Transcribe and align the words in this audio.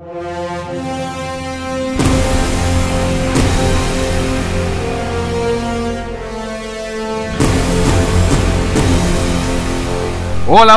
Hola, 0.00 0.38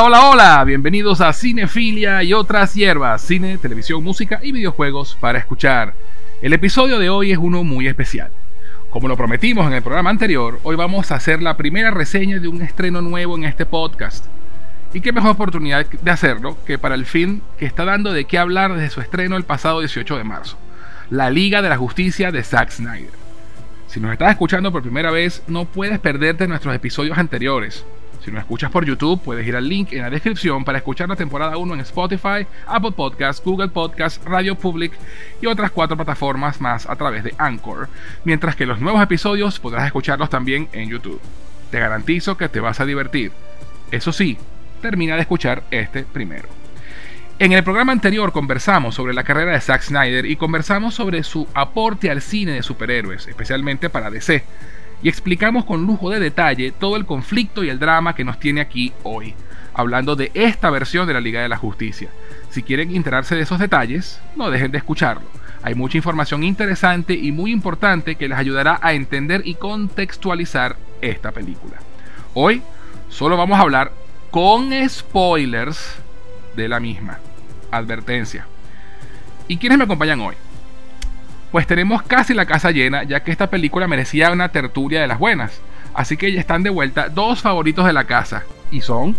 hola, 0.02 0.28
hola, 0.28 0.64
bienvenidos 0.64 1.20
a 1.20 1.32
Cinefilia 1.32 2.24
y 2.24 2.32
otras 2.32 2.74
hierbas, 2.74 3.22
cine, 3.22 3.58
televisión, 3.58 4.02
música 4.02 4.40
y 4.42 4.50
videojuegos 4.50 5.16
para 5.20 5.38
escuchar. 5.38 5.94
El 6.40 6.52
episodio 6.52 6.98
de 6.98 7.08
hoy 7.08 7.30
es 7.30 7.38
uno 7.38 7.62
muy 7.62 7.86
especial. 7.86 8.32
Como 8.90 9.06
lo 9.06 9.16
prometimos 9.16 9.68
en 9.68 9.74
el 9.74 9.82
programa 9.82 10.10
anterior, 10.10 10.58
hoy 10.64 10.74
vamos 10.74 11.12
a 11.12 11.14
hacer 11.14 11.40
la 11.40 11.56
primera 11.56 11.92
reseña 11.92 12.40
de 12.40 12.48
un 12.48 12.60
estreno 12.60 13.00
nuevo 13.00 13.36
en 13.36 13.44
este 13.44 13.66
podcast. 13.66 14.26
Y 14.94 15.00
qué 15.00 15.12
mejor 15.12 15.30
oportunidad 15.30 15.86
de 15.86 16.10
hacerlo 16.10 16.56
que 16.66 16.78
para 16.78 16.94
el 16.94 17.06
fin 17.06 17.42
que 17.58 17.64
está 17.64 17.84
dando 17.84 18.12
de 18.12 18.26
qué 18.26 18.38
hablar 18.38 18.74
desde 18.74 18.90
su 18.90 19.00
estreno 19.00 19.36
el 19.36 19.44
pasado 19.44 19.80
18 19.80 20.18
de 20.18 20.24
marzo, 20.24 20.58
La 21.08 21.30
Liga 21.30 21.62
de 21.62 21.70
la 21.70 21.78
Justicia 21.78 22.30
de 22.30 22.42
Zack 22.42 22.70
Snyder. 22.70 23.22
Si 23.86 24.00
nos 24.00 24.12
estás 24.12 24.30
escuchando 24.30 24.70
por 24.70 24.82
primera 24.82 25.10
vez, 25.10 25.42
no 25.46 25.64
puedes 25.64 25.98
perderte 25.98 26.46
nuestros 26.46 26.74
episodios 26.74 27.16
anteriores. 27.16 27.84
Si 28.24 28.30
nos 28.30 28.40
escuchas 28.40 28.70
por 28.70 28.84
YouTube, 28.84 29.20
puedes 29.20 29.46
ir 29.46 29.56
al 29.56 29.68
link 29.68 29.92
en 29.92 30.02
la 30.02 30.10
descripción 30.10 30.64
para 30.64 30.78
escuchar 30.78 31.08
la 31.08 31.16
temporada 31.16 31.56
1 31.56 31.74
en 31.74 31.80
Spotify, 31.80 32.46
Apple 32.66 32.92
Podcasts, 32.92 33.42
Google 33.44 33.68
Podcasts, 33.68 34.24
Radio 34.24 34.54
Public 34.54 34.92
y 35.40 35.46
otras 35.46 35.72
cuatro 35.72 35.96
plataformas 35.96 36.60
más 36.60 36.88
a 36.88 36.96
través 36.96 37.24
de 37.24 37.34
Anchor, 37.36 37.88
mientras 38.24 38.56
que 38.56 38.66
los 38.66 38.80
nuevos 38.80 39.02
episodios 39.02 39.58
podrás 39.58 39.86
escucharlos 39.86 40.30
también 40.30 40.68
en 40.72 40.88
YouTube. 40.88 41.20
Te 41.70 41.80
garantizo 41.80 42.36
que 42.36 42.48
te 42.48 42.60
vas 42.60 42.78
a 42.78 42.86
divertir. 42.86 43.32
Eso 43.90 44.12
sí, 44.12 44.38
termina 44.82 45.14
de 45.14 45.22
escuchar 45.22 45.62
este 45.70 46.02
primero. 46.02 46.48
En 47.38 47.52
el 47.52 47.64
programa 47.64 47.92
anterior 47.92 48.32
conversamos 48.32 48.94
sobre 48.94 49.14
la 49.14 49.24
carrera 49.24 49.52
de 49.52 49.60
Zack 49.60 49.82
Snyder 49.82 50.26
y 50.26 50.36
conversamos 50.36 50.94
sobre 50.94 51.22
su 51.22 51.48
aporte 51.54 52.10
al 52.10 52.20
cine 52.20 52.52
de 52.52 52.62
superhéroes, 52.62 53.26
especialmente 53.26 53.88
para 53.88 54.10
DC 54.10 54.44
y 55.02 55.08
explicamos 55.08 55.64
con 55.64 55.84
lujo 55.86 56.10
de 56.10 56.20
detalle 56.20 56.72
todo 56.72 56.96
el 56.96 57.06
conflicto 57.06 57.64
y 57.64 57.68
el 57.68 57.78
drama 57.78 58.14
que 58.14 58.24
nos 58.24 58.38
tiene 58.38 58.60
aquí 58.60 58.92
hoy, 59.02 59.34
hablando 59.74 60.14
de 60.14 60.30
esta 60.34 60.70
versión 60.70 61.06
de 61.06 61.14
la 61.14 61.20
Liga 61.20 61.42
de 61.42 61.48
la 61.48 61.56
Justicia. 61.56 62.08
Si 62.50 62.62
quieren 62.62 62.94
enterarse 62.94 63.34
de 63.34 63.42
esos 63.42 63.58
detalles, 63.58 64.20
no 64.36 64.50
dejen 64.50 64.70
de 64.70 64.78
escucharlo. 64.78 65.26
Hay 65.62 65.74
mucha 65.74 65.96
información 65.96 66.44
interesante 66.44 67.14
y 67.14 67.32
muy 67.32 67.52
importante 67.52 68.16
que 68.16 68.28
les 68.28 68.38
ayudará 68.38 68.78
a 68.82 68.94
entender 68.94 69.42
y 69.44 69.54
contextualizar 69.54 70.76
esta 71.00 71.32
película. 71.32 71.76
Hoy 72.34 72.62
solo 73.08 73.36
vamos 73.36 73.58
a 73.58 73.62
hablar 73.62 73.92
con 74.32 74.72
spoilers 74.88 75.94
de 76.56 76.68
la 76.68 76.80
misma. 76.80 77.20
Advertencia. 77.70 78.46
¿Y 79.46 79.58
quiénes 79.58 79.78
me 79.78 79.84
acompañan 79.84 80.20
hoy? 80.20 80.34
pues 81.52 81.66
tenemos 81.66 82.02
casi 82.02 82.32
la 82.32 82.46
casa 82.46 82.70
llena, 82.70 83.04
ya 83.04 83.22
que 83.22 83.30
esta 83.30 83.50
película 83.50 83.86
merecía 83.86 84.32
una 84.32 84.48
tertulia 84.48 85.02
de 85.02 85.06
las 85.06 85.18
buenas. 85.18 85.60
Así 85.92 86.16
que 86.16 86.32
ya 86.32 86.40
están 86.40 86.62
de 86.62 86.70
vuelta 86.70 87.10
dos 87.10 87.42
favoritos 87.42 87.84
de 87.84 87.92
la 87.92 88.04
casa, 88.04 88.44
y 88.70 88.80
son 88.80 89.14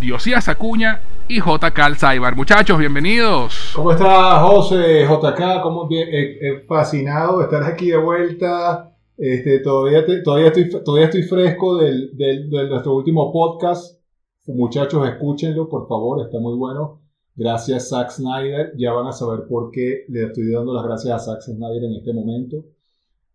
Diosías 0.00 0.48
Acuña 0.48 1.02
y 1.28 1.40
JK 1.40 1.78
Alzaibar. 1.78 2.34
Muchachos, 2.34 2.78
bienvenidos. 2.78 3.72
¿Cómo 3.74 3.92
estás, 3.92 4.40
José? 4.40 5.04
JK, 5.04 5.62
¿cómo 5.62 5.86
bien? 5.86 6.08
Eh, 6.08 6.38
eh, 6.40 6.64
fascinado 6.66 7.42
estar 7.42 7.62
aquí 7.64 7.90
de 7.90 7.98
vuelta. 7.98 8.90
Este, 9.18 9.60
todavía, 9.60 10.04
todavía, 10.24 10.48
estoy, 10.48 10.70
todavía 10.82 11.06
estoy 11.06 11.22
fresco 11.24 11.76
del, 11.76 12.16
del, 12.16 12.48
de 12.48 12.66
nuestro 12.66 12.94
último 12.94 13.30
podcast. 13.30 14.00
Muchachos, 14.46 15.08
escúchenlo, 15.08 15.68
por 15.68 15.88
favor, 15.88 16.24
está 16.24 16.38
muy 16.38 16.56
bueno. 16.56 17.00
Gracias 17.34 17.88
Zack 17.88 18.10
Snyder. 18.10 18.72
Ya 18.76 18.92
van 18.92 19.06
a 19.06 19.12
saber 19.12 19.46
por 19.48 19.70
qué 19.70 20.04
le 20.08 20.24
estoy 20.24 20.50
dando 20.52 20.74
las 20.74 20.84
gracias 20.84 21.14
a 21.14 21.18
Zack 21.18 21.42
Snyder 21.42 21.84
en 21.84 21.94
este 21.94 22.12
momento. 22.12 22.64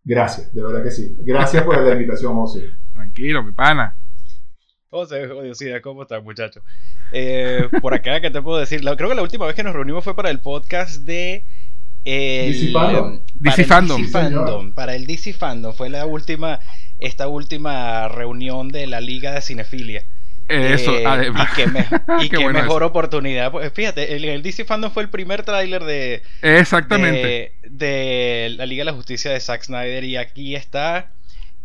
Gracias, 0.04 0.54
de 0.54 0.62
verdad 0.62 0.82
que 0.82 0.90
sí. 0.90 1.14
Gracias 1.18 1.62
por 1.64 1.80
la 1.84 1.92
invitación, 1.92 2.34
José. 2.34 2.70
Tranquilo, 2.94 3.42
mi 3.42 3.52
pana. 3.52 3.96
José, 4.88 5.28
¿cómo 5.82 6.02
estás, 6.02 6.22
muchacho? 6.22 6.62
Eh, 7.12 7.68
por 7.82 7.92
acá, 7.94 8.20
¿qué 8.20 8.30
te 8.30 8.40
puedo 8.40 8.58
decir? 8.58 8.80
creo 8.80 9.08
que 9.08 9.14
la 9.14 9.22
última 9.22 9.46
vez 9.46 9.54
que 9.54 9.62
nos 9.62 9.74
reunimos 9.74 10.02
fue 10.04 10.14
para 10.16 10.30
el 10.30 10.40
podcast 10.40 11.02
de. 11.02 11.44
DC 12.04 12.72
Fandom. 12.72 13.20
DC 13.34 13.64
Fandom. 13.64 14.72
Para 14.72 14.94
el 14.94 15.06
DC 15.06 15.32
Fandom. 15.32 15.74
Fue 15.74 15.90
la 15.90 16.06
última. 16.06 16.60
Esta 16.98 17.28
última 17.28 18.08
reunión 18.08 18.68
de 18.68 18.86
la 18.86 19.00
Liga 19.00 19.32
de 19.32 19.42
Cinefilia. 19.42 20.04
Eso, 20.50 20.92
eh, 20.92 21.06
además. 21.06 21.48
Y 22.20 22.28
qué, 22.28 22.48
mejor 22.52 22.82
oportunidad. 22.82 23.52
Pues, 23.52 23.72
fíjate, 23.72 24.16
el, 24.16 24.42
DC 24.42 24.64
Fandom 24.64 24.90
fue 24.90 25.04
el 25.04 25.08
primer 25.08 25.44
tráiler 25.44 25.84
de. 25.84 26.22
Exactamente. 26.42 27.54
De, 27.62 28.54
la 28.56 28.66
Liga 28.66 28.80
de 28.80 28.86
la 28.86 28.96
Justicia 28.96 29.30
de 29.30 29.38
Zack 29.38 29.62
Snyder. 29.62 30.02
Y 30.04 30.16
aquí 30.16 30.56
está. 30.56 31.12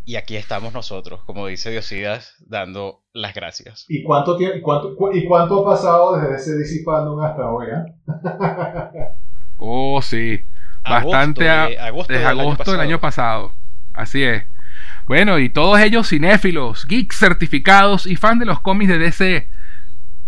Y 0.08 0.18
aquí 0.18 0.36
estamos 0.36 0.72
nosotros, 0.72 1.22
como 1.26 1.48
dice 1.48 1.72
Diosidas, 1.72 2.36
dando 2.46 3.02
las 3.12 3.34
gracias. 3.34 3.86
¿Y 3.90 4.04
cuánto, 4.04 4.40
y 4.40 4.62
cuánto, 4.62 4.96
y 5.12 5.26
cuánto 5.26 5.62
ha 5.62 5.72
pasado 5.74 6.20
desde 6.20 6.36
ese 6.36 6.56
DC 6.56 6.84
Fandom 6.84 7.20
hasta 7.24 7.50
hoy? 7.50 7.66
Eh? 7.66 9.08
oh, 9.58 10.00
sí. 10.04 10.42
Bastante. 10.84 11.50
agosto, 11.50 12.14
desde 12.14 12.26
agosto 12.28 12.72
del 12.72 12.82
año 12.82 13.00
pasado. 13.00 13.52
Así 13.96 14.24
es. 14.24 14.44
Bueno, 15.08 15.38
y 15.38 15.50
todos 15.50 15.80
ellos 15.80 16.10
cinéfilos, 16.10 16.88
geeks 16.88 17.18
certificados 17.20 18.08
y 18.08 18.16
fan 18.16 18.40
de 18.40 18.46
los 18.46 18.60
cómics 18.60 18.90
de 18.90 18.98
DC. 18.98 19.50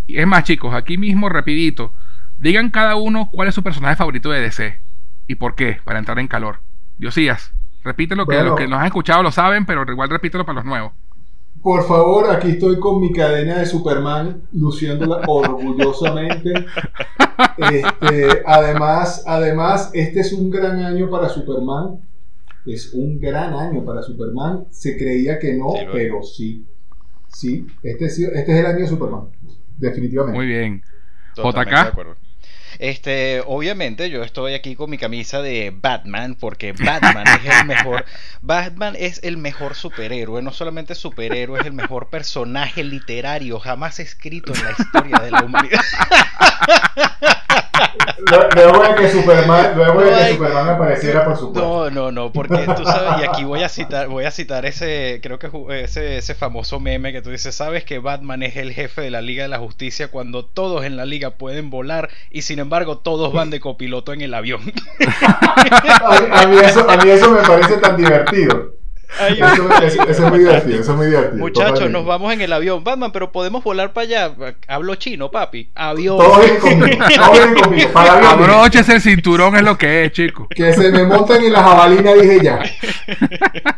Y 0.06 0.20
es 0.20 0.28
más, 0.28 0.44
chicos, 0.44 0.76
aquí 0.76 1.00
mismo 1.00 1.30
rapidito, 1.30 1.94
digan 2.38 2.70
cada 2.70 2.96
uno 2.96 3.30
cuál 3.32 3.48
es 3.48 3.56
su 3.56 3.64
personaje 3.64 3.96
favorito 3.96 4.30
de 4.30 4.42
DC 4.42 4.80
y 5.28 5.36
por 5.36 5.56
qué, 5.56 5.80
para 5.84 5.98
entrar 5.98 6.20
en 6.20 6.28
calor. 6.28 6.60
Diosías, 7.00 7.54
repítelo, 7.84 8.28
que 8.28 8.44
los 8.44 8.56
que 8.56 8.68
nos 8.68 8.80
han 8.80 8.86
escuchado 8.86 9.24
lo 9.24 9.32
saben, 9.32 9.66
pero 9.66 9.84
igual 9.92 10.10
repítelo 10.10 10.46
para 10.46 10.58
los 10.58 10.66
nuevos. 10.66 10.94
Por 11.64 11.84
favor, 11.88 12.30
aquí 12.30 12.52
estoy 12.52 12.80
con 12.80 13.02
mi 13.02 13.12
cadena 13.12 13.58
de 13.58 13.66
Superman, 13.66 14.44
luciéndola 14.54 15.22
orgullosamente. 15.28 16.54
Este, 17.58 18.44
además, 18.46 19.24
además, 19.26 19.90
este 19.96 20.20
es 20.20 20.34
un 20.34 20.52
gran 20.52 20.80
año 20.86 21.10
para 21.10 21.30
Superman 21.30 22.00
es 22.68 22.94
un 22.94 23.20
gran 23.20 23.54
año 23.54 23.84
para 23.84 24.02
Superman. 24.02 24.66
Se 24.70 24.98
creía 24.98 25.40
que 25.40 25.54
no, 25.54 25.74
pero 25.92 26.22
sí. 26.24 26.66
Sí, 27.28 27.66
este 27.84 28.06
es, 28.06 28.20
este 28.20 28.52
es 28.54 28.60
el 28.60 28.66
año 28.66 28.80
de 28.80 28.88
Superman. 28.88 29.30
Definitivamente. 29.78 30.38
Muy 30.38 30.48
bien. 30.48 30.82
JK. 31.36 32.18
Este, 32.80 33.42
obviamente 33.46 34.10
yo 34.10 34.24
estoy 34.24 34.54
aquí 34.54 34.76
con 34.76 34.90
mi 34.90 34.98
camisa 34.98 35.42
de 35.42 35.74
Batman 35.76 36.36
porque 36.40 36.74
Batman 36.74 37.26
es 37.28 37.60
el 37.60 37.66
mejor. 37.66 38.06
Batman 38.42 38.96
es 38.98 39.20
el 39.24 39.38
mejor 39.38 39.76
superhéroe, 39.76 40.42
no 40.42 40.52
solamente 40.52 40.96
superhéroe, 40.96 41.60
es 41.60 41.66
el 41.66 41.74
mejor 41.74 42.10
personaje 42.10 42.84
literario 42.84 43.60
jamás 43.60 44.00
escrito 44.00 44.54
en 44.54 44.64
la 44.64 44.72
historia 44.72 45.20
de 45.20 45.32
la 45.32 45.44
humanidad. 45.44 45.82
Luego 48.56 48.84
de 48.84 48.96
que 48.96 49.12
Superman, 49.12 49.74
luego 49.76 50.02
de 50.02 50.10
que 50.10 50.34
Superman 50.34 50.70
apareciera, 50.70 51.24
por 51.24 51.38
supuesto. 51.38 51.62
No, 51.62 51.90
no, 51.90 52.12
no, 52.12 52.32
porque 52.32 52.66
tú 52.76 52.84
sabes, 52.84 53.22
y 53.22 53.28
aquí 53.28 53.44
voy 53.44 53.64
a 53.64 53.70
citar, 53.70 54.08
voy 54.08 54.26
a 54.26 54.32
citar 54.32 54.66
ese, 54.66 55.20
creo 55.22 55.40
que 55.40 55.50
ese, 55.82 56.18
ese 56.18 56.36
famoso 56.36 56.80
meme 56.80 57.14
que 57.14 57.22
tú 57.22 57.30
dices, 57.30 57.56
sabes 57.56 57.84
que 57.86 58.00
Batman 58.00 58.44
es 58.44 58.58
el 58.58 58.74
jefe 58.74 59.02
de 59.02 59.12
la 59.12 59.22
Liga 59.22 59.44
de 59.44 59.50
la 59.50 59.60
Justicia 59.60 60.10
cuando 60.10 60.44
todos 60.44 60.84
en 60.84 60.98
la 60.98 61.06
liga 61.06 61.32
pueden 61.32 61.70
volar 61.70 62.10
y 62.32 62.42
sin 62.42 62.60
embargo 62.60 62.67
todos 63.04 63.34
van 63.34 63.50
de 63.50 63.60
copiloto 63.60 64.14
en 64.14 64.22
el 64.22 64.34
avión. 64.34 64.62
a, 66.32 66.46
mí 66.48 66.58
eso, 66.64 66.90
a 66.90 66.98
mí 66.98 67.10
eso 67.10 67.32
me 67.32 67.42
parece 67.42 67.78
tan 67.78 67.98
divertido 67.98 68.78
eso, 69.82 70.04
es 70.10 70.20
muy 70.20 70.40
divertido, 70.40 70.82
eso 70.82 70.92
es 70.92 70.98
muy 70.98 71.08
divertido. 71.08 71.38
Muchachos, 71.38 71.90
nos 71.90 72.06
vamos 72.06 72.34
en 72.34 72.42
el 72.42 72.54
avión. 72.54 72.84
Batman, 72.84 73.12
pero 73.12 73.32
podemos 73.32 73.64
volar 73.64 73.94
para 73.94 74.06
allá. 74.06 74.36
Hablo 74.68 74.96
chino, 74.96 75.32
papi. 75.32 75.70
Avión. 75.76 76.18
Todo 76.18 76.42
bien 76.42 76.58
conmigo. 76.60 77.90
Todo. 77.90 77.94
Para 77.94 78.66
el 78.96 79.02
cinturón 79.02 79.56
es 79.56 79.64
lo 79.64 79.78
que 79.78 80.06
es, 80.06 80.12
chico. 80.12 80.48
Que 80.50 80.74
se 80.74 80.92
me 80.92 81.06
monten 81.06 81.44
en 81.44 81.54
la 81.54 81.64
jabalina, 81.64 82.14
dije 82.14 82.40
ya. 82.44 82.60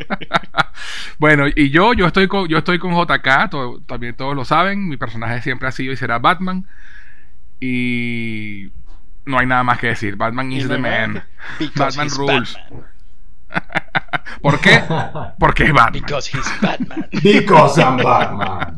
bueno, 1.19 1.45
y 1.55 1.69
yo, 1.69 1.93
yo 1.93 2.07
estoy 2.07 2.27
con, 2.27 2.47
yo 2.47 2.57
estoy 2.57 2.79
con 2.79 2.93
JK, 2.93 3.85
también 3.85 4.15
todos 4.15 4.35
lo 4.35 4.45
saben. 4.45 4.87
Mi 4.87 4.97
personaje 4.97 5.41
siempre 5.41 5.67
ha 5.67 5.71
sido 5.71 5.93
y 5.93 5.97
será 5.97 6.19
Batman. 6.19 6.65
Y 7.61 8.69
no 9.29 9.39
hay 9.39 9.45
nada 9.47 9.63
más 9.63 9.79
que 9.79 9.87
decir. 9.87 10.15
Batman 10.15 10.51
is 10.51 10.67
the 10.67 10.77
man. 10.77 11.23
Batman 11.75 12.09
rules. 12.17 12.57
¿Por 14.41 14.59
qué? 14.59 14.81
Porque 15.39 15.65
es 15.65 15.73
Batman. 15.73 16.01
Because 16.01 16.29
he's 16.35 16.61
Batman. 16.61 17.07
Because 17.23 17.81
I'm 17.81 17.97
Batman. 17.97 18.77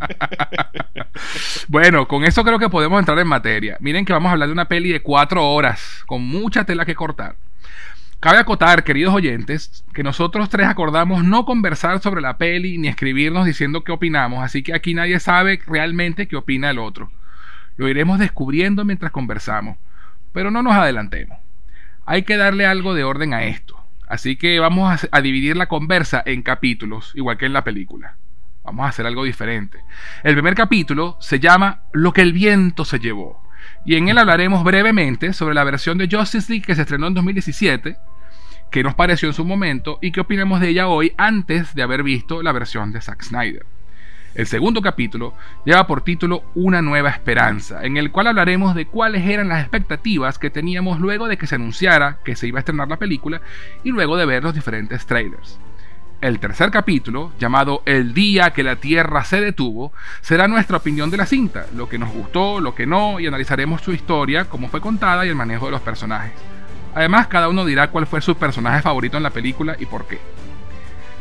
bueno, 1.68 2.08
con 2.08 2.24
eso 2.24 2.44
creo 2.44 2.60
que 2.60 2.70
podemos 2.70 3.00
entrar 3.00 3.20
en 3.20 3.28
materia. 3.28 3.78
Miren 3.80 4.06
que 4.06 4.14
vamos 4.14 4.30
a 4.30 4.34
hablar 4.34 4.48
de 4.48 4.54
una 4.54 4.68
peli 4.68 4.92
de 4.92 5.02
cuatro 5.02 5.48
horas, 5.50 6.04
con 6.06 6.24
mucha 6.24 6.66
tela 6.66 6.86
que 6.86 6.96
cortar. 6.96 7.36
Cabe 8.20 8.38
acotar, 8.38 8.84
queridos 8.84 9.16
oyentes, 9.16 9.84
que 9.96 10.04
nosotros 10.04 10.48
tres 10.50 10.68
acordamos 10.68 11.24
no 11.24 11.44
conversar 11.44 12.00
sobre 12.02 12.22
la 12.22 12.38
peli 12.38 12.78
ni 12.78 12.88
escribirnos 12.88 13.48
diciendo 13.48 13.84
qué 13.84 13.92
opinamos, 13.92 14.44
así 14.44 14.62
que 14.62 14.76
aquí 14.76 14.94
nadie 14.94 15.20
sabe 15.20 15.60
realmente 15.66 16.28
qué 16.28 16.36
opina 16.36 16.70
el 16.70 16.78
otro. 16.78 17.12
Lo 17.78 17.88
iremos 17.88 18.20
descubriendo 18.20 18.86
mientras 18.86 19.12
conversamos, 19.12 19.78
pero 20.34 20.52
no 20.52 20.64
nos 20.64 20.74
adelantemos. 20.74 21.38
hay 22.06 22.24
que 22.24 22.38
darle 22.38 22.66
algo 22.66 22.94
de 22.94 23.04
orden 23.04 23.34
a 23.34 23.44
esto. 23.44 23.82
Así 24.12 24.36
que 24.36 24.60
vamos 24.60 25.08
a, 25.10 25.22
dividir 25.22 25.56
la 25.56 25.68
conversa 25.68 26.22
en 26.26 26.42
capítulos, 26.42 27.14
igual 27.16 27.38
que 27.38 27.46
en 27.46 27.54
la 27.54 27.64
película. 27.64 28.18
Vamos 28.62 28.86
a 28.86 28.90
hacer 28.90 29.06
algo 29.06 29.24
diferente. 29.24 29.80
El 30.24 30.34
primer 30.34 30.54
capítulo 30.54 31.16
se 31.22 31.40
llama 31.40 31.84
Lo 31.94 32.12
que 32.12 32.22
el 32.22 32.34
viento 32.34 32.84
se 32.84 33.00
llevó. 33.00 33.42
Y 33.86 33.96
en 33.96 34.10
él 34.10 34.18
hablaremos 34.18 34.66
brevemente 34.66 35.32
sobre 35.32 35.56
la 35.56 35.64
versión 35.64 35.98
de 35.98 36.10
Justice 36.12 36.52
League 36.52 36.66
que 36.66 36.76
se 36.76 36.82
estrenó 36.82 37.08
en 37.08 37.14
2017, 37.14 37.96
qué 38.70 38.84
nos 38.84 38.96
pareció 38.96 39.30
en 39.30 39.34
su 39.34 39.46
momento 39.46 39.98
y 40.02 40.12
qué 40.12 40.20
opinamos 40.20 40.60
de 40.60 40.68
ella 40.68 40.90
hoy 40.90 41.14
antes 41.18 41.74
de 41.74 41.84
haber 41.84 42.04
visto 42.04 42.44
la 42.44 42.52
versión 42.52 42.92
de 42.92 43.00
Zack 43.00 43.24
Snyder. 43.24 43.66
El 44.34 44.48
segundo 44.48 44.82
capítulo 44.82 45.34
lleva 45.66 45.86
por 45.88 46.04
título 46.04 46.44
Una 46.56 46.82
nueva 46.82 47.10
esperanza, 47.10 47.84
en 47.84 47.98
el 47.98 48.12
cual 48.12 48.28
hablaremos 48.28 48.76
de 48.76 48.86
cuáles 48.86 49.28
eran 49.28 49.50
las 49.50 49.60
expectativas 49.60 50.40
que 50.40 50.50
teníamos 50.50 51.02
luego 51.02 51.28
de 51.28 51.38
que 51.38 51.48
se 51.48 51.56
anunciara 51.56 52.20
que 52.24 52.38
se 52.38 52.48
iba 52.48 52.58
a 52.58 52.62
estrenar 52.62 52.88
la 52.88 52.96
película 52.96 53.42
y 53.84 53.90
luego 53.90 54.16
de 54.16 54.26
ver 54.26 54.42
los 54.42 54.54
diferentes 54.54 55.06
trailers. 55.06 55.60
El 56.22 56.40
tercer 56.40 56.72
capítulo, 56.72 57.34
llamado 57.40 57.84
El 57.86 58.14
día 58.14 58.52
que 58.52 58.64
la 58.64 58.78
Tierra 58.78 59.26
se 59.26 59.42
detuvo, 59.42 59.92
será 60.22 60.48
nuestra 60.48 60.78
opinión 60.78 61.12
de 61.12 61.18
la 61.18 61.26
cinta, 61.26 61.66
lo 61.76 61.90
que 61.90 61.98
nos 61.98 62.14
gustó, 62.14 62.62
lo 62.62 62.74
que 62.74 62.86
no, 62.86 63.20
y 63.20 63.28
analizaremos 63.28 63.82
su 63.82 63.92
historia, 63.92 64.46
cómo 64.46 64.70
fue 64.70 64.80
contada 64.80 65.26
y 65.26 65.30
el 65.30 65.36
manejo 65.36 65.66
de 65.66 65.72
los 65.72 65.82
personajes. 65.82 66.32
Además, 66.96 67.28
cada 67.28 67.50
uno 67.50 67.66
dirá 67.66 67.90
cuál 67.90 68.08
fue 68.08 68.22
su 68.22 68.36
personaje 68.36 68.82
favorito 68.82 69.18
en 69.18 69.24
la 69.24 69.32
película 69.32 69.76
y 69.78 69.86
por 69.88 70.08
qué. 70.08 70.20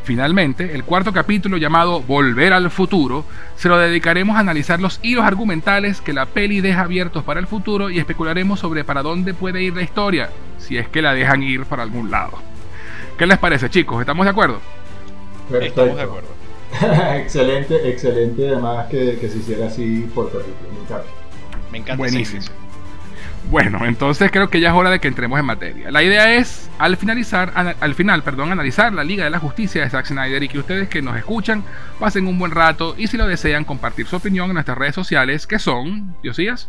Finalmente, 0.03 0.75
el 0.75 0.85
cuarto 0.85 1.13
capítulo 1.13 1.57
llamado 1.57 2.01
Volver 2.01 2.53
al 2.53 2.71
futuro 2.71 3.25
se 3.57 3.69
lo 3.69 3.79
dedicaremos 3.79 4.37
a 4.37 4.41
analizar 4.41 4.81
los 4.81 4.99
hilos 5.03 5.25
argumentales 5.25 6.01
que 6.01 6.13
la 6.13 6.27
peli 6.27 6.61
deja 6.61 6.83
abiertos 6.83 7.23
para 7.23 7.39
el 7.39 7.47
futuro 7.47 7.91
y 7.91 7.99
especularemos 7.99 8.61
sobre 8.61 8.83
para 8.83 9.03
dónde 9.03 9.35
puede 9.35 9.63
ir 9.63 9.77
la 9.77 9.83
historia, 9.83 10.31
si 10.59 10.79
es 10.79 10.89
que 10.89 11.03
la 11.03 11.13
dejan 11.13 11.43
ir 11.43 11.65
para 11.67 11.83
algún 11.83 12.11
lado. 12.11 12.39
¿Qué 13.19 13.27
les 13.27 13.39
parece 13.39 13.69
chicos? 13.69 14.01
¿Estamos 14.01 14.25
de 14.25 14.31
acuerdo? 14.31 14.61
Estamos 15.61 15.97
de 15.97 16.03
acuerdo. 16.03 16.29
excelente, 17.17 17.91
excelente 17.91 18.49
además 18.49 18.87
que, 18.89 19.19
se 19.21 19.39
hiciera 19.39 19.67
así 19.67 20.09
por 20.15 20.27
capítulo. 20.33 20.71
Me 20.73 20.81
encanta. 20.81 21.05
Me 21.73 21.79
encanta. 21.79 21.97
Buenísimo. 21.97 22.43
Bueno, 23.49 23.85
entonces 23.85 24.31
creo 24.31 24.51
que 24.51 24.61
ya 24.61 24.69
es 24.69 24.75
hora 24.75 24.91
de 24.91 25.01
que 25.01 25.09
entremos 25.09 25.39
en 25.41 25.47
materia. 25.47 25.91
La 25.91 26.03
idea 26.03 26.35
es, 26.35 26.71
al 26.79 26.97
finalizar, 26.97 27.53
al 27.81 27.95
final, 27.95 28.23
perdón, 28.23 28.53
analizar 28.53 28.93
la 28.93 29.03
Liga 29.03 29.25
de 29.25 29.31
la 29.31 29.39
Justicia 29.39 29.83
de 29.83 29.91
Zack 29.91 30.07
Snyder 30.07 30.43
y 30.43 30.49
que 30.49 30.59
ustedes 30.59 30.89
que 30.89 31.03
nos 31.03 31.17
escuchan 31.17 31.65
pasen 31.99 32.27
un 32.27 32.39
buen 32.39 32.53
rato 32.53 32.95
y 32.97 33.07
si 33.07 33.17
lo 33.17 33.27
desean 33.27 33.65
compartir 33.65 34.07
su 34.07 34.17
opinión 34.17 34.49
en 34.51 34.55
nuestras 34.55 34.79
redes 34.79 34.95
sociales, 34.95 35.47
que 35.47 35.59
son, 35.59 36.15
Diosías. 36.23 36.69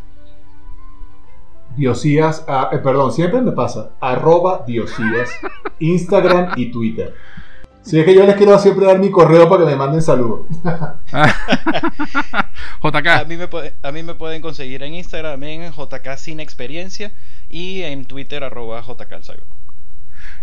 Diosías, 1.76 2.46
ah, 2.48 2.70
eh, 2.72 2.80
perdón, 2.80 3.12
siempre 3.12 3.42
me 3.42 3.52
pasa, 3.52 3.92
arroba 4.00 4.64
Diosías, 4.66 5.30
Instagram 5.80 6.54
y 6.56 6.72
Twitter. 6.72 7.14
Si 7.84 8.00
es 8.00 8.06
que 8.06 8.14
yo 8.14 8.26
les 8.26 8.36
quiero 8.36 8.58
siempre 8.60 8.86
dar 8.86 9.00
mi 9.00 9.10
correo 9.10 9.50
para 9.50 9.66
que 9.66 9.72
me 9.72 9.76
manden 9.76 10.02
saludos. 10.02 10.46
JK. 12.84 13.08
A 13.08 13.26
mí, 13.26 13.38
me 13.38 13.50
a 13.82 13.92
mí 13.92 14.04
me 14.04 14.16
pueden 14.16 14.42
conseguir 14.42 14.84
en 14.84 14.94
Instagram 14.94 15.44
en 15.44 15.72
JK 15.72 16.18
Sin 16.18 16.40
Experiencia 16.40 17.12
y 17.50 17.82
en 17.82 18.06
Twitter 18.06 18.44
arroba 18.44 18.82
JK 18.82 19.44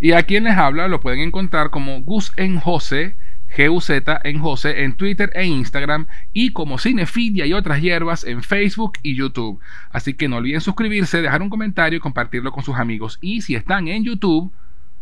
Y 0.00 0.12
a 0.12 0.22
quien 0.24 0.44
les 0.44 0.56
habla 0.56 0.88
lo 0.88 1.00
pueden 1.00 1.20
encontrar 1.20 1.70
como 1.70 2.02
Gus 2.02 2.32
en 2.36 2.58
José, 2.58 3.16
GUZ 3.56 3.90
en 4.24 4.40
José 4.40 4.84
en 4.84 4.96
Twitter 4.96 5.30
e 5.34 5.46
Instagram 5.46 6.06
y 6.32 6.52
como 6.52 6.78
Cinefilia 6.78 7.46
y 7.46 7.52
otras 7.52 7.80
hierbas 7.80 8.24
en 8.24 8.42
Facebook 8.42 8.98
y 9.02 9.14
YouTube. 9.14 9.60
Así 9.90 10.14
que 10.14 10.28
no 10.28 10.36
olviden 10.36 10.60
suscribirse, 10.60 11.22
dejar 11.22 11.42
un 11.42 11.50
comentario 11.50 11.96
y 11.96 12.00
compartirlo 12.00 12.52
con 12.52 12.64
sus 12.64 12.76
amigos. 12.76 13.18
Y 13.20 13.42
si 13.42 13.54
están 13.54 13.88
en 13.88 14.04
YouTube, 14.04 14.52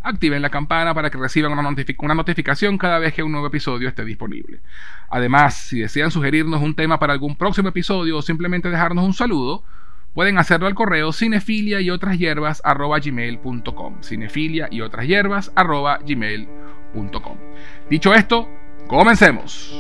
activen 0.07 0.43
la 0.43 0.51
campana 0.51 0.95
para 0.95 1.11
que 1.11 1.19
reciban 1.19 1.53
una, 1.53 2.15
notificación 2.15 2.79
cada 2.79 2.99
vez 2.99 3.13
que 3.13 3.23
un 3.23 3.33
nuevo 3.33 3.49
episodio 3.49 3.89
esté 3.89 4.05
disponible. 4.05 4.61
Además, 5.11 5.55
si 5.55 5.81
desean 5.81 6.11
sugerirnos 6.11 6.63
un 6.63 6.75
tema 6.75 6.99
para 6.99 7.13
algún 7.13 7.37
próximo 7.37 7.69
episodio 7.69 8.19
o 8.19 8.23
simplemente 8.23 8.71
dejarnos 8.71 9.05
un 9.05 9.15
saludo, 9.15 9.65
pueden 10.15 10.39
hacerlo 10.39 10.67
al 10.67 10.75
correo 10.75 11.13
cinefilia 11.13 11.81
y 11.81 11.91
otras 11.91 12.19
hierbas 12.19 12.63
gmail.com. 12.65 14.03
Cinefilia 14.03 14.69
y 14.71 14.81
otras 14.81 15.07
hierbas 15.07 15.53
gmail.com. 15.55 17.37
Dicho 17.91 18.15
esto, 18.15 18.49
comencemos. 18.87 19.75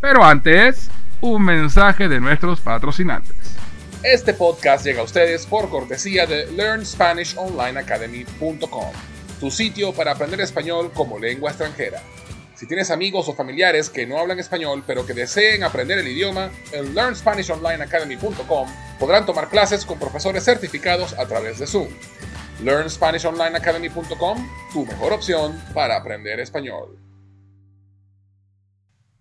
Pero 0.00 0.24
antes, 0.24 0.90
un 1.20 1.44
mensaje 1.44 2.08
de 2.08 2.20
nuestros 2.20 2.60
patrocinantes. 2.60 3.63
Este 4.04 4.34
podcast 4.34 4.84
llega 4.84 5.00
a 5.00 5.04
ustedes 5.04 5.46
por 5.46 5.70
cortesía 5.70 6.26
de 6.26 6.44
LearnSpanishOnlineAcademy.com, 6.52 8.92
tu 9.40 9.50
sitio 9.50 9.94
para 9.94 10.12
aprender 10.12 10.42
español 10.42 10.92
como 10.92 11.18
lengua 11.18 11.48
extranjera. 11.48 12.02
Si 12.54 12.66
tienes 12.66 12.90
amigos 12.90 13.30
o 13.30 13.34
familiares 13.34 13.88
que 13.88 14.06
no 14.06 14.18
hablan 14.18 14.38
español 14.38 14.84
pero 14.86 15.06
que 15.06 15.14
deseen 15.14 15.64
aprender 15.64 15.98
el 15.98 16.08
idioma, 16.08 16.50
en 16.72 16.94
LearnSpanishOnlineAcademy.com 16.94 18.68
podrán 19.00 19.24
tomar 19.24 19.48
clases 19.48 19.86
con 19.86 19.98
profesores 19.98 20.44
certificados 20.44 21.18
a 21.18 21.24
través 21.24 21.58
de 21.58 21.66
Zoom. 21.66 21.88
LearnSpanishOnlineAcademy.com, 22.62 24.50
tu 24.74 24.84
mejor 24.84 25.14
opción 25.14 25.58
para 25.72 25.96
aprender 25.96 26.40
español. 26.40 26.98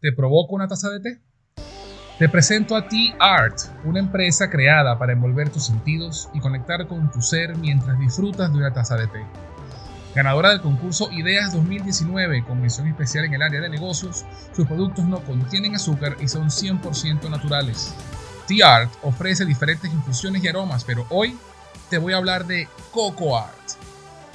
¿Te 0.02 0.12
provoco 0.12 0.56
una 0.56 0.68
taza 0.68 0.90
de 0.90 1.00
té? 1.00 1.22
Te 2.24 2.30
presento 2.30 2.78
a 2.78 2.88
T-Art, 2.88 3.58
una 3.84 4.00
empresa 4.00 4.50
creada 4.50 4.98
para 4.98 5.12
envolver 5.12 5.50
tus 5.50 5.66
sentidos 5.66 6.30
y 6.34 6.40
conectar 6.40 6.88
con 6.88 7.12
tu 7.12 7.22
ser 7.22 7.58
mientras 7.58 8.00
disfrutas 8.00 8.50
de 8.50 8.60
una 8.60 8.72
taza 8.72 8.96
de 8.96 9.08
té. 9.08 9.26
Ganadora 10.16 10.52
del 10.52 10.62
concurso 10.62 11.12
Ideas 11.12 11.52
2019 11.52 12.46
con 12.46 12.62
mención 12.62 12.88
especial 12.88 13.26
en 13.26 13.34
el 13.34 13.42
área 13.42 13.60
de 13.60 13.68
negocios, 13.68 14.24
sus 14.56 14.66
productos 14.66 15.04
no 15.04 15.20
contienen 15.26 15.76
azúcar 15.76 16.16
y 16.22 16.30
son 16.30 16.48
100% 16.48 17.30
naturales. 17.30 17.94
T-Art 18.48 18.90
ofrece 19.02 19.44
diferentes 19.44 19.92
infusiones 19.92 20.42
y 20.46 20.48
aromas, 20.48 20.86
pero 20.86 21.06
hoy 21.10 21.38
te 21.90 21.98
voy 21.98 22.14
a 22.14 22.18
hablar 22.20 22.46
de 22.46 22.70
Coco 22.94 23.38
Art 23.38 23.83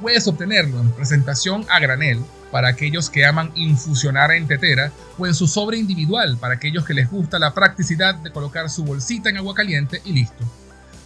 Puedes 0.00 0.26
obtenerlo 0.26 0.80
en 0.80 0.90
presentación 0.92 1.66
a 1.70 1.78
granel 1.80 2.22
para 2.50 2.68
aquellos 2.68 3.10
que 3.10 3.24
aman 3.24 3.50
infusionar 3.54 4.30
en 4.30 4.46
tetera 4.46 4.92
o 5.18 5.26
en 5.26 5.34
su 5.34 5.46
sobre 5.46 5.78
individual 5.78 6.36
para 6.38 6.54
aquellos 6.54 6.84
que 6.84 6.92
les 6.94 7.10
gusta 7.10 7.38
la 7.38 7.54
practicidad 7.54 8.14
de 8.14 8.30
colocar 8.30 8.68
su 8.68 8.84
bolsita 8.84 9.30
en 9.30 9.38
agua 9.38 9.54
caliente 9.54 10.02
y 10.04 10.12
listo. 10.12 10.44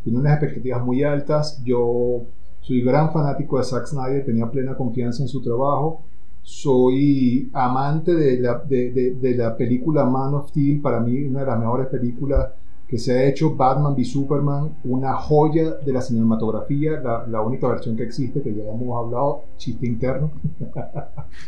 Tiene 0.03 0.20
unas 0.20 0.34
expectativas 0.34 0.84
muy 0.84 1.03
altas. 1.03 1.62
Yo 1.63 2.24
soy 2.62 2.82
gran 2.82 3.12
fanático 3.12 3.58
de 3.58 3.63
Zack 3.63 3.88
Snyder, 3.88 4.25
tenía 4.25 4.50
plena 4.50 4.75
confianza 4.75 5.24
en 5.24 5.29
su 5.29 5.41
trabajo. 5.41 6.01
Soy 6.41 7.50
amante 7.53 8.13
de 8.13 8.39
la, 8.39 8.60
de, 8.60 8.91
de, 8.91 9.15
de 9.15 9.36
la 9.36 9.56
película 9.56 10.06
Man 10.06 10.34
of 10.36 10.50
Steel, 10.50 10.82
para 10.82 11.00
mí 11.00 11.24
una 11.24 11.41
de 11.41 11.46
las 11.46 11.60
mejores 11.60 11.88
películas 11.88 12.50
que 12.88 12.98
se 12.98 13.12
ha 13.12 13.24
hecho 13.25 13.53
Batman 13.56 13.94
v 13.94 14.06
Superman, 14.06 14.77
una 14.86 15.13
joya 15.15 15.72
de 15.86 15.91
la 15.91 16.01
cinematografía, 16.01 17.01
la, 17.01 17.27
la, 17.27 17.41
única 17.41 17.67
versión 17.67 17.98
que 17.98 18.03
existe, 18.03 18.41
que 18.41 18.56
ya 18.56 18.63
hemos 18.63 18.98
hablado, 18.98 19.44
chiste 19.58 19.86
interno. 19.86 20.32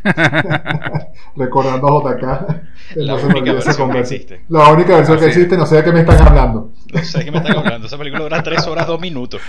Recordando 1.37 1.87
a 1.87 2.13
JK. 2.13 2.23
La 2.95 3.15
única 3.15 3.53
versión 3.53 3.89
que 3.89 3.99
existe. 3.99 4.41
La 4.49 4.69
única 4.69 4.97
versión 4.97 5.17
que 5.17 5.27
existe, 5.27 5.55
no 5.55 5.65
sé 5.65 5.77
de 5.77 5.83
qué 5.85 5.91
me 5.93 6.01
están 6.01 6.27
hablando. 6.27 6.71
No 6.93 7.03
sé 7.03 7.19
de 7.19 7.25
qué 7.25 7.31
me 7.31 7.37
están 7.37 7.57
hablando. 7.57 7.87
Esa 7.87 7.97
película 7.97 8.23
dura 8.23 8.43
3 8.43 8.67
horas 8.67 8.87
2 8.87 8.99
minutos. 8.99 9.41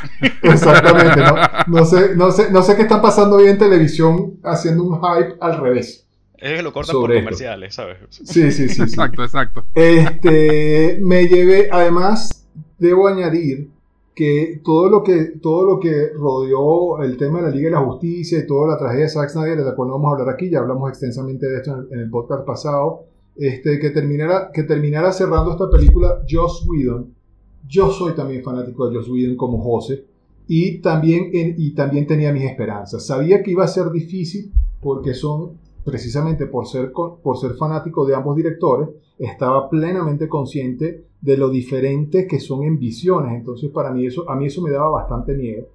Exactamente. 0.42 1.20
No, 1.20 1.34
no, 1.66 1.84
sé, 1.84 2.14
no, 2.14 2.30
sé, 2.30 2.52
no 2.52 2.62
sé 2.62 2.76
qué 2.76 2.82
están 2.82 3.02
pasando 3.02 3.36
hoy 3.36 3.48
en 3.48 3.58
televisión 3.58 4.38
haciendo 4.44 4.84
un 4.84 5.00
hype 5.00 5.34
al 5.40 5.58
revés. 5.58 6.06
Es 6.40 6.56
que 6.56 6.62
lo 6.62 6.72
cortan 6.72 6.96
por 6.96 7.14
comerciales, 7.14 7.74
¿sabes? 7.74 7.98
Sí, 8.08 8.50
sí, 8.50 8.68
sí, 8.68 8.82
Exacto, 8.82 9.22
exacto. 9.22 9.64
Este, 9.74 10.98
me 11.02 11.28
llevé, 11.28 11.68
además, 11.70 12.48
debo 12.78 13.08
añadir 13.08 13.68
que 14.14 14.60
todo 14.64 14.88
lo 14.88 15.02
que, 15.02 15.32
todo 15.40 15.64
lo 15.64 15.80
que 15.80 16.08
rodeó 16.14 17.02
el 17.02 17.16
tema 17.16 17.40
de 17.40 17.50
la 17.50 17.54
Liga 17.54 17.68
de 17.68 17.74
la 17.76 17.80
Justicia 17.80 18.38
y 18.38 18.46
toda 18.46 18.68
la 18.68 18.78
tragedia 18.78 19.04
de 19.04 19.10
Zack 19.10 19.30
Snyder, 19.30 19.58
de 19.58 19.64
la 19.64 19.74
cual 19.74 19.88
no 19.88 19.94
vamos 19.94 20.10
a 20.10 20.20
hablar 20.20 20.34
aquí, 20.34 20.50
ya 20.50 20.60
hablamos 20.60 20.88
extensamente 20.88 21.46
de 21.46 21.56
esto 21.58 21.72
en 21.72 21.78
el, 21.78 21.92
en 21.92 21.98
el 22.00 22.10
podcast 22.10 22.44
pasado, 22.46 23.04
este, 23.36 23.78
que, 23.78 23.90
terminara, 23.90 24.50
que 24.52 24.64
terminara 24.64 25.12
cerrando 25.12 25.52
esta 25.52 25.70
película 25.70 26.22
Joss 26.28 26.66
Whedon. 26.66 27.14
Yo 27.66 27.90
soy 27.90 28.14
también 28.14 28.42
fanático 28.42 28.88
de 28.88 28.96
Joss 28.96 29.08
Whedon 29.08 29.36
como 29.36 29.62
José 29.62 30.04
y 30.46 30.78
también, 30.80 31.30
en, 31.32 31.54
y 31.56 31.74
también 31.74 32.06
tenía 32.06 32.32
mis 32.32 32.44
esperanzas. 32.44 33.06
Sabía 33.06 33.42
que 33.42 33.52
iba 33.52 33.64
a 33.64 33.68
ser 33.68 33.90
difícil 33.90 34.52
porque 34.80 35.14
son 35.14 35.52
precisamente 35.84 36.46
por 36.46 36.66
ser, 36.66 36.92
por 36.92 37.36
ser 37.38 37.54
fanático 37.54 38.06
de 38.06 38.14
ambos 38.14 38.36
directores, 38.36 38.88
estaba 39.18 39.68
plenamente 39.68 40.28
consciente 40.28 41.06
de 41.20 41.36
lo 41.36 41.50
diferentes 41.50 42.26
que 42.26 42.40
son 42.40 42.64
en 42.64 42.78
visiones. 42.78 43.34
Entonces, 43.34 43.70
para 43.70 43.90
mí 43.90 44.06
eso, 44.06 44.28
a 44.28 44.36
mí 44.36 44.46
eso 44.46 44.62
me 44.62 44.70
daba 44.70 44.90
bastante 44.90 45.34
miedo. 45.34 45.66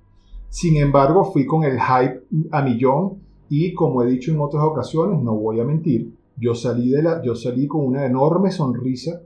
Sin 0.50 0.78
embargo, 0.78 1.26
fui 1.26 1.46
con 1.46 1.64
el 1.64 1.80
hype 1.80 2.24
a 2.52 2.62
millón 2.62 3.20
y 3.50 3.74
como 3.74 4.02
he 4.02 4.08
dicho 4.08 4.32
en 4.32 4.40
otras 4.40 4.64
ocasiones, 4.64 5.22
no 5.22 5.36
voy 5.36 5.60
a 5.60 5.66
mentir, 5.66 6.14
yo 6.38 6.56
salí, 6.56 6.90
de 6.90 7.04
la, 7.04 7.22
yo 7.22 7.36
salí 7.36 7.68
con 7.68 7.86
una 7.86 8.06
enorme 8.06 8.52
sonrisa 8.52 9.22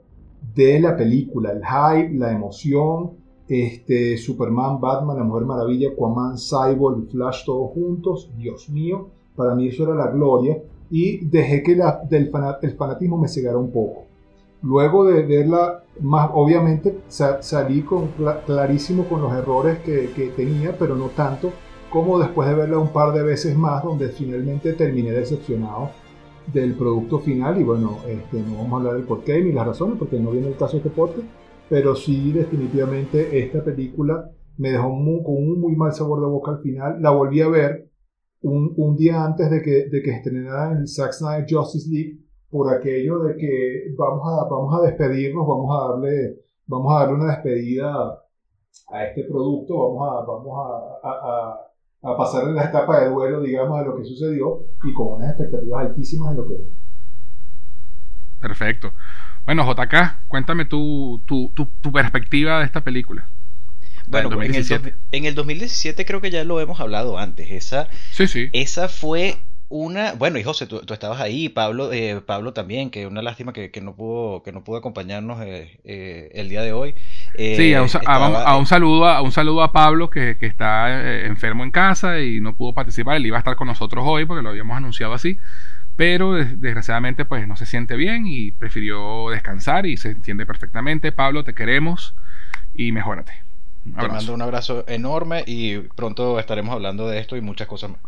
de 0.54 0.80
la 0.80 0.96
película, 0.96 1.52
el 1.52 1.62
hype, 1.64 2.18
la 2.18 2.32
emoción, 2.32 3.12
este, 3.48 4.16
Superman, 4.16 4.80
Batman, 4.80 5.18
La 5.18 5.24
Mujer 5.24 5.44
Maravilla, 5.44 5.90
Aquaman, 5.90 6.36
Cyborg 6.36 7.08
Flash 7.10 7.44
todos 7.44 7.72
juntos, 7.72 8.30
Dios 8.36 8.68
mío, 8.70 9.08
para 9.34 9.54
mí 9.54 9.68
eso 9.68 9.84
era 9.84 9.94
la 9.94 10.10
gloria 10.10 10.62
y 10.90 11.24
dejé 11.26 11.62
que 11.62 11.80
el 12.10 12.30
fanatismo 12.76 13.16
me 13.16 13.28
cegara 13.28 13.56
un 13.56 13.70
poco. 13.70 14.06
Luego 14.62 15.06
de 15.06 15.22
verla, 15.22 15.84
más 16.00 16.30
obviamente 16.34 16.98
salí 17.08 17.82
con, 17.82 18.08
clarísimo 18.44 19.04
con 19.04 19.22
los 19.22 19.32
errores 19.32 19.78
que, 19.78 20.10
que, 20.14 20.26
tenía, 20.28 20.76
pero 20.78 20.96
no 20.96 21.06
tanto 21.06 21.50
como 21.90 22.18
después 22.18 22.48
de 22.48 22.54
verla 22.54 22.78
un 22.78 22.92
par 22.92 23.14
de 23.14 23.22
veces 23.22 23.56
más, 23.56 23.82
donde 23.82 24.08
finalmente 24.08 24.74
terminé 24.74 25.12
decepcionado 25.12 25.90
del 26.52 26.74
producto 26.74 27.18
final. 27.20 27.60
Y 27.60 27.64
bueno, 27.64 27.98
este, 28.06 28.40
no 28.42 28.58
vamos 28.58 28.72
a 28.72 28.76
hablar 28.76 28.94
del 28.94 29.04
porqué 29.04 29.42
ni 29.42 29.52
las 29.52 29.66
razones, 29.66 29.96
porque 29.98 30.20
no 30.20 30.30
viene 30.30 30.48
el 30.48 30.56
caso 30.56 30.72
de 30.72 30.78
este 30.78 30.90
podcast, 30.90 31.26
pero 31.68 31.94
sí 31.96 32.32
definitivamente 32.32 33.38
esta 33.38 33.64
película 33.64 34.30
me 34.58 34.72
dejó 34.72 34.88
con 34.88 35.36
un 35.36 35.60
muy 35.60 35.74
mal 35.74 35.92
sabor 35.92 36.20
de 36.20 36.26
boca 36.26 36.52
al 36.52 36.60
final. 36.60 37.00
La 37.00 37.10
volví 37.10 37.40
a 37.40 37.48
ver 37.48 37.89
un, 38.42 38.72
un 38.76 38.96
día 38.96 39.24
antes 39.24 39.50
de 39.50 39.62
que, 39.62 39.88
de 39.88 40.02
que 40.02 40.10
estrenara 40.10 40.72
el 40.72 40.88
Zack 40.88 41.12
Snyder 41.12 41.46
Justice 41.48 41.88
League 41.90 42.18
por 42.48 42.72
aquello 42.74 43.20
de 43.24 43.36
que 43.36 43.94
vamos 43.96 44.26
a, 44.26 44.48
vamos 44.48 44.74
a 44.74 44.86
despedirnos, 44.86 45.46
vamos 45.46 45.76
a 45.76 45.88
darle, 45.92 46.40
vamos 46.66 46.92
a 46.92 47.00
darle 47.00 47.14
una 47.14 47.32
despedida 47.32 48.18
a 48.92 49.04
este 49.04 49.24
producto, 49.24 49.74
vamos 49.76 50.08
a, 50.08 50.26
vamos 50.26 50.58
a, 50.58 51.08
a, 51.08 52.12
a 52.12 52.16
pasar 52.16 52.48
en 52.48 52.54
la 52.54 52.64
etapa 52.64 53.00
de 53.00 53.10
duelo, 53.10 53.40
digamos, 53.40 53.78
de 53.80 53.86
lo 53.86 53.96
que 53.96 54.04
sucedió 54.04 54.64
y 54.84 54.92
con 54.92 55.14
unas 55.14 55.30
expectativas 55.30 55.86
altísimas 55.86 56.30
de 56.30 56.36
lo 56.36 56.48
que 56.48 56.54
Perfecto. 58.40 58.92
Bueno, 59.44 59.70
JK, 59.70 60.26
cuéntame 60.28 60.64
tu, 60.64 61.20
tu, 61.26 61.52
tu, 61.54 61.66
tu 61.80 61.92
perspectiva 61.92 62.60
de 62.60 62.64
esta 62.64 62.82
película. 62.82 63.28
Bueno, 64.10 64.42
en 64.42 64.54
el, 64.54 64.94
en 65.12 65.24
el, 65.24 65.34
2017 65.34 66.04
creo 66.04 66.20
que 66.20 66.30
ya 66.30 66.44
lo 66.44 66.60
hemos 66.60 66.80
hablado 66.80 67.18
antes. 67.18 67.50
Esa, 67.50 67.88
sí, 68.10 68.26
sí. 68.26 68.48
esa 68.52 68.88
fue 68.88 69.38
una. 69.68 70.14
Bueno, 70.14 70.38
y 70.38 70.42
José, 70.42 70.66
tú, 70.66 70.80
tú 70.80 70.92
estabas 70.92 71.20
ahí, 71.20 71.48
Pablo, 71.48 71.92
eh, 71.92 72.20
Pablo 72.26 72.52
también, 72.52 72.90
que 72.90 73.06
una 73.06 73.22
lástima 73.22 73.52
que, 73.52 73.70
que, 73.70 73.80
no 73.80 73.94
pudo 73.94 74.42
que 74.42 74.50
no 74.52 74.64
pudo 74.64 74.78
acompañarnos 74.78 75.40
eh, 75.42 75.78
eh, 75.84 76.30
el 76.34 76.48
día 76.48 76.62
de 76.62 76.72
hoy. 76.72 76.94
sí, 77.36 77.72
a 77.72 77.82
un, 77.82 77.86
estaba, 77.86 78.42
a, 78.42 78.56
un, 78.56 78.66
saludo 78.66 79.06
a, 79.06 79.22
un 79.22 79.30
saludo 79.30 79.62
a 79.62 79.72
Pablo 79.72 80.10
que, 80.10 80.36
que 80.36 80.46
está 80.46 81.24
enfermo 81.24 81.62
en 81.62 81.70
casa 81.70 82.20
y 82.20 82.40
no 82.40 82.56
pudo 82.56 82.74
participar. 82.74 83.16
Él 83.16 83.26
iba 83.26 83.36
a 83.36 83.40
estar 83.40 83.54
con 83.54 83.68
nosotros 83.68 84.04
hoy 84.06 84.26
porque 84.26 84.42
lo 84.42 84.50
habíamos 84.50 84.76
anunciado 84.76 85.14
así 85.14 85.38
pero 85.96 86.32
desgraciadamente 86.32 87.26
pues 87.26 87.46
no 87.46 87.56
se 87.56 87.66
siente 87.66 87.94
bien 87.94 88.26
y 88.26 88.52
prefirió 88.52 89.28
descansar 89.28 89.84
y 89.84 89.98
se 89.98 90.12
entiende 90.12 90.46
perfectamente. 90.46 91.12
Pablo, 91.12 91.44
te 91.44 91.52
queremos 91.52 92.14
y 92.74 92.90
mejórate. 92.92 93.49
Te 93.84 94.08
mando 94.08 94.34
un 94.34 94.42
abrazo 94.42 94.84
enorme 94.86 95.44
y 95.46 95.78
pronto 95.78 96.38
estaremos 96.38 96.72
hablando 96.74 97.08
de 97.08 97.18
esto 97.18 97.36
y 97.36 97.40
muchas 97.40 97.66
cosas 97.66 97.90
más. 97.90 98.00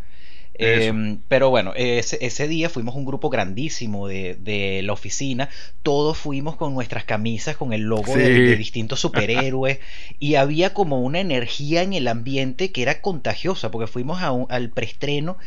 Eh, 0.55 1.17
pero 1.29 1.49
bueno, 1.49 1.73
ese, 1.75 2.19
ese, 2.21 2.47
día 2.47 2.69
fuimos 2.69 2.95
un 2.95 3.07
grupo 3.07 3.31
grandísimo 3.31 4.07
de, 4.07 4.37
de, 4.39 4.83
la 4.83 4.93
oficina. 4.93 5.49
Todos 5.83 6.19
fuimos 6.19 6.57
con 6.57 6.75
nuestras 6.75 7.05
camisas, 7.05 7.57
con 7.57 7.73
el 7.73 7.83
logo 7.83 8.13
sí. 8.13 8.19
de, 8.19 8.29
de, 8.29 8.57
distintos 8.57 9.01
superhéroes. 9.01 9.79
y 10.19 10.35
había 10.35 10.75
como 10.75 11.01
una 11.01 11.21
energía 11.21 11.83
en 11.83 11.95
el 11.95 12.07
ambiente 12.07 12.71
que 12.71 12.83
era 12.83 13.01
contagiosa, 13.01 13.71
porque 13.71 13.87
fuimos 13.87 14.21
a 14.21 14.31
un, 14.31 14.47
al 14.51 14.69
preestreno 14.69 15.39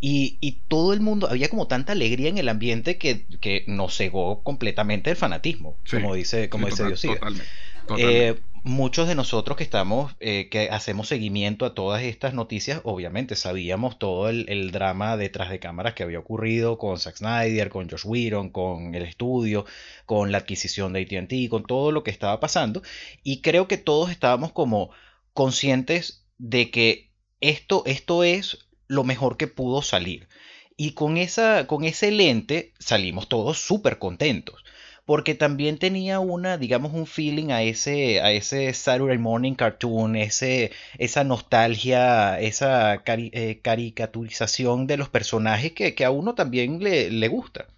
y, 0.00 0.38
y, 0.40 0.58
todo 0.68 0.92
el 0.92 1.00
mundo, 1.00 1.28
había 1.28 1.48
como 1.48 1.66
tanta 1.66 1.92
alegría 1.92 2.28
en 2.28 2.38
el 2.38 2.48
ambiente 2.48 2.98
que, 2.98 3.24
que 3.40 3.64
nos 3.66 3.96
cegó 3.96 4.42
completamente 4.42 5.10
el 5.10 5.16
fanatismo, 5.16 5.76
sí, 5.84 5.96
como 5.96 6.14
dice, 6.14 6.48
como 6.48 6.70
sí, 6.70 6.84
dice 6.84 7.08
total. 7.08 7.34
Totalmente. 7.86 8.28
Eh, 8.28 8.34
muchos 8.64 9.08
de 9.08 9.14
nosotros 9.14 9.56
que 9.56 9.64
estamos, 9.64 10.14
eh, 10.20 10.48
que 10.50 10.70
hacemos 10.70 11.08
seguimiento 11.08 11.64
a 11.64 11.74
todas 11.74 12.02
estas 12.02 12.34
noticias, 12.34 12.80
obviamente 12.84 13.36
sabíamos 13.36 13.98
todo 13.98 14.28
el, 14.28 14.46
el, 14.48 14.70
drama 14.70 15.16
detrás 15.16 15.50
de 15.50 15.58
cámaras 15.58 15.94
que 15.94 16.02
había 16.02 16.18
ocurrido 16.18 16.78
con 16.78 16.98
Zack 16.98 17.16
Snyder, 17.16 17.68
con 17.68 17.88
Josh 17.88 18.04
Whedon, 18.04 18.50
con 18.50 18.94
el 18.94 19.02
estudio, 19.02 19.64
con 20.06 20.32
la 20.32 20.38
adquisición 20.38 20.92
de 20.92 21.02
AT&T, 21.02 21.48
con 21.48 21.64
todo 21.64 21.92
lo 21.92 22.02
que 22.02 22.10
estaba 22.10 22.40
pasando. 22.40 22.82
Y 23.22 23.40
creo 23.40 23.68
que 23.68 23.78
todos 23.78 24.10
estábamos 24.10 24.52
como 24.52 24.90
conscientes 25.32 26.26
de 26.38 26.70
que 26.70 27.10
esto, 27.40 27.82
esto 27.86 28.24
es 28.24 28.68
lo 28.86 29.04
mejor 29.04 29.36
que 29.36 29.46
pudo 29.46 29.82
salir. 29.82 30.28
Y 30.76 30.92
con, 30.92 31.16
esa, 31.16 31.66
con 31.66 31.84
ese 31.84 32.10
lente 32.10 32.72
salimos 32.78 33.28
todos 33.28 33.58
súper 33.58 33.98
contentos 33.98 34.62
porque 35.08 35.34
también 35.34 35.78
tenía 35.78 36.20
una, 36.20 36.58
digamos, 36.58 36.92
un 36.92 37.06
feeling 37.06 37.48
a 37.50 37.62
ese, 37.62 38.20
a 38.20 38.30
ese 38.30 38.74
Saturday 38.74 39.16
Morning 39.16 39.54
Cartoon, 39.54 40.16
ese, 40.16 40.70
esa 40.98 41.24
nostalgia, 41.24 42.38
esa 42.38 43.02
eh, 43.06 43.60
caricaturización 43.62 44.86
de 44.86 44.98
los 44.98 45.08
personajes 45.08 45.72
que, 45.72 45.94
que, 45.94 46.04
a 46.04 46.10
uno 46.10 46.34
también 46.34 46.82
le, 46.82 47.10
le 47.10 47.28
gusta. 47.28 47.68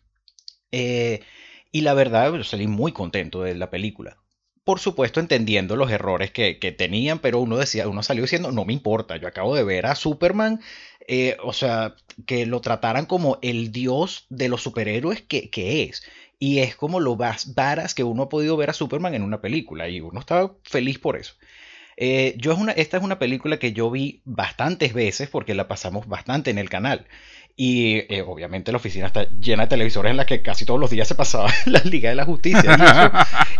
Eh, 0.73 1.21
y 1.71 1.83
la 1.83 1.95
verdad, 1.95 2.35
yo 2.35 2.43
salí 2.43 2.67
muy 2.67 2.91
contento 2.91 3.45
de 3.45 3.55
la 3.55 3.71
película. 3.71 4.17
Por 4.65 4.81
supuesto, 4.81 5.21
entendiendo 5.21 5.77
los 5.77 5.93
errores 5.93 6.33
que, 6.33 6.59
que 6.59 6.73
tenían, 6.73 7.21
pero 7.21 7.39
uno 7.39 7.59
decía, 7.59 7.87
uno 7.87 8.03
salió 8.03 8.25
diciendo, 8.25 8.51
no 8.51 8.65
me 8.65 8.73
importa, 8.73 9.19
yo 9.19 9.29
acabo 9.29 9.55
de 9.55 9.63
ver 9.63 9.87
a 9.87 9.95
Superman 9.95 10.61
eh, 11.13 11.37
o 11.43 11.53
sea, 11.53 11.97
que 12.25 12.47
lo 12.47 12.61
trataran 12.61 13.05
como 13.07 13.39
el 13.43 13.73
dios 13.73 14.27
de 14.29 14.49
los 14.49 14.63
superhéroes 14.63 15.23
que, 15.23 15.51
que 15.51 15.83
es. 15.83 16.03
Y 16.43 16.61
es 16.61 16.75
como 16.75 17.01
lo 17.01 17.17
más 17.17 17.55
varas 17.55 17.95
que 17.95 18.03
uno 18.03 18.25
ha 18.25 18.29
podido 18.31 18.57
ver 18.57 18.71
a 18.71 18.73
Superman 18.73 19.15
en 19.15 19.23
una 19.23 19.43
película. 19.43 19.91
Y 19.91 20.01
uno 20.01 20.19
estaba 20.19 20.55
feliz 20.65 20.99
por 20.99 21.17
eso. 21.17 21.35
Eh, 21.99 22.35
yo 22.39 22.53
es 22.53 22.59
una, 22.59 22.73
esta 22.73 22.97
es 22.97 23.03
una 23.03 23.19
película 23.19 23.59
que 23.59 23.75
yo 23.75 23.91
vi 23.91 24.23
bastantes 24.25 24.95
veces 24.95 25.29
porque 25.29 25.55
la 25.55 25.69
pasamos 25.69 26.09
bastante 26.09 26.51
en 26.51 26.57
el 26.57 26.71
canal. 26.71 27.07
Y 27.57 28.07
eh, 28.09 28.25
obviamente 28.27 28.73
la 28.73 28.79
oficina 28.79 29.07
está 29.07 29.29
llena 29.39 29.65
de 29.65 29.69
televisores 29.69 30.11
en 30.11 30.17
la 30.17 30.25
que 30.25 30.41
casi 30.41 30.65
todos 30.65 30.81
los 30.81 30.89
días 30.89 31.07
se 31.07 31.15
pasaba 31.15 31.53
la 31.67 31.81
Liga 31.81 32.09
de 32.09 32.17
la 32.17 32.25
Justicia. 32.25 33.13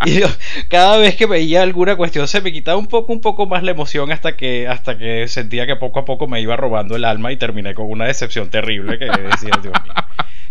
Y, 0.07 0.21
cada 0.71 0.97
vez 0.97 1.17
que 1.17 1.27
veía 1.27 1.61
alguna 1.61 1.97
cuestión 1.97 2.27
se 2.29 2.41
me 2.41 2.51
quitaba 2.51 2.79
un 2.79 2.87
poco, 2.87 3.13
un 3.13 3.21
poco 3.21 3.45
más 3.45 3.63
la 3.63 3.73
emoción 3.73 4.11
hasta 4.11 4.39
que, 4.39 4.69
hasta 4.69 4.97
que 4.97 5.29
sentía 5.29 5.67
que 5.67 5.77
poco 5.77 6.01
a 6.01 6.07
poco 6.07 6.29
me 6.29 6.41
iba 6.41 6.57
robando 6.57 6.97
el 6.97 7.05
alma 7.05 7.31
y 7.31 7.37
terminé 7.37 7.75
con 7.75 7.91
una 7.91 8.07
decepción 8.07 8.49
terrible 8.49 8.99
que 8.99 9.05
decía, 9.05 9.53
Dios 9.61 9.75
mío. 9.85 9.95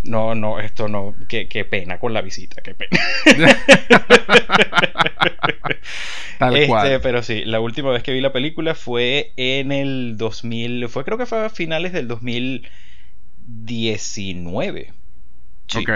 No, 0.03 0.35
no, 0.35 0.59
esto 0.59 0.87
no, 0.87 1.15
qué, 1.27 1.47
qué 1.47 1.65
pena 1.65 1.99
con 1.99 2.13
la 2.13 2.21
visita, 2.21 2.61
qué 2.61 2.73
pena. 2.73 2.97
Tal 6.37 6.55
este, 6.55 6.67
cual. 6.67 7.01
Pero 7.01 7.21
sí, 7.21 7.43
la 7.45 7.59
última 7.59 7.91
vez 7.91 8.01
que 8.01 8.13
vi 8.13 8.21
la 8.21 8.31
película 8.31 8.75
fue 8.75 9.33
en 9.35 9.73
el 9.73 10.15
2000, 10.17 10.87
fue 10.87 11.03
creo 11.03 11.17
que 11.17 11.25
fue 11.25 11.45
a 11.45 11.49
finales 11.49 11.91
del 11.91 12.07
2019. 12.07 14.93
Sí. 15.67 15.79
Ok. 15.79 15.89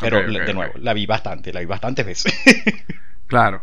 Pero 0.00 0.22
de 0.22 0.54
nuevo, 0.54 0.74
la 0.76 0.92
vi 0.92 1.06
bastante, 1.06 1.52
la 1.52 1.60
vi 1.60 1.66
bastantes 1.66 2.04
veces. 2.04 2.34
claro. 3.26 3.62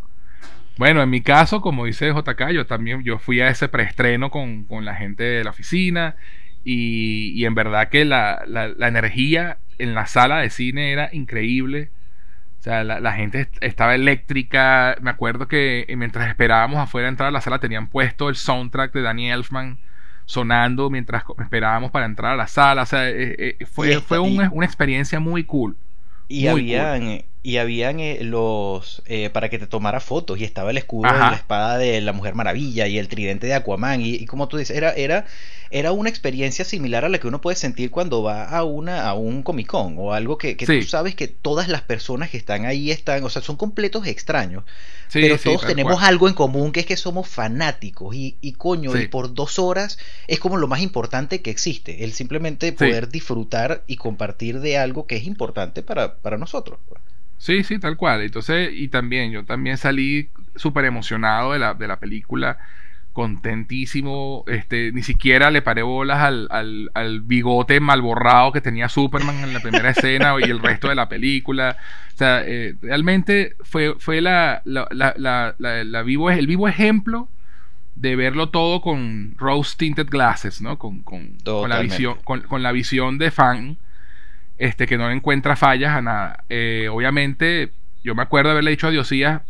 Bueno, 0.77 1.03
en 1.03 1.09
mi 1.09 1.21
caso, 1.21 1.59
como 1.61 1.85
dice 1.85 2.09
JK, 2.09 2.51
yo 2.51 2.65
también 2.65 3.03
yo 3.03 3.19
fui 3.19 3.41
a 3.41 3.49
ese 3.49 3.67
preestreno 3.67 4.31
con, 4.31 4.63
con 4.63 4.85
la 4.85 4.95
gente 4.95 5.23
de 5.23 5.43
la 5.43 5.49
oficina 5.51 6.15
y, 6.63 7.43
en 7.45 7.55
verdad 7.55 7.89
que 7.89 8.05
la, 8.05 8.43
energía 8.79 9.57
en 9.77 9.93
la 9.93 10.05
sala 10.05 10.39
de 10.39 10.49
cine 10.49 10.91
era 10.91 11.09
increíble. 11.11 11.89
O 12.59 12.63
sea, 12.63 12.83
la, 12.83 13.13
gente 13.13 13.49
estaba 13.61 13.95
eléctrica. 13.95 14.95
Me 15.01 15.09
acuerdo 15.09 15.47
que 15.47 15.91
mientras 15.97 16.27
esperábamos 16.29 16.79
afuera 16.79 17.07
entrar 17.07 17.29
a 17.29 17.31
la 17.31 17.41
sala 17.41 17.59
tenían 17.59 17.87
puesto 17.87 18.29
el 18.29 18.35
soundtrack 18.35 18.93
de 18.93 19.01
Danny 19.01 19.31
Elfman 19.31 19.79
sonando 20.25 20.89
mientras 20.89 21.23
esperábamos 21.39 21.91
para 21.91 22.05
entrar 22.05 22.33
a 22.33 22.35
la 22.35 22.47
sala. 22.47 22.83
O 22.83 22.85
sea, 22.85 23.09
eh, 23.09 23.57
eh, 23.59 23.65
fue, 23.65 23.99
fue 23.99 24.19
una 24.19 24.65
experiencia 24.65 25.19
muy 25.19 25.43
cool. 25.43 25.75
Y 26.27 26.47
habían, 26.47 27.23
y 27.43 27.57
habían 27.57 27.99
eh, 27.99 28.19
los 28.21 29.01
eh, 29.07 29.31
para 29.31 29.49
que 29.49 29.57
te 29.57 29.65
tomara 29.65 29.99
fotos 29.99 30.39
y 30.39 30.43
estaba 30.43 30.69
el 30.69 30.77
escudo 30.77 31.09
y 31.09 31.17
la 31.17 31.33
espada 31.33 31.77
de 31.79 31.99
la 31.99 32.13
Mujer 32.13 32.35
Maravilla 32.35 32.87
y 32.87 32.99
el 32.99 33.07
tridente 33.07 33.47
de 33.47 33.55
Aquaman 33.55 34.01
y, 34.01 34.25
como 34.27 34.47
tú 34.47 34.57
dices 34.57 34.77
era 34.77 34.91
era 34.91 35.25
era 35.71 35.91
una 35.91 36.09
experiencia 36.09 36.65
similar 36.65 37.03
a 37.03 37.09
la 37.09 37.17
que 37.17 37.27
uno 37.27 37.41
puede 37.41 37.55
sentir 37.55 37.89
cuando 37.89 38.21
va 38.21 38.43
a 38.43 38.63
una 38.63 39.07
a 39.07 39.15
un 39.15 39.41
Comic 39.41 39.67
Con 39.67 39.95
o 39.97 40.13
algo 40.13 40.37
que, 40.37 40.55
que 40.55 40.67
tú 40.67 40.83
sabes 40.83 41.15
que 41.15 41.27
todas 41.27 41.67
las 41.67 41.81
personas 41.81 42.29
que 42.29 42.37
están 42.37 42.65
ahí 42.65 42.91
están 42.91 43.23
o 43.23 43.29
sea 43.29 43.41
son 43.41 43.55
completos 43.55 44.05
extraños 44.05 44.63
pero 45.11 45.39
todos 45.39 45.65
tenemos 45.65 46.03
algo 46.03 46.27
en 46.27 46.35
común 46.35 46.71
que 46.71 46.81
es 46.81 46.85
que 46.85 46.97
somos 46.97 47.27
fanáticos 47.27 48.15
y, 48.15 48.37
y 48.41 48.51
coño 48.53 48.95
y 48.95 49.07
por 49.07 49.33
dos 49.33 49.57
horas 49.57 49.97
es 50.27 50.39
como 50.39 50.57
lo 50.57 50.67
más 50.67 50.81
importante 50.81 51.41
que 51.41 51.49
existe 51.49 52.03
el 52.03 52.13
simplemente 52.13 52.71
poder 52.71 53.09
disfrutar 53.09 53.83
y 53.87 53.95
compartir 53.95 54.59
de 54.59 54.77
algo 54.77 55.07
que 55.07 55.15
es 55.15 55.23
importante 55.23 55.81
para, 55.81 56.17
para 56.17 56.37
nosotros 56.37 56.77
pues. 56.87 57.01
Sí, 57.41 57.63
sí, 57.63 57.79
tal 57.79 57.97
cual. 57.97 58.21
Entonces, 58.21 58.69
y 58.71 58.87
también, 58.89 59.31
yo 59.31 59.43
también 59.43 59.75
salí 59.75 60.29
súper 60.55 60.85
emocionado 60.85 61.53
de 61.53 61.57
la, 61.57 61.73
de 61.73 61.87
la 61.87 61.99
película, 61.99 62.59
contentísimo. 63.13 64.43
Este, 64.45 64.91
ni 64.91 65.01
siquiera 65.01 65.49
le 65.49 65.63
paré 65.63 65.81
bolas 65.81 66.19
al, 66.19 66.47
al, 66.51 66.91
al, 66.93 67.21
bigote 67.21 67.79
mal 67.79 68.03
borrado 68.03 68.51
que 68.51 68.61
tenía 68.61 68.89
Superman 68.89 69.39
en 69.39 69.53
la 69.53 69.59
primera 69.59 69.89
escena 69.97 70.35
y 70.39 70.43
el 70.43 70.59
resto 70.59 70.89
de 70.89 70.93
la 70.93 71.09
película. 71.09 71.77
O 72.13 72.17
sea, 72.17 72.43
eh, 72.45 72.75
realmente 72.79 73.55
fue, 73.61 73.95
fue 73.97 74.21
la, 74.21 74.61
la, 74.63 74.87
la, 74.91 75.55
la, 75.57 76.03
vivo, 76.03 76.29
el 76.29 76.45
vivo 76.45 76.67
ejemplo 76.67 77.27
de 77.95 78.15
verlo 78.15 78.49
todo 78.49 78.81
con 78.81 79.33
rose 79.39 79.75
tinted 79.79 80.09
glasses, 80.11 80.61
¿no? 80.61 80.77
Con, 80.77 81.01
con, 81.01 81.37
con 81.43 81.71
la 81.71 81.79
visión, 81.79 82.17
con, 82.23 82.41
con 82.41 82.61
la 82.61 82.71
visión 82.71 83.17
de 83.17 83.31
fan 83.31 83.79
este, 84.61 84.85
que 84.85 84.95
no 84.95 85.09
encuentra 85.09 85.55
fallas 85.55 85.95
a 85.95 86.01
nada. 86.03 86.43
Eh, 86.47 86.87
obviamente, 86.91 87.71
yo 88.03 88.13
me 88.13 88.21
acuerdo 88.21 88.49
de 88.49 88.51
haberle 88.53 88.69
dicho 88.69 88.85
a 88.85 88.91
Diosías, 88.91 89.41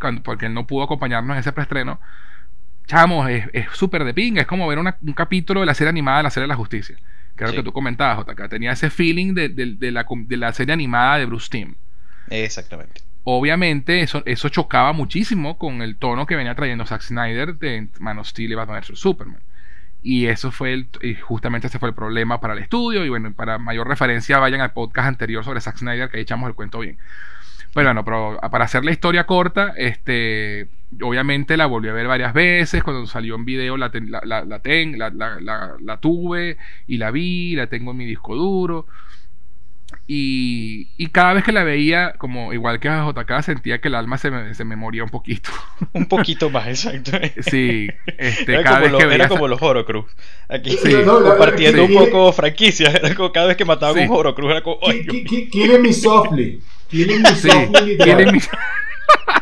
cuando, 0.00 0.20
porque 0.24 0.46
él 0.46 0.54
no 0.54 0.66
pudo 0.66 0.82
acompañarnos 0.82 1.36
en 1.36 1.40
ese 1.40 1.52
preestreno, 1.52 2.00
chamos, 2.86 3.30
es 3.30 3.66
súper 3.72 4.02
de 4.02 4.14
pinga, 4.14 4.40
es 4.40 4.48
como 4.48 4.66
ver 4.66 4.80
un 4.80 5.12
capítulo 5.14 5.60
de 5.60 5.66
la 5.66 5.74
serie 5.74 5.90
animada 5.90 6.18
de 6.18 6.22
la 6.24 6.30
serie 6.30 6.44
de 6.44 6.48
la 6.48 6.56
justicia. 6.56 6.96
Que 7.36 7.44
lo 7.44 7.52
que 7.52 7.62
tú 7.62 7.72
comentabas. 7.72 8.26
Tenía 8.50 8.72
ese 8.72 8.90
feeling 8.90 9.32
de, 9.32 9.92
la, 9.92 10.52
serie 10.52 10.72
animada 10.72 11.18
de 11.18 11.26
Bruce 11.26 11.48
Timm. 11.48 11.76
Exactamente. 12.28 13.02
Obviamente, 13.22 14.00
eso, 14.00 14.24
eso 14.26 14.48
chocaba 14.48 14.92
muchísimo 14.92 15.56
con 15.56 15.82
el 15.82 15.98
tono 15.98 16.26
que 16.26 16.34
venía 16.34 16.56
trayendo 16.56 16.84
Zack 16.84 17.02
Snyder 17.02 17.54
de 17.54 17.86
Man 18.00 18.18
of 18.18 18.26
Steel 18.26 18.50
y 18.50 18.54
Batman 18.56 18.80
vs. 18.80 18.98
Superman. 18.98 19.40
Y 20.02 20.26
eso 20.26 20.50
fue 20.50 20.72
el, 20.72 20.86
y 21.02 21.14
justamente 21.14 21.66
ese 21.66 21.78
fue 21.78 21.88
el 21.88 21.94
problema 21.94 22.40
para 22.40 22.54
el 22.54 22.60
estudio. 22.60 23.04
Y 23.04 23.08
bueno, 23.08 23.32
para 23.32 23.58
mayor 23.58 23.88
referencia, 23.88 24.38
vayan 24.38 24.60
al 24.60 24.72
podcast 24.72 25.08
anterior 25.08 25.44
sobre 25.44 25.60
Zack 25.60 25.78
Snyder, 25.78 26.08
que 26.08 26.18
ahí 26.18 26.22
echamos 26.22 26.48
el 26.48 26.54
cuento 26.54 26.78
bien. 26.78 26.98
Pero 27.74 27.88
bueno, 27.88 28.04
pero 28.04 28.40
para 28.50 28.64
hacer 28.64 28.84
la 28.84 28.92
historia 28.92 29.24
corta, 29.24 29.74
este, 29.76 30.68
obviamente 31.02 31.56
la 31.56 31.66
volví 31.66 31.88
a 31.88 31.92
ver 31.92 32.06
varias 32.06 32.32
veces. 32.32 32.82
Cuando 32.82 33.06
salió 33.06 33.34
en 33.34 33.44
video 33.44 33.76
la, 33.76 33.90
la, 33.92 34.22
la, 34.24 35.10
la, 35.10 35.76
la, 35.80 35.96
tuve 35.98 36.56
y 36.86 36.96
la 36.96 37.10
vi, 37.10 37.54
la 37.56 37.66
tengo 37.66 37.90
en 37.90 37.96
mi 37.98 38.06
disco 38.06 38.34
duro. 38.34 38.86
Y, 40.10 40.88
y, 40.96 41.08
cada 41.08 41.34
vez 41.34 41.44
que 41.44 41.52
la 41.52 41.64
veía, 41.64 42.14
como 42.16 42.54
igual 42.54 42.80
que 42.80 42.88
a 42.88 43.04
JK, 43.04 43.42
sentía 43.42 43.78
que 43.78 43.88
el 43.88 43.94
alma 43.94 44.16
se 44.16 44.30
me, 44.30 44.54
se 44.54 44.64
me 44.64 44.74
moría 44.74 45.04
un 45.04 45.10
poquito. 45.10 45.50
un 45.92 46.06
poquito 46.06 46.48
más, 46.48 46.66
exacto. 46.66 47.10
Sí, 47.42 47.88
este, 48.16 48.54
era, 48.54 48.62
cada 48.62 48.80
como 48.80 48.96
vez 48.96 49.06
que 49.06 49.14
era 49.14 49.28
como 49.28 49.48
los 49.48 49.60
Horocruz. 49.60 50.06
Aquí 50.48 50.78
sí. 50.82 50.94
compartiendo 51.04 51.84
un 51.84 51.92
poco 51.92 52.32
franquicia. 52.32 52.88
Era 52.90 53.14
como 53.14 53.30
cada 53.32 53.48
vez 53.48 53.58
que 53.58 53.66
mataban 53.66 54.08
un 54.08 54.16
Horocruz, 54.16 54.50
era 54.50 54.62
como. 54.62 54.80
Kill 54.80 55.78
me 55.78 55.92
softly. 55.92 56.62
Kill 56.88 57.20
me 57.20 57.34
softly. 57.34 57.98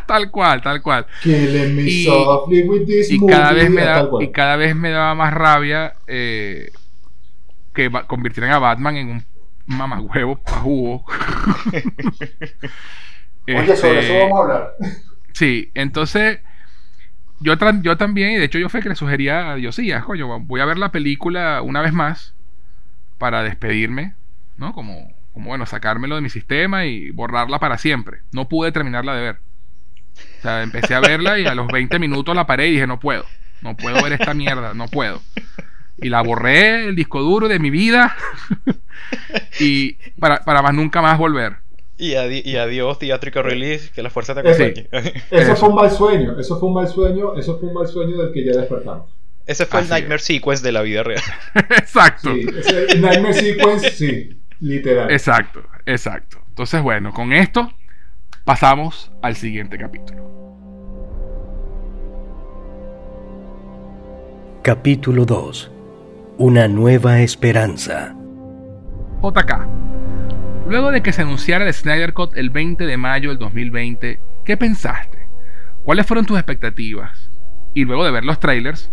tal 0.08 0.32
cual, 0.32 0.62
tal 0.62 0.82
cual. 0.82 1.06
Me 1.24 2.04
softly 2.04 2.62
with 2.62 2.86
this 2.86 3.08
y 3.12 3.24
cada 3.24 3.52
vez 3.52 3.70
me 3.70 3.82
da, 3.82 4.08
Y 4.20 4.32
cada 4.32 4.56
vez 4.56 4.74
me 4.74 4.90
daba 4.90 5.14
más 5.14 5.32
rabia 5.32 5.94
eh, 6.08 6.72
que 7.72 7.88
convirtieran 8.08 8.50
a 8.50 8.58
Batman 8.58 8.96
en 8.96 9.08
un 9.10 9.35
mamagüevo 9.66 10.36
pajugo. 10.36 11.04
Oye, 13.48 13.76
sobre 13.76 14.00
eso 14.00 14.12
este, 14.12 14.22
vamos 14.22 14.38
a 14.38 14.42
hablar. 14.42 14.74
Sí, 15.32 15.70
entonces 15.74 16.40
yo, 17.40 17.54
yo 17.82 17.96
también, 17.96 18.32
y 18.32 18.36
de 18.36 18.44
hecho 18.44 18.58
yo 18.58 18.68
fue 18.68 18.80
que 18.80 18.88
le 18.88 18.96
sugería 18.96 19.52
a 19.52 19.56
Diosías, 19.56 20.04
coño, 20.04 20.40
voy 20.40 20.60
a 20.60 20.64
ver 20.64 20.78
la 20.78 20.90
película 20.90 21.62
una 21.62 21.82
vez 21.82 21.92
más 21.92 22.34
para 23.18 23.42
despedirme, 23.42 24.14
¿no? 24.56 24.72
Como, 24.72 25.12
como, 25.32 25.48
bueno, 25.48 25.66
sacármelo 25.66 26.16
de 26.16 26.22
mi 26.22 26.30
sistema 26.30 26.86
y 26.86 27.10
borrarla 27.10 27.58
para 27.58 27.78
siempre. 27.78 28.20
No 28.32 28.48
pude 28.48 28.72
terminarla 28.72 29.14
de 29.14 29.22
ver. 29.22 29.40
O 30.38 30.42
sea, 30.42 30.62
empecé 30.62 30.94
a 30.94 31.00
verla 31.00 31.38
y 31.38 31.46
a 31.46 31.54
los 31.54 31.66
20 31.68 31.98
minutos 31.98 32.34
la 32.34 32.46
paré 32.46 32.68
y 32.68 32.72
dije, 32.72 32.86
no 32.86 32.98
puedo, 32.98 33.26
no 33.60 33.76
puedo 33.76 34.02
ver 34.02 34.14
esta 34.14 34.32
mierda, 34.32 34.72
no 34.72 34.88
puedo 34.88 35.20
y 35.98 36.08
la 36.08 36.22
borré 36.22 36.86
el 36.86 36.96
disco 36.96 37.20
duro 37.20 37.48
de 37.48 37.58
mi 37.58 37.70
vida 37.70 38.16
y 39.60 39.94
para, 40.18 40.38
para 40.44 40.62
más 40.62 40.74
nunca 40.74 41.00
más 41.00 41.18
volver. 41.18 41.56
Y, 41.98 42.12
y 42.12 42.56
adiós 42.56 42.98
Theatrical 42.98 43.44
Release, 43.44 43.90
que 43.90 44.02
la 44.02 44.10
fuerza 44.10 44.34
te 44.34 44.40
acompañe. 44.40 44.88
eso 45.30 45.56
fue 45.56 45.68
un 45.70 45.74
mal 45.74 45.90
sueño, 45.90 46.38
eso 46.38 46.58
fue 46.58 46.68
un 46.68 46.74
mal 46.74 46.88
sueño, 46.88 47.34
eso 47.36 47.58
fue 47.58 47.68
un 47.68 47.74
mal 47.74 47.86
sueño 47.86 48.18
del 48.18 48.32
que 48.32 48.44
ya 48.44 48.52
despertamos. 48.52 49.10
Ese 49.46 49.64
fue 49.64 49.80
el 49.80 49.88
Nightmare 49.88 50.20
Sequence 50.20 50.62
de 50.62 50.72
la 50.72 50.82
vida 50.82 51.02
real. 51.02 51.22
exacto. 51.54 52.34
Sí, 52.34 52.46
el 52.88 53.00
Nightmare 53.00 53.34
Sequence, 53.34 53.90
sí, 53.92 54.40
literal. 54.60 55.10
Exacto, 55.10 55.62
exacto. 55.86 56.38
Entonces, 56.48 56.82
bueno, 56.82 57.12
con 57.14 57.32
esto 57.32 57.72
pasamos 58.44 59.10
al 59.22 59.36
siguiente 59.36 59.78
capítulo. 59.78 60.26
Capítulo 64.62 65.24
2 65.24 65.75
una 66.38 66.68
nueva 66.68 67.20
esperanza. 67.20 68.14
JK. 69.22 69.66
Luego 70.68 70.90
de 70.90 71.02
que 71.02 71.12
se 71.12 71.22
anunciara 71.22 71.66
el 71.66 71.72
Snyder 71.72 72.12
Cut 72.12 72.36
el 72.36 72.50
20 72.50 72.84
de 72.84 72.96
mayo 72.96 73.30
del 73.30 73.38
2020, 73.38 74.20
¿qué 74.44 74.56
pensaste? 74.56 75.28
¿Cuáles 75.84 76.06
fueron 76.06 76.26
tus 76.26 76.36
expectativas? 76.36 77.30
Y 77.72 77.84
luego 77.84 78.04
de 78.04 78.10
ver 78.10 78.24
los 78.24 78.40
trailers, 78.40 78.90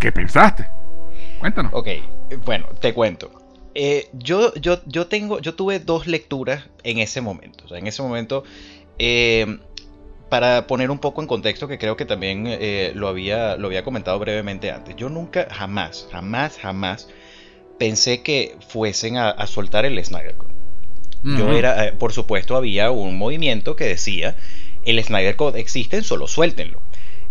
¿qué 0.00 0.12
pensaste? 0.12 0.66
Cuéntanos. 1.40 1.72
Ok, 1.74 1.88
bueno, 2.44 2.66
te 2.80 2.94
cuento. 2.94 3.30
Eh, 3.74 4.08
yo, 4.12 4.54
yo, 4.54 4.80
yo, 4.86 5.08
tengo, 5.08 5.40
yo 5.40 5.54
tuve 5.54 5.80
dos 5.80 6.06
lecturas 6.06 6.68
en 6.84 6.98
ese 6.98 7.20
momento. 7.20 7.64
O 7.64 7.68
sea, 7.68 7.78
en 7.78 7.86
ese 7.86 8.02
momento 8.02 8.44
eh, 8.98 9.58
para 10.28 10.66
poner 10.66 10.90
un 10.90 10.98
poco 10.98 11.20
en 11.22 11.26
contexto, 11.26 11.68
que 11.68 11.78
creo 11.78 11.96
que 11.96 12.04
también 12.04 12.44
eh, 12.46 12.92
lo, 12.94 13.08
había, 13.08 13.56
lo 13.56 13.68
había 13.68 13.84
comentado 13.84 14.18
brevemente 14.18 14.70
antes, 14.70 14.96
yo 14.96 15.08
nunca, 15.08 15.48
jamás, 15.50 16.08
jamás, 16.10 16.58
jamás 16.58 17.08
pensé 17.78 18.22
que 18.22 18.56
fuesen 18.68 19.16
a, 19.16 19.46
soltar 19.46 19.84
el 19.86 20.02
Snyder 20.04 20.36
Code. 20.36 20.54
Yo 21.24 21.52
era, 21.52 21.86
eh, 21.86 21.92
por 21.92 22.12
supuesto, 22.12 22.56
había 22.56 22.90
un 22.90 23.18
movimiento 23.18 23.74
que 23.74 23.84
decía, 23.84 24.36
el 24.84 25.02
Snyder 25.02 25.36
Code 25.36 25.60
existe, 25.60 26.02
solo 26.02 26.26
suéltenlo. 26.26 26.80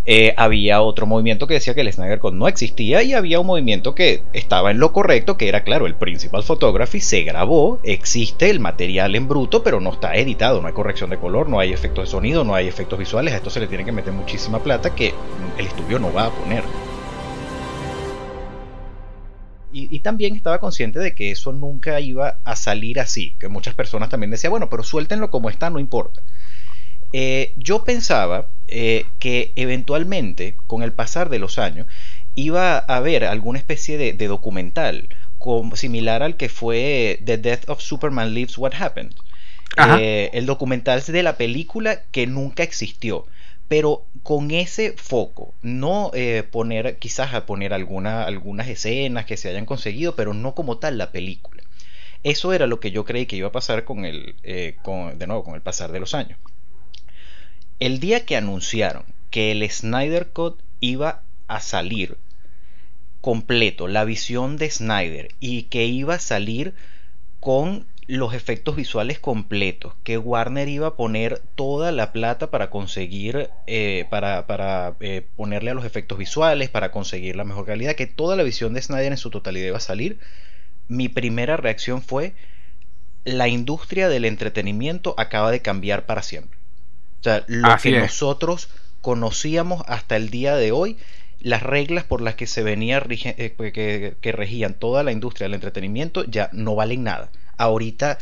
Eh, 0.09 0.33
había 0.37 0.81
otro 0.81 1.05
movimiento 1.05 1.47
que 1.47 1.55
decía 1.55 1.75
que 1.75 1.81
el 1.81 1.91
Snyder 1.91 2.21
no 2.31 2.47
existía 2.47 3.03
y 3.03 3.13
había 3.13 3.41
un 3.41 3.47
movimiento 3.47 3.93
que 3.93 4.23
estaba 4.31 4.71
en 4.71 4.79
lo 4.79 4.93
correcto, 4.93 5.35
que 5.35 5.49
era 5.49 5.65
claro, 5.65 5.85
el 5.85 5.95
Principal 5.95 6.43
Photography 6.43 7.01
se 7.01 7.23
grabó, 7.23 7.81
existe 7.83 8.49
el 8.49 8.61
material 8.61 9.15
en 9.15 9.27
bruto, 9.27 9.63
pero 9.63 9.81
no 9.81 9.91
está 9.91 10.15
editado, 10.15 10.61
no 10.61 10.67
hay 10.67 10.73
corrección 10.73 11.09
de 11.09 11.17
color, 11.17 11.49
no 11.49 11.59
hay 11.59 11.73
efectos 11.73 12.05
de 12.05 12.11
sonido, 12.11 12.45
no 12.45 12.55
hay 12.55 12.69
efectos 12.69 12.97
visuales, 12.97 13.33
a 13.33 13.35
esto 13.35 13.49
se 13.49 13.59
le 13.59 13.67
tiene 13.67 13.83
que 13.83 13.91
meter 13.91 14.13
muchísima 14.13 14.63
plata 14.63 14.95
que 14.95 15.13
el 15.57 15.67
estudio 15.67 15.99
no 15.99 16.13
va 16.13 16.27
a 16.27 16.31
poner. 16.31 16.63
Y, 19.73 19.99
también 19.99 20.35
estaba 20.35 20.59
consciente 20.59 20.99
de 20.99 21.13
que 21.13 21.31
eso 21.31 21.51
nunca 21.51 21.99
iba 21.99 22.39
a 22.45 22.55
salir 22.55 23.01
así, 23.01 23.35
que 23.39 23.49
muchas 23.49 23.75
personas 23.75 24.09
también 24.09 24.31
decían, 24.31 24.51
bueno, 24.51 24.69
pero 24.69 24.83
suéltenlo 24.83 25.29
como 25.29 25.49
está, 25.49 25.69
no 25.69 25.79
importa. 25.79 26.23
Eh, 27.11 27.53
yo 27.57 27.83
pensaba 27.83 28.47
eh, 28.67 29.05
que 29.19 29.51
eventualmente, 29.55 30.55
con 30.67 30.83
el 30.83 30.93
pasar 30.93 31.29
de 31.29 31.39
los 31.39 31.59
años, 31.59 31.87
iba 32.35 32.77
a 32.77 32.95
haber 32.95 33.25
alguna 33.25 33.59
especie 33.59 33.97
de, 33.97 34.27
documental 34.27 35.09
similar 35.75 36.23
al 36.23 36.35
que 36.35 36.49
fue 36.49 37.19
The 37.23 37.37
Death 37.37 37.69
of 37.69 37.81
Superman 37.81 38.33
Lives 38.33 38.57
What 38.57 38.73
Happened. 38.79 39.13
Eh, 39.99 40.31
el 40.33 40.45
documental 40.45 41.03
de 41.03 41.23
la 41.23 41.37
película 41.37 42.01
que 42.11 42.25
nunca 42.25 42.63
existió 42.63 43.25
pero 43.67 44.05
con 44.23 44.51
ese 44.51 44.93
foco, 44.93 45.53
no 45.61 46.11
eh, 46.13 46.43
poner, 46.49 46.97
quizás 46.97 47.33
a 47.33 47.45
poner 47.45 47.73
alguna, 47.73 48.23
algunas 48.23 48.67
escenas 48.67 49.25
que 49.25 49.37
se 49.37 49.49
hayan 49.49 49.65
conseguido, 49.65 50.15
pero 50.15 50.33
no 50.33 50.55
como 50.55 50.77
tal 50.77 50.97
la 50.97 51.11
película. 51.11 51.63
Eso 52.23 52.53
era 52.53 52.67
lo 52.67 52.79
que 52.79 52.91
yo 52.91 53.05
creí 53.05 53.25
que 53.25 53.35
iba 53.35 53.49
a 53.49 53.51
pasar 53.51 53.83
con 53.83 54.05
el, 54.05 54.35
eh, 54.43 54.75
de 55.15 55.27
nuevo, 55.27 55.43
con 55.43 55.55
el 55.55 55.61
pasar 55.61 55.91
de 55.91 55.99
los 55.99 56.13
años. 56.13 56.39
El 57.79 57.99
día 57.99 58.25
que 58.25 58.35
anunciaron 58.35 59.03
que 59.29 59.51
el 59.51 59.69
Snyder 59.69 60.29
Cut 60.29 60.59
iba 60.79 61.21
a 61.47 61.59
salir 61.59 62.17
completo, 63.21 63.87
la 63.87 64.03
visión 64.03 64.57
de 64.57 64.71
Snyder, 64.71 65.29
y 65.39 65.63
que 65.63 65.85
iba 65.85 66.15
a 66.15 66.19
salir 66.19 66.73
con 67.39 67.85
los 68.07 68.33
efectos 68.33 68.75
visuales 68.75 69.19
completos, 69.19 69.93
que 70.03 70.17
Warner 70.17 70.69
iba 70.69 70.87
a 70.87 70.95
poner 70.95 71.39
toda 71.53 71.91
la 71.91 72.13
plata 72.13 72.49
para 72.49 72.71
conseguir, 72.71 73.51
eh, 73.67 74.07
para, 74.09 74.47
para 74.47 74.95
eh, 74.99 75.27
ponerle 75.35 75.69
a 75.69 75.75
los 75.75 75.85
efectos 75.85 76.17
visuales, 76.17 76.69
para 76.69 76.89
conseguir 76.89 77.35
la 77.35 77.43
mejor 77.43 77.67
calidad, 77.67 77.93
que 77.93 78.07
toda 78.07 78.35
la 78.35 78.43
visión 78.43 78.73
de 78.73 78.81
Snyder 78.81 79.11
en 79.11 79.17
su 79.17 79.29
totalidad 79.29 79.67
iba 79.67 79.77
a 79.77 79.81
salir, 79.81 80.19
mi 80.87 81.09
primera 81.09 81.57
reacción 81.57 82.01
fue, 82.01 82.33
la 83.23 83.49
industria 83.49 84.09
del 84.09 84.25
entretenimiento 84.25 85.13
acaba 85.17 85.51
de 85.51 85.61
cambiar 85.61 86.07
para 86.07 86.23
siempre. 86.23 86.56
Sea, 87.27 87.43
lo 87.47 87.75
que 87.81 87.99
nosotros 87.99 88.69
conocíamos 89.01 89.83
hasta 89.87 90.15
el 90.15 90.29
día 90.29 90.55
de 90.55 90.71
hoy, 90.71 90.97
las 91.39 91.63
reglas 91.63 92.03
por 92.03 92.21
las 92.21 92.35
que 92.35 92.47
se 92.47 92.63
venía 92.63 93.03
eh, 93.07 94.15
que 94.21 94.31
regían 94.31 94.73
toda 94.73 95.03
la 95.03 95.11
industria 95.11 95.45
del 95.45 95.53
entretenimiento 95.53 96.25
ya 96.25 96.49
no 96.51 96.75
valen 96.75 97.03
nada 97.03 97.29
ahorita 97.57 98.17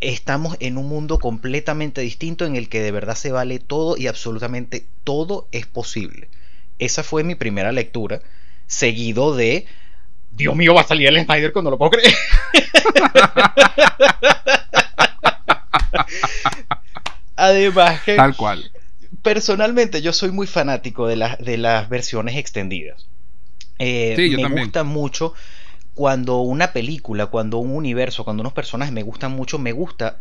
estamos 0.00 0.56
en 0.60 0.78
un 0.78 0.88
mundo 0.88 1.18
completamente 1.18 2.00
distinto 2.00 2.44
en 2.44 2.56
el 2.56 2.68
que 2.68 2.82
de 2.82 2.90
verdad 2.90 3.14
se 3.14 3.30
vale 3.30 3.60
todo 3.60 3.96
y 3.96 4.08
absolutamente 4.08 4.84
todo 5.04 5.46
es 5.52 5.66
posible. 5.66 6.28
Esa 6.78 7.04
fue 7.04 7.22
mi 7.22 7.36
primera 7.36 7.70
lectura, 7.70 8.20
seguido 8.66 9.36
de 9.36 9.66
Dios 10.32 10.56
mío, 10.56 10.74
va 10.74 10.80
a 10.80 10.86
salir 10.86 11.06
el 11.08 11.24
Snyder 11.24 11.52
cuando 11.52 11.70
lo 11.70 11.78
puedo 11.78 11.92
creer. 11.92 12.12
Además 17.42 18.02
que 18.02 18.14
tal 18.14 18.36
cual. 18.36 18.70
Personalmente 19.22 20.00
yo 20.00 20.12
soy 20.12 20.30
muy 20.30 20.46
fanático 20.46 21.08
de, 21.08 21.36
de 21.40 21.58
las 21.58 21.88
versiones 21.88 22.36
extendidas. 22.36 23.06
Eh, 23.80 24.14
sí, 24.16 24.36
me 24.36 24.48
gusta 24.48 24.84
mucho 24.84 25.34
cuando 25.94 26.38
una 26.38 26.72
película, 26.72 27.26
cuando 27.26 27.58
un 27.58 27.74
universo, 27.74 28.22
cuando 28.24 28.42
unos 28.42 28.52
personajes 28.52 28.94
me 28.94 29.02
gustan 29.02 29.32
mucho, 29.32 29.58
me 29.58 29.72
gusta 29.72 30.18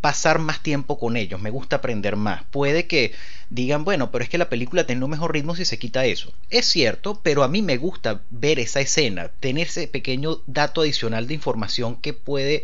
pasar 0.00 0.38
más 0.38 0.62
tiempo 0.62 0.98
con 1.00 1.16
ellos, 1.16 1.40
me 1.40 1.50
gusta 1.50 1.76
aprender 1.76 2.14
más. 2.14 2.44
Puede 2.50 2.86
que 2.86 3.12
digan, 3.50 3.84
bueno, 3.84 4.12
pero 4.12 4.22
es 4.22 4.30
que 4.30 4.38
la 4.38 4.48
película 4.48 4.86
tiene 4.86 5.04
un 5.04 5.10
mejor 5.10 5.32
ritmo 5.32 5.56
si 5.56 5.64
se 5.64 5.80
quita 5.80 6.04
eso. 6.04 6.32
Es 6.50 6.66
cierto, 6.66 7.20
pero 7.22 7.42
a 7.42 7.48
mí 7.48 7.60
me 7.60 7.76
gusta 7.76 8.20
ver 8.30 8.60
esa 8.60 8.80
escena, 8.80 9.30
tener 9.40 9.66
ese 9.66 9.88
pequeño 9.88 10.38
dato 10.46 10.82
adicional 10.82 11.26
de 11.26 11.34
información 11.34 11.96
que 11.96 12.12
puede 12.12 12.62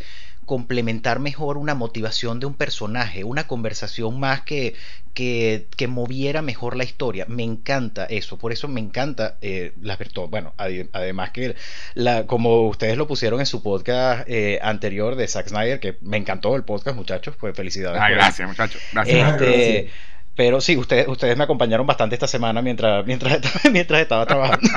complementar 0.48 1.20
mejor 1.20 1.58
una 1.58 1.74
motivación 1.74 2.40
de 2.40 2.46
un 2.46 2.54
personaje, 2.54 3.22
una 3.22 3.46
conversación 3.46 4.18
más 4.18 4.40
que, 4.40 4.74
que, 5.14 5.86
moviera 5.88 6.42
mejor 6.42 6.74
la 6.74 6.84
historia. 6.84 7.26
Me 7.28 7.44
encanta 7.44 8.06
eso, 8.06 8.38
por 8.38 8.50
eso 8.50 8.66
me 8.66 8.80
encanta 8.80 9.36
eh, 9.42 9.72
las 9.80 9.98
Bueno, 10.30 10.54
además 10.56 11.30
que 11.30 11.54
la, 11.94 12.26
como 12.26 12.66
ustedes 12.66 12.96
lo 12.96 13.06
pusieron 13.06 13.40
en 13.40 13.46
su 13.46 13.62
podcast 13.62 14.26
eh, 14.26 14.58
anterior 14.62 15.16
de 15.16 15.28
Zack 15.28 15.48
Snyder, 15.48 15.80
que 15.80 15.98
me 16.00 16.16
encantó 16.16 16.56
el 16.56 16.64
podcast, 16.64 16.96
muchachos, 16.96 17.36
pues 17.38 17.54
felicidades. 17.54 18.00
Ah, 18.02 18.08
gracias, 18.08 18.48
muchachos. 18.48 18.80
Gracias. 18.92 19.32
Este, 19.32 19.90
pero 20.34 20.62
sí, 20.62 20.78
ustedes, 20.78 21.08
ustedes 21.08 21.36
me 21.36 21.44
acompañaron 21.44 21.86
bastante 21.86 22.14
esta 22.14 22.26
semana 22.26 22.62
mientras, 22.62 23.04
mientras, 23.04 23.40
mientras 23.72 24.00
estaba 24.00 24.24
trabajando. 24.24 24.70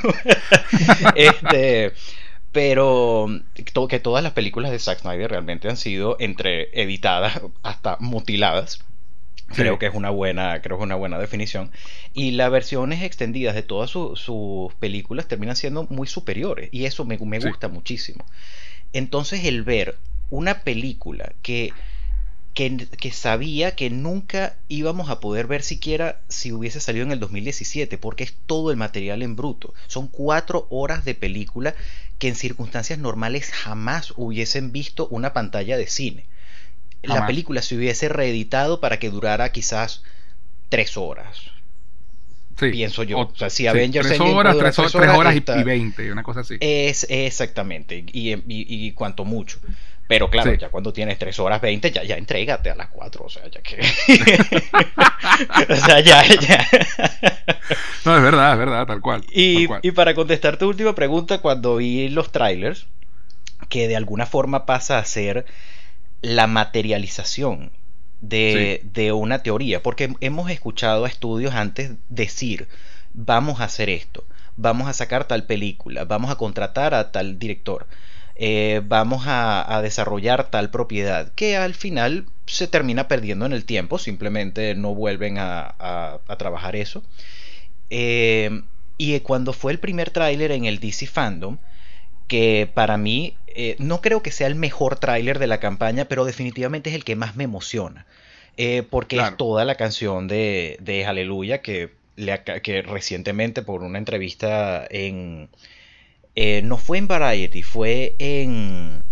este, 1.15 1.93
pero 2.51 3.27
que 3.89 3.99
todas 3.99 4.23
las 4.23 4.33
películas 4.33 4.71
de 4.71 4.79
Zack 4.79 4.99
Snyder 4.99 5.29
realmente 5.29 5.69
han 5.69 5.77
sido 5.77 6.17
entre 6.19 6.69
editadas 6.81 7.41
hasta 7.63 7.97
mutiladas. 7.99 8.83
Creo 9.53 9.77
que 9.79 9.85
es 9.85 9.93
una 9.93 10.09
buena, 10.09 10.61
creo 10.61 10.77
que 10.77 10.83
es 10.83 10.85
una 10.85 10.95
buena 10.95 11.19
definición. 11.19 11.71
Y 12.13 12.31
las 12.31 12.49
versiones 12.51 13.03
extendidas 13.03 13.53
de 13.53 13.63
todas 13.63 13.89
sus 13.89 14.73
películas 14.79 15.27
terminan 15.27 15.57
siendo 15.57 15.83
muy 15.89 16.07
superiores. 16.07 16.69
Y 16.71 16.85
eso 16.85 17.03
me, 17.03 17.17
gusta 17.17 17.67
muchísimo. 17.67 18.25
Entonces, 18.93 19.43
el 19.43 19.63
ver 19.63 19.97
una 20.29 20.61
película 20.61 21.33
que, 21.41 21.73
que, 22.53 22.87
que, 22.97 23.11
sabía 23.11 23.75
que 23.75 23.89
nunca 23.89 24.55
íbamos 24.69 25.09
a 25.09 25.19
poder 25.19 25.47
ver 25.47 25.63
siquiera 25.63 26.21
si 26.29 26.53
hubiese 26.53 26.79
salido 26.79 27.05
en 27.05 27.11
el 27.11 27.19
2017, 27.19 27.97
porque 27.97 28.23
es 28.23 28.33
todo 28.45 28.71
el 28.71 28.77
material 28.77 29.21
en 29.21 29.35
bruto. 29.35 29.73
Son 29.87 30.07
cuatro 30.07 30.65
horas 30.69 31.03
de 31.03 31.13
película 31.13 31.75
que 32.21 32.27
en 32.27 32.35
circunstancias 32.35 32.99
normales 32.99 33.49
jamás 33.49 34.13
hubiesen 34.15 34.71
visto 34.71 35.07
una 35.07 35.33
pantalla 35.33 35.75
de 35.75 35.87
cine. 35.87 36.25
La 37.01 37.25
película 37.25 37.63
se 37.63 37.75
hubiese 37.75 38.09
reeditado 38.09 38.79
para 38.79 38.99
que 38.99 39.09
durara 39.09 39.51
quizás 39.51 40.03
tres 40.69 40.97
horas. 40.97 41.49
pienso 42.59 43.01
yo. 43.01 43.21
O, 43.21 43.35
sea, 43.35 43.49
si 43.49 43.65
Avengers 43.65 44.07
tres 44.07 44.19
horas, 44.19 44.55
tres, 44.55 44.77
horas, 44.93 45.35
y, 45.35 45.63
veinte, 45.63 46.11
una 46.11 46.21
cosa 46.21 46.41
así. 46.41 46.57
Es 46.59 47.07
exactamente, 47.09 48.05
y, 48.13 48.35
y, 48.45 48.91
cuanto 48.91 49.25
mucho. 49.25 49.57
Pero 50.11 50.29
claro, 50.29 50.53
ya 50.55 50.67
cuando 50.67 50.91
tienes 50.91 51.17
3 51.17 51.39
horas 51.39 51.61
20, 51.61 51.89
ya, 51.89 52.03
ya 52.03 52.17
entrégate 52.17 52.69
a 52.69 52.75
las 52.75 52.89
4. 52.89 53.23
O 53.23 53.29
sea, 53.29 53.47
ya 53.47 53.61
que. 53.61 53.79
o 55.69 55.75
sea, 55.77 56.01
ya, 56.01 56.21
ya. 56.35 56.67
no, 58.03 58.17
es 58.17 58.21
verdad, 58.21 58.51
es 58.51 58.59
verdad, 58.59 58.85
tal 58.85 58.99
cual. 58.99 59.23
Y, 59.31 59.67
y 59.81 59.91
para 59.91 60.13
contestar 60.13 60.57
tu 60.57 60.67
última 60.67 60.93
pregunta, 60.95 61.37
cuando 61.37 61.77
vi 61.77 62.09
los 62.09 62.29
trailers, 62.33 62.87
que 63.69 63.87
de 63.87 63.95
alguna 63.95 64.25
forma 64.25 64.65
pasa 64.65 64.97
a 64.97 65.05
ser 65.05 65.45
la 66.21 66.45
materialización 66.45 67.71
de, 68.19 68.81
de, 68.83 69.13
una 69.13 69.43
teoría, 69.43 69.81
porque 69.81 70.13
hemos 70.19 70.51
escuchado 70.51 71.05
a 71.05 71.07
estudios 71.07 71.55
antes 71.55 71.93
decir, 72.09 72.67
vamos 73.13 73.61
a 73.61 73.63
hacer 73.63 73.89
esto, 73.89 74.25
vamos 74.57 74.89
a 74.89 74.93
sacar 74.93 75.23
tal 75.23 75.45
película, 75.45 76.03
vamos 76.03 76.31
a 76.31 76.35
contratar 76.35 76.93
a 76.95 77.13
tal 77.13 77.39
director. 77.39 77.87
Eh, 78.43 78.81
vamos 78.83 79.25
a, 79.27 79.79
desarrollar 79.83 80.49
tal 80.49 80.71
propiedad 80.71 81.31
que 81.35 81.57
al 81.57 81.75
final 81.75 82.25
se 82.47 82.67
termina 82.67 83.07
perdiendo 83.07 83.45
en 83.45 83.53
el 83.53 83.65
tiempo, 83.65 83.99
simplemente 83.99 84.73
no 84.73 84.95
vuelven 84.95 85.35
a, 85.37 86.19
trabajar 86.39 86.75
eso. 86.75 87.03
Eh, 87.91 88.63
y 88.97 89.19
cuando 89.19 89.53
fue 89.53 89.71
el 89.73 89.77
primer 89.77 90.09
tráiler 90.09 90.51
en 90.51 90.65
el 90.65 90.79
DC 90.79 91.05
Fandom, 91.05 91.59
que 92.27 92.67
para 92.73 92.97
mí 92.97 93.35
eh, 93.45 93.75
no 93.77 94.01
creo 94.01 94.23
que 94.23 94.31
sea 94.31 94.47
el 94.47 94.55
mejor 94.55 94.97
tráiler 94.97 95.37
de 95.37 95.45
la 95.45 95.59
campaña, 95.59 96.05
pero 96.05 96.25
definitivamente 96.25 96.89
es 96.89 96.95
el 96.95 97.03
que 97.03 97.15
más 97.15 97.35
me 97.35 97.43
emociona. 97.43 98.07
porque 98.89 99.19
es 99.19 99.37
toda 99.37 99.65
la 99.65 99.75
canción 99.75 100.27
de, 100.27 100.77
de 100.79 101.05
Aleluya 101.05 101.61
que, 101.61 101.91
que 102.15 102.81
recientemente 102.81 103.61
por 103.61 103.83
una 103.83 103.99
entrevista 103.99 104.87
en, 104.89 105.47
eh, 106.35 106.61
no 106.63 106.77
fue 106.77 106.97
en 106.97 107.07
Variety, 107.07 107.63
fue 107.63 108.15
en 108.19 109.03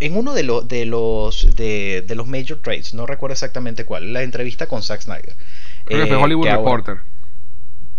en 0.00 0.16
uno 0.16 0.34
de, 0.34 0.42
los 0.42 0.66
de 0.66 0.84
los 0.84 1.54
de, 1.54 2.04
los 2.14 2.26
major 2.26 2.60
trades, 2.60 2.92
no 2.92 3.06
recuerdo 3.06 3.32
exactamente 3.32 3.84
cuál, 3.84 4.12
la 4.12 4.22
entrevista 4.22 4.66
con 4.66 4.82
Zack 4.82 5.02
Snyder. 5.02 5.36
Creo 5.84 6.00
que 6.00 6.06
fue 6.08 6.16
eh, 6.16 6.22
Hollywood 6.22 6.48
Reporter. 6.48 6.98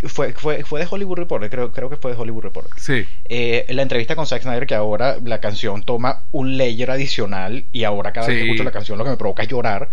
Fue, 0.05 0.33
fue, 0.33 0.65
fue, 0.65 0.81
de 0.81 0.87
Hollywood 0.89 1.17
Reporter, 1.17 1.49
creo, 1.49 1.71
creo 1.71 1.89
que 1.89 1.95
fue 1.95 2.11
de 2.11 2.17
Hollywood 2.17 2.43
Reporter. 2.43 2.73
Sí. 2.75 3.05
Eh, 3.29 3.65
la 3.69 3.83
entrevista 3.83 4.17
con 4.17 4.27
Zack 4.27 4.41
Snyder, 4.41 4.67
que 4.67 4.75
ahora 4.75 5.17
la 5.23 5.39
canción 5.39 5.83
toma 5.83 6.23
un 6.33 6.57
layer 6.57 6.91
adicional 6.91 7.65
y 7.71 7.85
ahora 7.85 8.11
cada 8.11 8.27
vez 8.27 8.37
que 8.37 8.43
escucho 8.43 8.65
la 8.65 8.71
canción 8.71 8.97
lo 8.97 9.05
que 9.05 9.11
me 9.11 9.17
provoca 9.17 9.43
es 9.43 9.49
llorar. 9.49 9.89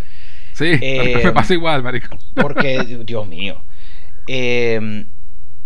Sí, 0.53 0.73
me 0.81 1.33
pasa 1.33 1.55
igual, 1.55 1.85
marico. 1.85 2.19
Porque, 2.35 2.83
Dios 3.07 3.29
mío. 3.29 3.63
Eh, 4.27 5.07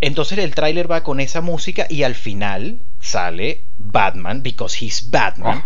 entonces 0.06 0.38
el 0.38 0.54
tráiler 0.54 0.90
va 0.90 1.02
con 1.02 1.20
esa 1.20 1.40
música 1.40 1.86
y 1.88 2.02
al 2.02 2.14
final 2.14 2.80
sale 3.00 3.64
Batman, 3.78 4.42
because 4.42 4.84
he's 4.84 5.10
Batman. 5.10 5.64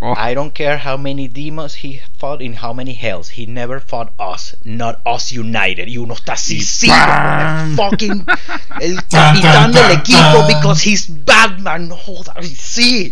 Oh. 0.00 0.14
I 0.16 0.32
don't 0.32 0.54
care 0.54 0.78
how 0.78 0.96
many 0.96 1.26
demons 1.26 1.74
he 1.74 2.00
fought 2.18 2.40
in 2.40 2.54
how 2.54 2.72
many 2.72 2.94
hells. 2.94 3.30
He 3.30 3.46
never 3.46 3.80
fought 3.80 4.12
us, 4.16 4.54
not 4.64 5.00
us 5.04 5.32
united. 5.32 5.88
Y 5.88 5.98
uno 5.98 6.14
está 6.14 6.34
así, 6.34 6.62
sí, 6.62 6.88
el 6.88 7.74
fucking 7.74 8.24
el 8.80 9.04
capitán 9.10 9.72
del 9.72 9.90
equipo 9.90 10.46
because 10.46 10.88
he's 10.88 11.24
Batman. 11.24 11.88
No 11.88 11.96
joda, 11.96 12.34
y 12.40 12.46
sí. 12.46 13.10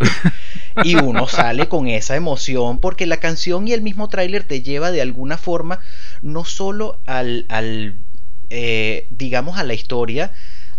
Y 0.85 0.95
uno 0.95 1.27
sale 1.27 1.69
con 1.69 1.89
esa 1.89 2.15
emoción 2.15 2.79
porque 2.79 3.07
la 3.07 3.17
canción 3.17 3.67
y 3.67 3.73
el 3.73 3.83
mismo 3.83 4.09
tráiler 4.09 4.45
te 4.45 4.63
lleva 4.63 4.93
de 4.93 5.03
alguna 5.03 5.39
forma 5.39 5.81
no 6.23 6.45
solo 6.45 7.01
al, 7.07 7.47
al 7.49 7.99
eh, 8.51 9.07
digamos 9.11 9.59
a 9.59 9.65
la 9.65 9.75
historia 9.75 10.33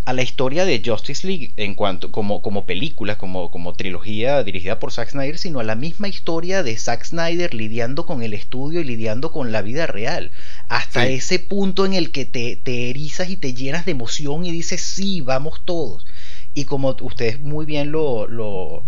a 0.06 0.14
la 0.14 0.22
historia 0.22 0.64
de 0.64 0.82
Justice 0.86 1.28
League 1.28 1.52
en 1.58 1.76
cuanto 1.76 2.14
como, 2.14 2.42
como 2.42 2.66
película, 2.66 3.18
como, 3.18 3.52
como 3.52 3.74
trilogía 3.74 4.42
dirigida 4.46 4.80
por 4.80 4.94
Zack 4.94 5.10
Snyder, 5.10 5.38
sino 5.38 5.60
a 5.60 5.66
la 5.66 5.76
misma 5.76 6.08
historia 6.08 6.64
de 6.64 6.78
Zack 6.78 7.04
Snyder 7.04 7.54
lidiando 7.54 8.06
con 8.06 8.24
el 8.24 8.34
estudio 8.34 8.80
y 8.80 8.86
lidiando 8.86 9.34
con 9.34 9.52
la 9.52 9.62
vida 9.62 9.86
real. 9.86 10.32
Hasta 10.70 11.06
Sí. 11.06 11.12
ese 11.16 11.40
punto 11.40 11.86
en 11.86 11.92
el 11.94 12.12
que 12.12 12.24
te, 12.24 12.56
te 12.56 12.90
erizas 12.90 13.30
y 13.30 13.36
te 13.36 13.54
llenas 13.54 13.84
de 13.86 13.92
emoción 13.92 14.46
y 14.46 14.52
dices, 14.54 14.80
sí, 14.80 15.20
vamos 15.20 15.60
todos. 15.66 16.06
Y 16.54 16.64
como 16.64 16.96
ustedes 17.02 17.42
muy 17.42 17.66
bien 17.66 17.92
lo, 17.92 18.30
lo, 18.30 18.86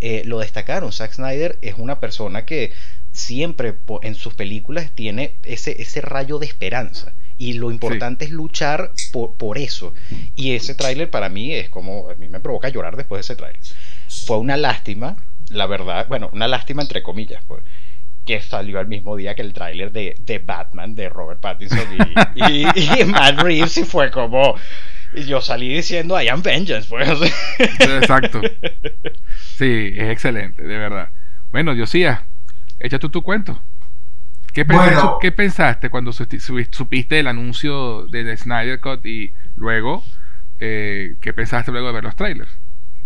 eh, 0.00 0.22
lo 0.24 0.38
destacaron, 0.38 0.92
Zack 0.92 1.14
Snyder 1.14 1.58
es 1.62 1.74
una 1.78 1.98
persona 1.98 2.46
que 2.46 2.70
siempre 3.10 3.74
en 4.02 4.14
sus 4.14 4.34
películas 4.34 4.92
tiene 4.94 5.34
ese, 5.42 5.82
ese 5.82 6.00
rayo 6.00 6.38
de 6.38 6.46
esperanza. 6.46 7.12
Y 7.40 7.54
lo 7.54 7.70
importante 7.70 8.26
es 8.26 8.32
luchar 8.32 8.92
por, 9.14 9.34
por 9.36 9.56
eso. 9.56 9.94
Y 10.36 10.52
ese 10.54 10.74
tráiler 10.74 11.08
para 11.08 11.30
mí 11.30 11.54
es 11.54 11.70
como, 11.70 12.10
a 12.10 12.14
mí 12.16 12.28
me 12.28 12.38
provoca 12.38 12.68
llorar 12.68 12.96
después 12.96 13.16
de 13.18 13.32
ese 13.32 13.34
tráiler. 13.34 13.62
Fue 14.26 14.36
una 14.36 14.58
lástima, 14.58 15.16
la 15.48 15.64
verdad, 15.66 16.06
bueno, 16.06 16.28
una 16.34 16.46
lástima 16.48 16.82
entre 16.82 17.02
comillas, 17.02 17.42
pues, 17.46 17.64
que 18.26 18.42
salió 18.42 18.78
al 18.78 18.88
mismo 18.88 19.16
día 19.16 19.34
que 19.34 19.40
el 19.40 19.54
tráiler 19.54 19.90
de, 19.90 20.16
de 20.20 20.38
Batman 20.38 20.94
de 20.94 21.08
Robert 21.08 21.40
Pattinson 21.40 21.80
y, 22.34 22.62
y, 22.62 23.00
y 23.00 23.04
Matt 23.06 23.40
Reeves 23.40 23.74
y 23.78 23.84
fue 23.84 24.10
como... 24.10 24.56
Y 25.14 25.24
yo 25.24 25.40
salí 25.40 25.74
diciendo 25.74 26.20
I 26.20 26.28
am 26.28 26.42
vengeance, 26.42 26.88
pues. 26.90 27.08
Exacto. 27.58 28.42
Sí, 29.56 29.92
es 29.94 30.10
excelente, 30.10 30.62
de 30.62 30.78
verdad. 30.78 31.10
Bueno, 31.52 31.74
Diosía, 31.74 32.26
echa 32.78 32.98
tú 32.98 33.10
tu 33.10 33.22
cuento. 33.22 33.62
¿Qué, 34.52 34.64
pen- 34.64 34.76
Bueno. 34.76 35.18
¿Qué 35.20 35.32
pensaste 35.32 35.90
cuando 35.90 36.12
su- 36.12 36.26
su- 36.38 36.64
supiste 36.70 37.20
el 37.20 37.26
anuncio 37.28 38.06
del 38.08 38.36
Snyder 38.36 38.80
Cut 38.80 39.04
y 39.06 39.32
luego, 39.56 40.02
eh, 40.58 41.16
qué 41.20 41.32
pensaste 41.32 41.70
luego 41.70 41.88
de 41.88 41.92
ver 41.94 42.04
los 42.04 42.16
trailers? 42.16 42.50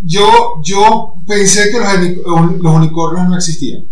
Yo, 0.00 0.60
yo 0.64 1.14
pensé 1.26 1.70
que 1.70 1.78
los, 1.78 2.62
los 2.62 2.74
unicornios 2.74 3.28
no 3.28 3.36
existían. 3.36 3.84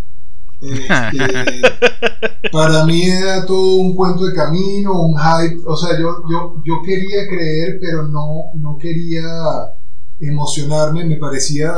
Este, 0.61 0.91
para 2.53 2.85
mí 2.85 3.03
era 3.05 3.45
todo 3.47 3.75
un 3.77 3.95
cuento 3.95 4.25
de 4.27 4.35
camino, 4.35 4.93
un 5.01 5.17
hype. 5.17 5.61
O 5.67 5.77
sea, 5.77 5.99
yo, 5.99 6.23
yo, 6.31 6.63
yo 6.65 6.83
quería 6.85 7.27
creer, 7.29 7.79
pero 7.81 8.09
no, 8.09 8.45
no 8.55 8.79
quería 8.79 9.23
emocionarme. 10.21 11.05
Me 11.05 11.17
parecía. 11.17 11.73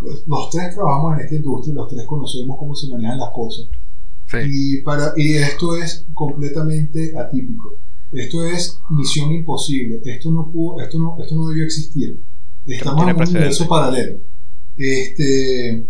pues, 0.00 0.24
los 0.26 0.50
tres 0.50 0.74
trabajamos 0.74 1.14
en 1.18 1.24
esta 1.24 1.34
industria, 1.36 1.74
los 1.74 1.88
tres 1.88 2.04
conocemos 2.06 2.56
cómo 2.58 2.74
se 2.74 2.88
manejan 2.90 3.18
las 3.18 3.30
cosas. 3.34 3.66
Sí, 4.32 4.78
Y, 4.78 4.82
para, 4.82 5.12
y 5.16 5.34
esto 5.34 5.76
es 5.76 6.06
completamente 6.14 7.12
atípico. 7.18 7.78
Esto 8.12 8.44
es 8.46 8.78
misión 8.90 9.32
imposible. 9.32 10.00
Esto 10.04 10.30
no, 10.30 10.50
pudo, 10.50 10.80
esto 10.80 10.98
no, 10.98 11.16
esto 11.20 11.34
no 11.34 11.46
debió 11.48 11.64
existir. 11.64 12.20
Estamos 12.66 13.02
en 13.02 13.16
un 13.16 13.22
universo 13.36 13.64
paralelo. 13.68 14.20
Este, 14.76 15.86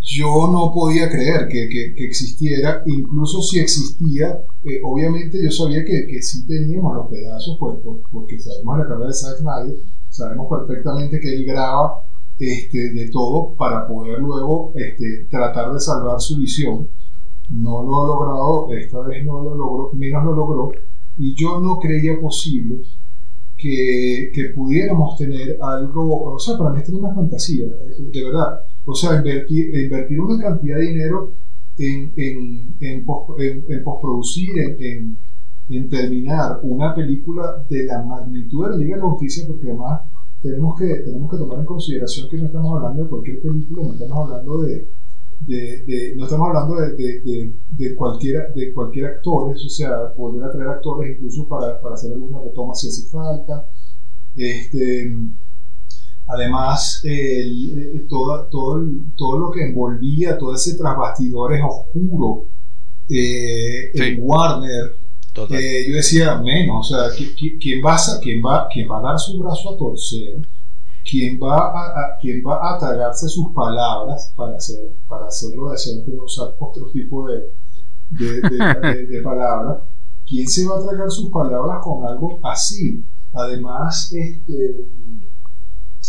yo 0.00 0.50
no 0.52 0.72
podía 0.74 1.08
creer 1.10 1.48
que, 1.48 1.68
que- 1.68 1.94
que 1.94 2.04
existiera, 2.04 2.82
incluso 2.86 3.42
si 3.42 3.58
existía, 3.58 4.38
eh, 4.64 4.80
obviamente 4.82 5.42
yo 5.42 5.50
sabía 5.50 5.84
que, 5.84 6.06
que 6.06 6.22
sí 6.22 6.46
teníamos 6.46 6.94
los 6.96 7.08
pedazos, 7.08 7.56
pues, 7.58 7.78
pues, 7.82 8.00
porque 8.10 8.38
sabemos 8.38 8.78
la 8.78 8.86
carrera 8.88 9.06
de 9.08 9.14
Zack 9.14 9.38
Snyder, 9.38 9.76
sabemos 10.10 10.46
perfectamente 10.50 11.20
que 11.20 11.32
él 11.34 11.44
graba 11.46 11.94
este, 12.38 12.90
de 12.92 13.08
todo 13.10 13.54
para 13.56 13.86
poder 13.88 14.18
luego 14.20 14.72
este, 14.76 15.26
tratar 15.30 15.72
de 15.72 15.80
salvar 15.80 16.20
su 16.20 16.36
visión. 16.38 16.88
No 17.50 17.82
lo 17.82 18.02
ha 18.04 18.06
logrado, 18.08 18.72
esta 18.72 19.00
vez 19.02 19.24
no 19.24 19.42
lo 19.42 19.54
logró, 19.54 19.90
menos 19.94 20.24
lo 20.24 20.34
logró, 20.34 20.72
y 21.18 21.34
yo 21.34 21.60
no 21.60 21.78
creía 21.78 22.18
posible 22.20 22.78
que, 23.56 24.30
que 24.34 24.44
pudiéramos 24.54 25.16
tener 25.16 25.56
algo, 25.60 26.32
o 26.34 26.38
sea, 26.38 26.56
para 26.58 26.70
mí 26.70 26.78
esto 26.78 26.92
es 26.92 26.98
una 26.98 27.14
fantasía, 27.14 27.66
de 27.66 28.24
verdad. 28.24 28.60
O 28.84 28.94
sea, 28.94 29.16
invertir, 29.16 29.74
invertir 29.74 30.20
una 30.20 30.42
cantidad 30.42 30.76
de 30.78 30.82
dinero 30.88 31.32
en, 31.78 32.12
en, 32.16 32.76
en, 32.80 33.04
pos- 33.04 33.38
en- 33.40 33.64
en 33.68 33.84
postproducir, 33.84 34.50
en- 34.78 35.18
en 35.68 35.88
terminar 35.88 36.60
una 36.62 36.94
película 36.94 37.64
de 37.70 37.84
la 37.84 38.02
magnitud 38.02 38.64
de 38.64 38.70
la 38.70 38.76
Liga 38.76 38.96
de 38.96 39.02
la 39.02 39.08
Justicia, 39.08 39.44
porque 39.46 39.68
además 39.68 40.00
tenemos 40.42 40.78
que, 40.78 40.86
tenemos 40.86 41.30
que 41.30 41.38
tomar 41.38 41.60
en 41.60 41.64
consideración 41.64 42.28
que 42.28 42.36
no 42.38 42.46
estamos 42.46 42.76
hablando 42.76 43.04
de 43.04 43.08
cualquier 43.08 43.40
película, 43.40 43.82
no 43.86 43.92
estamos 43.94 44.18
hablando 44.30 44.62
de, 44.62 44.88
de, 45.46 45.84
de- 45.84 46.14
no 46.16 46.24
estamos 46.24 46.48
hablando 46.48 46.74
de, 46.76 47.52
de, 47.70 47.94
cualquier, 47.96 48.52
de 48.54 48.72
cualquier 48.72 49.06
actor, 49.06 49.50
o 49.54 49.68
sea, 49.68 49.90
volver 50.16 50.44
a 50.44 50.50
traer 50.52 50.68
actores 50.68 51.16
incluso 51.16 51.46
para, 51.48 51.80
para 51.80 51.94
hacer 51.94 52.12
alguna 52.12 52.42
retoma 52.42 52.74
si 52.74 52.88
hace 52.88 53.08
falta. 53.08 53.68
Este, 54.36 55.12
además, 56.26 57.00
el- 57.04 57.96
eh, 57.96 58.06
toda- 58.08 58.48
todo, 58.48 58.78
el- 58.78 59.02
todo 59.16 59.38
lo 59.38 59.50
que 59.50 59.64
envolvía, 59.66 60.38
todo 60.38 60.54
ese 60.54 60.74
tras 60.76 60.96
bastidores 60.96 61.60
oscuro 61.62 62.46
eh, 63.10 63.90
Sí. 63.94 64.02
en 64.02 64.18
Warner, 64.22 64.92
eh, 65.50 65.84
yo 65.90 65.96
decía, 65.96 66.40
menos, 66.40 66.90
o 66.90 66.94
sea, 66.96 67.08
¿qui- 67.14 67.34
qui- 67.34 67.58
¿quién 67.60 67.84
va, 67.84 67.96
a, 67.96 68.18
quién, 68.22 68.40
va, 68.42 68.66
¿quién 68.72 68.88
va 68.90 68.98
a 68.98 69.02
dar 69.02 69.18
su 69.18 69.38
brazo 69.38 69.74
a 69.74 69.76
torcer? 69.76 70.38
¿Quién 71.08 71.38
va 71.42 71.56
a, 71.56 71.86
a- 72.00 72.18
quién 72.20 72.42
va 72.46 72.74
a 72.74 72.78
tragarse 72.78 73.28
sus 73.28 73.52
palabras 73.54 74.32
para, 74.36 74.56
hacer, 74.56 74.96
para 75.06 75.26
hacerlo 75.26 75.70
decente 75.70 76.10
y 76.10 76.16
usar 76.18 76.54
otro 76.58 76.90
tipo 76.92 77.26
de, 77.28 77.52
de, 78.10 78.40
de- 78.40 79.06
de- 79.06 79.22
palabras? 79.22 79.82
¿Quién 80.26 80.48
se 80.48 80.66
va 80.66 80.78
a 80.78 80.86
tragar 80.86 81.10
sus 81.10 81.30
palabras 81.30 81.78
con 81.82 82.06
algo 82.06 82.40
así? 82.42 83.04
Además, 83.32 84.10
este, 84.12 84.88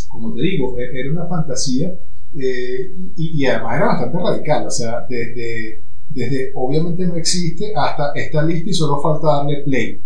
como 0.10 0.34
te 0.34 0.42
digo, 0.42 0.78
e- 0.80 1.00
era 1.00 1.12
una 1.12 1.28
fantasía 1.28 1.90
eh, 2.34 2.96
y, 3.18 3.42
y 3.44 3.46
además 3.46 3.76
era 3.78 3.88
bastante 3.88 4.18
radical, 4.20 4.68
o 4.68 4.72
sea, 4.72 5.06
desde, 5.10 5.84
desde 6.10 6.52
obviamente 6.56 7.06
no 7.08 7.16
existe 7.16 7.74
hasta 7.76 8.12
está 8.14 8.44
lista 8.44 8.70
y 8.70 8.74
solo 8.74 9.02
falta 9.02 9.28
darle 9.28 9.64
play. 9.64 10.02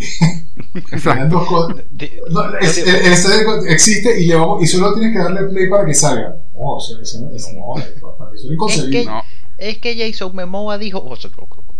Eran 0.00 0.84
exacto. 0.92 1.38
dos 1.38 1.48
cosas. 1.48 1.76
De- 1.90 2.22
No, 2.30 2.58
es- 2.58 2.76
de- 2.84 2.90
el- 2.90 2.96
el 3.06 3.12
estadio 3.12 3.64
existe 3.66 4.20
y, 4.20 4.26
y 4.32 4.66
solo 4.66 4.94
tienes 4.94 5.12
que 5.12 5.18
darle 5.18 5.44
play 5.48 5.68
para 5.68 5.84
que 5.84 5.94
salga. 5.94 6.36
No, 6.54 6.74
o 6.76 6.80
sea, 6.80 6.96
eso 7.02 7.20
no, 7.20 7.30
eso 7.30 7.48
no, 7.54 7.74
para 8.18 8.34
eso 8.34 8.46
es 8.46 8.52
inconcebible. 8.52 8.98
Es 9.00 9.04
que- 9.06 9.10
No, 9.10 9.22
Es 9.58 9.78
que 9.78 9.94
Jason 10.12 10.34
Momoa 10.34 10.78
dijo, 10.78 11.02
o 11.04 11.16
sea, 11.16 11.30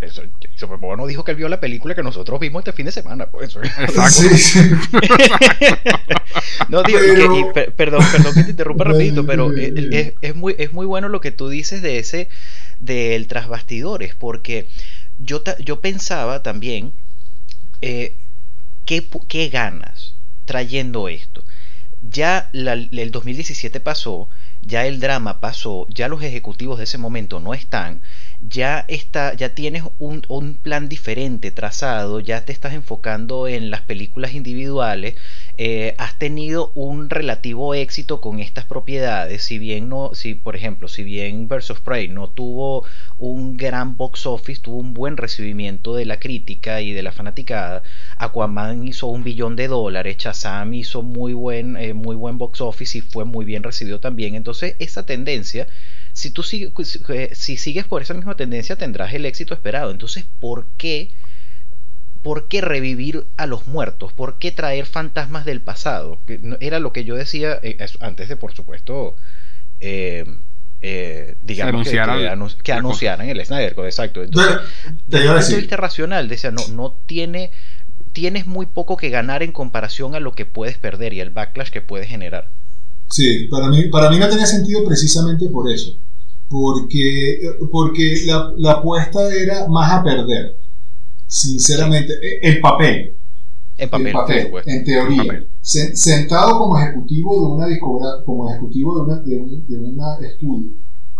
Jason 0.00 0.30
Momoa 0.70 0.96
no 0.96 1.06
dijo 1.06 1.24
que 1.24 1.30
él 1.30 1.36
vio 1.38 1.48
la 1.48 1.60
película 1.60 1.94
que 1.94 2.02
nosotros 2.02 2.38
vimos 2.40 2.60
este 2.60 2.72
fin 2.72 2.84
de 2.86 2.92
semana, 2.92 3.30
pues. 3.30 3.56
exacto. 3.56 4.02
Sí, 4.10 4.28
sí. 4.36 4.58
No, 6.68 6.82
digo, 6.84 6.98
y 6.98 7.02
Pero- 7.02 7.32
que- 7.32 7.40
y 7.40 7.44
per- 7.52 7.74
perdón, 7.74 8.04
perdón 8.12 8.34
que 8.34 8.44
te 8.44 8.50
interrumpa 8.50 8.84
rapidito, 8.84 9.26
pero 9.26 9.50
es, 9.56 10.12
es- 10.20 10.36
muy, 10.36 10.54
es 10.58 10.72
muy 10.72 10.86
bueno 10.86 11.08
lo 11.08 11.20
que 11.20 11.30
tú 11.32 11.48
dices 11.48 11.82
de 11.82 11.98
ese, 11.98 12.28
del 12.78 13.26
tras 13.26 13.48
bastidores, 13.48 14.14
porque 14.14 14.68
yo, 15.18 15.42
ta- 15.42 15.56
yo 15.58 15.80
pensaba 15.80 16.42
también, 16.42 16.92
eh, 17.82 18.16
¿qué, 18.86 19.08
pu- 19.08 19.26
¿qué 19.28 19.48
ganas 19.48 20.14
trayendo 20.46 21.08
esto? 21.08 21.44
Ya 22.02 22.50
el 22.54 23.10
2017 23.12 23.80
pasó, 23.80 24.28
ya 24.62 24.86
el 24.86 25.00
drama 25.00 25.40
pasó, 25.40 25.86
ya 25.90 26.08
los 26.08 26.22
ejecutivos 26.22 26.78
de 26.78 26.84
ese 26.84 26.98
momento 26.98 27.40
no 27.40 27.54
están, 27.54 28.02
ya 28.40 28.84
está, 28.88 29.34
ya 29.34 29.50
tienes 29.54 29.84
un, 29.98 30.22
un 30.28 30.54
plan 30.54 30.88
diferente 30.88 31.50
trazado, 31.50 32.20
ya 32.20 32.44
te 32.44 32.52
estás 32.52 32.74
enfocando 32.74 33.48
en 33.48 33.70
las 33.70 33.82
películas 33.82 34.34
individuales, 34.34 35.14
eh, 35.62 35.94
has 35.98 36.18
tenido 36.18 36.72
un 36.74 37.10
relativo 37.10 37.74
éxito 37.74 38.22
con 38.22 38.40
estas 38.40 38.64
propiedades, 38.64 39.44
si 39.44 39.58
bien 39.58 39.90
no, 39.90 40.14
si 40.14 40.32
por 40.32 40.56
ejemplo, 40.56 40.88
si 40.88 41.02
bien 41.02 41.48
Versus 41.48 41.80
Prey 41.80 42.08
no 42.08 42.30
tuvo 42.30 42.86
un 43.18 43.58
gran 43.58 43.98
box 43.98 44.24
office, 44.24 44.62
tuvo 44.62 44.78
un 44.78 44.94
buen 44.94 45.18
recibimiento 45.18 45.94
de 45.94 46.06
la 46.06 46.18
crítica 46.18 46.80
y 46.80 46.94
de 46.94 47.02
la 47.02 47.12
fanaticada, 47.12 47.82
Aquaman 48.16 48.88
hizo 48.88 49.08
un 49.08 49.22
billón 49.22 49.54
de 49.54 49.68
dólares, 49.68 50.16
Shazam 50.16 50.72
hizo 50.72 51.02
muy 51.02 51.34
buen, 51.34 51.76
eh, 51.76 51.92
muy 51.92 52.16
buen 52.16 52.38
box 52.38 52.62
office 52.62 52.96
y 52.96 53.02
fue 53.02 53.26
muy 53.26 53.44
bien 53.44 53.62
recibido 53.62 54.00
también, 54.00 54.36
entonces 54.36 54.76
esa 54.78 55.04
tendencia 55.04 55.66
si 56.14 56.30
tú 56.30 56.42
sigues, 56.42 56.72
si 57.32 57.58
sigues 57.58 57.84
por 57.84 58.00
esa 58.00 58.14
misma 58.14 58.34
tendencia 58.34 58.76
tendrás 58.76 59.12
el 59.12 59.26
éxito 59.26 59.52
esperado. 59.52 59.90
Entonces, 59.90 60.24
¿por 60.40 60.66
qué 60.78 61.10
¿por 62.22 62.48
qué 62.48 62.60
revivir 62.60 63.26
a 63.36 63.46
los 63.46 63.66
muertos? 63.66 64.12
¿Por 64.12 64.38
qué 64.38 64.52
traer 64.52 64.86
fantasmas 64.86 65.44
del 65.44 65.60
pasado? 65.60 66.20
Que 66.26 66.40
era 66.60 66.78
lo 66.78 66.92
que 66.92 67.04
yo 67.04 67.16
decía 67.16 67.58
eh, 67.62 67.78
antes 68.00 68.28
de, 68.28 68.36
por 68.36 68.54
supuesto, 68.54 69.16
eh, 69.80 70.24
eh, 70.82 71.36
digamos 71.42 71.84
que, 71.84 71.92
que, 72.62 72.72
anunciaran 72.72 73.28
el 73.28 73.44
Snyder 73.44 73.74
Code, 73.74 73.88
exacto. 73.88 74.22
Entonces, 74.22 74.56
desde 75.06 75.26
el 75.26 75.32
punto 75.32 75.48
de 75.48 75.56
vista 75.56 75.76
racional, 75.76 76.28
decía, 76.28 76.50
no, 76.50 76.66
no 76.68 76.98
tiene, 77.06 77.50
tienes 78.12 78.46
muy 78.46 78.66
poco 78.66 78.96
que 78.96 79.10
ganar 79.10 79.42
en 79.42 79.52
comparación 79.52 80.14
a 80.14 80.20
lo 80.20 80.32
que 80.32 80.46
puedes 80.46 80.78
perder 80.78 81.12
y 81.12 81.20
el 81.20 81.30
backlash 81.30 81.70
que 81.70 81.80
puedes 81.80 82.08
generar. 82.08 82.50
Sí, 83.10 83.48
para 83.50 83.68
mí, 83.68 83.88
para 83.88 84.10
mí 84.10 84.18
no 84.18 84.28
tenía 84.28 84.46
sentido 84.46 84.84
precisamente 84.84 85.46
por 85.48 85.70
eso. 85.70 85.96
Porque, 86.48 87.40
porque 87.70 88.22
la, 88.26 88.52
la 88.56 88.72
apuesta 88.72 89.32
era 89.34 89.68
más 89.68 89.92
a 89.92 90.02
perder. 90.02 90.59
Sinceramente, 91.30 92.12
e, 92.14 92.48
el 92.48 92.60
papel. 92.60 93.16
El 93.76 93.88
papel, 93.88 94.50
en 94.66 94.84
teoría. 94.84 95.46
Sentado 95.60 96.58
como 96.58 96.76
ejecutivo 96.76 97.40
de 97.40 97.54
una 97.54 97.66
discográfica, 97.68 98.24
como 98.24 98.50
ejecutivo 98.50 98.96
de, 98.96 99.02
una, 99.04 99.22
de, 99.22 99.36
un, 99.36 100.20
de 100.20 100.26
estudio, 100.26 100.72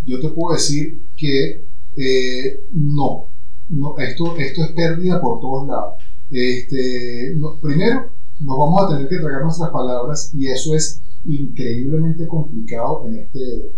yo 0.04 0.20
te 0.20 0.28
puedo 0.30 0.54
decir 0.54 1.00
que 1.16 1.64
eh, 1.96 2.60
no, 2.72 3.28
no 3.68 3.96
esto, 3.98 4.36
esto 4.36 4.64
es 4.64 4.72
pérdida 4.72 5.20
por 5.20 5.40
todos 5.40 5.68
lados. 5.68 5.94
Este, 6.28 7.38
primero, 7.62 8.10
nos 8.40 8.58
vamos 8.58 8.82
a 8.82 8.88
tener 8.88 9.08
que 9.08 9.18
tragar 9.18 9.44
nuestras 9.44 9.70
palabras 9.70 10.32
y 10.34 10.48
eso 10.48 10.74
es 10.74 11.00
increíblemente 11.24 12.26
complicado 12.26 13.06
en 13.06 13.18
este, 13.18 13.72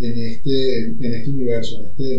en 0.00 0.18
este, 0.26 0.86
en 0.86 1.14
este 1.14 1.30
universo, 1.30 1.80
en 1.80 1.86
este, 1.86 2.16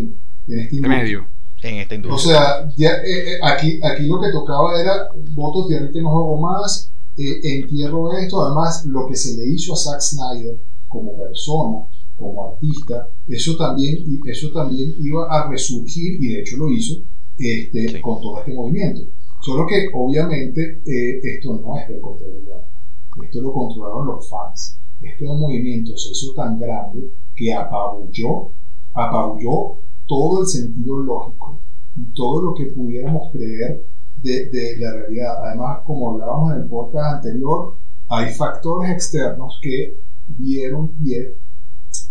en 0.48 0.58
este 0.58 0.80
medio. 0.80 1.26
En 1.62 1.76
esta 1.76 1.94
industria. 1.94 2.14
O 2.14 2.18
sea, 2.18 2.72
ya, 2.76 2.90
eh, 3.04 3.34
eh, 3.34 3.38
aquí, 3.42 3.78
aquí 3.82 4.06
lo 4.06 4.20
que 4.20 4.30
tocaba 4.30 4.80
era 4.80 5.08
voto, 5.32 5.66
tierrita, 5.66 6.00
no 6.00 6.10
juego 6.10 6.40
más, 6.40 6.90
eh, 7.16 7.40
entierro 7.42 8.12
esto. 8.12 8.42
Además, 8.42 8.86
lo 8.86 9.06
que 9.06 9.16
se 9.16 9.36
le 9.36 9.46
hizo 9.46 9.74
a 9.74 9.76
Zack 9.76 10.00
Snyder 10.00 10.58
como 10.88 11.16
persona, 11.18 11.86
como 12.16 12.50
artista, 12.52 13.08
eso 13.28 13.56
también, 13.56 14.20
eso 14.24 14.50
también 14.52 14.94
iba 15.00 15.26
a 15.30 15.48
resurgir, 15.50 16.22
y 16.22 16.28
de 16.28 16.40
hecho 16.40 16.56
lo 16.56 16.70
hizo, 16.70 16.94
este, 17.38 18.00
con 18.00 18.20
todo 18.20 18.40
este 18.40 18.54
movimiento. 18.54 19.02
Solo 19.42 19.66
que 19.66 19.88
obviamente 19.94 20.82
esto 20.84 21.60
no 21.64 21.78
es 21.78 21.88
del 21.88 22.00
control 22.00 22.44
de 22.44 23.24
esto 23.24 23.40
lo 23.40 23.52
controlaron 23.52 24.06
los 24.06 24.28
fans. 24.28 24.78
Este 25.00 25.24
movimiento 25.24 25.96
se 25.96 26.12
hizo 26.12 26.32
tan 26.34 26.58
grande 26.58 27.10
que 27.34 27.52
apabulló, 27.52 28.52
apabulló 28.92 29.78
todo 30.10 30.40
el 30.40 30.46
sentido 30.48 30.98
lógico 30.98 31.62
y 31.96 32.12
todo 32.14 32.42
lo 32.42 32.54
que 32.54 32.66
pudiéramos 32.66 33.30
creer 33.32 33.86
de, 34.20 34.50
de, 34.50 34.76
la 34.78 34.92
realidad. 34.92 35.46
Además, 35.46 35.78
como 35.86 36.10
hablábamos 36.10 36.52
en 36.52 36.62
el 36.62 36.68
podcast 36.68 37.14
anterior, 37.14 37.76
hay 38.08 38.34
factores 38.34 38.90
externos 38.90 39.60
que 39.62 40.00
dieron 40.26 40.88
pie 40.96 41.36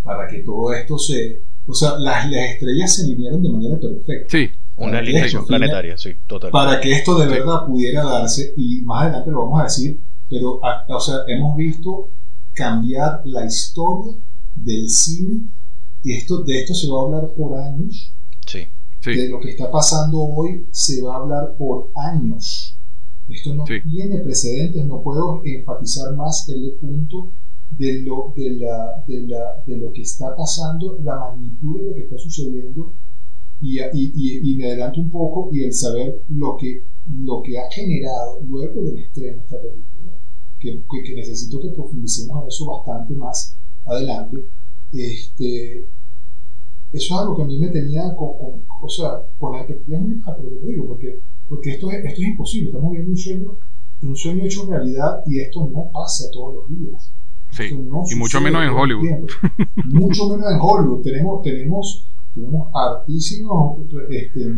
para 0.02 0.28
que 0.30 0.40
todo 0.40 0.74
esto 0.74 0.98
se... 0.98 1.42
O 1.68 1.74
sea, 1.74 2.00
las, 2.00 2.32
las 2.32 2.52
estrellas 2.52 2.96
se 2.96 3.04
alinearon 3.04 3.44
de 3.44 3.50
manera 3.50 3.78
perfecta. 3.78 4.30
Sí, 4.30 4.50
una 4.78 5.00
alineación 5.00 5.46
planetaria, 5.46 5.98
sí, 5.98 6.16
total. 6.26 6.52
Para 6.52 6.80
que 6.80 6.94
esto 6.94 7.20
de 7.20 7.28
verdad 7.28 7.66
pudiera 7.68 8.06
darse, 8.06 8.54
y 8.56 8.80
más 8.82 9.04
adelante 9.04 9.30
lo 9.30 9.42
vamos 9.44 9.60
a 9.60 9.64
decir, 9.64 10.00
pero 10.30 10.62
o 10.88 11.00
sea, 11.02 11.16
hemos 11.28 11.58
visto 11.58 12.10
cambiar 12.54 13.22
la 13.26 13.46
historia 13.46 14.14
del 14.56 14.90
cine 14.90 15.42
y 16.04 16.14
esto, 16.14 16.44
de 16.44 16.62
esto 16.62 16.74
se 16.74 16.90
va 16.90 17.00
a 17.00 17.06
hablar 17.06 17.34
por 17.36 17.58
años. 17.58 18.14
Sí. 18.46 18.60
De 19.06 19.30
lo 19.30 19.40
que 19.40 19.52
está 19.52 19.72
pasando 19.72 20.20
hoy 20.20 20.68
se 20.72 21.02
va 21.02 21.16
a 21.16 21.18
hablar 21.20 21.56
por 21.58 21.92
años. 21.96 22.76
Esto 23.28 23.54
no 23.54 23.64
tiene 23.64 24.18
precedentes, 24.20 24.86
no 24.86 25.02
puedo 25.02 25.42
enfatizar 25.46 26.16
más 26.16 26.50
el 26.50 26.72
punto 26.82 27.32
de 27.78 28.02
lo, 28.02 28.34
de, 28.36 28.52
la, 28.52 29.04
de, 29.08 29.28
la, 29.28 29.64
de 29.66 29.78
lo 29.78 29.94
que 29.94 30.02
está 30.02 30.36
pasando, 30.36 30.98
la 31.04 31.16
magnitud 31.16 31.80
de 31.80 31.86
lo 31.86 31.94
que 31.94 32.02
está 32.02 32.18
sucediendo 32.18 32.94
y, 33.62 33.80
y, 33.80 34.52
y, 34.52 34.56
me 34.56 34.66
adelanto 34.66 35.02
un 35.02 35.12
poco 35.12 35.50
y 35.52 35.64
el 35.64 35.74
saber 35.74 36.24
lo 36.30 36.56
que, 36.58 36.84
lo 37.24 37.42
que 37.44 37.60
ha 37.60 37.70
generado 37.70 38.40
luego 38.42 38.84
del 38.86 39.00
estreno 39.00 39.42
esta 39.42 39.58
película, 39.62 40.14
que, 40.60 40.82
que, 41.06 41.16
necesito 41.16 41.60
que 41.60 41.70
profundicemos 41.70 42.42
en 42.42 42.48
eso 42.48 42.66
bastante 42.66 43.14
más 43.14 43.58
adelante. 43.86 44.38
Este, 44.92 45.88
eso 46.92 47.14
es 47.14 47.20
algo 47.22 47.36
que 47.36 47.44
a 47.44 47.46
mí 47.46 47.60
me 47.60 47.70
tenía 47.70 48.16
con, 48.16 48.64
o 48.82 48.90
sea, 48.90 49.22
con 49.38 49.54
la 49.54 49.66
perspectiva 49.66 50.00
muy 50.00 50.22
digo, 50.66 50.88
porque, 50.88 51.20
porque 51.48 51.72
esto, 51.74 51.92
es, 51.92 51.98
esto 52.04 52.22
es 52.22 52.28
imposible, 52.28 52.70
estamos 52.70 52.92
viendo 52.92 53.12
un 53.12 53.18
sueño, 53.18 53.58
un 54.02 54.16
sueño 54.16 54.46
hecho 54.46 54.66
realidad 54.66 55.22
y 55.28 55.40
esto 55.40 55.70
no 55.72 55.90
pasa 55.94 56.26
todos 56.34 56.56
los 56.56 56.70
días. 56.70 57.14
Sí, 57.52 57.64
y 57.66 58.16
mucho 58.16 58.42
menos 58.42 58.64
en 58.64 58.70
Hollywood. 58.70 59.30
mucho 59.86 60.30
menos 60.30 60.52
en 60.52 60.60
Hollywood. 60.62 61.02
Tenemos, 61.02 61.44
tenemos, 61.44 62.08
tenemos 62.34 62.68
hartísimos 62.74 63.80
este, 64.10 64.54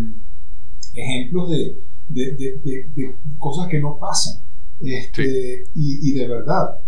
ejemplos 0.93 1.49
de, 1.49 1.77
de, 2.09 2.31
de, 2.33 2.89
de, 2.95 3.15
cosas 3.39 3.67
que 3.69 3.79
no 3.79 3.97
pasan. 3.97 4.41
Este, 4.81 5.63
y, 5.75 6.09
y 6.09 6.13
de 6.13 6.27
verdad, 6.27 6.79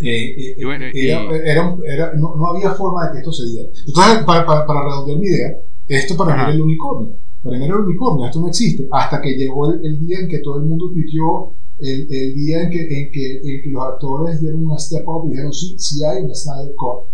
eh, 0.00 0.54
eh, 0.58 0.92
era, 0.94 1.76
era, 1.84 2.12
no, 2.14 2.36
no, 2.36 2.46
había 2.46 2.70
forma 2.72 3.06
de 3.06 3.12
que 3.12 3.18
esto 3.18 3.32
se 3.32 3.46
diera. 3.46 3.68
Entonces, 3.86 4.24
para, 4.24 4.44
para, 4.44 4.66
para 4.66 4.84
redondear 4.84 5.18
mi 5.18 5.26
idea, 5.26 5.56
esto 5.88 6.16
para 6.16 6.36
mí 6.36 6.42
era 6.42 6.52
el 6.52 6.60
unicornio. 6.60 7.16
Para 7.42 7.58
mí 7.58 7.64
era 7.64 7.76
el 7.76 7.82
unicornio, 7.82 8.26
esto 8.26 8.40
no 8.40 8.48
existe. 8.48 8.88
Hasta 8.90 9.20
que 9.20 9.34
llegó 9.34 9.72
el, 9.72 9.98
día 10.00 10.20
en 10.20 10.28
que 10.28 10.38
todo 10.40 10.58
el 10.58 10.66
mundo 10.66 10.90
tuiteó, 10.90 11.54
el, 11.78 12.06
el 12.10 12.34
día 12.34 12.62
en 12.62 12.70
que, 12.70 12.80
en, 12.80 13.12
que, 13.12 13.40
en 13.42 13.62
que 13.62 13.70
los 13.70 13.82
actores 13.84 14.40
dieron 14.40 14.66
una 14.66 14.78
step 14.78 15.06
up 15.08 15.26
y 15.26 15.30
dijeron: 15.30 15.52
Sí, 15.52 15.76
sí 15.78 16.04
hay 16.04 16.22
un 16.22 16.34
Snyder 16.34 16.74
Cut. 16.74 17.08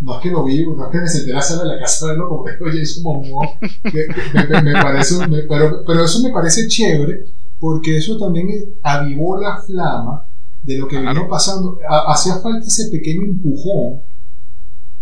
No 0.00 0.14
es 0.14 0.20
que 0.20 0.30
lo 0.30 0.44
vi, 0.44 0.64
no 0.64 0.84
es 0.84 0.92
que 0.92 1.00
me 1.00 1.08
senté 1.08 1.34
a 1.34 1.42
salir 1.42 1.62
de 1.64 1.74
la 1.74 1.80
casa 1.80 2.06
a 2.06 2.08
verlo 2.10 2.28
como 2.28 2.44
Jason 2.44 3.02
Momoa, 3.02 3.48
que, 3.82 4.06
me, 4.32 4.62
me, 4.62 4.72
parece, 4.72 5.16
pero, 5.48 5.82
pero 5.84 6.04
eso 6.04 6.22
me 6.22 6.30
parece 6.30 6.68
chévere 6.68 7.24
porque 7.58 7.96
eso 7.96 8.16
también 8.18 8.48
avivó 8.82 9.40
la 9.40 9.60
flama 9.62 10.24
de 10.68 10.78
lo 10.78 10.86
que 10.86 10.98
venía 10.98 11.26
pasando. 11.26 11.78
hacía 12.08 12.34
falta 12.40 12.66
ese 12.66 12.90
pequeño 12.90 13.22
empujón 13.22 14.02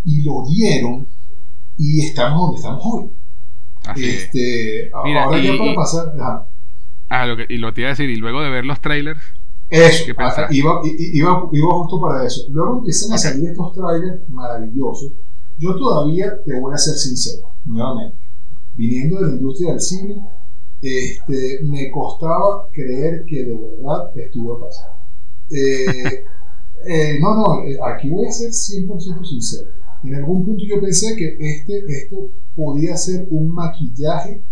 y 0.04 0.22
lo 0.22 0.44
dieron 0.46 1.08
y 1.76 2.06
estamos 2.06 2.40
donde 2.40 2.56
estamos 2.58 2.82
hoy. 2.84 3.10
este, 3.96 4.90
ahora 4.92 5.42
ya 5.42 5.58
para 5.58 5.74
pasar. 5.74 6.12
Ah, 7.08 7.26
lo 7.26 7.36
que, 7.36 7.46
y 7.48 7.58
lo 7.58 7.74
te 7.74 7.80
iba 7.80 7.88
a 7.88 7.94
decir, 7.94 8.08
y 8.08 8.16
luego 8.16 8.42
de 8.42 8.50
ver 8.50 8.64
los 8.64 8.80
trailers. 8.80 9.20
Eso, 9.68 10.04
iba, 10.50 10.80
iba, 10.84 11.48
iba, 11.52 11.72
justo 11.72 12.00
para 12.00 12.24
eso. 12.24 12.42
Luego 12.50 12.78
empiezan 12.78 13.12
a 13.14 13.18
salir 13.18 13.50
estos 13.50 13.74
trailers 13.74 14.28
maravillosos. 14.28 15.14
Yo 15.58 15.74
todavía 15.74 16.32
te 16.44 16.60
voy 16.60 16.74
a 16.74 16.78
ser 16.78 16.94
sincero, 16.94 17.48
nuevamente. 17.64 18.16
Viniendo 18.76 19.18
de 19.18 19.30
la 19.30 19.32
industria 19.32 19.72
del 19.72 19.80
cine, 19.80 20.22
este, 20.80 21.60
me 21.64 21.90
costaba 21.90 22.68
creer 22.72 23.24
que 23.26 23.44
de 23.44 23.56
verdad 23.56 24.16
estuvo 24.16 24.60
pasando. 24.60 24.95
Eh, 25.50 26.24
eh, 26.86 27.18
no, 27.20 27.34
no, 27.34 27.64
eh, 27.64 27.78
aquí 27.84 28.10
voy 28.10 28.26
a 28.26 28.32
ser 28.32 28.50
100% 28.50 29.24
sincero. 29.24 29.70
En 30.04 30.14
algún 30.14 30.44
punto 30.44 30.62
yo 30.68 30.80
pensé 30.80 31.16
que 31.16 31.36
este, 31.38 31.84
esto 31.88 32.30
podía 32.54 32.96
ser 32.96 33.26
un 33.30 33.48
maquillaje 33.48 34.42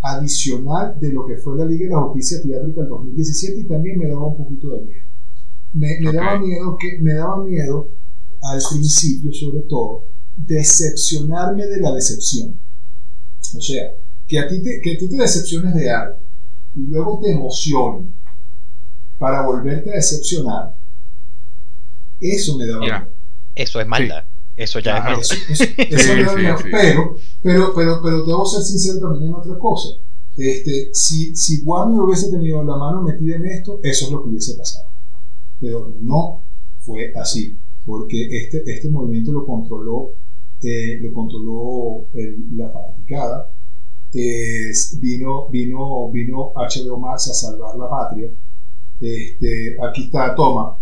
adicional 0.00 0.98
de 1.00 1.12
lo 1.12 1.26
que 1.26 1.36
fue 1.36 1.56
la 1.56 1.64
Liga 1.64 1.84
de 1.84 1.90
la 1.90 2.02
Justicia 2.02 2.42
Teátrica 2.42 2.80
del 2.80 2.90
2017 2.90 3.60
y 3.60 3.64
también 3.66 3.98
me 3.98 4.08
daba 4.08 4.26
un 4.26 4.36
poquito 4.36 4.70
de 4.70 4.84
miedo. 4.84 5.06
Me, 5.74 6.00
me 6.00 6.12
daba 6.12 6.38
miedo 6.38 6.76
que 6.78 6.98
me 6.98 7.14
daba 7.14 7.44
miedo 7.44 7.88
al 8.42 8.60
principio, 8.70 9.32
sobre 9.32 9.62
todo, 9.62 10.04
decepcionarme 10.36 11.66
de 11.66 11.80
la 11.80 11.94
decepción. 11.94 12.58
O 13.56 13.60
sea, 13.60 13.92
que 14.26 14.38
a 14.38 14.48
ti 14.48 14.62
te, 14.62 14.80
que 14.82 14.96
tú 14.96 15.08
te 15.08 15.16
decepciones 15.16 15.74
de 15.74 15.90
algo 15.90 16.16
y 16.74 16.86
luego 16.86 17.20
te 17.22 17.30
emociones 17.30 18.06
para 19.22 19.46
volverte 19.46 19.88
a 19.88 19.94
decepcionar, 19.94 20.76
eso 22.20 22.58
me 22.58 22.66
da 22.66 22.78
miedo. 22.80 22.96
Eso 23.54 23.80
es 23.80 23.86
maldad. 23.86 24.24
Eso 24.56 24.80
ya 24.80 24.98
es 24.98 25.04
maldad. 25.04 25.22
Eso, 25.78 26.14
me 26.16 26.24
da 26.24 26.34
miedo. 26.34 26.56
Pero, 26.72 27.16
pero, 27.40 27.72
pero, 27.72 28.02
pero 28.02 28.26
debo 28.26 28.44
ser 28.44 28.62
sincero 28.62 28.98
también 28.98 29.28
en 29.28 29.34
otra 29.34 29.56
cosa. 29.60 29.90
Este, 30.36 30.88
si, 30.92 31.36
si 31.36 31.62
Warner 31.62 32.00
hubiese 32.00 32.32
tenido 32.32 32.64
la 32.64 32.76
mano 32.76 33.02
metida 33.02 33.36
en 33.36 33.46
esto, 33.46 33.78
eso 33.84 34.06
es 34.06 34.10
lo 34.10 34.24
que 34.24 34.30
hubiese 34.30 34.56
pasado. 34.56 34.88
Pero 35.60 35.94
no 36.00 36.42
fue 36.80 37.12
así, 37.14 37.56
porque 37.86 38.26
este, 38.28 38.64
este 38.66 38.90
movimiento 38.90 39.30
lo 39.30 39.46
controló, 39.46 40.14
eh, 40.62 40.98
lo 41.00 41.12
controló 41.12 42.08
la 42.56 42.70
fanaticada. 42.70 43.52
vino, 45.00 45.48
vino, 45.48 46.10
vino 46.10 46.52
HBO 46.56 46.98
Max 46.98 47.30
a 47.30 47.34
salvar 47.34 47.76
la 47.76 47.88
patria 47.88 48.28
este, 49.02 49.76
aquí 49.82 50.04
está, 50.04 50.34
toma. 50.34 50.78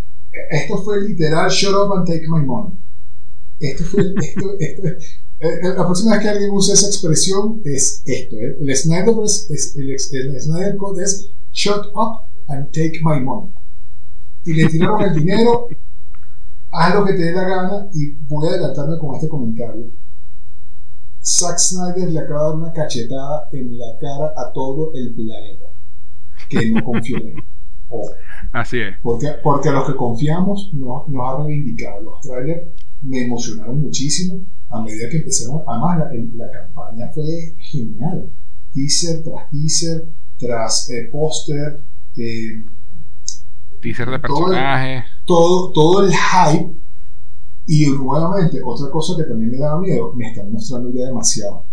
Esto 0.50 0.82
fue 0.82 1.00
literal, 1.00 1.50
shut 1.50 1.74
up 1.74 1.92
and 1.96 2.06
take 2.06 2.26
my 2.28 2.44
money. 2.44 2.78
Esto 3.58 3.84
fue, 3.84 4.02
esto, 4.20 4.56
esto, 4.58 4.88
eh, 4.88 4.98
eh, 5.40 5.74
la 5.76 5.84
próxima 5.84 6.12
vez 6.12 6.22
que 6.22 6.28
alguien 6.28 6.50
use 6.50 6.74
esa 6.74 6.86
expresión 6.86 7.62
es 7.64 8.02
esto. 8.04 8.36
El, 8.36 8.76
Snyder 8.76 9.14
es, 9.24 9.74
el, 9.76 9.90
el, 9.90 10.40
Snyder 10.40 10.76
Code 10.76 11.02
es 11.02 11.32
shut 11.50 11.86
up 11.94 12.26
and 12.48 12.70
take 12.72 13.00
my 13.02 13.20
money. 13.20 13.52
Y 14.44 14.54
le 14.54 14.68
tiraron 14.68 15.02
el 15.02 15.14
dinero, 15.14 15.68
haz 16.70 16.94
lo 16.94 17.04
que 17.04 17.14
te 17.14 17.22
dé 17.22 17.32
la 17.32 17.44
gana 17.44 17.90
y 17.94 18.12
voy 18.28 18.46
a 18.46 18.50
adelantarme 18.50 18.98
con 18.98 19.14
este 19.14 19.28
comentario. 19.28 19.90
Zack 21.22 21.58
Snyder 21.58 22.10
le 22.10 22.18
acaba 22.18 22.40
de 22.40 22.48
dar 22.48 22.56
una 22.56 22.72
cachetada 22.72 23.48
en 23.52 23.78
la 23.78 23.98
cara 23.98 24.32
a 24.36 24.52
todo 24.52 24.92
el 24.94 25.14
planeta 25.14 25.66
que 26.48 26.70
no 26.70 26.84
confía 26.84 27.18
en 27.18 27.28
él. 27.28 27.44
Así 28.52 28.80
es. 28.80 28.96
Porque, 29.02 29.28
porque 29.42 29.68
a 29.68 29.72
los 29.72 29.86
que 29.86 29.96
confiamos 29.96 30.70
nos, 30.72 31.08
nos 31.08 31.28
ha 31.28 31.44
reivindicado. 31.44 32.00
Los 32.00 32.20
trailers 32.20 32.68
me 33.02 33.24
emocionaron 33.24 33.80
muchísimo 33.80 34.40
a 34.68 34.82
medida 34.82 35.08
que 35.10 35.18
empezaron. 35.18 35.62
Además, 35.66 35.98
la, 35.98 36.44
la 36.44 36.50
campaña 36.50 37.10
fue 37.12 37.54
genial. 37.58 38.30
Teaser 38.72 39.22
tras 39.22 39.50
teaser, 39.50 40.08
tras 40.38 40.90
eh, 40.90 41.08
póster. 41.10 41.80
Eh, 42.16 42.62
teaser 43.80 44.10
de 44.10 44.18
personajes. 44.18 45.04
Todo, 45.24 45.72
todo, 45.72 46.04
el 46.04 46.12
hype. 46.12 46.74
Y 47.66 47.86
nuevamente, 47.86 48.60
otra 48.64 48.90
cosa 48.90 49.16
que 49.16 49.28
también 49.28 49.50
me 49.50 49.58
daba 49.58 49.80
miedo, 49.80 50.12
me 50.14 50.28
están 50.28 50.50
mostrando 50.52 50.92
ya 50.92 51.06
demasiado. 51.06 51.64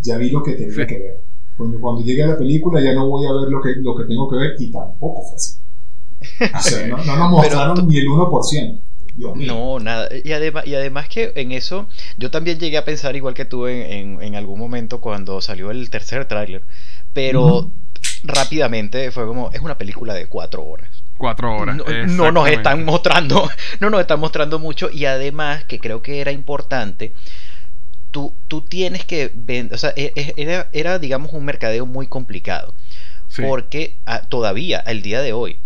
Ya 0.00 0.16
vi 0.16 0.30
lo 0.30 0.42
que 0.42 0.52
tenía 0.52 0.86
que 0.86 0.98
ver. 0.98 1.31
Cuando, 1.62 1.80
cuando 1.80 2.02
llegue 2.02 2.24
a 2.24 2.28
la 2.28 2.38
película 2.38 2.80
ya 2.80 2.92
no 2.92 3.08
voy 3.08 3.26
a 3.26 3.32
ver 3.32 3.48
lo 3.48 3.60
que, 3.60 3.74
lo 3.76 3.94
que 3.96 4.04
tengo 4.04 4.28
que 4.28 4.36
ver 4.36 4.54
y 4.58 4.70
tampoco 4.70 5.22
fue 5.22 5.36
así. 5.36 5.58
O 6.54 6.60
sea, 6.60 6.86
no, 6.88 6.96
no 7.04 7.16
nos 7.16 7.30
mostraron 7.30 7.86
ni 7.86 7.98
el 7.98 8.06
1%. 8.06 8.80
No, 9.36 9.78
nada. 9.78 10.08
Y 10.24 10.32
además, 10.32 10.66
y 10.66 10.74
además 10.74 11.08
que 11.08 11.32
en 11.36 11.52
eso, 11.52 11.86
yo 12.16 12.30
también 12.30 12.58
llegué 12.58 12.78
a 12.78 12.84
pensar 12.84 13.14
igual 13.14 13.34
que 13.34 13.44
tú 13.44 13.66
en, 13.66 14.22
en, 14.22 14.34
algún 14.34 14.58
momento 14.58 15.00
cuando 15.00 15.40
salió 15.40 15.70
el 15.70 15.90
tercer 15.90 16.24
tráiler. 16.24 16.64
Pero 17.12 17.70
rápidamente 18.24 19.10
fue 19.10 19.26
como, 19.26 19.50
es 19.52 19.60
una 19.60 19.76
película 19.76 20.14
de 20.14 20.26
cuatro 20.26 20.64
horas. 20.64 20.88
Cuatro 21.18 21.54
horas. 21.54 21.76
No, 21.76 21.84
no, 22.06 22.32
nos 22.32 22.48
están 22.48 22.84
mostrando, 22.84 23.48
no 23.80 23.90
nos 23.90 24.00
están 24.00 24.18
mostrando 24.18 24.58
mucho. 24.58 24.90
Y 24.90 25.04
además, 25.04 25.64
que 25.64 25.78
creo 25.78 26.00
que 26.02 26.20
era 26.20 26.32
importante, 26.32 27.12
tú, 28.12 28.32
tú 28.46 28.60
tienes 28.60 29.04
que 29.04 29.32
vender, 29.34 29.74
o 29.74 29.78
sea, 29.78 29.92
e, 29.96 30.12
e, 30.14 30.34
era, 30.36 30.68
era, 30.72 31.00
digamos, 31.00 31.32
un 31.32 31.44
mercadeo 31.44 31.86
muy 31.86 32.06
complicado. 32.06 32.74
Porque 33.40 33.96
ah, 34.04 34.28
todavía, 34.28 34.78
al 34.78 35.00
día 35.00 35.22
de 35.22 35.32
hoy, 35.32 35.56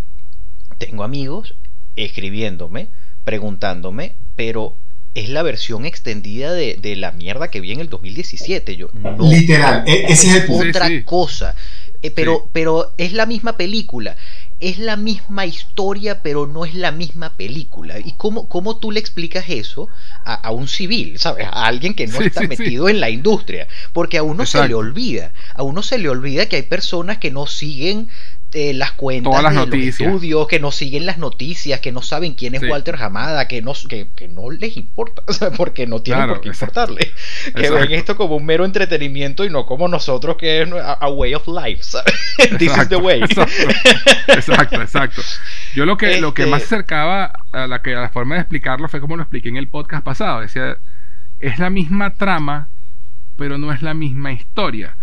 tengo 0.79 1.03
amigos 1.03 1.55
escribiéndome 1.97 2.89
preguntándome, 3.27 4.15
pero 4.37 4.77
es 5.15 5.29
la 5.29 5.43
versión 5.43 5.85
extendida 5.85 6.53
de, 6.53 6.97
la 6.97 7.11
mierda 7.11 7.51
que 7.51 7.61
vi 7.61 7.73
en 7.73 7.81
el 7.81 7.89
2017. 7.89 8.77
Yo, 8.77 8.89
no, 8.95 9.17
Literal, 9.29 9.83
e-, 9.87 10.05
ese 10.09 10.29
es 10.29 10.35
el 10.37 10.47
punto. 10.47 10.69
Otra 10.69 11.05
cosa. 11.05 11.57
Eh, 12.03 12.13
pero, 12.13 12.49
pero 12.53 12.95
es 12.99 13.13
la 13.13 13.27
misma 13.27 13.57
película. 13.57 14.17
Es 14.59 14.79
la 14.79 14.97
misma 14.97 15.45
historia, 15.45 16.23
pero 16.23 16.47
no 16.47 16.65
es 16.65 16.75
la 16.75 16.91
misma 16.91 17.37
película. 17.37 17.99
¿Y 17.99 18.13
cómo, 18.13 18.49
cómo 18.49 18.79
tú 18.79 18.91
le 18.91 19.01
explicas 19.01 19.45
eso 19.49 19.89
a, 20.25 20.51
un 20.51 20.67
civil, 20.67 21.19
¿sabes? 21.19 21.47
A 21.47 21.67
alguien 21.67 21.95
que 21.95 22.07
no 22.07 22.21
está 22.21 22.41
metido 22.43 22.89
en 22.89 23.01
la 23.01 23.11
industria. 23.11 23.69
Porque 23.93 24.19
a 24.19 24.23
uno 24.23 24.47
se 24.47 24.67
le 24.67 24.75
olvida. 24.75 25.33
A 25.55 25.63
uno 25.63 25.83
se 25.83 25.99
le 25.99 26.09
olvida 26.09 26.47
que 26.47 26.57
hay 26.57 26.63
personas 26.63 27.19
que 27.19 27.31
no 27.31 27.47
siguen 27.47 28.09
eh, 28.53 28.73
las 28.73 28.93
cuentas 28.93 29.31
Todas 29.31 29.43
las 29.43 29.53
de 29.53 29.59
noticias. 29.59 30.01
los 30.01 30.15
estudios, 30.15 30.47
que 30.47 30.61
no 30.61 30.71
siguen 30.71 31.05
las 31.05 31.19
noticias, 31.19 31.81
que 31.81 31.93
no 31.93 32.01
saben 32.01 32.35
quién 32.35 32.55
es 32.55 32.63
Walter 32.63 32.97
Hamada, 32.99 33.49
que 33.49 33.61
no, 33.61 33.73
que, 33.89 34.09
que, 34.15 34.29
no 34.29 34.51
les 34.51 34.77
importa, 34.77 35.23
porque 35.57 35.87
no 35.87 36.01
tienen 36.01 36.29
por 36.29 36.41
qué 36.41 36.49
importarle. 36.49 37.13
Que 37.55 37.71
ven 37.71 37.93
esto 37.93 38.17
como 38.17 38.37
un 38.37 38.47
mero 38.47 38.65
entretenimiento 38.65 39.45
y 39.45 39.51
no 39.51 39.67
como 39.67 39.89
nosotros 39.89 40.37
que 40.37 40.63
es 40.63 40.69
a, 40.73 41.09
way 41.09 41.35
of 41.35 41.47
life, 41.49 41.83
This 42.59 42.77
is 42.77 42.89
the 42.89 42.97
way. 42.97 43.21
Exacto, 43.23 44.81
exacto. 44.81 45.23
Yo 45.75 45.85
lo 45.85 45.97
que, 45.97 46.21
lo 46.21 46.33
que 46.33 46.47
más 46.47 46.63
este 46.63 46.77
acercaba 46.77 47.33
a 47.53 47.67
la, 47.67 47.83
que, 47.83 47.95
a 47.95 48.01
la 48.01 48.11
forma 48.11 48.37
de 48.37 48.43
explicarlo 48.43 48.89
fue 48.89 49.01
como 49.01 49.17
lo 49.17 49.23
expliqué 49.23 49.49
en 49.49 49.57
el 49.57 49.69
podcast 49.69 50.05
pasado. 50.05 50.41
Decía, 50.41 50.79
es 51.41 51.59
la 51.59 51.69
misma 51.69 52.15
trama, 52.15 52.69
pero 53.37 53.59
no 53.59 53.73
es 53.73 53.83
la 53.83 53.93
misma 53.93 54.33
historia. 54.33 54.97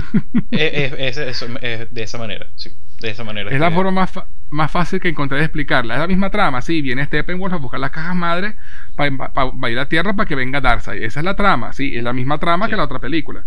es, 0.52 1.16
de 1.16 2.02
esa 2.02 2.18
manera, 2.18 2.46
sí 2.54 2.70
de 3.04 3.12
esa 3.12 3.24
manera. 3.24 3.50
Es 3.50 3.60
la 3.60 3.70
forma 3.70 3.90
más, 3.90 4.12
más 4.50 4.70
fácil 4.70 5.00
que 5.00 5.08
encontré 5.08 5.38
de 5.38 5.44
explicarla. 5.44 5.94
Es 5.94 6.00
la 6.00 6.06
misma 6.06 6.30
trama, 6.30 6.62
sí, 6.62 6.80
viene 6.82 7.04
Steppenwolf 7.04 7.52
a 7.52 7.56
buscar 7.56 7.80
las 7.80 7.90
cajas 7.90 8.16
madres 8.16 8.54
para 8.96 9.70
ir 9.70 9.78
a 9.78 9.88
tierra 9.88 10.14
para 10.14 10.26
que 10.26 10.34
venga 10.34 10.60
Darkseid. 10.60 11.02
Esa 11.02 11.20
es 11.20 11.24
la 11.24 11.36
trama, 11.36 11.72
sí, 11.72 11.96
es 11.96 12.02
la 12.02 12.12
misma 12.12 12.38
trama 12.38 12.68
que 12.68 12.76
la 12.76 12.84
otra 12.84 12.98
película. 12.98 13.44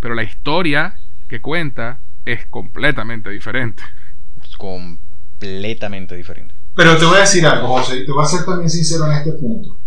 Pero 0.00 0.14
la 0.14 0.22
historia 0.22 0.96
que 1.28 1.40
cuenta 1.40 2.00
es 2.24 2.46
completamente 2.46 3.30
diferente. 3.30 3.82
completamente 4.56 6.16
diferente. 6.16 6.54
Pero 6.74 6.96
te 6.96 7.04
voy 7.04 7.16
a 7.16 7.20
decir 7.20 7.46
algo, 7.46 7.68
José, 7.68 7.98
y 7.98 8.06
te 8.06 8.12
voy 8.12 8.24
a 8.24 8.26
ser 8.26 8.44
también 8.44 8.70
sincero 8.70 9.06
en 9.06 9.12
este 9.12 9.32
punto. 9.32 9.78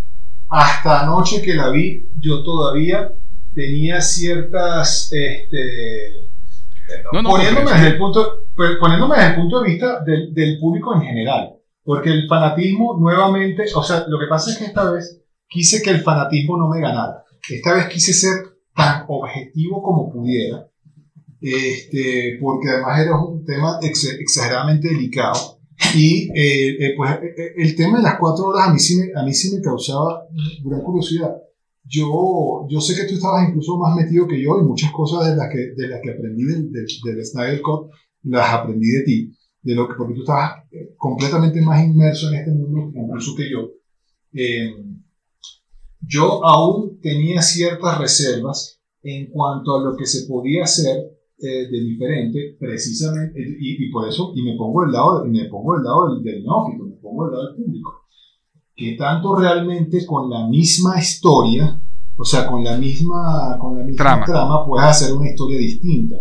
Hasta 0.49 1.01
anoche 1.01 1.41
que 1.41 1.53
la 1.53 1.69
vi, 1.69 2.05
yo 2.19 2.43
todavía 2.43 3.11
tenía 3.53 3.99
ciertas 4.01 5.11
este, 5.11 6.29
poniéndome, 7.11 7.71
desde 7.71 7.87
el 7.87 7.97
punto, 7.97 8.46
pues, 8.57 8.71
poniéndome 8.79 9.15
desde 9.15 9.29
el 9.29 9.35
punto 9.35 9.61
de 9.61 9.69
vista 9.69 10.03
del, 10.03 10.33
del, 10.33 10.59
público 10.59 10.95
en 10.95 11.01
general, 11.01 11.53
porque 11.83 12.09
el 12.09 12.27
fanatismo 12.27 12.97
nuevamente, 12.99 13.63
o 13.75 13.83
sea, 13.83 14.05
lo 14.07 14.19
que 14.19 14.25
pasa 14.27 14.51
es 14.51 14.57
que 14.57 14.65
esta 14.65 14.91
vez 14.91 15.21
quise 15.47 15.81
que 15.81 15.91
el 15.91 16.01
fanatismo 16.01 16.57
no 16.57 16.67
me 16.67 16.81
ganara. 16.81 17.23
Esta 17.49 17.75
vez 17.75 17.87
quise 17.87 18.13
ser 18.13 18.33
tan 18.75 19.05
objetivo 19.07 19.81
como 19.81 20.11
pudiera, 20.11 20.67
este, 21.39 22.37
porque 22.41 22.69
además 22.69 22.99
era 22.99 23.17
un 23.17 23.45
tema 23.45 23.79
exageradamente 23.81 24.89
delicado. 24.89 25.59
Y 25.95 26.31
eh, 26.35 26.75
eh, 26.79 26.93
pues 26.97 27.11
eh, 27.21 27.53
el 27.57 27.75
tema 27.75 27.97
de 27.97 28.03
las 28.03 28.17
cuatro 28.19 28.47
horas 28.47 28.67
a 28.67 28.73
mí 28.73 28.79
sí 28.79 28.99
me, 28.99 29.17
a 29.17 29.23
mí 29.23 29.31
sí 29.31 29.55
me 29.55 29.61
causaba 29.61 30.23
gran 30.63 30.81
curiosidad 30.81 31.31
yo, 31.89 32.67
yo 32.69 32.81
sé 32.81 32.95
que 32.95 33.07
tú 33.07 33.15
estabas 33.15 33.47
incluso 33.47 33.77
más 33.77 33.95
metido 33.95 34.27
que 34.27 34.41
yo 34.41 34.59
y 34.59 34.65
muchas 34.65 34.91
cosas 34.91 35.29
de 35.29 35.35
las 35.35 35.49
que, 35.49 35.73
de 35.75 35.87
las 35.87 36.01
que 36.01 36.11
aprendí 36.11 36.43
del, 36.43 36.71
del, 36.71 37.25
Snyder 37.25 37.61
Cut 37.61 37.89
las 38.27 38.53
aprendí 38.53 38.89
de 38.89 39.03
ti, 39.03 39.33
de 39.61 39.75
lo 39.75 39.87
que, 39.87 39.95
porque 39.95 40.13
tú 40.13 40.21
estabas 40.21 40.63
eh, 40.71 40.93
completamente 40.97 41.61
más 41.61 41.83
inmerso 41.83 42.29
en 42.29 42.35
este 42.35 42.51
mundo 42.51 42.91
incluso 42.95 43.35
que 43.35 43.49
yo. 43.49 43.71
Eh, 44.33 44.71
yo 46.01 46.45
aún 46.45 46.99
tenía 47.01 47.41
ciertas 47.41 47.97
reservas 47.97 48.79
en 49.01 49.29
cuanto 49.29 49.77
a 49.77 49.83
lo 49.83 49.95
que 49.95 50.05
se 50.05 50.27
podía 50.27 50.63
hacer 50.63 50.97
eh, 51.39 51.67
de 51.69 51.79
diferente, 51.81 52.55
precisamente, 52.59 53.39
y, 53.39 53.85
y, 53.85 53.91
por 53.91 54.07
eso, 54.07 54.31
y 54.35 54.41
me 54.43 54.55
pongo 54.55 54.83
el 54.83 54.91
lado, 54.91 55.25
me 55.25 55.45
pongo 55.45 55.75
el 55.75 55.83
lado 55.83 56.15
del, 56.15 56.23
del 56.23 56.43
neófito, 56.43 56.83
me 56.85 56.95
pongo 56.95 57.27
el 57.27 57.31
lado 57.31 57.47
del 57.47 57.55
público 57.63 58.07
que 58.77 58.95
tanto 58.95 59.35
realmente 59.35 60.05
con 60.05 60.29
la 60.29 60.47
misma 60.47 60.99
historia, 60.99 61.81
o 62.15 62.23
sea, 62.23 62.47
con 62.47 62.63
la 62.63 62.77
misma, 62.77 63.57
con 63.59 63.75
la 63.75 63.83
misma 63.83 64.23
trama. 64.23 64.65
puedes 64.67 64.87
hacer 64.87 65.13
una 65.17 65.29
historia 65.29 65.57
distinta. 65.57 66.15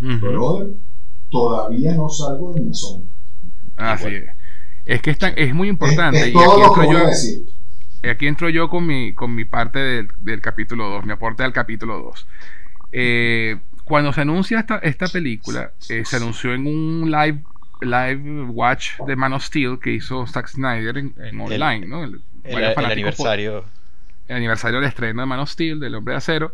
Pero 0.00 0.70
todavía 1.30 1.94
no 1.94 2.08
salgo 2.08 2.52
de 2.52 2.60
mi 2.60 2.70
asombro. 2.70 3.10
Así 3.76 4.08
es. 4.08 4.24
Es 4.84 5.02
que 5.02 5.16
es, 5.36 5.54
muy 5.54 5.68
importante. 5.68 6.28
Es, 6.28 6.32
todo 6.32 6.58
lo 6.58 6.72
que 6.72 6.86
voy 6.86 6.96
a 6.96 7.06
decir. 7.08 7.44
Aquí 8.08 8.26
entro 8.26 8.48
yo 8.48 8.68
con 8.68 8.86
mi, 8.86 9.12
con 9.12 9.34
mi 9.34 9.44
parte 9.44 9.78
del, 9.78 10.40
capítulo 10.40 10.88
2, 10.88 11.04
mi 11.04 11.12
aporte 11.12 11.42
al 11.42 11.52
capítulo 11.52 11.98
2. 11.98 12.26
Eh, 12.92 13.58
cuando 13.84 14.12
se 14.12 14.22
anuncia 14.22 14.60
esta, 14.60 14.78
esta 14.78 15.08
película, 15.08 15.72
eh, 15.88 16.04
se 16.04 16.16
anunció 16.16 16.54
en 16.54 16.66
un 16.66 17.10
live 17.10 17.42
live 17.80 18.44
watch 18.50 18.98
de 19.06 19.16
Man 19.16 19.32
of 19.32 19.44
Steel 19.44 19.78
que 19.78 19.92
hizo 19.92 20.26
Zack 20.26 20.48
Snyder 20.48 20.96
en, 20.96 21.40
online, 21.40 21.86
¿no? 21.86 22.04
El, 22.04 22.20
aniversario. 22.76 23.64
el 24.26 24.36
aniversario 24.36 24.80
del 24.80 24.88
estreno 24.88 25.22
de 25.22 25.26
Man 25.26 25.40
of 25.40 25.50
Steel, 25.50 25.78
del 25.80 25.94
Hombre 25.94 26.12
de 26.14 26.18
Acero. 26.18 26.52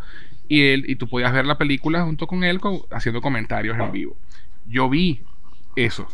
Y, 0.48 0.62
él, 0.66 0.84
y 0.86 0.96
tú 0.96 1.08
podías 1.08 1.32
ver 1.32 1.46
la 1.46 1.56
película 1.56 2.02
junto 2.02 2.26
con 2.26 2.44
él 2.44 2.60
haciendo 2.90 3.22
comentarios 3.22 3.78
en 3.78 3.92
vivo. 3.92 4.16
Yo 4.66 4.88
vi 4.88 5.22
eso. 5.76 6.08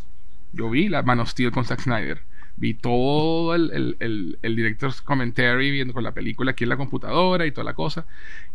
Yo 0.53 0.71
vi 0.71 0.89
la 0.89 1.03
Man 1.03 1.21
of 1.21 1.31
Steel 1.31 1.51
con 1.51 1.65
Zack 1.65 1.81
Snyder. 1.81 2.23
Vi 2.57 2.75
todo 2.75 3.55
el, 3.55 3.97
el, 4.01 4.39
el, 4.43 4.57
director's 4.57 5.01
commentary 5.01 5.71
viendo 5.71 5.95
con 5.95 6.03
la 6.03 6.13
película 6.13 6.51
aquí 6.51 6.65
en 6.65 6.71
la 6.71 6.77
computadora 6.77 7.47
y 7.47 7.53
toda 7.53 7.65
la 7.65 7.75
cosa. 7.75 8.05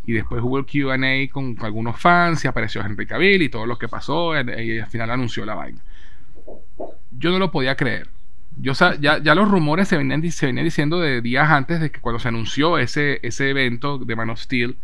Y 0.04 0.12
después 0.12 0.42
hubo 0.42 0.58
el 0.58 0.66
QA 0.66 1.32
con, 1.32 1.56
algunos 1.60 1.98
fans 2.00 2.44
y 2.44 2.48
apareció 2.48 2.82
Henry 2.82 3.06
Cavill 3.06 3.42
y 3.42 3.48
todo 3.48 3.66
lo 3.66 3.78
que 3.78 3.88
pasó. 3.88 4.32
Y 4.40 4.78
al 4.78 4.86
final 4.86 5.10
anunció 5.10 5.44
la 5.44 5.54
vaina 5.54 5.80
yo 7.18 7.30
no 7.30 7.38
lo 7.38 7.50
podía 7.50 7.76
creer. 7.76 8.08
Yo, 8.58 8.72
ya, 9.00 9.18
ya 9.18 9.34
los 9.34 9.50
rumores 9.50 9.88
se 9.88 9.96
venían, 9.96 10.30
se 10.30 10.46
venían 10.46 10.64
diciendo 10.64 10.98
de 10.98 11.20
días 11.20 11.50
antes 11.50 11.80
de 11.80 11.90
que 11.90 12.00
cuando 12.00 12.18
se 12.18 12.28
anunció 12.28 12.78
ese, 12.78 13.20
ese 13.22 13.50
evento 13.50 13.98
de 13.98 14.16
Man 14.16 14.30
of 14.30 14.40
Steel, 14.40 14.76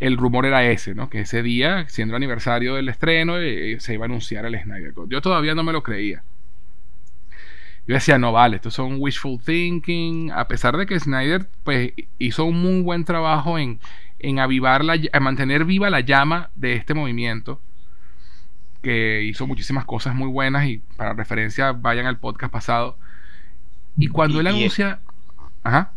el 0.00 0.16
rumor 0.16 0.46
era 0.46 0.64
ese, 0.64 0.94
¿no? 0.94 1.10
Que 1.10 1.20
ese 1.20 1.42
día, 1.42 1.88
siendo 1.88 2.12
el 2.12 2.22
aniversario 2.22 2.74
del 2.74 2.88
estreno, 2.88 3.38
eh, 3.38 3.76
se 3.80 3.94
iba 3.94 4.04
a 4.04 4.08
anunciar 4.08 4.46
el 4.46 4.60
Snyder 4.60 4.92
Cut. 4.92 5.10
Yo 5.10 5.20
todavía 5.20 5.54
no 5.54 5.62
me 5.62 5.72
lo 5.72 5.82
creía. 5.82 6.22
Yo 7.86 7.94
decía, 7.94 8.18
no 8.18 8.32
vale, 8.32 8.56
esto 8.56 8.70
son 8.70 8.96
wishful 8.98 9.40
thinking. 9.42 10.30
A 10.32 10.46
pesar 10.46 10.76
de 10.76 10.86
que 10.86 11.00
Snyder 11.00 11.48
pues, 11.64 11.92
hizo 12.18 12.44
un 12.44 12.60
muy 12.60 12.82
buen 12.82 13.04
trabajo 13.04 13.58
en, 13.58 13.80
en 14.18 14.38
avivar 14.38 14.84
la, 14.84 14.94
en 14.96 15.22
mantener 15.22 15.64
viva 15.64 15.88
la 15.90 16.00
llama 16.00 16.50
de 16.54 16.74
este 16.74 16.94
movimiento 16.94 17.60
que 18.82 19.22
hizo 19.24 19.46
muchísimas 19.46 19.84
cosas 19.84 20.14
muy 20.14 20.28
buenas 20.28 20.66
y 20.66 20.78
para 20.96 21.14
referencia 21.14 21.72
vayan 21.72 22.06
al 22.06 22.18
podcast 22.18 22.52
pasado. 22.52 22.96
Y 23.96 24.08
cuando 24.08 24.40
él 24.40 24.46
anuncia... 24.46 25.00
Ajá. 25.64 25.92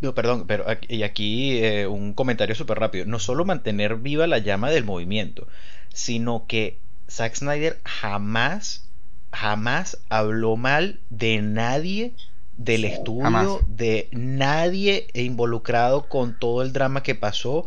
No, 0.00 0.14
perdón, 0.14 0.46
pero 0.46 0.64
y 0.88 1.02
aquí 1.02 1.58
eh, 1.58 1.86
un 1.86 2.14
comentario 2.14 2.54
súper 2.54 2.78
rápido. 2.78 3.04
No 3.04 3.18
solo 3.18 3.44
mantener 3.44 3.96
viva 3.96 4.26
la 4.26 4.38
llama 4.38 4.70
del 4.70 4.84
movimiento, 4.84 5.46
sino 5.92 6.46
que 6.46 6.78
Zack 7.08 7.34
Snyder 7.34 7.78
jamás, 7.84 8.84
jamás 9.32 9.98
habló 10.08 10.56
mal 10.56 11.00
de 11.10 11.42
nadie 11.42 12.12
del 12.56 12.84
estudio, 12.84 13.60
de 13.68 14.08
nadie 14.12 15.06
involucrado 15.14 16.08
con 16.08 16.38
todo 16.38 16.62
el 16.62 16.72
drama 16.72 17.02
que 17.02 17.14
pasó. 17.14 17.66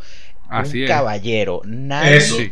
un 0.50 0.86
caballero, 0.88 1.62
nadie, 1.66 2.52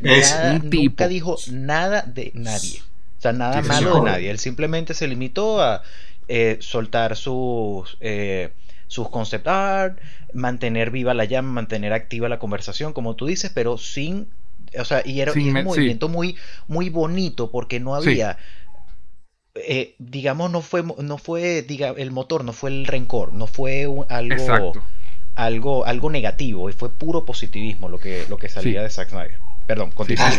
nunca 0.61 1.07
dijo 1.07 1.37
nada 1.51 2.03
de 2.03 2.31
nadie. 2.35 2.81
O 3.17 3.21
sea, 3.21 3.33
nada 3.33 3.61
malo 3.61 3.95
de 3.95 4.01
nadie. 4.01 4.31
Él 4.31 4.39
simplemente 4.39 4.95
se 4.95 5.07
limitó 5.07 5.61
a 5.61 5.83
eh, 6.27 6.57
soltar 6.59 7.15
sus 7.15 7.97
eh, 7.99 8.51
sus 8.91 9.07
concept 9.07 9.47
art, 9.47 9.97
mantener 10.33 10.91
viva 10.91 11.13
la 11.13 11.23
llama, 11.23 11.49
mantener 11.53 11.93
activa 11.93 12.27
la 12.27 12.39
conversación, 12.39 12.91
como 12.91 13.15
tú 13.15 13.25
dices, 13.25 13.49
pero 13.55 13.77
sin, 13.77 14.27
o 14.77 14.83
sea, 14.83 15.01
y 15.05 15.21
era, 15.21 15.31
un 15.31 15.63
movimiento 15.63 16.09
muy, 16.09 16.35
muy 16.67 16.89
bonito 16.89 17.51
porque 17.51 17.79
no 17.79 17.95
había, 17.95 18.37
eh, 19.55 19.95
digamos, 19.97 20.51
no 20.51 20.61
fue, 20.61 20.83
no 20.83 21.17
fue, 21.17 21.61
diga, 21.61 21.93
el 21.95 22.11
motor, 22.11 22.43
no 22.43 22.51
fue 22.51 22.71
el 22.71 22.85
rencor, 22.85 23.31
no 23.31 23.47
fue 23.47 23.87
algo, 24.09 24.73
algo, 25.35 25.85
algo 25.85 26.09
negativo, 26.09 26.69
y 26.69 26.73
fue 26.73 26.91
puro 26.91 27.23
positivismo 27.23 27.87
lo 27.87 27.97
que, 27.97 28.25
lo 28.27 28.37
que 28.37 28.49
salía 28.49 28.83
de 28.83 28.89
Zack 28.89 29.11
Snyder. 29.11 29.39
Perdón, 29.67 29.91
continúa. 29.91 30.29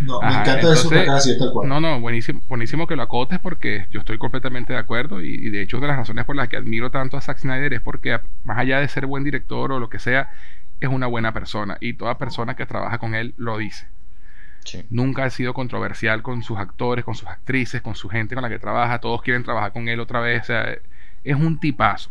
No, 0.00 0.20
me 0.20 0.28
encanta 0.28 0.72
eso 0.72 0.88
tal 0.90 1.52
cual. 1.52 1.68
No, 1.68 1.80
no, 1.80 2.00
buenísimo, 2.00 2.42
buenísimo 2.48 2.86
que 2.86 2.96
lo 2.96 3.02
acotes 3.02 3.38
porque 3.38 3.86
yo 3.90 4.00
estoy 4.00 4.18
completamente 4.18 4.72
de 4.72 4.78
acuerdo 4.78 5.20
y, 5.20 5.50
de 5.50 5.62
hecho 5.62 5.76
una 5.76 5.86
de 5.86 5.92
las 5.92 5.98
razones 5.98 6.24
por 6.24 6.36
las 6.36 6.48
que 6.48 6.56
admiro 6.56 6.90
tanto 6.90 7.16
a 7.16 7.20
Zack 7.20 7.38
Snyder 7.38 7.72
es 7.74 7.80
porque 7.80 8.18
más 8.44 8.58
allá 8.58 8.80
de 8.80 8.88
ser 8.88 9.06
buen 9.06 9.24
director 9.24 9.72
o 9.72 9.78
lo 9.78 9.88
que 9.88 9.98
sea, 9.98 10.30
es 10.80 10.88
una 10.88 11.06
buena 11.06 11.32
persona 11.32 11.76
y 11.80 11.94
toda 11.94 12.18
persona 12.18 12.56
que 12.56 12.66
trabaja 12.66 12.98
con 12.98 13.14
él 13.14 13.34
lo 13.36 13.58
dice. 13.58 13.86
Nunca 14.90 15.24
ha 15.24 15.30
sido 15.30 15.54
controversial 15.54 16.22
con 16.22 16.42
sus 16.42 16.58
actores, 16.58 17.04
con 17.04 17.14
sus 17.14 17.28
actrices, 17.28 17.82
con 17.82 17.94
su 17.94 18.08
gente 18.08 18.34
con 18.34 18.42
la 18.42 18.48
que 18.48 18.60
trabaja. 18.60 19.00
Todos 19.00 19.20
quieren 19.22 19.42
trabajar 19.42 19.72
con 19.72 19.88
él 19.88 19.98
otra 19.98 20.20
vez. 20.20 20.42
O 20.42 20.44
sea, 20.46 20.76
es 21.24 21.36
un 21.36 21.58
tipazo. 21.58 22.10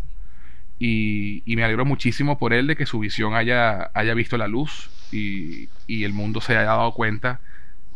Y, 0.77 1.43
y, 1.45 1.55
me 1.55 1.63
alegro 1.63 1.85
muchísimo 1.85 2.37
por 2.37 2.53
él 2.53 2.67
de 2.67 2.75
que 2.75 2.85
su 2.85 2.99
visión 2.99 3.35
haya, 3.35 3.89
haya 3.93 4.13
visto 4.15 4.35
la 4.35 4.47
luz 4.47 4.89
y, 5.11 5.69
el 5.87 6.13
mundo 6.13 6.41
se 6.41 6.57
haya 6.57 6.69
dado 6.69 6.93
cuenta 6.93 7.41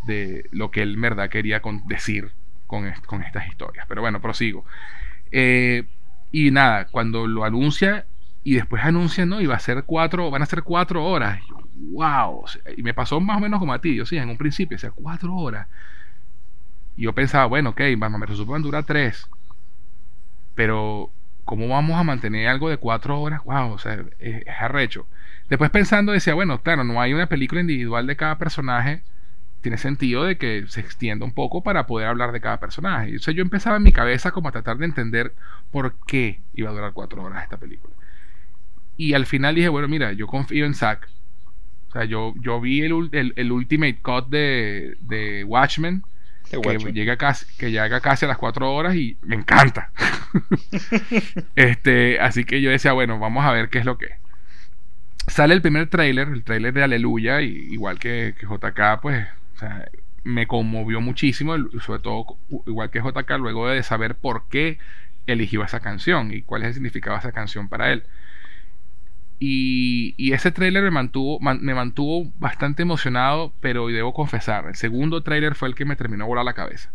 de 0.05 0.47
lo 0.51 0.69
que 0.69 0.81
él 0.81 0.97
verdad 0.97 1.29
quería 1.29 1.61
decir 1.85 2.31
con, 2.67 2.91
con, 3.05 3.23
estas 3.23 3.47
historias. 3.47 3.85
Pero 3.87 4.01
bueno, 4.01 4.21
prosigo. 4.21 4.65
Eh, 5.31 5.83
y 6.31 6.51
nada, 6.51 6.85
cuando 6.85 7.27
lo 7.27 7.43
anuncia 7.45 8.05
y 8.43 8.55
después 8.55 8.83
anuncia, 8.83 9.25
¿no? 9.25 9.41
Y 9.41 9.47
a 9.55 9.59
ser 9.59 9.83
cuatro, 9.85 10.29
van 10.29 10.41
a 10.41 10.45
ser 10.45 10.63
cuatro 10.63 11.03
horas. 11.03 11.41
wow. 11.91 12.45
y 12.77 12.83
me 12.83 12.93
pasó 12.93 13.19
más 13.19 13.37
o 13.37 13.39
menos 13.39 13.59
como 13.59 13.73
a 13.73 13.79
ti, 13.79 13.95
yo 13.95 14.05
sí, 14.05 14.17
en 14.17 14.29
un 14.29 14.37
principio, 14.37 14.75
o 14.75 14.79
sea, 14.79 14.91
cuatro 14.91 15.35
horas. 15.35 15.67
Y 16.97 17.03
yo 17.03 17.13
pensaba, 17.13 17.45
bueno, 17.45 17.71
ok, 17.71 17.81
vamos, 17.97 18.19
me 18.19 18.45
van 18.45 18.61
durar 18.61 18.83
tres. 18.83 19.27
Pero 20.53 21.09
¿cómo 21.43 21.67
vamos 21.67 21.97
a 21.97 22.03
mantener 22.03 22.47
algo 22.47 22.69
de 22.69 22.77
cuatro 22.77 23.21
horas? 23.21 23.43
Wow, 23.43 23.73
o 23.73 23.77
sea, 23.77 24.03
es, 24.19 24.43
arrecho. 24.59 25.05
Después 25.49 25.69
pensando, 25.69 26.11
decía, 26.11 26.33
bueno, 26.33 26.61
claro, 26.61 26.83
no 26.83 26.99
hay 26.99 27.13
una 27.13 27.27
película 27.27 27.61
individual 27.61 28.07
de 28.07 28.15
cada 28.15 28.37
personaje. 28.37 29.01
Tiene 29.61 29.77
sentido 29.77 30.23
de 30.23 30.37
que 30.37 30.65
se 30.67 30.79
extienda 30.79 31.25
un 31.25 31.33
poco 31.33 31.63
para 31.63 31.87
poder 31.87 32.07
hablar 32.07 32.31
de 32.31 32.41
cada 32.41 32.59
personaje. 32.59 33.17
Sea, 33.19 33.33
yo 33.33 33.41
empezaba 33.41 33.77
en 33.77 33.83
mi 33.83 33.91
cabeza 33.91 34.31
como 34.31 34.49
a 34.49 34.51
tratar 34.51 34.77
de 34.77 34.85
entender 34.85 35.33
por 35.71 35.95
qué 36.07 36.39
iba 36.53 36.69
a 36.69 36.73
durar 36.73 36.93
cuatro 36.93 37.23
horas 37.23 37.43
esta 37.43 37.57
película. 37.57 37.93
Y 38.97 39.13
al 39.13 39.25
final 39.25 39.55
dije, 39.55 39.69
bueno, 39.69 39.87
mira, 39.87 40.13
yo 40.13 40.27
confío 40.27 40.65
en 40.65 40.73
Zack. 40.73 41.09
O 41.89 41.91
sea, 41.91 42.05
yo, 42.05 42.33
yo 42.41 42.59
vi 42.61 42.81
el, 42.81 43.33
el, 43.35 43.51
Ultimate 43.51 43.99
Cut 44.01 44.29
de, 44.29 44.97
de 45.01 45.43
Watchmen 45.43 46.03
que 46.49 46.91
llega, 46.91 47.17
casi, 47.17 47.45
que 47.57 47.71
llega 47.71 47.99
casi 48.01 48.25
a 48.25 48.27
las 48.27 48.37
4 48.37 48.71
horas 48.71 48.95
y 48.95 49.17
me 49.21 49.35
encanta. 49.35 49.91
este, 51.55 52.19
así 52.19 52.45
que 52.45 52.61
yo 52.61 52.69
decía, 52.69 52.93
bueno, 52.93 53.19
vamos 53.19 53.45
a 53.45 53.51
ver 53.51 53.69
qué 53.69 53.79
es 53.79 53.85
lo 53.85 53.97
que 53.97 54.24
Sale 55.27 55.53
el 55.53 55.61
primer 55.61 55.89
tráiler, 55.89 56.27
el 56.27 56.43
tráiler 56.43 56.73
de 56.73 56.83
Aleluya, 56.83 57.41
y, 57.41 57.47
igual 57.71 57.99
que, 57.99 58.35
JK, 58.39 59.01
pues, 59.01 59.27
me 60.23 60.47
conmovió 60.47 61.01
muchísimo, 61.01 61.55
sobre 61.79 61.99
todo 61.99 62.37
igual 62.67 62.89
que 62.89 62.99
JK, 62.99 63.29
luego 63.39 63.67
de 63.67 63.83
saber 63.83 64.15
por 64.15 64.47
qué 64.49 64.79
eligió 65.27 65.63
esa 65.63 65.79
canción 65.79 66.33
y 66.33 66.41
cuál 66.41 66.63
es 66.63 66.69
el 66.69 66.73
significado 66.75 67.15
de 67.15 67.19
esa 67.19 67.31
canción 67.31 67.69
para 67.69 67.91
él. 67.91 68.03
Y, 69.39 70.31
ese 70.31 70.51
tráiler 70.51 70.83
me 70.83 70.91
mantuvo, 70.91 71.39
me 71.39 71.73
mantuvo 71.73 72.31
bastante 72.39 72.83
emocionado, 72.83 73.53
pero 73.59 73.87
debo 73.87 74.13
confesar, 74.13 74.67
el 74.67 74.75
segundo 74.75 75.21
tráiler 75.23 75.55
fue 75.55 75.67
el 75.67 75.75
que 75.75 75.85
me 75.85 75.95
terminó 75.95 76.23
a 76.23 76.27
volar 76.27 76.45
la 76.45 76.53
cabeza. 76.53 76.89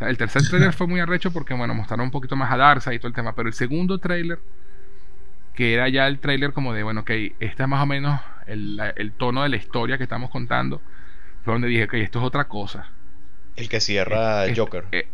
el 0.00 0.18
tercer 0.18 0.42
tráiler 0.42 0.72
fue 0.74 0.86
muy 0.86 1.00
arrecho 1.00 1.32
porque, 1.32 1.54
bueno, 1.54 1.74
mostraron 1.74 2.06
un 2.06 2.10
poquito 2.10 2.36
más 2.36 2.52
a 2.52 2.56
Darza 2.56 2.92
y 2.92 2.98
todo 2.98 3.08
el 3.08 3.14
tema, 3.14 3.34
pero 3.34 3.48
el 3.48 3.54
segundo 3.54 3.98
tráiler, 3.98 4.38
que 5.54 5.74
era 5.74 5.88
ya 5.88 6.06
el 6.06 6.18
tráiler 6.18 6.52
como 6.52 6.72
de, 6.72 6.82
bueno, 6.82 7.00
ok, 7.00 7.10
este 7.40 7.62
es 7.62 7.68
más 7.68 7.82
o 7.82 7.86
menos 7.86 8.20
el, 8.46 9.12
tono 9.16 9.42
de 9.42 9.48
la 9.48 9.56
historia 9.56 9.96
que 9.96 10.04
estamos 10.04 10.30
contando, 10.30 10.80
fue 11.44 11.54
donde 11.54 11.68
dije, 11.68 11.84
ok, 11.84 11.94
esto 11.94 12.18
es 12.20 12.24
otra 12.24 12.44
cosa. 12.44 12.90
El 13.56 13.68
que 13.68 13.80
cierra 13.80 14.46
eh, 14.46 14.54
Joker. 14.56 14.84
Eh, 14.92 15.08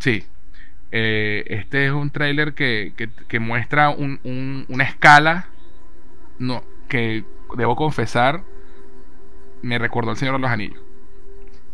sí. 0.00 0.24
Eh, 0.90 1.44
este 1.46 1.86
es 1.86 1.92
un 1.92 2.10
tráiler 2.10 2.54
que, 2.54 2.92
muestra 3.40 3.90
una 3.90 4.84
escala 4.84 5.48
no, 6.38 6.64
que 6.88 7.24
debo 7.56 7.76
confesar, 7.76 8.42
me 9.62 9.78
recordó 9.78 10.10
al 10.10 10.16
Señor 10.16 10.34
de 10.34 10.40
los 10.40 10.50
Anillos. 10.50 10.82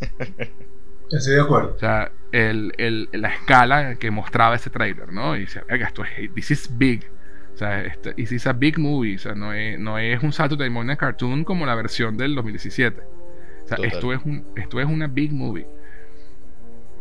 Estoy 1.10 1.34
de 1.34 1.40
acuerdo. 1.40 1.74
O 1.74 1.78
sea, 1.78 2.12
el, 2.32 3.08
la 3.12 3.28
escala 3.30 3.94
que 3.94 4.10
mostraba 4.10 4.54
ese 4.56 4.70
trailer, 4.70 5.12
¿no? 5.12 5.36
Y 5.36 5.40
dice, 5.40 5.62
esto 5.68 6.04
es, 6.04 6.34
this 6.34 6.50
is 6.50 6.78
big. 6.78 7.10
O 7.58 7.60
sea, 7.60 7.82
este, 7.82 8.14
is 8.16 8.46
a 8.46 8.52
big 8.52 8.78
movie. 8.78 9.16
O 9.16 9.18
sea, 9.18 9.34
no 9.34 9.52
es, 9.52 9.76
no 9.80 9.98
es 9.98 10.22
un 10.22 10.32
Saturday 10.32 10.70
Morning 10.70 10.94
Cartoon 10.94 11.42
como 11.42 11.66
la 11.66 11.74
versión 11.74 12.16
del 12.16 12.36
2017. 12.36 13.00
O 13.00 13.66
sea, 13.66 13.78
esto 13.82 14.12
es, 14.12 14.24
un, 14.24 14.46
esto 14.54 14.78
es 14.78 14.86
una 14.86 15.08
big 15.08 15.32
movie. 15.32 15.66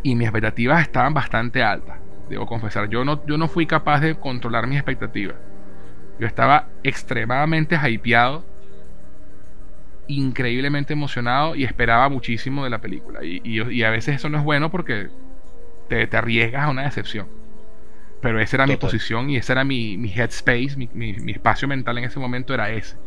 Y 0.01 0.15
mis 0.15 0.25
expectativas 0.25 0.81
estaban 0.81 1.13
bastante 1.13 1.61
altas, 1.61 1.99
debo 2.27 2.47
confesar. 2.47 2.89
Yo 2.89 3.05
no, 3.05 3.23
yo 3.27 3.37
no 3.37 3.47
fui 3.47 3.67
capaz 3.67 3.99
de 3.99 4.15
controlar 4.15 4.65
mis 4.65 4.77
expectativas. 4.77 5.35
Yo 6.19 6.25
estaba 6.25 6.69
extremadamente 6.81 7.75
hypeado, 7.75 8.43
increíblemente 10.07 10.93
emocionado 10.93 11.55
y 11.55 11.65
esperaba 11.65 12.09
muchísimo 12.09 12.63
de 12.63 12.71
la 12.71 12.81
película. 12.81 13.19
Y, 13.23 13.83
a 13.83 13.91
veces 13.91 14.15
eso 14.15 14.27
no 14.27 14.39
es 14.39 14.43
bueno 14.43 14.71
porque 14.71 15.09
te, 15.87 16.09
arriesgas 16.17 16.63
a 16.63 16.69
una 16.69 16.81
decepción. 16.81 17.27
Pero 18.21 18.39
esa 18.41 18.57
era 18.57 18.67
mi 18.67 18.77
posición 18.77 19.29
y 19.29 19.37
ese 19.37 19.51
era 19.51 19.63
mi, 19.63 19.97
mi 19.97 20.11
headspace, 20.11 20.75
mi, 20.75 21.31
espacio 21.31 21.67
mental 21.67 21.97
en 21.99 22.05
ese 22.05 22.19
momento 22.19 22.53
era 22.53 22.71
ese. 22.71 22.97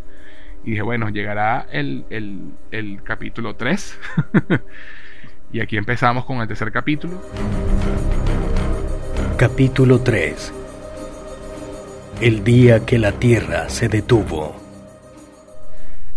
Y 0.64 0.70
dije, 0.70 0.82
bueno, 0.82 1.08
llegará 1.08 1.66
el, 1.72 2.04
el 2.10 3.02
capítulo 3.02 3.56
3. 3.56 3.98
y 5.52 5.60
aquí 5.60 5.76
empezamos 5.76 6.24
con 6.24 6.40
el 6.40 6.48
tercer 6.48 6.70
capítulo. 6.70 7.20
Capítulo 9.36 10.00
3 10.00 10.60
el 12.20 12.44
día 12.44 12.84
que 12.84 12.98
la 12.98 13.12
Tierra 13.12 13.70
se 13.70 13.88
detuvo. 13.88 14.54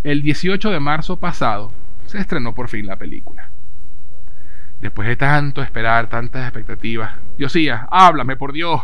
El 0.04 0.22
18 0.22 0.70
de 0.70 0.82
marzo 0.82 1.18
pasado 1.18 1.72
se 2.08 2.18
estrenó 2.18 2.54
por 2.54 2.68
fin 2.68 2.86
la 2.86 2.98
película. 2.98 3.53
Después 4.84 5.08
de 5.08 5.16
tanto 5.16 5.62
esperar, 5.62 6.10
tantas 6.10 6.44
expectativas, 6.44 7.16
Diosía, 7.38 7.88
háblame 7.90 8.36
por 8.36 8.52
Dios. 8.52 8.82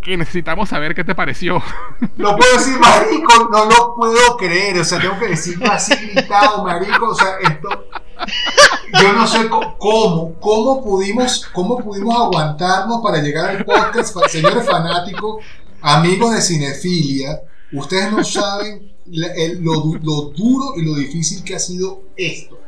Que 0.00 0.16
necesitamos 0.16 0.70
saber 0.70 0.94
qué 0.94 1.04
te 1.04 1.14
pareció. 1.14 1.62
Lo 2.16 2.34
puedo 2.34 2.52
decir, 2.54 2.78
marico, 2.78 3.50
no 3.52 3.66
lo 3.66 3.94
puedo 3.94 4.38
creer. 4.38 4.78
O 4.78 4.84
sea, 4.84 4.98
tengo 4.98 5.18
que 5.18 5.28
decirlo 5.28 5.70
así 5.70 5.94
gritado, 5.94 6.64
marico. 6.64 7.10
O 7.10 7.14
sea, 7.14 7.34
esto. 7.42 7.88
Yo 9.02 9.12
no 9.12 9.26
sé 9.26 9.50
cómo, 9.50 10.34
cómo 10.40 10.82
pudimos, 10.82 11.46
cómo 11.52 11.78
pudimos 11.78 12.16
aguantarnos 12.16 13.02
para 13.02 13.18
llegar 13.18 13.50
al 13.50 13.64
podcast, 13.64 14.16
señores 14.28 14.64
fanáticos 14.64 15.44
Amigos 15.82 16.34
de 16.34 16.42
cinefilia, 16.42 17.40
ustedes 17.72 18.12
no 18.12 18.22
saben 18.22 18.92
lo, 19.06 19.80
duro 19.80 20.74
y 20.76 20.82
lo 20.82 20.94
difícil 20.94 21.42
que 21.42 21.54
ha 21.54 21.58
sido 21.58 22.02
esto. 22.16 22.58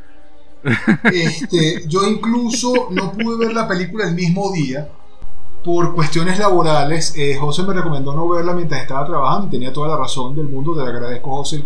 Este, 1.05 1.85
yo 1.89 2.05
incluso 2.05 2.89
no 2.91 3.13
pude 3.13 3.47
ver 3.47 3.55
la 3.55 3.67
película 3.67 4.07
el 4.07 4.15
mismo 4.15 4.53
día 4.53 4.89
por 5.65 5.95
cuestiones 5.95 6.39
laborales. 6.39 7.15
Eh, 7.17 7.37
José 7.39 7.63
me 7.65 7.75
recomendó 7.75 8.15
no 8.15 8.29
verla 8.29 8.53
mientras 8.53 8.83
estaba 8.83 9.05
trabajando 9.05 9.49
y 9.49 9.51
tenía 9.51 9.73
toda 9.73 9.89
la 9.89 9.97
razón 9.97 10.35
del 10.35 10.49
mundo. 10.49 10.75
Te 10.75 10.83
agradezco, 10.83 11.37
José. 11.37 11.63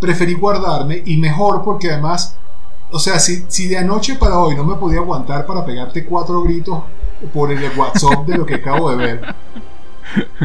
preferí 0.00 0.34
guardarme 0.34 1.02
y 1.04 1.16
mejor 1.16 1.62
porque 1.62 1.90
además 1.90 2.36
o 2.94 2.98
sea, 3.00 3.18
si, 3.18 3.44
si 3.48 3.66
de 3.66 3.78
anoche 3.78 4.14
para 4.14 4.38
hoy 4.38 4.54
no 4.54 4.62
me 4.62 4.76
podía 4.76 5.00
aguantar 5.00 5.46
para 5.46 5.64
pegarte 5.64 6.04
cuatro 6.04 6.42
gritos 6.42 6.78
por 7.32 7.50
el 7.50 7.76
WhatsApp 7.76 8.24
de 8.24 8.38
lo 8.38 8.46
que 8.46 8.54
acabo 8.54 8.88
de 8.90 8.96
ver. 8.96 9.34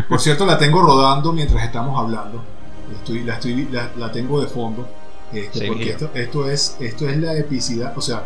Por 0.10 0.20
cierto, 0.20 0.48
la 0.48 0.58
tengo 0.58 0.82
rodando 0.82 1.32
mientras 1.32 1.64
estamos 1.64 2.00
hablando. 2.00 2.42
Estoy, 2.92 3.24
la, 3.24 3.36
estoy, 3.36 3.68
la, 3.72 3.92
la 3.98 4.12
tengo 4.12 4.42
de 4.42 4.48
fondo. 4.48 4.88
Este, 5.34 5.60
Sí, 5.60 5.68
porque 5.68 5.90
esto, 5.92 6.10
esto, 6.14 6.50
es, 6.50 6.76
esto 6.80 7.08
es 7.10 7.18
la 7.18 7.36
epicidad. 7.38 7.94
O 7.98 8.02
sea, 8.02 8.24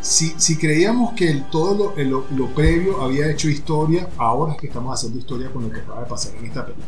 si, 0.00 0.34
si 0.38 0.58
creíamos 0.58 1.14
que 1.14 1.30
el, 1.30 1.48
todo 1.50 1.94
lo, 1.96 2.04
lo, 2.04 2.26
lo 2.30 2.54
previo 2.54 3.02
había 3.02 3.30
hecho 3.30 3.48
historia, 3.48 4.08
ahora 4.18 4.52
es 4.54 4.60
que 4.60 4.66
estamos 4.68 4.94
haciendo 4.94 5.18
historia 5.18 5.50
con 5.50 5.62
lo 5.64 5.70
que 5.70 5.80
acaba 5.80 6.00
de 6.00 6.06
pasar 6.06 6.34
en 6.36 6.44
esta 6.46 6.64
película. 6.64 6.86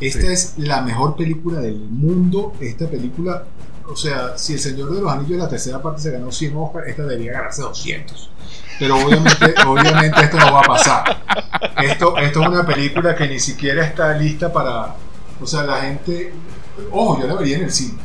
Esta 0.00 0.20
Sí. 0.26 0.26
es 0.32 0.54
la 0.58 0.82
mejor 0.82 1.16
película 1.16 1.60
del 1.60 1.78
mundo. 1.78 2.54
Esta 2.60 2.88
película, 2.88 3.44
o 3.88 3.94
sea, 3.96 4.36
si 4.36 4.54
El 4.54 4.58
Señor 4.58 4.92
de 4.92 5.00
los 5.00 5.10
Anillos 5.12 5.38
la 5.38 5.48
tercera 5.48 5.80
parte 5.80 6.02
se 6.02 6.10
ganó 6.10 6.32
100 6.32 6.56
Oscars, 6.56 6.88
esta 6.88 7.02
debería 7.04 7.32
ganarse 7.32 7.62
200. 7.62 8.30
Pero 8.80 8.96
obviamente, 8.96 9.54
obviamente 9.66 10.20
esto 10.22 10.38
no 10.38 10.52
va 10.52 10.60
a 10.60 10.64
pasar. 10.64 11.22
Esto, 11.84 12.16
esto 12.18 12.42
es 12.42 12.48
una 12.48 12.66
película 12.66 13.14
que 13.14 13.28
ni 13.28 13.38
siquiera 13.38 13.84
está 13.86 14.12
lista 14.18 14.52
para... 14.52 14.96
O 15.40 15.46
sea, 15.46 15.62
la 15.62 15.82
gente... 15.82 16.32
Ojo, 16.90 17.20
yo 17.20 17.26
la 17.26 17.34
vería 17.34 17.58
en 17.58 17.64
el 17.64 17.72
cine. 17.72 17.98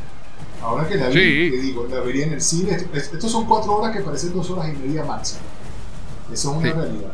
Ahora 0.62 0.88
que 0.88 0.96
la 0.96 1.08
vi, 1.08 1.14
Sí. 1.14 1.52
te 1.52 1.62
digo, 1.62 1.88
la 1.90 2.00
vería 2.02 2.26
en 2.26 2.34
el 2.34 2.42
cine. 2.42 2.72
Esto- 2.72 2.90
es- 2.98 3.14
Estos 3.14 3.32
son 3.32 3.46
cuatro 3.46 3.76
horas 3.78 3.96
que 3.96 4.02
parecen 4.04 4.34
dos 4.34 4.50
horas 4.50 4.68
y 4.70 4.78
media 4.78 5.06
máximo. 5.06 5.42
Eso 6.32 6.52
es 6.52 6.58
una 6.58 6.68
Sí. 6.68 6.74
realidad. 6.74 7.12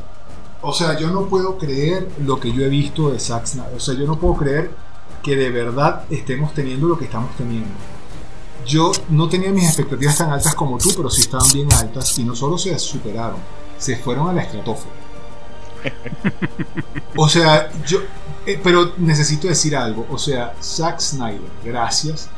O 0.62 0.74
sea, 0.74 0.98
yo 0.98 1.10
no 1.10 1.26
puedo 1.26 1.58
creer 1.58 2.08
lo 2.26 2.40
que 2.40 2.52
yo 2.54 2.64
he 2.64 2.70
visto 2.70 3.12
de 3.12 3.20
Zack 3.20 3.46
Snyder. 3.46 3.76
O 3.76 3.80
sea, 3.80 3.94
yo 3.96 4.06
no 4.08 4.18
puedo 4.18 4.36
creer 4.36 4.72
que 5.22 5.36
de 5.36 5.50
verdad 5.52 6.04
estemos 6.10 6.54
teniendo 6.54 6.88
lo 6.88 6.98
que 6.98 7.06
estamos 7.06 7.36
teniendo. 7.38 7.68
Yo 8.66 8.92
no 9.10 9.28
tenía 9.28 9.52
mis 9.52 9.66
expectativas 9.66 10.18
tan 10.18 10.32
altas 10.32 10.56
como 10.56 10.78
tú, 10.78 10.90
pero 10.96 11.10
sí 11.10 11.22
estaban 11.22 11.52
bien 11.54 11.72
altas 11.74 12.18
y 12.18 12.24
no 12.24 12.34
solo 12.34 12.58
se 12.58 12.78
superaron, 12.80 13.38
se 13.78 13.98
fueron 13.98 14.30
a 14.30 14.34
la 14.34 14.42
estratosfera. 14.44 14.96
O 17.16 17.28
sea, 17.30 17.70
yo, 17.86 18.00
eh, 18.46 18.60
pero 18.64 18.94
necesito 18.98 19.48
decir 19.48 19.76
algo. 19.76 20.06
O 20.12 20.18
sea, 20.18 20.54
Zack 20.62 21.00
Snyder, 21.00 21.42
gracias 21.64 22.30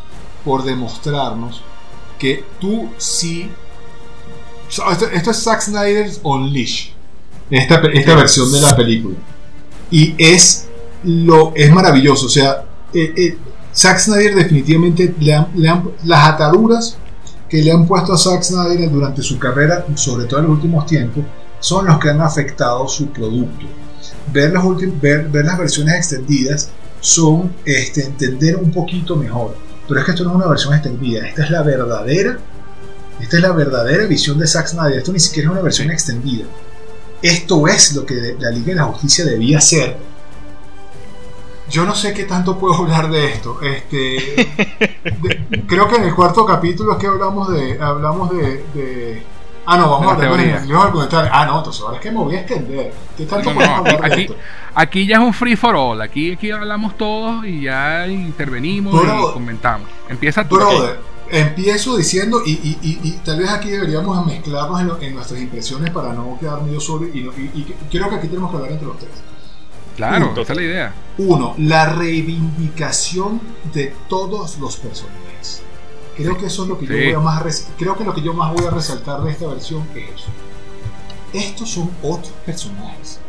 por 0.43 0.63
demostrarnos 0.63 1.61
que 2.19 2.43
tú 2.59 2.89
sí. 2.97 3.49
Esto, 4.69 5.07
esto 5.07 5.31
es 5.31 5.43
Zack 5.43 5.61
Snyder's 5.61 6.19
Unleash, 6.23 6.89
esta, 7.49 7.75
esta 7.93 8.15
versión 8.15 8.51
de 8.51 8.61
la 8.61 8.75
película. 8.75 9.15
Y 9.91 10.15
es, 10.17 10.67
lo, 11.03 11.53
es 11.55 11.71
maravilloso. 11.71 12.25
O 12.25 12.29
sea, 12.29 12.65
eh, 12.93 13.13
eh, 13.15 13.37
Zack 13.73 13.99
Snyder 13.99 14.35
definitivamente 14.35 15.13
le 15.19 15.33
han- 15.33 15.47
le 15.55 15.69
han- 15.69 15.91
las 16.03 16.29
ataduras 16.29 16.97
que 17.49 17.61
le 17.61 17.71
han 17.71 17.85
puesto 17.87 18.13
a 18.13 18.17
Zack 18.17 18.41
Snyder 18.43 18.89
durante 18.91 19.21
su 19.21 19.37
carrera, 19.37 19.85
sobre 19.95 20.25
todo 20.25 20.39
en 20.39 20.47
los 20.47 20.55
últimos 20.55 20.85
tiempos, 20.87 21.23
son 21.59 21.85
los 21.85 21.99
que 21.99 22.09
han 22.09 22.21
afectado 22.21 22.87
su 22.87 23.07
producto. 23.09 23.65
Ver 24.33 24.51
las, 24.51 24.63
ver, 25.01 25.29
ver 25.29 25.45
las 25.45 25.57
versiones 25.57 25.95
extendidas 25.95 26.69
son 26.99 27.53
este, 27.65 28.03
entender 28.05 28.55
un 28.57 28.71
poquito 28.71 29.15
mejor. 29.15 29.55
Pero 29.87 29.99
es 29.99 30.05
que 30.05 30.11
esto 30.11 30.23
no 30.23 30.31
es 30.31 30.35
una 30.37 30.47
versión 30.47 30.73
extendida, 30.73 31.27
esta 31.27 31.43
es 31.43 31.51
la 31.51 31.61
verdadera, 31.61 32.39
esta 33.21 33.37
es 33.37 33.41
la 33.43 33.51
verdadera 33.51 34.05
visión 34.07 34.37
de 34.39 34.47
Zack 34.47 34.67
Snyder. 34.67 34.97
Esto 34.97 35.11
ni 35.13 35.19
siquiera 35.19 35.47
es 35.49 35.51
una 35.53 35.61
versión 35.61 35.91
extendida. 35.91 36.45
Esto 37.21 37.67
es 37.67 37.93
lo 37.93 38.05
que 38.05 38.35
la 38.39 38.49
Liga 38.49 38.67
de 38.67 38.75
la 38.75 38.83
Justicia 38.85 39.23
debía 39.25 39.61
ser. 39.61 39.95
Yo 41.69 41.83
no 41.85 41.95
sé 41.95 42.13
qué 42.13 42.25
tanto 42.25 42.57
puedo 42.59 42.75
hablar 42.75 43.09
de 43.09 43.25
esto. 43.33 43.59
Este, 43.61 43.97
de- 45.21 45.63
creo 45.67 45.87
que 45.87 45.95
en 45.95 46.03
el 46.03 46.15
cuarto 46.15 46.45
capítulo 46.45 46.93
es 46.93 46.97
que 46.99 47.07
hablamos 47.07 47.49
de, 47.53 47.79
hablamos 47.79 48.29
de, 48.31 48.63
de- 48.73 49.23
ah 49.65 49.77
no, 49.77 49.89
vamos 49.89 50.07
a 50.07 50.11
hablar 50.15 50.31
de 50.31 50.37
teorías. 50.37 50.67
los 50.67 50.83
argumentales. 50.83 51.31
Ah 51.33 51.45
no, 51.45 51.57
entonces 51.57 51.81
ahora 51.81 51.95
es 51.97 52.01
que 52.01 52.11
me 52.11 52.17
voy 52.19 52.35
a 52.35 52.39
extender. 52.41 52.93
¿Qué 53.17 53.25
tanto 53.25 53.53
No, 53.53 53.83
aquí, 54.75 55.05
ya 55.07 55.15
es 55.17 55.21
un 55.23 55.33
free 55.33 55.55
for 55.55 55.75
all. 55.75 56.01
Aquí, 56.01 56.33
aquí 56.33 56.51
hablamos 56.51 56.97
todos 56.97 57.45
y 57.45 57.61
ya 57.61 58.07
intervenimos 58.07 58.93
Bro- 58.93 59.29
y 59.29 59.33
comentamos. 59.33 59.87
Empieza 60.09 60.47
tú. 60.47 60.55
Brother, 60.55 60.99
empiezo 61.29 61.97
diciendo, 61.97 62.41
y, 62.45 62.51
y- 62.51 62.77
y- 62.81 62.99
y 63.07 63.11
tal 63.23 63.39
vez 63.39 63.49
aquí 63.49 63.69
deberíamos 63.69 64.25
mezclarnos 64.25 64.81
en, 64.81 64.87
lo- 64.87 65.01
en 65.01 65.15
nuestras 65.15 65.39
impresiones 65.41 65.89
para 65.91 66.13
no 66.13 66.37
quedarme 66.39 66.71
yo 66.73 66.79
solo. 66.79 67.07
Y, 67.07 67.21
no- 67.21 67.31
y- 67.31 67.51
y 67.59 67.75
creo 67.89 68.09
que 68.09 68.15
aquí 68.15 68.27
tenemos 68.27 68.49
que 68.51 68.57
hablar 68.57 68.71
entre 68.73 68.87
los 68.87 68.97
tres. 68.97 69.11
Claro, 69.95 70.25
Punto. 70.27 70.41
esa 70.41 70.51
es 70.53 70.57
la 70.59 70.63
idea. 70.65 70.93
Uno, 71.19 71.53
la 71.57 71.93
reivindicación 71.93 73.39
de 73.73 73.95
todos 74.09 74.59
los 74.59 74.75
personajes. 74.75 75.24
Creo 76.15 76.37
que 76.37 76.45
eso 76.47 76.63
es 76.63 76.69
lo 76.69 76.77
que 76.79 76.87
Sí. 76.87 76.93
yo 76.93 76.99
voy 76.99 77.13
a 77.13 77.19
más 77.19 77.67
creo 77.77 77.97
que 77.97 78.03
lo 78.03 78.13
que 78.13 78.21
yo 78.21 78.33
más 78.33 78.53
voy 78.53 78.65
a 78.65 78.69
resaltar 78.71 79.21
de 79.23 79.31
esta 79.31 79.47
versión 79.47 79.83
es 79.95 80.09
eso. 80.15 80.27
Estos 81.33 81.69
son 81.69 81.91
otros 82.01 82.31
personajes. 82.45 83.19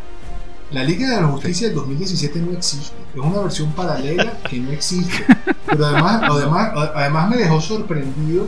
La 0.70 0.82
Liga 0.82 1.08
de 1.08 1.20
la 1.20 1.28
Justicia 1.28 1.68
del 1.68 1.76
2017 1.76 2.38
no 2.40 2.52
existe. 2.52 2.94
Es 3.14 3.20
una 3.20 3.40
versión 3.40 3.72
paralela 3.72 4.38
que 4.48 4.58
no 4.58 4.70
existe. 4.72 5.24
Pero 5.66 5.86
además, 5.86 6.22
además, 6.30 6.72
además 6.94 7.30
me 7.30 7.36
dejó 7.36 7.60
sorprendido 7.60 8.46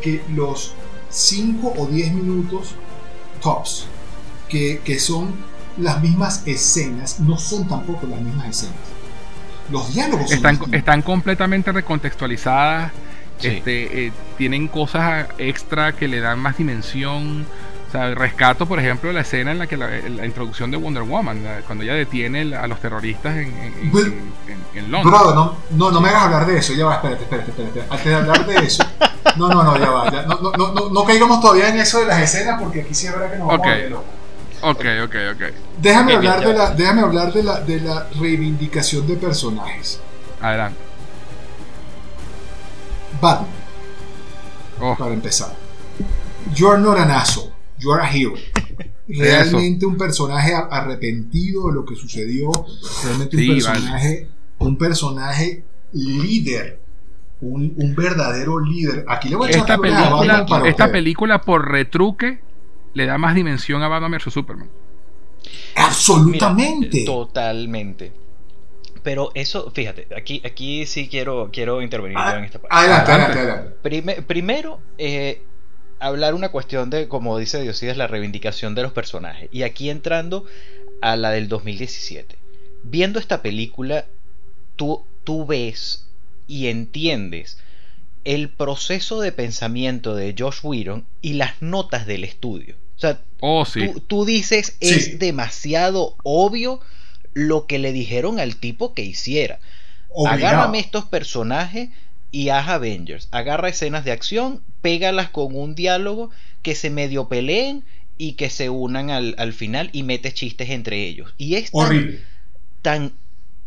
que 0.00 0.22
los 0.34 0.74
5 1.10 1.74
o 1.76 1.86
10 1.86 2.14
minutos 2.14 2.74
tops, 3.40 3.86
que, 4.48 4.80
que 4.84 4.98
son 4.98 5.32
las 5.78 6.00
mismas 6.02 6.42
escenas, 6.46 7.20
no 7.20 7.38
son 7.38 7.66
tampoco 7.68 8.06
las 8.06 8.20
mismas 8.20 8.48
escenas. 8.48 8.74
Los 9.70 9.94
diálogos 9.94 10.26
son 10.28 10.36
Están, 10.36 10.54
distintos. 10.56 10.78
están 10.78 11.02
completamente 11.02 11.72
recontextualizadas. 11.72 12.92
Sí. 13.42 13.48
Este, 13.48 14.06
eh, 14.06 14.12
tienen 14.38 14.68
cosas 14.68 15.26
extra 15.38 15.92
que 15.92 16.08
le 16.08 16.20
dan 16.20 16.38
más 16.38 16.56
dimensión. 16.58 17.44
O 17.88 17.92
sea, 17.92 18.14
rescato, 18.14 18.64
por 18.64 18.78
ejemplo, 18.78 19.12
la 19.12 19.20
escena 19.20 19.50
en 19.52 19.58
la 19.58 19.66
que 19.66 19.76
la, 19.76 19.86
la 19.88 20.24
introducción 20.24 20.70
de 20.70 20.78
Wonder 20.78 21.02
Woman, 21.02 21.44
la- 21.44 21.60
cuando 21.60 21.84
ella 21.84 21.92
detiene 21.92 22.56
a 22.56 22.66
los 22.66 22.80
terroristas 22.80 23.36
en, 23.36 23.48
en, 23.48 23.74
en- 23.74 23.92
en- 24.48 24.78
en 24.78 24.90
Londres. 24.90 25.12
Brother, 25.20 25.34
no, 25.34 25.56
no, 25.72 25.90
no 25.90 26.00
me 26.00 26.08
hagas 26.08 26.22
hablar 26.22 26.46
de 26.46 26.56
eso, 26.56 26.72
ya 26.72 26.86
va, 26.86 26.94
espérate, 26.94 27.24
espérate, 27.24 27.50
espérate. 27.50 27.82
Antes 27.90 28.04
de 28.06 28.14
hablar 28.14 28.46
de 28.46 28.54
eso, 28.56 28.82
no, 29.36 29.48
no, 29.48 29.62
no, 29.62 29.76
ya 29.78 29.90
va, 29.90 30.10
ya, 30.10 30.22
no, 30.22 30.40
no, 30.40 30.52
no, 30.52 30.72
no, 30.72 30.88
no 30.88 31.04
caigamos 31.04 31.42
todavía 31.42 31.68
en 31.68 31.76
eso 31.80 32.00
de 32.00 32.06
las 32.06 32.22
escenas 32.22 32.58
porque 32.62 32.80
aquí 32.80 32.94
sí 32.94 33.08
es 33.08 33.12
verdad 33.12 33.30
que 33.30 33.38
nos 33.38 33.48
vamos 33.48 33.60
Ok. 33.60 33.66
a 33.66 33.70
volver 33.74 33.90
locos. 33.90 34.06
Ok, 34.62 34.84
ok, 35.04 35.14
ok. 35.34 35.42
Déjame 35.82 36.12
Ok, 36.12 36.16
hablar, 36.18 36.40
ya 36.40 36.48
de 36.48 36.54
la, 36.54 36.70
déjame 36.70 37.00
hablar 37.02 37.32
de 37.34 37.42
la, 37.42 37.60
de 37.60 37.80
la 37.80 38.06
reivindicación 38.18 39.06
de 39.06 39.16
personajes. 39.16 40.00
Adelante. 40.40 40.78
Batman, 43.22 43.48
Oh, 44.80 44.96
para 44.98 45.14
empezar. 45.14 45.54
You 46.56 46.68
are 46.68 46.80
not 46.80 46.98
an 46.98 47.10
asshole, 47.10 47.52
you 47.78 47.92
are 47.92 48.02
a 48.02 48.06
hero. 48.12 48.34
Realmente 49.08 49.86
un 49.86 49.96
personaje 49.96 50.52
a- 50.54 50.68
arrepentido 50.70 51.68
de 51.68 51.74
lo 51.74 51.84
que 51.84 51.94
sucedió, 51.96 52.50
realmente 53.04 53.36
un 53.36 53.42
Sí, 53.42 53.48
personaje, 53.48 54.28
un 54.58 54.76
personaje 54.76 55.64
líder, 55.92 56.80
un, 57.40 57.74
un 57.76 57.94
verdadero 57.94 58.58
líder. 58.60 59.04
Aquí 59.08 59.28
le 59.28 59.36
voy 59.36 59.48
a 59.48 59.50
echar 59.50 59.60
esta 59.62 59.78
película, 59.78 60.46
para 60.46 60.68
esta 60.68 60.84
usted. 60.84 60.92
película 60.92 61.40
por 61.42 61.70
retruque 61.70 62.40
le 62.94 63.06
da 63.06 63.18
más 63.18 63.34
dimensión 63.34 63.82
a 63.82 63.88
Batman 63.88 64.12
vs 64.12 64.32
Superman. 64.32 64.68
Absolutamente. 65.76 66.88
Mira, 67.00 67.04
totalmente. 67.06 68.12
Pero 69.02 69.30
eso, 69.34 69.70
fíjate, 69.72 70.06
aquí, 70.16 70.40
aquí 70.44 70.86
sí 70.86 71.08
quiero, 71.08 71.50
quiero 71.52 71.82
intervenir 71.82 72.16
yo 72.18 72.36
en 72.38 72.44
esta 72.44 72.60
parte. 72.60 72.74
adelante, 72.76 73.10
Adelante. 73.10 73.38
adelante, 73.38 73.38
adelante. 73.60 73.76
Prime- 73.82 74.22
primero, 74.22 74.80
eh, 74.98 75.42
hablar 75.98 76.34
una 76.34 76.50
cuestión 76.50 76.88
de, 76.90 77.08
como 77.08 77.36
dice 77.38 77.60
Diosides, 77.60 77.96
la 77.96 78.06
reivindicación 78.06 78.74
de 78.74 78.82
los 78.82 78.92
personajes. 78.92 79.48
Y 79.52 79.62
aquí 79.64 79.90
entrando 79.90 80.44
a 81.00 81.16
la 81.16 81.30
del 81.30 81.48
2017. 81.48 82.36
Viendo 82.84 83.18
esta 83.18 83.42
película, 83.42 84.06
tú, 84.76 85.04
tú 85.24 85.46
ves 85.46 86.06
y 86.46 86.68
entiendes 86.68 87.58
el 88.24 88.50
proceso 88.50 89.20
de 89.20 89.32
pensamiento 89.32 90.14
de 90.14 90.34
Josh 90.38 90.58
Whedon 90.62 91.04
y 91.22 91.32
las 91.34 91.60
notas 91.60 92.06
del 92.06 92.22
estudio. 92.22 92.76
O 92.96 93.00
sea, 93.00 93.20
Oh, 93.40 93.64
sí. 93.64 93.80
tú, 93.88 94.00
tú 94.00 94.24
dices, 94.24 94.76
Sí. 94.80 94.94
es 94.94 95.18
demasiado 95.18 96.14
obvio 96.22 96.78
lo 97.34 97.66
que 97.66 97.78
le 97.78 97.92
dijeron 97.92 98.40
al 98.40 98.56
tipo 98.56 98.94
que 98.94 99.02
hiciera. 99.02 99.58
Obligado. 100.08 100.46
Agárrame 100.46 100.78
estos 100.78 101.04
personajes 101.04 101.90
y 102.30 102.48
haz 102.48 102.68
Avengers. 102.68 103.28
Agarra 103.30 103.68
escenas 103.68 104.04
de 104.04 104.12
acción, 104.12 104.62
pégalas 104.80 105.30
con 105.30 105.54
un 105.56 105.74
diálogo 105.74 106.30
que 106.62 106.74
se 106.74 106.90
medio 106.90 107.28
peleen 107.28 107.84
y 108.18 108.32
que 108.32 108.50
se 108.50 108.70
unan 108.70 109.10
al, 109.10 109.34
al 109.38 109.52
final 109.52 109.90
y 109.92 110.02
metes 110.02 110.34
chistes 110.34 110.70
entre 110.70 111.04
ellos. 111.04 111.34
Y 111.38 111.54
es 111.54 111.70
tan, 111.72 112.18
tan 112.82 113.12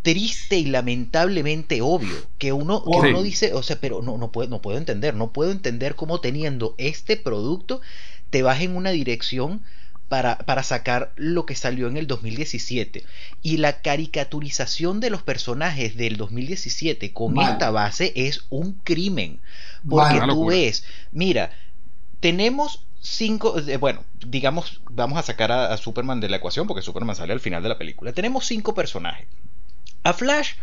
triste 0.05 0.59
y 0.59 0.66
lamentablemente 0.66 1.82
obvio 1.82 2.16
que 2.38 2.53
uno, 2.53 2.84
que 2.84 3.09
uno 3.09 3.24
dice, 3.24 3.53
o 3.53 3.63
sea, 3.63 3.80
pero 3.82 4.03
no, 4.03 4.20
no, 4.20 4.32
puedo, 4.32 4.47
no 4.49 4.61
puedo 4.61 4.78
entender, 4.78 5.16
no 5.16 5.34
puedo 5.34 5.51
entender 5.51 5.95
cómo 5.95 6.22
teniendo 6.22 6.76
este 6.78 7.18
producto 7.18 7.82
te 8.30 8.43
vas 8.43 8.61
en 8.61 8.76
una 8.76 8.91
dirección 8.91 9.61
para, 10.08 10.38
para 10.39 10.64
sacar 10.64 11.12
lo 11.16 11.45
que 11.45 11.56
salió 11.56 11.88
en 11.88 11.97
el 11.97 12.08
2017. 12.08 13.03
Y 13.41 13.58
la 13.58 13.82
caricaturización 13.82 14.99
de 14.99 15.10
los 15.10 15.24
personajes 15.24 15.95
del 15.95 16.18
2017 16.18 17.14
con 17.14 17.39
esta 17.39 17.72
base 17.72 18.14
es 18.16 18.45
un 18.49 18.74
crimen. 18.84 19.39
Porque 19.88 20.20
tú 20.28 20.47
ves, 20.47 20.84
mira, 21.12 21.51
tenemos 22.20 22.86
cinco, 23.01 23.60
eh, 23.60 23.78
bueno, 23.78 24.03
digamos, 24.26 24.82
vamos 24.89 25.20
a 25.20 25.24
sacar 25.24 25.51
a, 25.51 25.74
a 25.74 25.78
Superman 25.78 26.20
de 26.20 26.30
la 26.30 26.38
ecuación 26.38 26.68
porque 26.68 26.82
Superman 26.82 27.16
sale 27.16 27.34
al 27.34 27.39
final 27.39 27.64
de 27.64 27.70
la 27.70 27.78
película. 27.78 28.14
Tenemos 28.14 28.45
cinco 28.45 28.74
personajes. 28.74 29.28
A 30.03 30.14
Flash 30.14 30.53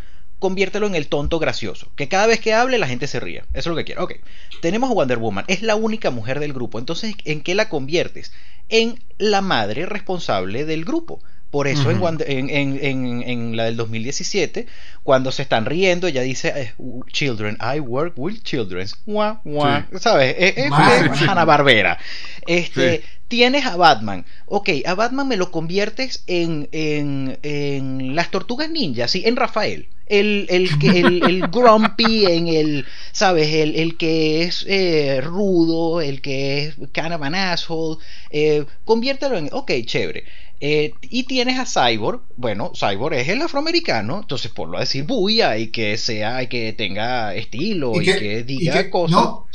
conviértelo 0.43 0.88
en 0.88 0.97
el 0.97 1.07
tonto 1.07 1.38
gracioso. 1.38 1.88
Que 1.95 2.09
cada 2.09 2.26
vez 2.26 2.40
que 2.40 2.53
hable 2.53 2.76
la 2.76 2.88
gente 2.88 3.07
se 3.07 3.20
ría. 3.20 3.47
Eso 3.55 3.61
es 3.61 3.66
lo 3.68 3.76
que 3.76 3.84
quiero. 3.84 4.03
Ok. 4.03 4.14
Tenemos 4.61 4.90
a 4.90 4.95
Wonder 4.95 5.18
Woman. 5.18 5.45
Es 5.47 5.62
la 5.62 5.76
única 5.76 6.11
mujer 6.11 6.40
del 6.40 6.53
grupo. 6.53 6.80
Entonces, 6.80 7.14
¿en 7.24 7.43
qué 7.43 7.55
la 7.55 7.68
conviertes? 7.68 8.32
En 8.68 8.99
la 9.18 9.40
madre 9.40 9.86
responsable 9.86 10.64
del 10.64 10.84
grupo. 10.84 11.22
Por 11.53 11.68
eso 11.68 11.90
en, 11.92 12.00
en- 12.26 12.50
en- 12.50 12.78
en- 12.82 13.22
en 13.28 13.57
la 13.57 13.64
del 13.66 13.76
2017, 13.76 14.66
cuando 15.05 15.30
se 15.30 15.42
están 15.42 15.66
riendo, 15.66 16.07
ella 16.09 16.22
dice, 16.22 16.53
eh, 16.57 16.72
Children, 17.12 17.59
I 17.61 17.78
work 17.78 18.14
with 18.16 18.40
children. 18.42 18.88
Guau, 19.07 19.38
guau. 19.44 19.82
¿Sabes? 20.00 20.34
Es, 20.38 20.55
es, 20.57 20.64
es 20.66 21.22
Hanna-Barbera. 21.28 21.98
Este, 22.46 22.96
Sí. 22.98 23.03
Tienes 23.28 23.64
a 23.64 23.76
Batman. 23.76 24.26
Ok, 24.44 24.68
a 24.84 24.94
Batman 24.94 25.26
me 25.26 25.38
lo 25.38 25.50
conviertes 25.50 26.22
en, 26.26 26.68
en, 26.72 27.38
en 27.42 28.14
las 28.14 28.30
tortugas 28.30 28.68
ninja, 28.68 29.09
sí, 29.09 29.22
en 29.24 29.36
Rafael. 29.36 29.88
El, 30.07 30.46
el, 30.50 30.68
el, 30.82 31.22
el 31.24 31.40
grumpy, 31.50 32.26
en 32.26 32.48
el, 32.48 32.84
¿sabes? 33.12 33.48
El, 33.55 33.74
el 33.76 33.96
que 33.96 34.42
es 34.42 34.66
eh, 34.68 35.22
rudo, 35.22 36.03
el 36.03 36.20
que 36.20 36.64
es 36.66 36.74
kind 36.92 37.14
of 37.14 37.22
an 37.22 37.34
asshole. 37.34 37.96
eh, 38.30 38.66
conviértelo 38.84 39.38
en, 39.38 39.48
ok, 39.50 39.70
chévere. 39.86 40.24
Eh, 40.65 40.95
y 41.03 41.25
tienes 41.25 41.59
a 41.59 41.67
Cyborg, 41.67 42.21
bueno, 42.37 42.71
Cyborg 42.79 43.15
es 43.15 43.29
el 43.29 43.43
afroamericano, 43.43 44.21
entonces 44.21 44.49
ponlo 44.53 44.77
a 44.77 44.81
decir 44.83 45.03
bulla 45.05 45.57
y 45.59 45.67
que 45.69 45.97
sea, 45.99 46.41
y 46.41 46.47
que 46.47 46.73
tenga 46.73 47.35
estilo 47.35 48.01
y, 48.01 48.03
Y 48.03 48.05
que, 48.13 48.19
que- 48.21 48.39
y 48.39 48.43
diga 48.45 48.85
que- 48.85 48.91
cosas. 48.91 49.17
no. 49.17 49.47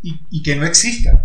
Y, 0.00 0.14
y 0.30 0.42
que 0.44 0.54
no 0.54 0.64
exista. 0.64 1.24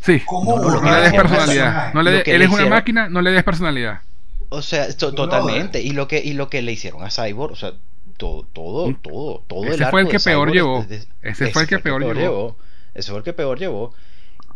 Sí. 0.00 0.20
¿Cómo 0.26 0.56
No, 0.56 0.62
no, 0.62 0.70
lo 0.70 0.80
No 0.82 0.90
le 0.96 1.00
des 1.02 1.12
personalidad. 1.12 1.94
No 1.94 2.02
le 2.02 2.10
lo 2.10 2.16
de- 2.18 2.22
que 2.24 2.32
él 2.32 2.38
le 2.40 2.44
es 2.46 2.50
una 2.50 2.66
máquina, 2.66 3.08
no 3.08 3.22
le 3.22 3.30
des 3.30 3.44
personalidad. 3.44 4.00
O 4.48 4.62
sea, 4.62 4.92
to- 4.96 5.14
totalmente. 5.14 5.80
Y 5.80 5.92
lo 5.92 6.08
que 6.08 6.18
y 6.18 6.32
lo 6.32 6.50
que 6.50 6.60
le 6.60 6.72
hicieron 6.72 7.04
a 7.04 7.10
Cyborg, 7.10 7.52
o 7.52 7.56
sea, 7.56 7.72
todo 8.16 8.44
todo 8.52 8.88
Mm. 8.90 8.94
todo 9.00 9.44
todo 9.46 9.64
Ese 9.64 9.84
el 9.84 9.90
fue 9.90 10.00
el 10.00 10.06
arco 10.08 10.18
que 10.18 10.24
peor 10.24 10.52
llevó. 10.52 10.80
es- 10.80 10.90
es- 10.90 11.06
Ese 11.22 11.50
fue 11.52 11.62
el 11.62 11.68
que 11.68 11.78
peor 11.78 12.02
llevó. 12.16 12.56
Ese 12.94 13.10
fue 13.10 13.18
el 13.18 13.24
que 13.24 13.32
peor 13.32 13.58
llevó. 13.60 13.94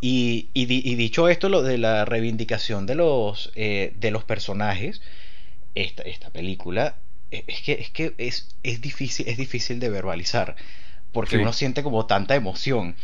Y, 0.00 0.50
y 0.54 0.66
di- 0.66 0.82
y 0.84 0.94
dicho 0.94 1.28
esto, 1.28 1.48
lo 1.48 1.62
de 1.62 1.78
la 1.78 2.04
reivindicación 2.04 2.86
de 2.86 2.94
los 2.96 3.50
eh, 3.56 3.92
de 3.96 4.10
los 4.10 4.24
personajes, 4.24 5.00
esta, 5.74 6.02
esta 6.04 6.30
película 6.30 6.96
eh, 7.30 7.44
es 7.48 7.62
que 7.62 7.72
es 7.74 7.90
que 7.90 8.14
es, 8.18 8.56
es 8.62 8.80
difícil 8.80 9.28
es 9.28 9.36
difícil 9.38 9.80
de 9.80 9.90
verbalizar 9.90 10.56
porque 11.12 11.36
Sí. 11.36 11.36
uno 11.38 11.52
siente 11.52 11.82
como 11.82 12.06
tanta 12.06 12.34
emoción 12.36 12.96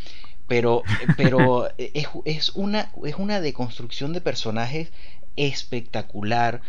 pero 0.47 0.85
pero 1.15 1.69
es, 1.77 2.07
es 2.25 2.51
una 2.55 2.91
es 3.05 3.15
una 3.17 3.41
deconstrucción 3.41 4.13
de 4.13 4.21
personajes 4.21 4.91
espectacular 5.35 6.61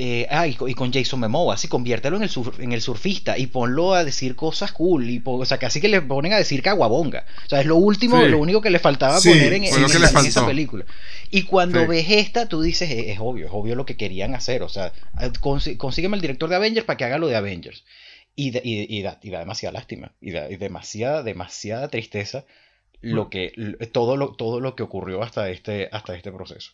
eh, 0.00 0.28
ah, 0.30 0.46
y, 0.46 0.54
con- 0.54 0.70
y 0.70 0.74
con 0.74 0.92
Jason 0.92 1.18
Momoa, 1.18 1.54
así 1.54 1.66
conviértelo 1.66 2.16
en 2.16 2.22
el, 2.22 2.30
surf- 2.30 2.60
en 2.60 2.70
el 2.72 2.80
surfista 2.80 3.36
y 3.36 3.48
ponlo 3.48 3.94
a 3.94 4.04
decir 4.04 4.36
cosas 4.36 4.70
cool, 4.70 5.10
y 5.10 5.20
o 5.24 5.44
sea, 5.44 5.58
casi 5.58 5.80
que 5.80 5.88
le 5.88 6.00
ponen 6.00 6.32
a 6.32 6.36
decir 6.36 6.62
caguabonga. 6.62 7.26
O 7.46 7.48
sea, 7.48 7.60
es 7.60 7.66
lo 7.66 7.74
último, 7.76 8.22
Sí. 8.22 8.28
lo 8.28 8.38
único 8.38 8.60
que 8.60 8.70
le 8.70 8.78
faltaba 8.78 9.18
Sí, 9.20 9.30
poner 9.30 9.52
en, 9.54 9.64
en- 9.64 9.74
en- 9.74 9.84
esa 10.26 10.46
película. 10.46 10.84
Y 11.30 11.42
cuando 11.42 11.80
Sí. 11.80 11.86
ves 11.86 12.06
esta, 12.10 12.46
tú 12.48 12.62
dices, 12.62 12.88
es, 12.90 13.06
es 13.08 13.18
obvio, 13.20 13.46
es 13.46 13.52
obvio 13.52 13.74
lo 13.74 13.84
que 13.84 13.96
querían 13.96 14.36
hacer. 14.36 14.62
O 14.62 14.68
sea, 14.68 14.92
consi- 15.40 15.76
consígueme 15.76 16.14
el 16.16 16.20
director 16.22 16.48
de 16.48 16.54
Avengers 16.56 16.86
para 16.86 16.96
que 16.96 17.04
haga 17.04 17.18
lo 17.18 17.26
de 17.26 17.34
Avengers. 17.34 17.84
Y, 18.36 18.50
de- 18.52 18.62
y, 18.64 18.86
y 18.96 19.02
da, 19.02 19.18
y 19.20 19.30
da 19.30 19.40
demasiada 19.40 19.72
lástima, 19.72 20.12
y 20.20 20.30
da, 20.30 20.48
y 20.48 20.54
demasiada, 20.56 21.24
demasiada 21.24 21.88
tristeza 21.88 22.44
lo 23.02 23.28
que, 23.30 23.52
l- 23.56 23.76
todo 23.92 24.16
lo, 24.16 24.32
todo 24.32 24.60
lo 24.60 24.74
que 24.74 24.82
ocurrió 24.82 25.22
hasta 25.22 25.48
este, 25.50 25.88
hasta 25.92 26.14
este 26.16 26.32
proceso. 26.32 26.72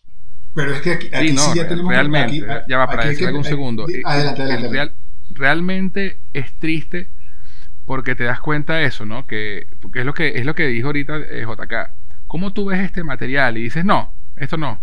Pero 0.55 0.73
es 0.73 0.81
que 0.83 0.93
aquí, 0.93 1.09
aquí 1.13 1.29
Sí, 1.29 1.35
no, 1.35 1.41
sí 1.43 1.59
ya 1.59 1.69
tenemos 1.69 1.91
que- 1.91 1.97
realmente. 1.97 2.51
aquí- 2.51 2.65
ya 2.69 2.79
va, 2.79 2.87
para 2.87 3.07
decir 3.07 3.29
que- 3.29 3.37
hay- 3.37 3.45
segundo. 3.45 3.87
Adelante, 4.05 4.43
el 4.43 4.51
adelante. 4.51 4.69
real- 4.73 4.93
realmente 5.31 6.19
es 6.33 6.53
triste 6.59 7.09
porque 7.87 8.15
te 8.15 8.25
das 8.25 8.41
cuenta 8.41 8.77
de 8.77 8.87
eso, 8.87 9.05
¿no? 9.05 9.27
Que 9.27 9.67
porque 9.81 10.01
es 10.01 10.07
lo 10.07 10.15
que 10.15 10.39
es 10.39 10.47
lo 10.47 10.55
que 10.55 10.67
dijo 10.69 10.87
ahorita 10.89 11.17
eh, 11.19 11.45
JK. 11.47 11.91
¿Cómo 12.27 12.53
tú 12.53 12.67
ves 12.67 12.81
este 12.81 13.05
material 13.05 13.59
y 13.59 13.63
dices, 13.65 13.85
"No, 13.85 14.13
esto 14.37 14.57
no"? 14.57 14.81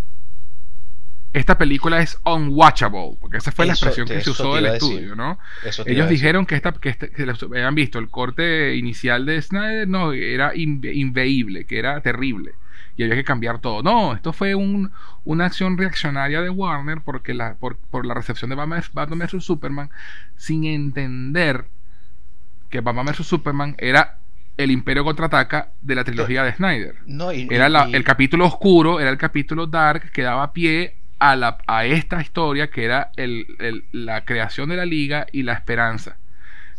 Esta 1.33 1.57
película 1.57 2.01
es 2.01 2.19
unwatchable, 2.25 3.17
porque 3.21 3.37
esa 3.37 3.51
fue 3.53 3.65
la 3.65 3.73
expresión 3.73 4.05
que 4.07 4.21
se 4.21 4.29
usó 4.31 4.55
del 4.55 4.65
decir. 4.65 4.91
estudio, 4.97 5.15
¿no? 5.15 5.39
Ellos 5.85 6.09
dijeron 6.09 6.45
que, 6.45 6.55
esta, 6.55 6.73
que, 6.73 6.89
este- 6.89 7.09
que 7.11 7.25
los- 7.25 7.41
habían 7.43 7.73
visto 7.73 7.99
el 7.99 8.09
corte 8.09 8.75
inicial 8.75 9.25
de 9.25 9.41
Snyder, 9.41 9.87
no, 9.87 10.11
era 10.11 10.53
inve- 10.53 10.93
inveíble, 10.93 11.65
que 11.65 11.79
era 11.79 12.01
terrible. 12.01 12.51
Y 12.97 13.03
había 13.03 13.15
que 13.15 13.23
cambiar 13.23 13.59
todo. 13.59 13.81
No, 13.81 14.13
esto 14.13 14.33
fue 14.33 14.55
un- 14.55 14.91
una 15.23 15.45
acción 15.45 15.77
reaccionaria 15.77 16.41
de 16.41 16.49
Warner 16.49 16.99
porque 16.99 17.33
la, 17.33 17.53
por, 17.55 17.77
por 17.77 18.05
la 18.05 18.13
recepción 18.13 18.49
de 18.49 18.55
Batman, 18.57 18.83
Batman 18.91 19.19
vs. 19.19 19.43
Superman, 19.45 19.89
sin 20.35 20.65
entender 20.65 21.65
que 22.69 22.81
Batman 22.81 23.05
vs. 23.05 23.25
Superman 23.25 23.75
era 23.77 24.17
el 24.57 24.69
imperio 24.69 25.05
contraataca 25.05 25.69
de 25.81 25.95
la 25.95 26.03
trilogía 26.03 26.43
de 26.43 26.51
Snyder. 26.53 26.95
No, 27.05 27.31
y- 27.31 27.47
Era 27.49 27.69
la- 27.69 27.87
y- 27.87 27.95
el 27.95 28.03
capítulo 28.03 28.45
oscuro, 28.45 28.99
era 28.99 29.09
el 29.09 29.17
capítulo 29.17 29.65
dark 29.67 30.11
que 30.11 30.21
daba 30.23 30.51
pie 30.51 30.95
a, 31.21 31.35
la, 31.35 31.57
a 31.67 31.85
esta 31.85 32.21
historia 32.21 32.69
que 32.71 32.85
era 32.85 33.11
el- 33.17 33.45
el- 33.59 33.83
la 33.93 34.25
creación 34.25 34.69
de 34.69 34.77
la 34.77 34.85
liga 34.85 35.27
y 35.31 35.43
la 35.43 35.53
esperanza. 35.53 36.17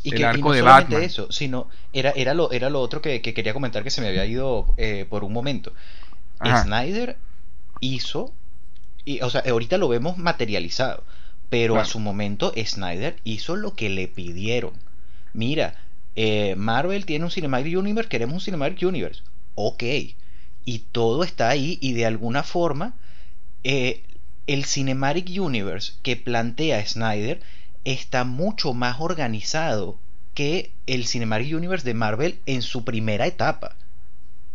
Y 0.05 0.11
el 0.11 0.17
que, 0.17 0.23
y 0.23 0.25
arco 0.25 0.49
no 0.49 0.55
de 0.55 0.61
solamente 0.61 0.95
Batman. 0.95 1.03
eso, 1.05 1.31
sino 1.33 1.69
era, 1.93 2.11
era, 2.11 2.35
lo, 2.35 2.51
era 2.53 2.71
lo 2.71 2.81
otro 2.81 3.01
que, 3.03 3.21
que 3.23 3.35
quería 3.35 3.53
comentar 3.55 3.85
que 3.85 3.91
se 3.91 4.01
me 4.01 4.09
había 4.09 4.27
ido 4.27 4.75
eh, 4.77 5.07
por 5.09 5.25
un 5.25 5.33
momento. 5.33 5.73
Ajá. 6.41 6.63
Snyder 6.65 7.17
hizo, 7.81 8.33
y, 9.05 9.21
o 9.23 9.31
sea, 9.31 9.43
ahorita 9.49 9.79
lo 9.79 9.89
vemos 9.89 10.19
materializado, 10.19 11.05
pero 11.51 11.79
a 11.79 11.85
su 11.85 12.01
momento 12.01 12.53
Snyder 12.57 13.17
hizo 13.25 13.57
lo 13.57 13.75
que 13.75 13.91
le 13.91 14.09
pidieron. 14.09 14.73
Mira, 15.35 15.75
eh, 16.17 16.55
Marvel 16.57 17.07
tiene 17.07 17.25
un 17.25 17.31
Cinematic 17.31 17.77
Universe, 17.79 18.09
queremos 18.09 18.35
un 18.35 18.41
Cinematic 18.41 18.83
Universe. 18.87 19.23
Ok. 19.55 19.85
Y 20.65 20.79
todo 20.93 21.25
está 21.25 21.49
ahí 21.49 21.79
y 21.81 21.93
de 21.95 22.07
alguna 22.07 22.43
forma 22.43 22.95
eh, 23.65 24.03
el 24.47 24.65
Cinematic 24.65 25.29
Universe 25.41 25.93
que 26.03 26.17
plantea 26.17 26.85
Snyder 26.87 27.41
está 27.85 28.25
mucho 28.25 28.75
más 28.75 29.01
organizado 29.01 29.99
que 30.35 30.73
el 30.87 31.07
Cinematic 31.07 31.55
Universe 31.55 31.85
de 31.87 31.95
Marvel 31.95 32.39
en 32.47 32.63
su 32.63 32.85
primera 32.85 33.27
etapa. 33.27 33.77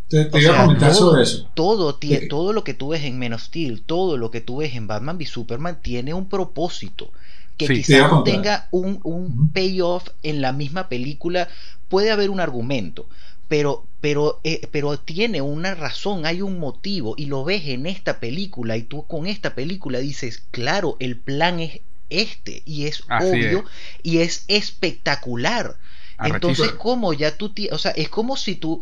Te, 0.08 0.24
te 0.24 0.36
O 0.38 0.40
iba 0.40 0.52
sea, 0.52 0.60
a 0.62 0.64
comentar 0.64 0.92
todo- 0.92 1.10
sobre 1.10 1.22
eso. 1.22 1.50
Todo, 1.54 2.00
tie- 2.00 2.20
Sí. 2.20 2.28
todo 2.28 2.52
lo 2.52 2.64
que 2.64 2.74
tú 2.74 2.88
ves 2.88 3.04
en 3.04 3.18
Man 3.18 3.34
of 3.34 3.42
Steel, 3.42 3.82
todo 3.82 4.16
lo 4.16 4.30
que 4.30 4.40
tú 4.40 4.58
ves 4.58 4.74
en 4.74 4.86
Batman 4.86 5.16
v 5.18 5.26
Superman 5.26 5.80
tiene 5.82 6.14
un 6.14 6.28
propósito. 6.28 7.10
Que 7.58 7.66
Sí. 7.66 7.74
Quizás 7.82 8.10
no 8.10 8.22
tenga 8.22 8.68
un, 8.70 9.00
un 9.02 9.50
payoff 9.52 10.08
en 10.22 10.40
la 10.40 10.52
misma 10.52 10.88
película. 10.88 11.48
Puede 11.88 12.10
haber 12.12 12.30
un 12.30 12.40
argumento, 12.40 13.06
pero, 13.48 13.84
pero, 14.00 14.40
eh, 14.44 14.66
pero 14.70 14.98
tiene 14.98 15.40
una 15.40 15.74
razón, 15.74 16.26
hay 16.26 16.42
un 16.42 16.58
motivo, 16.58 17.14
y 17.16 17.26
lo 17.26 17.44
ves 17.44 17.66
en 17.66 17.86
esta 17.86 18.20
película, 18.20 18.76
y 18.76 18.82
tú 18.82 19.06
con 19.06 19.26
esta 19.26 19.54
película 19.54 19.98
dices, 19.98 20.42
claro, 20.50 20.96
el 21.00 21.16
plan 21.16 21.60
es 21.60 21.80
este, 22.10 22.62
y 22.64 22.86
es 22.86 23.02
Así 23.08 23.26
obvio, 23.26 23.64
y 24.02 24.18
es 24.18 24.44
espectacular. 24.48 25.76
Entonces, 26.20 26.72
como 26.72 27.12
ya 27.12 27.36
tú, 27.36 27.52
o 27.70 27.78
sea, 27.78 27.92
es 27.92 28.08
como 28.08 28.36
si 28.36 28.56
tú, 28.56 28.80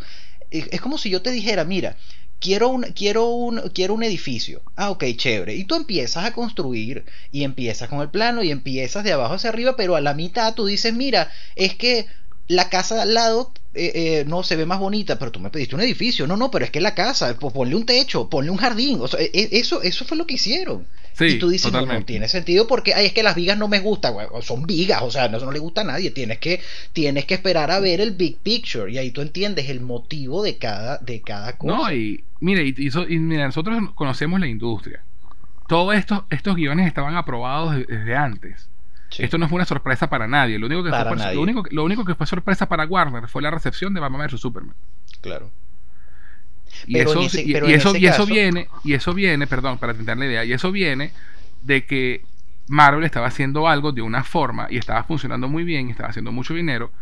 es 0.51 0.69
es 0.71 0.81
como 0.81 0.97
si 0.97 1.11
yo 1.11 1.21
te 1.23 1.31
dijera, 1.31 1.65
mira, 1.65 1.97
quiero 2.41 2.69
un, 2.69 2.83
quiero 2.95 3.29
un, 3.29 3.61
quiero 3.71 3.95
un 3.95 4.03
edificio. 4.03 4.63
Ah, 4.75 4.91
ok, 4.91 5.05
chévere. 5.17 5.55
Y 5.55 5.65
tú 5.65 5.75
empiezas 5.75 6.25
a 6.25 6.33
construir 6.33 7.05
y 7.33 7.45
empiezas 7.45 7.89
con 7.89 8.01
el 8.01 8.11
plano 8.11 8.43
y 8.43 8.51
empiezas 8.51 9.05
de 9.05 9.13
abajo 9.13 9.35
hacia 9.35 9.51
arriba, 9.51 9.77
pero 9.77 9.97
a 9.97 10.01
la 10.01 10.15
mitad 10.15 10.55
tú 10.55 10.67
dices, 10.67 10.95
mira, 10.95 11.31
es 11.57 11.75
que 11.75 12.07
la 12.49 12.69
casa 12.69 12.95
de 12.95 13.03
al 13.03 13.15
lado 13.15 13.53
eh, 13.77 13.93
eh, 14.21 14.25
no 14.27 14.43
se 14.43 14.57
ve 14.57 14.67
más 14.67 14.79
bonita, 14.79 15.19
pero 15.19 15.31
tú 15.33 15.41
me 15.41 15.51
pediste 15.51 15.75
un 15.75 15.81
edificio. 15.83 16.27
No, 16.27 16.37
no, 16.37 16.51
pero 16.51 16.65
es 16.65 16.71
que 16.71 16.81
la 16.81 16.95
casa, 16.95 17.37
pues 17.39 17.53
ponle 17.53 17.75
un 17.77 17.85
techo, 17.87 18.29
ponle 18.29 18.51
un 18.51 18.57
jardín. 18.57 18.99
O 19.01 19.09
sea, 19.09 19.21
e- 19.21 19.31
e- 19.33 19.49
eso, 19.53 19.83
eso 19.83 20.05
fue 20.05 20.17
lo 20.17 20.27
que 20.27 20.35
hicieron. 20.35 20.87
Sí, 21.13 21.25
y 21.25 21.39
tú 21.39 21.49
dices, 21.49 21.73
no, 21.73 21.87
no, 21.87 22.05
tiene 22.05 22.29
sentido 22.29 22.67
porque 22.67 22.93
ay, 22.93 23.07
es 23.07 23.13
que 23.15 23.23
las 23.23 23.35
vigas 23.35 23.57
no 23.57 23.69
me 23.69 23.81
gustan, 23.81 24.13
güey, 24.13 24.27
son 24.43 24.67
vigas, 24.67 25.01
o 25.03 25.11
sea, 25.11 25.29
no, 25.29 25.39
eso 25.39 25.47
no 25.47 25.53
le 25.53 25.59
gusta 25.61 25.81
a 25.81 25.85
nadie, 25.85 26.11
tienes 26.11 26.39
que, 26.39 26.61
tienes 26.93 27.25
que 27.25 27.33
esperar 27.33 27.71
a 27.71 27.81
ver 27.81 28.03
el 28.03 28.11
big 28.11 28.37
picture 28.39 28.93
y 28.93 28.99
ahí 28.99 29.11
tú 29.13 29.23
entiendes 29.23 29.71
el 29.71 29.81
motivo 29.81 30.43
de 30.43 30.59
cada, 30.59 30.99
de 30.99 31.23
cada 31.23 31.57
cosa. 31.57 31.75
No, 31.75 31.91
y 31.91 32.23
mire, 32.41 32.65
y, 32.67 32.75
y 32.77 32.91
so- 32.91 33.09
y 33.09 33.19
mira, 33.19 33.47
nosotros 33.47 33.79
conocemos 33.95 34.39
la 34.41 34.47
industria. 34.47 35.01
Todos 35.69 35.95
estos, 35.97 36.21
estos 36.29 36.55
guiones 36.55 36.87
estaban 36.87 37.17
aprobados 37.17 37.75
de- 37.77 37.85
desde 37.87 38.15
antes. 38.15 38.69
Sí. 39.17 39.23
Esto 39.25 39.39
no 39.39 39.49
fue 39.49 39.57
una 39.57 39.65
sorpresa 39.65 40.09
para 40.11 40.27
nadie. 40.27 40.59
Lo 40.59 40.67
único, 40.67 40.85
que 40.85 40.91
Para 40.91 41.09
fue, 41.09 41.17
nadie. 41.17 41.35
Lo, 41.37 41.41
único, 41.43 41.65
lo 41.71 41.85
único 41.85 42.05
que 42.05 42.15
fue 42.15 42.27
sorpresa 42.27 42.69
para 42.69 42.85
Warner 42.85 43.29
fue 43.29 43.41
la 43.41 43.51
recepción 43.51 43.95
de 43.95 44.01
Batman 44.01 44.27
vs 44.27 44.41
Superman. 44.41 44.75
claro. 45.21 45.51
Y 46.87 46.93
Pero 46.95 47.11
eso, 47.11 47.21
en 47.21 47.27
ese- 47.27 47.43
y- 47.43 47.53
pero 47.55 47.67
y 47.69 47.73
en 47.73 47.79
eso, 47.79 47.89
ese 47.91 47.99
y 48.01 48.07
eso 48.07 48.17
caso- 48.19 48.27
viene, 48.27 48.69
y 48.85 48.93
eso 48.93 49.15
viene, 49.15 49.47
perdón, 49.47 49.79
para 49.79 49.93
entender 49.93 50.19
la 50.19 50.27
idea, 50.27 50.45
y 50.45 50.53
eso 50.53 50.71
viene 50.71 51.13
de 51.63 51.87
que 51.87 52.23
Marvel 52.69 53.05
estaba 53.05 53.29
haciendo 53.29 53.67
algo 53.67 53.93
de 53.93 54.03
una 54.03 54.25
forma 54.25 54.67
y 54.69 54.77
estaba 54.77 55.03
funcionando 55.05 55.49
muy 55.49 55.65
bien, 55.65 55.89
y 55.89 55.93
estaba 55.93 56.11
haciendo 56.11 56.33
mucho 56.33 56.53
dinero, 56.53 56.93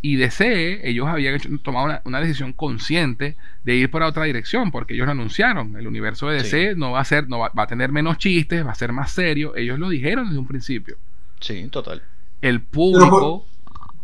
y 0.00 0.16
DC, 0.16 0.88
ellos 0.88 1.08
habían 1.08 1.38
tomado 1.58 2.00
una, 2.04 2.20
decisión 2.20 2.52
consciente 2.52 3.36
de 3.64 3.74
ir 3.74 3.90
por 3.90 4.02
otra 4.02 4.24
dirección, 4.24 4.70
porque 4.70 4.94
ellos 4.94 5.06
lo 5.06 5.12
anunciaron. 5.12 5.76
El 5.76 5.86
universo 5.88 6.28
de 6.28 6.36
DC 6.42 6.74
no 6.76 6.92
va 6.92 7.00
a 7.00 7.04
ser, 7.04 7.28
no 7.28 7.38
va, 7.40 7.50
a 7.54 7.66
tener 7.66 7.90
menos 7.92 8.16
chistes, 8.18 8.64
va 8.64 8.70
a 8.70 8.74
ser 8.76 8.92
más 8.92 9.10
serio. 9.10 9.56
Ellos 9.56 9.78
lo 9.78 9.88
dijeron 9.88 10.26
desde 10.26 10.38
un 10.38 10.46
principio. 10.46 10.96
Sí, 11.40 11.68
total. 11.68 12.02
El 12.40 12.60
público 12.60 13.46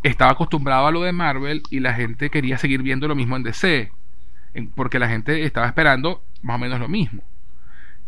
estaba 0.03 0.33
acostumbrado 0.33 0.87
a 0.87 0.91
lo 0.91 1.03
de 1.03 1.13
Marvel 1.13 1.63
y 1.71 1.81
la 1.81 1.95
gente 1.95 2.31
quería 2.31 2.59
seguir 2.59 2.83
viendo 2.83 3.09
lo 3.09 3.15
mismo 3.15 3.37
en 3.37 3.43
DC, 3.43 3.93
porque 4.75 4.99
la 4.99 5.09
gente 5.09 5.45
estaba 5.45 5.67
esperando 5.67 6.23
más 6.43 6.57
o 6.57 6.59
menos 6.59 6.81
lo 6.81 6.89
mismo. 6.89 7.23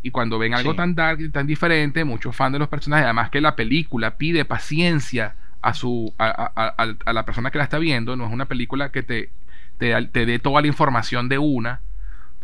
Y 0.02 0.10
cuando 0.10 0.38
ven 0.38 0.52
algo 0.52 0.74
tan 0.74 0.94
dark 0.94 1.20
y 1.20 1.30
tan 1.30 1.46
diferente, 1.46 2.04
muchos 2.04 2.36
fans 2.36 2.52
de 2.52 2.58
los 2.58 2.68
personajes, 2.68 3.04
además 3.04 3.30
que 3.30 3.40
la 3.40 3.56
película 3.56 4.16
pide 4.16 4.44
paciencia 4.44 5.34
a 5.62 5.72
su 5.72 6.12
a, 6.18 6.86
la 7.06 7.24
persona 7.24 7.50
que 7.50 7.56
la 7.56 7.64
está 7.64 7.78
viendo, 7.78 8.14
no 8.14 8.26
es 8.26 8.32
una 8.32 8.44
película 8.44 8.92
que 8.92 9.02
te, 9.02 9.30
te, 9.78 10.26
dé 10.26 10.38
toda 10.38 10.60
la 10.60 10.66
información 10.66 11.30
de 11.30 11.38
una. 11.38 11.80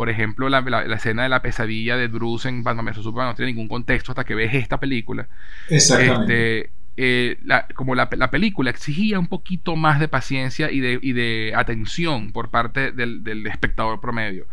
Por 0.01 0.09
ejemplo, 0.09 0.49
la, 0.49 0.61
escena 0.95 1.25
de 1.25 1.29
la 1.29 1.43
pesadilla 1.43 1.95
de 1.99 2.09
Bruce 2.09 2.49
en 2.49 2.63
Batman 2.63 2.87
vs 2.87 3.03
Superman 3.03 3.33
no 3.33 3.35
tiene 3.35 3.53
ningún 3.53 3.69
contexto 3.69 4.13
hasta 4.13 4.25
que 4.25 4.35
ves 4.35 4.55
esta 4.55 4.81
película. 4.81 5.29
Exactamente. 5.69 6.61
Este, 6.61 6.71
eh, 6.97 7.39
como 7.75 7.95
la, 7.95 8.09
película 8.09 8.71
exigía 8.71 9.19
un 9.19 9.27
poquito 9.27 9.77
más 9.77 10.01
de 10.01 10.09
paciencia 10.09 10.71
y 10.71 10.81
de, 10.81 10.99
y 11.03 11.13
de 11.13 11.53
atención 11.55 12.33
por 12.33 12.49
parte 12.49 12.93
del, 12.93 13.23
del 13.23 13.47
espectador 13.47 14.01
promedio. 14.01 14.47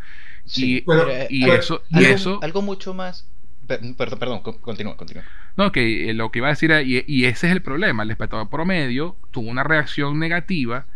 Sí, 0.43 0.84
y, 1.30 1.50
eso, 1.50 1.82
y 1.88 2.04
algo, 2.04 2.14
eso. 2.14 2.39
Algo 2.43 2.62
mucho 2.62 2.93
más. 2.93 3.26
Perdón, 3.68 3.95
perdón, 4.20 4.41
continúa, 4.41 4.98
continúa. 4.98 5.24
No, 5.56 5.72
que 5.72 6.10
eh, 6.10 6.14
lo 6.14 6.30
que 6.30 6.39
iba 6.39 6.48
a 6.48 6.52
decir, 6.52 6.74
y, 6.86 7.06
y 7.08 7.24
ese 7.24 7.48
es 7.48 7.54
el 7.54 7.62
problema. 7.62 8.04
El 8.04 8.12
espectador 8.12 8.50
promedio 8.50 9.16
tuvo 9.32 9.50
una 9.50 9.64
reacción 9.64 10.20
negativa, 10.20 10.88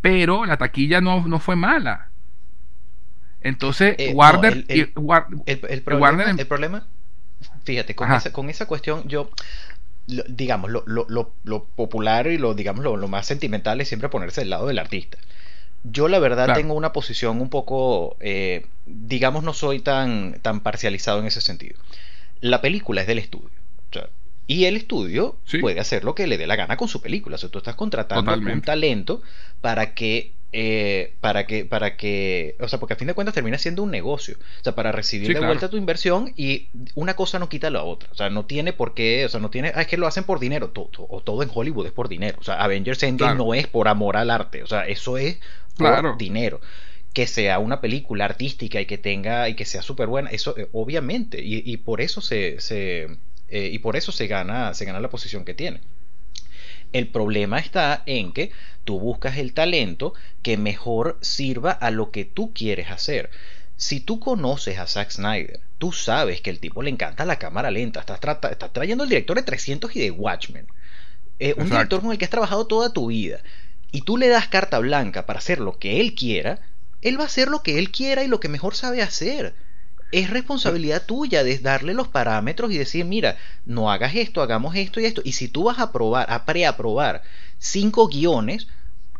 pero 0.00 0.44
la 0.44 0.56
taquilla 0.56 1.00
no, 1.00 1.28
no 1.28 1.38
fue 1.38 1.54
mala. 1.54 2.07
Entonces, 3.40 3.94
eh, 3.98 4.12
Warner, 4.14 4.64
el, 4.68 4.92
el, 5.46 5.82
problema, 5.82 6.30
el, 6.30 6.46
problema, 6.46 6.86
fíjate, 7.64 7.94
con 7.94 8.12
esa, 8.12 8.32
con 8.32 8.50
esa 8.50 8.66
cuestión, 8.66 9.06
yo, 9.06 9.30
digamos, 10.06 10.70
lo, 10.70 10.82
lo, 10.86 11.32
lo, 11.44 11.64
popular 11.64 12.26
y 12.26 12.38
lo, 12.38 12.54
digamos, 12.54 12.84
lo, 12.84 13.08
más 13.08 13.26
sentimental 13.26 13.80
es 13.80 13.88
siempre 13.88 14.08
ponerse 14.08 14.40
del 14.40 14.50
lado 14.50 14.66
del 14.66 14.78
artista. 14.78 15.18
Yo 15.84 16.08
la 16.08 16.18
verdad 16.18 16.54
tengo 16.54 16.74
una 16.74 16.92
posición 16.92 17.40
un 17.40 17.48
poco, 17.48 18.16
eh, 18.18 18.66
digamos, 18.86 19.44
no 19.44 19.54
soy 19.54 19.78
tan, 19.78 20.40
tan 20.42 20.60
parcializado 20.60 21.20
en 21.20 21.26
ese 21.26 21.40
sentido. 21.40 21.78
La 22.40 22.60
película 22.60 23.02
es 23.02 23.06
del 23.06 23.18
estudio. 23.18 23.50
y 24.48 24.64
el 24.64 24.76
estudio 24.76 25.36
puede 25.60 25.78
hacer 25.78 26.02
lo 26.02 26.14
que 26.14 26.26
le 26.26 26.38
dé 26.38 26.46
la 26.46 26.56
gana 26.56 26.76
con 26.76 26.88
su 26.88 27.00
película. 27.00 27.36
O 27.36 27.38
sea, 27.38 27.50
tú 27.50 27.58
estás 27.58 27.76
contratando 27.76 28.32
un 28.34 28.62
talento 28.62 29.22
para 29.60 29.94
que 29.94 30.32
eh, 30.50 31.14
para 31.20 31.46
que, 31.46 31.66
para 31.66 31.98
que, 31.98 32.56
o 32.58 32.68
sea, 32.68 32.78
porque 32.78 32.94
a 32.94 32.96
fin 32.96 33.06
de 33.06 33.12
cuentas 33.12 33.34
termina 33.34 33.58
siendo 33.58 33.82
un 33.82 33.90
negocio, 33.90 34.36
o 34.60 34.64
sea, 34.64 34.74
para 34.74 34.92
recibir 34.92 35.34
de 35.34 35.44
vuelta 35.44 35.68
tu 35.68 35.76
inversión 35.76 36.32
y 36.36 36.68
una 36.94 37.14
cosa 37.14 37.38
no 37.38 37.50
quita 37.50 37.68
la 37.68 37.82
otra, 37.82 38.08
o 38.12 38.14
sea, 38.14 38.30
no 38.30 38.46
tiene 38.46 38.72
por 38.72 38.94
qué, 38.94 39.26
o 39.26 39.28
sea, 39.28 39.40
no 39.40 39.50
tiene, 39.50 39.72
ah, 39.74 39.82
es 39.82 39.86
que 39.86 39.98
lo 39.98 40.06
hacen 40.06 40.24
por 40.24 40.40
dinero, 40.40 40.70
todo, 40.70 40.90
o 40.96 41.20
todo 41.20 41.42
en 41.42 41.50
Hollywood 41.52 41.86
es 41.86 41.92
por 41.92 42.08
dinero, 42.08 42.38
o 42.40 42.44
sea, 42.44 42.62
Avengers 42.62 43.02
Endgame 43.02 43.34
no 43.34 43.52
es 43.52 43.66
por 43.66 43.88
amor 43.88 44.16
al 44.16 44.30
arte, 44.30 44.62
o 44.62 44.66
sea, 44.66 44.86
eso 44.86 45.18
es 45.18 45.38
por 45.76 46.16
dinero. 46.16 46.60
Que 47.12 47.26
sea 47.26 47.58
una 47.58 47.80
película 47.80 48.26
artística 48.26 48.80
y 48.80 48.86
que 48.86 48.96
tenga 48.96 49.48
y 49.48 49.54
que 49.54 49.64
sea 49.64 49.82
súper 49.82 50.06
buena, 50.06 50.30
eso 50.30 50.56
eh, 50.56 50.68
obviamente, 50.72 51.40
y, 51.42 51.76
por 51.78 52.00
eso 52.00 52.20
se, 52.20 52.60
se 52.60 53.08
eh, 53.48 53.70
y 53.72 53.78
por 53.80 53.96
eso 53.96 54.12
se 54.12 54.28
gana, 54.28 54.72
se 54.72 54.84
gana 54.84 55.00
la 55.00 55.10
posición 55.10 55.44
que 55.44 55.54
tiene. 55.54 55.80
El 56.92 57.08
problema 57.08 57.58
está 57.58 58.02
en 58.06 58.32
que 58.32 58.50
tú 58.84 58.98
buscas 58.98 59.36
el 59.36 59.52
talento 59.52 60.14
que 60.42 60.56
mejor 60.56 61.18
sirva 61.20 61.70
a 61.70 61.90
lo 61.90 62.10
que 62.10 62.24
tú 62.24 62.52
quieres 62.54 62.90
hacer. 62.90 63.30
Si 63.76 64.00
tú 64.00 64.18
conoces 64.18 64.78
a 64.78 64.86
Zack 64.86 65.10
Snyder, 65.10 65.60
tú 65.78 65.92
sabes 65.92 66.40
que 66.40 66.50
el 66.50 66.58
tipo 66.58 66.82
le 66.82 66.90
encanta 66.90 67.24
la 67.24 67.38
cámara 67.38 67.70
lenta. 67.70 68.00
Estás, 68.00 68.72
trayendo 68.72 69.04
al 69.04 69.10
director 69.10 69.36
de 69.36 69.42
300 69.42 69.94
y 69.94 70.00
de 70.00 70.10
Watchmen. 70.10 70.66
Eh, 71.38 71.54
un 71.56 71.70
director 71.70 72.00
con 72.00 72.10
el 72.10 72.18
que 72.18 72.24
has 72.24 72.30
trabajado 72.30 72.66
toda 72.66 72.92
tu 72.92 73.08
vida. 73.08 73.40
Y 73.92 74.02
tú 74.02 74.16
le 74.16 74.28
das 74.28 74.48
carta 74.48 74.78
blanca 74.78 75.26
para 75.26 75.38
hacer 75.38 75.60
lo 75.60 75.78
que 75.78 76.00
él 76.00 76.14
quiera. 76.14 76.60
Él 77.02 77.18
va 77.18 77.24
a 77.24 77.26
hacer 77.26 77.48
lo 77.48 77.62
que 77.62 77.78
él 77.78 77.92
quiera 77.92 78.24
y 78.24 78.28
lo 78.28 78.40
que 78.40 78.48
mejor 78.48 78.74
sabe 78.74 79.02
hacer 79.02 79.54
es 80.10 80.30
responsabilidad 80.30 81.04
tuya 81.04 81.44
de 81.44 81.58
darle 81.58 81.94
los 81.94 82.08
parámetros 82.08 82.72
y 82.72 82.78
decir, 82.78 83.04
mira, 83.04 83.36
no 83.66 83.90
hagas 83.90 84.14
esto, 84.14 84.42
hagamos 84.42 84.74
esto 84.74 85.00
y 85.00 85.04
esto. 85.04 85.20
Y 85.24 85.32
si 85.32 85.48
tú 85.48 85.64
vas 85.64 85.78
a 85.78 85.92
probar, 85.92 86.30
a 86.30 86.44
preaprobar 86.44 87.22
cinco 87.58 88.08
guiones, 88.08 88.68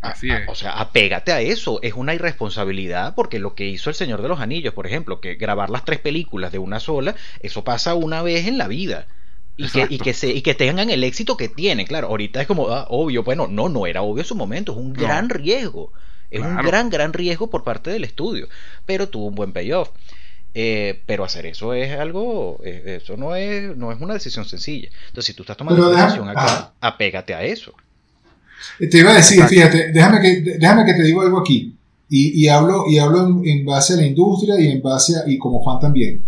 Así 0.01 0.31
es. 0.31 0.49
o 0.49 0.55
sea, 0.55 0.73
apégate 0.73 1.33
a 1.33 1.41
eso. 1.41 1.81
Es 1.83 1.95
una 1.95 2.15
irresponsabilidad 2.15 3.15
porque 3.15 3.39
lo 3.39 3.55
que 3.55 3.67
hizo 3.67 3.91
El 3.91 3.97
Señor 3.97 4.23
de 4.23 4.29
los 4.29 4.41
Anillos, 4.41 4.75
por 4.75 4.87
ejemplo, 4.87 5.21
que 5.21 5.35
grabar 5.35 5.71
las 5.71 5.85
tres 5.85 5.99
películas 5.99 6.53
de 6.53 6.59
una 6.59 6.81
sola, 6.81 7.15
eso 7.41 7.65
pasa 7.65 7.95
una 7.95 8.23
vez 8.23 8.47
en 8.47 8.59
la 8.59 8.69
vida. 8.69 9.07
Y 9.57 9.69
que, 9.71 9.87
y 9.91 9.99
que, 9.99 10.15
se, 10.15 10.29
y 10.29 10.43
que 10.43 10.55
tengan 10.55 10.89
el 10.89 11.03
éxito 11.03 11.37
que 11.37 11.49
tienen. 11.49 11.85
Claro, 11.85 12.07
ahorita 12.09 12.41
es 12.41 12.47
como, 12.47 12.69
ah, 12.69 12.87
obvio, 12.91 13.25
bueno, 13.25 13.49
no, 13.49 13.69
no 13.69 13.87
era 13.87 14.03
obvio 14.03 14.23
en 14.23 14.29
su 14.29 14.37
momento, 14.37 14.71
es 14.71 14.79
un 14.79 14.93
gran 14.93 15.29
riesgo. 15.29 15.93
Es 16.31 16.43
un 16.43 16.57
gran, 16.59 16.91
gran 16.91 17.13
riesgo 17.13 17.49
por 17.49 17.65
parte 17.65 17.91
del 17.91 18.05
estudio, 18.05 18.49
pero 18.85 19.09
tuvo 19.09 19.27
un 19.27 19.35
buen 19.35 19.53
payoff. 19.53 19.91
Eh, 20.61 21.05
pero 21.07 21.23
hacer 21.23 21.47
eso 21.47 21.73
es 21.73 21.97
algo, 21.97 22.59
eh, 22.65 22.99
eso 23.01 23.17
no 23.17 23.37
es, 23.37 23.77
no 23.77 23.93
es 23.93 24.01
una 24.01 24.15
decisión 24.15 24.45
sencilla. 24.45 24.89
Entonces, 25.07 25.27
si 25.27 25.35
tú 25.35 25.45
estás 25.45 25.57
tomando 25.57 25.89
una 25.89 26.03
decisión 26.03 26.29
acá, 26.29 26.75
apégate 26.81 27.33
a 27.33 27.45
eso. 27.45 27.73
Te 28.77 28.99
iba 28.99 29.13
a 29.13 29.15
decir, 29.15 29.41
fíjate, 29.45 29.93
déjame 29.93 30.21
que, 30.21 30.59
déjame 30.59 30.85
que 30.85 30.95
te 30.95 31.05
digo 31.05 31.21
algo 31.23 31.39
aquí. 31.39 31.77
Y, 32.09 32.43
y 32.43 32.49
hablo, 32.49 32.87
y 32.89 32.99
hablo 32.99 33.41
en, 33.45 33.65
base 33.65 33.93
a 33.93 33.99
la 33.99 34.07
industria 34.07 34.59
y 34.59 34.67
en 34.67 34.83
base 34.83 35.15
a, 35.17 35.31
y 35.31 35.39
como 35.39 35.63
fan 35.63 35.79
también. 35.79 36.25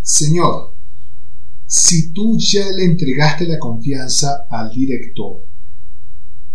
Señor, 0.00 0.74
si 1.64 2.12
tú 2.12 2.36
ya 2.40 2.68
le 2.72 2.86
entregaste 2.86 3.46
la 3.46 3.60
confianza 3.60 4.46
al 4.50 4.68
director, 4.70 5.46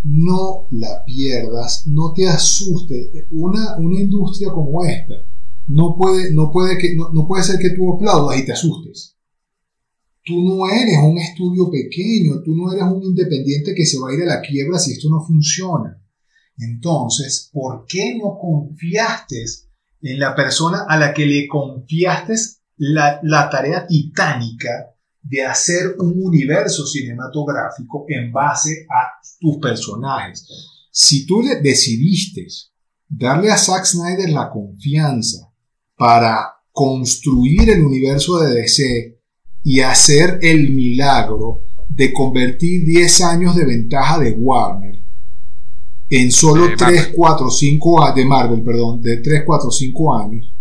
no 0.03 0.67
la 0.71 1.05
pierdas, 1.05 1.87
no 1.87 2.11
te 2.11 2.27
asustes. 2.27 3.07
Una, 3.31 3.77
una 3.77 4.01
industria 4.01 4.51
como 4.51 4.83
esta 4.83 5.23
no 5.67 5.95
puede, 5.97 6.33
no 6.33 6.49
puede, 6.51 6.77
que, 6.77 6.95
no, 6.95 7.27
puede 7.27 7.43
ser 7.43 7.59
que 7.59 7.71
tú 7.71 7.93
aplaudas 7.93 8.39
y 8.39 8.45
te 8.45 8.53
asustes. 8.53 9.17
Tú 10.23 10.41
no 10.41 10.69
eres 10.69 10.97
un 11.03 11.17
estudio 11.17 11.69
pequeño, 11.69 12.41
tú 12.43 12.55
no 12.55 12.71
eres 12.71 12.83
un 12.83 13.03
independiente 13.03 13.73
que 13.75 13.85
se 13.85 13.99
va 13.99 14.09
a 14.09 14.13
ir 14.13 14.23
a 14.23 14.35
la 14.35 14.41
quiebra 14.41 14.79
si 14.79 14.93
esto 14.93 15.09
no 15.09 15.23
funciona. 15.25 16.01
Entonces, 16.57 17.49
¿por 17.53 17.85
qué 17.85 18.17
no 18.17 18.37
confiaste 18.39 19.45
en 20.01 20.19
la 20.19 20.35
persona 20.35 20.85
a 20.87 20.97
la 20.97 21.13
que 21.13 21.25
le 21.25 21.47
confiaste 21.47 22.33
la, 22.77 23.19
la 23.23 23.49
tarea 23.49 23.85
titánica 23.85 24.95
de 25.21 25.43
hacer 25.43 25.95
un 25.99 26.13
universo 26.17 26.85
cinematográfico 26.85 28.05
en 28.07 28.31
base 28.31 28.85
a 28.89 29.19
tus 29.39 29.57
personajes? 29.57 30.45
Si 30.91 31.25
tú 31.25 31.41
le 31.41 31.61
decidiste 31.61 32.47
darle 33.07 33.51
a 33.51 33.57
Zack 33.57 33.85
Snyder 33.85 34.29
la 34.29 34.49
confianza 34.49 35.46
para 35.97 36.61
construir 36.71 37.69
el 37.69 37.83
universo 37.83 38.39
de 38.39 38.53
DC 38.53 39.19
y 39.63 39.81
hacer 39.81 40.39
el 40.41 40.69
milagro 40.71 41.63
de 41.89 42.13
convertir 42.13 42.85
10 42.85 43.21
años 43.21 43.55
de 43.55 43.65
ventaja 43.65 44.19
de 44.19 44.31
Warner 44.31 45.01
en 46.09 46.31
solo 46.31 46.67
3, 46.77 47.11
4, 47.15 47.49
5 47.49 48.03
años 48.03 48.15
de 48.15 48.25
Marvel, 48.25 48.61
perdón, 48.63 49.01
de 49.01 49.17
3, 49.17 49.43
4, 49.45 49.71
5 49.71 50.15
años, 50.15 50.53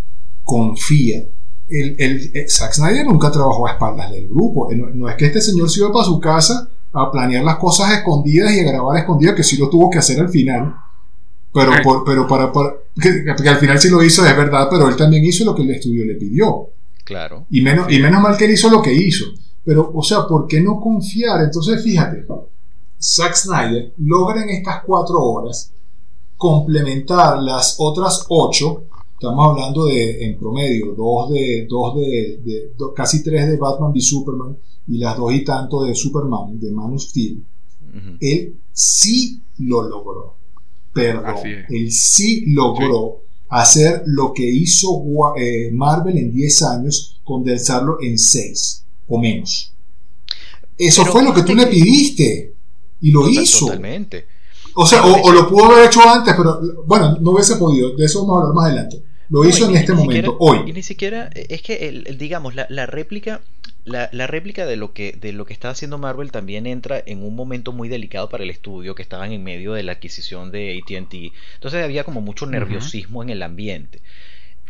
confía. 0.43 1.25
El, 1.69 1.97
el, 1.99 2.31
eh, 2.35 2.47
Zack 2.49 2.73
Snyder 2.73 3.07
nunca 3.07 3.31
trabajó 3.31 3.67
a 3.67 3.73
espaldas 3.73 4.11
del 4.11 4.29
grupo. 4.29 4.69
No, 4.73 4.87
no, 4.95 5.09
es 5.09 5.17
que 5.17 5.27
este 5.27 5.41
señor 5.41 5.69
se 5.71 5.81
iba 5.81 5.93
para 5.93 6.05
su 6.05 6.19
casa 6.19 6.69
a 6.93 7.11
planear 7.11 7.45
las 7.45 7.57
cosas 7.57 7.93
escondidas 7.93 8.53
y 8.55 8.61
a 8.61 8.71
grabar 8.73 8.99
escondidas, 8.99 9.35
que 9.35 9.43
sí 9.43 9.57
lo 9.57 9.69
tuvo 9.69 9.91
que 9.91 9.99
hacer 9.99 10.19
al 10.21 10.29
final. 10.29 10.75
Pero, 11.57 12.05
pero 12.05 12.29
para, 12.29 12.53
que, 13.01 13.49
al 13.49 13.57
final 13.57 13.79
sí 13.79 13.89
lo 13.89 14.03
hizo, 14.03 14.27
es 14.27 14.37
verdad, 14.37 14.69
pero 14.71 14.89
él 14.89 14.97
también 14.97 15.25
hizo 15.25 15.43
lo 15.43 15.55
que 15.55 15.63
el 15.63 15.71
estudio 15.71 16.05
le 16.05 16.17
pidió. 16.17 16.69
Claro. 17.03 17.47
Y 17.51 17.63
menos, 17.63 17.91
y 17.91 17.99
menos 17.99 18.21
mal 18.21 18.37
que 18.37 18.45
él 18.45 18.51
hizo 18.51 18.69
lo 18.69 18.83
que 18.83 18.93
hizo. 18.93 19.25
Pero, 19.65 19.91
o 19.95 20.03
sea, 20.03 20.27
¿por 20.27 20.47
qué 20.47 20.61
no 20.61 20.79
confiar? 20.79 21.41
Entonces, 21.45 21.83
fíjate, 21.83 22.27
Zack 23.01 23.35
Snyder 23.35 23.95
logra 23.99 24.43
en 24.43 24.51
estas 24.51 24.83
cuatro 24.85 25.19
horas 25.19 25.73
complementar 26.37 27.43
las 27.43 27.77
otras 27.79 28.27
ocho. 28.29 28.85
Estamos 29.15 29.49
hablando 29.49 29.87
de, 29.87 30.27
en 30.27 30.39
promedio, 30.39 30.95
dos 30.95 31.31
de, 31.31 31.67
dos 31.67 31.97
de, 31.97 32.73
casi 32.95 33.23
tres 33.23 33.49
de 33.49 33.57
Batman 33.57 33.93
v 33.93 34.01
Superman 34.03 34.57
y 34.89 34.99
las 34.99 35.17
dos 35.17 35.33
y 35.33 35.43
tanto 35.43 35.85
de 35.85 35.95
Superman, 35.95 36.61
de 36.61 36.71
Man 36.71 36.93
of 36.93 37.01
Steel. 37.01 37.43
Él 38.21 38.57
sí 38.73 39.41
lo 39.59 39.89
logró 39.89 40.37
perdón, 40.97 41.37
él 41.69 41.93
sí 41.93 42.45
logró 42.47 43.23
hacer 43.49 44.03
lo 44.07 44.33
que 44.33 44.45
hizo 44.45 45.03
eh, 45.37 45.71
Marvel 45.73 46.17
en 46.17 46.33
10 46.33 46.63
años, 46.63 47.21
condensarlo 47.23 47.99
en 48.01 48.19
6 48.19 48.85
o 49.09 49.19
menos. 49.19 49.73
Eso 50.77 51.05
fue 51.07 51.23
lo 51.23 51.33
que 51.33 51.43
tú 51.43 51.55
le 51.55 51.67
pidiste. 51.67 52.55
Y 53.01 53.11
lo 53.11 53.29
hizo. 53.29 53.67
Totalmente. 53.67 54.27
O 54.75 54.87
sea, 54.87 55.05
o, 55.05 55.23
o 55.23 55.33
lo 55.33 55.49
pudo 55.49 55.67
haber 55.67 55.87
hecho 55.87 56.01
antes, 56.09 56.35
pero 56.37 56.61
bueno, 56.87 57.19
no 57.21 57.33
hubiese 57.33 57.57
podido. 57.57 57.95
De 57.95 58.05
eso 58.05 58.23
vamos 58.23 58.37
a 58.37 58.41
hablar 58.41 58.55
más 58.55 58.67
adelante. 58.67 59.03
Lo 59.29 59.43
No, 59.43 59.49
hizo 59.49 59.67
en 59.67 59.73
ni- 59.73 59.79
este 59.79 59.93
ni 59.93 59.99
momento, 59.99 60.33
siquiera- 60.33 60.37
hoy. 60.63 60.71
Y 60.71 60.73
ni 60.73 60.83
siquiera, 60.83 61.31
eh, 61.35 61.47
es 61.51 61.63
que, 61.63 61.89
el, 61.89 62.05
el- 62.07 62.19
digamos, 62.19 62.55
la, 62.55 62.67
la 62.71 62.87
réplica, 62.87 63.41
la, 63.85 64.09
la 64.13 64.27
réplica 64.27 64.67
de 64.67 64.77
lo, 64.77 64.93
que, 64.93 65.13
de 65.13 65.33
lo 65.33 65.47
que 65.47 65.53
está 65.53 65.71
haciendo 65.71 65.99
Marvel 65.99 66.31
también 66.33 66.67
entra 66.67 67.03
en 67.05 67.23
un 67.23 67.35
momento 67.37 67.73
muy 67.73 67.89
delicado 67.89 68.29
para 68.29 68.45
el 68.45 68.51
estudio, 68.51 68.95
que 68.95 69.03
estaban 69.03 69.33
en 69.33 69.43
medio 69.45 69.73
de 69.73 69.83
la 69.83 69.93
adquisición 69.93 70.51
de 70.51 70.81
ATT. 70.83 71.33
Entonces 71.55 71.83
había 71.85 72.05
como 72.05 72.21
mucho 72.21 72.47
nerviosismo 72.47 73.23
en 73.23 73.31
el 73.31 73.43
ambiente. 73.43 74.01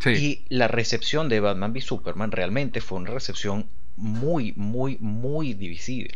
Sí. 0.00 0.10
Y 0.10 0.44
la 0.54 0.68
recepción 0.68 1.28
de 1.30 1.40
Batman 1.40 1.72
v 1.72 1.80
Superman 1.80 2.30
realmente 2.30 2.80
fue 2.82 2.98
una 2.98 3.10
recepción 3.10 3.66
muy, 3.96 4.52
muy, 4.56 4.98
muy 5.00 5.54
divisible. 5.54 6.14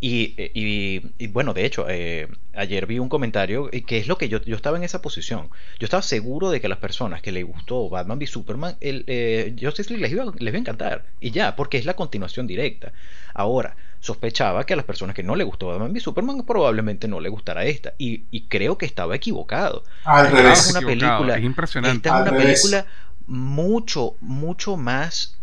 Y, 0.00 0.34
eh, 0.36 0.52
y- 0.54 1.02
y, 1.18 1.26
bueno, 1.26 1.54
de 1.54 1.64
hecho, 1.66 1.86
eh, 1.88 2.28
ayer 2.54 2.86
vi 2.86 3.00
un 3.00 3.08
comentario 3.08 3.68
eh, 3.72 3.82
que 3.84 3.98
es 3.98 4.06
lo 4.06 4.16
que 4.16 4.28
yo, 4.28 4.40
yo 4.42 4.54
estaba 4.54 4.76
en 4.76 4.84
esa 4.84 5.02
posición. 5.02 5.48
Yo 5.80 5.86
estaba 5.86 6.02
seguro 6.02 6.50
de 6.50 6.60
que 6.60 6.66
a 6.68 6.70
las 6.70 6.78
personas 6.78 7.20
que 7.20 7.32
les 7.32 7.44
gustó 7.44 7.88
Batman 7.88 8.18
v 8.18 8.26
Superman, 8.28 8.76
el, 8.80 9.04
eh, 9.08 9.56
Justice 9.60 9.90
League 9.90 10.02
les 10.02 10.12
iba, 10.12 10.24
les 10.26 10.48
iba 10.52 10.56
a 10.56 10.60
encantar. 10.60 11.04
Y 11.20 11.32
ya, 11.32 11.56
porque 11.56 11.78
es 11.78 11.84
la 11.84 11.94
continuación 11.94 12.46
directa. 12.46 12.92
Ahora, 13.34 13.76
sospechaba 14.00 14.64
que 14.64 14.74
a 14.74 14.76
las 14.76 14.84
personas 14.84 15.16
que 15.16 15.24
no 15.24 15.34
le 15.34 15.42
gustó 15.44 15.66
Batman 15.68 15.90
v 15.92 15.98
Superman 16.00 16.44
probablemente 16.46 17.08
no 17.08 17.18
le 17.20 17.28
gustará 17.28 17.64
esta. 17.64 17.94
Y, 17.98 18.22
y 18.30 18.42
creo 18.42 18.78
que 18.78 18.86
estaba 18.86 19.16
equivocado. 19.16 19.82
Al 20.04 20.26
Esta 20.26 20.36
revés. 20.36 20.58
es 20.60 20.70
una 20.70 20.82
película. 20.82 21.36
es 21.36 21.44
impresionante. 21.44 22.08
Esta 22.08 22.10
es 22.10 22.14
una 22.14 22.30
revés. 22.30 22.60
película 22.60 22.86
mucho, 23.26 24.16
mucho 24.20 24.76
más. 24.76 25.37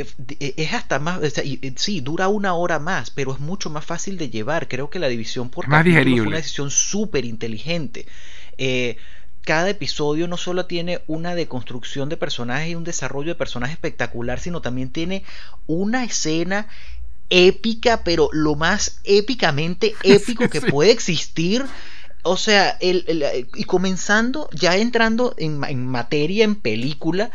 Eh, 0.00 0.06
de- 0.18 0.54
Es 0.56 0.72
hasta 0.74 0.98
más. 0.98 1.22
o 1.22 1.30
sea, 1.30 1.44
y- 1.44 1.58
y 1.62 1.72
sí, 1.76 2.00
dura 2.00 2.28
una 2.28 2.54
hora 2.54 2.78
más, 2.78 3.10
pero 3.10 3.32
es 3.32 3.40
mucho 3.40 3.70
más 3.70 3.84
fácil 3.84 4.18
de 4.18 4.30
llevar. 4.30 4.68
Creo 4.68 4.90
que 4.90 4.98
la 4.98 5.08
división 5.08 5.50
por 5.50 5.66
más 5.68 5.82
fue 5.82 6.20
una 6.28 6.36
decisión 6.38 6.70
súper 6.70 7.24
inteligente. 7.24 8.06
Eh, 8.58 8.96
cada 9.44 9.70
episodio 9.70 10.26
no 10.28 10.36
solo 10.36 10.66
tiene 10.66 11.00
una 11.06 11.34
deconstrucción 11.36 12.08
de 12.08 12.16
personajes 12.16 12.70
y 12.70 12.74
un 12.74 12.84
desarrollo 12.84 13.28
de 13.28 13.34
personajes 13.36 13.74
espectacular, 13.74 14.40
sino 14.40 14.60
también 14.60 14.90
tiene 14.90 15.22
una 15.68 16.04
escena 16.04 16.66
épica, 17.30 18.02
pero 18.04 18.28
lo 18.32 18.54
más 18.54 19.00
épicamente 19.04 19.94
épico 20.02 20.48
que 20.48 20.60
sí. 20.60 20.66
puede 20.70 20.90
existir. 20.92 21.64
O 22.22 22.36
sea, 22.36 22.70
el, 22.80 23.04
el- 23.06 23.48
y 23.54 23.64
comenzando, 23.64 24.48
ya 24.52 24.76
entrando 24.76 25.34
en 25.38 25.86
materia, 25.86 26.44
en 26.44 26.56
película, 26.56 27.30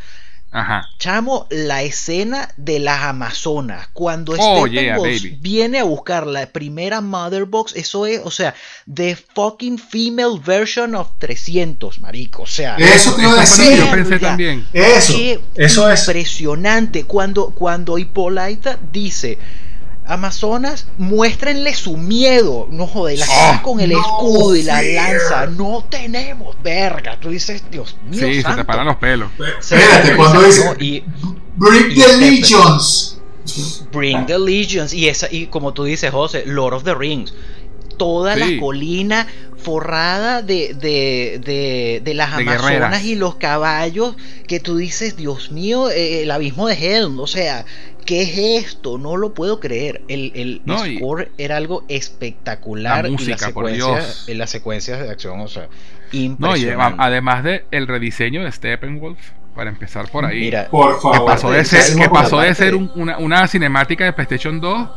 Ajá. 0.54 0.89
chamo, 0.99 1.47
la 1.49 1.82
escena 1.82 2.49
de 2.58 2.80
las 2.80 3.02
Amazonas, 3.04 3.88
cuando 3.93 4.34
Oh, 4.38 4.68
Steppenwolf 4.68 5.22
yeah, 5.22 5.38
viene 5.39 5.80
a 5.80 5.84
buscar 5.86 6.28
la 6.28 6.45
primera 6.47 6.99
Mother 6.99 7.45
Box, 7.45 7.74
eso 7.76 8.06
es, 8.06 8.20
o 8.24 8.30
sea, 8.32 8.54
the 8.93 9.16
fucking 9.16 9.78
female 9.80 10.38
version 10.45 10.93
of 10.95 11.08
300, 11.20 12.02
marico, 12.02 12.43
o 12.43 12.47
sea, 12.47 12.76
Eso 12.76 13.14
te 13.16 13.22
iba 13.22 13.32
a 13.32 13.39
decir. 13.39 13.78
yo 13.78 13.91
pensé 13.91 14.20
también. 14.20 14.68
Eso. 14.74 15.14
Qué 15.14 15.39
Eso 15.56 15.89
es. 15.89 16.02
impresionante. 16.08 17.06
Cuando, 17.06 17.52
cuando 17.52 17.97
Hippolyta 17.97 18.78
dice. 18.91 19.38
Amazonas, 20.06 20.88
muéstrenle 20.97 21.74
su 21.74 21.95
miedo. 21.97 22.68
No 22.72 22.88
joder, 22.88 23.20
la 23.20 23.26
Oh, 23.30 23.64
con 23.64 23.80
el 23.80 23.91
no 23.91 23.99
escudo 24.02 24.56
y 24.56 24.64
la 24.64 24.80
fear. 24.80 25.12
lanza. 25.14 25.45
No 25.47 25.86
tenemos 25.89 26.56
verga. 26.64 27.18
Tú 27.20 27.30
dices, 27.30 27.64
Dios 27.72 27.95
mío. 28.10 28.20
Sí, 28.20 28.41
se 28.41 28.54
te 28.56 28.66
paran 28.66 28.88
los 28.88 28.97
pelos. 28.97 29.30
Se 29.60 29.76
Espérate, 29.76 30.10
te 30.10 30.16
cuando 30.18 30.41
dice 30.41 30.66
¿no? 30.66 30.74
Y 30.84 31.04
Bring 31.56 31.91
y 31.91 31.95
the 31.95 32.02
Stephen. 32.02 32.20
Legions. 32.20 33.18
Bring 33.91 34.26
the 34.26 34.39
Legions. 34.39 34.93
Y, 34.93 35.08
esa, 35.08 35.28
y 35.32 35.47
como 35.47 35.74
tú 35.74 35.84
dices, 35.84 36.12
José, 36.12 36.43
Lord 36.45 36.74
of 36.74 36.84
the 36.84 36.95
Rings. 36.95 37.34
Toda 37.97 38.34
Sí. 38.36 38.56
la 38.56 38.60
colina 38.60 39.28
forrada 39.58 40.41
de, 40.41 40.74
de, 40.74 41.39
de, 41.45 42.02
de 42.04 42.14
las 42.16 42.36
De 42.36 42.41
Amazonas 42.41 42.72
guerreras. 42.72 43.04
y 43.04 43.16
los 43.16 43.36
caballos 43.36 44.16
que 44.47 44.60
tú 44.60 44.78
dices, 44.78 45.16
Dios 45.18 45.52
mío, 45.52 45.91
eh, 45.91 46.24
el 46.24 46.32
abismo 46.32 46.68
de 46.68 46.74
Helm. 46.74 47.20
O 47.20 47.28
sea, 47.28 47.64
¿qué 48.06 48.22
es 48.24 48.66
esto? 48.66 48.97
No 48.97 49.18
lo 49.18 49.34
puedo 49.34 49.60
creer. 49.60 50.02
El, 50.08 50.32
el 50.36 50.62
No, 50.66 50.86
y- 50.86 50.97
score 50.97 51.32
era 51.38 51.58
algo 51.58 51.84
espectacular. 51.88 53.04
La 53.04 53.10
y 53.10 53.12
música, 53.14 53.47
la 53.47 53.54
por 53.54 53.68
secuencia, 53.70 53.86
Dios. 54.04 54.26
en 54.30 54.38
las 54.38 54.49
secuencias 54.49 54.99
de 54.99 55.10
acción, 55.10 55.39
o 55.39 55.47
sea, 55.47 55.64
No, 55.64 55.70
y 56.14 56.24
impresionante. 56.26 57.02
a- 57.02 57.06
además 57.06 57.43
de 57.43 57.66
el 57.72 57.88
rediseño 57.88 58.43
de 58.43 58.52
Steppenwolf, 58.52 59.20
para 59.56 59.70
empezar 59.70 60.10
por 60.10 60.26
ahí. 60.26 60.39
Mira, 60.39 60.70
Por 60.70 60.95
que 60.95 61.02
favor. 61.02 61.26
pasó 61.26 61.52
de 61.52 61.66
ser, 61.66 61.95
que 61.95 62.02
la 62.04 62.10
pasó 62.10 62.39
de 62.39 62.56
ser 62.56 62.72
de- 62.72 62.76
un- 62.78 62.91
una, 62.95 63.18
una 63.18 63.47
cinemática 63.47 64.06
de 64.06 64.14
PlayStation 64.14 64.62
2 64.62 64.89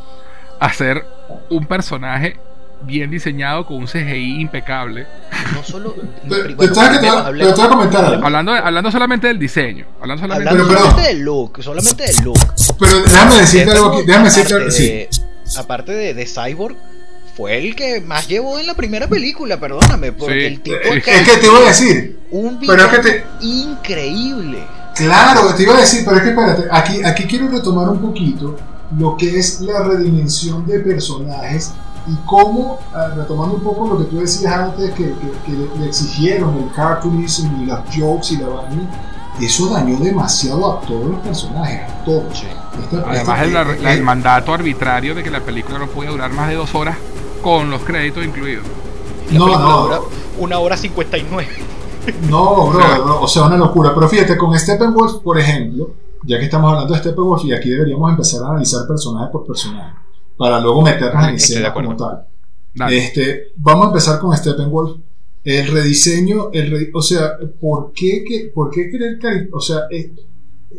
a 0.60 0.72
ser 0.72 1.04
un 1.50 1.66
personaje 1.66 2.36
bien 2.84 3.10
diseñado 3.10 3.66
con 3.66 3.76
un 3.78 3.86
CGI 3.86 4.40
impecable. 4.40 5.06
no 5.54 5.62
solo. 5.62 5.94
Hablando, 8.22 8.52
hablando 8.52 8.90
solamente 8.90 9.26
del 9.28 9.38
diseño. 9.38 9.86
Hablando 10.00 10.22
solamente 10.22 10.50
Hablando 10.50 10.68
Pero, 10.68 10.80
solamente 10.84 11.08
del 11.14 11.22
look, 11.24 11.62
solamente 11.62 12.04
del 12.06 12.16
look. 12.24 12.38
Pero 12.78 13.00
déjame 13.02 13.34
decirte 13.36 13.70
algo 13.72 13.86
aquí. 13.92 14.06
Déjame 14.06 14.24
decirte 14.26 14.54
aparte 14.54 14.64
algo. 14.64 14.70
Sí. 14.76 15.58
Aparte 15.58 15.92
de, 15.92 16.14
de 16.14 16.26
Cyborg, 16.26 16.76
fue 17.36 17.58
el 17.58 17.74
que 17.76 18.00
más 18.00 18.28
llevó 18.28 18.58
en 18.58 18.66
la 18.66 18.74
primera 18.74 19.08
película, 19.08 19.58
perdóname, 19.58 20.12
porque 20.12 20.40
Sí. 20.40 20.46
el 20.46 20.60
tipo 20.60 20.76
Es 20.76 21.04
que 21.04 21.36
te 21.38 21.46
iba 21.46 21.58
a 21.58 21.62
decir. 21.68 22.18
un 22.30 22.58
pero 22.60 22.74
es 22.74 22.84
que 22.88 22.96
villano 23.00 23.02
te- 23.40 23.46
increíble. 23.46 24.58
Claro, 24.94 25.52
te 25.54 25.62
iba 25.64 25.74
a 25.76 25.80
decir, 25.80 26.02
pero 26.04 26.16
es 26.18 26.22
que 26.22 26.28
espérate, 26.30 26.64
aquí, 26.70 27.02
aquí 27.04 27.24
quiero 27.24 27.48
retomar 27.48 27.88
un 27.88 28.00
poquito 28.00 28.56
lo 28.96 29.16
que 29.16 29.38
es 29.38 29.60
la 29.60 29.82
redimensión 29.82 30.64
de 30.66 30.78
personajes 30.78 31.72
y 32.06 32.14
cómo, 32.26 32.78
ah, 32.94 33.08
retomando 33.16 33.54
un 33.56 33.62
poco 33.62 33.86
lo 33.88 33.98
que 33.98 34.04
tú 34.04 34.18
decías 34.20 34.52
antes, 34.52 34.90
que, 34.92 35.14
que- 35.14 35.32
que 35.46 35.78
le, 35.78 35.86
exigieron 35.86 36.56
el 36.56 36.70
cartoonism 36.72 37.62
y 37.62 37.66
las 37.66 37.80
jokes 37.96 38.32
y 38.34 38.36
la 38.38 38.48
vaina, 38.48 38.90
eso 39.40 39.68
dañó 39.68 39.98
demasiado 39.98 40.72
a 40.72 40.80
todos 40.82 41.06
los 41.06 41.20
personajes, 41.20 41.90
a 41.90 42.04
todos. 42.04 42.24
Esta- 42.82 42.98
Además, 43.08 43.18
esta- 43.18 43.42
el, 43.44 43.52
la- 43.54 43.64
la- 43.64 43.90
eh, 43.92 43.94
el 43.96 44.02
mandato 44.02 44.52
arbitrario 44.52 45.14
de 45.14 45.22
que 45.22 45.30
la 45.30 45.40
película 45.40 45.78
no 45.78 45.86
podía 45.88 46.10
durar 46.10 46.30
más 46.32 46.48
de 46.48 46.54
dos 46.56 46.74
horas 46.74 46.96
con 47.42 47.70
los 47.70 47.82
créditos 47.82 48.24
incluidos. 48.24 48.64
La 49.32 49.38
No, 49.38 49.46
no. 49.58 49.82
dura 49.84 50.00
una 50.38 50.58
hora 50.58 50.76
59. 50.76 51.48
No, 52.28 52.66
bro, 52.68 53.02
bro, 53.02 53.20
o 53.22 53.28
sea, 53.28 53.44
una 53.44 53.56
locura. 53.56 53.92
Pero 53.94 54.08
fíjate, 54.08 54.36
con 54.36 54.56
Steppenwolf, 54.58 55.22
por 55.22 55.38
ejemplo, 55.38 55.90
ya 56.26 56.38
que 56.38 56.44
estamos 56.44 56.70
hablando 56.70 56.92
de 56.92 57.00
Steppenwolf, 57.00 57.44
y 57.44 57.52
aquí 57.54 57.70
deberíamos 57.70 58.10
empezar 58.10 58.42
a 58.42 58.48
analizar 58.50 58.86
personaje 58.86 59.30
por 59.32 59.46
personaje, 59.46 59.94
para 60.36 60.60
luego 60.60 60.82
meternos 60.82 61.28
en 61.28 61.34
escena 61.36 61.72
como 61.72 61.96
tal. 61.96 62.26
Dale. 62.74 62.98
Este, 62.98 63.42
vamos 63.56 63.86
a 63.86 63.88
empezar 63.88 64.18
con 64.20 64.36
Steppenwolf. 64.36 64.98
El 65.44 65.66
rediseño, 65.68 66.50
el 66.52 66.70
re- 66.70 66.90
o 66.94 67.02
sea, 67.02 67.32
¿por 67.60 67.92
qué, 67.92 68.24
que- 68.26 68.50
por 68.54 68.70
qué 68.70 68.90
querer 68.90 69.18
O 69.52 69.60
sea, 69.60 69.80
eh, 69.90 70.12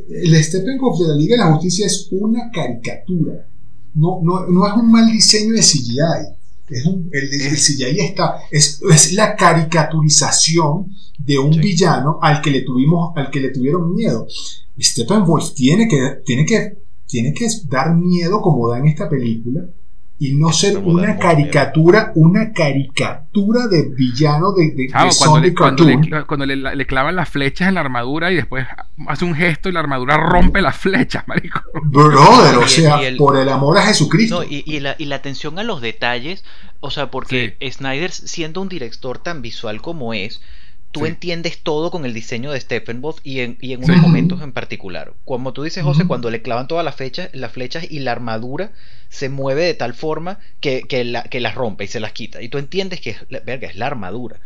el 0.10 0.44
Steppenwolf 0.44 1.00
de 1.00 1.08
la 1.08 1.16
Liga 1.16 1.36
de 1.38 1.44
la 1.44 1.52
Justicia 1.54 1.86
es 1.86 2.08
una 2.12 2.50
caricatura. 2.52 3.48
No, 3.94 4.20
no, 4.24 4.46
no 4.48 4.68
es 4.68 4.74
un 4.74 4.92
mal 4.92 5.10
diseño 5.10 5.54
de 5.54 5.62
CGI. 5.62 6.36
Es 6.68 6.86
un- 6.86 7.10
el, 7.14 7.30
el 7.42 7.56
CGI 7.56 8.00
está. 8.02 8.38
Es, 8.52 8.82
es 8.92 9.14
la 9.14 9.36
caricaturización 9.36 10.88
de 11.20 11.38
un 11.40 11.54
Sí. 11.54 11.60
villano 11.60 12.20
al 12.22 12.42
que 12.42 12.52
le 12.52 12.62
tuvimos, 12.62 13.14
al 13.16 13.30
que 13.30 13.40
le 13.40 13.50
tuvieron 13.52 13.94
miedo. 13.96 14.28
Steppenwolf 14.80 15.54
tiene 15.54 15.88
que, 15.88 16.22
tiene 16.26 16.46
que, 16.46 16.78
tiene 17.08 17.34
que 17.34 17.48
dar 17.70 17.96
miedo 17.96 18.42
como 18.42 18.70
da 18.70 18.80
en 18.80 18.88
esta 18.88 19.10
película 19.10 19.62
y 20.18 20.34
no 20.36 20.54
ser 20.54 20.78
una 20.78 21.18
caricatura, 21.18 22.14
una 22.16 22.54
caricatura 22.54 23.68
de 23.68 23.90
villano 23.90 24.54
de, 24.54 24.72
de, 24.72 24.88
Chavo, 24.90 25.10
de 25.10 25.16
cuando, 25.20 25.40
le, 25.42 25.54
cuando, 25.54 25.84
cartoon. 25.86 26.10
le, 26.10 26.24
cuando 26.26 26.46
le- 26.46 26.76
le 26.76 26.88
clavan 26.88 27.18
las 27.18 27.28
flechas 27.28 27.68
en 27.68 27.74
la 27.76 27.82
armadura 27.82 28.32
y 28.32 28.36
después 28.36 28.66
hace 29.08 29.26
un 29.26 29.36
gesto 29.36 29.68
y 29.68 29.74
la 29.74 29.82
armadura 29.82 30.16
rompe 30.16 30.62
las 30.62 30.78
flechas, 30.78 31.26
marico. 31.28 31.60
Brother, 31.84 32.58
o 32.58 32.68
sea, 32.68 33.02
y 33.02 33.06
el- 33.06 33.18
por 33.18 33.36
el 33.38 33.50
amor 33.50 33.78
a 33.78 33.82
Jesucristo. 33.84 34.40
No, 34.40 34.44
y, 34.50 34.64
y 34.66 34.80
la, 34.80 34.96
y 34.98 35.06
la 35.06 35.18
atención 35.18 35.60
a 35.60 35.64
los 35.64 35.82
detalles, 35.82 36.46
o 36.80 36.92
sea, 36.92 37.12
porque 37.12 37.58
Snyder, 37.72 38.12
siendo 38.12 38.62
un 38.62 38.70
director 38.70 39.18
tan 39.20 39.42
visual 39.42 39.82
como 39.82 40.14
es, 40.14 40.42
tú 41.00 41.02
Sí. 41.02 41.08
entiendes 41.08 41.60
todo 41.62 41.92
con 41.92 42.06
el 42.06 42.14
diseño 42.14 42.52
de 42.52 42.60
Steppenwolf 42.60 43.18
y 43.24 43.42
en, 43.42 43.58
y 43.62 43.74
en 43.74 43.84
Sí. 43.84 43.92
unos 43.92 44.02
momentos 44.04 44.42
en 44.42 44.52
particular. 44.54 45.12
Como 45.26 45.52
tú 45.54 45.64
dices, 45.64 45.84
José, 45.84 46.06
cuando 46.08 46.30
le 46.30 46.42
clavan 46.42 46.68
todas 46.68 46.86
las 46.86 46.96
flechas, 46.96 47.30
las 47.34 47.52
flechas 47.52 47.86
y 47.92 48.00
la 48.00 48.14
armadura 48.14 48.72
se 49.10 49.30
mueve 49.30 49.64
de 49.64 49.74
tal 49.74 49.94
forma 49.94 50.40
que, 50.62 50.84
que, 50.84 51.04
la- 51.04 51.24
que 51.24 51.40
las 51.42 51.56
rompe 51.56 51.84
y 51.84 51.88
se 51.88 52.00
las 52.00 52.14
quita. 52.14 52.42
Y 52.42 52.48
tú 52.50 52.58
entiendes 52.58 53.02
que, 53.02 53.10
es 53.12 53.18
la- 53.30 53.42
verga, 53.42 53.68
es 53.68 53.76
la 53.76 53.88
armadura. 53.88 54.38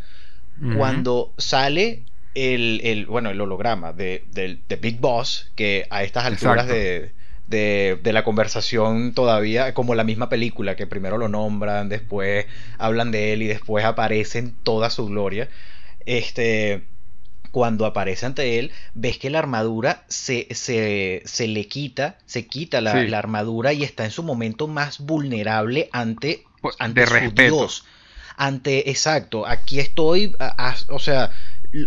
Cuando 0.76 1.32
sale 1.38 2.02
el, 2.34 2.80
el, 2.84 3.06
bueno, 3.06 3.30
el 3.30 3.40
holograma 3.40 3.92
de, 3.92 4.24
de 4.32 4.76
Big 4.76 5.00
Boss, 5.00 5.50
que 5.54 5.86
a 5.90 6.02
estas 6.02 6.24
alturas 6.26 6.66
de, 6.68 7.12
de 7.48 8.12
la 8.12 8.22
conversación 8.24 9.12
todavía, 9.14 9.72
como 9.74 9.94
la 9.94 10.04
misma 10.04 10.28
película, 10.28 10.76
que 10.76 10.86
primero 10.86 11.16
lo 11.18 11.28
nombran, 11.28 11.88
después 11.88 12.46
hablan 12.78 13.10
de 13.10 13.32
él 13.32 13.42
y 13.42 13.46
después 13.46 13.84
aparece 13.84 14.38
en 14.38 14.52
toda 14.62 14.90
su 14.90 15.06
gloria. 15.06 15.48
Este, 16.18 16.84
cuando 17.52 17.86
aparece 17.86 18.26
ante 18.26 18.58
él, 18.58 18.72
ves 18.94 19.18
que 19.18 19.30
la 19.30 19.38
armadura 19.38 20.04
se, 20.08 20.48
se, 20.52 21.22
se 21.24 21.46
le 21.48 21.66
quita, 21.68 22.18
se 22.26 22.46
quita 22.46 22.80
la, 22.80 23.00
Sí. 23.02 23.08
la 23.08 23.18
armadura 23.18 23.72
y 23.72 23.84
está 23.84 24.04
en 24.04 24.10
su 24.10 24.22
momento 24.22 24.66
más 24.68 24.98
vulnerable 24.98 25.88
ante, 25.92 26.44
Pues, 26.60 26.74
ante 26.78 27.00
de 27.02 27.06
su 27.06 27.12
respeto. 27.14 27.56
Dios. 27.56 27.84
Ante, 28.36 28.90
exacto, 28.90 29.46
aquí 29.46 29.80
estoy, 29.80 30.34
a- 30.38 30.74
o 30.88 30.98
sea, 30.98 31.30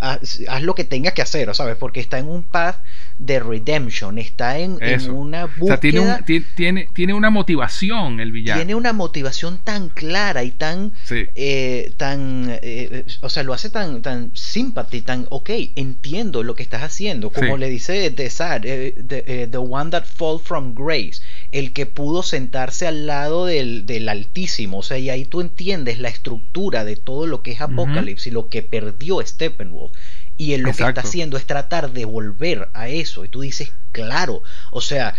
haz, 0.02 0.40
haz 0.48 0.62
lo 0.64 0.76
que 0.76 0.84
tengas 0.84 1.14
que 1.14 1.22
hacer, 1.22 1.54
¿sabes? 1.56 1.76
Porque 1.78 2.00
está 2.00 2.20
en 2.20 2.28
un 2.30 2.44
path 2.44 2.78
de 3.18 3.40
redemption, 3.40 4.18
está 4.18 4.58
en, 4.60 4.78
una 5.12 5.46
O 5.46 5.48
búsqueda 5.50 5.68
sea, 5.68 5.80
tiene, 5.80 6.00
un- 6.00 6.46
tiene, 6.56 6.88
tiene 6.94 7.14
una 7.14 7.30
motivación 7.30 8.20
el 8.20 8.32
villano. 8.32 8.60
tiene 8.60 8.76
una 8.76 8.94
motivación 8.94 9.60
tan 9.64 9.90
clara 9.90 10.44
y 10.44 10.52
tan 10.52 10.94
Sí. 11.06 11.26
eh, 11.36 11.94
tan 11.98 12.48
eh, 12.62 13.06
o 13.22 13.30
sea 13.30 13.44
lo 13.44 13.54
hace 13.54 13.70
tan 13.70 14.02
tan 14.02 14.32
sympathy 14.36 15.02
tan 15.02 15.28
ok 15.30 15.50
entiendo 15.76 16.44
lo 16.44 16.56
que 16.56 16.64
estás 16.64 16.82
haciendo 16.84 17.30
como 17.32 17.56
Sí. 17.56 17.60
le 17.60 17.70
dice 17.70 18.10
The 18.12 18.30
Sad 18.30 18.66
eh, 18.66 18.96
the, 19.08 19.24
eh, 19.28 19.48
the 19.48 19.58
one 19.58 19.92
that 19.92 20.06
fall 20.06 20.40
from 20.40 20.74
grace 20.74 21.22
el 21.54 21.72
que 21.72 21.86
pudo 21.86 22.24
sentarse 22.24 22.88
al 22.88 23.06
lado 23.08 23.45
del, 23.45 23.86
del 23.86 24.10
altísimo 24.10 24.80
o 24.80 24.84
sea 24.84 24.97
y 24.97 25.10
ahí 25.10 25.24
tú 25.26 25.39
entiendes 25.39 25.99
la 25.99 26.10
estructura 26.10 26.84
de 26.84 26.95
todo 26.97 27.28
lo 27.28 27.41
que 27.43 27.51
es 27.51 27.62
Apocalypse 27.62 28.30
y 28.30 28.34
lo 28.34 28.49
que 28.49 28.62
perdió 28.64 29.22
Steppenwolf 29.26 29.91
y 30.36 30.54
él 30.54 30.62
lo 30.62 30.68
que 30.68 30.84
está 30.89 31.01
haciendo 31.01 31.38
es 31.38 31.45
tratar 31.45 31.91
de 31.91 32.06
volver 32.06 32.70
a 32.74 32.89
eso 32.89 33.24
y 33.24 33.30
tú 33.30 33.41
dices 33.41 33.72
claro 33.91 34.41
o 34.72 34.82
sea 34.82 35.14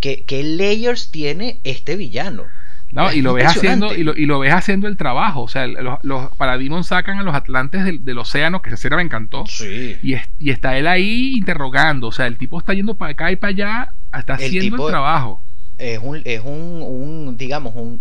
¿qué, 0.00 0.24
qué 0.24 0.42
layers 0.44 1.10
tiene 1.10 1.58
este 1.64 1.96
villano 1.96 2.44
No, 2.92 3.12
y 3.12 3.20
lo 3.22 3.34
ves 3.34 3.46
haciendo, 3.46 3.94
y 3.94 4.02
lo, 4.04 4.16
y 4.16 4.24
lo 4.26 4.38
ves 4.38 4.52
haciendo 4.54 4.88
el 4.88 4.96
trabajo. 4.96 5.42
O 5.42 5.48
sea, 5.48 5.66
los, 5.66 5.98
los 6.02 6.34
Parademons 6.38 6.86
sacan 6.86 7.18
a 7.18 7.22
los 7.22 7.34
atlantes 7.34 7.84
del, 7.84 8.02
del 8.02 8.16
océano, 8.16 8.62
que 8.62 8.70
escena 8.70 8.96
me 8.96 9.02
encantó. 9.02 9.44
sí 9.46 9.98
Y, 10.02 10.14
es- 10.14 10.26
y 10.38 10.48
está 10.52 10.78
él 10.78 10.86
ahí 10.86 11.34
interrogando. 11.36 12.06
O 12.06 12.12
sea, 12.12 12.26
el 12.26 12.38
tipo 12.38 12.58
está 12.58 12.72
yendo 12.72 12.94
para 12.94 13.12
acá 13.12 13.30
y 13.30 13.36
para 13.36 13.50
allá, 13.50 13.92
está 14.18 14.36
El 14.36 14.46
haciendo 14.46 14.76
tipo- 14.76 14.88
el 14.88 14.92
trabajo. 14.92 15.44
Es 15.78 15.98
un, 16.02 16.20
es 16.24 16.42
un, 16.44 16.82
un, 16.82 17.36
digamos, 17.36 17.74
un, 17.76 18.00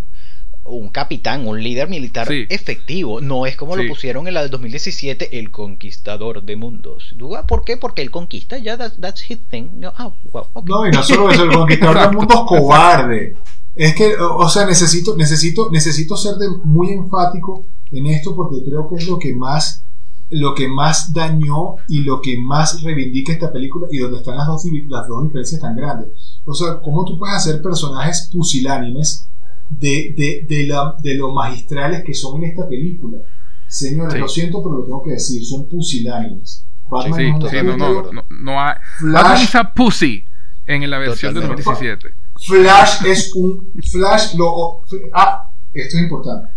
un 0.65 0.89
capitán, 0.89 1.47
un 1.47 1.63
líder 1.63 1.88
militar 1.88 2.28
Sí. 2.28 2.45
efectivo. 2.49 3.21
No 3.21 3.45
es 3.45 3.55
como 3.55 3.75
Sí. 3.75 3.84
lo 3.84 3.89
pusieron 3.89 4.28
en 4.28 4.34
la 4.34 4.41
del 4.41 4.49
2017, 4.51 5.39
el 5.39 5.49
conquistador 5.51 6.43
de 6.43 6.55
mundos. 6.57 7.15
¿Por 7.47 7.63
qué? 7.63 7.78
Porque 7.78 8.01
él 8.01 8.11
conquista, 8.11 8.57
ya, 8.57 8.78
that- 8.78 8.99
that's 8.99 9.30
his 9.30 9.39
thing. 9.49 9.69
No, 9.75 9.93
ah, 9.97 10.11
well, 10.34 10.45
ok. 10.53 10.67
No, 10.67 10.88
y 10.88 10.91
no 10.91 11.03
solo 11.03 11.30
eso, 11.32 11.43
el 11.43 11.51
conquistador 11.51 11.95
del 11.95 12.03
Exacto. 12.05 12.17
mundo 12.17 12.34
es 12.55 12.61
cobarde. 12.61 13.36
Es 13.75 13.93
que, 13.95 14.15
o 14.15 14.38
o 14.38 14.49
sea, 14.49 14.65
necesito, 14.65 15.15
necesito, 15.15 15.69
necesito 15.71 16.17
ser 16.17 16.36
de- 16.36 16.49
muy 16.63 16.89
enfático 16.91 17.65
en 17.91 18.07
esto 18.07 18.36
porque 18.36 18.57
creo 18.65 18.89
que 18.89 18.95
es 18.95 19.07
lo 19.07 19.17
que 19.19 19.34
más, 19.34 19.84
lo 20.30 20.53
que 20.53 20.67
más 20.67 21.13
dañó 21.13 21.75
y 21.88 22.01
lo 22.01 22.21
que 22.21 22.38
más 22.38 22.82
reivindica 22.84 23.32
esta 23.32 23.51
película 23.51 23.88
y 23.91 23.97
donde 23.97 24.17
están 24.17 24.38
las 24.38 24.47
dos, 24.47 24.63
las 24.89 25.07
dos 25.07 25.23
diferencias 25.23 25.61
tan 25.61 25.75
grandes. 25.75 26.09
O 26.45 26.53
sea, 26.53 26.80
cómo 26.82 27.05
tú 27.05 27.17
puedes 27.17 27.36
hacer 27.38 27.61
personajes 27.61 28.30
pusilánimes 28.34 29.28
de, 29.69 30.13
de, 30.17 30.45
de, 30.47 30.67
la, 30.67 30.95
de 31.01 31.15
lo 31.15 31.32
magistrales 31.34 32.03
que 32.03 32.13
son 32.13 32.43
en 32.43 32.51
esta 32.51 32.67
película. 32.67 33.19
Señores, 33.67 34.13
Sí. 34.13 34.19
lo 34.19 34.28
siento, 34.28 34.63
pero 34.63 34.78
lo 34.78 34.84
tengo 34.84 35.03
que 35.03 35.11
decir, 35.11 35.45
son 35.45 35.67
pusilánimes. 35.67 36.65
Batman 36.89 37.19
Sí, 37.19 37.25
un 37.25 37.49
sí, 37.49 37.55
no, 37.63 37.78
no, 37.78 38.11
no, 38.13 38.23
no 38.30 38.61
hay. 38.61 38.75
Flash 38.99 39.43
is 39.43 39.55
a 39.55 39.73
pussy 39.73 40.23
en 40.65 40.89
la 40.89 40.97
versión 40.99 41.34
de 41.34 41.41
Totalmente. 41.41 41.63
2017. 41.63 42.15
Flash 42.39 43.05
es 43.05 43.36
un. 43.36 43.73
Flash 43.91 44.36
lo. 44.36 44.84
Ah, 45.13 45.51
esto 45.73 45.97
es 45.97 46.03
importante. 46.03 46.49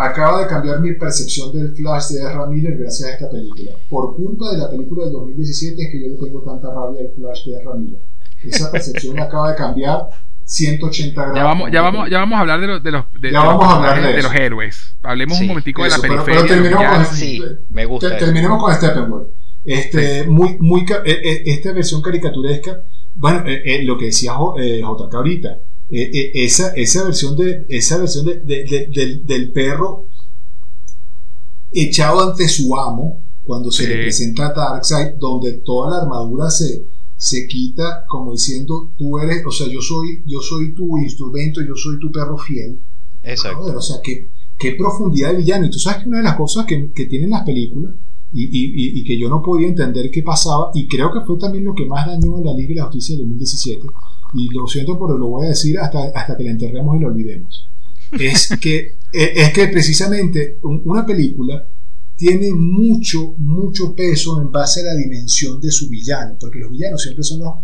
Acaba 0.00 0.42
de 0.42 0.46
cambiar 0.46 0.80
mi 0.80 0.92
percepción 0.94 1.52
del 1.52 1.74
Flash 1.74 2.08
de 2.10 2.20
Ezra 2.20 2.46
Miller 2.46 2.76
gracias 2.78 3.08
a 3.08 3.12
esta 3.14 3.30
película. 3.30 3.72
Por 3.88 4.14
culpa 4.14 4.52
de 4.52 4.58
la 4.58 4.70
película 4.70 5.04
del 5.04 5.12
2017 5.12 5.82
es 5.82 5.88
que 5.90 6.00
yo 6.02 6.08
le 6.08 6.16
tengo 6.24 6.42
tanta 6.42 6.68
rabia 6.72 7.00
al 7.02 7.10
Flash 7.16 7.46
de 7.46 7.56
Ezra 7.58 7.74
Miller. 7.74 8.00
Esa 8.44 8.70
percepción 8.72 9.18
acaba 9.18 9.50
de 9.50 9.56
cambiar 9.56 10.08
180 10.44 11.20
grados. 11.20 11.36
Ya 11.36 11.44
vamos, 11.44 11.70
ya 11.72 11.82
vamos, 11.82 12.10
ya 12.10 12.18
vamos 12.20 12.36
a 12.36 12.40
hablar 12.40 12.60
de 12.60 12.66
los, 12.68 12.82
de 12.82 12.90
los, 12.92 13.04
de, 13.20 13.32
Ya 13.32 13.40
de 13.40 13.44
los 13.44 13.58
vamos 13.58 13.64
a 13.66 13.76
hablar 13.76 14.02
de 14.02 14.12
de 14.16 14.22
los 14.22 14.34
héroes. 14.34 14.96
Hablemos 15.02 15.36
Sí, 15.36 15.44
un 15.44 15.48
momentico 15.48 15.82
de 15.82 15.88
la 15.90 15.94
eso, 15.96 16.02
pero- 16.02 16.24
pero 16.24 16.24
periferia. 16.24 16.56
los 16.56 16.70
terminemos 16.70 17.06
con. 17.08 17.16
Sí, 17.16 17.42
me 17.70 17.84
gusta. 17.84 18.08
Te- 18.10 18.24
terminemos 18.24 18.62
con 18.62 18.74
Steppenwolf. 18.74 19.28
Este, 19.64 20.24
muy, 20.26 20.56
muy, 20.60 20.84
ca- 20.84 21.02
eh, 21.04 21.20
eh, 21.22 21.42
esta 21.46 21.72
versión 21.72 22.00
caricaturesca, 22.00 22.80
bueno, 23.14 23.42
eh, 23.46 23.60
eh, 23.64 23.82
lo 23.84 23.98
que 23.98 24.06
decía 24.06 24.32
Jo- 24.34 24.54
eh, 24.58 24.80
JK 24.80 25.12
ahorita, 25.14 25.58
eh, 25.90 26.10
eh, 26.12 26.30
esa, 26.44 26.68
esa 26.74 27.04
versión, 27.04 27.36
de, 27.36 27.64
esa 27.68 27.98
versión 27.98 28.26
de- 28.26 28.40
de- 28.40 28.64
de- 28.64 28.86
del, 28.94 29.24
del 29.26 29.52
perro 29.52 30.06
echado 31.72 32.20
ante 32.30 32.48
su 32.48 32.76
amo, 32.76 33.22
cuando 33.44 33.70
se 33.70 33.84
Sí. 33.84 33.88
le 33.88 34.02
presenta 34.02 34.48
a 34.48 34.52
Darkseid, 34.52 35.14
donde 35.18 35.52
toda 35.64 35.90
la 35.90 36.02
armadura 36.02 36.50
se, 36.50 36.82
se 37.16 37.46
quita 37.46 38.04
como 38.08 38.32
diciendo, 38.32 38.92
tú 38.98 39.18
eres, 39.18 39.42
o 39.46 39.50
sea, 39.50 39.66
yo 39.68 39.80
soy, 39.80 40.22
yo 40.26 40.40
soy 40.40 40.74
tu 40.74 40.98
instrumento, 40.98 41.60
yo 41.62 41.74
soy 41.74 41.98
tu 41.98 42.10
perro 42.12 42.36
fiel. 42.36 42.80
Exacto. 43.22 43.58
Joder, 43.60 43.76
o 43.76 43.80
sea, 43.80 43.96
qué, 44.02 44.26
qué 44.58 44.72
profundidad 44.72 45.32
de 45.32 45.38
villano. 45.38 45.66
Y 45.66 45.70
tú 45.70 45.78
sabes 45.78 46.02
que 46.02 46.08
una 46.08 46.18
de 46.18 46.24
las 46.24 46.36
cosas 46.36 46.66
que, 46.66 46.90
que 46.94 47.06
tienen 47.06 47.30
las 47.30 47.42
películas 47.44 47.94
y, 48.32 48.44
y- 48.44 48.72
y- 48.74 49.00
y 49.00 49.04
que 49.04 49.18
yo 49.18 49.28
no 49.30 49.42
podía 49.42 49.68
entender 49.68 50.10
qué 50.10 50.22
pasaba, 50.22 50.70
y 50.74 50.86
creo 50.86 51.10
que 51.12 51.20
fue 51.26 51.38
también 51.38 51.64
lo 51.64 51.74
que 51.74 51.86
más 51.86 52.06
dañó 52.06 52.36
a 52.36 52.40
la 52.44 52.52
Liga 52.54 52.68
de 52.68 52.74
la 52.76 52.84
Justicia 52.84 53.14
del 53.16 53.24
2017, 53.24 53.86
y 54.34 54.48
lo 54.54 54.66
siento, 54.66 54.98
pero 54.98 55.16
lo 55.18 55.28
voy 55.28 55.46
a 55.46 55.50
decir 55.50 55.78
hasta, 55.78 56.08
hasta 56.14 56.36
que 56.36 56.44
la 56.44 56.50
enterremos 56.50 56.96
y 56.96 57.00
la 57.00 57.08
olvidemos, 57.08 57.68
es 58.12 58.48
que, 58.60 58.78
eh, 59.12 59.32
es 59.36 59.52
que 59.52 59.68
precisamente 59.68 60.58
un- 60.62 60.82
una 60.84 61.04
película 61.06 61.66
tiene 62.16 62.50
mucho, 62.52 63.34
mucho 63.38 63.94
peso 63.94 64.40
en 64.42 64.50
base 64.50 64.80
a 64.80 64.92
la 64.92 64.94
dimensión 64.96 65.60
de 65.60 65.70
su 65.70 65.88
villano, 65.88 66.36
porque 66.40 66.58
los 66.58 66.70
villanos 66.72 67.00
siempre 67.00 67.22
son 67.22 67.38
los, 67.38 67.54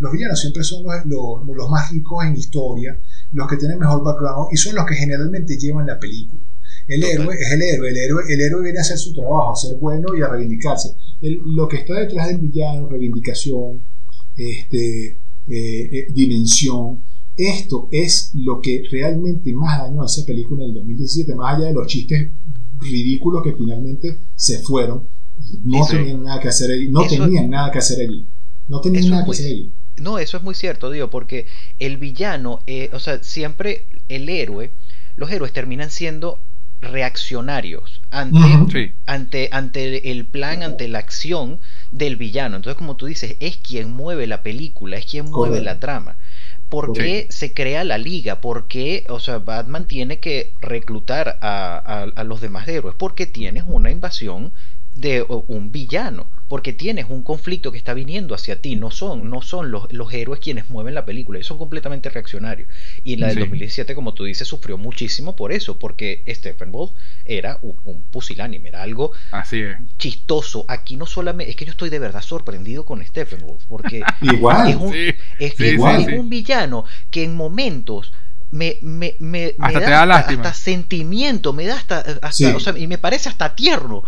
los 0.00 0.12
villanos 0.12 0.38
siempre 0.38 0.62
son 0.64 0.84
los, 0.84 0.94
los- 1.06 1.56
los 1.56 1.70
más 1.70 1.90
ricos 1.90 2.22
en 2.26 2.36
historia, 2.36 2.98
los 3.32 3.48
que 3.48 3.56
tienen 3.56 3.78
mejor 3.78 4.04
background 4.04 4.48
y 4.52 4.56
son 4.58 4.74
los 4.74 4.84
que 4.84 4.94
generalmente 4.96 5.56
llevan 5.56 5.86
la 5.86 5.98
película. 5.98 6.42
El 6.88 7.00
Total. 7.00 7.20
héroe 7.20 7.34
es 7.40 7.52
el 7.52 7.62
héroe, 7.62 7.88
el 7.90 7.96
héroe, 7.96 8.22
el 8.28 8.40
héroe 8.42 8.62
viene 8.64 8.78
a 8.78 8.82
hacer 8.82 8.98
su 8.98 9.14
trabajo, 9.14 9.52
a 9.52 9.56
ser 9.56 9.76
bueno 9.76 10.14
y 10.14 10.20
a 10.20 10.28
reivindicarse. 10.28 10.94
El- 11.22 11.40
lo 11.46 11.66
que 11.66 11.76
está 11.78 11.94
detrás 12.00 12.28
del 12.28 12.38
villano, 12.38 12.88
reivindicación, 12.90 13.80
este, 14.36 15.18
eh, 15.48 15.88
eh, 15.92 16.06
dimensión, 16.12 17.02
esto 17.36 17.88
es 17.90 18.30
lo 18.34 18.60
que 18.60 18.82
realmente 18.90 19.52
más 19.54 19.78
dañó 19.78 20.02
a 20.02 20.06
esa 20.06 20.24
película 20.26 20.64
en 20.64 20.70
el 20.70 20.74
2017, 20.76 21.34
más 21.34 21.56
allá 21.56 21.66
de 21.66 21.74
los 21.74 21.86
chistes 21.86 22.30
ridículos 22.80 23.42
que 23.42 23.52
finalmente 23.54 24.18
se 24.34 24.58
fueron. 24.62 25.06
No 25.64 25.82
Eso- 25.84 25.96
tenían 25.96 26.22
nada 26.22 26.40
que 26.40 26.48
hacer 26.48 26.70
allí, 26.70 26.88
no 26.88 27.02
eso- 27.04 27.24
tenían 27.24 27.50
nada 27.50 27.70
que 27.70 27.78
hacer 27.78 28.08
allí. 28.08 28.26
No 28.68 28.80
tenían 28.80 29.08
nada 29.08 29.22
que 29.22 29.26
muy- 29.26 29.34
hacer 29.36 29.46
allí. 29.46 29.72
No, 30.00 30.18
eso 30.18 30.36
es 30.36 30.42
muy 30.42 30.54
cierto, 30.54 30.90
digo, 30.90 31.10
porque 31.10 31.46
el 31.78 31.96
villano, 31.98 32.60
eh, 32.66 32.90
o 32.92 32.98
sea, 33.00 33.22
siempre 33.22 33.86
el 34.08 34.28
héroe, 34.28 34.72
los 35.16 35.30
héroes 35.30 35.52
terminan 35.52 35.90
siendo 35.90 36.40
reaccionarios 36.82 38.02
ante. 38.10 38.38
Sí. 38.70 38.92
ante, 39.06 39.48
ante 39.52 40.10
el 40.10 40.26
plan, 40.26 40.62
ante 40.62 40.88
la 40.88 40.98
acción 40.98 41.60
del 41.90 42.16
villano. 42.16 42.56
Entonces, 42.56 42.76
como 42.78 42.96
tú 42.96 43.06
dices, 43.06 43.36
es 43.40 43.56
quien 43.56 43.90
mueve 43.92 44.26
la 44.26 44.42
película, 44.42 44.96
es 44.98 45.06
quien 45.06 45.26
mueve 45.26 45.58
Correcto. 45.58 45.64
la 45.64 45.80
trama. 45.80 46.16
¿Por 46.68 46.92
qué 46.94 47.26
se 47.30 47.52
crea 47.52 47.84
la 47.84 47.98
liga? 47.98 48.40
¿Por 48.40 48.66
qué, 48.66 49.04
o 49.10 49.20
sea, 49.20 49.38
Batman 49.38 49.86
tiene 49.86 50.20
que 50.20 50.54
reclutar 50.60 51.38
a, 51.42 51.76
a- 51.76 52.02
a 52.04 52.24
los 52.24 52.40
demás 52.40 52.66
héroes? 52.68 52.94
Porque 52.98 53.26
tienes 53.26 53.64
una 53.66 53.90
invasión 53.90 54.52
de 54.94 55.22
un 55.28 55.72
villano, 55.72 56.30
porque 56.48 56.72
tienes 56.74 57.06
un 57.08 57.22
conflicto 57.22 57.72
que 57.72 57.78
está 57.78 57.94
viniendo 57.94 58.34
hacia 58.34 58.60
ti. 58.60 58.76
No 58.76 58.90
son, 58.90 59.30
no 59.30 59.40
son 59.40 59.70
los, 59.70 59.90
los 59.92 60.12
héroes 60.12 60.40
quienes 60.40 60.68
mueven 60.68 60.94
la 60.94 61.04
película, 61.06 61.38
ellos 61.38 61.46
son 61.46 61.58
completamente 61.58 62.10
reaccionarios. 62.10 62.68
Y 63.02 63.16
la 63.16 63.28
del 63.28 63.36
Sí. 63.36 63.40
2017, 63.40 63.94
como 63.94 64.12
tú 64.14 64.24
dices, 64.24 64.46
sufrió 64.46 64.76
muchísimo 64.76 65.34
por 65.34 65.52
eso, 65.52 65.78
porque 65.78 66.22
Steppenwolf 66.28 66.92
era 67.24 67.58
un, 67.62 67.76
un 67.84 68.02
pusilánime, 68.04 68.68
era 68.68 68.82
algo 68.82 69.12
Así 69.30 69.60
es. 69.62 69.76
chistoso. 69.98 70.64
Aquí 70.68 70.96
no 70.96 71.06
solamente, 71.06 71.50
es 71.50 71.56
que 71.56 71.64
yo 71.64 71.70
estoy 71.70 71.88
de 71.90 71.98
verdad 71.98 72.22
sorprendido 72.22 72.84
con 72.84 73.04
Steppenwolf, 73.04 73.64
porque 73.66 74.02
Igual. 74.20 74.68
es 74.70 74.76
un, 74.76 74.92
Sí. 74.92 75.14
es 75.38 75.54
que 75.54 75.70
Sí, 75.70 75.76
es 75.76 76.18
un 76.18 76.28
villano 76.28 76.84
que 77.10 77.24
en 77.24 77.34
momentos 77.34 78.12
me, 78.50 78.76
me, 78.82 79.14
me, 79.18 79.54
me 79.58 79.64
Hasta 79.64 79.80
da 79.80 79.86
te 79.86 79.90
da 79.92 80.06
lástima. 80.06 80.42
hasta 80.42 80.52
sentimiento, 80.54 81.54
me 81.54 81.64
da 81.64 81.76
hasta, 81.76 82.00
hasta 82.00 82.32
Sí. 82.32 82.44
o 82.44 82.60
sea, 82.60 82.76
y 82.76 82.86
me 82.86 82.98
parece 82.98 83.30
hasta 83.30 83.54
tierno. 83.54 84.04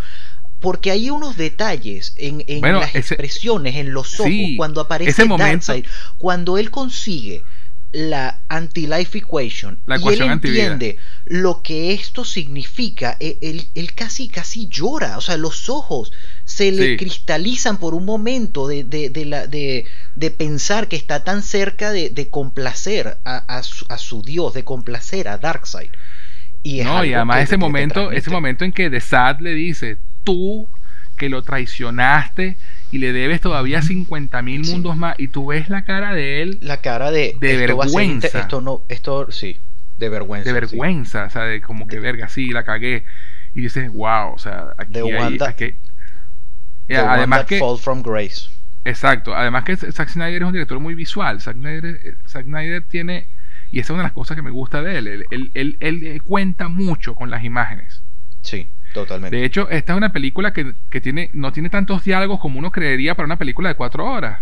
Porque 0.64 0.90
hay 0.90 1.10
unos 1.10 1.36
detalles 1.36 2.14
en, 2.16 2.42
en 2.48 2.60
Bueno, 2.60 2.80
las 2.80 2.88
ese- 2.96 2.98
expresiones, 3.14 3.76
en 3.76 3.92
los 3.92 4.18
ojos, 4.18 4.32
Sí, 4.32 4.56
cuando 4.56 4.80
aparece 4.80 5.10
ese 5.12 5.24
momento- 5.26 5.72
Darkseid, 5.72 5.84
cuando 6.18 6.58
él 6.58 6.70
consigue 6.72 7.44
la 7.92 8.40
anti-life 8.48 9.16
equation 9.18 9.78
La 9.86 9.98
y 10.00 10.08
él 10.08 10.22
entiende 10.22 10.96
lo 11.26 11.62
que 11.62 11.92
esto 11.92 12.24
significa, 12.24 13.16
e- 13.20 13.38
él, 13.40 13.68
él 13.76 13.94
casi 13.94 14.28
casi 14.28 14.66
llora, 14.68 15.16
o 15.16 15.20
sea, 15.20 15.36
los 15.36 15.68
ojos 15.68 16.10
se 16.44 16.72
le 16.72 16.92
Sí. 16.92 16.96
cristalizan 16.96 17.76
por 17.78 17.94
un 17.94 18.04
momento 18.04 18.66
de, 18.66 18.82
de, 18.82 19.10
de 19.10 19.24
la, 19.26 19.46
de, 19.46 19.84
de 20.16 20.30
pensar 20.32 20.88
que 20.88 20.96
está 20.96 21.22
tan 21.22 21.42
cerca 21.44 21.92
de, 21.92 22.10
de 22.10 22.30
complacer 22.30 23.18
a, 23.24 23.36
a 23.58 23.62
su, 23.62 23.86
a 23.88 23.96
su 23.98 24.22
dios, 24.22 24.54
de 24.54 24.64
complacer 24.64 25.28
a 25.28 25.38
Darkseid. 25.38 25.90
Y 26.64 26.80
No, 26.82 27.04
y 27.04 27.12
además 27.14 27.42
ese 27.44 27.58
momento, 27.58 28.10
ese 28.10 28.30
momento 28.30 28.64
en 28.64 28.72
que 28.72 28.90
The 28.90 29.00
Sad 29.00 29.38
le 29.40 29.54
dice, 29.54 29.98
tú 30.24 30.68
que 31.16 31.28
lo 31.28 31.42
traicionaste 31.42 32.56
y 32.90 32.98
le 32.98 33.12
debes 33.12 33.40
todavía 33.40 33.82
50 33.82 34.42
mil 34.42 34.64
Sí. 34.64 34.72
mundos 34.72 34.96
más 34.96 35.14
y 35.18 35.28
tú 35.28 35.46
ves 35.46 35.68
la 35.68 35.84
cara 35.84 36.12
de 36.12 36.42
él 36.42 36.58
La 36.60 36.78
cara 36.80 37.10
de. 37.12 37.36
De 37.40 37.52
esto 37.54 37.58
ser 37.58 37.76
vergüenza. 37.76 38.40
esto 38.40 38.60
no. 38.60 38.82
Esto 38.88 39.30
sí. 39.30 39.58
De 39.98 40.08
vergüenza. 40.08 40.52
de 40.52 40.54
sí. 40.66 40.72
vergüenza, 40.74 41.24
o 41.26 41.30
sea, 41.30 41.42
de 41.42 41.60
como 41.60 41.86
que 41.86 42.00
verga, 42.00 42.28
sí, 42.28 42.48
la 42.48 42.64
cagué. 42.64 43.04
Y 43.54 43.60
dices, 43.60 43.92
wow, 43.92 44.32
o 44.34 44.38
sea, 44.38 44.74
aquí 44.76 44.92
The 44.94 45.16
hay, 45.18 45.38
that- 45.38 45.48
aquí- 45.50 45.74
Eh, 46.88 46.96
además 46.96 47.44
que, 47.46 47.58
fall 47.60 47.78
from 47.78 48.02
grace. 48.02 48.50
exacto, 48.84 49.34
además 49.34 49.62
que 49.64 49.76
Zack 49.76 50.08
Snyder 50.08 50.42
es 50.42 50.46
un 50.46 50.52
director 50.52 50.80
muy 50.80 50.94
visual. 50.96 51.40
Zack 51.40 51.54
Snyder, 51.56 52.00
eh, 52.04 52.14
Zack 52.26 52.44
Snyder 52.46 52.82
tiene, 52.82 53.28
y 53.70 53.78
esa 53.78 53.86
es 53.86 53.90
una 53.90 53.98
de 54.00 54.08
las 54.08 54.12
cosas 54.12 54.34
que 54.36 54.42
me 54.42 54.50
gusta 54.50 54.82
de 54.82 54.98
él, 54.98 55.06
él, 55.06 55.24
él- 55.30 55.50
él- 55.54 55.76
él, 55.80 56.02
eh, 56.04 56.20
cuenta 56.20 56.66
mucho 56.68 57.14
con 57.14 57.30
las 57.30 57.44
imágenes. 57.44 58.02
Sí, 58.42 58.66
totalmente. 58.94 59.36
De 59.36 59.44
hecho, 59.44 59.68
esta 59.68 59.92
es 59.92 59.96
una 59.98 60.12
película 60.12 60.54
que, 60.54 60.74
que 60.88 61.00
tiene, 61.02 61.28
no 61.34 61.52
tiene 61.52 61.68
tantos 61.68 62.02
diálogos 62.04 62.40
como 62.40 62.58
uno 62.58 62.70
creería 62.70 63.14
para 63.14 63.26
una 63.26 63.36
película 63.36 63.68
de 63.68 63.74
cuatro 63.74 64.06
horas. 64.06 64.40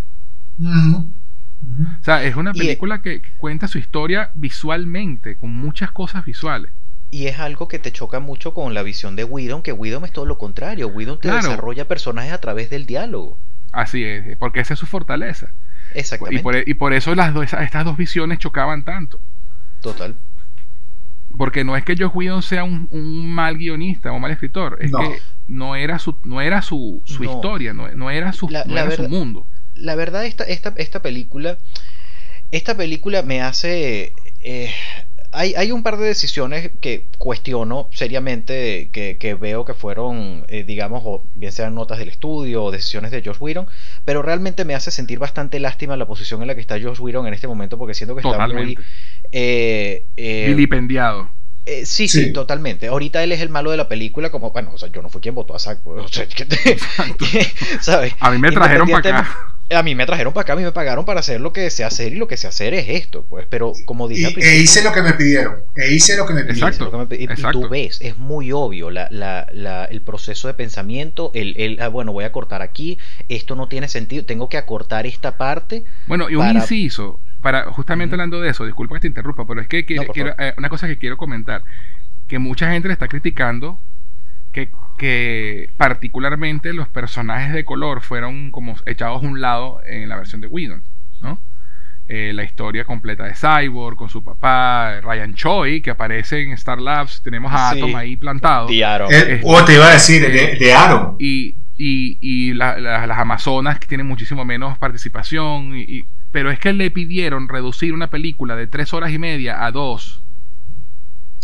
O 0.61 2.03
sea, 2.03 2.23
es 2.23 2.35
una 2.35 2.51
Y- 2.53 2.59
película 2.59 3.01
que, 3.01 3.21
que 3.21 3.29
cuenta 3.37 3.67
su 3.67 3.77
historia 3.77 4.31
visualmente, 4.35 5.35
con 5.35 5.51
muchas 5.53 5.91
cosas 5.91 6.23
visuales. 6.25 6.71
Y 7.11 7.27
es 7.27 7.39
algo 7.39 7.67
que 7.67 7.77
te 7.79 7.91
choca 7.91 8.19
mucho 8.19 8.53
con 8.53 8.73
la 8.73 8.81
visión 8.83 9.15
de 9.15 9.23
Whedon, 9.23 9.61
que 9.61 9.71
Whedon 9.71 10.03
es 10.05 10.11
todo 10.11 10.25
lo 10.25 10.37
contrario. 10.37 10.87
Whedon 10.87 11.19
te 11.19 11.29
Claro. 11.29 11.43
desarrolla 11.47 11.87
personajes 11.87 12.33
a 12.33 12.39
través 12.39 12.69
del 12.69 12.85
diálogo. 12.85 13.37
Así 13.71 14.03
es, 14.03 14.35
porque 14.37 14.59
esa 14.61 14.73
es 14.73 14.79
su 14.79 14.85
fortaleza. 14.87 15.51
Y 15.95 15.99
Exactamente. 15.99 16.41
por, 16.43 16.55
e, 16.55 16.63
y 16.65 16.73
por 16.73 16.93
eso 16.93 17.13
las 17.15 17.33
dos, 17.33 17.53
estas 17.53 17.85
dos 17.85 17.97
visiones 17.97 18.39
chocaban 18.39 18.83
tanto. 18.83 19.19
Total. 19.81 20.15
Porque 21.37 21.63
no 21.63 21.75
es 21.75 21.83
que 21.83 21.95
Josh 21.97 22.11
Whedon 22.13 22.41
sea 22.43 22.63
un, 22.63 22.87
un 22.91 23.27
mal 23.29 23.57
guionista 23.57 24.11
o 24.11 24.15
un 24.15 24.21
mal 24.21 24.31
escritor, 24.31 24.77
es 24.81 24.91
No. 24.91 24.99
que 24.99 25.17
no 25.47 25.75
era 25.75 25.97
su, 25.99 26.17
no 26.23 26.41
era 26.41 26.61
su, 26.61 27.01
su 27.05 27.23
No. 27.23 27.31
historia, 27.33 27.73
no, 27.73 27.89
no 27.91 28.09
era, 28.11 28.33
su, 28.33 28.49
La- 28.49 28.63
no 28.65 28.75
la 28.75 28.83
era 28.83 28.95
su 28.95 29.09
mundo. 29.09 29.47
La 29.75 29.95
verdad, 29.95 30.25
esta, 30.25 30.43
esta, 30.43 30.73
esta 30.77 31.01
película. 31.01 31.57
Esta 32.51 32.77
película 32.77 33.23
me 33.23 33.41
hace. 33.41 34.13
eh, 34.43 34.69
hay, 35.33 35.53
hay 35.55 35.71
un 35.71 35.83
par 35.83 35.97
de 35.97 36.05
decisiones 36.05 36.71
que 36.79 37.07
cuestiono 37.17 37.89
seriamente, 37.91 38.89
que, 38.91 39.17
que 39.17 39.33
veo 39.33 39.65
que 39.65 39.73
fueron, 39.73 40.45
eh, 40.47 40.63
digamos, 40.63 41.01
o 41.05 41.23
bien 41.35 41.51
sean 41.51 41.75
notas 41.75 41.99
del 41.99 42.09
estudio 42.09 42.63
o 42.63 42.71
decisiones 42.71 43.11
de 43.11 43.21
Josh 43.23 43.37
Whedon, 43.39 43.67
pero 44.05 44.21
realmente 44.21 44.65
me 44.65 44.75
hace 44.75 44.91
sentir 44.91 45.19
bastante 45.19 45.59
lástima 45.59 45.97
la 45.97 46.05
posición 46.05 46.41
en 46.41 46.47
la 46.47 46.55
que 46.55 46.61
está 46.61 46.79
Josh 46.81 46.99
Whedon 46.99 47.27
en 47.27 47.33
este 47.33 47.47
momento, 47.47 47.77
porque 47.77 47.93
siento 47.93 48.15
que 48.15 48.21
está 48.21 48.47
muy. 48.47 48.77
Eh, 49.31 50.05
eh, 50.17 50.45
Vilipendiado. 50.47 51.29
Eh, 51.65 51.85
sí, 51.85 52.07
sí, 52.07 52.25
Sí. 52.25 52.33
totalmente. 52.33 52.87
Ahorita 52.87 53.23
él 53.23 53.31
es 53.31 53.39
el 53.39 53.49
malo 53.49 53.71
de 53.71 53.77
la 53.77 53.87
película, 53.87 54.29
como, 54.29 54.51
bueno, 54.51 54.71
o 54.73 54.77
sea, 54.77 54.89
yo 54.91 55.01
no 55.01 55.09
fui 55.09 55.21
quien 55.21 55.33
votó 55.33 55.55
a 55.55 55.59
Zack, 55.59 55.79
pues, 55.81 56.03
o 56.03 56.07
sea, 56.09 56.27
¿sabes? 57.81 58.13
A 58.19 58.31
mí 58.31 58.37
me 58.37 58.51
trajeron 58.51 58.87
para 58.89 58.99
acá. 59.19 59.37
A 59.75 59.83
mí 59.83 59.95
me 59.95 60.05
trajeron 60.05 60.33
para 60.33 60.43
acá, 60.43 60.53
a 60.53 60.55
mí 60.55 60.63
me 60.63 60.71
pagaron 60.71 61.05
para 61.05 61.19
hacer 61.21 61.41
lo 61.41 61.51
que 61.53 61.69
sé 61.69 61.83
hacer 61.83 62.13
y 62.13 62.15
lo 62.17 62.27
que 62.27 62.37
sé 62.37 62.47
hacer 62.47 62.73
es 62.73 62.87
esto, 62.89 63.25
pues, 63.27 63.45
pero 63.49 63.73
como 63.85 64.07
dije 64.07 64.33
Y, 64.37 64.41
e 64.43 64.59
hice 64.59 64.83
lo 64.83 64.91
que 64.93 65.01
me 65.01 65.13
pidieron. 65.13 65.55
E 65.75 65.93
hice 65.93 66.15
lo 66.17 66.25
que 66.25 66.33
me 66.33 66.43
pidieron. 66.43 66.69
Exacto. 66.69 67.07
pedí- 67.09 67.21
y 67.21 67.23
exacto. 67.25 67.61
tú 67.61 67.69
ves, 67.69 67.99
es 68.01 68.17
muy 68.17 68.51
obvio 68.51 68.89
la, 68.89 69.07
la, 69.11 69.47
la- 69.51 69.85
el 69.85 70.01
proceso 70.01 70.47
de 70.47 70.53
pensamiento, 70.53 71.31
el, 71.33 71.55
el, 71.57 71.81
ah, 71.81 71.87
bueno, 71.87 72.11
voy 72.13 72.23
a 72.25 72.31
cortar 72.31 72.61
aquí, 72.61 72.97
esto 73.29 73.55
no 73.55 73.67
tiene 73.67 73.87
sentido, 73.87 74.25
tengo 74.25 74.49
que 74.49 74.57
acortar 74.57 75.05
esta 75.05 75.37
parte, 75.37 75.83
Bueno, 76.07 76.29
y 76.29 76.35
un 76.35 76.41
para- 76.45 76.59
inciso, 76.59 77.19
para 77.41 77.65
justamente 77.71 78.15
hablando 78.15 78.39
de 78.41 78.49
eso, 78.49 78.65
disculpa 78.65 78.95
que 78.95 79.01
te 79.01 79.07
interrumpa, 79.07 79.45
pero 79.45 79.61
es 79.61 79.67
que 79.67 79.83
No, 79.95 80.03
quiero- 80.13 80.35
eh, 80.39 80.53
una 80.57 80.69
cosa 80.69 80.87
que 80.87 80.97
quiero 80.97 81.17
comentar, 81.17 81.63
que 82.27 82.39
mucha 82.39 82.71
gente 82.71 82.87
le 82.87 82.93
está 82.93 83.07
criticando 83.07 83.79
que, 84.51 84.69
que 84.97 85.69
particularmente 85.77 86.73
los 86.73 86.87
personajes 86.87 87.53
de 87.53 87.65
color 87.65 88.01
fueron 88.01 88.51
como 88.51 88.75
echados 88.85 89.23
a 89.23 89.27
un 89.27 89.41
lado 89.41 89.81
en 89.85 90.07
la 90.09 90.15
versión 90.17 90.41
de 90.41 90.47
Whedon, 90.47 90.83
¿no? 91.21 91.39
Eh, 92.07 92.31
la 92.33 92.43
historia 92.43 92.83
completa 92.83 93.23
de 93.23 93.33
Cyborg 93.33 93.95
con 93.95 94.09
su 94.09 94.23
papá, 94.23 94.99
Ryan 95.01 95.33
Choi, 95.35 95.81
que 95.81 95.89
aparece 95.91 96.41
en 96.43 96.51
Star 96.51 96.79
Labs, 96.81 97.21
tenemos 97.23 97.51
a 97.53 97.71
Sí. 97.71 97.77
Atom 97.79 97.95
ahí 97.95 98.17
plantado. 98.17 98.67
Diaron. 98.67 99.07
Eh, 99.11 99.39
o 99.43 99.63
te 99.63 99.75
iba 99.75 99.87
a 99.87 99.93
decir, 99.93 100.21
de, 100.21 100.55
de 100.57 100.73
Aaron. 100.73 101.15
y, 101.17 101.55
y, 101.77 102.17
y 102.21 102.53
la- 102.53 102.77
la- 102.77 103.07
las 103.07 103.17
Amazonas 103.17 103.79
que 103.79 103.87
tienen 103.87 104.05
muchísimo 104.05 104.43
menos 104.45 104.77
participación. 104.77 105.77
y- 105.77 105.81
y- 105.83 106.05
pero 106.31 106.49
es 106.51 106.59
que 106.59 106.73
le 106.73 106.89
pidieron 106.91 107.47
reducir 107.47 107.93
una 107.93 108.09
película 108.09 108.55
de 108.55 108.65
tres 108.67 108.91
horas 108.93 109.11
y 109.11 109.19
media 109.19 109.63
a 109.65 109.71
dos. 109.71 110.22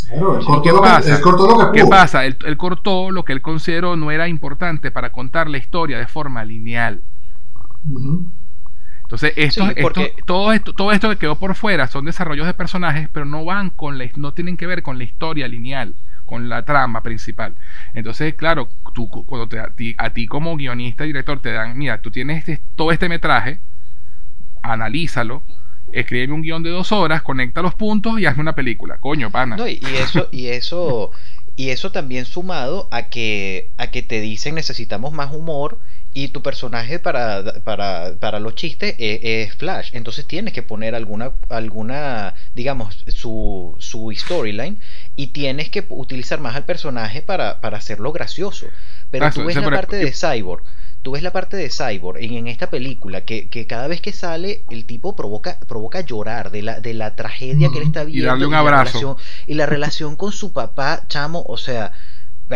Claro, 0.10 0.38
él 0.38 0.42
¿Y 0.42 0.46
cortó, 0.46 0.62
qué 0.64 0.70
lo 0.70 0.82
que, 0.82 0.88
pasa? 0.88 1.16
él 1.16 1.22
cortó 1.22 1.48
lo 1.48 1.58
que 1.72 1.78
¿Qué 1.80 1.84
pudo. 1.86 1.90
pasa? 1.92 2.26
Él, 2.26 2.38
él 2.46 2.58
cortó 2.58 3.12
lo 3.12 3.24
que 3.26 3.34
él 3.34 3.42
consideró 3.42 3.96
no 3.96 4.12
era 4.12 4.28
importante 4.28 4.92
para 4.92 5.12
contar 5.12 5.50
la 5.50 5.58
historia 5.58 5.98
de 6.00 6.08
forma 6.08 6.44
lineal. 6.44 7.02
Entonces, 9.04 9.34
esto, 9.38 9.64
Sí, 9.64 9.70
esto- 9.70 9.82
porque- 9.82 10.14
todo, 10.26 10.54
esto, 10.54 10.74
todo 10.74 10.92
esto 10.92 11.10
que 11.10 11.18
quedó 11.18 11.36
por 11.36 11.56
fuera 11.56 11.88
son 11.88 12.06
desarrollos 12.06 12.46
de 12.46 12.54
personajes, 12.54 13.10
pero 13.12 13.26
no 13.26 13.44
van 13.44 13.70
con 13.72 13.98
la, 13.98 14.06
no 14.16 14.34
tienen 14.34 14.56
que 14.58 14.68
ver 14.68 14.84
con 14.84 14.98
la 15.00 15.04
historia 15.04 15.48
lineal, 15.48 15.96
con 16.26 16.48
la 16.48 16.64
trama 16.64 17.02
principal. 17.02 17.56
Entonces, 17.96 18.36
claro, 18.36 18.70
tú 18.94 19.10
cu- 19.10 19.26
cuando 19.26 19.48
te- 19.48 19.60
a, 19.60 19.70
ti, 19.70 19.96
a 19.98 20.12
ti 20.12 20.28
como 20.28 20.56
guionista 20.56 21.06
y 21.06 21.08
director 21.08 21.40
te 21.42 21.52
dan, 21.52 21.76
mira, 21.78 22.02
tú 22.02 22.12
tienes 22.12 22.48
este- 22.48 22.64
todo 22.76 22.92
este 22.92 23.10
metraje, 23.10 23.60
analízalo, 24.62 25.42
escríbeme 25.94 26.34
un 26.34 26.42
guion 26.42 26.64
de 26.64 26.70
dos 26.70 26.92
horas, 26.92 27.22
conecta 27.22 27.62
los 27.62 27.76
puntos 27.76 28.20
y 28.20 28.26
hazme 28.26 28.42
una 28.42 28.56
película. 28.56 28.98
Coño, 29.00 29.32
pana. 29.32 29.56
No, 29.56 29.68
y, 29.68 29.80
y 29.82 29.96
eso, 29.96 30.28
y 30.32 30.48
eso, 30.48 31.12
y 31.56 31.70
eso 31.70 31.92
también 31.92 32.26
sumado 32.26 32.88
a 32.92 33.10
que, 33.10 33.72
a 33.78 33.88
que 33.88 34.02
te 34.02 34.22
dicen 34.22 34.56
necesitamos 34.56 35.12
más 35.12 35.34
humor 35.34 35.80
y 36.14 36.30
tu 36.30 36.42
personaje 36.42 36.98
para, 36.98 37.62
para, 37.64 38.16
para 38.20 38.40
los 38.40 38.56
chistes 38.56 38.96
es, 38.98 39.20
es 39.22 39.56
Flash. 39.56 39.92
Entonces 39.94 40.26
tienes 40.26 40.54
que 40.54 40.64
poner 40.64 40.96
alguna, 40.96 41.34
alguna, 41.50 42.34
digamos, 42.56 43.06
su, 43.08 43.76
su 43.80 44.12
storyline 44.16 44.80
y 45.16 45.28
tienes 45.28 45.70
que 45.70 45.86
utilizar 45.90 46.40
más 46.40 46.56
al 46.56 46.66
personaje 46.66 47.22
para, 47.22 47.62
para 47.62 47.78
hacerlo 47.78 48.12
gracioso. 48.12 48.68
Pero 49.12 49.32
tú 49.32 49.44
ves 49.44 49.56
la 49.56 49.70
parte 49.70 49.98
de 49.98 50.12
Cyborg. 50.12 50.64
Tú 51.02 51.12
ves 51.12 51.24
la 51.24 51.32
parte 51.32 51.56
de 51.58 51.70
Cyborg 51.70 52.18
en, 52.22 52.34
en 52.34 52.48
esta 52.48 52.70
película 52.70 53.22
que, 53.26 53.50
que 53.50 53.66
cada 53.68 53.88
vez 53.88 54.02
que 54.02 54.12
sale 54.12 54.66
el 54.70 54.86
tipo 54.86 55.16
provoca, 55.16 55.58
provoca 55.68 56.02
llorar 56.02 56.52
de 56.52 56.62
la, 56.62 56.80
de 56.82 56.94
la 56.94 57.16
tragedia 57.16 57.70
que 57.72 57.78
él 57.80 57.86
está 57.86 58.04
Y 58.04 58.08
viendo 58.14 58.28
darle 58.28 58.46
un 58.48 58.52
la 58.52 58.60
abrazo. 58.60 59.00
relación- 59.00 59.18
y 59.48 59.54
la 59.56 59.66
relación 59.66 60.16
con 60.18 60.32
su 60.34 60.52
papá, 60.54 61.06
chamo, 61.08 61.44
o 61.48 61.58
sea, 61.58 61.94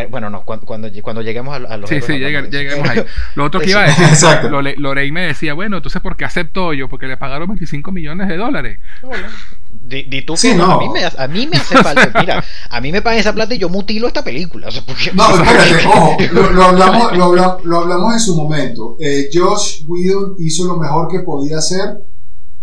bueno, 0.10 0.30
no, 0.30 0.44
cuando, 0.44 0.66
cuando, 0.66 0.88
cuando 1.04 1.22
lleguemos 1.22 1.54
a, 1.54 1.58
a 1.58 1.78
los 1.78 1.90
Sí, 1.90 2.02
sí, 2.02 2.14
hablamos 2.14 2.50
lleguemos 2.50 2.90
ahí. 2.90 3.04
Lo 3.36 3.46
otro 3.46 3.60
que 3.60 3.70
iba 3.70 3.82
a 3.84 3.88
decir, 3.88 4.06
Exacto. 4.10 4.50
Lore- 4.50 4.76
Lorraine 4.78 5.12
me 5.14 5.22
decía, 5.28 5.54
bueno, 5.54 5.78
entonces 5.78 6.02
¿por 6.02 6.16
qué 6.18 6.26
aceptó 6.26 6.74
yo? 6.74 6.90
Porque 6.90 7.06
le 7.08 7.16
pagaron 7.18 7.48
25 7.48 7.92
millones 7.92 8.28
de 8.28 8.38
dólares. 8.38 8.80
Di, 9.86 10.04
di 10.04 10.22
tú 10.24 10.36
Sí, 10.38 10.54
no, 10.56 10.66
no. 10.68 10.74
a, 10.74 10.80
mí 10.80 10.90
me, 10.94 11.04
hace- 11.04 11.22
a 11.22 11.28
mí 11.28 11.48
me 11.48 11.58
hace 11.58 11.78
falta, 11.78 12.12
mira, 12.20 12.44
a 12.70 12.82
mí 12.82 12.92
me 12.92 13.02
pagan 13.02 13.20
esa 13.20 13.34
plata 13.34 13.54
y 13.54 13.58
yo 13.60 13.70
mutilo 13.70 14.08
esta 14.08 14.24
película. 14.24 14.68
O 14.68 14.72
sea, 14.72 14.82
porque, 14.86 15.12
No, 15.14 15.30
espérate, 15.44 15.86
ojo, 15.88 16.18
lo, 16.32 16.52
lo 16.52 16.64
hablamos, 16.64 17.18
lo, 17.18 17.24
habla- 17.26 17.58
lo 17.64 17.78
hablamos 17.80 18.14
en 18.14 18.20
su 18.20 18.36
momento. 18.36 18.98
Eh, 19.00 19.30
Josh 19.34 19.84
Whedon 19.88 20.36
hizo 20.40 20.66
lo 20.66 20.78
mejor 20.78 21.08
que 21.10 21.20
podía 21.20 21.58
hacer 21.58 21.98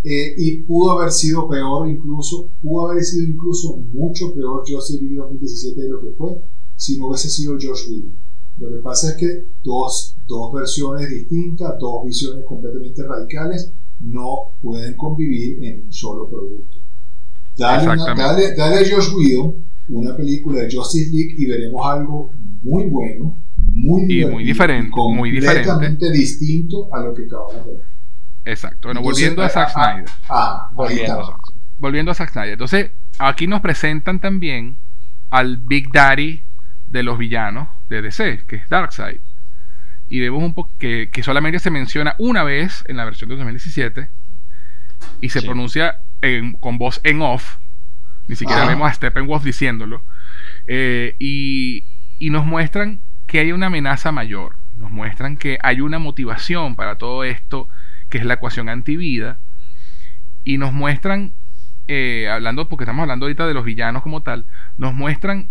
eh, 0.02 0.34
y 0.36 0.62
pudo 0.62 0.98
haber 0.98 1.12
sido 1.12 1.48
peor 1.48 1.88
incluso, 1.88 2.50
pudo 2.62 2.90
haber 2.90 3.04
sido 3.04 3.26
incluso 3.28 3.76
mucho 3.92 4.34
peor 4.34 4.64
Justice 4.66 5.00
League 5.02 5.16
2017 5.16 5.80
de 5.82 5.88
lo 5.90 6.00
que 6.00 6.08
fue 6.16 6.30
si 6.80 6.98
no 6.98 7.08
hubiese 7.08 7.28
sido 7.28 7.52
Josh 7.60 7.90
Whedon. 7.90 8.14
Lo 8.58 8.70
que 8.70 8.82
pasa 8.82 9.10
es 9.10 9.16
que 9.16 9.44
dos, 9.62 10.16
dos 10.26 10.52
versiones 10.52 11.10
distintas, 11.10 11.78
dos 11.78 12.04
visiones 12.06 12.44
completamente 12.46 13.02
radicales 13.06 13.70
no 14.00 14.52
pueden 14.62 14.96
convivir 14.96 15.62
en 15.62 15.82
un 15.82 15.92
solo 15.92 16.28
producto. 16.28 16.78
Dale, 17.56 17.84
una- 17.86 18.14
dale, 18.14 18.54
dale 18.54 18.76
a 18.76 18.78
Josh 18.90 19.12
Whedon 19.14 19.54
una 19.90 20.16
película 20.16 20.62
de 20.62 20.74
Justice 20.74 21.10
League 21.12 21.34
y 21.36 21.46
veremos 21.46 21.84
algo 21.84 22.30
muy 22.62 22.84
bueno, 22.84 23.36
muy, 23.72 24.20
Y 24.20 24.24
muy 24.24 24.44
diferente, 24.44 24.90
muy 24.96 25.30
diferente. 25.32 26.10
distinto 26.12 26.88
a 26.94 27.00
lo 27.02 27.12
que 27.14 27.26
acabamos 27.26 27.66
de 27.66 27.72
ver. 27.72 27.82
Exacto. 28.46 28.88
Bueno, 28.88 29.00
Entonces, 29.00 29.22
volviendo 29.24 29.42
a 29.42 29.48
Zack 29.50 29.68
ah, 29.68 29.72
ah, 29.76 29.92
Snyder. 29.92 30.10
Ah, 30.30 30.70
volviendo. 30.74 31.36
Volviendo 31.78 32.10
a 32.10 32.14
Zack 32.14 32.32
Snyder. 32.32 32.52
Entonces, 32.54 32.90
aquí 33.18 33.46
nos 33.46 33.60
presentan 33.60 34.18
también 34.20 34.76
al 35.30 35.58
Big 35.58 35.92
Daddy 35.92 36.40
de 36.90 37.02
los 37.02 37.18
villanos 37.18 37.68
de 37.88 38.02
DC, 38.02 38.44
que 38.46 38.56
es 38.56 38.68
Darkseid. 38.68 39.20
Y 40.08 40.20
vemos 40.20 40.42
un 40.42 40.54
poco 40.54 40.72
que, 40.78 41.08
que 41.12 41.22
solamente 41.22 41.58
se 41.60 41.70
menciona 41.70 42.16
una 42.18 42.42
vez 42.42 42.84
en 42.88 42.96
la 42.96 43.04
versión 43.04 43.30
de 43.30 43.36
2017 43.36 44.10
y 45.20 45.28
se 45.28 45.40
Sí. 45.40 45.46
pronuncia 45.46 46.00
en- 46.20 46.52
con 46.54 46.78
voz 46.78 47.00
en 47.04 47.22
off. 47.22 47.58
Ni 48.26 48.36
siquiera 48.36 48.62
Ajá. 48.62 48.70
vemos 48.72 48.90
a 48.90 48.94
Steppenwolf 48.94 49.44
diciéndolo. 49.44 50.04
Eh, 50.66 51.16
y, 51.18 51.84
y 52.18 52.30
nos 52.30 52.44
muestran 52.44 53.00
que 53.26 53.38
hay 53.38 53.52
una 53.52 53.66
amenaza 53.66 54.12
mayor. 54.12 54.56
Nos 54.76 54.90
muestran 54.90 55.36
que 55.36 55.58
hay 55.62 55.80
una 55.80 55.98
motivación 55.98 56.74
para 56.74 56.96
todo 56.96 57.22
esto, 57.24 57.68
que 58.08 58.18
es 58.18 58.24
la 58.24 58.34
ecuación 58.34 58.68
antivida. 58.68 59.38
Y 60.42 60.58
nos 60.58 60.72
muestran, 60.72 61.32
eh, 61.86 62.28
hablando, 62.30 62.68
porque 62.68 62.84
estamos 62.84 63.02
hablando 63.02 63.26
ahorita 63.26 63.46
de 63.46 63.54
los 63.54 63.64
villanos 63.64 64.02
como 64.02 64.22
tal, 64.22 64.46
nos 64.76 64.94
muestran 64.94 65.48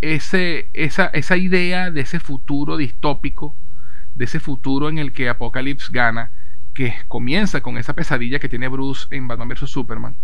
ese, 0.00 0.68
esa, 0.72 1.06
esa 1.06 1.36
idea 1.36 1.90
de 1.90 2.00
ese 2.02 2.20
futuro 2.20 2.76
distópico 2.76 3.56
de 4.16 4.24
ese 4.24 4.40
futuro 4.40 4.88
en 4.88 4.98
el 4.98 5.12
que 5.12 5.28
Apocalypse 5.28 5.90
gana, 5.92 6.30
que 6.74 6.94
comienza 7.06 7.60
con 7.60 7.78
esa 7.78 7.94
pesadilla 7.94 8.38
que 8.38 8.48
tiene 8.48 8.68
Bruce 8.68 9.06
en 9.10 9.28
Batman 9.28 9.48
vs. 9.48 9.70
Superman, 9.70 10.16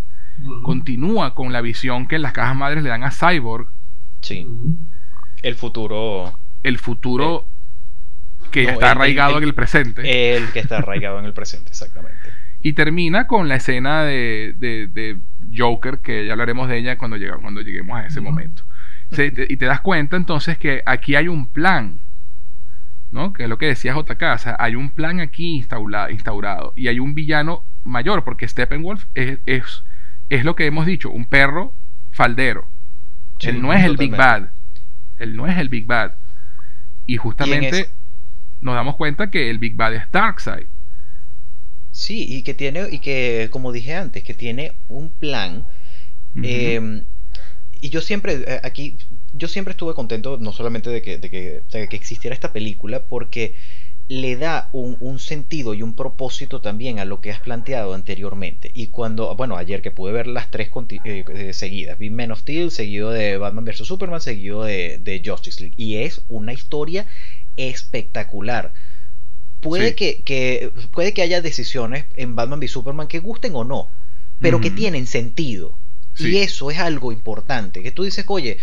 continúa 0.63 1.35
con 1.35 1.53
la 1.53 1.61
visión 1.61 2.07
que 2.07 2.19
las 2.19 2.33
cajas 2.33 2.55
madres 2.55 2.83
le 2.83 2.89
dan 2.89 3.03
a 3.03 3.11
Cyborg. 3.11 3.67
Sí. 4.21 4.47
El 5.41 5.55
futuro. 5.55 6.39
El 6.63 6.79
futuro 6.79 7.47
que 8.51 8.63
está 8.63 8.91
arraigado 8.91 9.37
en 9.37 9.43
el 9.43 9.53
presente. 9.53 10.35
El 10.35 10.51
que 10.51 10.59
está 10.59 10.79
arraigado 10.79 11.19
en 11.19 11.25
el 11.25 11.33
presente, 11.33 11.69
exactamente. 11.69 12.17
Y 12.61 12.73
termina 12.73 13.27
con 13.27 13.47
la 13.47 13.55
escena 13.55 14.03
de, 14.03 14.55
de, 14.57 15.19
Joker, 15.55 15.99
que 15.99 16.25
ya 16.25 16.31
hablaremos 16.31 16.69
de 16.69 16.77
ella 16.77 16.97
cuando, 16.97 17.17
cuando 17.41 17.61
lleguemos 17.61 17.97
a 17.97 18.07
ese 18.07 18.21
momento. 18.21 18.63
Y 19.17 19.57
te 19.57 19.65
das 19.65 19.81
cuenta 19.81 20.17
entonces 20.17 20.57
que 20.57 20.83
aquí 20.85 21.15
hay 21.15 21.27
un 21.27 21.47
plan, 21.47 21.99
¿no? 23.11 23.33
Que 23.33 23.43
es 23.43 23.49
lo 23.49 23.57
que 23.57 23.67
decía 23.67 23.93
JK, 23.93 24.21
o 24.21 24.55
hay 24.59 24.75
un 24.75 24.91
plan 24.91 25.19
aquí 25.19 25.55
instaurado, 25.55 26.09
instaurado 26.09 26.73
y 26.75 26.87
hay 26.87 26.99
un 26.99 27.13
villano 27.13 27.63
mayor, 27.83 28.23
porque 28.23 28.47
Steppenwolf 28.47 29.05
es, 29.13 29.39
es, 29.45 29.83
es 30.29 30.45
lo 30.45 30.55
que 30.55 30.65
hemos 30.65 30.85
dicho, 30.85 31.09
un 31.11 31.25
perro 31.25 31.73
faldero. 32.11 32.67
él 33.41 33.61
no 33.61 33.73
es 33.73 33.83
el 33.83 33.97
Big 33.97 34.11
Bad. 34.11 34.49
Él 35.19 35.35
no 35.35 35.47
es 35.47 35.57
el 35.57 35.69
Big 35.69 35.85
Bad. 35.85 36.13
Y 37.05 37.17
justamente 37.17 37.89
nos 38.61 38.75
damos 38.75 38.95
cuenta 38.95 39.29
que 39.29 39.49
el 39.49 39.57
Big 39.57 39.75
Bad 39.75 39.95
es 39.95 40.11
Darkseid. 40.11 40.67
Sí, 41.91 42.25
y 42.27 42.43
que 42.43 42.53
tiene, 42.53 42.87
y 42.89 42.99
que, 42.99 43.49
como 43.51 43.71
dije 43.71 43.93
antes, 43.93 44.23
que 44.23 44.33
tiene 44.33 44.73
un 44.87 45.11
plan. 45.11 45.65
Em, 46.35 47.03
y 47.83 47.89
yo 47.89 47.99
siempre, 47.99 48.45
eh, 48.47 48.61
aquí, 48.63 48.95
yo 49.33 49.49
siempre 49.49 49.73
estuve 49.73 49.93
contento, 49.93 50.37
no 50.39 50.53
solamente 50.53 50.89
de 50.89 51.01
que, 51.01 51.17
de 51.17 51.29
que, 51.29 51.63
de 51.69 51.89
que 51.89 51.97
existiera 51.97 52.33
esta 52.33 52.53
película, 52.53 53.03
porque 53.03 53.55
le 54.07 54.37
da 54.37 54.69
un, 54.71 55.19
sentido 55.19 55.73
y 55.73 55.81
un 55.81 55.93
propósito 55.93 56.61
también 56.61 56.99
a 56.99 57.03
lo 57.03 57.19
que 57.19 57.29
has 57.29 57.41
planteado 57.41 57.93
anteriormente. 57.93 58.71
Y 58.73 58.87
cuando, 58.87 59.35
bueno, 59.35 59.57
ayer 59.57 59.81
que 59.81 59.91
pude 59.91 60.13
ver 60.13 60.27
las 60.27 60.49
tres 60.49 60.69
eh, 61.03 61.25
eh, 61.27 61.51
seguidas, 61.51 61.99
vi 61.99 62.09
Men 62.09 62.31
of 62.31 62.39
Steel, 62.39 62.71
seguido 62.71 63.11
de 63.11 63.35
Batman 63.35 63.65
vs. 63.65 63.85
Superman, 63.85 64.21
seguido 64.21 64.63
de, 64.63 64.99
de, 64.99 65.21
Justice 65.25 65.59
League. 65.59 65.75
Y 65.75 65.97
es 65.97 66.21
una 66.29 66.53
historia 66.53 67.05
espectacular. 67.57 68.71
Puede, 69.59 69.93
que, 69.93 70.71
puede 70.93 71.13
que 71.13 71.21
haya 71.21 71.41
decisiones 71.41 72.05
en 72.15 72.37
Batman 72.37 72.59
v 72.59 72.67
Superman 72.69 73.09
que 73.09 73.19
gusten 73.19 73.53
o 73.55 73.65
no, 73.65 73.89
pero 74.39 74.61
que 74.61 74.71
tienen 74.71 75.05
sentido. 75.05 75.77
Y 76.19 76.37
eso 76.37 76.71
es 76.71 76.79
algo 76.79 77.11
importante. 77.11 77.81
Que 77.81 77.91
tú 77.91 78.03
dices, 78.03 78.25
oye, 78.27 78.57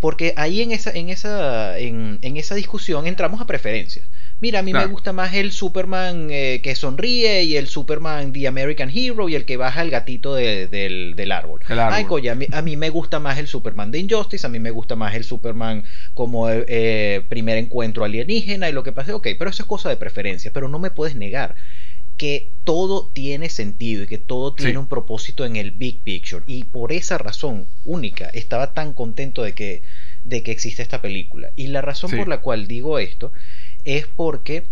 porque 0.00 0.34
ahí 0.36 0.62
en 0.62 0.72
esa, 0.72 0.90
en 0.90 1.08
esa, 1.10 1.78
en, 1.78 2.18
en 2.22 2.36
esa 2.36 2.54
discusión 2.54 3.06
entramos 3.06 3.40
a 3.40 3.46
preferencias. 3.46 4.06
Mira, 4.42 4.58
a 4.58 4.62
mí 4.62 4.72
me 4.72 4.86
gusta 4.86 5.12
más 5.12 5.34
el 5.34 5.52
Superman 5.52 6.26
eh, 6.32 6.60
que 6.64 6.74
sonríe 6.74 7.44
y 7.44 7.56
el 7.56 7.68
Superman 7.68 8.32
The 8.32 8.48
American 8.48 8.90
Hero 8.92 9.28
y 9.28 9.36
el 9.36 9.44
que 9.44 9.56
baja 9.56 9.82
el 9.82 9.90
gatito 9.90 10.34
del, 10.34 11.30
árbol. 11.30 11.60
Ay, 11.68 12.06
coño, 12.06 12.32
a 12.32 12.62
mí, 12.62 12.76
me 12.76 12.90
gusta 12.90 13.20
más 13.20 13.38
el 13.38 13.46
Superman 13.46 13.92
de 13.92 14.00
Injustice, 14.00 14.44
a 14.44 14.50
mí 14.50 14.58
me 14.58 14.72
gusta 14.72 14.96
más 14.96 15.14
el 15.14 15.22
Superman 15.22 15.84
como 16.14 16.50
eh, 16.50 17.24
primer 17.28 17.56
encuentro 17.56 18.04
alienígena 18.04 18.68
y 18.68 18.72
lo 18.72 18.82
que 18.82 18.90
pase. 18.90 19.12
Ok, 19.12 19.28
pero 19.38 19.48
eso 19.48 19.62
es 19.62 19.68
cosa 19.68 19.88
de 19.88 19.96
preferencia, 19.96 20.50
pero 20.52 20.66
no 20.66 20.80
me 20.80 20.90
puedes 20.90 21.14
negar 21.14 21.54
que 22.22 22.52
todo 22.62 23.10
tiene 23.12 23.48
sentido 23.48 24.04
y 24.04 24.06
que 24.06 24.16
todo 24.16 24.54
tiene 24.54 24.78
un 24.78 24.86
propósito 24.86 25.44
en 25.44 25.56
el 25.56 25.72
big 25.72 26.04
picture. 26.04 26.44
Y 26.46 26.62
por 26.62 26.92
esa 26.92 27.18
razón 27.18 27.66
única 27.84 28.28
estaba 28.28 28.74
tan 28.74 28.92
contento 28.92 29.42
de 29.42 29.54
que, 29.54 29.82
de 30.22 30.44
que 30.44 30.52
existe 30.52 30.82
esta 30.82 31.02
película. 31.02 31.50
Y 31.56 31.66
la 31.66 31.82
razón 31.82 32.12
por 32.12 32.28
la 32.28 32.40
cual 32.40 32.68
digo 32.68 33.00
esto 33.00 33.32
es 33.84 34.06
porque, 34.06 34.68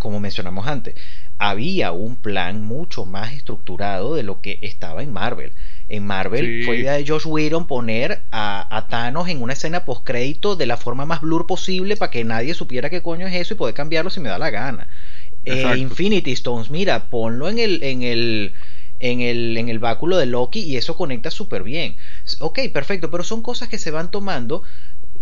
como 0.00 0.20
mencionamos 0.20 0.66
antes, 0.66 0.94
había 1.38 1.92
un 1.92 2.16
plan 2.16 2.62
mucho 2.62 3.06
más 3.06 3.32
estructurado 3.32 4.14
de 4.14 4.22
lo 4.22 4.42
que 4.42 4.58
estaba 4.60 5.02
en 5.02 5.14
Marvel. 5.14 5.54
En 5.88 6.06
Marvel 6.06 6.62
fue 6.66 6.76
idea 6.76 6.92
de 6.92 7.06
Josh 7.06 7.26
Whedon 7.26 7.66
poner 7.66 8.20
a, 8.30 8.86
Thanos 8.90 9.28
en 9.28 9.42
una 9.42 9.54
escena 9.54 9.86
post-crédito 9.86 10.56
de 10.56 10.66
la 10.66 10.76
forma 10.76 11.06
más 11.06 11.22
blur 11.22 11.46
posible 11.46 11.96
para 11.96 12.10
que 12.10 12.22
nadie 12.24 12.52
supiera 12.52 12.90
qué 12.90 13.00
coño 13.02 13.26
es 13.26 13.34
eso 13.34 13.54
y 13.54 13.56
poder 13.56 13.74
cambiarlo 13.74 14.10
si 14.10 14.20
me 14.20 14.28
da 14.28 14.38
la 14.38 14.50
gana. 14.50 14.88
Eh, 15.44 15.76
Infinity 15.76 16.32
Stones, 16.32 16.70
mira, 16.70 17.06
ponlo 17.06 17.48
en 17.48 17.58
el, 17.58 17.82
en 17.82 18.02
el, 18.02 18.54
en 19.00 19.20
el, 19.20 19.56
en 19.56 19.68
el 19.68 19.78
báculo 19.78 20.16
de 20.16 20.26
Loki 20.26 20.60
y 20.60 20.76
eso 20.76 20.96
conecta 20.96 21.30
súper 21.30 21.62
bien. 21.62 21.96
Ok, 22.38 22.60
perfecto, 22.72 23.10
pero 23.10 23.24
son 23.24 23.42
cosas 23.42 23.68
que 23.68 23.78
se 23.78 23.90
van 23.90 24.10
tomando 24.10 24.62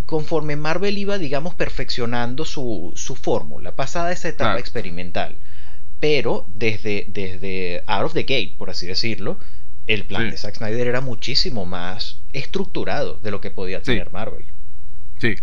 conforme 0.06 0.56
Marvel 0.56 0.98
iba, 0.98 1.18
digamos, 1.18 1.54
perfeccionando 1.54 2.44
su, 2.44 2.92
su 2.96 3.16
fórmula, 3.16 3.76
pasada 3.76 4.12
esa 4.12 4.28
etapa 4.28 4.58
experimental. 4.58 5.36
Pero 6.00 6.46
desde, 6.54 7.06
desde 7.08 7.82
Out 7.86 8.06
of 8.06 8.14
the 8.14 8.22
Gate, 8.22 8.54
por 8.56 8.70
así 8.70 8.86
decirlo, 8.86 9.38
el 9.86 10.04
plan 10.04 10.30
de 10.30 10.36
Zack 10.36 10.56
Snyder 10.56 10.86
era 10.86 11.00
muchísimo 11.00 11.66
más 11.66 12.20
estructurado 12.32 13.18
de 13.22 13.30
lo 13.30 13.40
que 13.40 13.50
podía 13.50 13.82
tener 13.82 14.12
Marvel. 14.12 14.44
Sí. 15.18 15.34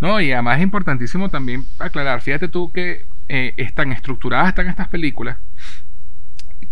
No, 0.00 0.20
y 0.20 0.32
además 0.32 0.58
es 0.58 0.64
importantísimo 0.64 1.30
también 1.30 1.64
aclarar, 1.78 2.20
fíjate 2.20 2.48
tú 2.48 2.70
que 2.72 3.06
eh, 3.28 3.54
están 3.56 3.92
estructuradas 3.92 4.48
están 4.48 4.68
estas 4.68 4.88
películas 4.88 5.38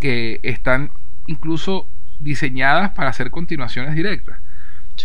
que 0.01 0.41
están 0.43 0.91
incluso 1.27 1.89
diseñadas 2.19 2.91
para 2.91 3.11
hacer 3.11 3.31
continuaciones 3.31 3.95
directas. 3.95 4.39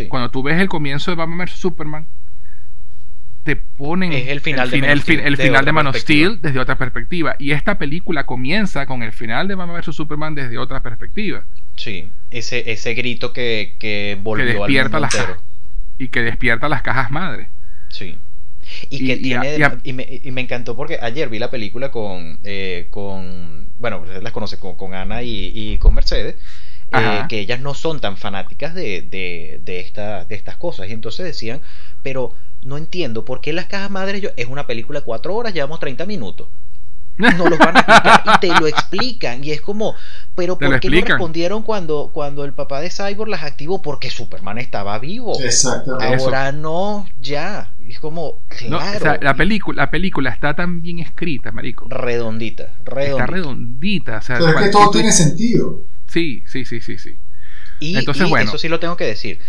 Cuando 0.07 0.29
tú 0.29 0.43
ves 0.43 0.59
el 0.59 0.69
comienzo 0.69 1.11
de 1.11 1.15
Batman 1.15 1.39
vs 1.39 1.51
Superman, 1.51 2.07
te 3.43 3.55
ponen 3.55 4.13
el 4.13 4.41
final, 4.41 4.69
de, 4.69 4.77
el, 4.77 5.01
final 5.01 5.65
de 5.65 5.71
Man 5.71 5.87
of 5.87 5.95
Steel 5.95 6.39
desde 6.41 6.59
otra 6.59 6.77
perspectiva. 6.77 7.35
Y 7.39 7.51
esta 7.51 7.77
película 7.77 8.25
comienza 8.25 8.85
con 8.85 9.01
el 9.01 9.11
final 9.11 9.47
de 9.47 9.55
Batman 9.55 9.81
vs 9.81 9.95
Superman 9.95 10.35
desde 10.35 10.57
otra 10.57 10.81
perspectiva. 10.81 11.45
Sí, 11.75 12.11
ese, 12.29 12.71
ese 12.71 12.93
grito 12.93 13.33
que, 13.33 13.75
que 13.79 14.19
volvió 14.21 14.45
que 14.45 14.53
despierta 14.53 14.99
las 14.99 15.17
Y 15.97 16.09
que 16.09 16.21
despierta 16.21 16.69
las 16.69 16.81
cajas 16.83 17.09
madres. 17.09 17.47
Sí. 17.89 18.17
Y, 18.89 19.05
que 19.05 19.17
tiene. 19.17 19.57
Y, 19.83 19.93
me, 19.93 20.41
encantó 20.41 20.75
porque 20.75 20.99
ayer 21.01 21.29
vi 21.29 21.39
la 21.39 21.49
película 21.49 21.91
con. 21.91 22.39
Eh, 22.43 22.87
con 22.89 23.69
bueno, 23.77 24.05
las 24.21 24.33
conoce 24.33 24.57
con, 24.57 24.75
con 24.75 24.93
Ana 24.93 25.23
y, 25.23 25.77
con 25.79 25.93
Mercedes. 25.93 26.35
Eh, 26.91 27.21
que 27.29 27.39
ellas 27.39 27.59
no 27.59 27.75
son 27.75 27.99
tan 27.99 28.17
fanáticas 28.17 28.73
de, 28.73 29.03
de, 29.03 29.61
de, 29.63 29.79
esta, 29.79 30.25
de 30.25 30.35
estas 30.35 30.57
cosas. 30.57 30.89
Y 30.89 30.93
entonces 30.93 31.23
decían, 31.23 31.61
pero 32.01 32.33
no 32.63 32.77
entiendo 32.77 33.25
por 33.25 33.41
qué 33.41 33.53
las 33.53 33.67
cajas 33.67 33.91
madres 33.91 34.21
yo, 34.21 34.29
es 34.35 34.47
una 34.47 34.65
película 34.65 34.99
de 34.99 35.05
cuatro 35.05 35.35
horas, 35.35 35.53
llevamos 35.53 35.79
30 35.79 36.05
minutos. 36.07 36.47
No 37.19 37.49
los 37.49 37.59
van 37.59 37.75
a 37.75 37.79
explicar 37.81 38.23
y 38.35 38.39
te 38.39 38.59
lo 38.59 38.67
explican. 38.67 39.43
Y 39.43 39.51
es 39.51 39.61
como, 39.61 39.93
pero 40.35 40.57
¿por 40.57 40.79
qué 40.79 40.89
no 40.89 41.01
respondieron 41.01 41.63
cuando, 41.63 42.11
cuando 42.13 42.45
el 42.45 42.53
papá 42.53 42.79
de 42.79 42.89
Cyborg 42.89 43.29
las 43.29 43.43
activó? 43.43 43.81
Porque 43.81 44.09
Superman 44.09 44.57
estaba 44.57 44.97
vivo. 44.99 45.37
Exactamente. 45.41 46.23
Ahora 46.23 46.51
no, 46.51 47.07
ya. 47.21 47.73
Es 47.87 47.99
como, 47.99 48.41
claro. 48.47 49.17
la, 49.21 49.33
película, 49.33 49.83
la 49.83 49.91
película 49.91 50.29
está 50.29 50.55
tan 50.55 50.81
bien 50.81 50.99
escrita, 50.99 51.51
marico. 51.51 51.87
Redondita, 51.89 52.71
redondita. 52.85 53.23
Está 53.23 53.25
redondita. 53.25 54.17
O 54.17 54.21
sea, 54.21 54.37
pero 54.37 54.59
es 54.59 54.65
que 54.65 54.71
todo 54.71 54.91
tiene 54.91 55.11
sentido. 55.11 55.81
Sí, 56.07 56.43
sí, 56.47 56.65
sí, 56.65 56.79
sí, 56.81 56.97
sí. 56.97 57.17
Y, 57.79 57.97
Entonces, 57.97 58.29
bueno. 58.29 58.49
eso 58.49 58.57
sí 58.57 58.67
lo 58.67 58.79
tengo 58.79 58.95
que 58.95 59.05
decir. 59.05 59.39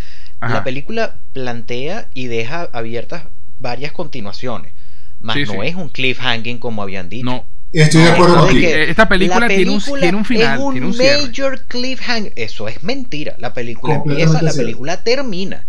La 0.41 0.65
película 0.65 1.17
plantea 1.35 2.09
y 2.15 2.27
deja 2.27 2.69
abiertas 2.73 3.25
varias 3.59 3.93
continuaciones. 3.93 4.73
Más 5.21 5.37
no 5.37 5.63
es 5.63 5.75
un 5.75 5.91
cliffhanging 5.91 6.59
como 6.59 6.83
habían 6.83 7.09
dicho. 7.09 7.27
No. 7.27 7.47
Estoy 7.73 8.03
de 8.03 8.11
acuerdo 8.11 8.47
con 8.47 8.57
Esta 8.57 9.09
película, 9.09 9.47
tiene, 9.47 9.71
un, 9.71 9.81
tiene, 9.81 10.17
un, 10.17 10.25
final. 10.25 10.59
Es 10.59 10.65
un, 10.65 10.73
tiene 10.73 10.87
un 10.87 10.97
major 10.97 11.65
cliffhanger. 11.67 12.33
Eso 12.37 12.69
es 12.69 12.83
mentira. 12.83 13.37
La 13.39 13.55
película 13.55 13.97
empieza, 13.97 14.43
la 14.43 14.53
película 14.53 15.05
termina. 15.05 15.67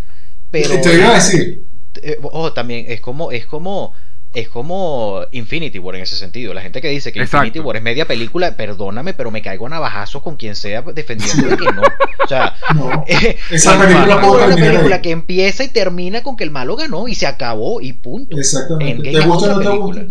Pero. 0.49 0.82
Te 0.82 0.95
iba 0.95 1.10
a 1.10 1.14
decir. 1.15 1.65
Eh, 2.02 2.18
ojo, 2.22 2.53
también 2.53 2.86
es 2.88 3.02
como, 3.02 3.32
es 3.32 3.45
como 3.45 3.94
es 4.34 4.48
como 4.48 5.22
Infinity 5.32 5.78
War 5.80 5.95
en 5.95 6.03
ese 6.03 6.15
sentido. 6.15 6.53
La 6.53 6.61
gente 6.61 6.82
que 6.82 6.88
dice 6.88 7.11
que 7.11 7.19
Infinity 7.19 7.60
War 7.60 7.76
es 7.76 7.84
media 7.84 8.07
película, 8.07 8.56
perdóname, 8.56 9.14
pero 9.14 9.30
me 9.30 9.41
caigo 9.41 9.68
a 9.68 9.69
navajazos 9.69 10.22
con 10.22 10.38
quien 10.38 10.56
sea 10.56 10.82
defendiendo 10.82 11.49
de 11.49 11.57
que 11.57 11.65
no. 11.65 11.82
O 12.23 12.28
sea, 12.28 12.56
eh, 13.07 13.38
esa 13.52 13.78
película 13.78 14.22
es 14.22 14.28
una 14.28 14.56
película 14.56 15.02
que 15.02 15.11
empieza 15.11 15.64
y 15.64 15.68
termina 15.68 16.23
con 16.23 16.38
que 16.38 16.45
el 16.45 16.52
malo 16.52 16.76
ganó 16.76 17.07
y 17.07 17.15
se 17.15 17.28
acabó 17.28 17.82
y 17.82 17.94
punto. 17.94 18.38
Exactamente. 18.38 19.11
¿Te 19.11 19.19
gusta 19.19 19.53
o 19.53 19.61
no 19.61 19.69
te 19.69 19.78
gusta? 19.78 20.06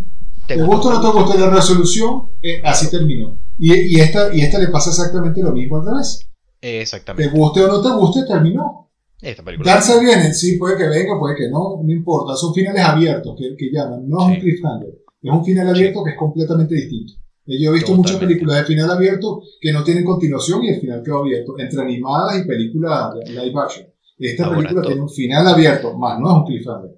¿Te, 0.46 0.56
gusta 0.56 0.88
o 0.88 0.92
no 0.94 1.00
te 1.00 1.18
gusta 1.18 1.38
la 1.38 1.50
resolución? 1.50 2.30
Eh, 2.42 2.60
así 2.64 2.90
terminó. 2.90 3.40
Y, 3.58 3.72
y, 3.72 4.00
esta, 4.00 4.34
y 4.34 4.40
esta 4.40 4.58
le 4.58 4.68
pasa 4.68 4.90
exactamente 4.90 5.42
lo 5.42 5.52
mismo 5.52 5.76
al 5.76 5.86
revés. 5.86 6.28
Exactamente. 6.60 7.30
Te 7.30 7.36
guste 7.36 7.62
o 7.62 7.68
no 7.68 7.80
te 7.80 7.90
guste, 7.90 8.24
terminó. 8.26 8.90
Esta 9.20 9.42
película. 9.42 9.74
Darse 9.74 10.00
viene, 10.00 10.32
sí, 10.32 10.56
puede 10.56 10.76
que 10.76 10.88
venga, 10.88 11.18
puede 11.18 11.36
que 11.36 11.48
no, 11.50 11.80
no 11.82 11.92
importa. 11.92 12.34
Son 12.36 12.54
finales 12.54 12.82
abiertos 12.82 13.36
que, 13.38 13.54
que 13.56 13.70
llaman, 13.70 14.08
no 14.08 14.20
es 14.20 14.26
un 14.26 14.40
cliffhanger. 14.40 14.98
Es 15.22 15.30
un 15.30 15.44
final 15.44 15.68
abierto 15.68 16.02
que 16.02 16.10
es 16.10 16.16
completamente 16.16 16.74
distinto. 16.74 17.12
Yo 17.46 17.70
he 17.70 17.74
visto 17.74 17.94
muchas 17.94 18.16
películas 18.16 18.58
de 18.58 18.64
final 18.64 18.90
abierto 18.90 19.42
que 19.60 19.72
no 19.72 19.82
tienen 19.82 20.04
continuación 20.04 20.62
y 20.64 20.68
el 20.68 20.80
final 20.80 21.02
quedó 21.02 21.18
abierto, 21.18 21.58
entre 21.58 21.82
animadas 21.82 22.38
y 22.38 22.46
películas 22.46 23.12
live 23.26 23.60
action. 23.60 23.86
Esta 24.18 24.50
película 24.50 24.82
tiene 24.82 25.00
un 25.00 25.08
final 25.08 25.46
abierto, 25.46 25.96
más 25.96 26.18
no 26.20 26.30
es 26.30 26.36
un 26.36 26.44
cliffhanger. 26.44 26.90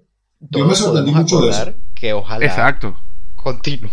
Yo 0.51 0.67
me 0.67 0.75
sorprendí 0.75 1.13
mucho 1.13 1.41
de 1.41 1.51
eso. 1.51 1.73
Que 1.95 2.13
ojalá. 2.13 2.45
Exacto 2.45 2.95
Continuo. 3.43 3.91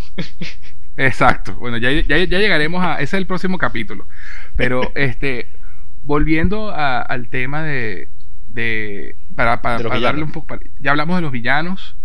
Exacto. 0.98 1.56
Bueno, 1.56 1.78
ya, 1.78 1.92
ya, 1.92 2.18
ya, 2.18 2.40
llegaremos 2.40 2.84
a. 2.84 2.96
Ese 2.96 3.04
es 3.04 3.14
el 3.16 3.26
próximo 3.26 3.58
capítulo. 3.58 4.08
Pero, 4.56 4.92
este. 4.96 5.48
Volviendo 6.04 6.74
al 6.74 7.30
tema 7.30 7.64
de. 7.64 8.10
de 8.50 9.16
para, 9.36 9.62
para, 9.62 10.00
darle 10.00 10.24
un 10.24 10.32
poco. 10.32 10.60
ya 10.80 10.92
hablamos 10.92 11.16
de 11.18 11.22
los 11.22 11.32
villanos. 11.32 11.96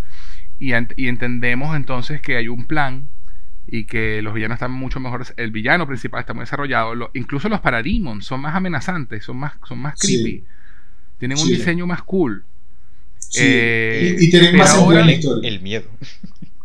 Y, 0.59 0.71
y, 0.73 1.07
entendemos 1.07 1.75
entonces 1.75 2.21
que 2.21 2.37
hay 2.37 2.47
un 2.47 2.65
plan. 2.67 3.07
Y 3.67 3.85
que 3.85 4.21
los 4.21 4.33
villanos 4.33 4.55
están 4.55 4.71
mucho 4.71 4.99
mejor. 4.99 5.25
El 5.37 5.51
villano 5.51 5.87
principal 5.87 6.19
está 6.21 6.33
muy 6.33 6.41
desarrollado. 6.41 7.11
incluso 7.13 7.49
los 7.49 7.61
Parademons 7.61 8.25
son 8.25 8.41
más 8.41 8.55
amenazantes. 8.55 9.23
Son 9.23 9.37
más, 9.37 9.53
son 9.67 9.79
más 9.79 9.99
creepy. 9.99 10.43
Tienen 11.17 11.37
un 11.37 11.47
diseño 11.47 11.87
más 11.87 12.03
cool. 12.03 12.43
Eh, 13.37 14.15
y, 14.19 14.29
tienen 14.29 14.55
más 14.55 14.77
el 15.43 15.61
miedo. 15.61 15.89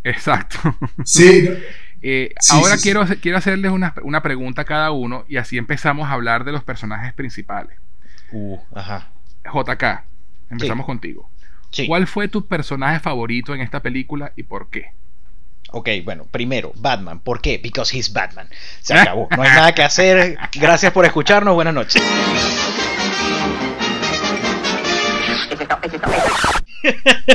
Exacto. 0.04 0.58
Sí. 1.04 1.48
Eh, 2.02 2.32
ahora 2.48 2.78
quiero, 2.78 3.04
quiero 3.20 3.36
hacerles 3.36 3.70
una, 3.72 3.92
una, 4.02 4.22
pregunta 4.22 4.62
a 4.62 4.64
cada 4.64 4.90
uno 4.90 5.26
y 5.28 5.36
así 5.36 5.58
empezamos 5.58 6.08
a 6.08 6.12
hablar 6.12 6.44
de 6.44 6.52
los 6.52 6.64
personajes 6.64 7.12
principales. 7.12 7.76
Uh, 8.32 8.58
ajá. 8.74 9.10
JK, 9.44 9.84
empezamos 10.48 10.86
contigo. 10.86 11.28
¿Cuál 11.86 12.06
fue 12.06 12.28
tu 12.28 12.46
personaje 12.46 13.00
favorito 13.00 13.54
en 13.54 13.60
esta 13.60 13.80
película 13.80 14.32
y 14.34 14.44
por 14.44 14.70
qué? 14.70 14.92
Ok, 15.72 15.88
bueno, 16.04 16.24
primero, 16.24 16.72
Batman. 16.76 17.20
¿Por 17.20 17.40
qué? 17.40 17.58
Because 17.58 17.96
he's 17.96 18.12
Batman. 18.12 18.48
Se 18.80 18.94
acabó. 18.98 19.28
No 19.36 19.42
hay 19.42 19.50
nada 19.50 19.72
que 19.72 19.82
hacer. 19.82 20.38
Gracias 20.54 20.92
por 20.92 21.04
escucharnos. 21.04 21.54
Buenas 21.54 21.74
noches. 21.74 22.02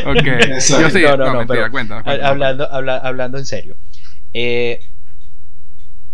Ok. 0.05 0.25
Yo 0.79 0.89
sí, 0.89 1.01
no, 1.01 1.17
no, 1.17 1.45
no, 1.45 1.71
cuenta, 1.71 1.99
hablando, 1.99 2.67
hablando 2.71 3.37
en 3.37 3.45
serio. 3.45 3.75
Eh, 4.33 4.79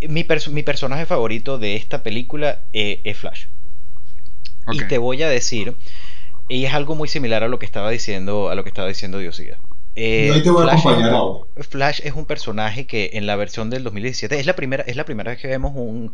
mi, 0.08 0.26
mi, 0.52 0.64
personaje 0.64 1.06
favorito 1.06 1.58
de 1.58 1.76
esta 1.76 2.04
película 2.04 2.60
eh, 2.74 3.02
es 3.04 3.18
Flash. 3.18 3.46
Y 4.72 4.84
te 4.86 4.98
voy 4.98 5.22
a 5.24 5.30
decir, 5.30 5.76
y 6.48 6.66
es 6.66 6.74
algo 6.74 6.96
muy 6.96 7.08
similar 7.08 7.44
a 7.44 7.48
lo 7.48 7.60
que 7.60 7.66
estaba 7.66 7.90
diciendo, 7.90 8.50
a 8.50 8.56
lo 8.56 8.64
que 8.64 8.70
estaba 8.70 8.88
diciendo 8.88 9.18
Diosida. 9.18 9.58
Eh, 9.96 10.44
Flash, 11.58 12.02
es 12.04 12.14
un 12.14 12.26
personaje 12.26 12.86
que 12.86 13.12
en 13.14 13.26
la 13.26 13.36
versión 13.36 13.70
del 13.70 13.84
2017 13.84 14.40
es 14.40 14.46
la 14.46 14.56
primera, 14.56 14.84
es 14.84 14.96
la 14.96 15.04
primera 15.04 15.32
vez 15.32 15.42
que 15.42 15.48
vemos 15.48 15.74
un, 15.76 16.14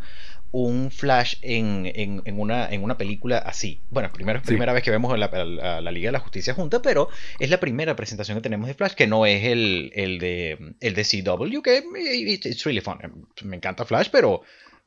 un 0.52 0.91
Flash 0.91 1.36
en, 1.41 1.91
en, 1.94 2.40
una, 2.40 2.69
en 2.69 2.84
una 2.84 2.98
película 2.98 3.38
así. 3.38 3.80
Bueno, 3.90 4.11
primero, 4.11 4.41
primera 4.41 4.74
vez 4.74 4.84
que 4.84 4.91
vemos 4.91 5.14
a 5.14 5.18
la, 5.18 5.91
Liga 5.91 6.07
de 6.07 6.11
la 6.11 6.19
Justicia 6.19 6.53
junta, 6.53 6.82
pero 6.82 7.10
es 7.40 7.49
la 7.49 7.60
primera 7.60 7.95
presentación 7.95 8.38
que 8.38 8.41
tenemos 8.41 8.68
de 8.68 8.74
Flash, 8.74 8.94
que 8.94 9.07
no 9.07 9.26
es 9.26 9.44
el, 9.44 9.91
el, 9.94 10.19
de, 10.19 10.76
el 10.80 10.94
de 10.94 11.03
CW, 11.03 11.61
que 11.61 11.84
it's 12.26 12.64
really 12.64 12.82
fun. 12.82 12.98
Me 13.44 13.57
encanta 13.57 13.86
Flash, 13.86 14.10
pero, 14.11 14.41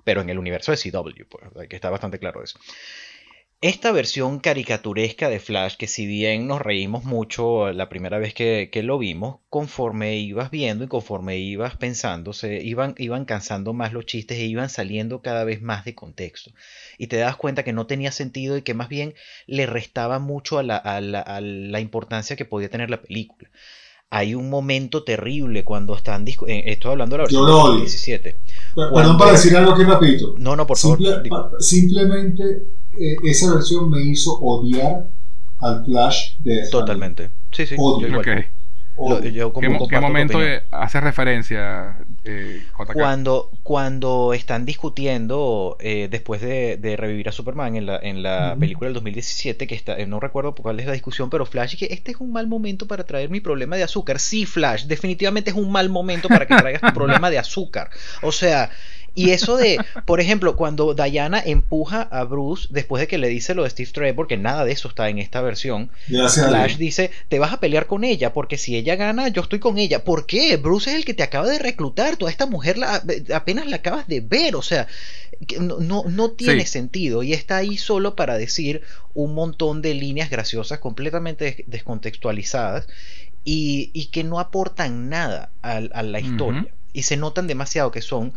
pero 0.04 0.20
en 0.22 0.30
el 0.30 0.38
universo 0.38 0.72
de 0.72 0.78
CW, 0.78 1.24
pues, 1.28 1.68
que 1.68 1.76
está 1.76 1.90
bastante 1.90 2.18
claro 2.18 2.42
eso. 2.42 2.58
Esta 3.62 3.92
versión 3.92 4.38
caricaturesca 4.38 5.28
de 5.28 5.38
Flash, 5.38 5.76
que 5.76 5.86
si 5.86 6.06
bien 6.06 6.46
nos 6.46 6.62
reímos 6.62 7.04
mucho 7.04 7.70
la 7.72 7.90
primera 7.90 8.18
vez 8.18 8.32
que, 8.32 8.70
lo 8.82 8.96
vimos, 8.96 9.36
conforme 9.50 10.16
ibas 10.16 10.50
viendo 10.50 10.84
y 10.84 10.88
conforme 10.88 11.36
ibas 11.36 11.76
pensando, 11.76 12.32
se 12.32 12.62
iban, 12.62 12.94
iban 12.96 13.26
cansando 13.26 13.74
más 13.74 13.92
los 13.92 14.06
chistes 14.06 14.38
e 14.38 14.46
iban 14.46 14.70
saliendo 14.70 15.20
cada 15.20 15.44
vez 15.44 15.60
más 15.60 15.84
de 15.84 15.94
contexto. 15.94 16.52
Y 16.96 17.08
te 17.08 17.18
das 17.18 17.36
cuenta 17.36 17.62
que 17.62 17.74
no 17.74 17.86
tenía 17.86 18.12
sentido 18.12 18.56
y 18.56 18.62
que 18.62 18.72
más 18.72 18.88
bien 18.88 19.12
le 19.46 19.66
restaba 19.66 20.18
mucho 20.18 20.58
a 20.58 20.62
la, 20.62 20.78
a 20.78 21.02
la 21.02 21.80
importancia 21.80 22.36
que 22.36 22.46
podía 22.46 22.70
tener 22.70 22.88
la 22.88 23.02
película. 23.02 23.50
Hay 24.08 24.34
un 24.34 24.48
momento 24.48 25.04
terrible 25.04 25.64
cuando 25.64 25.94
están 25.94 26.26
eh, 26.26 26.62
estoy 26.64 26.92
hablando 26.92 27.14
de 27.14 27.18
la 27.18 27.24
versión 27.24 27.46
2017 27.46 28.36
perdón 28.74 29.16
para 29.16 29.32
decir 29.32 29.56
algo 29.56 29.72
aquí 29.72 29.84
rapidito. 29.84 30.34
No 30.36 30.56
no 30.56 30.66
por 30.66 30.78
favor 30.78 30.98
simplemente 31.60 32.79
eh, 32.98 33.16
esa 33.24 33.54
versión 33.54 33.90
me 33.90 34.02
hizo 34.02 34.38
odiar 34.38 35.08
al 35.60 35.84
Flash 35.84 36.36
de 36.40 36.68
totalmente. 36.70 37.30
Sí 37.52 37.66
sí 37.66 37.76
¿Qué, 39.58 40.00
momento 40.00 40.38
hace 40.70 41.00
referencia 41.00 41.96
eh, 42.24 42.62
Cuando, 42.92 43.50
cuando 43.62 44.34
están 44.34 44.66
discutiendo 44.66 45.78
eh, 45.80 46.08
después 46.10 46.42
de, 46.42 46.96
revivir 46.98 47.28
a 47.28 47.32
Superman 47.32 47.76
en 47.76 47.86
la, 47.86 47.98
en 48.02 48.22
la 48.22 48.56
película 48.58 48.88
del 48.88 48.94
2017, 48.94 49.66
que 49.66 49.74
está, 49.74 49.98
eh, 49.98 50.06
no 50.06 50.20
recuerdo 50.20 50.54
cuál 50.54 50.80
es 50.80 50.86
la 50.86 50.92
discusión, 50.92 51.30
pero 51.30 51.46
Flash, 51.46 51.76
que 51.78 51.88
este 51.90 52.10
es 52.10 52.18
un 52.18 52.32
mal 52.32 52.46
momento 52.46 52.86
para 52.86 53.04
traer 53.04 53.30
mi 53.30 53.40
problema 53.40 53.76
de 53.76 53.84
azúcar. 53.84 54.18
Sí, 54.18 54.44
Flash, 54.44 54.84
definitivamente 54.84 55.50
es 55.50 55.56
un 55.56 55.72
mal 55.72 55.88
momento 55.88 56.28
para 56.28 56.46
que 56.46 56.56
traigas 56.56 56.82
tu 56.82 56.92
problema 56.94 57.30
de 57.30 57.38
azúcar. 57.38 57.90
O 58.22 58.32
sea, 58.32 58.70
y 59.14 59.30
eso 59.30 59.56
de, 59.56 59.78
por 60.04 60.20
ejemplo, 60.20 60.56
cuando 60.56 60.94
Diana 60.94 61.42
empuja 61.44 62.02
a 62.02 62.24
Bruce 62.24 62.68
después 62.70 63.00
de 63.00 63.08
que 63.08 63.18
le 63.18 63.28
dice 63.28 63.54
lo 63.54 63.64
de 63.64 63.70
Steve 63.70 63.90
Trevor, 63.92 64.26
que 64.26 64.36
nada 64.36 64.64
de 64.64 64.72
eso 64.72 64.88
está 64.88 65.08
en 65.08 65.18
esta 65.18 65.40
versión, 65.40 65.90
Flash 66.06 66.76
dice, 66.76 67.10
te 67.28 67.38
vas 67.38 67.52
a 67.52 67.60
pelear 67.60 67.86
con 67.86 68.04
ella, 68.04 68.32
porque 68.32 68.58
si 68.58 68.76
ella 68.76 68.96
gana, 68.96 69.28
yo 69.28 69.42
estoy 69.42 69.58
con 69.58 69.78
ella. 69.78 70.04
¿Por 70.04 70.26
qué? 70.26 70.56
Bruce 70.56 70.90
es 70.90 70.96
el 70.96 71.04
que 71.04 71.14
te 71.14 71.22
acaba 71.22 71.48
de 71.48 71.58
reclutar, 71.58 72.16
toda 72.16 72.30
esta 72.30 72.46
mujer 72.46 72.78
la, 72.78 73.02
apenas 73.34 73.66
la 73.66 73.76
acabas 73.76 74.06
de 74.06 74.20
ver, 74.20 74.56
o 74.56 74.62
sea, 74.62 74.86
no, 75.58 76.04
no, 76.04 76.30
tiene 76.30 76.66
sentido 76.66 77.22
y 77.22 77.32
está 77.32 77.56
ahí 77.56 77.76
solo 77.76 78.14
para 78.14 78.36
decir 78.36 78.82
un 79.14 79.34
montón 79.34 79.82
de 79.82 79.94
líneas 79.94 80.30
graciosas 80.30 80.78
completamente 80.78 81.64
descontextualizadas 81.66 82.86
y, 83.44 84.08
que 84.12 84.22
no 84.22 84.38
aportan 84.38 85.08
nada 85.08 85.50
a, 85.62 85.80
la 85.80 86.20
historia. 86.20 86.66
Y 86.92 87.02
se 87.02 87.16
notan 87.16 87.46
demasiado 87.46 87.90
que 87.90 88.02
son 88.02 88.32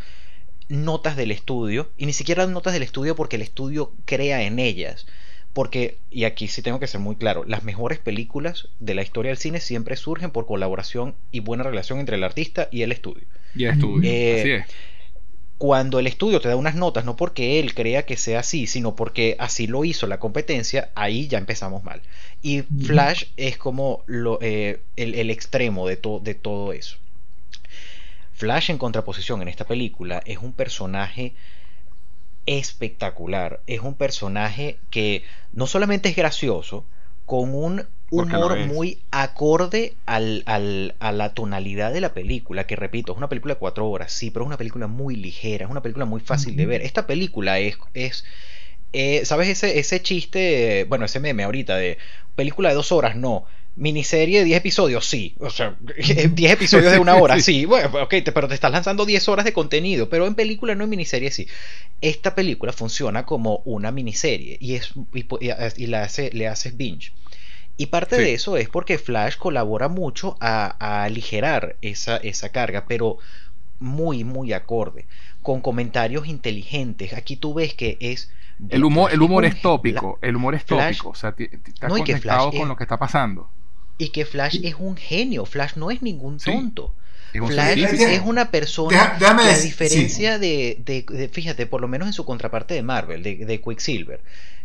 notas 0.73 1.15
del 1.15 1.31
estudio, 1.31 1.89
y 1.97 2.07
ni 2.07 2.13
siquiera 2.13 2.47
notas 2.47 2.73
del 2.73 2.83
estudio 2.83 3.15
porque 3.15 3.35
el 3.35 3.43
estudio 3.43 3.93
crea 4.05 4.41
en 4.41 4.59
ellas. 4.59 5.05
Porque, 5.53 5.99
y 6.09 6.23
aquí 6.23 6.47
sí 6.47 6.63
tengo 6.63 6.79
que 6.79 6.87
ser 6.87 6.99
muy 6.99 7.15
claro, 7.15 7.43
las 7.45 7.63
mejores 7.63 7.99
películas 7.99 8.69
de 8.79 8.95
la 8.95 9.03
historia 9.03 9.29
del 9.29 9.37
cine 9.37 9.59
siempre 9.59 9.95
surgen 9.95 10.31
por 10.31 10.47
colaboración 10.47 11.13
y 11.31 11.41
buena 11.41 11.63
relación 11.63 11.99
entre 11.99 12.15
el 12.15 12.23
artista 12.23 12.69
y 12.71 12.81
el 12.81 12.91
estudio. 12.91 13.27
Y 13.55 13.65
el 13.65 13.73
estudio, 13.73 14.11
eh, 14.11 14.39
así 14.39 14.51
es. 14.51 14.65
Cuando 15.59 15.99
el 15.99 16.07
estudio 16.07 16.41
te 16.41 16.49
da 16.49 16.55
unas 16.55 16.73
notas, 16.73 17.05
no 17.05 17.15
porque 17.15 17.59
él 17.59 17.75
crea 17.75 18.07
que 18.07 18.17
sea 18.17 18.39
así, 18.39 18.65
sino 18.65 18.95
porque 18.95 19.35
así 19.37 19.67
lo 19.67 19.85
hizo 19.85 20.07
la 20.07 20.19
competencia, 20.19 20.89
ahí 20.95 21.27
ya 21.27 21.37
empezamos 21.37 21.83
mal. 21.83 22.01
Y 22.41 22.63
Flash 22.63 23.25
es 23.37 23.57
como 23.57 24.03
lo, 24.07 24.39
eh, 24.41 24.79
el, 24.95 25.13
el, 25.13 25.29
extremo 25.29 25.87
de, 25.87 25.99
de 26.23 26.33
todo 26.33 26.73
eso. 26.73 26.97
Flash 28.43 28.71
en 28.71 28.77
contraposición 28.77 29.41
en 29.41 29.47
esta 29.47 29.63
película 29.63 30.21
es 30.25 30.39
un 30.39 30.51
personaje 30.51 31.33
espectacular. 32.45 33.61
Es 33.67 33.79
un 33.79 33.93
personaje 33.93 34.79
que 34.89 35.23
no 35.53 35.65
solamente 35.65 36.09
es 36.09 36.17
gracioso, 36.17 36.83
con 37.25 37.55
un 37.55 37.85
humor 38.11 38.57
muy 38.67 38.99
acorde 39.11 39.93
al, 40.05 40.43
a 40.45 41.11
la 41.13 41.33
tonalidad 41.33 41.93
de 41.93 42.01
la 42.01 42.13
película, 42.13 42.67
que 42.67 42.75
repito, 42.75 43.13
es 43.13 43.17
una 43.17 43.29
película 43.29 43.53
de 43.53 43.61
cuatro 43.61 43.89
horas, 43.89 44.11
sí, 44.11 44.29
pero 44.29 44.43
es 44.43 44.47
una 44.47 44.57
película 44.57 44.87
muy 44.87 45.15
ligera, 45.15 45.63
es 45.63 45.71
una 45.71 45.81
película 45.81 46.03
muy 46.03 46.19
fácil 46.19 46.57
de 46.57 46.65
ver. 46.65 46.81
Esta 46.81 47.07
película 47.07 47.59
es, 47.59 47.77
es 47.93 48.25
eh, 48.91 49.25
¿sabes 49.25 49.47
ese, 49.47 49.79
ese 49.79 50.01
chiste, 50.01 50.85
bueno, 50.89 51.05
ese 51.05 51.21
meme 51.21 51.43
ahorita 51.43 51.77
de 51.77 51.97
película 52.35 52.69
de 52.69 52.75
dos 52.75 52.91
horas? 52.91 53.15
No, 53.15 53.45
Miniserie 53.75 54.39
de 54.39 54.45
10 54.45 54.57
episodios, 54.57 55.05
sí. 55.05 55.35
O 55.39 55.49
sea, 55.49 55.75
10 55.97 56.51
episodios 56.51 56.91
de 56.91 56.99
una 56.99 57.15
hora, 57.15 57.39
sí. 57.39 57.65
Bueno, 57.65 57.89
ok, 58.03 58.15
pero 58.33 58.47
te 58.47 58.53
estás 58.53 58.71
lanzando 58.71 59.05
10 59.05 59.27
horas 59.29 59.45
de 59.45 59.53
contenido. 59.53 60.09
Pero 60.09 60.27
en 60.27 60.35
película, 60.35 60.75
no 60.75 60.83
en 60.83 60.89
miniserie, 60.91 61.31
sí. 61.31 61.47
Esta 62.01 62.35
película 62.35 62.73
funciona 62.73 63.25
como 63.25 63.61
una 63.65 63.91
miniserie 63.91 64.57
y, 64.59 64.75
es, 64.75 64.93
y, 65.13 65.87
la 65.87 66.03
hace, 66.03 66.29
le 66.33 66.47
haces 66.47 66.77
binge. 66.77 67.13
Y 67.75 67.87
parte 67.87 68.17
de 68.17 68.33
eso 68.33 68.57
es 68.57 68.69
porque 68.69 68.99
Flash 68.99 69.37
colabora 69.37 69.87
mucho 69.87 70.37
a, 70.39 71.03
aligerar 71.03 71.75
esa, 71.81 72.17
esa 72.17 72.49
carga, 72.49 72.85
pero 72.87 73.17
muy, 73.79 74.23
muy 74.23 74.53
acorde. 74.53 75.07
Con 75.41 75.61
comentarios 75.61 76.27
inteligentes. 76.27 77.13
Aquí 77.13 77.35
tú 77.35 77.55
ves 77.55 77.73
que 77.73 77.97
es 77.99 78.29
el 78.69 78.83
humor, 78.83 79.11
el 79.11 79.21
humor 79.21 79.45
es 79.45 79.61
tópico, 79.61 80.19
el 80.21 80.35
humor 80.35 80.55
es 80.55 80.65
tópico, 80.65 81.09
o 81.09 81.15
sea, 81.15 81.33
está 81.37 81.87
conectado 81.87 82.51
con 82.51 82.67
lo 82.67 82.75
que 82.75 82.83
está 82.83 82.97
pasando. 82.97 83.49
Y 83.97 84.09
que 84.09 84.25
Flash 84.25 84.59
es 84.63 84.75
un 84.79 84.97
genio, 84.97 85.45
Flash 85.45 85.73
no 85.75 85.91
es 85.91 86.01
ningún 86.01 86.39
tonto. 86.39 86.93
Flash 87.33 87.79
es 87.79 88.21
una 88.21 88.51
persona 88.51 89.17
que 89.17 89.25
a 89.25 89.57
diferencia 89.57 90.37
de, 90.37 91.29
fíjate, 91.31 91.65
por 91.65 91.81
lo 91.81 91.87
menos 91.87 92.07
en 92.07 92.13
su 92.13 92.25
contraparte 92.25 92.73
de 92.73 92.83
Marvel, 92.83 93.23
de, 93.23 93.61
Quicksilver, 93.61 94.21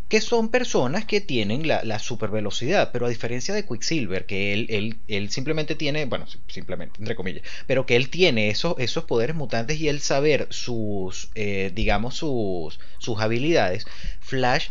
que 0.08 0.20
son 0.20 0.50
personas 0.50 1.04
que 1.04 1.20
tienen 1.20 1.66
la, 1.66 1.82
la 1.84 1.98
super 1.98 2.30
velocidad, 2.30 2.90
pero 2.92 3.06
a 3.06 3.08
diferencia 3.08 3.54
de 3.54 3.64
Quicksilver, 3.64 4.26
que 4.26 4.52
él, 4.52 4.66
él, 4.70 4.96
él, 5.08 5.30
simplemente 5.30 5.74
tiene, 5.74 6.06
bueno, 6.06 6.26
simplemente, 6.48 6.96
entre 6.98 7.14
comillas, 7.14 7.42
pero 7.66 7.86
que 7.86 7.96
él 7.96 8.08
tiene 8.08 8.48
esos, 8.48 8.74
esos 8.78 9.04
poderes 9.04 9.36
mutantes 9.36 9.78
y 9.80 9.88
el 9.88 10.00
saber 10.00 10.46
sus, 10.50 11.30
eh, 11.34 11.72
digamos, 11.74 12.16
sus, 12.16 12.80
sus 12.98 13.20
habilidades, 13.20 13.86
Flash 14.20 14.68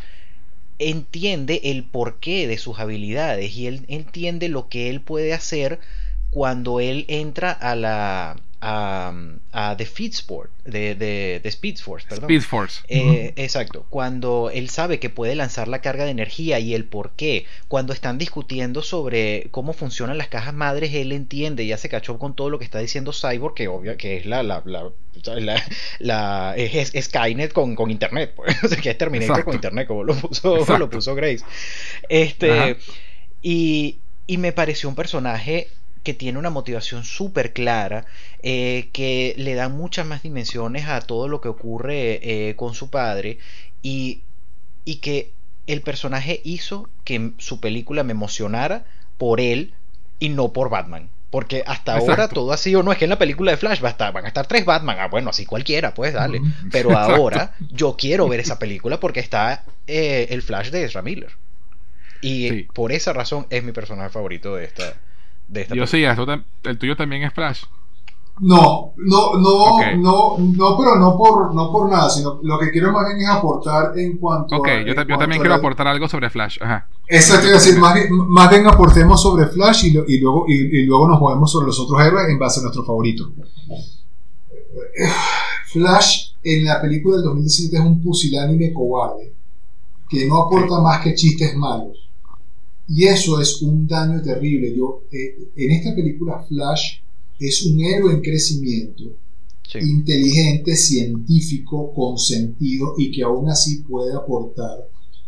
entiende 0.80 1.62
el 1.66 1.84
porqué 1.84 2.48
de 2.48 2.58
sus 2.58 2.80
habilidades 2.80 3.56
y 3.56 3.68
él 3.68 3.86
entiende 3.88 4.50
lo 4.50 4.70
que 4.70 4.90
él 4.90 5.02
puede 5.02 5.34
hacer 5.34 5.80
cuando 6.30 6.80
él 6.80 7.06
entra 7.08 7.52
a 7.52 7.76
la, 7.76 8.38
a, 8.60 9.14
a 9.52 9.78
The 9.78 9.84
Speed 9.84 10.14
Sport, 10.14 10.50
de, 10.66 10.96
de, 10.96 11.40
de 11.44 11.50
Speed 11.50 11.78
Force, 11.78 12.08
perdón. 12.08 12.24
Speed 12.26 12.42
Force. 12.42 12.82
Eh, 12.88 13.34
exacto, 13.36 13.86
cuando 13.90 14.50
él 14.52 14.70
sabe 14.70 15.00
que 15.00 15.10
puede 15.12 15.36
lanzar 15.36 15.68
la 15.68 15.80
carga 15.82 16.06
de 16.06 16.12
energía 16.12 16.60
y 16.60 16.74
el 16.74 16.86
por 16.86 17.12
qué, 17.12 17.46
cuando 17.68 17.94
están 17.94 18.18
discutiendo 18.18 18.82
sobre 18.82 19.48
cómo 19.52 19.74
funcionan 19.74 20.18
las 20.18 20.28
cajas 20.28 20.54
madres, 20.56 20.94
él 20.96 21.12
entiende, 21.12 21.68
ya 21.68 21.78
se 21.78 21.88
cachó 21.90 22.18
con 22.18 22.36
todo 22.36 22.50
lo 22.50 22.58
que 22.58 22.66
está 22.66 22.80
diciendo 22.80 23.12
Cyborg, 23.14 23.54
que 23.54 23.68
obvio 23.68 23.96
que 23.96 24.18
es 24.18 24.26
la, 24.26 24.42
la, 24.42 24.64
la, 24.66 24.90
la, 25.36 25.64
la- 26.00 26.54
es, 26.58 26.96
es 26.96 27.06
Skynet 27.06 27.54
con, 27.54 27.76
con 27.76 27.92
internet, 27.92 28.34
pues, 28.36 28.56
o 28.64 28.68
sea, 28.68 28.78
que 28.80 28.90
es 28.90 28.98
Terminator 28.98 29.32
Exacto. 29.32 29.46
con 29.46 29.54
internet, 29.56 29.88
como 29.88 30.04
lo 30.04 30.16
puso, 30.16 30.66
lo 30.80 30.90
puso 30.90 31.14
Grace. 31.14 31.46
Este, 32.10 32.52
Ajá. 32.52 32.76
y, 33.44 33.98
y 34.26 34.38
me 34.38 34.52
pareció 34.52 34.90
un 34.90 34.96
personaje 34.96 35.68
que 36.08 36.14
tiene 36.14 36.40
una 36.40 36.50
motivación 36.50 37.04
súper 37.04 37.52
clara, 37.52 38.06
eh, 38.42 38.88
que 38.94 39.34
le 39.38 39.56
da 39.56 39.68
muchas 39.68 40.06
más 40.06 40.24
dimensiones 40.24 40.88
a 40.88 41.02
todo 41.02 41.28
lo 41.28 41.42
que 41.42 41.50
ocurre 41.50 42.20
eh, 42.24 42.56
con 42.56 42.74
su 42.76 42.90
padre 42.90 43.40
y, 43.84 44.22
y 44.86 44.96
que 44.96 45.32
el 45.68 45.82
personaje 45.82 46.40
hizo 46.46 46.88
que 47.04 47.32
su 47.40 47.60
película 47.60 48.04
me 48.06 48.14
emocionara 48.14 48.86
por 49.18 49.42
él 49.42 49.74
y 50.20 50.30
no 50.30 50.54
por 50.54 50.70
Batman. 50.70 51.10
Porque 51.30 51.62
hasta 51.68 51.98
ahora 51.98 52.30
todo 52.30 52.54
ha 52.54 52.58
sido, 52.58 52.84
no 52.84 52.94
es 52.94 52.98
que 52.98 53.04
en 53.04 53.10
la 53.10 53.18
película 53.20 53.52
de 53.52 53.58
Flash 53.58 53.84
va 53.84 53.90
a 53.90 53.92
estar, 53.92 54.14
van 54.14 54.24
a 54.24 54.30
estar 54.30 54.48
tres 54.48 54.64
Batman, 54.64 54.96
ah 55.02 55.10
bueno, 55.10 55.32
así 55.32 55.46
cualquiera, 55.46 55.94
pues 55.94 56.14
dale. 56.14 56.40
Pero 56.72 56.92
Exacto. 56.92 57.14
ahora 57.16 57.54
yo 57.70 57.98
quiero 57.98 58.30
ver 58.30 58.40
esa 58.40 58.58
película 58.60 58.98
porque 59.02 59.20
está 59.20 59.66
eh, 59.88 60.28
el 60.30 60.42
Flash 60.42 60.70
de 60.70 60.86
Ezra 60.86 61.02
Miller. 61.02 61.32
Y 62.22 62.48
Sí. 62.50 62.68
por 62.74 62.94
esa 62.94 63.12
razón 63.12 63.46
es 63.50 63.62
mi 63.64 63.74
personaje 63.74 64.10
favorito 64.10 64.56
de 64.56 64.64
esta, 64.64 64.94
de 65.48 65.62
esta 65.62 65.76
Yo 65.76 65.86
película. 65.86 66.16
sí, 66.16 66.40
el 66.64 66.78
tuyo 66.78 66.96
también 66.96 67.24
es 67.24 67.34
Flash. 67.34 67.64
No, 68.40 68.94
no, 68.98 69.34
no, 69.34 69.80
no, 69.98 70.38
no, 70.38 70.78
pero 70.78 70.96
no 70.98 71.18
por, 71.18 71.56
no 71.56 71.72
por 71.72 71.90
nada, 71.90 72.08
sino 72.08 72.40
lo 72.44 72.60
que 72.60 72.70
quiero 72.70 72.92
más 72.92 73.08
bien 73.08 73.22
es 73.22 73.30
aportar 73.30 73.98
en 73.98 74.18
cuanto 74.20 74.56
Ok, 74.58 74.68
a. 74.68 74.82
yo, 74.82 74.94
yo 74.94 75.18
también 75.18 75.42
quiero 75.42 75.50
la- 75.50 75.56
aportar 75.56 75.88
algo 75.88 76.08
sobre 76.08 76.30
Flash. 76.30 76.60
Ajá. 76.62 76.88
Eso 77.08 77.34
te 77.40 77.48
iba 77.48 77.56
a 77.56 77.60
decir, 77.60 77.80
más 77.80 77.96
bien, 77.96 78.10
más 78.12 78.48
bien 78.52 78.68
aportemos 78.68 79.20
sobre 79.20 79.48
Flash 79.48 79.86
y, 79.86 79.92
lo- 79.94 80.04
y 80.08 80.20
luego, 80.20 80.46
y, 80.48 80.54
y 80.54 80.86
luego 80.86 81.08
nos 81.08 81.20
movemos 81.20 81.52
sobre 81.52 81.66
los 81.66 81.80
otros 81.80 82.00
héroes 82.00 82.30
en 82.30 82.38
base 82.38 82.60
a 82.60 82.64
nuestro 82.64 82.84
favorito. 82.86 83.32
Flash 85.72 86.32
en 86.44 86.66
la 86.66 86.80
película 86.82 87.16
del 87.18 87.26
2017 87.26 87.76
es 87.76 87.82
un 87.84 88.02
pusilánime 88.04 88.72
cobarde 88.74 89.34
que 90.10 90.26
no 90.28 90.44
aporta 90.44 90.80
más 90.80 91.02
que 91.02 91.16
chistes 91.16 91.56
malos. 91.56 92.07
Y 92.90 93.06
eso 93.06 93.40
es 93.42 93.62
un 93.62 93.86
daño 93.88 94.22
terrible. 94.22 94.74
Yo, 94.76 95.04
eh, 95.12 95.50
en 95.56 95.72
esta 95.72 95.94
película 95.96 96.44
Flash 96.48 97.00
es 97.40 97.66
un 97.66 97.80
héroe 97.82 98.14
en 98.14 98.22
crecimiento 98.22 99.04
Sí. 99.70 99.80
inteligente, 99.80 100.76
científico, 100.78 101.94
con 101.94 102.18
sentido 102.18 102.94
y 102.98 103.12
que 103.12 103.24
aún 103.24 103.50
así 103.50 103.80
puede 103.82 104.14
aportar 104.16 104.88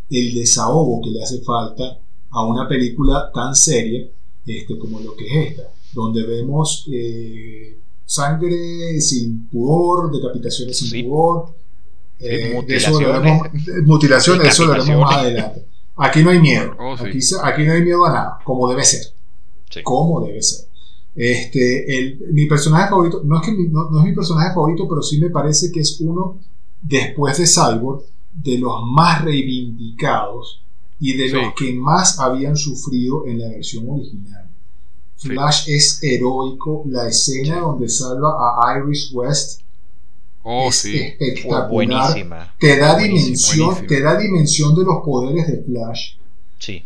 el 0.09 0.33
desahogo 0.33 1.01
que 1.03 1.09
le 1.11 1.21
hace 1.21 1.41
falta 1.41 1.99
a 2.31 2.45
una 2.45 2.67
película 2.67 3.29
tan 3.33 3.53
seria 3.53 4.07
este, 4.45 4.77
como 4.79 4.99
lo 5.01 5.13
que 5.17 5.25
es 5.27 5.49
esta, 5.51 5.63
donde 5.93 6.23
vemos 6.25 6.87
eh, 6.91 7.77
sangre 8.05 8.99
sin 9.01 9.47
pudor, 9.49 10.09
decapitaciones 10.11 10.77
sin 10.77 10.87
Sí. 10.89 11.03
pudor, 11.03 11.53
eh, 12.19 12.53
eso 12.69 12.91
Mutilaciones. 13.85 14.47
eso 14.53 14.63
hablaremos 14.63 15.01
más 15.01 15.23
Decapitaciones. 15.23 15.23
adelante. 15.23 15.65
Aquí 15.99 16.23
no 16.23 16.29
hay 16.31 16.39
miedo, 16.39 16.75
Oh, 16.79 16.95
sí. 16.97 17.03
aquí, 17.43 17.63
no 17.65 17.73
hay 17.73 17.81
miedo 17.83 18.05
a 18.05 18.09
nada, 18.13 18.39
como 18.43 18.69
debe 18.69 18.83
ser 18.83 19.01
Sí. 19.69 19.81
como 19.83 20.21
debe 20.21 20.41
ser. 20.41 20.65
Este, 21.15 21.97
el, 21.97 22.19
mi 22.31 22.45
personaje 22.45 22.89
favorito, 22.89 23.21
no 23.25 23.39
es, 23.39 23.45
que 23.45 23.51
mi- 23.51 23.67
no, 23.67 23.89
no 23.89 23.99
es 23.99 24.05
mi 24.05 24.13
personaje 24.15 24.53
favorito, 24.53 24.87
pero 24.87 25.01
sí 25.01 25.19
me 25.19 25.29
parece 25.29 25.71
que 25.71 25.81
es 25.81 25.99
uno, 26.01 26.37
después 26.81 27.37
de 27.37 27.45
Cyborg, 27.45 28.03
de 28.33 28.57
los 28.57 28.83
más 28.85 29.23
reivindicados 29.25 30.61
y 30.99 31.13
de 31.17 31.27
Sí. 31.29 31.35
los 31.35 31.53
que 31.55 31.73
más 31.73 32.19
habían 32.19 32.55
sufrido 32.55 33.25
en 33.25 33.39
la 33.39 33.49
versión 33.49 33.89
original. 33.89 34.49
Sí. 35.15 35.29
Flash 35.29 35.69
es 35.69 36.01
heroico, 36.03 36.83
la 36.87 37.07
escena 37.07 37.55
Sí. 37.55 37.59
donde 37.61 37.89
salva 37.89 38.29
a 38.63 38.79
Iris 38.79 39.11
West 39.13 39.61
Oh, 40.43 40.69
es 40.69 40.75
sí. 40.75 40.95
Espectacular. 40.97 41.69
buenísima. 41.69 42.53
Te 42.59 42.77
da 42.77 42.93
Buenísima, 42.93 43.23
dimensión, 43.25 43.65
buenísima. 43.67 43.87
te 43.87 44.01
da 44.01 44.17
dimensión 44.17 44.75
de 44.75 44.83
los 44.83 44.95
poderes 45.03 45.47
de 45.47 45.63
Flash 45.63 46.13
Sí. 46.59 46.83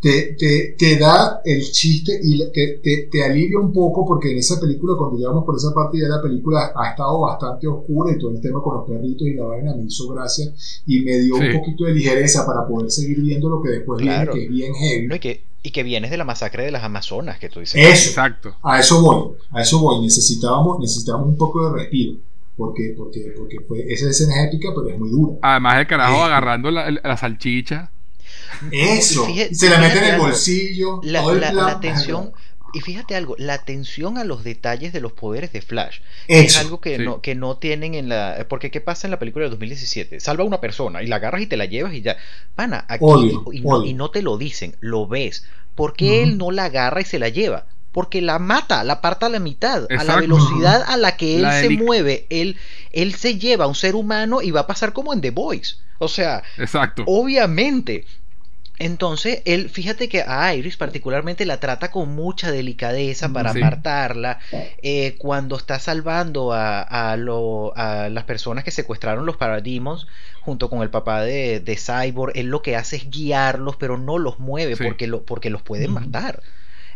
te, 0.00 0.36
te, 0.38 0.76
te 0.78 0.98
da 0.98 1.40
el 1.44 1.62
chiste 1.72 2.18
y 2.22 2.38
te, 2.52 2.78
te, 2.82 3.08
te 3.10 3.24
alivia 3.24 3.58
un 3.58 3.72
poco 3.72 4.06
porque 4.06 4.30
en 4.30 4.38
esa 4.38 4.60
película, 4.60 4.94
cuando 4.96 5.16
llegamos 5.18 5.44
por 5.44 5.56
esa 5.56 5.72
parte 5.74 5.98
ya 5.98 6.06
la 6.08 6.22
película 6.22 6.72
ha 6.76 6.90
estado 6.90 7.20
bastante 7.20 7.66
oscura 7.66 8.12
y 8.12 8.18
todo 8.18 8.30
el 8.30 8.40
tema 8.40 8.62
con 8.62 8.76
los 8.76 8.88
perritos 8.88 9.26
y 9.26 9.34
la 9.34 9.44
vaina 9.44 9.74
me 9.74 9.84
hizo 9.84 10.08
gracia 10.08 10.46
y 10.86 11.00
me 11.00 11.18
dio 11.18 11.36
Sí. 11.38 11.44
un 11.46 11.58
poquito 11.58 11.84
de 11.84 11.94
ligereza 11.94 12.46
para 12.46 12.66
poder 12.68 12.90
seguir 12.90 13.20
viendo 13.20 13.48
lo 13.48 13.60
que 13.62 13.70
después 13.70 14.00
Claro. 14.00 14.32
viene, 14.34 14.38
que 14.38 14.44
es 14.46 14.50
bien 14.52 14.74
heavy. 14.74 15.06
No, 15.08 15.16
y, 15.16 15.18
que, 15.18 15.42
y 15.62 15.70
que 15.72 15.82
vienes 15.82 16.10
de 16.12 16.16
la 16.18 16.24
masacre 16.24 16.64
de 16.64 16.70
las 16.70 16.84
Amazonas, 16.84 17.38
que 17.40 17.48
tú 17.48 17.58
dices. 17.60 17.74
Eso, 17.80 18.08
Exacto. 18.10 18.54
a 18.62 18.78
eso 18.78 19.02
voy, 19.02 19.32
a 19.50 19.62
eso 19.62 19.80
voy. 19.80 20.02
Necesitábamos, 20.04 20.78
necesitábamos 20.78 21.28
un 21.30 21.36
poco 21.36 21.68
de 21.68 21.78
respiro 21.80 22.12
porque, 22.56 22.94
porque, 22.96 23.32
porque 23.36 23.56
fue, 23.66 23.84
esa 23.92 24.08
escena 24.10 24.40
es 24.42 24.48
épica, 24.48 24.70
pero 24.74 24.88
es 24.88 24.98
muy 24.98 25.10
dura. 25.10 25.36
Además, 25.42 25.78
el 25.78 25.86
carajo 25.86 26.16
Sí. 26.16 26.22
agarrando 26.22 26.70
la, 26.70 26.90
la 26.90 27.16
salchicha. 27.16 27.90
Eso, 28.72 29.26
fíjate- 29.26 29.54
se 29.54 29.68
la 29.70 29.78
mete 29.78 29.98
en 29.98 30.04
el 30.04 30.10
algo. 30.12 30.24
bolsillo. 30.24 31.00
La, 31.02 31.22
la- 31.22 31.52
la 31.52 31.68
atención, 31.68 32.32
y 32.72 32.80
fíjate 32.80 33.14
algo, 33.14 33.34
la 33.38 33.54
atención 33.54 34.18
a 34.18 34.24
los 34.24 34.44
detalles 34.44 34.92
de 34.92 35.00
los 35.00 35.12
poderes 35.12 35.52
de 35.52 35.62
Flash 35.62 36.00
Eso. 36.28 36.44
es 36.46 36.56
algo 36.58 36.80
que, 36.80 36.96
sí. 36.96 37.04
no, 37.04 37.20
que 37.20 37.34
no 37.34 37.56
tienen 37.56 37.94
en 37.94 38.08
la... 38.08 38.46
Porque 38.48 38.70
¿qué 38.70 38.80
pasa 38.80 39.06
en 39.06 39.10
la 39.12 39.18
película 39.18 39.44
del 39.44 39.50
2017? 39.52 40.20
Salva 40.20 40.44
a 40.44 40.46
una 40.46 40.60
persona 40.60 41.02
y 41.02 41.06
la 41.06 41.16
agarras 41.16 41.42
y 41.42 41.46
te 41.46 41.56
la 41.56 41.64
llevas 41.66 41.94
y 41.94 42.02
ya. 42.02 42.16
Pana, 42.54 42.84
aquí 42.88 43.04
y, 43.52 43.58
y 43.58 43.60
no, 43.60 43.76
odio. 43.76 43.90
y 43.90 43.94
no 43.94 44.10
te 44.10 44.22
lo 44.22 44.36
dicen, 44.38 44.76
lo 44.80 45.06
ves. 45.06 45.44
¿Por 45.74 45.94
qué 45.94 46.22
él 46.22 46.38
no 46.38 46.50
la 46.50 46.64
agarra 46.64 47.00
y 47.00 47.04
se 47.04 47.18
la 47.18 47.28
lleva? 47.28 47.66
Porque 47.96 48.20
la 48.20 48.38
mata, 48.38 48.84
la 48.84 48.92
aparta 48.92 49.24
a 49.24 49.28
la 49.30 49.38
mitad. 49.38 49.84
A 49.84 49.94
la 49.94 49.94
Exacto. 49.94 50.20
velocidad 50.20 50.84
a 50.86 50.98
la 50.98 51.16
que 51.16 51.36
él 51.36 51.42
La 51.42 51.58
se 51.62 51.70
mueve, 51.70 52.26
él, 52.28 52.58
él 52.92 53.14
se 53.14 53.38
lleva 53.38 53.64
a 53.64 53.68
un 53.68 53.74
ser 53.74 53.94
humano 53.94 54.42
y 54.42 54.50
va 54.50 54.60
a 54.60 54.66
pasar 54.66 54.92
como 54.92 55.14
en 55.14 55.22
The 55.22 55.30
Voice. 55.30 55.76
O 55.98 56.08
sea, 56.08 56.42
Exacto. 56.58 57.04
Obviamente. 57.06 58.04
Entonces, 58.78 59.40
él, 59.46 59.70
fíjate 59.70 60.10
que 60.10 60.20
a 60.28 60.54
Iris 60.54 60.76
particularmente 60.76 61.46
la 61.46 61.58
trata 61.58 61.90
con 61.90 62.14
mucha 62.14 62.52
delicadeza 62.52 63.30
para 63.30 63.54
Sí. 63.54 63.62
apartarla. 63.62 64.38
Eh, 64.82 65.14
cuando 65.16 65.56
está 65.56 65.78
salvando 65.78 66.52
a, 66.52 66.82
a, 66.82 67.16
lo- 67.16 67.72
a 67.78 68.10
las 68.10 68.24
personas 68.24 68.64
que 68.64 68.70
secuestraron 68.70 69.24
los 69.24 69.38
Parademons 69.38 70.06
junto 70.42 70.68
con 70.68 70.82
el 70.82 70.90
papá 70.90 71.22
de, 71.22 71.60
de 71.60 71.76
Cyborg, 71.78 72.32
él 72.36 72.48
lo 72.48 72.60
que 72.60 72.76
hace 72.76 72.96
es 72.96 73.08
guiarlos, 73.10 73.76
pero 73.76 73.96
no 73.96 74.18
los 74.18 74.38
mueve 74.38 74.76
Sí. 74.76 74.84
porque, 74.84 75.06
lo, 75.06 75.22
porque 75.22 75.48
los 75.48 75.62
pueden 75.62 75.92
matar. 75.94 76.42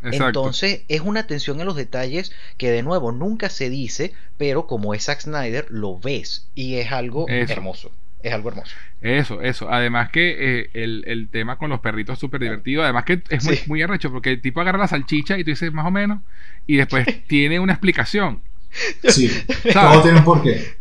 Exacto. 0.02 0.40
Entonces, 0.40 0.82
es 0.88 1.00
una 1.02 1.20
atención 1.20 1.60
a 1.60 1.64
los 1.64 1.76
detalles 1.76 2.32
que 2.56 2.70
de 2.70 2.82
nuevo 2.82 3.12
nunca 3.12 3.50
se 3.50 3.68
dice, 3.70 4.12
pero 4.38 4.66
como 4.66 4.94
es 4.94 5.04
Zack 5.04 5.20
Snyder, 5.20 5.66
lo 5.70 5.98
ves 5.98 6.48
y 6.54 6.76
es 6.76 6.90
algo 6.92 7.26
Eso. 7.28 7.52
hermoso. 7.52 7.92
Es 8.22 8.32
algo 8.34 8.50
hermoso. 8.50 8.74
Eso, 9.00 9.40
eso. 9.40 9.70
Además 9.70 10.10
que 10.10 10.36
eh, 10.60 10.70
el, 10.74 11.04
el 11.06 11.28
tema 11.28 11.56
con 11.56 11.70
los 11.70 11.80
perritos 11.80 12.14
es 12.14 12.18
súper 12.18 12.40
divertido. 12.42 12.82
Además 12.82 13.04
que 13.04 13.22
es 13.30 13.44
muy, 13.44 13.56
Sí. 13.56 13.62
muy 13.66 13.82
arrecho 13.82 14.10
porque 14.10 14.30
el 14.30 14.42
tipo 14.42 14.60
agarra 14.60 14.78
la 14.78 14.88
salchicha 14.88 15.38
y 15.38 15.44
tú 15.44 15.50
dices 15.50 15.72
más 15.72 15.86
o 15.86 15.90
menos 15.90 16.20
y 16.66 16.76
después 16.76 17.06
tiene 17.26 17.58
una 17.60 17.72
explicación. 17.72 18.42
Sí, 19.08 19.30
todo 19.72 20.02
tiene 20.02 20.18
un 20.18 20.24
porqué. 20.24 20.74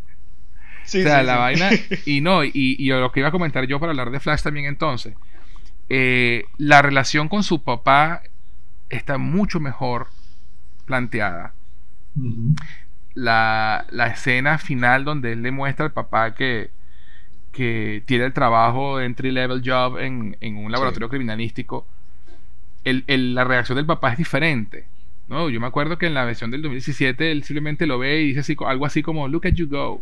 Sí, 0.84 1.00
o 1.02 1.04
sea, 1.04 1.22
sí, 1.22 1.26
la 1.26 1.34
sí. 1.34 1.40
vaina. 1.40 1.70
Y 2.06 2.22
no, 2.22 2.44
y, 2.44 2.52
y 2.54 2.90
lo 2.90 3.12
que 3.12 3.20
iba 3.22 3.30
a 3.30 3.32
comentar 3.32 3.66
yo 3.68 3.80
para 3.80 3.91
hablar 3.91 4.12
de 4.12 4.20
Flash 4.20 4.41
también 4.41 4.66
entonces. 4.66 5.14
eh, 5.90 6.44
la 6.58 6.82
relación 6.82 7.30
con 7.30 7.44
su 7.44 7.64
papá 7.64 8.22
está 8.90 9.18
mucho 9.18 9.60
mejor 9.60 10.07
planteada. 10.86 11.53
La, 13.16 13.86
la 13.90 14.07
escena 14.07 14.57
final 14.57 15.03
donde 15.03 15.34
él 15.34 15.41
le 15.41 15.52
muestra 15.52 15.86
al 15.86 15.91
papá 15.91 16.36
que, 16.36 16.70
que 17.52 18.03
tiene 18.06 18.26
el 18.26 18.34
trabajo 18.34 18.98
de 18.98 19.06
entry 19.06 19.32
level 19.32 19.61
job 19.66 19.98
en, 19.99 20.38
en 20.41 20.57
un 20.57 20.72
laboratorio 20.72 21.10
criminalístico, 21.10 21.86
el- 22.84 23.03
el- 23.07 23.36
la 23.36 23.44
reacción 23.44 23.76
del 23.78 23.86
papá 23.86 24.11
es 24.11 24.18
diferente. 24.18 24.86
¿no? 25.28 25.49
Yo 25.49 25.60
me 25.60 25.68
acuerdo 25.68 25.98
que 25.98 26.07
en 26.07 26.14
la 26.14 26.24
versión 26.26 26.49
del 26.52 26.61
2017 26.61 27.32
él 27.32 27.44
simplemente 27.44 27.86
lo 27.88 27.99
ve 27.99 28.22
y 28.22 28.28
dice 28.28 28.40
así, 28.40 28.56
algo 28.66 28.86
así 28.86 29.02
como, 29.03 29.28
look 29.28 29.45
at 29.48 29.53
you 29.53 29.68
go. 29.68 30.02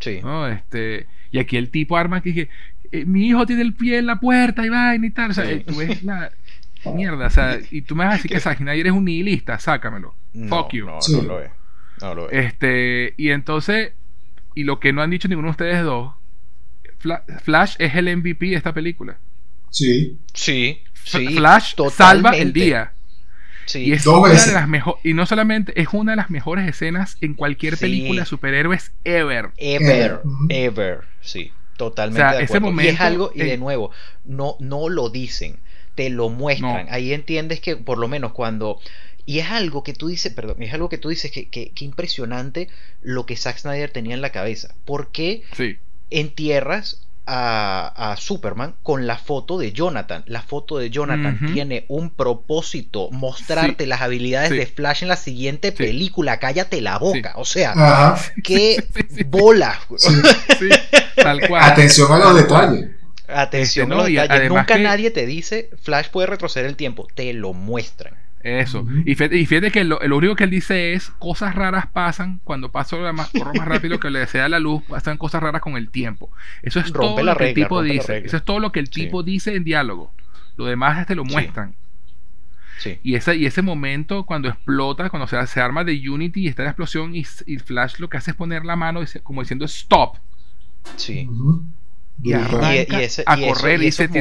Sí. 0.00 0.20
¿no? 0.22 0.46
Este, 0.46 1.06
y 1.32 1.38
aquí 1.38 1.56
el 1.56 1.70
tipo 1.70 1.96
arma 1.96 2.20
que 2.22 2.30
dije, 2.30 2.48
eh, 2.92 3.04
mi 3.04 3.26
hijo 3.28 3.44
tiene 3.46 3.62
el 3.62 3.74
pie 3.74 3.98
en 3.98 4.06
la 4.06 4.20
puerta 4.20 4.64
y 4.64 4.68
vaina 4.68 5.06
y 5.06 5.10
tal. 5.10 5.30
O 5.32 5.34
sea, 5.34 5.44
Sí. 5.44 5.50
eh, 5.52 5.64
tú 5.66 5.76
ves 5.76 6.02
la 6.04 6.30
mierda. 6.94 7.26
O 7.26 7.30
sea, 7.30 7.58
y 7.70 7.82
tú 7.82 7.94
me 7.96 8.04
vas 8.04 8.14
a 8.14 8.16
decir 8.16 8.30
que 8.30 8.40
Zack 8.40 8.58
Snyder 8.58 8.80
eres 8.80 8.92
un 8.92 9.04
nihilista, 9.04 9.58
sácamelo. 9.58 10.14
No, 10.32 10.48
Fuck 10.62 10.72
you. 10.74 10.86
No, 10.86 11.00
Sí. 11.02 11.12
no 11.16 11.22
lo 11.22 11.40
es. 11.42 11.50
No 12.00 12.14
lo 12.14 12.30
es. 12.30 12.46
Este, 12.46 13.14
y 13.16 13.30
entonces, 13.30 13.92
y 14.54 14.64
lo 14.64 14.78
que 14.80 14.92
no 14.92 15.02
han 15.02 15.10
dicho 15.10 15.28
ninguno 15.28 15.48
de 15.48 15.52
ustedes 15.52 15.82
dos, 15.82 16.14
Fla- 17.00 17.24
Flash 17.42 17.76
es 17.78 17.94
el 17.94 18.08
MVP 18.08 18.46
de 18.46 18.54
esta 18.56 18.72
película. 18.74 19.18
Sí, 19.70 20.18
Sí, 20.34 20.82
sí. 21.04 21.26
Flash 21.36 21.74
salva 21.90 22.30
el 22.30 22.52
día. 22.52 22.92
Sí. 23.66 23.80
Y 23.84 23.92
es 23.92 24.04
Dos 24.04 24.20
una 24.20 24.30
veces. 24.30 24.46
de 24.46 24.52
las 24.54 24.66
mejores, 24.66 25.04
y 25.04 25.12
no 25.12 25.26
solamente, 25.26 25.78
es 25.80 25.88
una 25.92 26.12
de 26.12 26.16
las 26.16 26.30
mejores 26.30 26.66
escenas 26.66 27.18
en 27.20 27.34
cualquier 27.34 27.76
Sí. 27.76 27.80
película 27.82 28.20
de 28.22 28.26
superhéroes 28.26 28.92
ever. 29.04 29.50
Ever, 29.58 30.20
ever, 30.48 31.00
sí, 31.20 31.52
totalmente 31.76 32.22
O 32.22 32.28
sea, 32.30 32.38
de 32.38 32.44
ese 32.44 32.56
acuerdo. 32.56 32.80
y 32.80 32.86
es 32.86 32.92
momento 32.94 33.02
algo, 33.04 33.30
y 33.34 33.40
de 33.40 33.58
nuevo, 33.58 33.90
no, 34.24 34.56
no 34.58 34.88
lo 34.88 35.10
dicen, 35.10 35.58
te 35.98 36.10
lo 36.10 36.28
muestran. 36.28 36.86
No. 36.86 36.92
Ahí 36.92 37.12
entiendes 37.12 37.58
que 37.60 37.76
por 37.76 37.98
lo 37.98 38.06
menos 38.06 38.30
cuando... 38.32 38.78
Y 39.26 39.40
es 39.40 39.50
algo 39.50 39.82
que 39.82 39.92
tú 39.94 40.06
dices, 40.06 40.32
perdón, 40.32 40.62
es 40.62 40.72
algo 40.72 40.88
que 40.88 40.96
tú 40.96 41.08
dices 41.08 41.32
que, 41.32 41.48
que, 41.48 41.72
que 41.72 41.84
impresionante 41.84 42.68
lo 43.02 43.26
que 43.26 43.36
Zack 43.36 43.58
Snyder 43.58 43.90
tenía 43.90 44.14
en 44.14 44.22
la 44.22 44.30
cabeza. 44.30 44.74
¿Por 44.84 45.10
qué 45.10 45.42
Sí. 45.56 45.76
entierras 46.08 47.02
a, 47.26 48.12
a 48.12 48.16
Superman 48.16 48.74
con 48.82 49.06
la 49.06 49.18
foto 49.18 49.58
de 49.58 49.72
Jonathan? 49.72 50.22
La 50.26 50.40
foto 50.40 50.78
de 50.78 50.88
Jonathan 50.90 51.38
tiene 51.52 51.84
un 51.88 52.08
propósito, 52.10 53.10
mostrarte 53.10 53.84
Sí. 53.84 53.88
las 53.90 54.00
habilidades 54.00 54.50
Sí. 54.50 54.56
de 54.56 54.66
Flash 54.66 55.02
en 55.02 55.08
la 55.08 55.16
siguiente 55.16 55.72
Sí. 55.72 55.76
película. 55.76 56.38
Cállate 56.38 56.80
la 56.80 56.96
boca. 56.98 57.34
O 57.36 57.44
sea, 57.44 57.72
Ajá. 57.72 58.32
qué 58.44 58.76
Sí, 58.94 59.00
sí, 59.10 59.14
sí. 59.16 59.24
bola. 59.24 59.78
Sí. 59.96 60.14
Sí, 60.58 60.68
tal 61.16 61.46
cual. 61.48 61.62
Atención 61.64 62.10
a 62.12 62.18
los 62.18 62.34
detalles. 62.36 62.92
Atención 63.28 63.84
Este, 63.84 63.94
a 63.94 63.96
los 63.98 64.06
detalles. 64.06 64.30
además 64.30 64.62
Nunca 64.62 64.76
que- 64.76 64.82
nadie 64.82 65.10
te 65.10 65.26
dice 65.26 65.70
Flash 65.82 66.08
puede 66.08 66.26
retroceder 66.28 66.66
el 66.66 66.76
tiempo. 66.76 67.06
Te 67.14 67.32
lo 67.34 67.52
muestran. 67.52 68.14
Eso. 68.42 68.86
Y 69.04 69.14
fíjate, 69.16 69.36
y 69.36 69.46
fíjate 69.46 69.70
que 69.72 69.82
lo, 69.84 69.98
lo 70.00 70.16
único 70.16 70.36
que 70.36 70.44
él 70.44 70.50
dice 70.50 70.92
es 70.94 71.10
cosas 71.18 71.54
raras 71.56 71.86
pasan 71.88 72.40
cuando 72.44 72.70
paso 72.70 73.00
la 73.00 73.12
más, 73.12 73.30
corro 73.30 73.52
más 73.52 73.66
rápido 73.66 73.98
que 73.98 74.10
le 74.10 74.20
desea 74.20 74.48
la 74.48 74.60
luz, 74.60 74.82
pasan 74.88 75.18
cosas 75.18 75.42
raras 75.42 75.60
con 75.60 75.76
el 75.76 75.90
tiempo. 75.90 76.30
Eso 76.62 76.78
es 76.80 76.90
Rompe 76.92 77.16
todo 77.16 77.24
la 77.24 77.32
lo 77.32 77.38
que 77.38 77.48
el 77.48 77.54
tipo 77.54 77.82
dice. 77.82 78.18
Eso 78.18 78.36
es 78.36 78.44
todo 78.44 78.60
lo 78.60 78.70
que 78.72 78.78
el 78.80 78.86
Sí. 78.86 78.92
tipo 79.02 79.22
dice 79.24 79.54
en 79.56 79.64
diálogo. 79.64 80.12
Lo 80.56 80.66
demás 80.66 81.04
te 81.06 81.14
lo 81.16 81.24
muestran. 81.24 81.74
Sí. 82.78 82.98
Y 83.02 83.16
ese, 83.16 83.34
y 83.34 83.44
ese 83.44 83.60
momento 83.60 84.24
cuando 84.24 84.48
explota, 84.48 85.10
cuando 85.10 85.26
se, 85.26 85.44
se 85.48 85.60
arma 85.60 85.82
de 85.82 86.00
Unity 86.08 86.42
y 86.42 86.46
está 86.48 86.62
la 86.62 86.70
explosión 86.70 87.16
y, 87.16 87.26
y 87.46 87.56
Flash 87.58 87.96
lo 87.98 88.08
que 88.08 88.18
hace 88.18 88.30
es 88.30 88.36
poner 88.36 88.64
la 88.64 88.76
mano 88.76 89.00
como 89.24 89.42
diciendo 89.42 89.64
stop. 89.64 90.16
Sí. 90.96 91.28
Y 92.22 92.32
Brutal. 92.32 92.64
arranca 92.64 92.96
Y, 92.96 93.00
y 93.00 93.02
ese, 93.02 93.22
a 93.26 93.36
y 93.36 93.44
eso- 93.44 93.54
correr 93.54 93.80
y 93.80 93.84
dice, 93.86 94.04
esos 94.04 94.12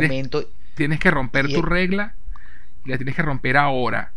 "Tienes- 0.76 1.00
que 1.00 1.12
romper 1.12 1.48
tu 1.54 1.62
regla 1.62 2.16
y 2.86 2.90
la 2.92 2.98
tienes 2.98 3.16
que 3.16 3.22
romper 3.24 3.58
ahora. 3.58 4.12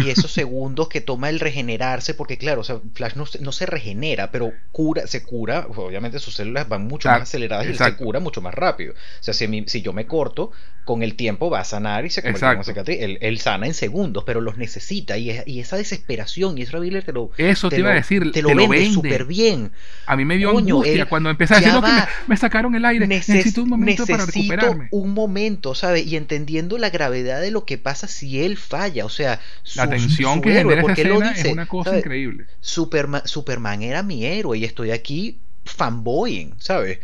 y 0.00 0.10
esos 0.10 0.32
segundos 0.32 0.88
que 0.88 1.00
toma 1.00 1.28
el 1.28 1.38
regenerarse, 1.40 2.14
porque 2.14 2.38
claro, 2.38 2.62
o 2.62 2.64
sea, 2.64 2.80
Flash 2.94 3.14
no, 3.14 3.24
se- 3.26 3.38
no 3.40 3.52
se 3.52 3.66
regenera, 3.66 4.30
pero 4.32 4.52
cura, 4.72 5.06
se 5.06 5.22
cura, 5.24 5.66
obviamente 5.76 6.18
sus 6.18 6.34
células 6.34 6.68
van 6.68 6.86
mucho 6.86 7.08
Claro, 7.08 7.20
más 7.20 7.28
aceleradas 7.28 7.66
y 7.66 7.70
él 7.70 7.78
se 7.78 7.96
cura 7.96 8.18
mucho 8.20 8.40
más 8.40 8.54
rápido. 8.54 8.94
O 8.94 9.22
sea, 9.22 9.32
si, 9.34 9.64
si 9.68 9.82
yo 9.82 9.92
me 9.92 10.06
corto, 10.06 10.50
con 10.90 11.02
el 11.04 11.14
tiempo 11.14 11.50
va 11.50 11.60
a 11.60 11.64
sanar 11.64 12.04
y 12.04 12.10
se 12.10 12.20
convierte 12.20 12.44
en 12.44 12.48
una 12.50 12.52
Exacto. 12.60 12.70
cicatriz. 12.72 12.98
Él, 13.00 13.18
él 13.20 13.38
sana 13.38 13.66
en 13.66 13.74
segundos, 13.74 14.24
pero 14.26 14.40
los 14.40 14.56
necesita 14.56 15.16
y, 15.18 15.30
es- 15.30 15.44
y 15.46 15.60
esa 15.60 15.76
desesperación 15.76 16.58
y 16.58 16.62
eso 16.62 16.80
Biller 16.80 17.04
te 17.04 17.12
lo, 17.12 17.30
Eso 17.38 17.68
te, 17.68 17.78
iba 17.78 17.90
a 17.90 17.92
lo- 17.92 17.98
decir, 18.00 18.32
te 18.32 18.42
lo 18.42 18.48
vende 18.56 18.90
súper 18.92 19.24
bien. 19.24 19.70
A 20.06 20.16
mí 20.16 20.24
me 20.24 20.36
dio 20.36 20.52
Coño, 20.52 20.74
angustia 20.76 21.02
él- 21.02 21.08
cuando 21.08 21.30
empecé 21.30 21.54
a 21.54 21.56
decir, 21.58 21.72
ya 21.72 21.80
"No, 21.80 21.86
que 21.86 21.92
me, 21.92 22.02
me 22.26 22.36
sacaron 22.36 22.74
el 22.74 22.84
aire, 22.84 23.06
Neces- 23.06 23.28
necesito 23.34 23.62
un 23.62 23.68
momento 23.68 24.04
para 24.06 24.26
necesito 24.26 24.52
recuperarme. 24.54 24.88
un 24.90 25.10
momento, 25.14 25.74
¿sabes? 25.76 26.04
Y 26.06 26.16
entendiendo 26.16 26.76
la 26.76 26.90
gravedad 26.90 27.40
de 27.40 27.50
lo 27.52 27.64
que 27.64 27.78
pasa 27.78 28.08
si 28.08 28.42
él 28.42 28.56
falla, 28.56 29.04
o 29.04 29.08
sea, 29.08 29.40
La 29.76 29.84
su- 29.84 29.90
tensión 29.90 30.34
su 30.34 30.40
que 30.42 30.50
héroe, 30.50 30.62
genera 30.62 30.80
esa 30.80 30.82
porque 30.82 31.02
él 31.02 31.08
lo 31.08 31.20
dice, 31.20 31.46
es 31.48 31.52
una 31.52 31.66
cosa 31.66 31.90
¿sabes? 31.90 32.04
increíble. 32.04 32.46
Superman, 32.60 33.22
Superman 33.26 33.82
era 33.82 34.02
mi 34.02 34.24
héroe 34.26 34.58
y 34.58 34.64
estoy 34.64 34.90
aquí 34.90 35.38
fanboying, 35.64 36.54
¿sabes? 36.58 36.98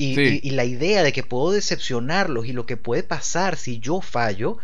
Y, 0.00 0.14
Sí. 0.14 0.40
y- 0.42 0.48
y 0.48 0.50
la 0.52 0.64
idea 0.64 1.02
de 1.02 1.12
que 1.12 1.22
puedo 1.22 1.52
decepcionarlos 1.52 2.46
y 2.46 2.52
lo 2.52 2.64
que 2.64 2.76
puede 2.76 3.02
pasar 3.02 3.56
si 3.56 3.78
yo 3.80 4.00
fallo, 4.00 4.56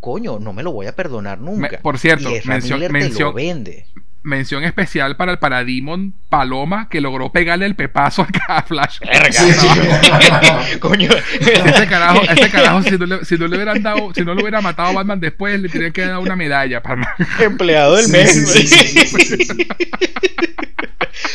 coño, 0.00 0.38
no 0.38 0.52
me 0.52 0.62
lo 0.62 0.72
voy 0.72 0.86
a 0.86 0.94
perdonar 0.94 1.40
nunca. 1.40 1.78
por 1.82 1.98
cierto, 1.98 2.28
y 2.30 2.40
mención- 2.48 3.34
vende. 3.34 3.86
Mención 4.24 4.62
especial 4.62 5.16
para 5.16 5.32
el 5.32 5.38
Parademon 5.40 6.14
Paloma 6.28 6.88
que 6.88 7.00
logró 7.00 7.32
pegarle 7.32 7.66
el 7.66 7.74
pepazo 7.74 8.24
a 8.48 8.62
Flash. 8.66 8.98
Sí. 9.32 10.78
coño. 10.78 11.08
Ese 11.40 11.86
carajo, 11.88 12.22
ese 12.22 12.48
carajo 12.52 12.82
si, 12.84 12.98
no 12.98 13.06
le, 13.06 13.24
si 13.24 13.36
no 13.36 13.48
le 13.48 13.56
hubieran 13.56 13.82
dado, 13.82 14.14
si 14.14 14.24
no 14.24 14.34
le 14.34 14.42
hubieran 14.42 14.62
matado 14.62 14.90
a 14.90 14.92
Batman 14.92 15.18
después, 15.18 15.60
le 15.60 15.68
tenían 15.68 15.90
que 15.92 16.02
dar 16.06 16.18
una 16.18 16.36
medalla. 16.36 16.80
Para... 16.82 17.16
empleado 17.40 17.96
del 17.96 18.06
Sí, 18.06 18.12
mes. 18.12 18.48
sí, 18.52 18.66
sí, 18.68 18.86
sí, 18.86 19.06
sí, 19.06 19.44
sí. 19.44 19.66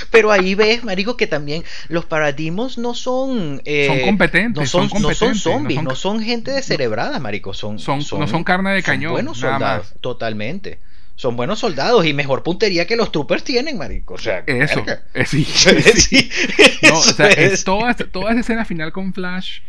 Pero 0.09 0.31
ahí 0.31 0.55
ves, 0.55 0.83
marico, 0.83 1.17
que 1.17 1.27
también 1.27 1.63
los 1.89 2.05
Parademons 2.05 2.77
no 2.77 2.93
son... 2.93 3.61
eh, 3.65 3.87
Son 3.87 3.99
competentes, 4.01 4.61
no 4.63 4.65
son, 4.67 4.89
son 4.89 5.01
no 5.01 5.13
son 5.13 5.27
competentes, 5.29 5.45
no 5.45 5.51
zombies, 5.51 5.75
son- 5.75 5.85
no 5.85 5.95
son 5.95 6.21
gente 6.23 6.51
descerebrada, 6.51 7.19
marico. 7.19 7.53
Son, 7.53 7.77
Son- 7.79 7.99
no 8.17 8.27
son 8.27 8.43
carne 8.43 8.71
de 8.71 8.81
son 8.81 8.85
cañón, 8.93 9.11
buenos 9.11 9.37
soldados, 9.37 9.91
más. 9.91 10.01
totalmente. 10.01 10.79
Son 11.17 11.35
buenos 11.35 11.59
soldados 11.59 12.05
y 12.05 12.13
mejor 12.13 12.43
puntería 12.43 12.85
que 12.87 12.95
los 12.95 13.11
troopers 13.11 13.43
tienen, 13.43 13.77
marico. 13.77 14.13
O 14.13 14.17
sea, 14.17 14.43
Eso, 14.47 14.85
eh, 15.13 15.25
sí, 15.25 15.43
sí, 15.45 15.81
sí. 15.81 16.29
Sí, 16.31 16.87
No, 16.87 16.97
o 16.99 17.01
sea, 17.01 17.27
es 17.29 17.63
toda, 17.65 17.93
toda 17.95 18.31
esa 18.31 18.39
escena 18.39 18.63
final 18.65 18.91
con 18.93 19.13
Flash 19.13 19.59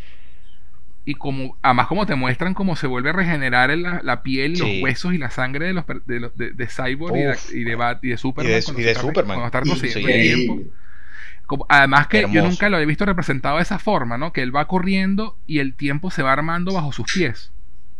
y 1.06 1.14
como 1.14 1.56
además 1.62 1.86
como 1.86 2.04
te 2.04 2.14
muestran 2.16 2.52
cómo 2.52 2.76
se 2.76 2.86
vuelve 2.86 3.08
a 3.10 3.12
regenerar 3.14 3.70
en 3.70 3.82
la, 3.82 4.00
la 4.04 4.22
piel, 4.22 4.58
los 4.58 4.68
huesos 4.82 5.14
y 5.14 5.18
la 5.18 5.30
sangre 5.30 5.66
de 5.68 5.72
los 5.72 5.84
de, 6.06 6.20
los- 6.20 6.36
de, 6.36 6.50
de 6.50 6.66
Cyborg 6.66 7.16
y 7.16 7.20
de, 7.22 7.30
Uf. 7.30 7.54
y 7.54 7.64
de 7.64 7.76
Bat- 7.76 8.00
y 8.02 8.08
de 8.10 8.18
Superman 8.18 8.52
Y 8.52 8.54
de- 8.54 8.62
cuando 8.62 8.80
y 8.82 8.84
está 8.88 9.00
Superman. 9.00 9.36
cuando 9.38 9.46
está 9.46 9.60
retrocediendo 9.60 10.08
el 10.10 10.22
tiempo. 10.22 10.72
Como- 11.46 11.66
además 11.70 12.08
que 12.08 12.26
yo 12.30 12.42
nunca 12.42 12.68
lo 12.68 12.76
había 12.76 12.86
visto 12.86 13.06
representado 13.06 13.56
de 13.56 13.62
esa 13.62 13.78
forma, 13.78 14.18
¿no? 14.18 14.34
Que 14.34 14.42
él 14.42 14.54
va 14.54 14.66
corriendo 14.68 15.38
y 15.46 15.60
el 15.60 15.72
tiempo 15.74 16.10
se 16.10 16.22
va 16.22 16.30
armando 16.34 16.74
bajo 16.74 16.92
sus 16.92 17.10
pies. 17.10 17.52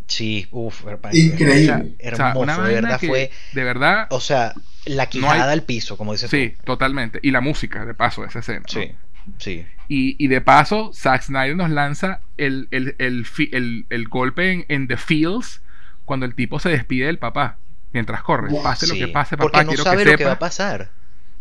Sí, 0.09 0.49
uff, 0.51 0.85
Increíble. 1.13 1.63
O 1.63 2.17
sea, 2.17 2.31
hermoso, 2.31 2.41
una 2.41 2.59
de 2.67 2.75
verdad 2.75 2.99
que, 2.99 3.07
fue, 3.09 3.31
de 3.53 3.65
verdad, 3.65 4.07
o 4.11 4.21
sea, 4.21 4.55
la 4.87 5.05
No 5.05 5.11
quijada 5.11 5.45
hay- 5.45 5.53
al 5.53 5.63
piso, 5.63 5.97
como 5.97 6.13
dices 6.13 6.31
sí, 6.31 6.55
totalmente. 6.65 7.21
Y 7.23 7.31
la 7.31 7.41
música, 7.41 7.85
de 7.85 7.95
paso, 7.95 8.23
de 8.23 8.29
esa 8.29 8.39
escena. 8.41 8.63
Sí, 8.67 8.93
sí. 9.39 9.67
Y, 9.87 10.17
y 10.23 10.29
de 10.29 10.41
paso, 10.41 10.91
Zack 10.95 11.23
Snyder 11.23 11.55
nos 11.57 11.71
lanza 11.71 12.21
el, 12.39 12.69
el, 12.71 12.95
el, 12.99 13.27
fi- 13.27 13.51
el- 13.53 13.87
el 13.91 14.09
golpe 14.09 14.51
en, 14.51 14.65
en 14.69 14.89
The 14.89 14.97
Fields 14.97 15.61
cuando 16.07 16.25
el 16.27 16.35
tipo 16.35 16.59
se 16.59 16.71
despide 16.71 17.07
del 17.07 17.19
papá 17.19 17.59
mientras 17.93 18.23
corre. 18.23 18.49
Wow, 18.49 18.63
pase 18.63 18.87
lo 18.87 18.95
que 18.95 19.09
pase, 19.09 19.37
porque 19.37 19.53
papá, 19.53 19.65
no 19.65 19.69
quiero, 19.69 19.85
sabe 19.85 20.05
que 20.05 20.11
lo 20.13 20.17
que 20.19 20.25
va 20.25 20.31
a 20.33 20.35
sepas, 20.37 20.49
pasar. 20.57 20.91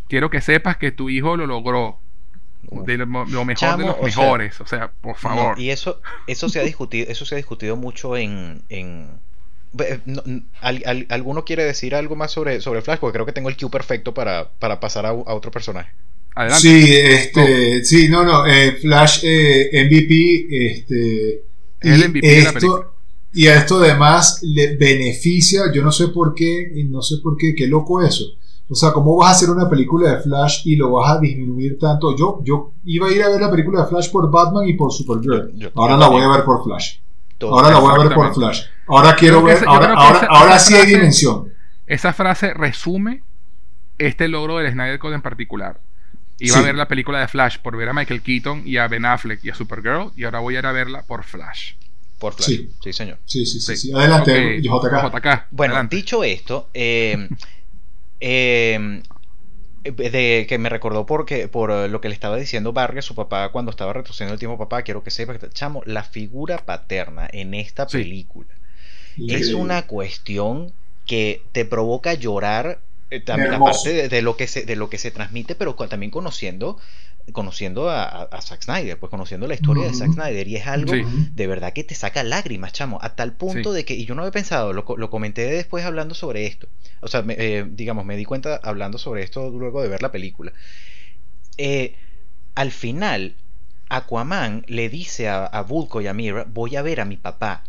quiero 0.10 0.30
que 0.30 0.42
sepas 0.42 0.76
que 0.78 0.92
tu 0.92 1.10
hijo 1.10 1.38
lo 1.38 1.48
logró. 1.48 2.00
De 2.62 2.98
lo, 2.98 3.06
lo 3.06 3.46
mejor 3.46 3.56
Chamo, 3.56 3.78
de 3.78 3.86
los 3.86 3.96
o 4.00 4.10
sea, 4.10 4.24
mejores. 4.24 4.62
o 4.62 4.68
sea, 4.68 4.92
por 5.02 5.16
favor. 5.18 5.58
No, 5.58 5.62
y 5.62 5.70
eso, 5.70 6.02
eso 6.28 6.50
se 6.50 6.60
ha 6.60 6.64
discutido, 6.64 7.10
eso 7.10 7.26
se 7.26 7.36
ha 7.36 7.38
discutido 7.38 7.76
mucho 7.78 8.18
en, 8.18 8.62
en 8.70 9.20
no, 10.06 10.24
al- 10.62 10.84
al- 10.86 11.06
¿Alguno 11.10 11.46
quiere 11.46 11.64
decir 11.64 11.96
algo 11.96 12.16
más 12.16 12.32
sobre, 12.32 12.62
sobre 12.62 12.82
Flash? 12.82 13.00
Porque 13.00 13.14
creo 13.14 13.26
que 13.26 13.34
tengo 13.34 13.50
el 13.50 13.58
cue 13.58 13.70
perfecto 13.70 14.14
para, 14.14 14.50
para 14.60 14.80
pasar 14.80 15.06
a, 15.06 15.10
a 15.10 15.14
otro 15.14 15.52
personaje. 15.52 15.92
Adelante. 16.36 16.62
Sí, 16.62 16.96
este, 16.96 17.84
sí, 17.86 18.10
no, 18.10 18.24
no, 18.24 18.46
eh, 18.46 18.74
Flash 18.74 19.22
eh, 19.24 19.70
MVP, 19.74 20.48
este, 20.68 21.44
Es 21.82 21.94
el 21.94 22.02
y 22.02 22.08
MVP 22.10 22.28
de 22.28 22.42
la 22.42 22.54
película. 22.54 22.82
esto, 22.82 22.94
y 23.34 23.48
a 23.48 23.56
esto 23.58 23.80
además 23.84 24.40
le 24.44 24.76
beneficia, 24.78 25.64
yo 25.74 25.84
no 25.84 25.92
sé 25.92 26.10
por 26.10 26.34
qué, 26.36 26.72
y 26.76 26.84
no 26.86 27.02
sé 27.02 27.18
por 27.24 27.38
qué, 27.38 27.54
qué 27.56 27.68
loco 27.68 28.04
eso. 28.06 28.24
O 28.70 28.76
sea, 28.76 28.92
¿cómo 28.92 29.16
vas 29.16 29.30
a 29.30 29.32
hacer 29.32 29.50
una 29.50 29.70
película 29.70 30.12
de 30.12 30.20
Flash 30.22 30.62
y 30.66 30.76
lo 30.76 30.92
vas 30.92 31.18
a 31.18 31.20
disminuir 31.20 31.78
tanto? 31.80 32.16
Yo, 32.18 32.42
yo 32.44 32.74
iba 32.84 33.08
a 33.08 33.12
ir 33.12 33.24
a 33.24 33.30
ver 33.30 33.40
la 33.40 33.50
película 33.50 33.82
de 33.84 33.88
Flash 33.88 34.12
por 34.12 34.30
Batman 34.30 34.68
y 34.68 34.74
por 34.74 34.92
Supergirl. 34.92 35.52
Yo- 35.54 35.70
yo 35.70 35.70
Ahora 35.76 35.96
la 35.98 36.08
voy 36.08 36.22
a 36.22 36.28
ver 36.28 36.44
por 36.44 36.64
Flash. 36.64 36.98
Todo- 37.38 37.54
Ahora 37.56 37.70
la 37.72 37.80
voy 37.80 37.94
a 37.96 38.04
ver 38.04 38.14
por. 38.14 38.34
Flash. 38.34 38.62
Ahora 38.88 39.16
quiero 39.16 39.42
ver, 39.44 39.58
esa- 39.58 39.66
ahora, 39.70 39.94
ahora, 39.94 40.18
esa- 40.18 40.26
ahora 40.28 40.56
esa 40.56 40.60
sí 40.66 40.74
hay 40.76 40.86
dimensión. 40.88 41.50
Esa 41.86 42.12
frase 42.12 42.54
resume 42.54 43.22
este 43.98 44.28
logro 44.28 44.58
del 44.58 44.72
Snyder 44.72 45.00
Code 45.00 45.16
en 45.16 45.22
particular. 45.22 45.80
Iba 46.40 46.56
Sí. 46.58 46.60
a 46.60 46.66
ver 46.66 46.76
la 46.76 46.88
película 46.88 47.20
de 47.20 47.28
Flash 47.28 47.58
por 47.60 47.78
ver 47.78 47.90
a 47.90 47.94
Michael 47.94 48.22
Keaton 48.22 48.64
y 48.66 48.78
a 48.78 48.88
Ben 48.88 49.06
Affleck 49.06 49.44
y 49.46 49.50
a 49.50 49.56
Supergirl 49.56 50.12
y 50.16 50.24
ahora 50.26 50.40
voy 50.40 50.56
a 50.56 50.60
ir 50.60 50.66
a 50.66 50.72
verla 50.72 51.04
por 51.08 51.24
Flash. 51.24 51.74
Por 52.20 52.34
Flash. 52.34 52.48
Sí. 52.48 52.72
Sí, 52.84 52.94
señor. 52.94 53.18
Sí, 53.26 53.46
sí, 53.46 53.60
sí. 53.60 53.76
Sí. 53.76 53.88
sí. 53.90 53.94
Adelante, 53.94 54.58
Ok, 54.58 54.64
JK. 54.64 55.12
JK, 55.14 55.48
Bueno, 55.52 55.74
adelante. 55.76 55.96
dicho 55.96 56.24
esto, 56.24 56.70
eh, 56.74 57.28
eh, 58.20 59.04
de 59.84 60.46
que 60.50 60.58
me 60.58 60.70
recordó 60.70 61.06
porque 61.06 61.48
por 61.48 61.72
eh, 61.72 61.88
lo 61.90 62.02
que 62.02 62.10
le 62.10 62.14
estaba 62.16 62.36
diciendo 62.38 62.74
a 63.00 63.02
su 63.02 63.16
papá 63.16 63.50
cuando 63.52 63.72
estaba 63.72 63.94
retrocediendo 63.94 64.34
el 64.34 64.40
tiempo, 64.40 64.58
papá, 64.58 64.84
quiero 64.84 65.04
que 65.04 65.12
sepas 65.12 65.40
que 65.40 65.50
chamo, 65.50 65.82
la 65.86 66.04
figura 66.04 66.66
paterna 66.66 67.28
en 67.32 67.54
esta 67.54 67.92
Sí. 67.94 67.98
película 67.98 68.50
es 69.28 69.54
una 69.54 69.88
cuestión 69.88 70.76
que 71.06 71.50
te 71.54 71.66
provoca 71.66 72.14
llorar 72.16 72.84
eh, 73.10 73.22
también 73.22 73.54
aparte 73.54 73.94
de, 73.94 74.10
de 74.10 74.22
lo 74.22 74.38
que 74.38 74.48
se 74.48 74.66
de 74.66 74.76
lo 74.76 74.90
que 74.90 74.98
se 74.98 75.12
transmite 75.12 75.56
pero 75.56 75.76
también 75.90 76.12
conociendo 76.12 76.80
conociendo 77.34 77.90
a, 77.90 78.04
a, 78.06 78.24
a 78.24 78.42
Zack 78.42 78.64
Snyder 78.64 78.98
pues 79.00 79.10
conociendo 79.10 79.48
la 79.48 79.54
historia 79.54 79.86
de. 79.88 79.94
Zack 79.94 80.14
Snyder 80.14 80.48
y 80.48 80.56
es 80.56 80.66
algo 80.68 80.94
Sí. 80.94 81.04
de 81.36 81.48
verdad 81.48 81.74
que 81.74 81.84
te 81.84 81.94
saca 81.96 82.24
lágrimas 82.24 82.72
chamo 82.74 83.00
a 83.02 83.16
tal 83.16 83.34
punto 83.34 83.72
Sí. 83.72 83.76
de 83.78 83.86
que 83.86 83.94
y 83.96 84.06
yo 84.06 84.16
no 84.16 84.22
había 84.22 84.32
pensado 84.32 84.72
lo, 84.74 84.86
co- 84.86 84.98
lo 84.98 85.10
comenté 85.10 85.42
después 85.46 85.84
hablando 85.86 86.16
sobre 86.16 86.46
esto 86.46 86.68
o 87.02 87.08
sea 87.08 87.22
me- 87.24 87.36
eh, 87.38 87.66
digamos 87.70 88.06
me 88.06 88.16
di 88.16 88.24
cuenta 88.26 88.60
hablando 88.64 88.98
sobre 88.98 89.24
esto 89.24 89.50
luego 89.50 89.82
de 89.82 89.90
ver 89.90 90.02
la 90.02 90.12
película 90.12 90.54
Eh, 91.58 91.96
al 92.56 92.72
final 92.72 93.36
Aquaman 93.90 94.64
le 94.68 94.90
dice 94.90 95.28
a, 95.30 95.46
a 95.46 95.62
Vulko 95.64 96.02
y 96.02 96.08
a 96.08 96.14
Mira 96.14 96.46
voy 96.48 96.76
a 96.76 96.82
ver 96.82 97.00
a 97.02 97.06
mi 97.06 97.18
papá 97.18 97.64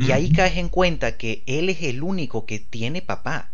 Y 0.00 0.10
ahí 0.12 0.30
caes 0.30 0.58
en 0.58 0.68
cuenta 0.68 1.16
que 1.16 1.42
él 1.46 1.70
es 1.70 1.82
el 1.82 2.02
único 2.02 2.44
que 2.44 2.58
tiene 2.58 3.00
papá. 3.00 3.48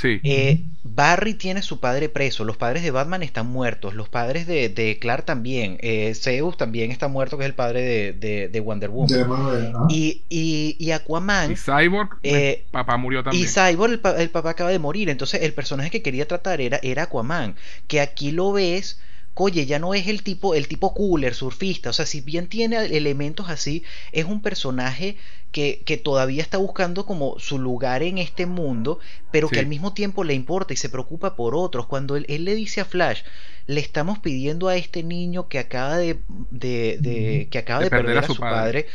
Sí. 0.00 0.20
Eh, 0.22 0.62
Barry 0.84 1.34
tiene 1.34 1.60
su 1.60 1.80
padre 1.80 2.08
preso, 2.08 2.44
los 2.44 2.56
padres 2.56 2.84
de 2.84 2.92
Batman 2.92 3.24
están 3.24 3.48
muertos, 3.48 3.94
los 3.94 4.08
padres 4.08 4.46
de, 4.46 4.68
de 4.68 4.98
Clark 5.00 5.24
también, 5.24 5.76
eh, 5.80 6.14
Zeus 6.14 6.56
también 6.56 6.92
está 6.92 7.08
muerto, 7.08 7.36
que 7.36 7.42
es 7.44 7.48
el 7.48 7.54
padre 7.54 7.82
de, 7.82 8.12
de, 8.12 8.48
de 8.48 8.60
Wonder 8.60 8.90
Woman. 8.90 9.72
Y, 9.90 10.22
y, 10.28 10.76
y 10.78 10.90
Aquaman... 10.92 11.50
Y 11.50 11.56
Cyborg, 11.56 12.10
Eh, 12.22 12.64
papá 12.70 12.96
murió 12.96 13.24
también. 13.24 13.44
Y 13.44 13.48
Cyborg, 13.48 13.92
el, 13.92 14.00
pa- 14.00 14.22
el 14.22 14.30
papá 14.30 14.50
acaba 14.50 14.70
de 14.70 14.78
morir. 14.78 15.08
Entonces, 15.10 15.42
el 15.42 15.52
personaje 15.52 15.90
que 15.90 16.00
quería 16.00 16.28
tratar 16.28 16.60
era, 16.60 16.78
era 16.82 17.02
Aquaman. 17.04 17.56
Que 17.88 18.00
aquí 18.00 18.30
lo 18.30 18.52
ves. 18.52 19.00
Oye, 19.40 19.66
ya 19.66 19.78
no 19.78 19.94
es 19.94 20.08
el 20.08 20.22
tipo, 20.22 20.54
el 20.54 20.68
tipo 20.68 20.94
cooler, 20.94 21.34
surfista. 21.34 21.90
O 21.90 21.92
sea, 21.92 22.06
si 22.06 22.20
bien 22.20 22.48
tiene 22.48 22.76
elementos 22.86 23.48
así, 23.48 23.82
es 24.12 24.24
un 24.24 24.42
personaje 24.42 25.16
que, 25.52 25.82
que 25.86 25.96
todavía 25.96 26.42
está 26.42 26.58
buscando 26.58 27.06
como 27.06 27.38
su 27.38 27.58
lugar 27.58 28.02
en 28.02 28.18
este 28.18 28.46
mundo, 28.46 28.98
pero 29.30 29.48
Sí. 29.48 29.54
que 29.54 29.60
al 29.60 29.66
mismo 29.66 29.94
tiempo 29.94 30.24
le 30.24 30.34
importa 30.34 30.72
y 30.72 30.76
se 30.76 30.88
preocupa 30.88 31.36
por 31.36 31.54
otros. 31.54 31.86
Cuando 31.86 32.16
él, 32.16 32.26
él 32.28 32.44
le 32.44 32.54
dice 32.54 32.80
a 32.80 32.84
Flash, 32.84 33.22
le 33.66 33.80
estamos 33.80 34.18
pidiendo 34.18 34.68
a 34.68 34.76
este 34.76 35.02
niño 35.02 35.48
que 35.48 35.58
acaba 35.58 35.96
de, 35.98 36.18
de, 36.50 36.98
de- 37.00 37.48
que 37.50 37.58
acaba 37.58 37.82
de, 37.84 37.90
perder, 37.90 38.18
a 38.18 38.22
su 38.22 38.36
padre 38.36 38.86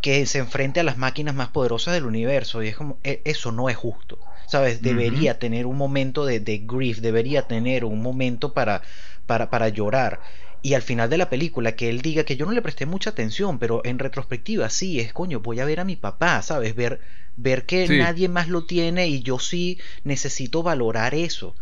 que 0.00 0.26
se 0.26 0.38
enfrente 0.38 0.80
a 0.80 0.82
las 0.84 0.98
máquinas 0.98 1.34
más 1.34 1.48
poderosas 1.48 1.94
del 1.94 2.06
universo. 2.06 2.62
Y 2.62 2.68
es 2.68 2.76
como, 2.76 2.98
e- 3.04 3.22
eso 3.24 3.52
no 3.52 3.68
es 3.68 3.76
justo. 3.76 4.18
¿Sabes? 4.48 4.82
Debería 4.82 5.38
tener 5.38 5.64
un 5.66 5.78
momento 5.78 6.26
de, 6.26 6.40
de 6.40 6.58
grief, 6.58 6.98
debería 6.98 7.42
tener 7.42 7.84
un 7.86 8.02
momento 8.02 8.52
para, 8.52 8.82
para, 9.26 9.50
para 9.50 9.68
llorar. 9.68 10.20
Y 10.64 10.74
al 10.74 10.82
final 10.82 11.10
de 11.10 11.18
la 11.18 11.28
película, 11.28 11.72
que 11.74 11.88
él 11.90 12.02
diga 12.02 12.22
que 12.24 12.36
yo 12.36 12.46
no 12.46 12.52
le 12.52 12.62
presté 12.62 12.86
mucha 12.86 13.10
atención, 13.10 13.58
pero 13.58 13.82
en 13.84 13.98
retrospectiva 13.98 14.70
sí, 14.70 15.00
es 15.00 15.12
coño, 15.12 15.40
voy 15.40 15.58
a 15.60 15.64
ver 15.64 15.80
a 15.80 15.84
mi 15.84 15.96
papá, 15.96 16.40
¿sabes? 16.42 16.76
Ver, 16.76 17.00
ver 17.36 17.66
que 17.66 17.88
Sí. 17.88 17.98
nadie 17.98 18.28
más 18.28 18.48
lo 18.48 18.64
tiene 18.64 19.08
y 19.08 19.22
yo 19.22 19.38
sí 19.40 19.80
necesito 20.04 20.62
valorar 20.62 21.14
eso. 21.14 21.56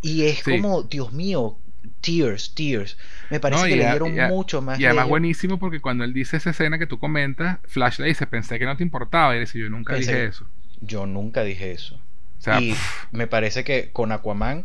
Y 0.00 0.22
es 0.24 0.38
Sí. 0.38 0.52
como, 0.52 0.82
Dios 0.84 1.12
mío, 1.12 1.58
tears, 2.00 2.54
tears. 2.54 2.96
Me 3.30 3.40
parece 3.40 3.62
No, 3.62 3.68
que 3.68 3.76
le 3.76 3.90
dieron 3.90 4.18
a- 4.20 4.28
mucho 4.28 4.62
más. 4.62 4.80
Y 4.80 4.86
además 4.86 5.04
de- 5.04 5.10
buenísimo 5.10 5.58
porque 5.58 5.80
cuando 5.80 6.04
él 6.04 6.12
dice 6.14 6.38
esa 6.38 6.50
escena 6.50 6.78
que 6.78 6.86
tú 6.86 6.98
comentas, 6.98 7.58
Flash 7.64 7.98
le 7.98 8.06
dice, 8.06 8.26
pensé 8.26 8.58
que 8.58 8.64
no 8.64 8.76
te 8.76 8.82
importaba. 8.82 9.34
Y 9.34 9.38
él 9.38 9.44
dice, 9.44 9.58
yo 9.58 9.68
nunca 9.68 9.92
Pensé 9.94 10.12
dije 10.12 10.24
eso. 10.26 10.46
Yo 10.80 11.04
nunca 11.06 11.42
dije 11.44 11.72
eso. 11.72 11.96
O 12.38 12.40
sea, 12.40 12.60
y 12.60 12.70
pff, 12.72 13.04
me 13.12 13.26
parece 13.26 13.64
que 13.64 13.90
con 13.92 14.12
Aquaman 14.12 14.64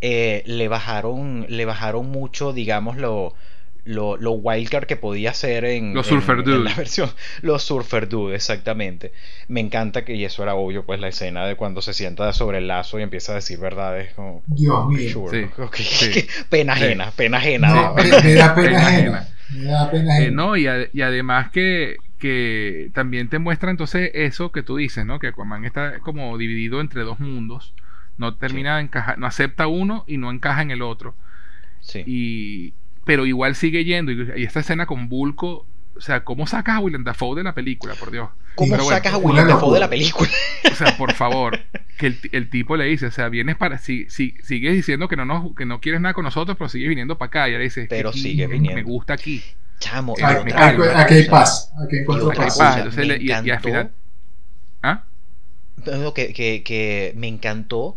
eh, 0.00 0.42
le 0.46 0.68
bajaron 0.68 1.46
le 1.48 1.64
bajaron 1.64 2.10
mucho 2.10 2.52
digamos 2.52 2.96
lo 2.96 3.34
lo, 3.84 4.18
lo 4.18 4.32
wildcard 4.32 4.84
que 4.86 4.96
podía 4.96 5.32
ser 5.32 5.64
en, 5.64 5.94
Los 5.94 6.06
en- 6.08 6.20
Surfer 6.20 6.38
en 6.40 6.44
Dude. 6.44 6.64
la 6.64 6.74
versión 6.76 7.10
los 7.40 7.62
surfer 7.62 8.08
dude 8.08 8.34
exactamente 8.36 9.12
me 9.48 9.60
encanta 9.60 10.04
que 10.04 10.14
y 10.14 10.24
eso 10.24 10.42
era 10.42 10.54
obvio 10.54 10.84
pues 10.84 11.00
la 11.00 11.08
escena 11.08 11.46
de 11.46 11.56
cuando 11.56 11.80
se 11.80 11.94
sienta 11.94 12.32
sobre 12.34 12.58
el 12.58 12.68
lazo 12.68 12.98
y 12.98 13.02
empieza 13.02 13.32
a 13.32 13.36
decir 13.36 13.58
verdades 13.58 14.12
como 14.14 14.42
Dios 14.46 14.86
mío. 14.88 15.10
sure, 15.10 15.46
Sí, 15.46 15.62
ok, 15.62 15.76
sí. 15.76 16.26
pena 16.50 16.76
Sí. 16.76 16.84
ajena 16.84 17.10
pena 17.12 17.38
ajena 17.38 17.92
me, 17.96 18.04
me 18.04 18.34
da 18.34 18.54
pena 18.54 18.54
Pena 18.54 18.86
ajena. 18.86 19.28
Me 19.50 19.64
da 19.64 19.90
pena 19.90 20.14
eh, 20.14 20.16
ajena. 20.18 20.30
no, 20.30 20.56
y, 20.56 20.66
ade- 20.66 20.90
y 20.92 21.00
además 21.02 21.50
que, 21.50 21.96
que 22.18 22.90
también 22.94 23.28
te 23.30 23.38
muestra 23.38 23.70
entonces 23.70 24.10
eso 24.14 24.52
que 24.52 24.62
tú 24.62 24.76
dices, 24.76 25.04
¿no? 25.06 25.18
Que 25.18 25.28
Aquaman 25.28 25.64
está 25.64 25.98
como 26.00 26.36
dividido 26.38 26.80
entre 26.80 27.02
dos 27.02 27.18
mundos. 27.18 27.72
No 28.20 28.34
termina 28.34 28.76
de 28.76 28.82
encajar, 28.82 29.18
no 29.18 29.26
acepta 29.26 29.66
uno 29.66 30.04
y 30.06 30.18
no 30.18 30.30
encaja 30.30 30.62
en 30.62 30.70
el 30.70 30.82
otro. 30.82 31.14
sí. 31.80 32.02
Y, 32.06 32.74
pero 33.04 33.24
igual 33.26 33.54
sigue 33.56 33.84
yendo. 33.84 34.12
Y, 34.12 34.30
y 34.36 34.44
esta 34.44 34.60
escena 34.60 34.84
con 34.86 35.08
Bulko, 35.08 35.66
o 35.96 36.00
sea, 36.00 36.22
¿cómo 36.22 36.46
sacas 36.46 36.76
a 36.76 36.80
Willem 36.80 37.02
Dafoe 37.02 37.34
de 37.36 37.42
la 37.44 37.54
película? 37.54 37.94
Por 37.94 38.10
Dios. 38.10 38.28
¿Cómo 38.54 38.72
Pero 38.72 38.84
bueno, 38.84 38.96
sacas 38.96 39.14
a 39.14 39.16
una 39.16 39.26
William 39.26 39.48
Dafoe 39.48 39.74
de 39.74 39.80
la 39.80 39.88
película? 39.90 40.28
O 40.70 40.74
sea, 40.74 40.96
por 40.98 41.14
favor, 41.14 41.58
que 41.98 42.08
el, 42.08 42.18
el 42.32 42.50
tipo 42.50 42.76
le 42.76 42.84
dice, 42.84 43.06
o 43.06 43.10
sea, 43.10 43.28
vienes 43.30 43.56
para, 43.56 43.78
si, 43.78 44.08
si, 44.10 44.34
sigues 44.42 44.74
diciendo 44.74 45.08
que 45.08 45.16
no, 45.16 45.24
nos, 45.24 45.54
que 45.56 45.64
no 45.66 45.80
quieres 45.80 46.00
nada 46.02 46.12
con 46.14 46.24
nosotros, 46.24 46.56
pero 46.58 46.68
sigues 46.68 46.88
viniendo 46.90 47.16
para 47.16 47.28
acá. 47.28 47.48
Y 47.48 47.52
ahora 47.52 47.64
dices, 47.64 47.86
Pero 47.88 48.10
"Es 48.10 48.16
que 48.16 48.20
sigue 48.22 48.46
me- 48.48 48.54
viniendo. 48.54 48.76
Me 48.76 48.82
gusta 48.82 49.14
aquí. 49.14 49.42
Chamo, 49.78 50.14
Eh, 50.18 50.22
Aquí, 50.24 50.44
me 50.44 50.52
otra- 50.52 50.58
calma. 50.60 50.84
aquí- 50.84 51.00
aquí 51.00 51.14
hay 51.14 51.24
paz. 51.28 51.72
Aquí 51.82 51.96
encuentro 51.98 52.28
paz. 52.34 52.76
entonces 52.76 52.96
me 52.98 53.04
le- 53.06 53.22
y- 53.22 53.28
y 53.28 53.50
al 53.50 53.60
final- 53.60 53.90
¿Ah? 54.82 55.04
No, 55.86 56.12
que, 56.12 56.32
que, 56.34 56.62
que 56.62 57.14
me 57.16 57.26
encantó 57.28 57.96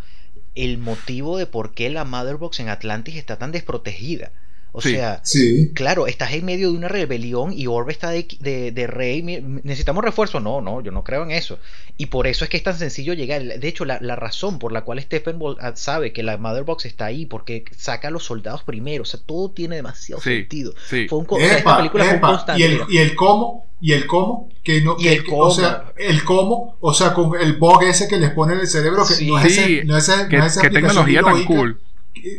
el 0.56 0.78
motivo 0.78 1.38
de 1.38 1.48
por 1.48 1.74
qué 1.74 1.90
la 1.90 2.06
Motherbox 2.06 2.60
en 2.60 2.70
Atlantis 2.70 3.16
está 3.16 3.38
tan 3.38 3.52
desprotegida. 3.52 4.32
O 4.76 4.82
Sí. 4.82 4.90
sea, 4.92 5.22
Sí. 5.24 5.72
claro, 5.76 6.08
estás 6.08 6.34
en 6.34 6.46
medio 6.46 6.72
de 6.72 6.78
una 6.78 6.88
rebelión 6.88 7.54
y 7.54 7.68
Orbe 7.68 7.92
está 7.92 8.10
de, 8.10 8.28
de- 8.40 8.72
de 8.72 8.88
rey. 8.88 9.22
Necesitamos 9.22 10.04
refuerzo. 10.04 10.40
No, 10.40 10.62
no, 10.62 10.82
yo 10.82 10.92
no 10.92 11.04
creo 11.04 11.22
en 11.24 11.30
eso. 11.30 11.60
Y 11.96 12.08
por 12.08 12.26
eso 12.26 12.44
es 12.44 12.50
que 12.50 12.58
es 12.58 12.64
tan 12.64 12.76
sencillo 12.78 13.14
llegar. 13.14 13.44
De 13.44 13.68
hecho, 13.68 13.86
la, 13.86 14.00
la 14.02 14.16
razón 14.16 14.58
por 14.58 14.72
la 14.72 14.82
cual 14.82 15.00
Steppenwolf 15.00 15.60
ah, 15.62 15.74
sabe 15.76 16.12
que 16.12 16.24
la 16.24 16.38
Motherbox 16.38 16.86
está 16.88 17.06
ahí, 17.06 17.28
porque 17.28 17.64
saca 17.78 18.08
a 18.08 18.12
los 18.12 18.24
soldados 18.26 18.64
primero. 18.64 19.04
O 19.04 19.06
sea, 19.06 19.20
todo 19.24 19.52
tiene 19.52 19.76
demasiado 19.76 20.20
Sí, 20.24 20.38
sentido. 20.38 20.74
sí. 20.90 21.08
Fue 21.08 21.20
un, 21.20 21.28
esta 21.42 21.60
Epa, 21.60 21.78
película 21.78 22.04
fue 22.06 22.14
un 22.14 22.18
epa, 22.18 22.28
constante. 22.30 22.62
Y 22.62 22.66
el, 22.66 22.72
mira. 22.74 22.86
y 22.90 22.98
el 22.98 23.16
cómo, 23.16 23.68
y 23.80 23.92
el 23.92 24.08
cómo, 24.08 24.50
que 24.64 24.82
no, 24.82 24.96
Y 24.98 25.04
que- 25.04 25.14
el 25.14 25.24
cómo. 25.24 25.44
o 25.44 25.52
sea, 25.52 25.94
el 25.98 26.24
cómo, 26.24 26.78
o 26.82 26.94
sea, 26.96 27.14
con 27.14 27.40
el 27.40 27.54
bug 27.58 27.84
ese 27.84 28.08
que 28.08 28.18
les 28.18 28.32
pone 28.32 28.54
en 28.54 28.62
el 28.62 28.68
cerebro, 28.68 29.06
que 29.08 29.14
Sí. 29.14 29.28
no 29.28 29.38
es 29.38 29.46
ese, 29.56 29.84
no 29.86 29.98
es 29.98 30.10
ese- 30.10 30.28
¿Qué, 30.30 30.38
no 30.38 30.46
es 30.48 30.58
esa 30.58 30.68
tecnología 30.68 31.22
tan 31.22 31.46
cool. 31.46 31.80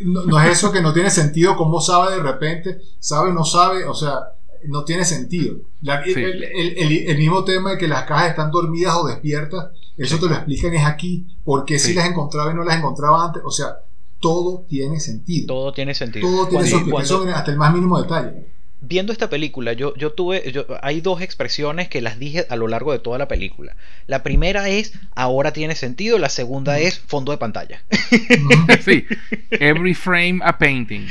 No, 0.05 0.25
no 0.25 0.41
es 0.41 0.53
eso 0.53 0.71
que 0.73 0.81
no 0.81 0.93
tiene 0.93 1.11
sentido, 1.11 1.57
cómo 1.57 1.81
sabe 1.81 2.17
de 2.17 2.23
repente, 2.23 2.81
sabe, 3.01 3.33
no 3.33 3.45
sabe, 3.45 3.85
o 3.85 3.95
sea, 3.95 4.19
no 4.67 4.85
tiene 4.85 5.05
sentido. 5.05 5.57
La- 5.83 6.03
Sí. 6.05 6.13
el, 6.15 6.43
el- 6.45 6.79
el- 6.79 7.09
el 7.09 7.19
mismo 7.19 7.45
tema 7.45 7.73
de 7.73 7.79
que 7.79 7.89
las 7.89 8.05
cajas 8.05 8.31
están 8.31 8.51
dormidas 8.51 8.95
o 8.97 9.07
despiertas, 9.07 9.67
eso 9.99 10.19
te 10.19 10.27
lo 10.27 10.35
explican 10.35 10.75
es 10.75 10.85
aquí, 10.87 11.27
porque 11.45 11.79
si 11.79 11.89
Sí. 11.89 11.95
las 11.95 12.07
encontraba 12.09 12.51
y 12.53 12.55
no 12.55 12.65
las 12.65 12.79
encontraba 12.79 13.27
antes, 13.27 13.43
o 13.45 13.51
sea, 13.51 13.77
todo 14.21 14.65
tiene 14.69 15.01
sentido. 15.01 15.47
Todo 15.49 15.73
tiene 15.73 15.95
sentido. 15.95 16.27
Todo 16.29 16.47
tiene 16.49 16.51
Cuando- 16.65 16.71
su 16.71 16.77
explicación 16.77 17.19
cuando- 17.21 17.37
hasta 17.37 17.51
el 17.51 17.59
más 17.59 17.75
mínimo 17.75 18.01
detalle. 18.01 18.47
Viendo 18.87 19.13
esta 19.13 19.31
película, 19.31 19.73
yo, 19.73 19.95
yo 19.97 20.13
tuve, 20.13 20.51
yo, 20.53 20.67
hay 20.83 21.01
dos 21.01 21.21
expresiones 21.23 21.89
que 21.89 22.01
las 22.01 22.19
dije 22.19 22.47
a 22.49 22.57
lo 22.57 22.69
largo 22.69 22.93
de 22.93 22.99
toda 22.99 23.19
la 23.19 23.29
película. 23.29 23.77
La 24.07 24.23
primera 24.23 24.69
es, 24.69 24.93
ahora 25.15 25.53
tiene 25.53 25.75
sentido, 25.75 26.19
la 26.19 26.29
segunda 26.29 26.79
es 26.79 26.99
fondo 26.99 27.33
de 27.33 27.39
pantalla. 27.39 27.83
sí. 28.81 29.07
Every 29.51 29.95
frame 29.95 30.41
a 30.43 30.59
painting. 30.59 31.07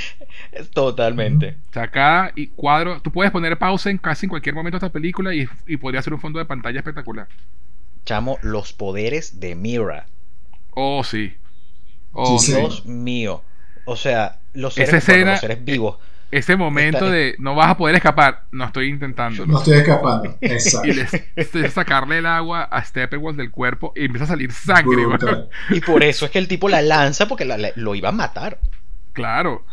Totalmente. 0.74 1.56
O 1.70 1.74
sea, 1.74 1.88
cada 1.90 2.32
y 2.36 2.48
cuadro, 2.48 3.02
tú 3.02 3.12
puedes 3.12 3.32
poner 3.32 3.58
pausa 3.58 3.90
en 3.90 3.98
casi 3.98 4.26
en 4.26 4.30
cualquier 4.30 4.56
momento 4.56 4.78
de 4.80 4.86
esta 4.86 4.94
película 4.94 5.34
y, 5.34 5.48
y 5.68 5.78
podría 5.78 6.02
ser 6.02 6.14
un 6.14 6.20
fondo 6.22 6.40
de 6.40 6.46
pantalla 6.46 6.80
espectacular. 6.80 7.28
Chamo, 8.06 8.38
los 8.42 8.74
poderes 8.74 9.40
de 9.40 9.56
Mira. 9.56 10.06
Oh, 10.72 11.04
sí. 11.04 11.34
Oh, 12.12 12.38
Sí, 12.38 12.46
sí. 12.48 12.52
sí. 12.54 12.60
Dios 12.60 12.86
mío. 12.86 13.44
O 13.86 13.96
sea, 13.96 14.40
los 14.54 14.76
seres, 14.76 14.94
Esa 14.94 15.12
bueno, 15.12 15.18
escena- 15.20 15.32
los 15.32 15.40
seres 15.42 15.66
vivos. 15.66 15.98
Ese 16.38 16.56
momento 16.56 17.10
de 17.10 17.36
no 17.40 17.56
vas 17.56 17.70
a 17.70 17.78
poder 17.78 17.96
escapar, 17.96 18.44
no 18.52 18.66
estoy 18.66 18.90
intentándolo. 18.90 19.52
No 19.52 19.60
estoy 19.60 19.76
escapando. 19.78 20.36
Exacto. 20.42 20.88
Y 20.90 20.94
les, 20.94 21.14
es 21.36 21.74
sacarle 21.74 22.18
el 22.18 22.26
agua 22.26 22.64
a 22.64 22.84
Steppenwolf 22.84 23.38
del 23.38 23.52
cuerpo 23.52 23.94
y 23.96 24.06
empieza 24.06 24.26
a 24.26 24.28
salir 24.28 24.52
sangre. 24.52 25.04
Y 25.70 25.80
por 25.82 26.04
eso 26.04 26.26
es 26.26 26.32
que 26.32 26.40
el 26.40 26.48
tipo 26.48 26.70
la 26.70 26.82
lanza 26.82 27.28
porque 27.28 27.46
la- 27.46 27.58
la- 27.58 27.72
lo 27.76 27.96
iba 27.96 28.10
a 28.10 28.12
matar. 28.12 28.60
Claro. 29.14 29.64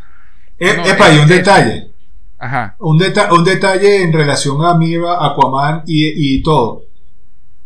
Eh, 0.59 0.75
No, 0.77 0.85
epa, 0.85 1.11
y 1.13 1.17
un 1.17 1.23
es- 1.23 1.29
detalle. 1.29 1.87
Ajá. 2.39 2.77
Un, 2.79 2.99
deta- 2.99 3.33
un 3.33 3.43
detalle 3.45 4.03
en 4.03 4.13
relación 4.13 4.65
a 4.65 4.75
Mira, 4.75 5.13
Aquaman 5.27 5.83
y, 5.87 6.37
y 6.37 6.43
todo. 6.43 6.83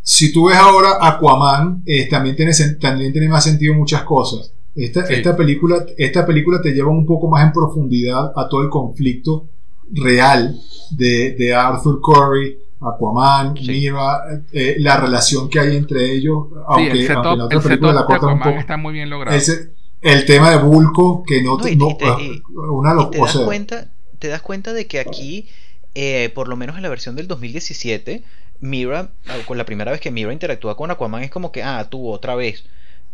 Si 0.03 0.33
tú 0.33 0.47
ves 0.49 0.57
ahora 0.57 0.99
Aquaman, 1.01 1.83
eh, 1.87 2.09
también, 2.09 2.37
tiene, 2.37 2.53
también 2.81 3.13
tiene 3.13 3.29
más 3.29 3.43
sentido 3.45 3.75
muchas 3.75 4.03
cosas. 4.03 4.53
Esta, 4.77 5.07
Sí. 5.07 5.15
esta, 5.15 5.37
película, 5.37 5.87
esta 5.97 6.27
película 6.27 6.61
te 6.61 6.73
lleva 6.73 6.91
un 6.91 7.07
poco 7.07 7.29
más 7.29 7.45
en 7.47 7.53
profundidad 7.53 8.33
a 8.37 8.49
todo 8.49 8.63
el 8.63 8.71
conflicto 8.71 9.47
real 9.93 10.57
de, 10.91 11.33
de 11.39 11.55
Arthur 11.55 12.01
Curry, 12.01 12.59
Aquaman, 12.81 13.57
Sí. 13.57 13.67
Mira, 13.69 14.43
eh, 14.53 14.77
la 14.79 14.99
relación 14.99 15.49
que 15.49 15.61
hay 15.61 15.77
entre 15.77 16.13
ellos. 16.13 16.47
Sí, 16.49 16.55
Aunque, 16.67 16.83
el 16.85 16.91
aunque 16.91 17.07
setup, 17.07 17.25
la 17.39 17.45
otra 17.45 17.59
el 17.59 17.63
película 17.65 17.93
la 17.93 18.01
de 18.01 18.07
cortan 18.07 18.25
un 18.25 18.31
Aquaman 18.37 18.49
poco. 18.53 18.61
está 18.61 18.77
muy 18.77 18.93
bien 18.93 19.11
logrado. 19.11 19.37
Ese- 19.37 19.71
el 20.03 20.27
tema 20.27 20.51
de 20.51 20.59
Bulko, 20.59 21.23
que 21.27 21.43
no, 21.43 21.57
No, 21.57 21.67
y- 21.69 21.77
no- 21.77 21.91
y 21.91 21.97
te- 21.97 22.05
y- 22.23 22.43
una 22.71 22.93
locura. 22.95 23.11
te 23.11 23.21
o 23.21 23.25
das 23.25 23.33
sea, 23.33 23.45
cuenta, 23.45 23.89
te 24.19 24.29
das 24.29 24.43
cuenta 24.43 24.73
de 24.75 24.87
que 24.87 24.99
aquí, 24.99 25.49
eh, 25.95 26.31
por 26.35 26.49
lo 26.49 26.57
menos 26.57 26.77
en 26.77 26.83
la 26.83 26.89
versión 26.89 27.15
del 27.17 27.27
2017, 27.29 28.23
Mira, 28.61 29.11
ah, 29.29 29.37
con 29.47 29.59
la 29.59 29.65
primera 29.67 29.91
vez 29.91 30.01
que 30.01 30.11
Mira 30.11 30.33
interactúa 30.33 30.77
con 30.77 30.91
Aquaman 30.91 31.23
es 31.23 31.31
como 31.31 31.53
que, 31.53 31.63
ah, 31.63 31.87
tú 31.91 32.09
otra 32.11 32.35
vez. 32.35 32.65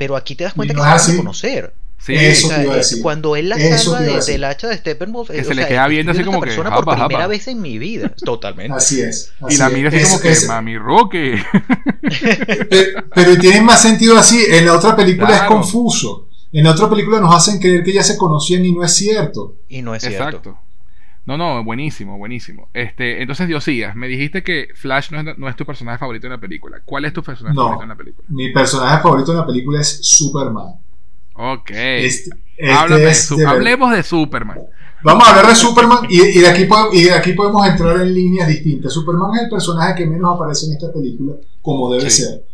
Pero 0.00 0.16
aquí 0.16 0.34
te 0.34 0.44
das 0.44 0.54
cuenta 0.54 0.72
que 0.72 0.80
no 0.80 0.98
se 0.98 1.08
van 1.10 1.14
a 1.14 1.16
conocer. 1.18 1.74
Sí, 1.98 2.14
Eso 2.14 2.46
O 2.46 2.48
sea, 2.48 2.56
te 2.56 2.62
iba 2.64 2.72
a 2.72 2.76
eh, 2.76 2.78
decir. 2.78 3.02
Cuando 3.02 3.36
él 3.36 3.50
la 3.50 3.58
salva 3.58 4.00
de- 4.00 4.24
del 4.24 4.44
hacha 4.44 4.68
de 4.68 4.78
Steppenwolf, 4.78 5.28
Que 5.28 5.40
eh, 5.40 5.44
se 5.44 5.50
o 5.50 5.52
le 5.52 5.60
sea, 5.60 5.68
queda 5.68 5.86
viendo 5.88 6.12
así 6.12 6.24
como 6.24 6.40
que, 6.40 6.46
persona 6.46 6.70
por 6.70 6.78
"Japa, 6.86 6.92
primera 6.96 7.18
japa". 7.24 7.26
vez 7.28 7.46
en 7.48 7.60
mi 7.60 7.78
vida. 7.78 8.08
Totalmente. 8.24 8.72
Así 8.74 9.02
es. 9.02 9.30
y 9.50 9.56
la 9.58 9.66
es. 9.66 9.72
mira 9.74 9.88
así 9.90 9.98
Es- 9.98 10.08
como 10.08 10.20
que, 10.22 10.30
es- 10.30 10.48
mami 10.48 10.78
Roque. 10.78 11.42
pero, 12.70 13.04
pero 13.14 13.38
tiene 13.38 13.60
más 13.60 13.82
sentido 13.82 14.16
así. 14.16 14.42
En 14.48 14.64
la 14.64 14.72
otra 14.74 14.96
película 14.96 15.36
es 15.36 15.42
confuso. 15.42 16.28
En 16.52 16.64
la 16.64 16.70
otra 16.72 16.88
película 16.88 17.20
nos 17.20 17.34
hacen 17.34 17.60
creer 17.60 17.84
que 17.84 17.92
ya 17.92 18.02
se 18.02 18.16
conocían 18.16 18.64
y 18.64 18.72
no 18.72 18.82
es 18.82 18.94
cierto. 18.94 19.56
Y 19.68 19.82
no 19.82 19.94
es 19.94 20.02
cierto. 20.02 20.58
No, 21.30 21.36
no, 21.36 21.62
buenísimo, 21.62 22.18
buenísimo. 22.18 22.68
Este, 22.74 23.22
entonces, 23.22 23.46
Diosías, 23.46 23.94
me 23.94 24.08
dijiste 24.08 24.42
que 24.42 24.68
Flash 24.74 25.12
no 25.12 25.20
es, 25.20 25.38
no 25.38 25.48
es 25.48 25.54
tu 25.54 25.64
personaje 25.64 25.98
favorito 25.98 26.26
en 26.26 26.32
la 26.32 26.40
película. 26.40 26.80
¿Cuál 26.84 27.04
es 27.04 27.12
tu 27.12 27.22
personaje 27.22 27.54
No. 27.54 27.62
favorito 27.62 27.82
en 27.84 27.88
la 27.90 27.94
película? 27.96 28.26
Mi 28.30 28.52
personaje 28.52 29.00
favorito 29.00 29.30
en 29.30 29.38
la 29.38 29.46
película 29.46 29.80
es 29.80 30.00
Superman. 30.02 30.74
Ok. 31.34 31.70
Este, 31.70 32.30
este 32.56 33.08
es 33.10 33.36
de 33.36 33.46
hablemos 33.46 33.92
de 33.92 34.02
Superman. 34.02 34.58
Vamos 35.04 35.26
a 35.26 35.30
hablar 35.30 35.46
de 35.46 35.54
Superman 35.54 35.98
y, 36.10 36.20
y 36.20 36.38
de 36.40 36.48
aquí 36.48 36.64
podemos, 36.64 36.94
y 36.94 37.04
de 37.04 37.12
aquí 37.14 37.32
podemos 37.32 37.64
entrar 37.66 37.96
en 38.00 38.12
líneas 38.12 38.48
distintas. 38.48 38.92
Superman 38.92 39.30
es 39.36 39.42
el 39.44 39.48
personaje 39.50 39.94
que 40.02 40.06
menos 40.06 40.34
aparece 40.34 40.66
en 40.66 40.72
esta 40.72 40.92
película, 40.92 41.34
como 41.62 41.92
debe 41.92 42.10
Sí. 42.10 42.22
ser. 42.22 42.44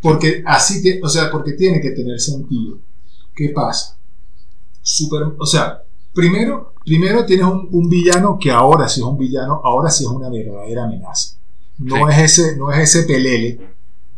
Porque 0.00 0.42
así, 0.46 1.00
o 1.02 1.08
sea, 1.08 1.28
porque 1.30 1.52
tiene 1.54 1.80
que 1.80 1.90
tener 1.90 2.20
sentido. 2.20 2.78
¿Qué 3.34 3.48
pasa? 3.50 3.96
Super, 4.80 5.22
o 5.38 5.44
sea, 5.46 5.82
primero, 6.12 6.74
primero 6.84 7.24
tienes 7.24 7.46
un, 7.46 7.68
un 7.70 7.88
villano 7.88 8.38
que 8.38 8.50
ahora 8.50 8.88
sí 8.88 9.00
es 9.00 9.06
un 9.06 9.18
villano, 9.18 9.60
ahora 9.64 9.90
sí 9.90 10.04
es 10.04 10.10
una 10.10 10.28
verdadera 10.28 10.84
amenaza. 10.84 11.36
No 11.78 11.96
Sí. 11.96 12.02
es 12.10 12.38
ese, 12.38 12.56
no 12.56 12.70
es 12.70 12.78
ese 12.78 13.04
pelele. 13.04 13.60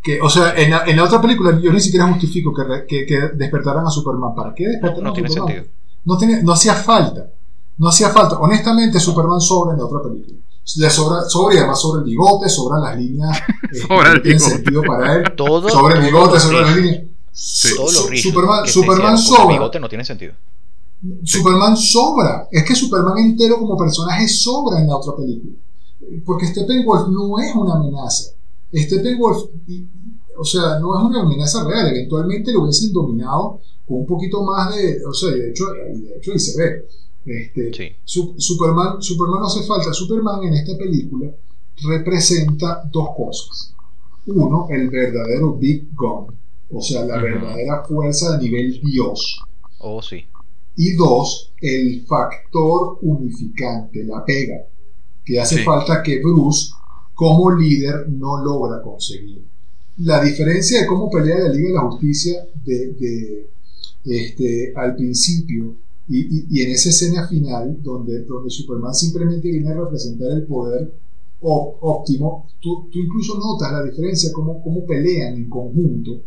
Que, 0.01 0.21
o 0.21 0.29
sea, 0.29 0.53
en 0.55 0.69
la, 0.71 0.83
en 0.85 0.97
la 0.97 1.03
otra 1.03 1.19
película 1.21 1.59
yo 1.59 1.71
ni 1.73 1.79
siquiera 1.79 2.07
justifico 2.07 2.53
que, 2.53 2.63
re- 2.63 2.85
que, 2.85 3.05
que 3.05 3.19
despertaran 3.35 3.85
a 3.87 3.89
Superman. 3.89 4.35
¿Para 4.35 4.53
qué 4.53 4.67
despertaran 4.67 5.03
no 5.03 5.09
a 5.09 5.13
tiene 5.13 5.29
Superman? 5.29 5.53
sentido. 5.55 5.73
no, 6.05 6.17
tenía- 6.17 6.41
no 6.43 6.51
hacía 6.53 6.75
falta. 6.75 7.27
No 7.77 7.87
hacía 7.89 8.09
falta. 8.09 8.37
Honestamente, 8.37 8.99
Superman 8.99 9.41
sobra 9.41 9.73
en 9.73 9.79
la 9.79 9.85
otra 9.85 10.01
película. 10.03 10.37
Le 10.77 10.89
sobra, 10.89 11.21
sobra 11.23 11.55
y 11.55 11.57
además 11.57 11.79
sobra 11.81 11.99
el 12.01 12.05
bigote, 12.05 12.49
sobran 12.49 12.81
las 12.83 12.97
líneas. 12.97 13.37
eh, 13.71 13.75
Sobra 13.77 14.03
que 14.11 14.15
el 14.17 14.21
tienen 14.21 14.37
bigote. 14.39 14.55
sentido 14.55 14.81
para 14.83 15.15
él. 15.15 15.23
Todo, 15.35 15.69
Sobra 15.69 15.95
el 15.95 16.05
bigote, 16.05 16.33
lo 16.35 16.39
sobra 16.39 16.61
las 16.61 16.75
líneas. 16.75 17.01
Todos 17.75 17.93
su- 17.95 18.15
Superman, 18.17 18.63
que 18.63 18.71
Superman 18.71 19.01
con 19.07 19.11
el 19.13 19.17
sobra. 19.19 19.45
bigote 19.53 19.79
no 19.79 19.89
tiene 19.89 20.05
sentido. 20.05 20.33
Superman 21.23 21.77
sobra. 21.77 22.47
Es 22.51 22.63
que 22.63 22.75
Superman 22.75 23.17
entero 23.19 23.57
como 23.59 23.77
personaje 23.77 24.27
sobra 24.27 24.79
en 24.79 24.87
la 24.87 24.97
otra 24.97 25.15
película. 25.15 25.53
Porque 26.25 26.47
Steppenwolf 26.47 27.07
no 27.09 27.39
es 27.39 27.55
una 27.55 27.75
amenaza. 27.75 28.31
Steppenwolf, 28.73 29.49
y- 29.67 29.85
o 30.37 30.43
sea, 30.43 30.79
no 30.79 30.97
es 30.97 31.03
una 31.05 31.21
amenaza 31.21 31.63
real. 31.63 31.87
Eventualmente 31.89 32.51
lo 32.51 32.63
hubiesen 32.63 32.91
dominado 32.91 33.61
con 33.87 33.99
un 33.99 34.05
poquito 34.05 34.43
más 34.43 34.75
de. 34.75 35.03
O 35.05 35.13
sea, 35.13 35.31
de 35.31 35.49
hecho, 35.51 35.65
de 35.71 36.17
hecho 36.17 36.31
ahí 36.31 36.39
se 36.39 36.57
ve. 36.61 36.87
Este, 37.25 37.73
Sí. 37.73 37.95
Su- 38.03 38.35
Superman, 38.37 39.01
Superman 39.01 39.39
no 39.41 39.45
hace 39.47 39.63
falta. 39.63 39.93
Superman 39.93 40.43
en 40.43 40.53
esta 40.55 40.77
película 40.77 41.31
representa 41.83 42.83
dos 42.91 43.09
cosas. 43.15 43.73
Uno, 44.27 44.67
el 44.69 44.89
verdadero 44.89 45.53
Big 45.53 45.87
Gun, 45.95 46.27
o 46.71 46.81
sea, 46.81 47.05
la 47.05 47.17
verdadera 47.21 47.83
fuerza 47.87 48.35
a 48.35 48.37
nivel 48.37 48.79
Dios. 48.81 49.39
Oh, 49.79 50.01
sí. 50.01 50.25
Y 50.77 50.93
dos, 50.93 51.53
el 51.61 52.05
factor 52.05 52.99
unificante, 53.01 54.03
la 54.03 54.23
pega, 54.25 54.65
que 55.23 55.39
hace 55.39 55.57
Sí. 55.57 55.63
falta 55.63 56.03
que 56.03 56.21
Bruce, 56.21 56.71
como 57.13 57.49
líder, 57.51 58.09
no 58.09 58.43
logra 58.43 58.81
conseguir. 58.81 59.41
La 59.99 60.21
diferencia 60.21 60.81
de 60.81 60.87
cómo 60.87 61.09
pelea 61.09 61.39
la 61.39 61.49
Liga 61.49 61.69
de 61.69 61.73
la 61.75 61.81
Justicia 61.89 62.45
de, 62.65 62.93
de, 62.93 63.49
este, 64.05 64.73
al 64.75 64.95
principio 64.95 65.77
y, 66.09 66.19
y- 66.39 66.45
y 66.51 66.61
en 66.63 66.71
esa 66.71 66.89
escena 66.89 67.27
final, 67.27 67.77
donde, 67.81 68.23
donde 68.23 68.49
Superman 68.49 68.93
simplemente 68.93 69.49
viene 69.49 69.69
a 69.69 69.75
representar 69.75 70.31
el 70.31 70.43
poder 70.43 70.91
óptimo, 71.41 72.47
tú, 72.59 72.89
tú 72.91 72.99
incluso 72.99 73.37
notas 73.37 73.71
la 73.71 73.83
diferencia, 73.83 74.31
cómo, 74.33 74.61
cómo 74.61 74.85
pelean 74.85 75.35
en 75.35 75.49
conjunto 75.49 76.21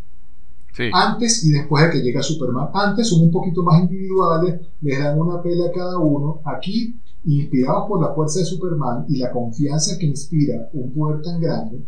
Sí. 0.77 0.85
antes 0.93 1.45
y 1.45 1.51
después 1.51 1.85
de 1.85 1.90
que 1.90 1.99
llega 2.03 2.23
Superman. 2.23 2.69
Antes 2.73 3.09
son 3.09 3.23
un 3.23 3.31
poquito 3.32 3.62
más 3.65 3.81
individuales, 3.82 4.61
les 4.81 4.99
dan 4.99 5.19
una 5.20 5.43
pela 5.43 5.66
a 5.66 5.73
cada 5.73 5.99
uno. 5.99 6.40
Aquí, 6.45 6.95
inspirados 7.24 7.89
por 7.89 8.01
la 8.01 8.15
fuerza 8.15 8.39
de 8.40 8.45
Superman 8.47 9.05
y 9.09 9.16
la 9.19 9.31
confianza 9.32 9.99
que 9.99 10.07
inspira 10.07 10.69
un 10.73 10.93
poder 10.93 11.20
tan 11.23 11.40
grande, 11.40 11.81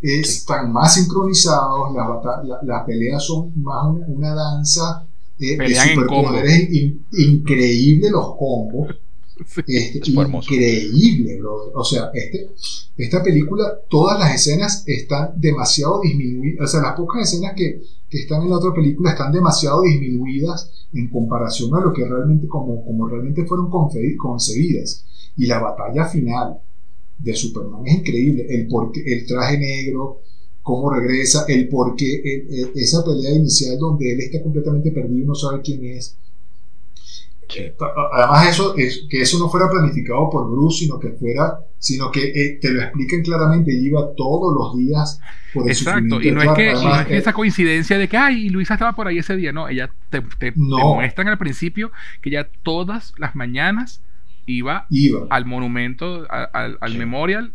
están 0.00 0.72
más 0.72 0.94
sincronizados, 0.94 1.92
las, 1.94 2.06
la- 2.46 2.60
las 2.62 2.84
peleas 2.84 3.24
son 3.24 3.52
más 3.62 3.86
una, 3.86 4.06
una 4.06 4.34
danza 4.34 5.04
eh, 5.40 5.56
de 5.56 5.64
superpoderes 6.04 6.72
in- 6.72 7.04
increíble 7.12 8.10
los 8.10 8.36
combos. 8.36 8.88
Sí. 10.04 10.12
Hermoso. 10.26 10.52
increíble, 10.54 11.38
bro. 11.38 11.72
O 11.74 11.84
sea, 11.84 12.10
este, 12.14 12.48
esta 12.96 13.22
película, 13.22 13.78
todas 13.88 14.18
las 14.18 14.34
escenas 14.34 14.84
están 14.86 15.32
demasiado 15.40 16.00
disminuidas. 16.00 16.68
O 16.68 16.70
sea, 16.72 16.80
las 16.82 16.96
pocas 16.96 17.22
escenas 17.32 17.54
que, 17.56 17.80
que 18.10 18.18
están 18.20 18.42
en 18.42 18.50
la 18.50 18.56
otra 18.58 18.74
película 18.74 19.10
están 19.12 19.32
demasiado 19.32 19.82
disminuidas 19.82 20.70
en 20.92 21.08
comparación 21.08 21.74
a 21.74 21.80
lo 21.80 21.92
que 21.92 22.04
realmente, 22.06 22.48
como, 22.48 22.84
como 22.84 23.06
realmente 23.08 23.44
fueron 23.46 23.70
concebidas. 24.16 25.04
Y 25.36 25.46
la 25.46 25.60
batalla 25.60 26.06
final 26.06 26.58
de 27.18 27.34
Superman 27.34 27.86
es 27.86 27.94
increíble. 27.96 28.46
El, 28.48 28.66
porqué, 28.68 29.02
el 29.06 29.26
traje 29.26 29.58
negro, 29.58 30.20
cómo 30.62 30.90
regresa, 30.90 31.44
el 31.48 31.68
porqué, 31.68 32.20
el- 32.24 32.54
el- 32.54 32.70
esa 32.74 33.04
pelea 33.04 33.34
inicial 33.34 33.78
donde 33.78 34.12
él 34.12 34.20
está 34.20 34.42
completamente 34.42 34.90
perdido 34.90 35.18
y 35.18 35.26
no 35.26 35.34
sabe 35.34 35.60
quién 35.62 35.84
es. 35.84 36.16
Eh, 37.56 37.74
Además 38.12 38.48
eso 38.48 38.76
es 38.76 39.06
que 39.08 39.22
eso 39.22 39.38
no 39.38 39.48
fuera 39.48 39.68
planificado 39.70 40.28
por 40.30 40.50
Bruce, 40.50 40.84
sino 40.84 40.98
que 40.98 41.10
fuera, 41.12 41.58
sino 41.78 42.10
que 42.10 42.26
eh, 42.28 42.58
te 42.60 42.70
lo 42.70 42.82
explican 42.82 43.22
claramente, 43.22 43.70
ella 43.72 43.86
iba 43.88 44.14
todos 44.16 44.54
los 44.54 44.76
días 44.76 45.18
por 45.54 45.64
el 45.64 45.70
Exacto, 45.70 46.20
y 46.20 46.30
no 46.30 46.42
es 46.42 46.50
que, 46.50 46.70
y 46.72 46.74
no 46.84 46.94
es 47.00 47.06
que 47.06 47.14
eh, 47.14 47.18
esa 47.18 47.32
coincidencia 47.32 47.96
de 47.96 48.06
que, 48.08 48.16
ay, 48.18 48.50
Luisa 48.50 48.74
estaba 48.74 48.92
por 48.92 49.06
ahí 49.08 49.18
ese 49.18 49.34
día, 49.36 49.52
no, 49.52 49.66
ella 49.68 49.88
te, 50.10 50.20
te- 50.20 50.52
te 50.52 50.52
No. 50.56 50.94
muestran 50.96 51.28
al 51.28 51.38
principio 51.38 51.90
que 52.20 52.30
ya 52.30 52.46
todas 52.62 53.14
las 53.16 53.34
mañanas 53.34 54.02
iba 54.44 54.86
iba. 54.90 55.26
al 55.30 55.46
monumento, 55.46 56.26
a- 56.30 56.44
al, 56.44 56.76
al 56.80 56.92
Sí. 56.92 56.98
memorial, 56.98 57.52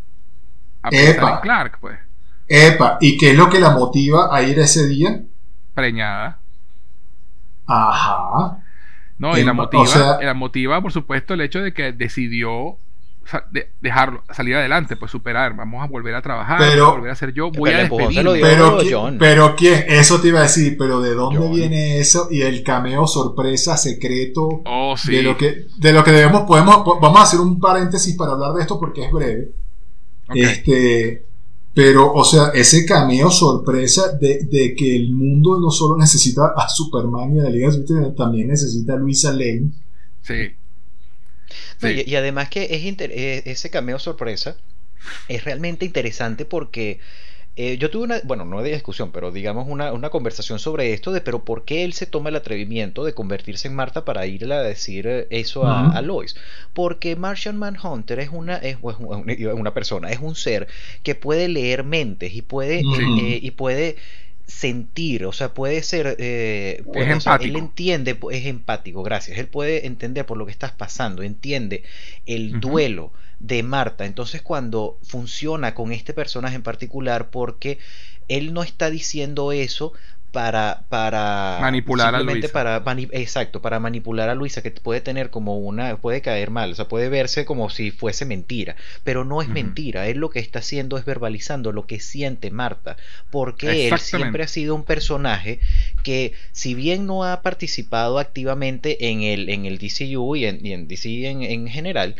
a 0.82 0.88
Epa. 0.90 1.40
Clark, 1.40 1.78
pues, 1.80 1.98
Epa, 2.48 2.98
¿y 3.00 3.16
qué 3.16 3.30
es 3.30 3.36
lo 3.36 3.48
que 3.48 3.60
la 3.60 3.70
motiva 3.70 4.34
a 4.34 4.42
ir 4.42 4.58
ese 4.58 4.86
día? 4.88 5.22
preñada. 5.74 6.38
Ajá. 7.66 8.58
No, 9.18 9.38
y 9.38 9.44
la 9.44 9.52
motiva, 9.52 9.82
o 9.82 9.86
sea- 9.86 10.18
la 10.20 10.34
motiva, 10.34 10.80
por 10.82 10.92
supuesto, 10.92 11.34
el 11.34 11.40
hecho 11.40 11.60
de 11.60 11.72
que 11.72 11.92
decidió 11.92 12.76
de- 13.52 13.70
dejarlo, 13.80 14.22
salir 14.34 14.54
adelante, 14.54 14.96
pues 14.96 15.10
superar, 15.10 15.56
vamos 15.56 15.82
a 15.82 15.86
volver 15.86 16.14
a 16.14 16.20
trabajar, 16.20 16.58
Pero- 16.58 16.88
a 16.88 16.92
volver 16.92 17.10
a 17.10 17.14
ser 17.14 17.32
yo, 17.32 17.50
voy 17.50 17.70
Pero 17.70 17.78
a 17.78 17.80
despedirme. 17.80 18.40
Pero, 18.42 18.76
pero 19.18 19.56
quién, 19.56 19.82
eso 19.88 20.20
te 20.20 20.28
iba 20.28 20.40
a 20.40 20.42
decir, 20.42 20.76
pero 20.78 21.00
¿de 21.00 21.14
dónde 21.14 21.38
John. 21.40 21.54
viene 21.54 22.00
eso? 22.00 22.28
Y 22.30 22.42
el 22.42 22.62
cameo 22.62 23.06
sorpresa 23.06 23.78
secreto 23.78 24.60
Oh, 24.66 24.94
sí. 24.98 25.12
de 25.16 25.22
lo 25.22 25.38
que 25.38 25.64
de 25.78 25.92
lo 25.94 26.04
que 26.04 26.10
debemos 26.12 26.42
podemos 26.42 26.76
po- 26.84 27.00
vamos 27.00 27.18
a 27.20 27.22
hacer 27.22 27.40
un 27.40 27.58
paréntesis 27.58 28.14
para 28.14 28.32
hablar 28.32 28.52
de 28.52 28.60
esto 28.60 28.78
porque 28.78 29.04
es 29.06 29.10
breve. 29.10 29.48
Este, 30.34 31.24
pero, 31.74 32.12
o 32.12 32.24
sea, 32.24 32.50
ese 32.54 32.86
cameo 32.86 33.30
sorpresa 33.30 34.12
de, 34.12 34.44
de 34.50 34.74
que 34.76 34.96
el 34.96 35.12
mundo 35.12 35.58
no 35.60 35.70
solo 35.70 35.96
necesita 35.98 36.52
a 36.56 36.68
Superman 36.68 37.36
y 37.36 37.40
a 37.40 37.44
la 37.44 37.50
Liga 37.50 37.70
de 37.70 37.86
sino 37.86 38.14
también 38.14 38.48
necesita 38.48 38.94
a 38.94 38.96
Luisa 38.96 39.32
Lane. 39.32 39.72
Sí. 40.22 40.56
No, 41.80 41.88
Sí. 41.88 42.02
y, 42.06 42.10
y 42.10 42.16
además 42.16 42.48
que 42.50 42.64
es 42.74 42.82
inter- 42.84 43.12
eh, 43.12 43.42
ese 43.46 43.70
cameo 43.70 43.98
sorpresa 43.98 44.56
es 45.28 45.44
realmente 45.44 45.86
interesante 45.86 46.44
porque 46.46 47.00
eh, 47.56 47.78
yo 47.78 47.88
tuve 47.90 48.04
una, 48.04 48.20
bueno, 48.24 48.44
no 48.44 48.62
de 48.62 48.72
discusión, 48.72 49.12
pero 49.12 49.30
digamos 49.30 49.66
una, 49.68 49.92
una 49.92 50.10
conversación 50.10 50.58
sobre 50.58 50.92
esto 50.92 51.12
de, 51.12 51.20
pero 51.20 51.44
¿por 51.44 51.64
qué 51.64 51.84
él 51.84 51.92
se 51.92 52.06
toma 52.06 52.30
el 52.30 52.36
atrevimiento 52.36 53.04
de 53.04 53.14
convertirse 53.14 53.68
en 53.68 53.76
Marta 53.76 54.04
para 54.04 54.26
irle 54.26 54.54
a 54.54 54.62
decir 54.62 55.06
eh, 55.06 55.26
eso 55.30 55.66
a, 55.66 55.86
a 55.86 56.02
Lois? 56.02 56.34
Porque 56.72 57.14
Martian 57.16 57.56
Manhunter 57.56 58.18
es 58.18 58.30
una, 58.32 58.56
es, 58.56 58.78
es 58.78 59.54
una, 59.54 59.74
persona, 59.74 60.10
es 60.10 60.18
un 60.20 60.34
ser 60.34 60.66
que 61.04 61.14
puede 61.14 61.48
leer 61.48 61.84
mentes 61.84 62.34
y 62.34 62.42
puede, 62.42 62.88
eh, 63.14 63.38
y 63.42 63.50
puede 63.52 63.96
sentir, 64.46 65.24
o 65.24 65.32
sea, 65.32 65.54
puede 65.54 65.82
ser, 65.82 66.16
eh, 66.18 66.84
puede- 66.92 67.10
Es 67.12 67.16
o 67.16 67.20
sea, 67.20 67.36
él 67.36 67.56
entiende, 67.56 68.18
es 68.30 68.46
empático, 68.46 69.02
gracias, 69.02 69.38
él 69.38 69.46
puede 69.48 69.86
entender 69.86 70.26
por 70.26 70.36
lo 70.36 70.44
que 70.46 70.52
estás 70.52 70.72
pasando, 70.72 71.22
entiende 71.22 71.82
el 72.26 72.58
duelo 72.60 73.12
de 73.46 73.62
Marta, 73.62 74.06
entonces 74.06 74.42
cuando 74.42 74.98
funciona 75.02 75.74
con 75.74 75.92
este 75.92 76.12
personaje 76.14 76.56
en 76.56 76.62
particular, 76.62 77.30
porque 77.30 77.78
él 78.28 78.52
no 78.54 78.62
está 78.62 78.90
diciendo 78.90 79.52
eso 79.52 79.92
para, 80.32 80.84
para 80.88 81.58
Manipular 81.60 82.14
a 82.14 82.20
Luisa. 82.20 82.52
para 82.52 82.80
mani- 82.80 83.08
exacto, 83.12 83.62
para 83.62 83.78
manipular 83.78 84.28
a 84.28 84.34
Luisa, 84.34 84.62
que 84.62 84.72
puede 84.72 85.00
tener 85.00 85.30
como 85.30 85.58
una, 85.58 85.96
puede 85.98 86.22
caer 86.22 86.50
mal, 86.50 86.72
o 86.72 86.74
sea, 86.74 86.88
puede 86.88 87.08
verse 87.08 87.44
como 87.44 87.70
si 87.70 87.92
fuese 87.92 88.24
mentira, 88.24 88.74
pero 89.04 89.24
no 89.24 89.42
es 89.42 89.48
mentira, 89.48 90.08
él 90.08 90.18
lo 90.18 90.30
que 90.30 90.40
está 90.40 90.58
haciendo 90.58 90.98
es 90.98 91.04
verbalizando 91.04 91.70
lo 91.70 91.86
que 91.86 92.00
siente 92.00 92.50
Marta, 92.50 92.96
porque 93.30 93.86
él 93.88 94.00
siempre 94.00 94.42
ha 94.42 94.48
sido 94.48 94.74
un 94.74 94.82
personaje 94.82 95.60
que 96.02 96.32
si 96.52 96.74
bien 96.74 97.06
no 97.06 97.24
ha 97.24 97.42
participado 97.42 98.18
activamente 98.18 99.08
en 99.10 99.22
el, 99.22 99.48
en 99.48 99.66
el 99.66 99.78
DCU 99.78 100.34
y 100.36 100.46
en, 100.46 100.64
y 100.66 100.72
en 100.72 100.88
DC 100.88 101.28
en, 101.28 101.42
en 101.42 101.68
general, 101.68 102.16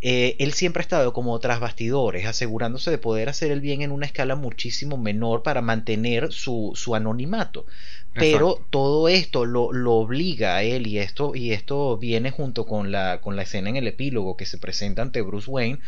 eh, 0.00 0.36
él 0.38 0.52
siempre 0.52 0.80
ha 0.80 0.82
estado 0.82 1.12
como 1.12 1.38
tras 1.40 1.60
bastidores, 1.60 2.26
asegurándose 2.26 2.90
de 2.90 2.98
poder 2.98 3.28
hacer 3.28 3.50
el 3.50 3.60
bien 3.60 3.82
en 3.82 3.90
una 3.90 4.06
escala 4.06 4.36
muchísimo 4.36 4.96
menor 4.96 5.42
para 5.42 5.60
mantener 5.62 6.32
su, 6.32 6.72
su 6.74 6.94
anonimato. 6.94 7.66
Pero 8.14 8.50
Exacto. 8.52 8.66
todo 8.70 9.08
esto 9.08 9.44
lo, 9.44 9.72
lo 9.72 9.94
obliga 9.94 10.56
a 10.56 10.62
él 10.62 10.86
y 10.86 10.98
esto, 10.98 11.34
y 11.36 11.52
esto 11.52 11.96
viene 11.98 12.30
junto 12.30 12.66
con 12.66 12.90
la, 12.90 13.20
con 13.20 13.36
la 13.36 13.42
escena 13.42 13.68
en 13.70 13.76
el 13.76 13.86
epílogo 13.86 14.36
que 14.36 14.46
se 14.46 14.58
presenta 14.58 15.02
ante 15.02 15.20
Bruce 15.22 15.50
Wayne. 15.50 15.78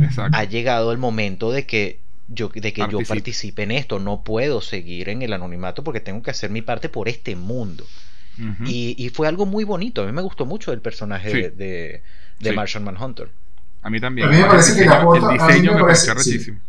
Exacto. 0.00 0.38
Ha 0.38 0.44
llegado 0.44 0.92
el 0.92 0.98
momento 0.98 1.50
de 1.52 1.66
que 1.66 2.00
yo, 2.28 2.48
de 2.48 2.72
que 2.72 2.88
yo 2.88 3.02
Participe. 3.02 3.06
participe 3.06 3.62
en 3.64 3.70
esto. 3.72 3.98
No 3.98 4.22
puedo 4.24 4.60
seguir 4.62 5.08
en 5.10 5.22
el 5.22 5.32
anonimato 5.32 5.84
porque 5.84 6.00
tengo 6.00 6.22
que 6.22 6.30
hacer 6.30 6.50
mi 6.50 6.62
parte 6.62 6.88
por 6.88 7.08
este 7.08 7.36
mundo. 7.36 7.86
Y, 8.64 8.96
y 8.98 9.10
fue 9.10 9.28
algo 9.28 9.46
muy 9.46 9.62
bonito. 9.64 10.02
A 10.02 10.06
mí 10.06 10.12
me 10.12 10.22
gustó 10.22 10.44
mucho 10.46 10.72
el 10.72 10.80
personaje 10.80 11.30
Sí. 11.30 11.36
de, 11.36 11.50
de, 11.50 12.02
de 12.40 12.50
Sí. 12.50 12.56
Martian 12.56 12.82
Manhunter. 12.84 13.28
A 13.84 13.90
mí 13.90 14.00
también. 14.00 14.26
A 14.28 14.30
mí 14.30 14.36
me 14.38 14.46
parece 14.46 14.74
que 14.74 14.80
le 14.80 14.88
aporta- 14.88 15.32
El 15.32 15.40
a 15.40 15.46
mí 15.46 15.52
diseño 15.52 15.70
me 15.72 15.76
me 15.76 15.82
parece- 15.84 16.06
pareció 16.08 16.22
sí. 16.24 16.30
rechísimo. 16.32 16.60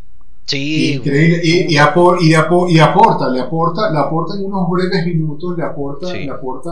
Sí, 0.45 0.93
Increíble. 0.93 1.41
Y, 1.43 1.73
y, 1.73 1.77
apor- 1.77 2.17
y, 2.21 2.33
apo- 2.35 2.69
y 2.69 2.77
aporta, 2.79 3.29
le 3.29 3.39
aporta, 3.39 3.89
le 3.91 3.97
aporta 3.97 4.35
en 4.35 4.45
unos 4.45 4.69
breves 4.69 5.05
minutos, 5.07 5.57
le 5.57 5.63
aporta, 5.63 6.11
Sí. 6.11 6.19
le 6.25 6.29
aporta 6.29 6.69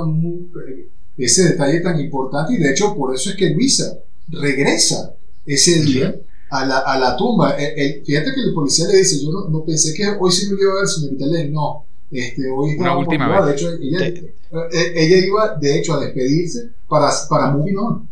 eh, 0.69 0.87
ese 1.17 1.49
detalle 1.49 1.79
tan 1.81 1.99
importante. 1.99 2.53
Y 2.53 2.57
de 2.57 2.69
hecho, 2.71 2.93
por 2.95 3.15
eso 3.15 3.31
es 3.31 3.35
que 3.35 3.49
Luisa 3.49 3.97
regresa 4.29 5.13
ese 5.45 5.81
día 5.81 6.13
a 6.51 6.65
la, 6.65 6.77
a 6.79 6.99
la 6.99 7.15
tumba. 7.17 7.51
El- 7.57 7.79
el- 7.79 8.05
fíjate 8.05 8.31
que 8.35 8.41
el 8.41 8.53
policía 8.53 8.87
le 8.87 8.97
dice: 8.97 9.23
Yo 9.23 9.31
no, 9.31 9.49
no 9.49 9.63
pensé 9.65 9.91
que 9.95 10.03
hoy 10.19 10.31
sí 10.31 10.53
me 10.53 10.61
iba 10.61 10.73
a 10.73 10.75
ver, 10.75 10.87
señorita 10.87 11.25
Lane. 11.25 11.49
No. 11.49 11.85
Este, 12.11 12.43
hoy 12.51 12.65
Una 12.67 12.73
estaba 12.73 12.97
última 12.99 13.27
vez. 13.27 13.45
De 13.47 13.51
hecho, 13.53 13.69
ella, 13.81 13.97
Te- 13.97 14.35
eh, 14.71 14.93
ella 14.95 15.25
iba, 15.25 15.55
de 15.55 15.79
hecho, 15.79 15.93
a 15.95 15.99
despedirse 16.05 16.69
para, 16.87 17.09
para 17.27 17.49
Moving 17.51 17.77
On. 17.77 18.07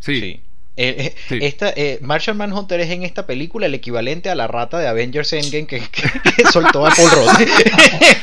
Sí, 0.00 0.18
sí. 0.20 0.40
Eh, 0.76 0.94
eh, 0.98 1.14
Sí. 1.28 1.38
Esta, 1.42 1.70
eh, 1.76 1.98
Martian 2.00 2.36
Manhunter 2.36 2.80
es 2.80 2.90
en 2.90 3.02
esta 3.02 3.26
película 3.26 3.66
el 3.66 3.74
equivalente 3.74 4.30
a 4.30 4.34
la 4.34 4.46
rata 4.46 4.78
de 4.78 4.88
Avengers 4.88 5.32
Endgame 5.32 5.66
que, 5.66 5.80
que- 5.80 6.10
que 6.36 6.44
soltó 6.50 6.86
a 6.86 6.90
Paul 6.90 7.10
Rudd. 7.10 7.48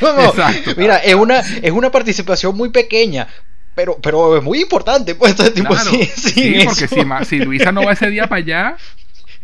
Como. 0.00 0.34
Mira, 0.76 0.96
es 0.98 1.14
una, 1.14 1.40
es 1.40 1.70
una 1.72 1.90
participación 1.90 2.56
muy 2.56 2.70
pequeña, 2.70 3.28
pero, 3.74 3.98
pero 4.02 4.36
es 4.38 4.42
muy 4.42 4.60
importante. 4.60 5.14
Pues, 5.14 5.32
este 5.38 5.50
tipo, 5.52 5.68
Claro. 5.74 5.90
sí, 5.90 6.62
porque 6.64 6.88
si, 6.88 7.04
Ma- 7.04 7.24
si 7.24 7.38
Luisa 7.38 7.70
no 7.70 7.84
va 7.84 7.92
ese 7.92 8.10
día 8.10 8.26
para 8.26 8.40
allá, 8.42 8.76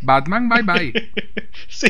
Batman, 0.03 0.49
bye 0.49 0.63
bye. 0.63 0.93
Sí. 1.69 1.89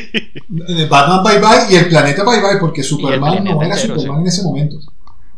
Batman 0.89 1.23
Bye 1.23 1.39
Bye 1.39 1.71
y 1.73 1.75
el 1.75 1.87
planeta 1.89 2.23
Bye 2.23 2.39
Bye, 2.41 2.59
porque 2.59 2.81
Superman 2.83 3.43
no 3.43 3.61
era 3.61 3.75
entero, 3.75 3.95
Superman 3.99 4.17
sí. 4.17 4.21
en 4.21 4.27
ese 4.27 4.43
momento. 4.43 4.77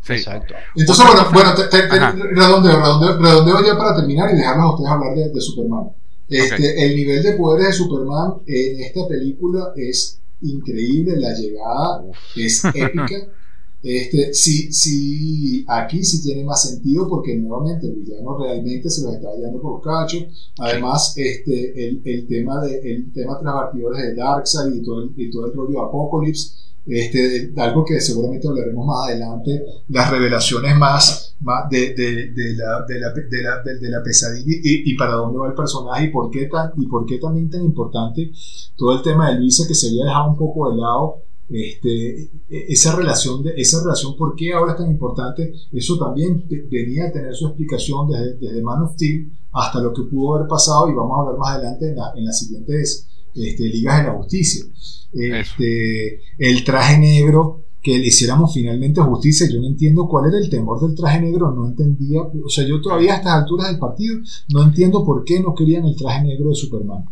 Sí. 0.07 0.13
Exacto. 0.13 0.53
Entonces, 0.75 1.05
bueno, 1.05 1.21
bueno 1.33 1.53
te, 1.55 1.63
te- 1.63 1.87
te- 1.87 1.99
redondeo, 1.99 2.77
redondeo, 2.79 3.17
redondeo 3.19 3.65
ya 3.65 3.77
para 3.77 3.95
terminar 3.95 4.33
y 4.33 4.37
dejarlos 4.37 4.65
a 4.65 4.69
ustedes 4.71 4.91
hablar 4.91 5.15
de, 5.15 5.29
de 5.29 5.41
Superman. 5.41 5.89
Este, 6.29 6.55
Ok. 6.55 6.75
El 6.77 6.95
nivel 6.95 7.23
de 7.23 7.33
poderes 7.33 7.67
de 7.67 7.73
Superman 7.73 8.33
en 8.45 8.79
esta 8.81 9.07
película 9.07 9.73
es 9.75 10.19
increíble, 10.41 11.17
la 11.17 11.33
llegada 11.33 12.03
es 12.35 12.63
épica. 12.65 13.07
Este, 13.83 14.33
sí, 14.33 14.73
sí, 14.73 15.63
aquí 15.67 16.03
sí 16.03 16.23
tiene 16.23 16.43
más 16.43 16.63
sentido 16.67 17.07
porque 17.07 17.37
nuevamente 17.37 17.85
el 17.85 17.93
villano 17.93 18.35
realmente 18.37 18.89
se 18.89 19.03
los 19.03 19.13
está 19.13 19.27
hallando 19.29 19.61
por 19.61 19.73
los 19.73 19.83
cachos. 19.83 20.25
Además, 20.57 21.13
este, 21.15 21.87
el, 21.87 22.01
el 22.03 22.27
tema 22.27 22.59
de 22.65 22.79
el 22.79 23.13
tema 23.13 23.39
tras 23.39 23.71
de 23.73 24.15
Darkseid 24.15 24.73
y 24.73 24.83
todo 24.83 25.03
el, 25.03 25.11
y 25.15 25.29
todo 25.29 25.45
el 25.45 25.53
rollo 25.53 25.83
Apocalypse, 25.83 26.53
este, 26.87 27.53
algo 27.57 27.83
que 27.85 27.99
seguramente 27.99 28.47
hablaremos 28.47 28.85
más 28.85 29.07
adelante, 29.09 29.63
las 29.89 30.09
revelaciones 30.09 30.75
más, 30.77 31.35
más 31.41 31.69
de, 31.69 31.93
de, 31.93 32.31
de 32.31 32.53
la, 32.55 32.85
de, 32.87 32.99
la, 32.99 33.09
de, 33.13 33.41
la, 33.43 33.61
de- 33.63 33.89
la 33.89 34.03
pesadilla 34.03 34.45
y, 34.63 34.91
y 34.91 34.95
para 34.97 35.13
dónde 35.15 35.37
va 35.39 35.47
el 35.49 35.53
personaje 35.53 36.05
y 36.05 36.09
por 36.09 36.29
qué 36.31 36.45
tan 36.47 36.71
y 36.77 36.87
por 36.87 37.05
qué 37.05 37.17
también 37.19 37.49
tan 37.49 37.63
importante 37.63 38.31
todo 38.75 38.93
el 38.93 39.01
tema 39.01 39.29
de 39.31 39.39
Luisa 39.39 39.65
que 39.67 39.75
se 39.75 39.87
había 39.89 40.05
dejado 40.05 40.29
un 40.31 40.37
poco 40.37 40.71
de 40.71 40.77
lado 40.77 41.23
este, 41.49 42.23
e- 42.23 42.65
esa 42.69 42.95
relación 42.95 43.43
de 43.43 43.53
esa 43.55 43.81
relación 43.81 44.15
por 44.17 44.35
qué 44.35 44.53
ahora 44.53 44.71
es 44.73 44.77
tan 44.77 44.89
importante 44.89 45.53
eso 45.71 45.97
también 45.97 46.45
venía 46.69 47.05
a 47.07 47.11
tener 47.11 47.33
su 47.35 47.47
explicación 47.47 48.07
desde, 48.09 48.35
desde 48.37 48.61
Man 48.61 48.83
of 48.83 48.93
Steel 48.93 49.31
hasta 49.53 49.79
lo 49.79 49.93
que 49.93 50.03
pudo 50.03 50.35
haber 50.35 50.47
pasado 50.47 50.89
y 50.89 50.93
vamos 50.93 51.17
a 51.17 51.21
hablar 51.21 51.37
más 51.39 51.49
adelante 51.55 51.89
en, 51.89 51.95
la- 51.95 52.13
en 52.15 52.25
las 52.25 52.39
siguientes 52.39 53.07
este, 53.35 53.63
ligas 53.63 53.99
de 53.99 54.03
la 54.07 54.13
justicia 54.13 54.65
este, 55.13 56.21
el 56.37 56.63
traje 56.63 56.97
negro 56.99 57.63
que 57.81 57.97
le 57.99 58.07
hiciéramos 58.07 58.53
finalmente 58.53 59.01
justicia 59.01 59.47
yo 59.49 59.61
no 59.61 59.67
entiendo 59.67 60.07
cuál 60.07 60.27
era 60.29 60.37
el 60.37 60.49
temor 60.49 60.79
del 60.81 60.95
traje 60.95 61.21
negro 61.21 61.51
no 61.51 61.67
entendía 61.67 62.21
o 62.21 62.49
sea 62.49 62.65
yo 62.67 62.81
todavía 62.81 63.13
a 63.13 63.17
estas 63.17 63.33
alturas 63.33 63.69
del 63.69 63.79
partido 63.79 64.19
no 64.53 64.63
entiendo 64.63 65.05
por 65.05 65.23
qué 65.23 65.39
no 65.39 65.53
querían 65.55 65.85
el 65.85 65.95
traje 65.95 66.23
negro 66.23 66.49
de 66.49 66.55
Superman 66.55 67.05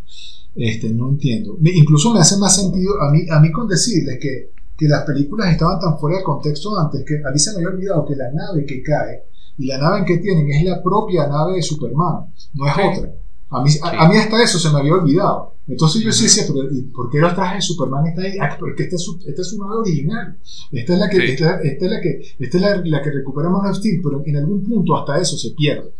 este, 0.57 0.89
no 0.89 1.09
entiendo. 1.09 1.57
Me- 1.59 1.71
incluso 1.75 2.13
me 2.13 2.21
hace 2.21 2.37
más 2.37 2.55
sentido 2.55 2.93
a 3.01 3.11
mí, 3.11 3.23
a 3.29 3.41
mí 3.41 3.51
con 3.51 3.67
decirles 3.67 4.17
que, 4.21 4.51
que 4.77 4.87
las 4.87 5.03
películas 5.03 5.51
estaban 5.51 5.77
tan 5.81 5.99
fuera 5.99 6.17
de 6.19 6.23
contexto 6.23 6.79
antes 6.79 7.03
que 7.05 7.15
a 7.27 7.29
mí 7.29 7.37
se 7.37 7.51
me 7.51 7.57
había 7.57 7.69
olvidado 7.75 8.05
que 8.05 8.15
la 8.15 8.31
nave 8.31 8.65
que 8.65 8.81
cae 8.81 9.23
y 9.57 9.65
la 9.65 9.77
nave 9.79 10.05
que 10.05 10.17
tienen 10.19 10.49
es 10.49 10.63
la 10.63 10.81
propia 10.81 11.27
nave 11.27 11.55
de 11.55 11.61
Superman, 11.61 12.27
no 12.53 12.67
es 12.67 12.73
Sí. 12.73 12.81
otra. 12.99 13.11
A 13.49 13.61
mí, 13.63 13.69
a, 13.81 13.89
a 14.05 14.09
mí 14.09 14.17
hasta 14.17 14.43
eso 14.43 14.59
se 14.59 14.69
me 14.71 14.79
había 14.79 14.93
olvidado. 14.93 15.53
Entonces 15.67 16.01
yo 16.03 16.11
sí 16.11 16.23
decía, 16.25 16.43
pero 16.47 16.71
¿y 16.71 16.81
¿por 16.83 17.09
qué 17.09 17.17
el 17.17 17.33
traje 17.33 17.55
de 17.55 17.61
Superman 17.61 18.05
está 18.07 18.21
ahí? 18.21 18.37
Ah, 18.39 18.55
porque 18.59 18.83
esta 18.83 18.95
es, 18.97 19.01
su, 19.03 19.19
esta 19.25 19.41
es 19.41 19.47
su 19.49 19.57
nave 19.59 19.77
original. 19.77 20.37
Esta 20.71 20.93
es 20.93 20.99
la 20.99 21.09
que, 21.09 21.17
Sí. 21.17 21.23
esta, 21.33 21.61
esta 21.61 21.85
es 21.85 21.91
la 21.91 22.01
que, 22.01 22.35
esta 22.39 22.57
es 22.57 22.61
la, 22.61 22.75
la 22.83 23.01
que 23.01 23.11
recupera 23.11 23.49
Man 23.49 23.65
of 23.69 23.77
Steel, 23.77 24.01
pero 24.03 24.21
en 24.25 24.37
algún 24.37 24.63
punto 24.63 24.95
hasta 24.97 25.19
eso 25.19 25.37
se 25.37 25.51
pierde. 25.51 25.91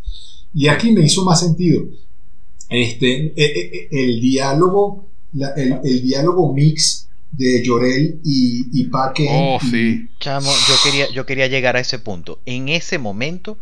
Y 0.54 0.68
aquí 0.68 0.92
me 0.92 1.02
hizo 1.02 1.24
más 1.26 1.40
sentido. 1.40 1.84
Este, 2.70 3.28
eh, 3.28 3.34
eh, 3.38 3.72
eh, 3.74 3.88
el 3.92 4.22
diálogo, 4.22 5.08
la- 5.34 5.52
el, 5.52 5.80
el 5.84 6.02
diálogo 6.02 6.54
mix 6.54 7.08
de 7.32 7.64
Llorel 7.64 8.20
y, 8.24 8.68
y 8.82 8.86
Paque. 8.86 9.28
Oh, 9.30 9.60
y- 9.62 9.68
sí. 9.70 10.08
Chamo, 10.20 10.50
yo 10.68 10.76
quería, 10.84 11.10
yo 11.12 11.26
quería 11.26 11.48
llegar 11.48 11.76
a 11.76 11.80
ese 11.80 12.00
punto. 12.00 12.40
En 12.46 12.70
ese 12.70 12.98
momento, 12.98 13.58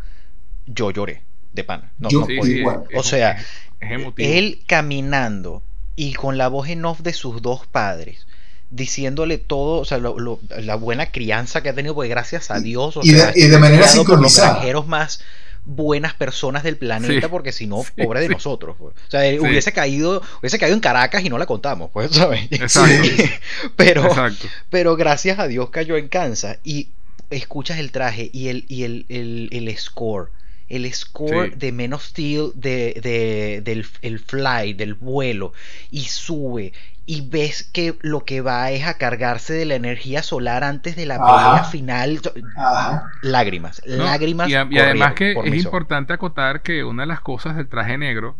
yo 0.67 0.91
lloré 0.91 1.23
de 1.53 1.63
pana. 1.63 1.93
No, 1.99 2.09
Yo- 2.09 2.21
no 2.21 2.25
Sí, 2.27 2.39
sí, 2.43 2.51
igual. 2.59 2.83
O 2.95 3.03
sea, 3.03 3.37
es, 3.83 3.91
es 3.91 3.99
emotivo. 4.01 4.29
Él 4.29 4.59
caminando 4.67 5.61
y 5.95 6.13
con 6.13 6.37
la 6.37 6.47
voz 6.47 6.69
en 6.69 6.83
off 6.85 7.01
de 7.01 7.13
sus 7.13 7.41
dos 7.41 7.67
padres, 7.67 8.25
diciéndole 8.71 9.37
todo, 9.37 9.79
o 9.81 9.85
sea, 9.85 9.97
lo- 9.99 10.17
lo- 10.19 10.39
la 10.59 10.75
buena 10.75 11.11
crianza 11.11 11.61
que 11.61 11.69
ha 11.69 11.73
tenido, 11.75 11.93
porque 11.93 12.09
gracias 12.09 12.49
a 12.51 12.59
Dios, 12.59 12.97
o 12.97 13.01
y 13.03 13.11
de- 13.11 13.19
sea, 13.19 13.31
y 13.35 13.47
de 13.47 13.57
manera 13.59 13.81
por 13.81 13.85
los 13.85 13.93
sincronizada. 13.93 14.51
granjeros 14.53 14.87
más 14.87 15.19
buenas 15.65 16.13
personas 16.15 16.63
del 16.63 16.75
planeta, 16.77 17.27
Sí. 17.27 17.27
porque 17.29 17.51
si 17.51 17.67
no, 17.67 17.83
Sí, 17.95 18.03
pobre 18.03 18.21
de 18.21 18.27
sí. 18.27 18.33
nosotros. 18.33 18.75
pues. 18.79 18.95
O 19.07 19.11
sea, 19.11 19.21
hubiese 19.39 19.71
caído, 19.71 20.21
hubiese 20.41 20.57
caído 20.59 20.73
en 20.75 20.81
Caracas 20.81 21.23
y 21.23 21.29
no 21.29 21.37
la 21.37 21.45
contamos, 21.45 21.89
pues, 21.93 22.11
¿sabes? 22.15 22.47
Exacto. 22.51 23.03
Sí. 23.03 23.29
pero, 23.75 24.05
Exacto. 24.07 24.47
pero 24.69 24.95
gracias 24.95 25.37
a 25.39 25.47
Dios 25.47 25.69
cayó 25.69 25.95
en 25.95 26.07
Kansas 26.07 26.57
y 26.63 26.89
escuchas 27.29 27.77
el 27.79 27.91
traje 27.91 28.29
y 28.33 28.47
el, 28.49 28.65
y 28.67 28.83
el, 28.83 29.05
el, 29.09 29.49
el 29.51 29.77
score. 29.77 30.29
El 30.69 30.91
score 30.93 31.49
Sí. 31.51 31.55
de 31.57 31.71
Men 31.71 31.93
of 31.93 32.03
Steel, 32.03 32.51
de, 32.55 32.99
de- 33.03 33.61
del 33.63 33.85
el 34.01 34.19
fly, 34.19 34.73
del 34.73 34.93
vuelo, 34.95 35.53
y 35.91 36.01
sube. 36.05 36.73
Y 37.05 37.21
ves 37.29 37.63
que 37.73 37.97
lo 38.01 38.23
que 38.23 38.39
va 38.39 38.71
es 38.71 38.85
a 38.87 38.97
cargarse 38.97 39.53
de 39.53 39.65
la 39.65 39.75
energía 39.75 40.23
solar 40.23 40.63
antes 40.63 40.95
de 40.95 41.05
la 41.05 41.15
pelea 41.17 41.63
final. 41.65 42.21
Ajá. 42.55 43.11
Lágrimas, 43.21 43.81
¿no? 43.85 44.05
lágrimas. 44.05 44.47
Y, 44.49 44.55
a- 44.55 44.67
y 44.69 44.77
además 44.79 45.13
que 45.13 45.33
es 45.43 45.53
importante 45.65 46.13
acotar 46.13 46.61
que 46.61 46.83
una 46.85 47.03
de 47.03 47.07
las 47.07 47.19
cosas 47.19 47.57
del 47.57 47.67
traje 47.67 47.97
negro 47.97 48.37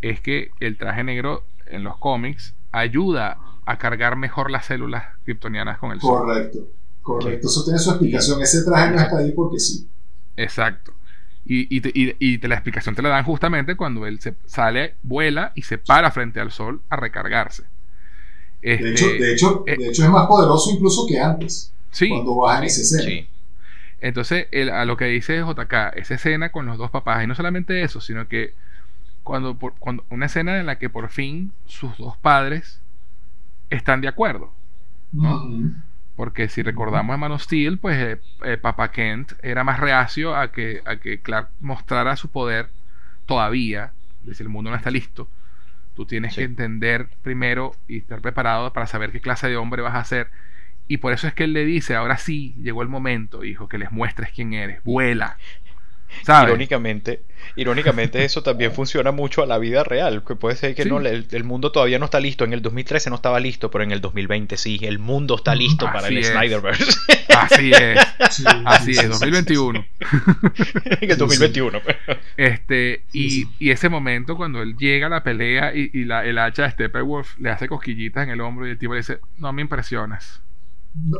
es 0.00 0.20
que 0.20 0.50
el 0.60 0.78
traje 0.78 1.04
negro 1.04 1.44
en 1.66 1.84
los 1.84 1.96
cómics 1.98 2.54
ayuda 2.72 3.36
a 3.66 3.76
cargar 3.78 4.16
mejor 4.16 4.50
las 4.50 4.64
células 4.66 5.04
kryptonianas 5.24 5.78
con 5.78 5.92
el 5.92 6.00
sol. 6.00 6.20
Correcto. 6.24 6.60
Correcto. 7.02 7.46
Eso 7.48 7.64
tiene 7.64 7.78
su 7.78 7.90
explicación. 7.90 8.40
Ese 8.42 8.64
traje 8.64 8.90
no 8.92 9.00
está 9.00 9.18
ahí 9.18 9.32
porque 9.32 9.58
sí. 9.58 9.86
Exacto. 10.36 10.92
Y, 11.52 11.66
y, 11.76 11.80
te- 11.80 11.90
y- 11.92 12.14
y 12.20 12.38
te- 12.38 12.46
la 12.46 12.54
explicación 12.54 12.94
te 12.94 13.02
la 13.02 13.08
dan 13.08 13.24
justamente 13.24 13.74
cuando 13.74 14.06
él 14.06 14.20
se 14.20 14.34
sale, 14.46 14.94
vuela 15.02 15.50
y 15.56 15.62
se 15.62 15.78
para 15.78 16.12
frente 16.12 16.38
al 16.38 16.52
sol 16.52 16.80
a 16.88 16.94
recargarse. 16.94 17.64
De 18.62 18.74
Este, 18.74 18.90
hecho, 18.90 19.06
de 19.08 19.32
hecho, 19.32 19.64
eh, 19.66 19.76
de 19.78 19.88
hecho 19.88 20.04
es 20.04 20.10
más 20.10 20.26
poderoso 20.28 20.70
incluso 20.70 21.06
que 21.08 21.18
antes. 21.18 21.72
sí, 21.90 22.08
Cuando 22.08 22.36
bajan 22.36 22.64
ese 22.64 22.82
escena. 22.82 23.02
Sí, 23.02 23.26
Entonces, 24.00 24.46
el- 24.52 24.70
a 24.70 24.84
lo 24.84 24.96
que 24.96 25.06
dice 25.06 25.40
JK, 25.42 25.90
esa 25.96 26.14
escena 26.14 26.50
con 26.52 26.66
los 26.66 26.78
dos 26.78 26.90
papás, 26.90 27.24
y 27.24 27.26
no 27.26 27.34
solamente 27.34 27.82
eso, 27.82 28.00
sino 28.00 28.28
que 28.28 28.54
cuando, 29.24 29.56
por- 29.58 29.74
cuando 29.78 30.04
una 30.10 30.26
escena 30.26 30.58
en 30.60 30.66
la 30.66 30.78
que 30.78 30.90
por 30.90 31.08
fin 31.10 31.52
sus 31.66 31.96
dos 31.98 32.16
padres 32.18 32.80
están 33.70 34.00
de 34.00 34.08
acuerdo. 34.08 34.52
¿no? 35.12 35.44
Ujú. 35.44 35.72
Porque 36.20 36.50
si 36.50 36.62
recordamos 36.62 37.14
en 37.14 37.20
Man 37.20 37.32
of 37.32 37.40
Steel, 37.40 37.78
pues 37.78 37.96
eh, 37.96 38.20
eh, 38.44 38.58
Papá 38.58 38.90
Kent 38.92 39.32
era 39.42 39.64
más 39.64 39.80
reacio 39.80 40.36
a 40.36 40.52
que, 40.52 40.82
a 40.84 40.96
que 40.96 41.20
Clark 41.20 41.48
mostrara 41.60 42.14
su 42.16 42.28
poder 42.30 42.68
todavía. 43.24 43.92
Es 44.20 44.26
decir, 44.26 44.44
el 44.44 44.50
mundo 44.52 44.68
no 44.70 44.76
está 44.76 44.90
listo. 44.90 45.30
Tú 45.96 46.04
tienes 46.04 46.34
Sí. 46.34 46.40
que 46.40 46.44
entender 46.44 47.08
primero 47.22 47.72
y 47.88 47.96
estar 47.96 48.20
preparado 48.20 48.70
para 48.74 48.86
saber 48.86 49.12
qué 49.12 49.20
clase 49.22 49.48
de 49.48 49.56
hombre 49.56 49.80
vas 49.80 49.94
a 49.94 50.04
ser. 50.04 50.28
Y 50.88 50.98
por 50.98 51.14
eso 51.14 51.26
es 51.26 51.32
que 51.32 51.44
él 51.44 51.54
le 51.54 51.64
dice, 51.64 51.94
ahora 51.94 52.18
sí, 52.18 52.54
llegó 52.62 52.82
el 52.82 52.88
momento, 52.88 53.42
hijo, 53.42 53.66
que 53.66 53.78
les 53.78 53.90
muestres 53.90 54.28
quién 54.30 54.52
eres. 54.52 54.84
Vuela. 54.84 55.38
Irónicamente, 56.44 57.22
irónicamente 57.56 58.24
eso 58.24 58.42
también 58.42 58.72
funciona 58.72 59.10
mucho 59.12 59.42
a 59.42 59.46
la 59.46 59.58
vida 59.58 59.82
real, 59.84 60.22
que 60.26 60.36
puede 60.36 60.56
ser 60.56 60.74
que 60.74 60.82
Sí. 60.84 60.88
no, 60.88 60.98
el, 61.00 61.26
el 61.30 61.44
mundo 61.44 61.72
todavía 61.72 61.98
no 61.98 62.04
está 62.04 62.20
listo, 62.20 62.44
en 62.44 62.52
el 62.52 62.62
2013 62.62 63.10
no 63.10 63.16
estaba 63.16 63.40
listo, 63.40 63.70
pero 63.70 63.84
en 63.84 63.90
el 63.92 64.00
2020 64.00 64.56
sí, 64.56 64.78
el 64.82 64.98
mundo 64.98 65.36
está 65.36 65.54
listo 65.54 65.86
para 65.86 66.08
el 66.08 66.18
es. 66.18 66.28
Snyderverse. 66.28 66.84
Así 67.36 67.70
es, 67.72 67.98
Sí, 68.30 68.44
así 68.64 68.84
sí, 68.94 69.00
es, 69.00 69.04
sí, 69.04 69.06
2021. 69.08 69.84
en 71.00 71.10
el 71.10 71.16
2021. 71.18 71.80
Este, 72.36 73.04
y, 73.12 73.30
Sí, 73.30 73.42
sí. 73.42 73.48
y 73.58 73.70
ese 73.70 73.88
momento 73.88 74.36
cuando 74.36 74.62
él 74.62 74.76
llega 74.76 75.06
a 75.06 75.10
la 75.10 75.22
pelea 75.22 75.74
y, 75.74 75.90
y 75.92 76.04
la, 76.04 76.24
el 76.24 76.38
hacha 76.38 76.64
de 76.64 76.70
Steppenwolf 76.72 77.38
le 77.38 77.50
hace 77.50 77.68
cosquillitas 77.68 78.24
en 78.24 78.30
el 78.30 78.40
hombro 78.40 78.66
y 78.66 78.70
el 78.70 78.78
tipo 78.78 78.92
le 78.94 79.00
dice, 79.00 79.18
no 79.38 79.52
me 79.52 79.62
impresionas. 79.62 80.40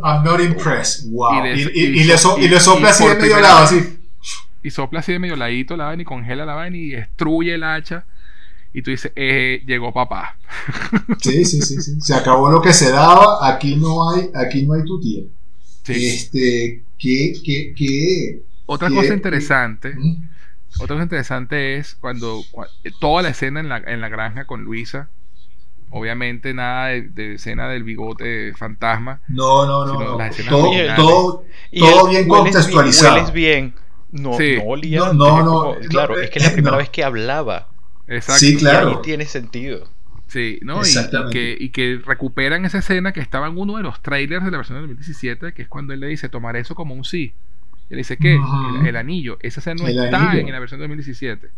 I'm 0.03 0.25
not 0.25 0.41
impressed. 0.41 1.11
Wow. 1.13 1.45
Y 1.47 1.49
Y, 1.49 1.65
de- 1.65 1.73
y- 1.75 1.81
y 1.81 2.01
y 2.01 2.05
le, 2.05 2.19
so- 2.19 2.39
y 2.39 2.49
le 2.49 2.59
sopla 2.59 2.89
y 2.89 2.91
así 2.91 3.07
de 3.07 3.15
medio 3.15 3.41
lado, 3.41 3.59
así. 3.65 4.00
Y 4.63 4.71
sopla 4.71 5.01
así 5.01 5.13
de 5.13 5.19
medio 5.19 5.37
ladito 5.37 5.77
la 5.77 5.87
vaina 5.87 6.03
y 6.03 6.05
congela 6.07 6.45
la 6.45 6.55
vaina 6.55 6.77
y 6.77 6.91
destruye 6.91 7.55
el 7.55 7.65
hacha. 7.65 8.05
Y 8.73 8.83
tú 8.83 8.91
dices, 8.91 9.11
eh, 9.17 9.63
llegó 9.67 9.93
papá. 9.93 10.37
Sí, 11.21 11.45
sí, 11.45 11.61
sí, 11.63 11.81
sí. 11.83 12.01
Se 12.01 12.15
acabó 12.15 12.51
lo 12.51 12.61
que 12.63 12.73
se 12.73 12.91
daba. 12.91 13.47
Aquí 13.49 13.77
no 13.77 14.11
hay, 14.11 14.29
aquí 14.35 14.65
no 14.67 14.75
hay 14.75 14.85
tu 14.85 15.01
tía. 15.01 15.23
Sí. 15.83 16.07
Este, 16.07 16.83
que, 16.99 17.33
que, 17.45 17.75
que. 17.77 18.43
Otra 18.67 18.89
que- 18.89 18.95
cosa 18.95 19.15
interesante, 19.15 19.95
¿Mm? 19.97 20.23
otra 20.79 20.95
cosa 20.95 21.03
interesante 21.03 21.77
es 21.77 21.95
cuando, 21.97 22.43
cua- 22.53 22.69
toda 23.01 23.23
la 23.23 23.31
escena 23.31 23.59
en 23.61 23.69
la, 23.69 23.79
en 23.79 24.01
la 24.01 24.09
granja 24.09 24.45
con 24.45 24.63
Luisa, 24.63 25.09
obviamente 25.91 26.55
nada 26.55 26.89
de, 26.89 27.03
de 27.03 27.35
escena 27.35 27.69
del 27.69 27.83
bigote 27.83 28.53
fantasma, 28.57 29.21
No, 29.27 29.67
no, 29.67 29.85
no. 29.87 30.19
No. 30.19 30.31
Todo, 30.49 30.71
todo, 30.95 31.45
Y 31.73 31.81
todo 31.81 32.09
bien 32.09 32.31
hueles 32.31 32.55
contextualizado. 32.55 33.15
hueles 33.17 33.33
bien. 33.33 33.75
No, 34.13 34.35
Sí. 34.37 34.57
no 34.57 34.65
olía. 34.65 34.99
No, 34.99 35.05
antes, 35.07 35.19
no, 35.19 35.27
es 35.39 35.45
no, 35.45 35.53
como- 35.53 35.75
no, 35.75 35.81
claro, 35.89 36.19
eh, 36.19 36.25
es 36.25 36.31
que 36.31 36.39
es 36.41 36.45
la 36.47 36.53
primera 36.53 36.73
no. 36.73 36.79
vez 36.79 36.91
que 36.91 37.05
hablaba. 37.05 37.69
exacto, 38.09 38.41
Sí, 38.41 38.55
Y 38.55 38.57
claro. 38.57 38.89
ahí 38.89 38.97
tiene 39.03 39.25
sentido. 39.25 39.89
Sí, 40.27 40.59
¿no? 40.63 40.77
Y- 40.77 40.79
Y, 40.79 40.81
Exactamente. 40.83 41.33
que, 41.33 41.57
y 41.65 41.69
que 41.71 42.01
recuperan 42.05 42.65
esa 42.65 42.79
escena 42.79 43.13
que 43.13 43.21
estaba 43.21 43.47
en 43.49 43.57
uno 43.59 43.77
de 43.77 43.83
los 43.83 44.01
trailers 44.03 44.45
de 44.45 44.51
la 44.51 44.57
versión 44.59 44.77
de 44.77 44.81
2017, 44.83 45.53
que 45.55 45.63
es 45.63 45.69
cuando 45.69 45.93
él 45.93 46.01
le 46.01 46.07
dice, 46.09 46.29
tomar 46.29 46.57
eso 46.57 46.75
como 46.75 46.95
un 46.95 47.05
sí. 47.05 47.33
Y 47.89 47.95
él 47.95 47.99
dice, 47.99 48.17
¿qué? 48.17 48.37
El, 48.81 48.87
el 48.87 48.97
anillo. 48.97 49.39
Esa 49.41 49.59
escena 49.61 49.83
no 49.83 49.89
El 49.89 49.99
está 50.05 50.31
anillo. 50.31 50.47
en 50.47 50.53
la 50.53 50.61
versión 50.61 50.79
de 50.81 50.85
2017. 50.87 51.49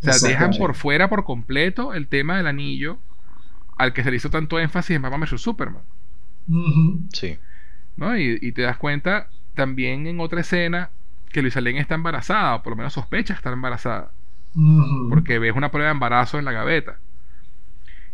O 0.00 0.12
sea, 0.12 0.28
dejan 0.28 0.52
por 0.58 0.74
fuera 0.74 1.08
por 1.08 1.24
completo 1.24 1.94
el 1.94 2.06
tema 2.08 2.36
del 2.36 2.46
anillo 2.46 2.98
al 3.78 3.92
que 3.92 4.04
se 4.04 4.10
le 4.10 4.16
hizo 4.18 4.30
tanto 4.30 4.58
énfasis 4.60 4.94
en 4.96 5.02
Batman 5.02 5.20
vs. 5.22 5.40
Superman. 5.40 5.82
Sí. 7.12 7.38
¿no? 7.96 8.16
Y, 8.18 8.38
y 8.40 8.52
te 8.52 8.62
das 8.62 8.76
cuenta 8.76 9.28
también 9.54 10.06
en 10.06 10.20
otra 10.20 10.40
escena 10.40 10.90
que 11.34 11.42
Luisa 11.42 11.60
Lane 11.60 11.80
está 11.80 11.96
embarazada, 11.96 12.54
o 12.54 12.62
por 12.62 12.70
lo 12.72 12.76
menos 12.76 12.92
sospecha 12.94 13.34
estar 13.34 13.52
embarazada. 13.52 14.10
Porque 15.10 15.38
ves 15.40 15.54
una 15.54 15.70
prueba 15.70 15.88
de 15.88 15.92
embarazo 15.94 16.38
en 16.38 16.44
la 16.44 16.52
gaveta. 16.52 16.98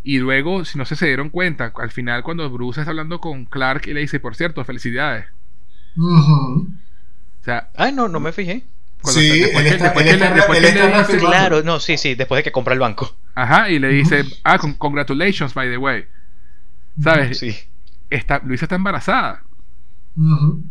Y 0.02 0.18
luego, 0.18 0.64
si 0.64 0.78
no 0.78 0.86
sé, 0.86 0.96
se 0.96 1.06
dieron 1.06 1.28
cuenta, 1.28 1.72
al 1.76 1.90
final 1.90 2.22
cuando 2.22 2.48
Bruce 2.48 2.80
está 2.80 2.90
hablando 2.90 3.20
con 3.20 3.44
Clark 3.44 3.82
y 3.86 3.92
le 3.92 4.00
dice, 4.00 4.18
por 4.20 4.34
cierto, 4.34 4.64
felicidades. 4.64 5.26
O 7.40 7.44
sea, 7.44 7.68
Ay, 7.76 7.92
no, 7.92 8.08
no 8.08 8.20
me 8.20 8.32
fijé. 8.32 8.64
Sí. 9.04 9.42
Claro, 11.18 11.62
no, 11.62 11.78
sí, 11.80 11.96
sí, 11.98 12.14
después 12.14 12.38
de 12.38 12.42
que 12.44 12.52
compra 12.52 12.74
el 12.74 12.80
banco. 12.80 13.14
Ajá, 13.34 13.68
y 13.70 13.78
le 13.78 13.88
dice, 13.88 14.24
ah, 14.44 14.58
con- 14.58 14.74
congratulations, 14.74 15.52
by 15.54 15.68
the 15.70 15.76
way. 15.78 16.04
¿Sabes? 17.02 17.38
Sí. 17.38 17.54
Está, 18.10 18.40
Luisa 18.44 18.64
está 18.64 18.76
embarazada. 18.76 19.42
Ujú. 20.16 20.64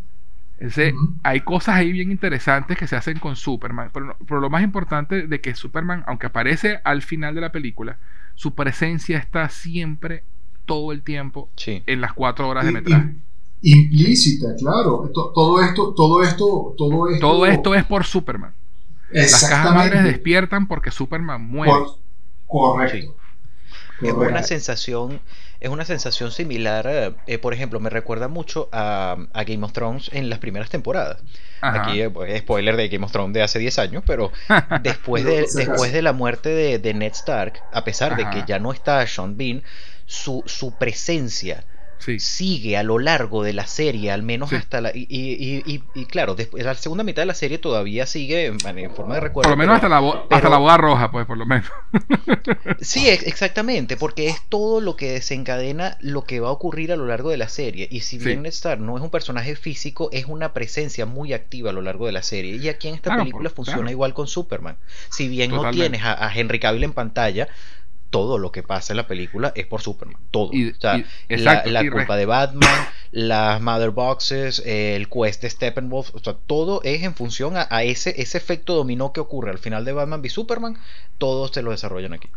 Ese-. 0.59 0.93
Hay 1.23 1.41
cosas 1.41 1.75
ahí 1.75 1.91
bien 1.91 2.11
interesantes 2.11 2.77
que 2.77 2.87
se 2.87 2.95
hacen 2.95 3.17
con 3.19 3.35
Superman. 3.35 3.91
Pero, 3.93 4.39
lo 4.41 4.49
más 4.49 4.61
importante 4.63 5.25
de 5.27 5.41
que 5.41 5.55
Superman, 5.55 6.03
aunque 6.07 6.27
aparece 6.27 6.79
al 6.83 7.01
final 7.01 7.33
de 7.35 7.41
la 7.41 7.51
película, 7.51 7.97
su 8.35 8.53
presencia 8.55 9.17
está 9.17 9.49
siempre, 9.49 10.23
todo 10.65 10.91
el 10.91 11.01
tiempo, 11.01 11.49
Sí. 11.55 11.81
en 11.87 12.01
las 12.01 12.13
cuatro 12.13 12.47
horas 12.47 12.65
de 12.65 12.71
metraje. 12.71 13.03
im- 13.05 13.21
Implícita, 13.61 14.55
claro. 14.57 15.11
To- 15.13 15.31
Todo 15.35 15.61
esto, 15.61 15.93
todo 15.93 16.23
esto, 16.23 16.73
todo 16.77 17.09
esto. 17.09 17.19
Todo 17.19 17.45
esto 17.45 17.75
es 17.75 17.83
por 17.85 18.05
Superman. 18.05 18.53
Las 19.11 19.43
cajas 19.49 19.73
madres 19.75 20.03
despiertan 20.03 20.67
porque 20.67 20.91
Superman 20.91 21.41
muere. 21.45 21.73
Por- 21.73 21.97
correcto. 22.47 23.15
Sí. 23.99 24.05
Es 24.07 24.13
Correcto. 24.13 24.33
una 24.33 24.43
sensación, 24.43 25.19
es 25.59 25.69
una 25.69 25.83
sensación 25.83 26.31
similar, 26.31 27.15
eh, 27.27 27.37
por 27.37 27.53
ejemplo, 27.53 27.79
me 27.79 27.89
recuerda 27.89 28.27
mucho 28.27 28.69
a, 28.71 29.17
a 29.33 29.43
Game 29.43 29.65
of 29.65 29.73
Thrones 29.73 30.09
en 30.13 30.29
las 30.29 30.39
primeras 30.39 30.69
temporadas. 30.69 31.17
Ajá. 31.59 31.83
Aquí, 31.83 32.01
eh, 32.01 32.09
pues, 32.09 32.39
spoiler 32.39 32.77
de 32.77 32.87
Game 32.87 33.05
of 33.05 33.11
Thrones 33.11 33.33
de 33.33 33.41
hace 33.41 33.59
10 33.59 33.79
años, 33.79 34.03
pero 34.05 34.31
después 34.81 35.23
de, 35.25 35.45
después 35.53 35.91
de 35.91 36.01
la 36.01 36.13
muerte 36.13 36.49
de, 36.49 36.79
de 36.79 36.93
Ned 36.93 37.11
Stark, 37.11 37.61
a 37.73 37.83
pesar 37.83 38.15
de 38.15 38.29
que 38.29 38.43
ya 38.47 38.59
no 38.59 38.71
está 38.71 39.05
Sean 39.05 39.35
Bean, 39.35 39.63
su, 40.05 40.43
su 40.45 40.75
presencia 40.77 41.65
Sí. 41.99 42.19
sigue 42.19 42.77
a 42.77 42.83
lo 42.83 42.97
largo 42.99 43.43
de 43.43 43.53
la 43.53 43.67
serie, 43.67 44.11
al 44.11 44.23
menos 44.23 44.49
Sí. 44.49 44.55
hasta 44.55 44.81
la... 44.81 44.91
Y, 44.95 45.05
y- 45.09 45.63
y- 45.65 45.83
y 45.95 46.05
claro, 46.05 46.33
después, 46.35 46.63
la 46.65 46.73
segunda 46.75 47.03
mitad 47.03 47.21
de 47.21 47.27
la 47.27 47.33
serie 47.33 47.57
todavía 47.57 48.05
sigue 48.05 48.45
en, 48.47 48.57
en 48.77 48.91
forma 48.95 49.15
de 49.15 49.19
recuerdo. 49.21 49.49
Por 49.49 49.57
lo 49.57 49.57
menos 49.57 49.79
pero- 49.79 49.93
hasta 49.95 50.01
la, 50.29 50.35
hasta 50.37 50.49
la 50.49 50.57
boda 50.57 50.77
roja, 50.77 51.11
pues, 51.11 51.25
por 51.25 51.37
lo 51.37 51.45
menos. 51.45 51.67
Sí, 52.81 53.09
ex- 53.09 53.23
exactamente, 53.27 53.97
porque 53.97 54.27
es 54.27 54.37
todo 54.49 54.81
lo 54.81 54.95
que 54.95 55.11
desencadena 55.11 55.97
lo 56.01 56.23
que 56.23 56.39
va 56.39 56.49
a 56.49 56.51
ocurrir 56.51 56.91
a 56.91 56.95
lo 56.95 57.05
largo 57.05 57.29
de 57.29 57.37
la 57.37 57.49
serie. 57.49 57.87
Y 57.91 58.01
si 58.01 58.17
Sí. 58.19 58.25
bien 58.25 58.41
Ned 58.43 58.49
Stark 58.49 58.79
no 58.81 58.97
es 58.97 59.03
un 59.03 59.09
personaje 59.09 59.55
físico, 59.55 60.09
es 60.11 60.25
una 60.25 60.53
presencia 60.53 61.05
muy 61.05 61.33
activa 61.33 61.69
a 61.69 61.73
lo 61.73 61.81
largo 61.81 62.05
de 62.05 62.11
la 62.13 62.23
serie. 62.23 62.55
Y 62.55 62.69
aquí 62.69 62.87
en 62.87 62.95
esta 62.95 63.09
Claro, 63.09 63.21
película 63.23 63.49
por- 63.49 63.55
funciona 63.57 63.79
claro. 63.79 63.91
igual 63.91 64.13
con 64.13 64.27
Superman. 64.27 64.77
Si 65.11 65.27
bien 65.27 65.51
Totalmente. 65.51 65.77
no 65.77 65.83
tienes 65.83 66.03
a, 66.03 66.25
a 66.27 66.33
Henry 66.33 66.59
Cavill 66.59 66.83
en 66.83 66.93
pantalla, 66.93 67.47
todo 68.09 68.37
lo 68.39 68.51
que 68.51 68.63
pasa 68.63 68.93
en 68.93 68.97
la 68.97 69.07
película 69.07 69.51
es 69.55 69.65
por 69.67 69.81
Superman. 69.81 70.21
Todo. 70.31 70.49
Y- 70.53 70.71
o 70.71 70.75
sea, 70.75 70.97
y- 70.97 71.05
la, 71.29 71.53
exacto, 71.61 71.91
culpa 71.91 72.15
de 72.17 72.25
Batman, 72.25 72.87
las 73.11 73.61
Mother 73.61 73.91
Boxes, 73.91 74.63
el 74.65 75.07
quest 75.09 75.41
de 75.43 75.49
Steppenwolf, 75.49 76.13
o 76.15 76.19
sea, 76.19 76.33
todo 76.33 76.81
es 76.83 77.03
en 77.03 77.13
función 77.13 77.55
a, 77.57 77.67
a 77.69 77.83
ese, 77.83 78.19
ese 78.21 78.37
efecto 78.37 78.75
dominó 78.75 79.13
que 79.13 79.19
ocurre 79.19 79.51
al 79.51 79.59
final 79.59 79.85
de 79.85 79.91
Batman 79.93 80.21
v 80.21 80.29
Superman. 80.29 80.77
Todos 81.17 81.51
se 81.51 81.61
lo 81.61 81.71
desarrollan 81.71 82.13
aquí. 82.13 82.29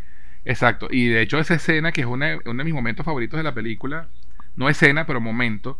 Exacto. 0.44 0.88
Y 0.90 1.08
de 1.08 1.22
hecho, 1.22 1.38
esa 1.38 1.54
escena, 1.54 1.92
que 1.92 2.00
es 2.02 2.06
una- 2.06 2.38
uno 2.44 2.58
de 2.58 2.64
mis 2.64 2.74
momentos 2.74 3.04
favoritos 3.06 3.38
de 3.38 3.44
la 3.44 3.54
película, 3.54 4.08
no 4.56 4.68
escena, 4.68 5.06
pero 5.06 5.20
momento, 5.20 5.78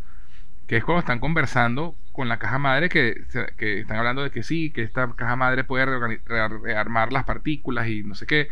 que 0.67 0.77
es 0.77 0.83
cuando 0.83 1.01
están 1.01 1.19
conversando 1.19 1.95
con 2.13 2.29
la 2.29 2.39
caja 2.39 2.57
madre, 2.57 2.89
que, 2.89 3.23
que 3.57 3.81
están 3.81 3.97
hablando 3.97 4.23
de 4.23 4.31
que 4.31 4.43
sí, 4.43 4.71
que 4.71 4.81
esta 4.83 5.11
caja 5.15 5.35
madre 5.35 5.63
puede 5.63 5.85
rearmar 5.85 7.11
las 7.11 7.25
partículas 7.25 7.87
y 7.87 8.03
no 8.03 8.15
sé 8.15 8.25
qué. 8.25 8.47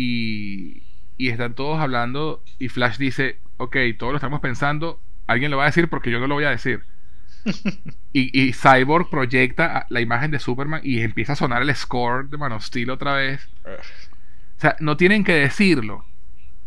Y, 0.00 0.84
y 1.16 1.30
están 1.30 1.54
todos 1.54 1.80
hablando 1.80 2.40
y 2.60 2.68
Flash 2.68 2.98
dice, 2.98 3.40
ok, 3.56 3.76
todos 3.98 4.12
lo 4.12 4.18
estamos 4.18 4.38
pensando, 4.38 5.00
alguien 5.26 5.50
lo 5.50 5.56
va 5.56 5.64
a 5.64 5.66
decir 5.66 5.88
porque 5.88 6.12
yo 6.12 6.20
no 6.20 6.28
lo 6.28 6.36
voy 6.36 6.44
a 6.44 6.50
decir. 6.50 6.84
y, 8.12 8.30
y 8.40 8.52
Cyborg 8.52 9.10
proyecta 9.10 9.86
la 9.88 10.00
imagen 10.00 10.30
de 10.30 10.38
Superman 10.38 10.82
y 10.84 11.00
empieza 11.00 11.32
a 11.32 11.36
sonar 11.36 11.62
el 11.62 11.74
score 11.74 12.28
de 12.28 12.36
Man 12.36 12.52
of 12.52 12.62
Steel 12.62 12.90
otra 12.90 13.14
vez. 13.14 13.48
O 13.64 14.60
sea, 14.60 14.76
no 14.78 14.96
tienen 14.96 15.24
que 15.24 15.34
decirlo. 15.34 16.04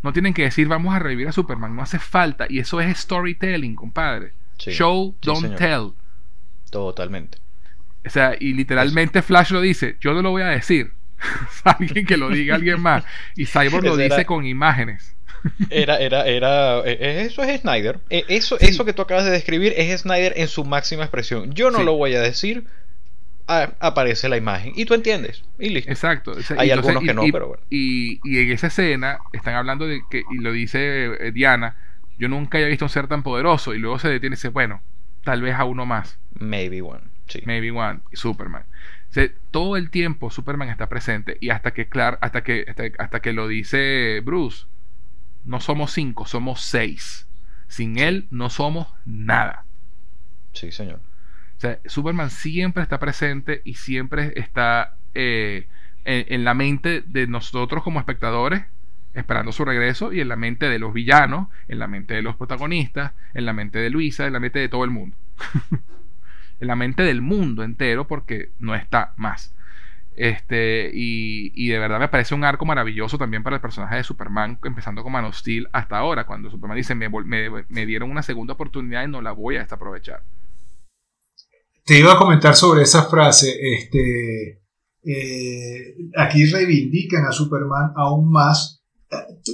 No 0.02 0.12
tienen 0.12 0.34
que 0.34 0.42
decir 0.42 0.68
vamos 0.68 0.94
a 0.94 0.98
revivir 0.98 1.28
a 1.28 1.32
Superman. 1.32 1.74
No 1.74 1.80
hace 1.80 1.98
falta. 1.98 2.44
Y 2.50 2.58
eso 2.58 2.82
es 2.82 2.98
storytelling, 2.98 3.74
compadre. 3.74 4.34
Sí, 4.58 4.72
Show, 4.72 5.16
sí, 5.22 5.26
don't 5.26 5.40
señor. 5.40 5.56
tell. 5.58 5.92
Totalmente. 6.70 7.38
O 8.04 8.10
sea, 8.10 8.36
y 8.38 8.52
literalmente 8.52 9.22
Flash 9.22 9.52
lo 9.52 9.62
dice. 9.62 9.96
Yo 10.00 10.12
no 10.12 10.20
lo 10.20 10.32
voy 10.32 10.42
a 10.42 10.48
decir. 10.48 10.92
alguien 11.64 12.06
que 12.06 12.16
lo 12.16 12.28
diga 12.30 12.54
alguien 12.56 12.80
más. 12.80 13.04
Y 13.36 13.46
Cyborg 13.46 13.84
lo 13.84 13.96
dice 13.96 14.14
era- 14.14 14.24
con 14.24 14.44
imágenes. 14.46 15.14
Era, 15.70 15.96
era, 15.98 16.24
era. 16.26 16.78
eh, 16.80 16.98
eh, 17.00 17.22
Eso 17.26 17.42
es 17.42 17.60
Snyder. 17.62 17.98
Eh, 18.10 18.24
Eso, 18.28 18.56
Sí. 18.60 18.66
eso 18.66 18.84
que 18.84 18.92
tú 18.92 19.02
acabas 19.02 19.24
de 19.24 19.32
describir 19.32 19.74
es 19.76 20.00
Snyder 20.02 20.34
en 20.36 20.46
su 20.48 20.64
máxima 20.64 21.02
expresión. 21.02 21.52
Yo 21.52 21.70
no 21.72 21.78
Sí. 21.78 21.84
lo 21.84 21.94
voy 21.94 22.14
a 22.14 22.20
decir. 22.20 22.64
aparece 23.46 24.28
la 24.30 24.36
imagen. 24.38 24.72
Y 24.76 24.84
tú 24.86 24.94
entiendes. 24.94 25.42
Y 25.58 25.68
listo. 25.70 25.90
Exacto. 25.90 26.30
O 26.30 26.42
sea, 26.42 26.56
Hay 26.60 26.68
y 26.68 26.70
algunos 26.70 27.02
y- 27.02 27.06
que 27.06 27.12
no, 27.14 27.24
y- 27.26 27.32
pero 27.32 27.48
bueno. 27.48 27.62
Y, 27.68 28.20
y 28.24 28.38
en 28.38 28.50
esa 28.52 28.68
escena 28.68 29.18
están 29.32 29.54
hablando 29.56 29.86
de 29.86 30.00
que, 30.10 30.22
y 30.30 30.38
lo 30.38 30.52
dice 30.52 31.32
Diana, 31.34 31.76
yo 32.18 32.28
nunca 32.28 32.56
había 32.58 32.68
visto 32.68 32.84
un 32.86 32.88
ser 32.88 33.08
tan 33.08 33.22
poderoso. 33.22 33.74
Y 33.74 33.78
luego 33.78 33.98
se 33.98 34.08
detiene 34.08 34.34
y 34.34 34.36
dice, 34.36 34.48
bueno, 34.48 34.80
tal 35.24 35.42
vez 35.42 35.54
a 35.56 35.64
uno 35.64 35.84
más. 35.84 36.18
Maybe 36.38 36.80
one. 36.82 37.02
Sí. 37.28 37.42
Maybe 37.44 37.70
One 37.72 38.00
y 38.10 38.16
Superman. 38.16 38.64
Todo 39.50 39.76
el 39.76 39.90
tiempo 39.90 40.30
Superman 40.30 40.70
está 40.70 40.88
presente 40.88 41.36
y 41.40 41.50
hasta 41.50 41.74
que 41.74 41.88
Clark, 41.88 42.18
hasta 42.22 42.42
que 42.42 42.64
hasta, 42.66 42.84
hasta 42.98 43.20
que 43.20 43.34
lo 43.34 43.46
dice 43.46 44.20
Bruce, 44.24 44.66
no 45.44 45.60
somos 45.60 45.92
cinco, 45.92 46.26
somos 46.26 46.62
seis. 46.62 47.26
Sin 47.68 47.98
él 47.98 48.26
no 48.30 48.48
somos 48.48 48.88
nada. 49.04 49.64
Sí, 50.52 50.72
señor. 50.72 51.00
O 51.56 51.60
sea, 51.60 51.78
Superman 51.84 52.30
siempre 52.30 52.82
está 52.82 52.98
presente 52.98 53.60
y 53.64 53.74
siempre 53.74 54.32
está 54.36 54.96
eh, 55.14 55.68
en, 56.04 56.26
en 56.28 56.44
la 56.44 56.54
mente 56.54 57.02
de 57.06 57.26
nosotros 57.26 57.82
como 57.82 58.00
espectadores, 58.00 58.64
esperando 59.14 59.52
su 59.52 59.64
regreso, 59.64 60.12
y 60.12 60.20
en 60.20 60.28
la 60.28 60.36
mente 60.36 60.68
de 60.68 60.78
los 60.78 60.92
villanos, 60.92 61.48
en 61.68 61.78
la 61.78 61.86
mente 61.86 62.14
de 62.14 62.22
los 62.22 62.36
protagonistas, 62.36 63.12
en 63.34 63.44
la 63.44 63.52
mente 63.52 63.78
de 63.78 63.90
Luisa, 63.90 64.26
en 64.26 64.32
la 64.32 64.40
mente 64.40 64.58
de 64.58 64.68
todo 64.68 64.84
el 64.84 64.90
mundo. 64.90 65.16
en 66.60 66.68
la 66.68 66.76
mente 66.76 67.02
del 67.02 67.22
mundo 67.22 67.62
entero 67.62 68.06
porque 68.06 68.50
no 68.58 68.74
está 68.74 69.14
más. 69.16 69.54
Este, 70.14 70.90
y, 70.92 71.52
y, 71.54 71.68
de 71.70 71.78
verdad 71.78 71.98
me 71.98 72.08
parece 72.08 72.34
un 72.34 72.44
arco 72.44 72.66
maravilloso 72.66 73.16
también 73.16 73.42
para 73.42 73.56
el 73.56 73.62
personaje 73.62 73.96
de 73.96 74.04
Superman, 74.04 74.58
empezando 74.62 75.02
con 75.02 75.12
Man 75.12 75.24
of 75.24 75.34
Steel 75.34 75.68
hasta 75.72 75.96
ahora, 75.96 76.26
cuando 76.26 76.50
Superman 76.50 76.76
dice, 76.76 76.94
me, 76.94 77.08
me, 77.08 77.86
dieron 77.86 78.10
una 78.10 78.22
segunda 78.22 78.52
oportunidad 78.52 79.04
y 79.04 79.10
no 79.10 79.22
la 79.22 79.32
voy 79.32 79.56
a 79.56 79.60
desaprovechar. 79.60 80.22
Te 81.84 81.98
iba 81.98 82.12
a 82.12 82.18
comentar 82.18 82.54
sobre 82.54 82.82
esa 82.82 83.04
frase, 83.04 83.56
este, 83.74 84.62
eh, 85.02 85.96
aquí 86.16 86.44
reivindican 86.44 87.24
a 87.24 87.32
Superman 87.32 87.92
aún 87.96 88.30
más, 88.30 88.84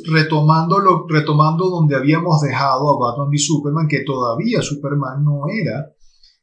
retomando, 0.07 0.81
lo, 0.81 1.07
retomando 1.09 1.71
donde 1.71 1.95
habíamos 1.95 2.41
dejado 2.43 2.91
a 2.91 2.99
Batman 2.99 3.33
y 3.33 3.39
Superman, 3.39 3.87
que 3.87 4.01
todavía 4.01 4.61
Superman 4.61 5.25
no 5.25 5.43
era, 5.49 5.93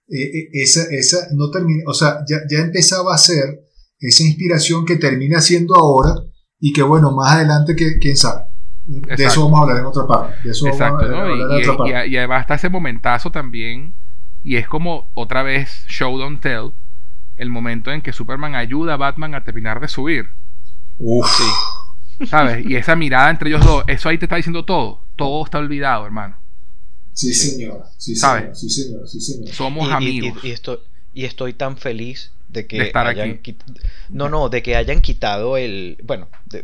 eh, 0.08 0.24
eh, 0.24 0.50
esa, 0.54 0.84
esa, 0.92 1.28
no 1.34 1.50
termina, 1.50 1.84
o 1.88 1.94
sea, 1.94 2.20
ya, 2.28 2.38
ya 2.50 2.60
empezaba 2.60 3.14
a 3.14 3.18
ser 3.18 3.62
esa 4.00 4.24
inspiración 4.24 4.86
que 4.86 4.98
termina 4.98 5.42
siendo 5.42 5.76
ahora 5.76 6.14
y 6.60 6.74
que 6.74 6.84
bueno, 6.84 7.12
más 7.12 7.34
adelante, 7.34 7.76
que, 7.76 7.98
quién 8.00 8.16
sabe. 8.16 8.44
De 8.86 9.24
eso 9.24 9.44
vamos 9.44 9.60
a 9.60 9.64
hablar 9.64 9.80
en 9.80 9.86
otra 9.86 10.06
parte. 10.06 10.48
Exacto, 10.48 11.08
¿no? 11.08 11.58
y, 11.58 12.12
y, 12.12 12.18
además 12.18 12.42
está 12.42 12.56
ese 12.56 12.70
momentazo 12.70 13.32
también, 13.32 13.96
y 14.44 14.58
es 14.58 14.68
como 14.68 15.10
otra 15.16 15.42
vez 15.42 15.86
Show 15.88 16.18
Don't 16.20 16.40
Tell, 16.40 16.72
el 17.38 17.50
momento 17.50 17.92
en 17.92 18.02
que 18.02 18.14
Superman 18.14 18.54
ayuda 18.54 18.94
a 18.94 18.98
Batman 18.98 19.34
a 19.34 19.44
terminar 19.44 19.80
de 19.80 19.88
subir. 19.88 20.28
Uf. 21.00 21.28
Sí. 21.28 22.28
¿Sabes? 22.28 22.66
Y 22.66 22.76
esa 22.76 22.96
mirada 22.96 23.30
entre 23.30 23.50
ellos 23.50 23.66
dos, 23.66 23.84
eso 23.88 24.08
ahí 24.08 24.18
te 24.18 24.26
está 24.26 24.38
diciendo 24.38 24.64
todo. 24.66 25.02
Todo 25.16 25.44
está 25.44 25.58
olvidado, 25.58 26.06
hermano. 26.06 26.38
Sí, 27.16 27.34
señor. 27.34 27.86
Sí, 27.98 28.16
¿Sabes? 28.16 28.60
Sí, 28.60 28.70
señor. 28.70 29.08
Sí, 29.08 29.22
señor. 29.22 29.54
Somos 29.54 29.90
amigos. 29.92 30.44
Y, 30.44 30.52
estoy, 30.52 30.80
y 31.14 31.24
estoy 31.26 31.54
tan 31.54 31.78
feliz 31.78 32.32
de 32.50 32.68
que 32.68 32.82
estar 32.84 33.08
hayan 33.08 33.32
aquí. 33.32 33.58
no 34.10 34.30
no 34.30 34.50
de 34.50 34.62
que 34.62 34.76
hayan 34.76 35.02
quitado 35.02 35.58
el 35.58 35.98
bueno 36.04 36.30
de, 36.46 36.64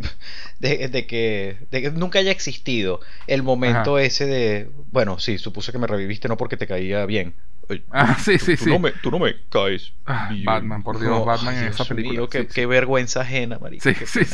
de, 0.88 1.08
que, 1.08 1.58
de 1.70 1.82
que 1.82 1.92
nunca 1.92 2.20
haya 2.20 2.32
existido 2.32 3.02
el 3.28 3.44
momento 3.44 3.98
Ajá. 3.98 4.06
ese 4.06 4.26
de 4.26 4.70
bueno 4.92 5.20
sí 5.20 5.38
supuse 5.38 5.72
que 5.72 5.80
me 5.80 5.88
reviviste 5.88 6.28
no 6.30 6.38
porque 6.38 6.56
te 6.56 6.68
caía 6.68 7.06
bien 7.06 7.34
Ah, 7.92 8.18
sí, 8.20 8.38
sí, 8.38 8.58
tú, 8.58 8.64
sí. 8.66 8.70
No 8.70 8.80
me, 8.80 8.92
tú 8.92 9.12
no 9.12 9.20
me 9.20 9.36
caes 9.50 9.94
Ah. 10.06 10.30
Batman, 10.44 10.84
por 10.84 11.00
Dios, 11.00 11.26
Batman 11.26 11.56
en 11.56 11.62
Dios 11.62 11.76
esa 11.76 11.86
película, 11.86 12.20
mío, 12.20 12.30
qué, 12.30 12.42
sí, 12.42 12.48
qué 12.48 12.62
sí. 12.62 12.66
vergüenza 12.66 13.22
ajena 13.22 13.60
marico 13.60 13.84
Sí, 13.84 13.96
sí, 14.06 14.26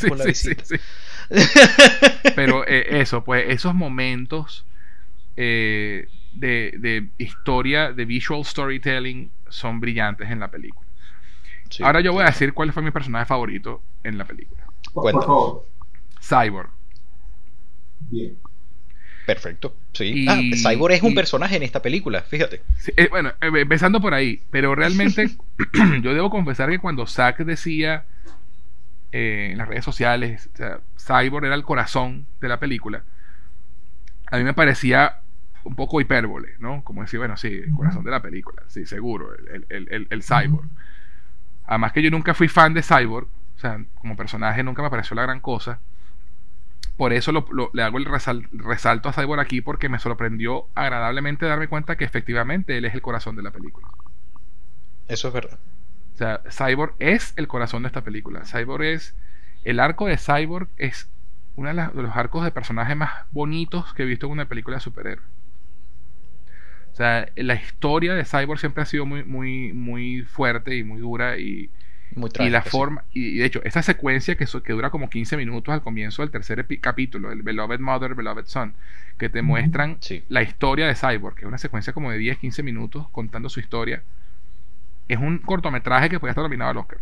sí. 0.64 0.76
Pero 2.34 2.66
eh, 2.66 3.00
eso, 3.00 3.22
pues 3.24 3.44
esos 3.48 3.74
momentos 3.74 4.64
eh, 5.40 6.08
de, 6.32 6.74
de 6.78 7.08
historia, 7.16 7.92
de 7.92 8.04
visual 8.04 8.44
storytelling, 8.44 9.30
son 9.48 9.78
brillantes 9.78 10.28
en 10.30 10.40
la 10.40 10.50
película. 10.50 10.84
Sí, 11.70 11.84
Ahora 11.84 12.00
yo 12.00 12.12
voy 12.12 12.22
a 12.24 12.26
decir 12.26 12.52
cuál 12.54 12.72
fue 12.72 12.82
mi 12.82 12.90
personaje 12.90 13.24
favorito 13.26 13.80
en 14.02 14.18
la 14.18 14.24
película. 14.24 14.64
Favor. 14.92 15.64
Cyborg. 16.20 16.70
Bien. 18.10 18.36
perfecto 19.26 19.76
sí 19.92 20.24
Y- 20.24 20.28
ah, 20.28 20.40
Cyborg 20.70 20.94
es 20.94 21.02
un 21.02 21.12
y- 21.12 21.14
personaje 21.14 21.56
en 21.56 21.62
esta 21.62 21.82
película 21.82 22.22
fíjate 22.22 22.62
Sí, 22.78 22.92
eh, 22.96 23.08
bueno, 23.10 23.30
eh, 23.40 23.50
empezando 23.54 24.00
por 24.00 24.14
ahí, 24.14 24.42
pero 24.50 24.74
realmente 24.74 25.28
yo 26.02 26.14
debo 26.14 26.30
confesar 26.30 26.70
que 26.70 26.78
cuando 26.78 27.06
Zack 27.06 27.38
decía 27.44 28.04
eh, 29.12 29.50
en 29.52 29.58
las 29.58 29.68
redes 29.68 29.84
sociales, 29.84 30.48
o 30.54 30.56
sea, 30.56 30.80
Cyborg 30.98 31.44
era 31.46 31.54
el 31.54 31.64
corazón 31.64 32.26
de 32.40 32.48
la 32.48 32.58
película, 32.58 33.02
a 34.30 34.38
mí 34.38 34.44
me 34.44 34.54
parecía 34.54 35.20
un 35.64 35.74
poco 35.76 36.00
hipérbole, 36.00 36.54
¿no? 36.58 36.82
Como 36.84 37.02
decir, 37.02 37.18
bueno, 37.20 37.36
sí, 37.36 37.48
el 37.48 37.72
corazón 37.72 38.04
de 38.04 38.10
la 38.10 38.22
película, 38.22 38.62
sí, 38.68 38.86
seguro, 38.86 39.34
el, 39.34 39.66
el, 39.68 39.88
el, 39.92 40.06
el 40.10 40.22
Cyborg. 40.22 40.68
Además 41.66 41.92
que 41.92 42.02
yo 42.02 42.10
nunca 42.10 42.34
fui 42.34 42.48
fan 42.48 42.74
de 42.74 42.82
Cyborg, 42.82 43.28
o 43.56 43.58
sea, 43.60 43.84
como 43.96 44.16
personaje 44.16 44.62
nunca 44.62 44.82
me 44.82 44.90
pareció 44.90 45.14
la 45.16 45.22
gran 45.22 45.40
cosa. 45.40 45.80
Por 46.98 47.14
eso 47.14 47.32
lo- 47.32 47.46
lo- 47.50 47.70
le 47.72 47.82
hago 47.82 47.96
el 47.96 48.04
resal- 48.04 48.46
resalto 48.52 49.08
a 49.08 49.14
Cyborg 49.14 49.40
aquí 49.40 49.62
porque 49.62 49.88
me 49.88 49.98
sorprendió 49.98 50.66
agradablemente 50.74 51.46
darme 51.46 51.66
cuenta 51.68 51.96
que 51.96 52.04
efectivamente 52.04 52.76
él 52.76 52.84
es 52.84 52.92
el 52.94 53.00
corazón 53.02 53.36
de 53.36 53.42
la 53.42 53.52
película. 53.52 53.88
eso 55.08 55.28
es 55.28 55.34
verdad 55.34 55.58
O 56.14 56.18
sea, 56.18 56.42
Cyborg 56.50 56.94
es 56.98 57.32
el 57.36 57.48
corazón 57.48 57.82
de 57.82 57.86
esta 57.88 58.02
película. 58.04 58.44
Cyborg 58.44 58.82
es. 58.84 59.14
El 59.64 59.80
arco 59.80 60.06
de 60.06 60.18
Cyborg 60.18 60.68
es 60.76 61.10
uno 61.56 61.68
de, 61.74 61.74
los 62.02 62.16
arcos 62.16 62.44
de 62.44 62.50
personaje 62.52 62.94
más 62.94 63.26
bonitos 63.32 63.94
que 63.94 64.02
he 64.02 64.06
visto 64.06 64.26
en 64.26 64.32
una 64.32 64.48
película 64.48 64.76
de 64.76 64.80
superhéroes. 64.80 65.26
O 66.98 67.00
sea, 67.00 67.28
la 67.36 67.54
historia 67.54 68.12
de 68.14 68.24
Cyborg 68.24 68.58
siempre 68.58 68.82
ha 68.82 68.86
sido 68.86 69.06
muy, 69.06 69.22
muy, 69.22 69.72
muy 69.72 70.22
fuerte 70.22 70.74
y 70.76 70.82
muy 70.82 70.98
dura. 71.00 71.38
Y, 71.38 71.70
muy 72.16 72.28
y 72.40 72.48
la 72.50 72.64
sí. 72.64 72.70
forma. 72.70 73.04
Y 73.12 73.38
de 73.38 73.44
hecho, 73.44 73.60
esa 73.62 73.82
secuencia 73.84 74.36
que, 74.36 74.48
so- 74.48 74.64
que 74.64 74.72
dura 74.72 74.90
como 74.90 75.08
15 75.08 75.36
minutos 75.36 75.72
al 75.72 75.80
comienzo 75.82 76.22
del 76.22 76.32
tercer 76.32 76.66
capítulo, 76.80 77.30
el 77.30 77.42
Beloved 77.42 77.78
Mother, 77.78 78.16
Beloved 78.16 78.46
Son, 78.46 78.74
que 79.16 79.28
te 79.28 79.42
muestran 79.42 79.98
Sí. 80.00 80.24
la 80.28 80.42
historia 80.42 80.88
de 80.88 80.96
Cyborg, 80.96 81.36
que 81.36 81.42
es 81.42 81.46
una 81.46 81.58
secuencia 81.58 81.92
como 81.92 82.10
de 82.10 82.18
10, 82.18 82.38
15 82.38 82.64
minutos 82.64 83.06
contando 83.12 83.48
su 83.48 83.60
historia. 83.60 84.02
Es 85.06 85.18
un 85.20 85.38
cortometraje 85.38 86.10
que 86.10 86.18
puede 86.18 86.32
estar 86.32 86.42
nominado 86.42 86.72
al 86.72 86.78
Oscar. 86.78 86.98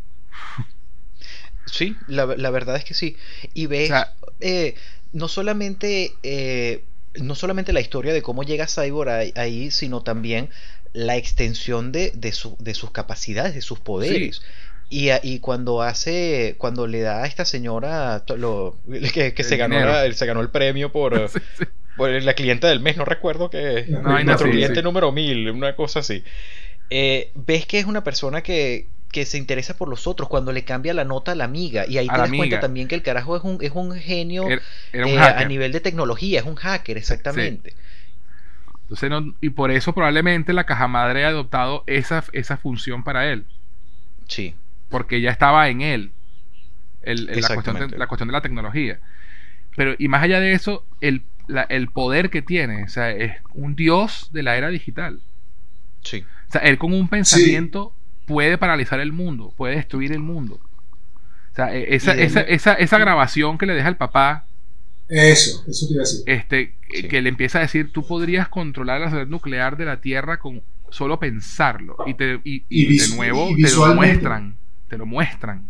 Sí, 1.64 1.96
la, 2.06 2.26
la 2.26 2.50
verdad 2.50 2.76
es 2.76 2.84
que 2.84 2.92
sí. 2.94 3.16
Y 3.54 3.66
ves, 3.66 3.84
O 3.90 3.94
sea- 3.94 4.12
eh, 4.40 4.74
no 5.14 5.26
solamente 5.28 6.12
eh, 6.22 6.84
no 7.20 7.34
solamente 7.34 7.72
la 7.72 7.80
historia 7.80 8.12
de 8.12 8.22
cómo 8.22 8.42
llega 8.42 8.66
Cyborg 8.66 9.32
ahí, 9.36 9.70
sino 9.70 10.02
también 10.02 10.50
la 10.92 11.16
extensión 11.16 11.92
de, 11.92 12.12
de, 12.14 12.32
su- 12.32 12.56
de 12.58 12.74
sus 12.74 12.90
capacidades, 12.90 13.54
de 13.54 13.60
sus 13.62 13.78
poderes. 13.80 14.42
Y, 14.88 15.08
y 15.22 15.40
cuando 15.40 15.82
hace, 15.82 16.54
cuando 16.58 16.86
le 16.86 17.00
da 17.00 17.24
a 17.24 17.26
esta 17.26 17.44
señora 17.44 18.24
lo, 18.36 18.78
que, 19.12 19.34
que 19.34 19.44
se, 19.44 19.56
ganó 19.56 19.78
la- 19.80 20.12
se 20.12 20.26
ganó 20.26 20.40
el 20.40 20.50
premio 20.50 20.92
por, 20.92 21.28
Sí, 21.32 21.40
sí. 21.58 21.64
por 21.96 22.10
la 22.10 22.34
clienta 22.34 22.68
del 22.68 22.80
mes, 22.80 22.96
no 22.96 23.04
recuerdo 23.04 23.50
que 23.50 23.86
No, 23.88 24.22
nuestro 24.22 24.50
cliente 24.50 24.82
número 24.82 25.10
mil, 25.12 25.50
una 25.50 25.74
cosa 25.74 26.00
así. 26.00 26.22
Eh, 26.88 27.32
ves 27.34 27.66
que 27.66 27.80
es 27.80 27.86
una 27.86 28.04
persona 28.04 28.42
que, 28.42 28.86
que 29.16 29.24
se 29.26 29.38
interesa 29.38 29.76
por 29.76 29.88
los 29.88 30.06
otros 30.06 30.28
cuando 30.28 30.52
le 30.52 30.64
cambia 30.64 30.92
la 30.92 31.04
nota 31.04 31.32
a 31.32 31.34
la 31.34 31.44
amiga 31.44 31.86
y 31.88 31.96
ahí 31.98 32.06
A 32.08 32.12
te 32.14 32.18
das 32.18 32.30
cuenta 32.36 32.60
también 32.60 32.86
que 32.86 32.94
el 32.94 33.02
carajo 33.02 33.36
es 33.36 33.42
un, 33.44 33.58
es 33.62 33.72
un 33.74 33.94
genio 33.94 34.46
Era, 34.46 34.62
era 34.92 35.06
un 35.06 35.12
eh, 35.12 35.18
a 35.18 35.44
nivel 35.44 35.72
de 35.72 35.80
tecnología, 35.80 36.40
es 36.40 36.46
un 36.46 36.54
hacker, 36.56 36.98
exactamente. 36.98 37.74
Entonces 38.82 39.10
no- 39.10 39.34
y 39.40 39.50
por 39.50 39.70
eso 39.70 39.92
probablemente 39.92 40.52
la 40.52 40.64
caja 40.64 40.86
madre 40.88 41.24
ha 41.24 41.28
adoptado 41.28 41.82
esa, 41.86 42.24
esa 42.32 42.56
función 42.56 43.02
para 43.04 43.30
él. 43.32 43.44
Sí, 44.28 44.54
Porque 44.88 45.20
ya 45.20 45.30
estaba 45.30 45.68
en 45.68 45.80
él. 45.82 46.12
el- 47.02 47.28
el- 47.30 47.40
la, 47.42 47.50
cuestión 47.50 47.78
de, 47.78 47.86
Exactamente. 47.86 47.98
la 47.98 48.06
cuestión 48.08 48.28
de 48.28 48.32
la 48.32 48.42
tecnología. 48.42 49.00
Pero, 49.76 49.94
y 49.98 50.08
más 50.08 50.22
allá 50.22 50.40
de 50.40 50.52
eso, 50.52 50.84
el, 51.00 51.22
la- 51.48 51.62
el 51.64 51.88
poder 51.90 52.30
que 52.30 52.42
tiene. 52.42 52.84
O 52.84 52.88
sea, 52.88 53.10
es 53.10 53.36
un 53.54 53.76
dios 53.76 54.28
de 54.32 54.42
la 54.44 54.56
era 54.56 54.68
digital. 54.70 55.20
sí, 56.02 56.26
O 56.48 56.52
sea, 56.52 56.60
él 56.62 56.78
con 56.78 56.92
un 56.92 57.08
pensamiento 57.08 57.92
puede 58.26 58.58
paralizar 58.58 59.00
el 59.00 59.12
mundo, 59.12 59.52
puede 59.56 59.76
destruir 59.76 60.12
el 60.12 60.20
mundo. 60.20 60.60
O 61.52 61.54
sea, 61.56 61.74
e- 61.74 61.94
esa, 61.94 62.12
esa, 62.14 62.40
esa, 62.42 62.74
esa 62.74 62.98
grabación 62.98 63.56
que 63.56 63.66
le 63.66 63.74
deja 63.74 63.88
el 63.88 63.96
papá, 63.96 64.44
Eso, 65.08 65.64
eso 65.68 65.86
te 65.86 65.94
iba 65.94 66.02
a 66.02 66.04
decir. 66.04 66.22
este, 66.26 66.74
que- 66.88 67.02
Sí. 67.02 67.08
que 67.08 67.22
le 67.22 67.28
empieza 67.28 67.58
a 67.58 67.62
decir, 67.62 67.92
tú 67.92 68.06
podrías 68.06 68.48
controlar 68.48 69.00
la 69.00 69.08
red 69.10 69.28
nuclear 69.28 69.76
de 69.76 69.84
la 69.86 70.00
Tierra 70.00 70.38
con 70.38 70.62
solo 70.90 71.18
pensarlo. 71.18 71.96
Y, 72.06 72.14
te, 72.14 72.40
y, 72.44 72.56
y 72.68 72.82
Y 72.82 72.86
vis- 72.86 73.10
de 73.10 73.16
nuevo 73.16 73.48
te 73.56 73.70
lo 73.74 73.94
muestran, 73.94 74.56
te 74.88 74.98
lo 74.98 75.06
muestran. 75.06 75.68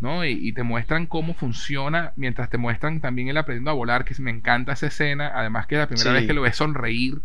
¿no? 0.00 0.24
Y, 0.24 0.30
y 0.30 0.52
te 0.52 0.62
muestran 0.62 1.06
cómo 1.06 1.34
funciona, 1.34 2.12
mientras 2.16 2.48
te 2.50 2.56
muestran 2.56 3.00
también 3.00 3.28
él 3.28 3.36
aprendiendo 3.36 3.70
a 3.72 3.74
volar, 3.74 4.04
que 4.04 4.14
me 4.22 4.30
encanta 4.30 4.72
esa 4.72 4.86
escena, 4.86 5.32
además 5.34 5.66
que 5.66 5.74
es 5.74 5.80
la 5.80 5.88
primera 5.88 6.10
Sí. 6.10 6.14
vez 6.14 6.26
que 6.26 6.34
lo 6.34 6.42
ves 6.42 6.54
sonreír, 6.56 7.18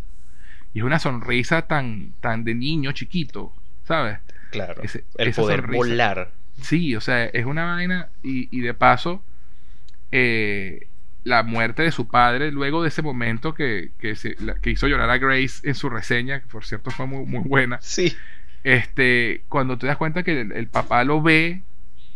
y 0.74 0.80
es 0.80 0.84
una 0.84 0.98
sonrisa 0.98 1.64
tan, 1.68 2.14
tan 2.20 2.44
de 2.44 2.56
niño 2.56 2.92
chiquito, 2.94 3.54
¿sabes? 3.86 4.18
Claro. 4.54 4.82
Ese- 4.84 5.04
el 5.18 5.34
poder 5.34 5.62
sonrisa. 5.62 5.78
volar. 5.78 6.32
Sí, 6.62 6.96
o 6.96 7.02
sea, 7.02 7.26
es 7.26 7.46
una 7.46 7.66
vaina 7.66 8.10
y, 8.22 8.48
y 8.56 8.62
de 8.62 8.74
paso 8.74 9.24
eh, 10.12 10.88
la 11.24 11.44
muerte 11.44 11.84
de 11.84 11.92
su 11.92 12.08
padre 12.08 12.52
luego 12.52 12.82
de 12.84 12.90
ese 12.90 13.02
momento 13.02 13.54
que, 13.54 13.92
que, 14.00 14.16
se- 14.16 14.36
la- 14.40 14.56
que 14.56 14.70
hizo 14.72 14.88
llorar 14.88 15.10
a 15.10 15.18
Grace 15.18 15.68
en 15.68 15.76
su 15.76 15.90
reseña, 15.90 16.42
que 16.42 16.48
por 16.48 16.66
cierto 16.66 16.92
fue 16.92 17.08
muy, 17.08 17.26
muy 17.26 17.44
buena, 17.48 17.80
Sí, 17.82 18.16
este, 18.64 19.44
cuando 19.50 19.78
te 19.78 19.88
das 19.88 19.98
cuenta 19.98 20.24
que 20.24 20.42
el, 20.42 20.52
el 20.52 20.68
papá 20.68 21.04
lo 21.04 21.22
ve 21.22 21.62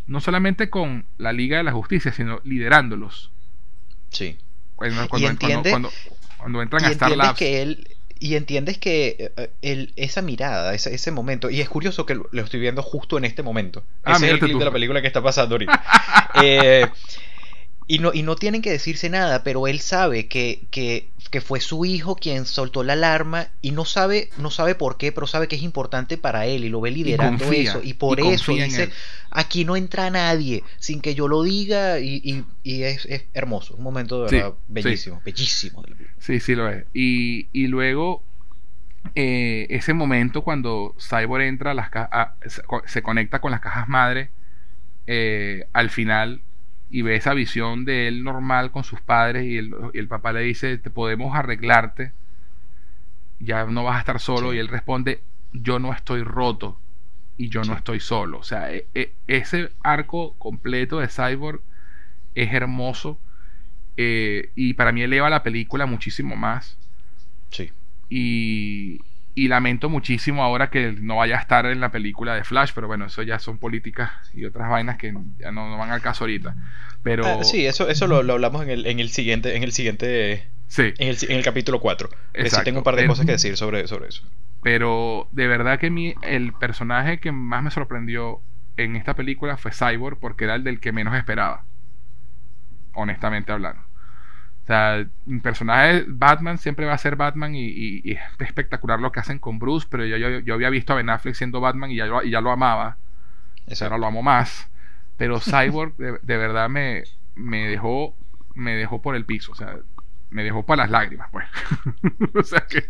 no 0.08 0.20
solamente 0.22 0.70
con 0.70 1.06
la 1.18 1.34
Liga 1.34 1.58
de 1.58 1.64
la 1.64 1.72
Justicia, 1.74 2.12
sino 2.14 2.40
liderándolos. 2.44 3.32
sí. 4.10 4.38
Cuando, 4.76 5.08
Y 5.18 5.26
entiende- 5.26 5.72
cuando- 5.72 5.90
cuando 6.38 6.62
entran 6.62 6.84
y 6.84 6.86
a 6.86 6.90
Star 6.90 7.18
Labs. 7.18 7.40
que 7.40 7.64
él 7.64 7.88
y 8.20 8.36
entiendes 8.36 8.78
que 8.78 9.16
eh, 9.20 9.32
eh, 9.38 9.50
el- 9.62 9.94
esa 9.96 10.22
mirada, 10.22 10.74
ese, 10.74 10.94
ese 10.94 11.12
momento, 11.12 11.50
y 11.50 11.62
es 11.62 11.70
curioso 11.70 12.06
que 12.06 12.16
lo, 12.16 12.28
lo 12.32 12.44
estoy 12.44 12.60
viendo 12.60 12.82
justo 12.84 13.18
en 13.18 13.26
este 13.26 13.44
momento. 13.44 13.84
Ah, 14.04 14.14
ese 14.16 14.26
es 14.28 14.32
el 14.34 14.40
clip 14.40 14.54
tú. 14.54 14.60
de 14.60 14.66
la 14.66 14.72
película 14.72 15.02
que 15.02 15.08
está 15.08 15.22
pasando 15.22 15.56
ahorita. 15.56 15.84
Eh, 16.44 16.86
Y 17.90 18.00
no, 18.00 18.14
y 18.14 18.22
no 18.22 18.36
tienen 18.36 18.62
que 18.62 18.70
decirse 18.72 19.10
nada, 19.10 19.44
pero 19.44 19.66
él 19.66 19.80
sabe 19.80 20.28
que, 20.28 20.68
que, 20.72 21.08
que 21.32 21.40
fue 21.40 21.62
su 21.62 21.86
hijo 21.86 22.16
quien 22.18 22.46
soltó 22.46 22.84
la 22.84 22.94
alarma 22.94 23.48
y 23.62 23.72
no 23.72 23.86
sabe, 23.86 24.30
no 24.38 24.52
sabe 24.52 24.76
por 24.76 24.98
qué, 24.98 25.14
pero 25.14 25.26
sabe 25.26 25.48
que 25.48 25.56
es 25.56 25.64
importante 25.64 26.18
para 26.18 26.46
él 26.48 26.66
y 26.66 26.70
lo 26.70 26.82
ve 26.82 26.92
liderando 26.92 27.46
confía, 27.46 27.62
eso. 27.62 27.82
Y 27.84 27.94
por 27.94 28.20
y 28.20 28.34
eso 28.34 28.52
dice, 28.54 28.90
aquí 29.32 29.64
no 29.64 29.78
entra 29.78 30.10
nadie 30.10 30.64
sin 30.80 31.00
que 31.00 31.16
yo 31.16 31.30
lo 31.30 31.44
diga 31.44 32.00
y, 32.00 32.44
y- 32.64 32.84
es, 32.84 33.06
es 33.06 33.24
hermoso, 33.34 33.76
un 33.76 33.84
momento 33.84 34.20
de 34.20 34.26
Sí, 34.26 34.36
verdad 34.36 34.54
sí. 34.54 34.64
bellísimo, 34.68 35.22
bellísimo. 35.24 35.82
de 35.82 35.92
la 35.92 35.96
película. 35.96 36.18
Sí, 36.20 36.40
sí 36.42 36.56
lo 36.56 36.70
es. 36.70 36.86
Y, 36.94 37.48
y 37.54 37.68
luego, 37.68 38.22
eh, 39.16 39.68
ese 39.70 39.94
momento 39.94 40.44
cuando 40.44 40.96
Cyborg 41.00 41.44
entra 41.44 41.72
a 41.72 41.74
las 41.74 41.90
co- 42.68 42.84
se 42.86 43.02
conecta 43.02 43.40
con 43.42 43.52
las 43.52 43.62
cajas 43.62 43.88
madre 43.88 44.30
eh, 45.08 45.68
al 45.74 45.90
final 45.90 46.42
y 46.90 47.02
ve 47.02 47.16
esa 47.16 47.34
visión 47.34 47.86
de 47.86 48.08
él 48.08 48.24
normal 48.24 48.72
con 48.72 48.84
sus 48.84 49.02
padres 49.02 49.46
y 49.46 49.58
el, 49.58 49.74
y 49.94 50.00
el 50.00 50.08
papá 50.08 50.32
le 50.34 50.42
dice, 50.42 50.78
te 50.78 50.90
podemos 50.90 51.36
arreglarte, 51.36 52.14
ya 53.40 53.66
no 53.66 53.84
vas 53.84 53.98
a 53.98 54.00
estar 54.00 54.20
solo 54.20 54.52
Sí. 54.52 54.58
y 54.58 54.60
él 54.60 54.68
responde, 54.68 55.22
yo 55.54 55.80
no 55.80 55.94
estoy 55.94 56.24
roto 56.24 56.80
y 57.38 57.50
yo 57.50 57.64
no 57.64 57.74
estoy 57.74 58.00
solo. 58.00 58.40
O 58.40 58.44
sea, 58.44 58.74
e- 58.74 58.88
e- 58.96 59.14
ese 59.28 59.70
arco 59.84 60.34
completo 60.40 61.00
de 61.00 61.08
Cyborg 61.08 61.62
es 62.36 62.54
hermoso 62.54 63.20
eh, 63.98 64.52
y 64.56 64.74
para 64.76 64.92
mí 64.92 65.02
eleva 65.02 65.30
la 65.30 65.44
película 65.44 65.86
muchísimo 65.86 66.36
más 66.36 66.78
Sí. 67.50 67.72
y, 68.10 69.02
y 69.38 69.50
lamento 69.50 69.90
muchísimo 69.90 70.44
ahora 70.44 70.70
que 70.72 70.94
no 70.94 71.18
vaya 71.18 71.38
a 71.38 71.42
estar 71.42 71.66
en 71.68 71.80
la 71.80 71.92
película 71.92 72.34
de 72.36 72.44
Flash, 72.44 72.72
pero 72.74 72.88
bueno, 72.88 73.06
eso 73.06 73.22
ya 73.22 73.38
son 73.40 73.60
políticas 73.60 74.12
y 74.34 74.46
otras 74.46 74.70
vainas 74.70 74.98
que 74.98 75.14
ya 75.38 75.52
no, 75.52 75.70
no 75.70 75.78
van 75.78 75.92
al 75.92 76.02
caso 76.02 76.24
ahorita. 76.24 76.56
Pero 77.04 77.24
Ah, 77.24 77.44
sí, 77.44 77.66
eso, 77.66 77.88
eso 77.90 78.08
lo, 78.08 78.24
lo 78.24 78.34
hablamos 78.34 78.64
en 78.64 78.70
el, 78.72 78.86
en 78.88 79.00
el 79.00 79.10
siguiente, 79.10 79.56
en 79.56 79.64
el 79.64 79.72
siguiente, 79.74 80.52
sí, 80.68 80.94
en 80.98 81.10
el, 81.10 81.18
en 81.30 81.38
el 81.38 81.44
capítulo 81.44 81.80
4. 81.80 82.10
Que 82.40 82.50
sí 82.50 82.64
tengo 82.64 82.80
un 82.80 82.84
par 82.84 82.96
de 82.96 83.06
cosas 83.06 83.26
que 83.26 83.34
decir 83.34 83.58
sobre, 83.58 83.88
sobre 83.88 84.10
eso. 84.10 84.24
pero 84.62 85.30
de 85.32 85.48
verdad 85.48 85.80
que 85.80 85.90
mi, 85.92 86.16
el 86.22 86.54
personaje 86.54 87.20
que 87.20 87.32
más 87.32 87.64
me 87.64 87.72
sorprendió 87.72 88.42
en 88.78 88.96
esta 88.96 89.16
película 89.16 89.58
fue 89.58 89.72
Cyborg 89.72 90.20
porque 90.20 90.46
era 90.46 90.56
el 90.56 90.64
del 90.64 90.80
que 90.80 90.92
menos 90.92 91.16
esperaba, 91.16 91.66
honestamente 92.94 93.52
hablando. 93.52 93.87
O 94.68 94.70
sea, 94.70 95.08
un 95.26 95.40
personaje 95.40 96.04
Batman 96.10 96.58
siempre 96.58 96.86
va 96.86 96.92
a 96.94 96.98
ser 96.98 97.16
Batman 97.16 97.56
y, 97.56 97.68
y- 97.68 98.02
y 98.04 98.12
es 98.12 98.20
espectacular 98.40 99.00
lo 99.00 99.14
que 99.14 99.22
hacen 99.22 99.40
con 99.40 99.60
Bruce, 99.60 99.88
pero 99.90 100.06
yo, 100.06 100.18
yo, 100.18 100.40
yo 100.40 100.54
había 100.56 100.70
visto 100.70 100.92
a 100.92 100.98
Ben 100.98 101.10
Affleck 101.10 101.36
siendo 101.36 101.62
Batman 101.62 101.90
y 101.92 101.96
ya, 101.96 102.06
lo- 102.06 102.22
y 102.22 102.32
ya 102.32 102.42
lo 102.42 102.52
amaba. 102.52 102.98
O 103.72 103.76
sea, 103.76 103.88
ahora 103.88 103.98
lo 103.98 104.08
amo 104.08 104.22
más. 104.24 104.70
Pero 105.16 105.40
Cyborg 105.42 105.96
de, 105.96 106.20
de 106.22 106.38
verdad 106.38 106.68
me, 106.68 107.04
me 107.36 107.66
dejó 107.70 108.14
me 108.56 108.76
dejó 108.76 109.02
por 109.02 109.16
el 109.16 109.24
piso, 109.24 109.54
o 109.54 109.56
sea, 109.56 109.78
me 110.32 110.44
dejó 110.44 110.66
para 110.66 110.84
las 110.84 110.92
lágrimas, 110.92 111.30
pues. 111.32 111.46
o 112.36 112.44
sea 112.44 112.66
que 112.70 112.90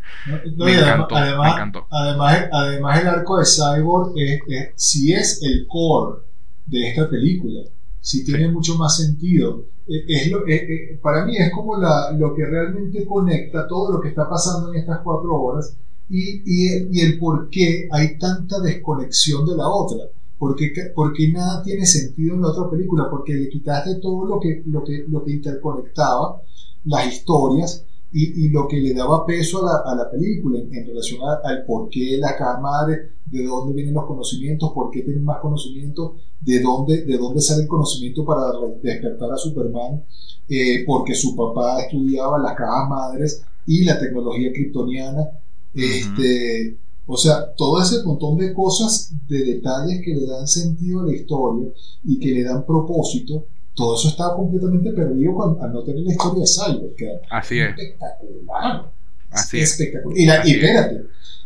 No, 0.55 0.65
Me 0.65 0.73
encantó, 0.79 1.13
me 1.13 1.21
además, 1.21 1.53
encantó. 1.53 1.87
Además, 1.91 2.45
además 2.51 3.01
el 3.01 3.07
arco 3.07 3.37
de 3.37 3.45
Cyborg 3.45 4.13
es, 4.17 4.41
es- 4.47 4.71
si 4.75 5.13
es 5.13 5.43
el 5.43 5.67
core 5.67 6.21
de 6.65 6.89
esta 6.89 7.07
película, 7.07 7.61
si 8.07 8.23
tiene 8.23 8.47
mucho 8.49 8.75
más 8.77 8.95
sentido. 8.97 9.65
Eh, 9.85 10.03
Es 10.07 10.31
lo, 10.31 10.47
eh, 10.47 10.55
eh, 10.55 10.99
para 11.01 11.25
mí 11.25 11.35
es 11.37 11.51
como 11.51 11.75
la, 11.77 12.11
lo 12.17 12.33
que 12.33 12.45
realmente 12.45 13.05
conecta 13.05 13.67
todo 13.67 13.91
lo 13.93 14.01
que 14.01 14.09
está 14.09 14.29
pasando 14.29 14.71
en 14.71 14.79
estas 14.79 14.99
cuatro 15.03 15.35
horas 15.41 15.75
y, 16.09 16.41
y, 16.45 16.87
y 16.89 17.01
el 17.01 17.19
por 17.19 17.49
qué 17.49 17.87
hay 17.91 18.17
tanta 18.17 18.61
desconexión 18.61 19.45
de 19.45 19.57
la 19.57 19.67
otra. 19.67 20.05
Porque, 20.39 20.71
porque 20.95 21.31
nada 21.31 21.63
tiene 21.63 21.85
sentido 21.85 22.35
en 22.35 22.41
la 22.41 22.49
otra 22.49 22.69
película, 22.69 23.09
porque 23.09 23.33
le 23.33 23.49
quitaste 23.49 23.95
todo 24.01 24.25
lo 24.25 24.39
que, 24.39 24.63
lo 24.67 24.83
que, 24.85 25.03
lo 25.09 25.23
que 25.25 25.33
interconectaba 25.33 26.41
las 26.85 27.13
historias 27.13 27.83
y, 28.19 28.45
y 28.45 28.49
lo 28.49 28.67
que 28.67 28.77
le 28.85 28.93
daba 28.93 29.25
peso 29.25 29.55
a 29.59 29.65
la, 29.65 29.91
a 29.91 29.95
la 29.95 30.09
película 30.09 30.59
en, 30.59 30.73
en 30.73 30.87
relación 30.87 31.19
a- 31.21 31.39
al 31.47 31.65
por 31.65 31.89
qué 31.89 32.17
la 32.17 32.35
madre, 32.59 32.93
de 33.25 33.43
dónde 33.45 33.73
vienen 33.73 33.93
los 33.93 34.05
conocimientos, 34.05 34.71
por 34.73 34.89
qué 34.91 35.01
tienen 35.03 35.23
más 35.23 35.39
conocimiento, 35.39 36.15
de 36.41 36.61
dónde, 36.61 37.05
de 37.05 37.17
dónde 37.17 37.41
sale 37.41 37.63
el 37.63 37.67
conocimiento 37.67 38.25
para 38.25 38.43
despertar 38.81 39.31
a 39.31 39.37
Superman, 39.37 40.03
eh, 40.49 40.83
porque 40.85 41.13
su 41.13 41.35
papá 41.35 41.81
estudiaba 41.81 42.39
las 42.39 42.55
cajas 42.55 42.89
madres 42.89 43.41
y 43.65 43.83
la 43.83 43.99
tecnología 43.99 44.51
kryptoniana. 44.53 45.29
Este, 45.73 46.77
o 47.05 47.17
sea, 47.17 47.53
todo 47.55 47.81
ese 47.81 48.03
montón 48.03 48.37
de 48.37 48.53
cosas, 48.53 49.13
de 49.27 49.39
detalles 49.45 50.01
que 50.03 50.13
le 50.15 50.25
dan 50.25 50.47
sentido 50.47 51.01
a 51.01 51.05
la 51.05 51.13
historia 51.15 51.67
y 52.03 52.19
que 52.19 52.31
le 52.31 52.43
dan 52.43 52.65
propósito, 52.65 53.45
todo 53.77 53.95
eso 53.95 54.09
estaba 54.09 54.35
completamente 54.35 54.91
perdido 54.91 55.33
con- 55.35 55.61
al 55.61 55.71
no 55.71 55.83
tener 55.83 56.01
la 56.01 56.11
historia 56.11 56.41
de 56.41 56.47
Cyborg, 56.47 56.95
que 56.95 57.11
así 57.29 57.59
es, 57.59 57.69
espectacular. 57.69 58.91
así 59.31 59.59
es. 59.59 59.71
espectacular. 59.71 60.17
Y, 60.19 60.25
la, 60.25 60.33
Así 60.41 60.49
y 60.49 60.51
es. 60.51 60.57
espérate, 60.63 61.01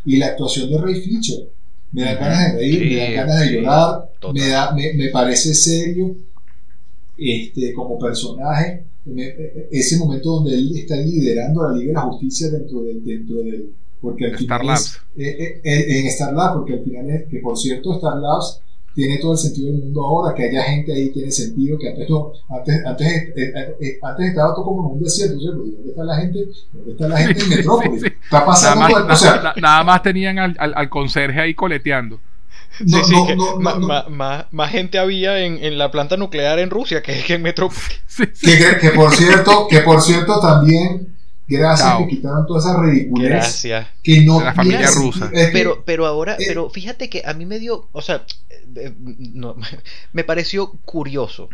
y 0.06 0.16
la 0.16 0.26
actuación 0.26 0.70
de 0.70 0.78
Ray 0.78 0.94
Fisher. 1.00 1.48
Me 1.92 2.04
Ujú. 2.04 2.14
ganas 2.20 2.52
de 2.54 2.58
reír, 2.58 2.80
me 2.80 2.96
dan 2.96 3.06
Sí, 3.08 3.14
ganas 3.14 3.40
de 3.40 3.46
sí, 3.48 3.54
llorar, 3.54 4.10
me, 4.32 4.48
da, 4.48 4.72
me, 4.72 4.94
me 4.94 5.08
parece 5.10 5.54
serio 5.54 6.16
este, 7.18 7.72
como 7.74 7.98
personaje. 7.98 8.84
Me- 9.04 9.34
ese 9.70 9.98
momento 9.98 10.30
donde 10.36 10.54
él 10.54 10.72
está 10.76 10.96
liderando 10.96 11.62
a 11.66 11.72
la 11.72 11.76
Liga 11.76 11.88
de 11.88 11.94
la 11.94 12.00
Justicia 12.02 12.50
dentro 12.50 12.82
del. 12.82 13.04
Dentro 13.04 13.36
del 13.42 13.72
porque 14.00 14.24
al 14.26 14.32
Star 14.34 14.60
final 14.60 14.66
Labs. 14.66 14.98
es, 15.16 15.26
eh, 15.26 15.38
eh, 15.38 15.60
eh, 15.62 16.00
en 16.00 16.06
Star 16.08 16.32
Labs, 16.32 16.54
porque 16.56 16.72
al 16.72 16.82
final 16.84 17.08
es, 17.10 17.28
que 17.28 17.38
por 17.38 17.56
cierto, 17.56 17.94
Star 17.94 18.16
Labs 18.16 18.60
tiene 18.94 19.18
todo 19.18 19.32
el 19.32 19.38
sentido 19.38 19.70
del 19.72 19.80
mundo 19.82 20.04
ahora, 20.04 20.34
que 20.34 20.44
haya 20.48 20.62
gente 20.64 20.92
ahí 20.92 21.10
tiene 21.10 21.30
sentido, 21.30 21.78
que 21.78 21.88
antes 21.88 22.08
no, 22.10 22.32
antes, 22.50 22.84
antes, 22.86 23.08
eh, 23.08 23.32
eh, 23.36 23.74
eh, 23.80 23.98
antes 24.02 24.28
estaba 24.28 24.54
todo 24.54 24.64
como 24.64 24.88
en 24.90 24.96
un 24.98 25.02
desierto, 25.02 25.38
¿cierto? 25.40 25.64
¿Y 25.66 25.70
¿Dónde 25.72 25.90
está 25.90 26.04
la 26.04 26.16
gente? 26.16 26.38
¿Dónde 26.72 26.92
está 26.92 27.08
la 27.08 27.16
gente 27.18 27.40
Sí, 27.40 27.52
en 27.52 27.56
Metrópolis? 27.58 28.00
sí, 28.02 28.08
sí. 28.08 28.14
Está 28.24 28.36
Nada 28.38 28.46
pasando 28.46 28.80
más, 28.80 28.92
todo, 28.92 29.06
o 29.12 29.16
sea, 29.16 29.42
na- 29.42 29.54
nada 29.60 29.84
más 29.84 30.02
tenían 30.02 30.38
al, 30.38 30.56
al- 30.58 30.74
al 30.76 30.88
conserje 30.88 31.40
ahí 31.40 31.54
coleteando. 31.54 32.20
no, 32.80 32.98
sí, 32.98 33.04
sí, 33.04 33.12
no, 33.14 33.26
que 33.26 33.36
no, 33.36 33.56
ma- 33.60 33.72
no, 33.74 33.78
no. 33.80 33.86
ma- 33.86 34.06
ma- 34.08 34.48
más 34.50 34.70
gente 34.70 34.98
había 34.98 35.38
en, 35.44 35.62
en 35.62 35.78
la 35.78 35.90
planta 35.90 36.16
nuclear 36.16 36.58
en 36.58 36.70
Rusia 36.70 37.02
que, 37.02 37.22
que 37.22 37.34
en 37.34 37.42
Metrópolis. 37.42 38.00
Sí, 38.06 38.24
sí. 38.34 38.46
Que, 38.46 38.58
que- 38.58 38.78
que 38.78 38.90
por 38.90 39.14
cierto, 39.14 39.66
que 39.70 39.80
por 39.80 40.00
cierto 40.02 40.38
también, 40.40 41.08
gracias 41.48 41.88
Chao. 41.88 42.00
que 42.04 42.08
quitaron 42.08 42.46
toda 42.46 42.60
esa 42.60 42.80
ridiculez 42.80 43.28
Gracias. 43.30 43.86
que 44.02 44.22
no 44.22 44.38
De 44.38 44.44
la 44.46 44.54
familia 44.54 44.90
rusa. 44.90 45.18
sentido. 45.20 45.40
Es 45.42 45.46
que- 45.48 45.52
Pero, 45.52 45.82
pero 45.84 46.06
ahora, 46.06 46.34
eh, 46.38 46.44
pero 46.46 46.70
fíjate 46.70 47.08
que 47.10 47.22
a 47.26 47.32
mí 47.34 47.44
me 47.46 47.58
dio, 47.58 47.88
o 47.92 48.00
sea, 48.02 48.22
no, 48.98 49.56
me 50.12 50.24
pareció 50.24 50.72
curioso 50.84 51.48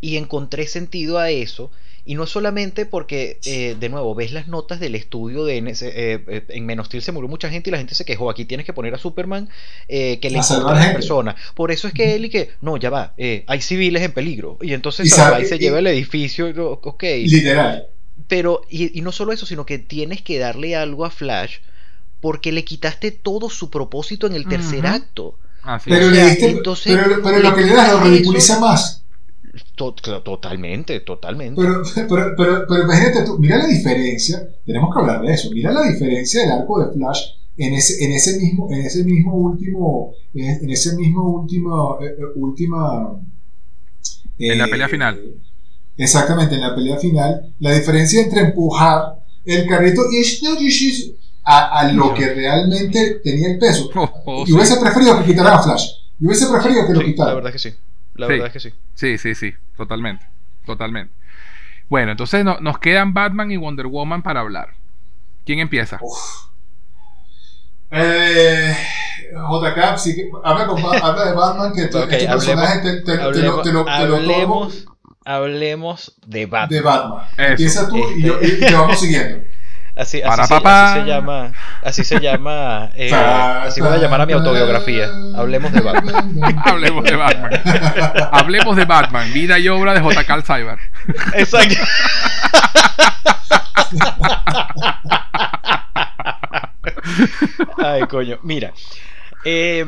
y 0.00 0.16
encontré 0.16 0.66
sentido 0.66 1.18
a 1.18 1.30
eso. 1.30 1.70
Y 2.06 2.14
no 2.14 2.26
solamente 2.26 2.86
porque, 2.86 3.38
eh, 3.44 3.76
de 3.78 3.88
nuevo, 3.90 4.14
ves 4.14 4.32
las 4.32 4.48
notas 4.48 4.80
del 4.80 4.94
estudio 4.94 5.44
de 5.44 5.58
NS, 5.58 5.82
eh, 5.82 6.24
eh, 6.26 6.44
en 6.48 6.64
Men 6.64 6.80
of 6.80 6.86
Steel 6.86 7.02
se 7.02 7.12
murió 7.12 7.28
mucha 7.28 7.50
gente 7.50 7.68
y 7.68 7.72
la 7.72 7.78
gente 7.78 7.94
se 7.94 8.06
quejó. 8.06 8.30
Aquí 8.30 8.46
tienes 8.46 8.64
que 8.64 8.72
poner 8.72 8.94
a 8.94 8.98
Superman 8.98 9.50
eh, 9.86 10.18
que 10.18 10.30
le 10.30 10.38
importa 10.38 10.72
a 10.72 10.74
las 10.76 10.94
personas. 10.94 11.36
Por 11.54 11.70
eso 11.70 11.86
es 11.86 11.92
que 11.94 12.14
él 12.16 12.24
y 12.24 12.30
que, 12.30 12.52
no, 12.62 12.78
ya 12.78 12.88
va, 12.88 13.12
eh, 13.18 13.44
hay 13.46 13.60
civiles 13.60 14.02
en 14.02 14.12
peligro. 14.12 14.56
Y 14.62 14.72
entonces 14.72 15.06
Y 15.06 15.20
va 15.20 15.40
y 15.40 15.44
se 15.44 15.56
y- 15.56 15.58
lleva 15.58 15.78
el 15.78 15.86
edificio. 15.88 16.48
Ok, 16.82 17.02
literal. 17.26 17.86
pero, 18.28 18.62
y, 18.70 18.98
y 18.98 19.02
no 19.02 19.12
solo 19.12 19.32
eso, 19.32 19.44
sino 19.44 19.66
que 19.66 19.78
tienes 19.78 20.22
que 20.22 20.38
darle 20.38 20.74
algo 20.76 21.04
a 21.04 21.10
Flash 21.10 21.58
porque 22.20 22.50
le 22.50 22.64
quitaste 22.64 23.10
todo 23.12 23.50
su 23.50 23.70
propósito 23.70 24.26
en 24.26 24.34
el 24.34 24.46
tercer 24.46 24.86
acto. 24.86 25.38
Así 25.62 25.90
Pero, 25.90 26.06
es. 26.06 26.12
le 26.12 26.24
diste- 26.24 26.50
entonces, 26.50 26.96
pero, 26.96 27.22
pero 27.22 27.38
lo 27.40 27.54
que 27.54 27.60
le 27.62 27.74
das 27.74 27.92
lo 27.92 28.00
ridiculiza 28.00 28.52
eso. 28.54 28.60
más. 28.60 29.04
To- 29.74 29.92
to- 29.94 30.22
totalmente, 30.22 31.00
totalmente. 31.00 31.60
Pero, 31.60 31.82
pero, 32.08 32.34
pero, 32.36 32.64
pero 32.68 32.82
imagínate 32.84 33.24
tú, 33.24 33.38
mira 33.38 33.58
la 33.58 33.66
diferencia, 33.66 34.46
tenemos 34.64 34.94
que 34.94 35.00
hablar 35.00 35.22
de 35.22 35.32
eso, 35.34 35.50
mira 35.50 35.72
la 35.72 35.82
diferencia 35.82 36.40
del 36.42 36.52
arco 36.52 36.84
de 36.84 36.92
Flash 36.92 37.20
en 37.56 37.74
ese, 37.74 38.04
en 38.04 38.12
ese 38.12 38.38
mismo, 38.38 38.68
en 38.70 38.80
ese 38.86 39.04
mismo 39.04 39.34
último, 39.34 40.12
en, 40.34 40.64
en 40.64 40.70
ese 40.70 40.96
mismo 40.96 41.28
último, 41.30 41.98
eh, 42.00 42.06
eh, 42.18 42.22
última 42.36 43.12
En 44.38 44.58
la 44.58 44.64
eh, 44.66 44.70
pelea 44.70 44.88
final. 44.88 45.20
Exactamente, 45.96 46.54
en 46.54 46.60
la 46.62 46.74
pelea 46.74 46.96
final, 46.98 47.54
la 47.58 47.74
diferencia 47.74 48.22
entre 48.22 48.40
empujar 48.40 49.24
el 49.44 49.66
carrito 49.66 50.02
y 50.10 50.22
a, 51.50 51.80
a 51.80 51.92
lo 51.92 52.14
que 52.14 52.32
realmente 52.34 53.20
tenía 53.24 53.48
el 53.52 53.58
peso. 53.58 53.90
Oh, 53.94 54.10
oh, 54.26 54.42
Y 54.42 54.46
sí. 54.46 54.52
hubiese 54.52 54.76
preferido 54.80 55.18
que 55.18 55.24
quitaran 55.26 55.54
a 55.54 55.62
Flash. 55.62 55.84
Y 56.20 56.26
hubiese 56.26 56.46
preferido 56.48 56.86
que 56.86 56.92
lo 56.92 57.00
Sí, 57.00 57.06
la 57.06 57.12
quitaran. 57.12 57.34
verdad 57.36 57.54
es 57.54 57.62
que 57.62 57.70
sí. 57.70 57.76
La 58.14 58.26
Sí. 58.26 58.32
verdad 58.32 58.46
es 58.48 58.52
que 58.52 58.60
sí. 58.60 58.74
Sí, 58.94 59.18
sí, 59.18 59.34
sí, 59.34 59.54
totalmente, 59.76 60.26
totalmente. 60.66 61.14
Bueno, 61.88 62.12
entonces 62.12 62.44
no- 62.44 62.60
nos 62.60 62.78
quedan 62.78 63.14
Batman 63.14 63.50
y 63.50 63.56
Wonder 63.56 63.86
Woman 63.86 64.22
para 64.22 64.40
hablar. 64.40 64.74
¿Quién 65.46 65.58
empieza? 65.58 65.98
Eh, 67.90 68.76
JK, 69.32 69.98
sí 69.98 70.30
habla, 70.44 70.66
con 70.66 70.80
Ba- 70.82 70.98
habla 70.98 71.24
de 71.26 71.32
Batman, 71.34 71.72
que 71.74 71.86
tu- 71.88 71.98
Ok, 71.98 72.12
este 72.12 72.28
hablemos- 72.28 72.44
personaje 72.46 72.78
te, 72.80 72.92
te- 73.00 73.02
te 73.02 73.16
lo, 73.16 73.22
Hablemos, 73.24 73.62
te 73.62 73.72
lo- 73.72 73.84
te 73.84 74.06
lo 74.06 74.16
hablemos, 74.16 74.86
hablemos 75.24 76.14
de 76.26 76.46
Batman. 76.46 76.68
de 76.68 76.80
Batman. 76.82 77.24
Eso. 77.36 77.42
Empieza 77.50 77.88
tú 77.88 77.96
y, 77.96 78.22
yo, 78.22 78.38
y 78.40 78.72
vamos 78.72 79.00
siguiendo. 79.00 79.44
Así, 79.96 80.22
así, 80.22 80.46
se, 80.46 80.54
así 80.54 81.00
se 81.00 81.06
llama. 81.06 81.52
Así 81.82 82.04
se 82.04 82.20
llama. 82.20 82.90
eh, 82.94 83.12
así 83.14 83.80
voy 83.80 83.92
a 83.92 83.96
llamar 83.98 84.20
a 84.22 84.26
mi 84.26 84.32
autobiografía. 84.32 85.08
Hablemos 85.36 85.72
de 85.72 85.80
Batman. 85.80 86.40
Hablemos 86.64 87.04
de 87.04 87.16
Batman. 87.16 87.50
Hablemos 88.32 88.76
de 88.76 88.84
Batman, 88.84 89.32
vida 89.32 89.58
y 89.58 89.68
obra 89.68 89.94
de 89.94 90.00
J. 90.00 90.24
Carl 90.24 90.42
Cyber. 90.42 90.78
Exacto. 91.34 91.74
Ay, 97.78 98.02
coño. 98.08 98.38
Mira. 98.42 98.72
eh, 99.44 99.84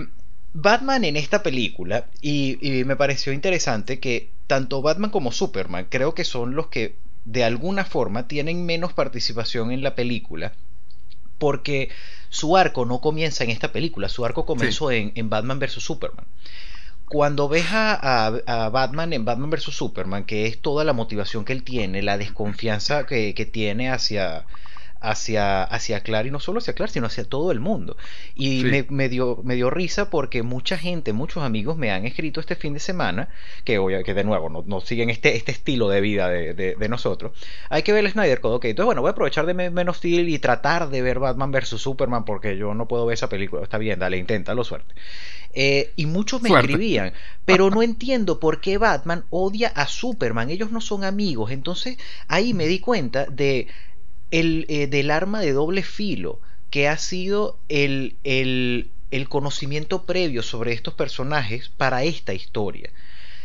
Batman 0.54 1.04
en 1.04 1.16
esta 1.16 1.42
película, 1.42 2.04
y, 2.20 2.58
y 2.60 2.84
me 2.84 2.94
pareció 2.96 3.32
interesante 3.32 4.00
que 4.00 4.28
tanto 4.46 4.82
Batman 4.82 5.10
como 5.10 5.32
Superman 5.32 5.86
creo 5.88 6.14
que 6.14 6.24
son 6.24 6.54
los 6.54 6.66
que 6.66 6.94
de 7.24 7.44
alguna 7.44 7.84
forma 7.84 8.28
tienen 8.28 8.66
menos 8.66 8.92
participación 8.92 9.72
en 9.72 9.82
la 9.82 9.94
película. 9.94 10.52
Porque 11.38 11.90
su 12.30 12.56
arco 12.56 12.86
no 12.86 13.00
comienza 13.00 13.44
en 13.44 13.50
esta 13.50 13.72
película, 13.72 14.08
su 14.08 14.24
arco 14.24 14.46
comenzó 14.46 14.90
en, 14.92 15.12
en 15.16 15.28
Batman 15.30 15.58
vs. 15.58 15.72
Superman 15.82 16.26
cuando 17.08 17.48
ves 17.48 17.66
a, 17.72 17.94
a- 17.94 18.64
a 18.64 18.68
Batman 18.70 19.12
en 19.12 19.24
Batman 19.24 19.50
vs. 19.50 19.64
Superman, 19.74 20.24
que 20.24 20.46
es 20.46 20.60
toda 20.60 20.84
la 20.84 20.92
motivación 20.94 21.44
que 21.44 21.52
él 21.52 21.62
tiene, 21.62 22.02
la 22.02 22.18
desconfianza 22.18 23.06
que, 23.06 23.34
que 23.34 23.44
tiene 23.46 23.90
hacia, 23.90 24.46
hacia, 25.02 25.62
hacia 25.64 26.00
Clark, 26.00 26.26
y 26.28 26.30
no 26.30 26.40
solo 26.40 26.58
hacia 26.58 26.74
Clark, 26.74 26.92
sino 26.92 27.06
hacia 27.06 27.24
todo 27.24 27.50
el 27.52 27.60
mundo. 27.60 27.96
Y 28.34 28.60
Sí. 28.60 28.64
me, 28.64 28.86
me 28.88 29.08
dio, 29.08 29.40
me 29.44 29.54
dio 29.54 29.70
risa 29.70 30.10
porque 30.10 30.42
mucha 30.42 30.78
gente, 30.78 31.12
muchos 31.12 31.42
amigos 31.42 31.76
me 31.76 31.90
han 31.90 32.06
escrito 32.06 32.40
este 32.40 32.56
fin 32.56 32.74
de 32.74 32.80
semana, 32.80 33.28
que, 33.64 33.78
obvia- 33.78 34.02
que 34.04 34.14
de 34.14 34.24
nuevo 34.24 34.48
no, 34.48 34.64
no 34.66 34.80
siguen 34.80 35.10
este, 35.10 35.36
este 35.36 35.52
estilo 35.52 35.88
de 35.88 36.00
vida 36.00 36.28
de, 36.28 36.54
de- 36.54 36.74
de 36.76 36.88
nosotros. 36.88 37.32
Hay 37.68 37.82
que 37.82 37.92
ver 37.92 38.04
el 38.04 38.10
Snyder 38.12 38.40
Code, 38.40 38.56
ok. 38.56 38.64
Entonces, 38.66 38.86
bueno, 38.86 39.00
voy 39.02 39.08
a 39.08 39.12
aprovechar 39.12 39.46
de 39.46 39.54
Men 39.54 39.88
of 39.88 39.96
Steel 39.98 40.28
y 40.28 40.38
tratar 40.38 40.88
de 40.90 41.02
ver 41.02 41.18
Batman 41.18 41.50
vs. 41.52 41.68
Superman 41.80 42.24
porque 42.24 42.56
yo 42.56 42.74
no 42.74 42.86
puedo 42.88 43.06
ver 43.06 43.14
esa 43.14 43.28
película. 43.28 43.62
Está 43.62 43.78
bien, 43.78 43.98
dale, 43.98 44.16
inténtalo, 44.16 44.64
suerte. 44.64 44.94
Eh, 45.54 45.92
y 45.96 46.06
muchos 46.06 46.40
me 46.40 46.48
Suerte. 46.48 46.72
escribían, 46.72 47.12
pero 47.44 47.68
no 47.68 47.82
entiendo 47.82 48.40
por 48.40 48.62
qué 48.62 48.78
Batman 48.78 49.24
odia 49.28 49.68
a 49.68 49.86
Superman. 49.86 50.48
Ellos 50.48 50.70
no 50.70 50.80
son 50.80 51.04
amigos. 51.04 51.50
Entonces 51.50 51.98
ahí 52.26 52.54
me 52.54 52.66
di 52.66 52.78
cuenta 52.78 53.26
de 53.26 53.66
el, 54.32 54.66
eh, 54.68 54.88
del 54.88 55.12
arma 55.12 55.40
de 55.40 55.52
doble 55.52 55.84
filo 55.84 56.40
que 56.70 56.88
ha 56.88 56.96
sido 56.96 57.58
el, 57.68 58.16
el, 58.24 58.90
el 59.12 59.28
conocimiento 59.28 60.04
previo 60.04 60.42
sobre 60.42 60.72
estos 60.72 60.94
personajes 60.94 61.68
para 61.68 62.02
esta 62.02 62.34
historia. 62.34 62.90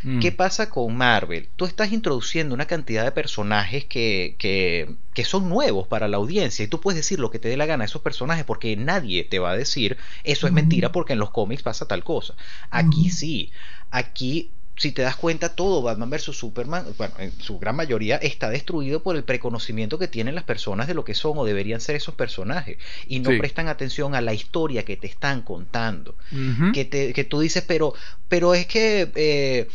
Mm. 0.03 0.19
¿Qué 0.19 0.31
pasa 0.31 0.69
con 0.69 0.95
Marvel? 0.95 1.49
Tú 1.57 1.65
estás 1.65 1.91
introduciendo 1.91 2.55
una 2.55 2.65
cantidad 2.65 3.03
de 3.03 3.11
personajes 3.11 3.84
que, 3.84 4.35
que, 4.38 4.95
que 5.14 5.26
son 5.26 5.49
nuevos 5.49 5.88
para 5.88 6.07
la 6.07 6.18
audiencia 6.18 6.64
y 6.64 6.68
tú 6.68 6.80
puedes 6.80 6.97
decir 6.97 7.19
lo 7.19 7.31
que 7.31 7.39
te 7.39 7.49
dé 7.49 7.57
la 7.57 7.65
gana 7.65 7.84
a 7.84 7.88
esos 7.88 8.01
personajes 8.01 8.45
porque 8.45 8.76
nadie 8.77 9.26
te 9.26 9.39
va 9.39 9.51
a 9.51 9.57
decir 9.57 9.97
eso 10.23 10.47
es 10.47 10.53
mentira 10.53 10.91
porque 10.91 11.14
en 11.14 11.19
los 11.19 11.31
cómics 11.31 11.64
pasa 11.64 11.88
tal 11.88 12.03
cosa. 12.05 12.35
Aquí 12.69 13.09
sí, 13.09 13.51
aquí 13.91 14.51
si 14.77 14.91
te 14.91 15.01
das 15.01 15.15
cuenta 15.15 15.55
todo 15.55 15.81
Batman 15.81 16.09
vs 16.11 16.23
Superman, 16.37 16.85
bueno, 16.97 17.13
en 17.19 17.31
su 17.41 17.59
gran 17.59 17.75
mayoría 17.75 18.17
está 18.17 18.49
destruido 18.49 19.01
por 19.03 19.15
el 19.15 19.23
preconocimiento 19.23 19.97
que 19.99 20.07
tienen 20.07 20.35
las 20.35 20.43
personas 20.43 20.87
de 20.87 20.93
lo 20.93 21.03
que 21.03 21.15
son 21.15 21.37
o 21.37 21.45
deberían 21.45 21.81
ser 21.81 21.95
esos 21.95 22.15
personajes 22.15 22.77
y 23.07 23.19
no 23.19 23.31
Sí. 23.31 23.37
prestan 23.39 23.67
atención 23.67 24.15
a 24.15 24.21
la 24.21 24.33
historia 24.33 24.85
que 24.85 24.95
te 24.97 25.07
están 25.07 25.41
contando 25.41 26.15
que, 26.73 26.85
te, 26.85 27.13
que 27.13 27.23
tú 27.23 27.39
dices, 27.39 27.63
pero, 27.67 27.93
pero 28.29 28.53
es 28.53 28.67
que. 28.67 29.11
eh, 29.15 29.67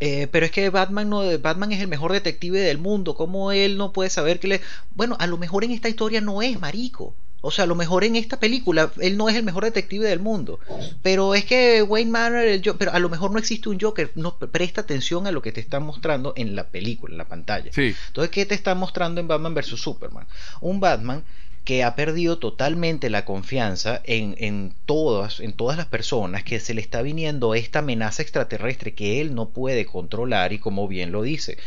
eh, 0.00 0.26
pero 0.30 0.44
es 0.46 0.52
que 0.52 0.68
Batman 0.70 1.08
no 1.08 1.22
Batman 1.38 1.72
es 1.72 1.80
el 1.80 1.88
mejor 1.88 2.12
detective 2.12 2.60
del 2.60 2.78
mundo. 2.78 3.14
¿Cómo 3.14 3.52
él 3.52 3.78
no 3.78 3.92
puede 3.92 4.10
saber 4.10 4.38
que 4.40 4.48
le. 4.48 4.60
Bueno, 4.94 5.16
a 5.20 5.26
lo 5.26 5.38
mejor 5.38 5.64
en 5.64 5.70
esta 5.72 5.88
historia 5.88 6.20
no 6.20 6.42
es 6.42 6.60
marico. 6.60 7.14
O 7.46 7.52
sea, 7.52 7.64
a 7.64 7.68
lo 7.68 7.76
mejor 7.76 8.02
en 8.02 8.16
esta 8.16 8.40
película 8.40 8.90
él 9.00 9.16
no 9.16 9.28
es 9.28 9.36
el 9.36 9.44
mejor 9.44 9.64
detective 9.64 10.08
del 10.08 10.18
mundo. 10.18 10.58
Pero 11.02 11.34
es 11.36 11.44
que 11.44 11.82
Wayne 11.82 12.10
Manor, 12.10 12.44
el 12.44 12.60
pero 12.76 12.92
a 12.92 12.98
lo 12.98 13.08
mejor 13.08 13.30
no 13.30 13.38
existe 13.38 13.68
un 13.68 13.78
Joker. 13.78 14.10
No 14.16 14.36
presta 14.36 14.80
atención 14.80 15.26
a 15.28 15.30
lo 15.30 15.42
que 15.42 15.52
te 15.52 15.60
están 15.60 15.84
mostrando 15.84 16.32
en 16.36 16.56
la 16.56 16.68
película, 16.68 17.12
en 17.12 17.18
la 17.18 17.28
pantalla. 17.28 17.70
Sí. 17.72 17.94
Entonces, 18.08 18.30
¿qué 18.32 18.46
te 18.46 18.56
están 18.56 18.78
mostrando 18.78 19.20
en 19.20 19.28
Batman 19.28 19.54
vs. 19.54 19.80
Superman? 19.80 20.26
Un 20.60 20.80
Batman 20.80 21.22
que 21.64 21.84
ha 21.84 21.94
perdido 21.94 22.38
totalmente 22.38 23.10
la 23.10 23.24
confianza 23.24 24.00
en, 24.04 24.34
en 24.38 24.72
todas, 24.84 25.40
en 25.40 25.52
todas 25.52 25.76
las 25.76 25.86
personas, 25.86 26.44
que 26.44 26.60
se 26.60 26.74
le 26.74 26.80
está 26.80 27.02
viniendo 27.02 27.54
esta 27.54 27.80
amenaza 27.80 28.22
extraterrestre 28.22 28.94
que 28.94 29.20
él 29.20 29.34
no 29.34 29.50
puede 29.50 29.84
controlar 29.86 30.52
y 30.52 30.58
como 30.58 30.86
bien 30.86 31.12
lo 31.12 31.22
dice. 31.22 31.58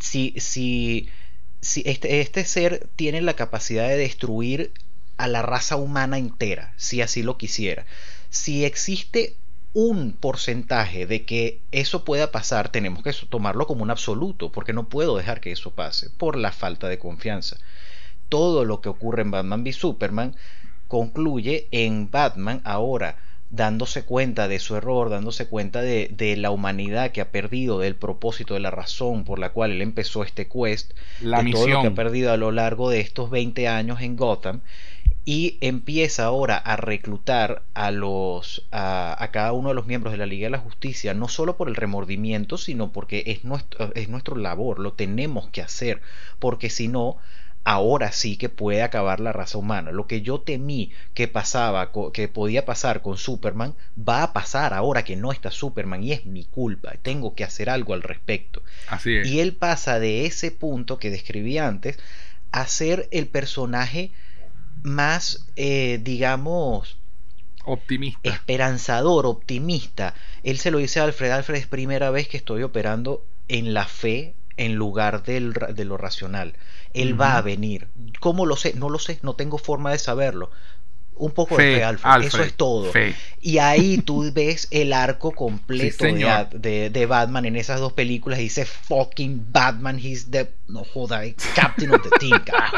Si, 0.00 0.34
si, 0.38 1.08
si 1.60 1.82
este, 1.86 2.20
este 2.20 2.44
ser 2.44 2.88
tiene 2.96 3.20
la 3.20 3.34
capacidad 3.34 3.88
de 3.88 3.96
destruir 3.96 4.72
a 5.16 5.28
la 5.28 5.42
raza 5.42 5.76
humana 5.76 6.18
entera, 6.18 6.72
si 6.76 7.00
así 7.00 7.22
lo 7.22 7.38
quisiera. 7.38 7.86
Si 8.28 8.64
existe 8.64 9.36
un 9.72 10.12
porcentaje 10.12 11.06
de 11.06 11.24
que 11.24 11.60
eso 11.70 12.04
pueda 12.04 12.32
pasar, 12.32 12.70
tenemos 12.70 13.02
que 13.02 13.12
tomarlo 13.28 13.66
como 13.66 13.82
un 13.82 13.90
absoluto, 13.90 14.50
porque 14.50 14.72
no 14.72 14.88
puedo 14.88 15.16
dejar 15.16 15.40
que 15.40 15.52
eso 15.52 15.72
pase, 15.72 16.10
por 16.10 16.36
la 16.36 16.52
falta 16.52 16.88
de 16.88 16.98
confianza. 16.98 17.58
Todo 18.28 18.64
lo 18.64 18.80
que 18.80 18.88
ocurre 18.88 19.22
en 19.22 19.30
Batman 19.30 19.62
v 19.62 19.72
Superman 19.72 20.34
concluye 20.88 21.68
en 21.70 22.10
Batman 22.10 22.60
ahora 22.64 23.18
dándose 23.50 24.04
cuenta 24.04 24.48
de 24.48 24.58
su 24.58 24.76
error, 24.76 25.10
dándose 25.10 25.48
cuenta 25.48 25.82
de, 25.82 26.08
de 26.12 26.36
la 26.36 26.50
humanidad 26.50 27.12
que 27.12 27.20
ha 27.20 27.30
perdido, 27.30 27.78
del 27.80 27.96
propósito, 27.96 28.54
de 28.54 28.60
la 28.60 28.70
razón 28.70 29.24
por 29.24 29.38
la 29.38 29.52
cual 29.52 29.72
él 29.72 29.82
empezó 29.82 30.22
este 30.24 30.48
quest, 30.48 30.92
La 31.18 31.42
de 31.42 31.44
todo 31.44 31.68
lo 31.68 31.78
que 31.78 31.86
ha 31.86 31.90
misión. 31.90 31.94
perdido 31.94 32.32
a 32.32 32.36
lo 32.36 32.52
largo 32.52 32.90
de 32.90 33.00
estos 33.00 33.30
20 33.30 33.68
años 33.68 34.00
en 34.00 34.16
Gotham 34.16 34.60
y 35.24 35.58
empieza 35.60 36.24
ahora 36.24 36.56
a 36.56 36.76
reclutar 36.76 37.62
a 37.74 37.90
los 37.90 38.66
a, 38.70 39.16
a 39.22 39.30
cada 39.32 39.52
uno 39.52 39.68
de 39.70 39.74
los 39.74 39.86
miembros 39.86 40.12
de 40.12 40.18
la 40.18 40.26
Liga 40.26 40.46
de 40.46 40.50
la 40.50 40.58
Justicia 40.58 41.14
no 41.14 41.28
solo 41.28 41.56
por 41.56 41.68
el 41.68 41.74
remordimiento 41.76 42.58
sino 42.58 42.92
porque 42.92 43.24
es 43.26 43.44
nuestro 43.44 43.92
es 43.94 44.08
nuestro 44.08 44.36
labor 44.36 44.78
lo 44.78 44.92
tenemos 44.92 45.48
que 45.48 45.62
hacer 45.62 46.00
porque 46.38 46.70
si 46.70 46.88
no 46.88 47.16
ahora 47.68 48.12
sí 48.12 48.36
que 48.36 48.48
puede 48.48 48.82
acabar 48.82 49.18
la 49.18 49.32
raza 49.32 49.58
humana 49.58 49.90
lo 49.90 50.06
que 50.06 50.22
yo 50.22 50.40
temí 50.40 50.92
que 51.14 51.26
pasaba 51.26 51.90
que 52.12 52.28
podía 52.28 52.64
pasar 52.64 53.02
con 53.02 53.18
Superman 53.18 53.74
va 53.98 54.22
a 54.22 54.32
pasar 54.32 54.72
ahora 54.72 55.02
que 55.02 55.16
no 55.16 55.32
está 55.32 55.50
Superman 55.50 56.04
y 56.04 56.12
es 56.12 56.26
mi 56.26 56.44
culpa 56.44 56.94
tengo 57.02 57.34
que 57.34 57.42
hacer 57.42 57.68
algo 57.68 57.92
al 57.94 58.02
respecto 58.02 58.62
Así 58.86 59.16
es. 59.16 59.26
y 59.28 59.40
él 59.40 59.52
pasa 59.52 59.98
de 59.98 60.26
ese 60.26 60.52
punto 60.52 60.98
que 61.00 61.10
describí 61.10 61.58
antes 61.58 61.98
a 62.52 62.68
ser 62.68 63.08
el 63.10 63.26
personaje 63.26 64.12
más, 64.84 65.46
eh, 65.56 65.98
digamos, 66.02 66.96
Optimista. 67.64 68.20
esperanzador, 68.22 69.26
optimista. 69.26 70.14
Él 70.44 70.58
se 70.58 70.70
lo 70.70 70.78
dice 70.78 71.00
a 71.00 71.04
Alfred, 71.04 71.32
Alfred 71.32 71.56
es 71.58 71.66
primera 71.66 72.10
vez 72.10 72.28
que 72.28 72.36
estoy 72.36 72.62
operando 72.62 73.26
en 73.48 73.74
la 73.74 73.86
fe 73.86 74.35
en 74.56 74.74
lugar 74.74 75.22
del 75.22 75.52
de 75.52 75.84
lo 75.84 75.96
racional. 75.96 76.54
Él 76.94 77.20
va 77.20 77.36
a 77.36 77.42
venir. 77.42 77.88
¿Cómo 78.20 78.46
lo 78.46 78.56
sé? 78.56 78.74
No 78.74 78.88
lo 78.88 78.98
sé, 78.98 79.18
no 79.22 79.34
tengo 79.34 79.58
forma 79.58 79.90
de 79.92 79.98
saberlo. 79.98 80.50
Un 81.18 81.30
poco 81.30 81.56
de 81.56 81.62
Fe, 81.62 81.74
fe, 81.76 81.84
Alfred. 81.84 82.10
Alfred, 82.10 82.28
Eso 82.28 82.42
es 82.42 82.54
todo. 82.54 82.92
fe. 82.92 83.14
Y 83.40 83.56
ahí 83.56 83.96
tú 83.98 84.30
ves 84.34 84.68
el 84.70 84.92
arco 84.92 85.30
completo 85.32 86.04
Sí, 86.04 86.12
de, 86.12 86.46
de, 86.58 86.90
de 86.90 87.06
Batman 87.06 87.46
en 87.46 87.56
esas 87.56 87.80
dos 87.80 87.94
películas. 87.94 88.38
Dice 88.38 88.66
fucking 88.66 89.46
Batman, 89.50 89.98
he's 89.98 90.30
the. 90.30 90.50
No 90.68 90.84
joda, 90.84 91.24
it's 91.24 91.46
captain 91.54 91.90
of 91.94 92.02
the 92.02 92.10
team, 92.18 92.38
carajo. 92.44 92.76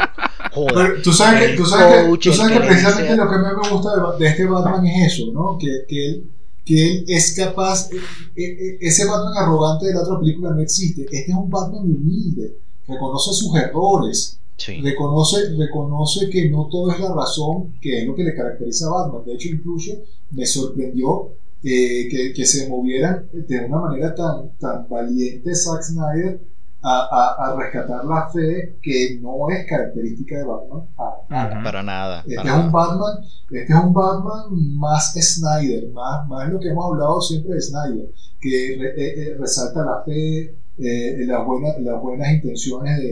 Joda. 0.53 0.73
Pero 0.73 1.01
tú 1.01 1.11
sabes 1.11 1.49
que, 1.49 1.57
tú 1.57 1.65
sabes 1.65 2.05
que, 2.05 2.17
tú 2.17 2.33
sabes 2.33 2.53
que 2.53 2.65
precisamente 2.65 3.15
lo 3.17 3.29
que 3.29 3.37
más 3.39 3.53
me 3.61 3.69
gusta 3.69 3.89
de, 3.95 4.23
de 4.23 4.29
este 4.31 4.45
Batman 4.45 4.85
es 4.87 5.13
eso, 5.13 5.25
¿no? 5.33 5.57
Que, 5.59 5.67
que, 5.89 6.05
él, 6.07 6.23
que 6.65 6.89
él 6.91 7.05
es 7.07 7.35
capaz, 7.35 7.89
eh, 7.91 7.97
eh, 8.35 8.77
ese 8.81 9.05
Batman 9.05 9.33
arrogante 9.37 9.87
de 9.87 9.93
la 9.93 10.01
otra 10.03 10.19
película 10.19 10.51
no 10.51 10.61
existe. 10.61 11.03
Este 11.03 11.31
es 11.31 11.37
un 11.37 11.49
Batman 11.49 11.83
humilde, 11.83 12.57
reconoce 12.87 13.33
sus 13.33 13.55
errores, 13.55 14.35
Sí. 14.57 14.81
reconoce, 14.81 15.37
reconoce 15.57 16.29
que 16.29 16.49
no 16.49 16.67
todo 16.69 16.91
es 16.91 16.99
la 16.99 17.13
razón, 17.13 17.73
que 17.81 17.99
es 18.01 18.05
lo 18.05 18.13
que 18.13 18.23
le 18.25 18.35
caracteriza 18.35 18.87
a 18.87 18.91
Batman. 18.91 19.23
De 19.25 19.33
hecho, 19.33 19.47
incluso 19.49 19.93
me 20.31 20.45
sorprendió 20.45 21.29
eh, 21.63 22.07
que, 22.09 22.33
que 22.33 22.45
se 22.45 22.67
movieran 22.69 23.27
de 23.33 23.65
una 23.65 23.79
manera 23.79 24.13
tan, 24.15 24.51
tan 24.59 24.87
valiente 24.89 25.53
Zack 25.55 25.81
Snyder 25.83 26.41
a, 26.81 26.99
a- 27.11 27.45
a 27.51 27.55
rescatar 27.57 28.05
la 28.05 28.29
fe 28.29 28.77
que 28.81 29.19
no 29.21 29.49
es 29.49 29.67
característica 29.67 30.37
de 30.37 30.43
Batman. 30.45 30.81
para 30.95 31.13
nada. 31.29 31.63
Para 31.63 31.83
nada. 31.83 32.19
Este 32.25 32.35
para 32.37 32.49
es 32.59 32.65
un. 32.65 32.71
Batman, 32.71 33.13
este 33.51 33.73
es 33.73 33.79
un 33.79 33.93
Batman 33.93 34.43
más 34.77 35.13
Snyder, 35.13 35.89
más, 35.91 36.27
más 36.27 36.49
lo 36.49 36.59
que 36.59 36.69
hemos 36.69 36.85
hablado 36.91 37.21
siempre 37.21 37.55
de 37.55 37.61
Snyder, 37.61 38.09
que 38.39 38.77
re- 38.79 38.93
eh, 38.97 39.13
eh, 39.31 39.37
resalta 39.39 39.83
la 39.83 40.03
fe, 40.05 40.55
eh, 40.77 41.25
las, 41.25 41.45
buenas, 41.45 41.79
las 41.81 42.01
buenas 42.01 42.31
intenciones 42.31 42.97
de, 42.97 43.11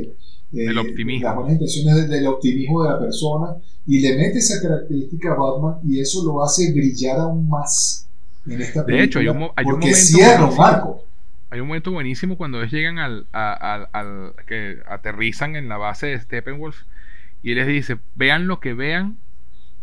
eh, 0.53 0.65
El 0.69 0.77
optimismo. 0.77 1.27
las 1.27 1.35
buenas 1.35 1.53
intenciones 1.53 1.95
de- 1.95 2.07
del 2.07 2.27
optimismo 2.27 2.83
de 2.83 2.89
la 2.89 2.99
persona 2.99 3.55
y 3.85 3.99
le 3.99 4.15
mete 4.17 4.37
esa 4.37 4.61
característica 4.61 5.33
a 5.33 5.35
Batman 5.35 5.79
y 5.85 5.99
eso 5.99 6.23
lo 6.23 6.41
hace 6.43 6.71
brillar 6.71 7.19
aún 7.19 7.49
más 7.49 8.07
en 8.47 8.61
esta 8.61 8.83
De 8.83 9.03
hecho, 9.03 9.19
hay 9.19 9.25
película 9.25 9.47
un 9.47 9.51
hay 9.57 9.65
un 9.65 9.71
porque 9.71 9.87
momento 9.87 10.05
cierra 10.07 10.33
un 10.45 10.55
buenísimo. 10.55 10.65
arco. 10.65 11.03
Hay 11.49 11.59
un 11.61 11.67
momento 11.67 11.91
buenísimo 11.91 12.37
cuando 12.37 12.59
ellos 12.59 12.71
llegan 12.71 12.99
al, 12.99 13.25
a- 13.31 13.53
al- 13.53 13.89
al- 13.93 14.33
que 14.47 14.79
aterrizan 14.87 15.55
en 15.55 15.69
la 15.69 15.77
base 15.77 16.07
de 16.07 16.19
Steppenwolf 16.19 16.81
y 17.41 17.53
les 17.53 17.67
dice, 17.67 17.97
vean 18.15 18.47
lo 18.47 18.59
que 18.59 18.73
vean, 18.73 19.17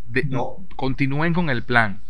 de- 0.09 0.25
No. 0.25 0.57
continúen 0.75 1.33
con 1.33 1.49
el 1.49 1.63
plan. 1.63 2.01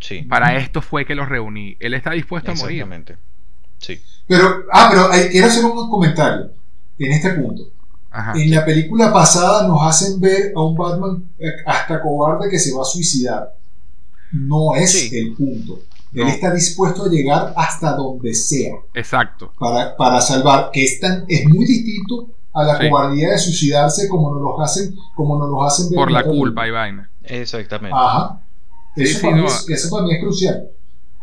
Sí, 0.00 0.22
Para 0.22 0.56
esto 0.56 0.82
fue 0.82 1.06
que 1.06 1.14
los 1.14 1.28
reuní. 1.28 1.76
Él 1.80 1.94
está 1.94 2.10
dispuesto 2.10 2.50
a 2.50 2.54
morir. 2.54 2.78
exactamente. 2.82 3.16
Sí. 3.78 4.00
Pero, 4.26 4.64
ah, 4.72 4.88
pero 4.90 5.10
hay- 5.12 5.28
quiero 5.30 5.46
hacer 5.46 5.64
un 5.64 5.88
comentario 5.90 6.50
en 6.98 7.12
este 7.12 7.30
punto. 7.34 7.70
Ajá. 8.10 8.32
En 8.36 8.50
la 8.50 8.64
película 8.64 9.12
pasada 9.12 9.66
nos 9.68 9.80
hacen 9.82 10.20
ver 10.20 10.52
a 10.54 10.60
un 10.60 10.76
Batman 10.76 11.24
eh, 11.38 11.50
hasta 11.66 12.00
cobarde 12.00 12.48
que 12.50 12.58
se 12.58 12.72
va 12.74 12.82
a 12.82 12.84
suicidar. 12.84 13.54
No 14.32 14.74
es 14.74 14.92
Sí. 15.08 15.16
el 15.18 15.34
punto. 15.34 15.80
Él 16.14 16.28
está 16.28 16.52
dispuesto 16.54 17.04
a 17.04 17.08
llegar 17.08 17.52
hasta 17.56 17.92
donde 17.96 18.34
sea 18.34 18.74
Exacto. 18.94 19.52
para, 19.58 19.96
para 19.96 20.20
salvar, 20.20 20.70
que 20.72 20.84
es, 20.84 21.00
tan, 21.00 21.24
es 21.28 21.44
muy 21.48 21.64
distinto 21.66 22.28
a 22.52 22.62
la 22.64 22.78
Sí. 22.78 22.88
cobardía 22.88 23.30
de 23.30 23.38
suicidarse 23.38 24.08
como 24.08 24.32
nos 24.32 24.42
los 24.42 24.60
hacen, 24.60 24.94
como 25.16 25.36
nos 25.38 25.50
los 25.50 25.66
hacen 25.66 25.94
Por 25.94 26.10
la 26.10 26.22
culpa 26.22 26.66
y 26.66 26.70
vaina. 26.70 27.10
Exactamente. 27.22 27.96
Ajá. 27.98 28.40
Eso, 28.96 29.18
sí, 29.18 29.22
para 29.24 29.36
mí 29.36 29.42
no. 29.42 29.48
es, 29.48 29.68
eso 29.68 29.90
para 29.90 30.06
mí 30.06 30.14
es 30.14 30.20
crucial. 30.22 30.64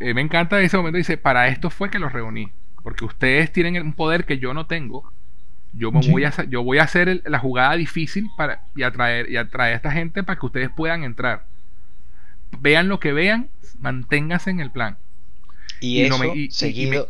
Eh, 0.01 0.13
me 0.13 0.21
encanta 0.21 0.59
ese 0.59 0.75
momento. 0.77 0.97
Dice, 0.97 1.17
para 1.17 1.47
esto 1.47 1.69
fue 1.69 1.89
que 1.89 1.99
los 1.99 2.11
reuní. 2.11 2.51
Porque 2.83 3.05
ustedes 3.05 3.53
tienen 3.53 3.81
un 3.81 3.93
poder 3.93 4.25
que 4.25 4.39
yo 4.39 4.53
no 4.53 4.65
tengo. 4.65 5.09
Yo, 5.73 5.91
me 5.91 6.03
Sí. 6.03 6.11
voy, 6.11 6.25
a, 6.25 6.29
hacer- 6.29 6.49
yo 6.49 6.63
voy 6.63 6.79
a 6.79 6.83
hacer 6.83 7.07
el- 7.07 7.23
la 7.25 7.39
jugada 7.39 7.75
difícil 7.75 8.27
para, 8.35 8.65
y, 8.75 8.83
atraer, 8.83 9.29
y 9.31 9.37
atraer 9.37 9.73
a 9.73 9.75
esta 9.77 9.91
gente 9.91 10.23
para 10.23 10.37
que 10.37 10.45
ustedes 10.45 10.69
puedan 10.75 11.03
entrar. 11.05 11.45
Vean 12.59 12.87
lo 12.89 12.99
que 12.99 13.13
vean, 13.13 13.49
manténganse 13.79 14.49
en 14.49 14.59
el 14.59 14.71
plan. 14.71 14.97
Y, 15.79 15.99
y 15.99 16.01
eso 16.03 16.17
no 16.17 16.23
me- 16.23 16.35
y- 16.35 16.39
y- 16.39 16.45
y 16.45 16.51
seguido. 16.51 17.09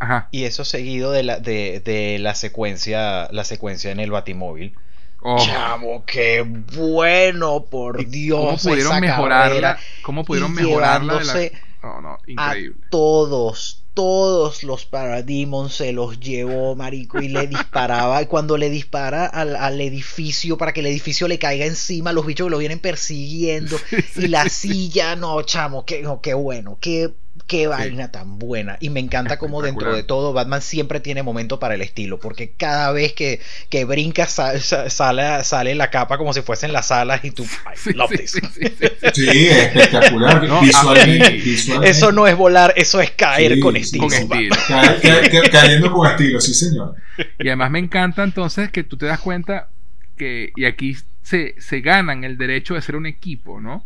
Ajá. 0.00 0.28
Y 0.30 0.44
eso 0.44 0.64
seguido 0.64 1.10
de 1.10 1.22
la, 1.24 1.38
de, 1.40 1.80
de 1.84 2.18
la 2.20 2.34
secuencia, 2.34 3.28
la 3.32 3.44
secuencia 3.44 3.90
en 3.90 4.00
el 4.00 4.10
Batimóvil. 4.10 4.74
Oh, 5.20 5.44
Chamo, 5.44 6.04
qué 6.06 6.42
bueno, 6.76 7.64
por 7.64 8.06
Dios. 8.06 8.38
¿Cómo 8.38 8.56
pudieron 8.56 8.92
esa 8.92 9.00
mejorarla? 9.00 9.78
¿Cómo 10.02 10.24
pudieron 10.24 10.54
mejorarla 10.54 11.18
de 11.18 11.24
la... 11.24 11.32
llevándose 11.34 11.52
No, 11.82 12.00
no, 12.00 12.12
a 12.14 12.20
increíble. 12.52 12.76
todos, 12.90 13.82
todos 13.98 14.62
los 14.62 14.86
Parademons 14.86 15.74
se 15.74 15.92
los 15.92 16.20
llevó, 16.20 16.76
marico, 16.76 17.20
y 17.20 17.26
le 17.26 17.48
disparaba. 17.48 18.22
Y 18.22 18.26
cuando 18.26 18.56
le 18.56 18.70
dispara 18.70 19.26
al, 19.26 19.56
al 19.56 19.80
edificio 19.80 20.56
para 20.56 20.72
que 20.72 20.78
el 20.78 20.86
edificio 20.86 21.26
le 21.26 21.40
caiga 21.40 21.66
encima, 21.66 22.12
los 22.12 22.24
bichos 22.24 22.46
que 22.46 22.50
lo 22.52 22.58
vienen 22.58 22.78
persiguiendo. 22.78 23.76
y 24.14 24.28
la 24.28 24.48
silla, 24.48 25.16
no, 25.16 25.42
chamo, 25.42 25.84
qué, 25.84 26.00
no, 26.00 26.20
qué 26.20 26.32
bueno, 26.34 26.78
qué, 26.80 27.12
qué 27.48 27.66
vaina 27.66 28.12
tan 28.12 28.38
buena. 28.38 28.76
Y 28.78 28.90
me 28.90 29.00
encanta 29.00 29.38
como 29.38 29.62
dentro 29.62 29.92
de 29.92 30.04
todo 30.04 30.32
Batman 30.32 30.62
siempre 30.62 31.00
tiene 31.00 31.24
momento 31.24 31.58
para 31.58 31.74
el 31.74 31.82
estilo, 31.82 32.20
porque 32.20 32.52
cada 32.56 32.92
vez 32.92 33.14
que, 33.14 33.40
que 33.70 33.84
brinca 33.84 34.26
sa- 34.28 34.60
sa- 34.60 34.88
sale, 34.90 35.42
sale 35.42 35.74
la 35.74 35.90
capa 35.90 36.16
como 36.18 36.32
si 36.32 36.42
fuesen 36.42 36.72
las 36.72 36.92
alas 36.92 37.24
y 37.24 37.32
tú, 37.32 37.42
I 37.44 37.48
Sí, 37.76 37.92
love 37.94 38.10
sí, 38.10 38.16
this. 38.18 38.30
sí, 38.30 38.40
sí, 38.54 38.62
sí. 38.78 38.88
Sí, 39.14 39.46
es 39.48 39.56
espectacular. 39.74 40.46
No, 40.46 40.60
visualmente, 40.60 41.26
a 41.26 41.30
mí- 41.30 41.40
visualmente. 41.40 41.90
Eso 41.90 42.12
no 42.12 42.26
es 42.28 42.36
volar, 42.36 42.72
eso 42.76 43.00
es 43.00 43.10
caer 43.10 43.54
Sí, 43.54 43.60
con 43.60 43.76
estilo. 43.76 44.04
Con 44.04 44.12
estilo. 44.14 44.56
Ca- 44.68 44.96
ca- 45.00 45.30
ca- 45.30 45.50
cayendo 45.50 45.90
con 45.92 46.08
estilo, 46.08 46.40
sí, 46.40 46.54
señor. 46.54 46.94
Y 47.38 47.48
además 47.48 47.70
me 47.72 47.80
encanta 47.80 48.22
entonces 48.22 48.70
que 48.70 48.84
tú 48.84 48.96
te 48.96 49.06
das 49.06 49.18
cuenta 49.20 49.68
que, 50.16 50.52
y 50.54 50.66
aquí 50.66 50.96
se, 51.22 51.54
se 51.58 51.80
ganan 51.80 52.24
el 52.24 52.36
derecho 52.38 52.74
de 52.74 52.82
ser 52.82 52.94
un 52.96 53.06
equipo, 53.06 53.60
¿no? 53.60 53.84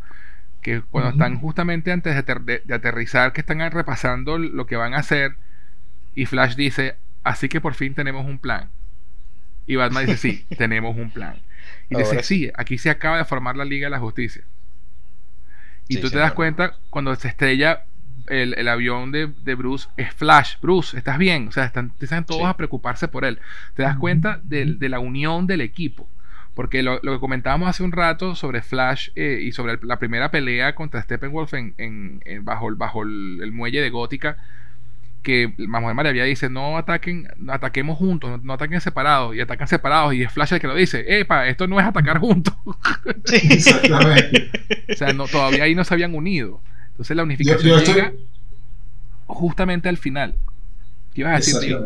Que 0.62 0.80
cuando 0.80 1.10
están 1.10 1.38
justamente 1.38 1.92
antes 1.92 2.14
de, 2.14 2.20
ater- 2.24 2.44
de- 2.44 2.62
de 2.64 2.74
aterrizar, 2.74 3.32
que 3.34 3.40
están 3.42 3.58
repasando 3.70 4.38
lo 4.38 4.66
que 4.66 4.76
van 4.76 4.94
a 4.94 4.98
hacer, 4.98 5.36
y 6.14 6.24
Flash 6.26 6.54
dice, 6.54 6.96
así 7.24 7.48
que 7.48 7.60
por 7.60 7.74
fin 7.74 7.94
tenemos 7.94 8.24
un 8.26 8.38
plan. 8.38 8.70
Y 9.66 9.76
Batman 9.76 10.06
dice, 10.06 10.16
sí, 10.18 10.46
tenemos 10.56 10.96
un 10.96 11.10
plan. 11.10 11.36
Y 11.90 11.96
dice, 11.96 12.22
sí, 12.22 12.50
aquí 12.56 12.78
se 12.78 12.90
acaba 12.90 13.18
de 13.18 13.24
formar 13.24 13.56
la 13.56 13.64
Liga 13.64 13.86
de 13.86 13.90
la 13.90 13.98
Justicia. 13.98 14.42
Y 15.88 15.94
Sí, 15.94 16.00
tú 16.00 16.06
te 16.06 16.10
señor. 16.10 16.24
das 16.24 16.32
cuenta 16.32 16.76
cuando 16.90 17.14
se 17.16 17.28
estrella 17.28 17.84
el, 18.28 18.54
el 18.54 18.68
avión 18.68 19.10
de, 19.10 19.26
de 19.44 19.54
Bruce, 19.56 19.88
es 19.96 20.14
Flash, 20.14 20.56
Bruce, 20.62 20.96
¿estás 20.96 21.18
bien? 21.18 21.48
O 21.48 21.52
sea, 21.52 21.64
están, 21.64 21.90
todos 22.24 22.40
Sí. 22.40 22.46
a 22.46 22.56
preocuparse 22.56 23.08
por 23.08 23.24
él. 23.24 23.40
Te 23.74 23.82
das 23.82 23.96
cuenta 23.96 24.40
de, 24.44 24.64
de 24.76 24.88
la 24.88 25.00
unión 25.00 25.46
del 25.48 25.60
equipo. 25.60 26.08
Porque 26.54 26.82
lo, 26.82 27.00
lo 27.02 27.12
que 27.14 27.18
comentábamos 27.20 27.68
hace 27.68 27.82
un 27.82 27.92
rato 27.92 28.34
sobre 28.34 28.60
Flash 28.62 29.08
eh, 29.16 29.40
y 29.42 29.52
sobre 29.52 29.72
el- 29.74 29.78
la 29.84 29.98
primera 29.98 30.30
pelea 30.30 30.74
contra 30.74 31.00
Steppenwolf 31.02 31.54
en, 31.54 31.74
en- 31.78 32.20
en- 32.26 32.44
bajo, 32.44 32.68
el- 32.68 32.74
bajo 32.74 33.02
el, 33.04 33.40
el 33.42 33.52
muelle 33.52 33.80
de 33.80 33.88
Gótica, 33.90 34.36
que 35.22 35.54
la 35.56 35.80
Mujer 35.80 35.94
Maravilla 35.94 36.24
dice, 36.24 36.50
no 36.50 36.76
ataquen, 36.76 37.28
ataquemos 37.48 37.96
juntos, 37.96 38.28
no, 38.28 38.38
no 38.42 38.52
ataquen 38.54 38.80
separados, 38.80 39.34
y 39.36 39.40
atacan 39.40 39.68
separados, 39.68 40.12
y 40.14 40.22
es 40.24 40.32
Flash 40.32 40.52
el 40.52 40.60
que 40.60 40.66
lo 40.66 40.74
dice, 40.74 41.20
epa, 41.20 41.46
esto 41.48 41.66
no 41.68 41.78
es 41.80 41.86
atacar 41.86 42.18
juntos. 42.18 42.54
Sí. 43.24 43.36
Exactamente. 43.50 44.50
o 44.92 44.94
sea, 44.96 45.12
no, 45.12 45.26
todavía 45.28 45.64
ahí 45.64 45.74
no 45.74 45.84
se 45.84 45.94
habían 45.94 46.14
unido. 46.14 46.60
Entonces 46.90 47.16
la 47.16 47.22
unificación 47.22 47.70
yo 47.70 47.78
estoy- 47.78 47.94
llega 47.94 48.12
justamente 49.26 49.88
al 49.88 49.96
final. 49.96 50.34
¿Qué 51.14 51.20
ibas 51.22 51.32
a 51.34 51.36
decir, 51.36 51.54
tío? 51.60 51.80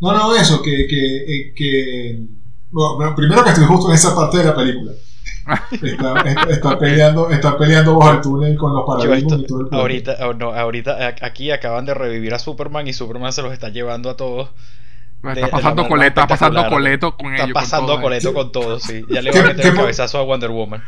No, 0.00 0.12
no, 0.12 0.34
eso, 0.34 0.62
que, 0.62 0.86
que, 0.88 1.16
eh, 1.18 1.52
que- 1.54 2.20
bueno, 2.70 2.96
bueno, 2.96 3.14
primero 3.14 3.42
que 3.44 3.50
estoy 3.50 3.64
justo 3.64 3.88
en 3.88 3.94
esa 3.94 4.14
parte 4.14 4.38
de 4.38 4.44
la 4.44 4.54
película. 4.54 4.92
Está, 5.72 6.20
está- 6.20 6.42
está 6.50 6.78
peleando, 6.78 7.30
está 7.30 7.58
peleando 7.58 7.98
bajo 7.98 8.12
el 8.12 8.20
túnel 8.20 8.56
con 8.56 8.72
los 8.74 8.84
paradigmas 8.86 9.18
esto- 9.22 9.38
y 9.38 9.46
todo 9.46 9.60
el 9.62 9.68
ahorita, 9.72 10.16
oh, 10.28 10.34
no, 10.34 10.52
ahorita 10.52 11.14
aquí 11.22 11.50
acaban 11.50 11.86
de 11.86 11.94
revivir 11.94 12.34
a 12.34 12.38
Superman 12.38 12.86
y 12.86 12.92
Superman 12.92 13.32
se 13.32 13.42
los 13.42 13.52
está 13.52 13.68
llevando 13.70 14.10
a 14.10 14.16
todos. 14.16 14.50
Está 15.22 15.34
de- 15.34 15.48
pasando 15.48 15.86
coleto, 15.88 16.20
está 16.20 16.26
pasando 16.26 16.66
coleto 16.68 17.16
con 17.16 17.26
ellos. 17.34 17.40
Están 17.40 17.52
con 17.52 17.62
pasando 17.62 17.86
todo, 17.88 17.98
a 17.98 18.02
coleto 18.02 18.32
con 18.34 18.52
todos, 18.52 18.82
sí. 18.82 19.04
Ya 19.10 19.20
le 19.20 19.30
¿Qué- 19.30 19.38
van 19.40 19.50
a 19.50 19.52
meter 19.54 19.66
el 19.66 19.74
cabezazo 19.76 20.18
a 20.18 20.22
Wonder 20.22 20.50
Woman. 20.50 20.82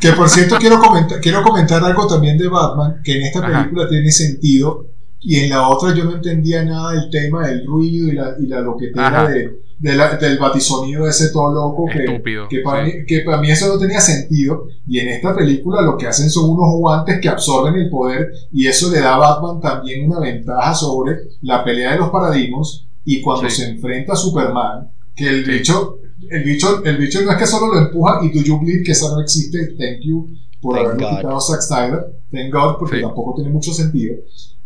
Que 0.00 0.12
por 0.12 0.28
cierto 0.28 0.56
quiero 0.58 0.78
comentar, 0.78 1.20
quiero 1.20 1.42
comentar 1.42 1.82
algo 1.84 2.06
también 2.06 2.38
de 2.38 2.48
Batman, 2.48 3.00
que 3.04 3.16
en 3.16 3.22
esta 3.24 3.40
Ajá. 3.40 3.62
película 3.64 3.88
tiene 3.88 4.10
sentido 4.10 4.86
y 5.24 5.40
en 5.40 5.50
la 5.50 5.68
otra 5.68 5.94
yo 5.94 6.04
no 6.04 6.16
entendía 6.16 6.64
nada 6.64 6.92
del 6.92 7.10
tema 7.10 7.46
del 7.48 7.66
ruido 7.66 8.08
y 8.08 8.12
la, 8.12 8.34
y 8.38 8.46
la 8.46 8.60
loquetera 8.60 9.28
de, 9.28 9.58
de 9.78 9.94
la- 9.96 10.16
del 10.16 10.38
batisonido 10.38 11.08
ese 11.08 11.30
todo 11.32 11.52
loco 11.52 11.86
que, 11.92 12.04
Estúpido, 12.04 12.46
que, 12.48 12.60
para 12.60 12.84
sí. 12.86 12.92
mí, 12.92 13.06
que 13.06 13.20
para 13.20 13.40
mí 13.40 13.50
eso 13.50 13.68
no 13.68 13.78
tenía 13.78 14.00
sentido 14.00 14.66
y 14.86 14.98
en 15.00 15.08
esta 15.08 15.34
película 15.34 15.80
lo 15.82 15.96
que 15.96 16.06
hacen 16.06 16.28
son 16.30 16.50
unos 16.50 16.78
guantes 16.78 17.20
que 17.20 17.28
absorben 17.28 17.74
el 17.80 17.88
poder 17.90 18.30
y 18.52 18.66
eso 18.66 18.90
le 18.92 19.00
da 19.00 19.14
a 19.14 19.18
Batman 19.18 19.60
también 19.60 20.06
una 20.06 20.20
ventaja 20.20 20.74
sobre 20.74 21.16
la 21.42 21.64
pelea 21.64 21.92
de 21.92 21.98
los 21.98 22.10
paradigmas 22.10 22.84
y 23.04 23.20
cuando 23.22 23.48
Sí. 23.48 23.62
se 23.62 23.68
enfrenta 23.70 24.12
a 24.12 24.16
Superman 24.16 24.90
que 25.16 25.28
el 25.28 25.44
Sí. 25.44 25.50
bicho 25.52 25.98
el 26.30 26.42
bicho 26.44 26.82
el 26.84 26.96
bicho 26.96 27.20
no 27.22 27.32
es 27.32 27.36
que 27.38 27.46
solo 27.46 27.72
lo 27.72 27.80
empuja 27.80 28.20
y 28.22 28.30
do 28.32 28.42
you 28.44 28.58
believe 28.60 28.82
que 28.84 28.92
eso 28.92 29.14
no 29.14 29.20
existe 29.22 29.58
thank 29.78 30.00
you 30.04 30.28
por 30.60 30.76
God. 30.78 30.96
quitado 30.98 31.36
a 31.36 31.40
Zack 31.40 31.60
Snyder 31.62 32.06
thank 32.30 32.52
God 32.52 32.76
porque 32.78 32.96
Sí. 32.96 33.02
tampoco 33.02 33.34
tiene 33.34 33.50
mucho 33.50 33.72
sentido 33.74 34.16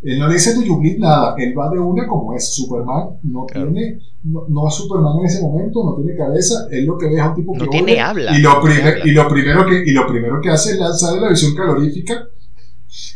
él 0.03 0.19
no 0.19 0.29
le 0.29 0.35
dice 0.35 0.55
do 0.55 0.63
you 0.63 0.81
nada 0.99 1.35
él 1.39 1.59
va 1.59 1.69
de 1.71 1.79
una 1.79 2.07
como 2.07 2.35
es 2.35 2.55
Superman 2.55 3.19
no 3.25 3.47
Claro. 3.47 3.73
tiene 3.73 3.99
no, 4.25 4.45
no 4.49 4.69
es 4.69 4.75
Superman 4.75 5.19
en 5.21 5.27
ese 5.27 5.43
momento 5.43 5.83
no 5.85 5.97
tiene 5.97 6.17
cabeza 6.17 6.67
él 6.71 6.85
lo 6.87 6.97
que 6.97 7.07
ve 7.07 7.15
es 7.17 7.21
a 7.21 7.31
un 7.31 7.35
tipo 7.37 7.53
No 7.57 7.65
que 7.65 7.69
tiene 7.71 7.93
odia, 7.95 8.09
habla, 8.11 8.39
y 8.39 8.41
lo, 8.41 8.55
no 8.55 8.61
tiene 8.61 8.83
habla. 8.89 9.07
y 9.07 9.11
lo 9.11 9.29
primero 9.29 9.67
que 9.67 9.83
y 9.87 9.91
lo 9.93 10.07
primero 10.07 10.41
que 10.41 10.51
hace 10.51 10.73
es 10.73 10.79
lanzar 10.79 11.15
la 11.21 11.29
visión 11.31 11.55
calorífica 11.55 12.25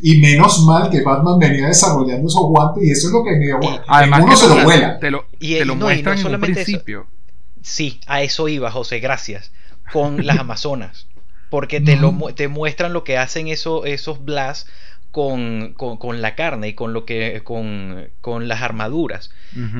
y 0.02 0.20
menos 0.20 0.64
mal 0.66 0.90
que 0.90 1.02
Batman 1.02 1.38
venía 1.38 1.66
desarrollando 1.68 2.28
esos 2.28 2.42
guantes 2.46 2.84
y 2.84 2.90
eso 2.90 3.06
es 3.08 3.12
lo 3.12 3.24
que 3.24 3.30
me 3.32 3.46
dio 3.46 3.58
Además 3.86 4.20
uno 4.24 4.36
se 4.36 4.48
lo- 4.48 4.64
vuela 4.64 4.98
te 4.98 5.10
lo, 5.10 5.24
Y- 5.40 5.54
te 5.54 5.64
lo 5.64 5.74
no, 5.74 5.80
no 5.80 5.86
muestran 5.86 6.12
en 6.14 6.18
un 6.18 6.22
solamente 6.24 6.60
eso. 6.60 6.64
principio. 6.66 7.06
Sí, 7.62 8.00
a 8.08 8.22
eso 8.22 8.48
iba, 8.48 8.70
José, 8.72 8.98
gracias. 8.98 9.52
Con 9.92 10.26
las 10.26 10.38
Amazonas. 10.38 11.06
Porque 11.48 11.80
te, 11.80 11.96
lo, 11.96 12.12
te 12.34 12.48
muestran 12.48 12.92
lo 12.92 13.04
que 13.04 13.18
hacen 13.18 13.46
eso, 13.48 13.84
esos 13.84 14.24
Blas 14.24 14.66
con, 15.12 15.74
con, 15.76 15.96
con 15.98 16.20
la 16.22 16.34
carne 16.34 16.68
y 16.68 16.72
con 16.74 16.92
lo 16.92 17.04
que 17.04 17.42
con, 17.44 18.08
con 18.20 18.48
las 18.48 18.62
armaduras. 18.62 19.30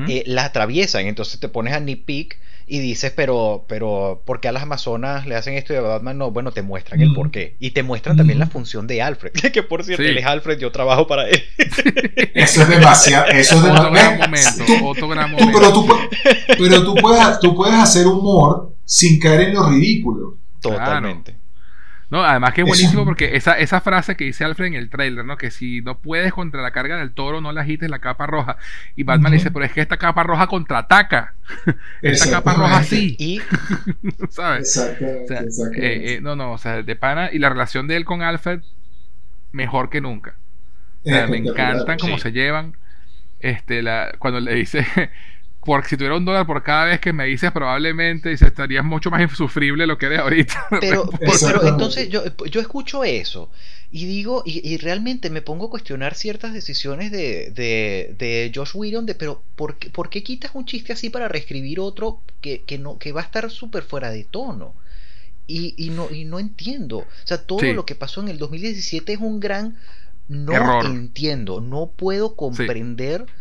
Eh, 0.07 0.23
las 0.27 0.45
atraviesan, 0.45 1.07
entonces 1.07 1.39
te 1.41 1.49
pones 1.49 1.73
a 1.73 1.79
nitpick 1.81 2.37
y 2.65 2.79
dices, 2.79 3.11
pero, 3.13 3.65
pero, 3.67 4.21
¿por 4.25 4.39
qué 4.39 4.47
a 4.47 4.53
las 4.53 4.63
Amazonas 4.63 5.25
le 5.27 5.35
hacen 5.35 5.55
esto 5.55 5.73
y 5.73 5.75
a 5.75 5.81
Batman 5.81 6.17
no? 6.17 6.31
Bueno, 6.31 6.51
te 6.53 6.61
muestran 6.61 7.01
el 7.01 7.07
Ujú. 7.09 7.15
porqué. 7.15 7.57
Y 7.59 7.71
te 7.71 7.83
muestran 7.83 8.15
también 8.15 8.39
la 8.39 8.45
Ujú. 8.45 8.53
función 8.53 8.87
de 8.87 9.01
Alfred. 9.01 9.31
Que 9.53 9.63
por 9.63 9.83
cierto, 9.83 10.01
Sí. 10.03 10.09
él 10.09 10.17
es 10.17 10.25
Alfred, 10.25 10.59
yo 10.59 10.71
trabajo 10.71 11.05
para 11.05 11.27
él. 11.27 11.43
Eso 12.33 12.61
es 12.61 12.69
demasiado. 12.69 13.25
Eso 13.31 13.55
es 13.57 13.63
otro 13.63 13.91
gran 13.91 14.17
demasiado. 14.19 14.59
momento, 14.65 14.85
otro 14.87 15.07
gran 15.09 15.31
Tú- 15.35 15.37
momento. 15.43 15.59
pero 15.59 15.73
tú, 15.73 15.87
pero 16.57 16.83
tú 16.85 16.95
puedes, 16.95 17.39
tú 17.41 17.55
puedes 17.55 17.75
hacer 17.75 18.07
humor 18.07 18.73
sin 18.85 19.19
caer 19.19 19.41
en 19.49 19.55
lo 19.55 19.69
ridículo. 19.69 20.37
Totalmente. 20.61 21.35
No, 22.13 22.23
además 22.23 22.53
que 22.53 22.61
es 22.61 22.67
Eso- 22.67 22.75
buenísimo 22.75 23.05
porque 23.05 23.35
esa, 23.35 23.57
esa 23.57 23.81
frase 23.81 24.15
que 24.15 24.23
dice 24.25 24.43
Alfred 24.43 24.67
en 24.67 24.73
el 24.75 24.91
trailer, 24.91 25.25
¿no? 25.25 25.35
Que 25.35 25.49
si 25.49 25.81
no 25.81 25.97
puedes 25.97 26.31
contra 26.31 26.61
la 26.61 26.69
carga 26.69 26.97
del 26.97 27.11
toro, 27.11 27.41
no 27.41 27.51
le 27.51 27.59
agites 27.59 27.89
la 27.89 27.97
capa 27.97 28.27
roja. 28.27 28.57
Y 28.95 29.01
Batman 29.01 29.31
dice, 29.31 29.49
pero 29.49 29.65
es 29.65 29.71
que 29.73 29.81
esta 29.81 29.97
capa 29.97 30.21
roja 30.21 30.45
contraataca. 30.45 31.33
esta 32.03 32.29
capa 32.29 32.53
roja 32.53 32.83
sí, 32.83 33.15
Y 33.17 33.41
¿sabes? 34.29 34.77
O 34.77 34.83
Exactamente. 34.83 35.27
sea, 35.27 35.39
exactamente. 35.39 35.87
eh, 35.87 36.13
eh, 36.13 36.21
no, 36.21 36.35
no, 36.35 36.51
o 36.51 36.57
sea, 36.59 36.83
de 36.83 36.95
pana 36.95 37.31
y 37.33 37.39
la 37.39 37.49
relación 37.49 37.87
de 37.87 37.95
él 37.95 38.05
con 38.05 38.21
Alfred, 38.21 38.59
mejor 39.51 39.89
que 39.89 39.99
nunca. 39.99 40.35
O 41.03 41.09
sea, 41.09 41.25
me 41.25 41.37
encantan 41.37 41.97
cómo 41.97 42.17
sí. 42.17 42.21
se 42.21 42.31
llevan. 42.31 42.77
Este, 43.39 43.81
la, 43.81 44.13
cuando 44.19 44.39
le 44.39 44.53
dice, 44.53 44.85
por 45.65 45.85
si 45.85 45.95
tuviera 45.97 46.15
un 46.17 46.25
dólar 46.25 46.45
por 46.45 46.63
cada 46.63 46.85
vez 46.85 46.99
que 46.99 47.13
me 47.13 47.25
dices, 47.25 47.51
probablemente 47.51 48.31
estarías 48.33 48.83
mucho 48.83 49.09
más 49.11 49.21
insufrible 49.21 49.87
lo 49.87 49.97
que 49.97 50.07
eres 50.07 50.19
ahorita. 50.19 50.67
Pero, 50.81 51.09
pero, 51.19 51.67
entonces 51.67 52.09
yo, 52.09 52.23
yo 52.45 52.61
escucho 52.61 53.03
eso 53.03 53.49
y 53.91 54.05
digo, 54.05 54.41
y, 54.45 54.67
y 54.67 54.77
realmente 54.77 55.29
me 55.29 55.41
pongo 55.41 55.67
a 55.67 55.69
cuestionar 55.69 56.15
ciertas 56.15 56.53
decisiones 56.53 57.11
de, 57.11 57.51
de, 57.51 58.15
de 58.17 58.51
Josh 58.53 58.71
Whedon, 58.73 59.05
de, 59.05 59.15
pero 59.15 59.43
¿por 59.55 59.77
qué, 59.77 59.89
por 59.89 60.09
qué 60.09 60.23
quitas 60.23 60.51
un 60.55 60.65
chiste 60.65 60.93
así 60.93 61.09
para 61.09 61.27
reescribir 61.27 61.79
otro 61.79 62.21
que, 62.41 62.63
que, 62.65 62.77
no, 62.79 62.97
que 62.97 63.11
va 63.11 63.21
a 63.21 63.25
estar 63.25 63.49
súper 63.51 63.83
fuera 63.83 64.09
de 64.09 64.23
tono? 64.23 64.73
Y, 65.45 65.75
y, 65.77 65.89
no, 65.89 66.09
y 66.09 66.25
no 66.25 66.39
entiendo. 66.39 66.99
O 66.99 67.07
sea, 67.25 67.37
todo 67.45 67.59
Sí. 67.59 67.73
lo 67.73 67.85
que 67.85 67.95
pasó 67.95 68.21
en 68.21 68.29
el 68.29 68.37
2017 68.37 69.13
es 69.13 69.19
un 69.19 69.39
gran... 69.39 69.77
No 70.29 70.53
Error. 70.53 70.85
entiendo, 70.85 71.59
no 71.59 71.91
puedo 71.95 72.35
comprender 72.37 73.25
Sí. 73.27 73.33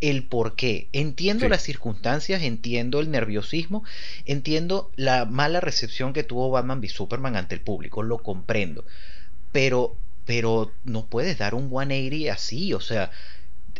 El 0.00 0.24
por 0.24 0.54
qué. 0.56 0.88
Entiendo 0.92 1.46
Sí. 1.46 1.50
las 1.50 1.62
circunstancias, 1.62 2.42
entiendo 2.42 3.00
el 3.00 3.10
nerviosismo, 3.10 3.84
entiendo 4.24 4.90
la 4.96 5.24
mala 5.24 5.60
recepción 5.60 6.12
que 6.12 6.22
tuvo 6.24 6.50
Batman 6.50 6.80
v 6.80 6.88
Superman 6.88 7.36
ante 7.36 7.54
el 7.54 7.60
público, 7.60 8.02
lo 8.02 8.18
comprendo. 8.18 8.84
Pero, 9.52 9.96
pero 10.24 10.72
no 10.84 11.06
puedes 11.06 11.38
dar 11.38 11.54
un 11.54 11.70
180 11.70 12.32
así, 12.32 12.72
o 12.74 12.80
sea, 12.80 13.10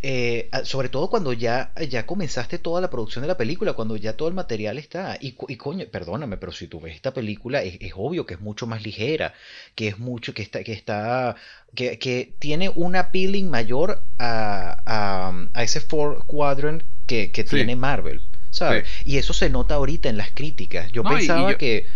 eh, 0.07 0.51
sobre 0.65 0.91
todo 0.91 1.09
cuando 1.09 1.33
ya, 1.33 1.73
ya 1.89 2.05
comenzaste 2.05 2.59
toda 2.59 2.83
la 2.83 2.91
producción 2.91 3.23
de 3.23 3.29
la 3.29 3.39
película, 3.39 3.73
cuando 3.73 3.97
ya 3.97 4.17
todo 4.19 4.29
el 4.29 4.35
material 4.35 4.77
está. 4.77 5.17
Y, 5.19 5.35
y 5.49 5.57
coño, 5.57 5.87
perdóname, 5.91 6.37
pero 6.37 6.53
si 6.53 6.67
tú 6.69 6.79
ves 6.79 6.95
esta 6.95 7.15
película, 7.15 7.63
es, 7.63 7.79
es 7.81 7.93
obvio 7.97 8.27
que 8.27 8.35
es 8.35 8.41
mucho 8.41 8.67
más 8.67 8.83
ligera, 8.83 9.33
que 9.75 9.89
es 9.89 9.99
mucho, 9.99 10.35
que 10.35 10.43
está, 10.43 10.63
que 10.63 10.73
está, 10.75 11.37
que, 11.75 11.99
que 11.99 12.35
tiene 12.39 12.69
un 12.75 12.97
appealing 12.97 13.49
mayor 13.49 14.03
a, 14.19 14.77
a, 14.85 15.47
a 15.55 15.63
ese 15.63 15.81
four 15.81 16.27
quadrant 16.27 16.83
que, 17.07 17.31
que 17.31 17.43
Sí. 17.45 17.57
tiene 17.57 17.75
Marvel. 17.75 18.21
¿Sabes? 18.51 18.87
Y 19.07 19.17
eso 19.17 19.33
se 19.33 19.49
nota 19.51 19.75
ahorita 19.77 20.09
en 20.11 20.17
las 20.19 20.31
críticas. 20.33 20.93
Yo 20.93 21.03
No, 21.03 21.11
y- 21.13 21.15
y 21.15 21.19
pensaba 21.21 21.51
yo- 21.53 21.59
que. 21.59 21.87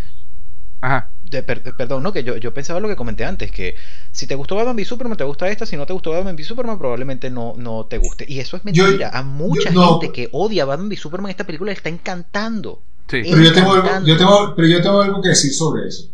Ajá. 0.81 1.11
De- 1.31 1.43
per- 1.43 1.63
perdón, 1.77 2.03
no, 2.03 2.13
que 2.13 2.23
yo, 2.25 2.37
yo 2.37 2.53
pensaba 2.55 2.81
lo 2.81 2.89
que 2.89 2.97
comenté 2.97 3.25
antes, 3.25 3.51
que 3.51 3.75
si 4.13 4.27
te 4.27 4.35
gustó 4.35 4.57
Batman 4.57 4.77
v 4.77 4.85
Superman, 4.85 5.17
te 5.17 5.25
gusta 5.25 5.49
esta, 5.49 5.67
si 5.67 5.77
no 5.77 5.87
te 5.87 5.93
gustó 5.93 6.11
Batman 6.13 6.35
v 6.37 6.45
Superman, 6.45 6.79
probablemente 6.79 7.31
no, 7.31 7.55
no 7.57 7.87
te 7.87 7.99
guste. 7.99 8.25
Y 8.29 8.41
eso 8.41 8.57
es 8.57 8.63
Yo- 8.73 8.85
mentira. 8.85 9.11
a 9.13 9.23
mucha 9.23 9.71
yo- 9.71 9.81
no. 9.81 10.01
gente 10.01 10.13
que 10.13 10.29
odia 10.33 10.65
Batman 10.65 10.89
v 10.89 10.97
Superman, 10.97 11.31
esta 11.31 11.45
película 11.45 11.71
le 11.71 11.77
está 11.77 11.89
encantando. 11.89 12.83
Sí. 13.09 13.23
Pero 13.25 13.41
yo 13.43 13.53
tengo, 13.53 13.73
algo, 13.73 13.87
encantando. 13.87 14.09
yo 14.09 14.17
tengo, 14.19 14.53
pero 14.55 14.69
yo 14.69 14.83
tengo 14.83 15.01
algo 15.03 15.23
que 15.23 15.29
decir 15.31 15.53
sobre 15.53 15.89
eso. 15.89 16.09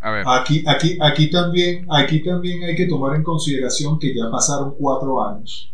A 0.00 0.10
ver. 0.10 0.24
Aquí, 0.28 0.62
aquí, 0.66 0.98
aquí, 1.00 1.30
también, 1.30 1.86
aquí 1.90 2.22
también 2.22 2.62
hay 2.64 2.74
que 2.74 2.86
tomar 2.86 3.16
en 3.16 3.22
consideración 3.22 3.98
que 3.98 4.14
ya 4.14 4.30
pasaron 4.30 4.74
cuatro 4.78 5.26
años. 5.26 5.70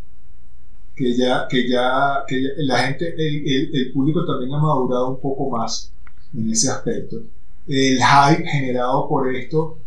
Que 0.95 1.17
ya, 1.17 1.49
que 1.49 1.69
ya, 1.69 2.25
que 2.29 2.43
ya- 2.43 2.51
la 2.59 2.79
gente, 2.85 3.09
el, 3.17 3.43
el- 3.45 3.71
el 3.75 3.93
público 3.93 4.25
también 4.25 4.53
ha 4.55 4.59
madurado 4.59 5.09
un 5.09 5.21
poco 5.21 5.51
más 5.51 5.93
en 6.37 6.49
ese 6.51 6.71
aspecto. 6.71 7.17
El 7.67 7.99
hype 7.99 8.49
generado 8.49 9.09
por 9.09 9.35
esto. 9.35 9.79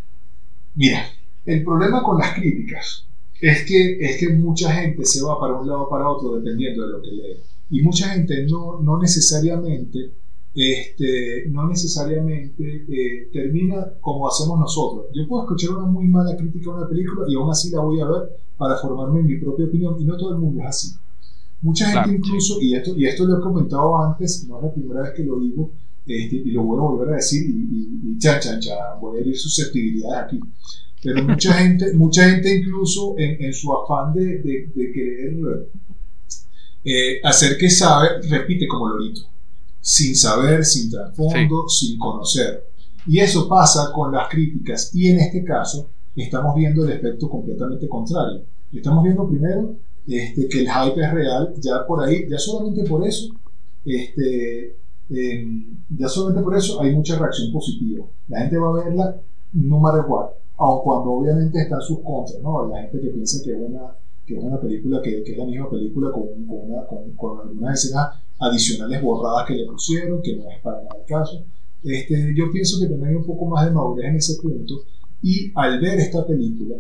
Mira, 0.76 1.06
el 1.46 1.64
problema 1.64 2.04
con 2.04 2.18
las 2.18 2.34
críticas 2.34 3.06
es 3.42 3.66
que, 3.66 3.98
es 4.00 4.20
que 4.20 4.30
mucha 4.30 4.72
gente 4.72 5.06
se 5.06 5.22
va 5.22 5.40
para 5.40 5.60
un 5.60 5.68
lado 5.68 5.84
o 5.84 5.90
para 5.90 6.08
otro 6.10 6.36
dependiendo 6.36 6.86
de 6.86 6.92
lo 6.92 7.02
que 7.02 7.12
lee. 7.12 7.38
Y 7.70 7.82
mucha 7.82 8.10
gente 8.10 8.46
no, 8.50 8.80
no 8.82 9.00
necesariamente 9.00 10.12
este, 10.56 11.50
no 11.50 11.68
necesariamente 11.68 12.86
eh, 12.88 13.30
termina 13.34 13.94
como 14.00 14.28
hacemos 14.28 14.60
nosotros. 14.60 15.08
Yo 15.14 15.28
puedo 15.28 15.44
escuchar 15.44 15.72
una 15.72 15.88
muy 15.88 16.08
mala 16.08 16.36
crítica 16.38 16.72
a 16.72 16.76
una 16.76 16.88
película 16.88 17.26
y 17.28 17.36
aún 17.36 17.50
así 17.50 17.72
la 17.72 17.82
voy 17.82 18.00
a 18.02 18.06
ver 18.06 18.38
para 18.58 18.78
formarme 18.78 19.24
mi 19.24 19.38
propia 19.38 19.66
opinión 19.66 20.00
y 20.00 20.06
no 20.06 20.16
todo 20.16 20.36
el 20.36 20.40
mundo 20.40 20.62
es 20.62 20.68
así. 20.68 20.88
Mucha 21.62 21.86
gente 21.86 22.04
Claro, 22.04 22.14
incluso, 22.14 22.62
y 22.62 22.76
esto, 22.76 22.96
y 22.96 23.06
esto 23.06 23.26
lo 23.26 23.40
he 23.40 23.42
comentado 23.42 23.98
antes, 24.04 24.46
no 24.48 24.58
es 24.58 24.64
la 24.64 24.74
primera 24.74 25.02
vez 25.02 25.12
que 25.16 25.24
lo 25.24 25.40
digo, 25.40 25.72
este, 26.06 26.36
y 26.36 26.52
lo 26.52 26.64
voy 26.64 26.78
a 26.78 26.82
volver 26.82 27.14
a 27.14 27.16
decir, 27.18 27.50
y, 27.50 27.54
y, 27.54 28.14
y 28.14 28.18
chan, 28.20 28.40
chan, 28.40 28.60
chan, 28.60 29.00
voy 29.00 29.18
a 29.18 29.22
herir 29.22 29.38
susceptibilidades 29.38 30.26
aquí. 30.26 30.40
Pero 31.02 31.24
mucha 31.24 31.54
gente, 31.62 31.94
mucha 31.94 32.30
gente 32.30 32.58
incluso 32.58 33.16
en, 33.18 33.44
en 33.44 33.54
su 33.54 33.74
afán 33.74 34.14
de, 34.14 34.40
de, 34.40 34.72
de 34.74 34.92
querer 34.92 35.70
eh, 36.86 37.20
hacer 37.24 37.58
que 37.58 37.70
sabe, 37.70 38.22
repite 38.30 38.68
como 38.68 38.90
lorito 38.90 39.34
sin 39.84 40.16
saber, 40.16 40.64
sin 40.64 40.90
trasfondo, 40.90 41.68
sin 41.68 42.00
conocer. 42.00 42.64
Y 43.06 43.20
eso 43.20 43.50
pasa 43.50 43.92
con 43.94 44.14
las 44.14 44.30
críticas. 44.30 44.96
Y 44.96 45.10
en 45.10 45.20
este 45.20 45.44
caso 45.44 45.90
estamos 46.16 46.56
viendo 46.56 46.86
el 46.86 46.94
efecto 46.94 47.30
completamente 47.30 47.90
contrario. 47.90 48.46
Estamos 48.72 49.04
viendo 49.04 49.28
primero 49.28 49.76
este, 50.08 50.48
que 50.48 50.62
el 50.62 50.70
hype 50.70 51.04
es 51.04 51.12
real, 51.12 51.54
ya 51.60 51.86
por 51.86 52.02
ahí, 52.02 52.26
ya 52.30 52.38
solamente 52.38 52.84
por 52.86 53.06
eso, 53.06 53.28
este, 53.84 54.78
eh, 55.14 55.46
ya 55.98 56.08
solamente 56.08 56.44
por 56.44 56.56
eso 56.58 56.82
hay 56.82 56.96
mucha 56.96 57.18
reacción 57.18 57.52
positiva. 57.52 58.06
La 58.28 58.42
gente 58.42 58.58
va 58.58 58.70
a 58.70 58.84
verla 58.84 59.22
no 59.54 59.80
matter 59.80 60.06
what, 60.08 60.32
aun 60.58 60.84
cuando 60.84 61.12
obviamente 61.12 61.62
están 61.62 61.82
sus 61.82 62.00
contras, 62.00 62.42
¿no? 62.42 62.68
La 62.68 62.82
gente 62.82 63.00
que 63.00 63.10
piensa 63.10 63.44
que 63.44 63.52
es 63.52 63.58
una, 63.60 63.96
que 64.26 64.38
es 64.38 64.44
una 64.44 64.60
película, 64.60 65.02
que, 65.02 65.24
que 65.24 65.32
es 65.34 65.38
la 65.38 65.46
misma 65.46 65.70
película 65.70 66.12
con, 66.12 66.24
con, 66.48 66.72
una, 66.72 66.86
con, 66.88 67.12
con 67.12 67.48
algunas 67.48 67.84
escenas 67.84 68.10
adicionales 68.40 69.02
borradas 69.02 69.48
que 69.48 69.56
le 69.56 69.66
pusieron, 69.68 70.22
que 70.22 70.36
no 70.38 70.50
es 70.50 70.60
para 70.62 70.78
nada 70.78 70.98
el 71.00 71.06
caso. 71.06 71.44
Este, 71.84 72.34
yo 72.36 72.52
pienso 72.52 72.80
que 72.80 72.88
también 72.88 73.10
hay 73.10 73.16
un 73.16 73.26
poco 73.26 73.46
más 73.46 73.66
de 73.66 73.72
madurez 73.72 74.06
en 74.06 74.16
ese 74.16 74.42
punto. 74.42 74.86
Y 75.22 75.52
al 75.56 75.80
ver 75.80 76.00
esta 76.00 76.26
película, 76.26 76.76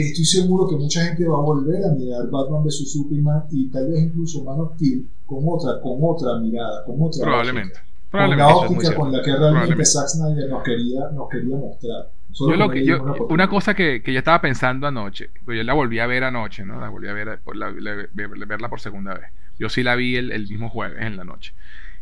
estoy 0.00 0.24
seguro 0.24 0.68
que 0.68 0.76
mucha 0.76 1.04
gente 1.04 1.26
va 1.26 1.34
a 1.36 1.40
volver 1.40 1.84
a 1.84 1.88
mirar 1.92 2.28
Batman 2.30 2.64
vs 2.64 2.92
Superman 2.92 3.44
y 3.50 3.70
tal 3.70 3.90
vez 3.90 4.02
incluso 4.04 4.44
Man 4.44 4.60
of 4.60 4.74
Steel 4.76 5.06
con 5.26 5.38
otra, 5.46 5.80
con 5.80 5.98
otra 6.02 6.38
mirada, 6.38 6.84
con 6.84 6.96
otra 7.00 7.22
Probablemente. 7.24 7.74
óptica, 7.78 7.82
con 7.82 8.10
Probablemente. 8.10 8.42
la 8.52 8.56
óptica 8.56 8.94
con 8.94 9.12
la 9.12 9.18
que 9.22 9.30
realmente 9.30 9.48
Probablemente. 9.52 9.84
Zack 9.86 10.08
Snyder 10.08 10.50
nos 10.50 10.62
quería, 10.62 11.00
nos 11.14 11.28
quería 11.28 11.56
mostrar. 11.56 12.10
Yo 12.38 12.56
lo 12.56 12.70
que 12.70 12.84
yo, 12.84 12.96
la 13.04 13.12
una 13.28 13.48
cosa 13.48 13.74
que, 13.74 14.02
que 14.02 14.12
yo 14.12 14.18
estaba 14.18 14.40
pensando 14.40 14.86
anoche, 14.86 15.28
pues 15.44 15.58
yo 15.58 15.64
la 15.64 15.74
volví 15.74 15.98
a 15.98 16.06
ver 16.06 16.24
anoche, 16.24 16.64
¿no? 16.64 16.80
La 16.80 16.88
volví 16.88 17.06
a 17.08 17.12
ver, 17.12 17.38
por 17.44 17.56
la- 17.56 17.70
la- 17.70 17.94
ver- 18.12 18.46
verla 18.46 18.70
por 18.70 18.80
segunda 18.80 19.12
vez. 19.14 19.26
Yo 19.58 19.68
sí 19.68 19.82
la 19.82 19.94
vi 19.96 20.16
el, 20.16 20.32
el 20.32 20.48
mismo 20.48 20.70
jueves 20.70 21.02
en 21.02 21.18
la 21.18 21.24
noche. 21.24 21.52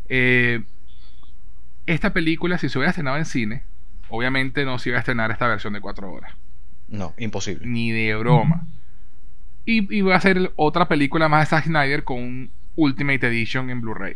Eh, 0.07 0.63
esta 1.85 2.13
película, 2.13 2.57
si 2.57 2.69
se 2.69 2.77
hubiera 2.77 2.91
estrenado 2.91 3.17
en 3.17 3.25
cine, 3.25 3.63
obviamente 4.09 4.63
no 4.65 4.79
se 4.79 4.89
iba 4.89 4.97
a 4.97 4.99
estrenar 4.99 5.31
esta 5.31 5.47
versión 5.47 5.73
de 5.73 5.81
cuatro 5.81 6.11
horas. 6.11 6.31
No, 6.91 7.13
imposible. 7.17 7.65
Ni 7.65 7.91
de 7.91 8.15
broma. 8.15 8.67
Y 9.65 9.95
iba 9.95 10.15
a 10.15 10.21
ser 10.21 10.51
otra 10.55 10.87
película 10.87 11.27
más 11.29 11.41
de 11.49 11.55
Zack 11.55 11.65
Snyder 11.65 12.03
con 12.03 12.17
un 12.19 12.51
Ultimate 12.75 13.27
Edition 13.27 13.69
en 13.69 13.81
Blu-ray. 13.81 14.15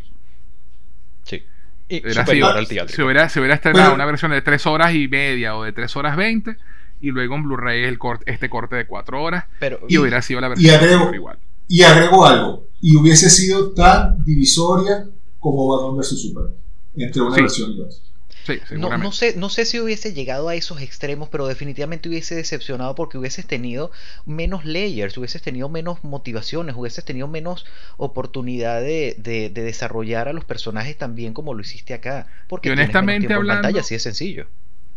Sí. 1.23 1.43
Y 1.87 2.01
Hubiera 2.01 2.21
superior 2.25 2.49
sido- 2.49 2.59
al 2.59 2.67
teatro. 2.67 2.95
se, 2.95 3.03
hubiera, 3.03 3.29
se 3.29 3.39
hubiera 3.39 3.55
estrenado 3.55 3.93
una 3.93 4.05
versión 4.05 4.31
de 4.31 4.41
3 4.41 4.65
horas 4.65 4.93
y 4.93 5.07
media 5.07 5.55
o 5.55 5.63
de 5.63 5.71
3 5.71 5.95
horas 5.95 6.17
20 6.17 6.55
y 7.01 7.11
luego 7.11 7.35
en 7.35 7.43
Blu-ray 7.43 7.83
el 7.83 7.97
corte, 7.99 8.31
este 8.31 8.49
corte 8.49 8.75
de 8.75 8.87
4 8.87 9.21
horas 9.21 9.45
Pero, 9.59 9.79
y, 9.87 9.97
hubiera 9.97 10.21
sido 10.21 10.41
la 10.41 10.47
y 10.47 10.49
versión 10.49 10.75
agrego- 10.75 11.13
igual. 11.13 11.37
Y 11.67 11.83
agrego 11.83 12.25
algo, 12.25 12.67
y 12.81 12.95
hubiese 12.95 13.29
sido 13.29 13.71
tan 13.71 14.23
divisoria 14.25 15.05
como 15.39 15.67
Batman 15.67 15.97
vs 15.97 16.21
Superman, 16.21 16.53
entre 16.95 17.21
una 17.21 17.35
Sí. 17.35 17.41
versión 17.41 17.71
y 17.71 17.81
otra. 17.81 17.97
Sí, 18.45 18.59
no, 18.77 18.95
no 18.97 19.11
sé, 19.11 19.33
no 19.35 19.49
sé 19.49 19.65
si 19.65 19.79
hubiese 19.79 20.13
llegado 20.13 20.49
a 20.49 20.55
esos 20.55 20.79
extremos, 20.81 21.29
pero 21.29 21.47
definitivamente 21.47 22.07
hubiese 22.09 22.35
decepcionado 22.35 22.93
porque 22.93 23.17
hubieses 23.17 23.47
tenido 23.47 23.91
menos 24.25 24.65
layers, 24.65 25.17
hubieses 25.17 25.41
tenido 25.41 25.67
menos 25.67 26.03
motivaciones, 26.03 26.75
hubieses 26.75 27.03
tenido 27.03 27.27
menos 27.27 27.65
oportunidad 27.97 28.81
de, 28.81 29.15
de- 29.17 29.49
de 29.49 29.63
desarrollar 29.63 30.27
a 30.27 30.33
los 30.33 30.45
personajes 30.45 30.95
tan 30.97 31.15
bien 31.15 31.33
como 31.33 31.53
lo 31.55 31.61
hiciste 31.61 31.93
acá. 31.95 32.27
Porque 32.47 32.69
Y 32.69 32.71
honestamente 32.73 33.21
tiempo 33.27 33.33
en 33.33 33.37
hablando- 33.39 33.61
pantalla, 33.63 33.81
así 33.81 33.95
de 33.95 33.99
sencillo. 33.99 34.45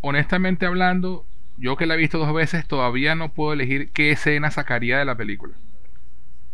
Honestamente 0.01 0.65
hablando, 0.65 1.25
yo 1.57 1.75
que 1.75 1.85
la 1.87 1.95
he 1.95 1.97
visto 1.97 2.19
dos 2.19 2.33
veces 2.33 2.67
todavía 2.67 3.15
no 3.15 3.33
puedo 3.33 3.53
elegir 3.53 3.89
qué 3.91 4.11
escena 4.11 4.51
sacaría 4.51 4.99
de 4.99 5.05
la 5.05 5.15
película. 5.17 5.55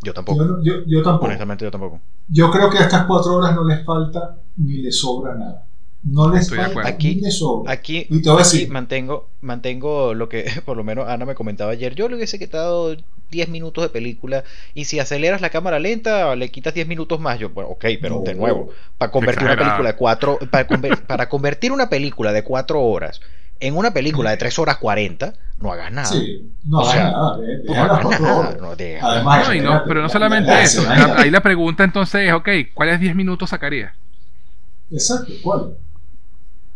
Yo 0.02 0.12
tampoco. 0.14 0.62
yo 0.62 1.02
tampoco. 1.02 1.26
Honestamente, 1.26 1.64
yo 1.64 1.70
tampoco. 1.70 2.00
Yo 2.28 2.50
creo 2.50 2.70
que 2.70 2.78
a 2.78 2.82
estas 2.82 3.04
cuatro 3.04 3.34
horas 3.34 3.54
no 3.54 3.64
les 3.64 3.84
falta 3.84 4.36
ni 4.56 4.78
les 4.78 4.98
sobra 4.98 5.34
nada. 5.34 5.65
No 6.08 6.30
les 6.30 6.42
Estoy 6.42 6.58
de 6.58 6.64
falta 6.64 6.70
acuerdo. 6.80 6.90
Aquí- 6.96 7.14
ni 7.16 7.20
les 7.22 7.38
sobra. 7.38 7.72
Aquí, 7.72 8.06
Y 8.08 8.22
te 8.22 8.30
voy 8.30 8.38
a 8.38 8.42
aquí 8.42 8.58
decir- 8.58 8.68
mantengo, 8.70 9.28
mantengo 9.40 10.14
lo 10.14 10.28
que 10.28 10.44
por 10.64 10.76
lo 10.76 10.84
menos 10.84 11.08
Ana 11.08 11.24
me 11.24 11.34
comentaba 11.34 11.72
ayer. 11.72 11.94
Yo 11.94 12.08
le 12.08 12.16
hubiese 12.16 12.38
quitado 12.38 12.96
10 13.30 13.48
minutos 13.48 13.82
de 13.82 13.88
película 13.90 14.44
y 14.72 14.84
si 14.84 15.00
aceleras 15.00 15.40
la 15.40 15.50
cámara 15.50 15.80
lenta 15.80 16.36
le 16.36 16.48
quitas 16.50 16.74
10 16.74 16.86
minutos 16.86 17.18
más. 17.18 17.38
Yo, 17.40 17.50
bueno, 17.50 17.70
ok, 17.70 17.84
pero 18.00 18.16
No. 18.16 18.22
de 18.22 18.34
nuevo, 18.34 18.70
para 18.98 19.10
convertir 19.40 19.44
una 19.46 19.56
película 19.56 19.88
de 19.92 19.96
cuatro, 19.96 20.38
para, 20.50 20.68
conver- 20.68 21.00
para 21.06 21.28
convertir 21.28 21.72
una 21.72 21.88
película 21.88 22.32
de 22.32 22.44
4 22.44 22.80
horas 22.80 23.20
en 23.58 23.74
una 23.76 23.90
película 23.92 24.30
de 24.30 24.36
3 24.36 24.58
horas 24.60 24.76
40, 24.76 25.32
no 25.60 25.72
hagas 25.72 25.90
nada. 25.90 26.06
Sí, 26.06 26.52
no 26.68 26.80
hagas 26.80 26.92
sea, 26.92 27.10
nada. 27.10 27.36
de- 27.38 27.56
deja- 27.62 29.06
Además, 29.10 29.48
pero 29.88 30.00
no 30.00 30.06
la- 30.06 30.08
solamente 30.12 30.50
la- 30.50 30.56
la 30.58 30.62
eso. 30.62 30.82
La- 30.84 31.16
ahí 31.20 31.30
la 31.30 31.40
pregunta 31.40 31.82
entonces 31.82 32.28
es, 32.28 32.32
ok, 32.32 32.48
¿cuáles 32.74 33.00
10 33.00 33.14
minutos 33.16 33.50
sacaría? 33.50 33.94
Exacto, 34.92 35.32
¿cuál? 35.42 35.74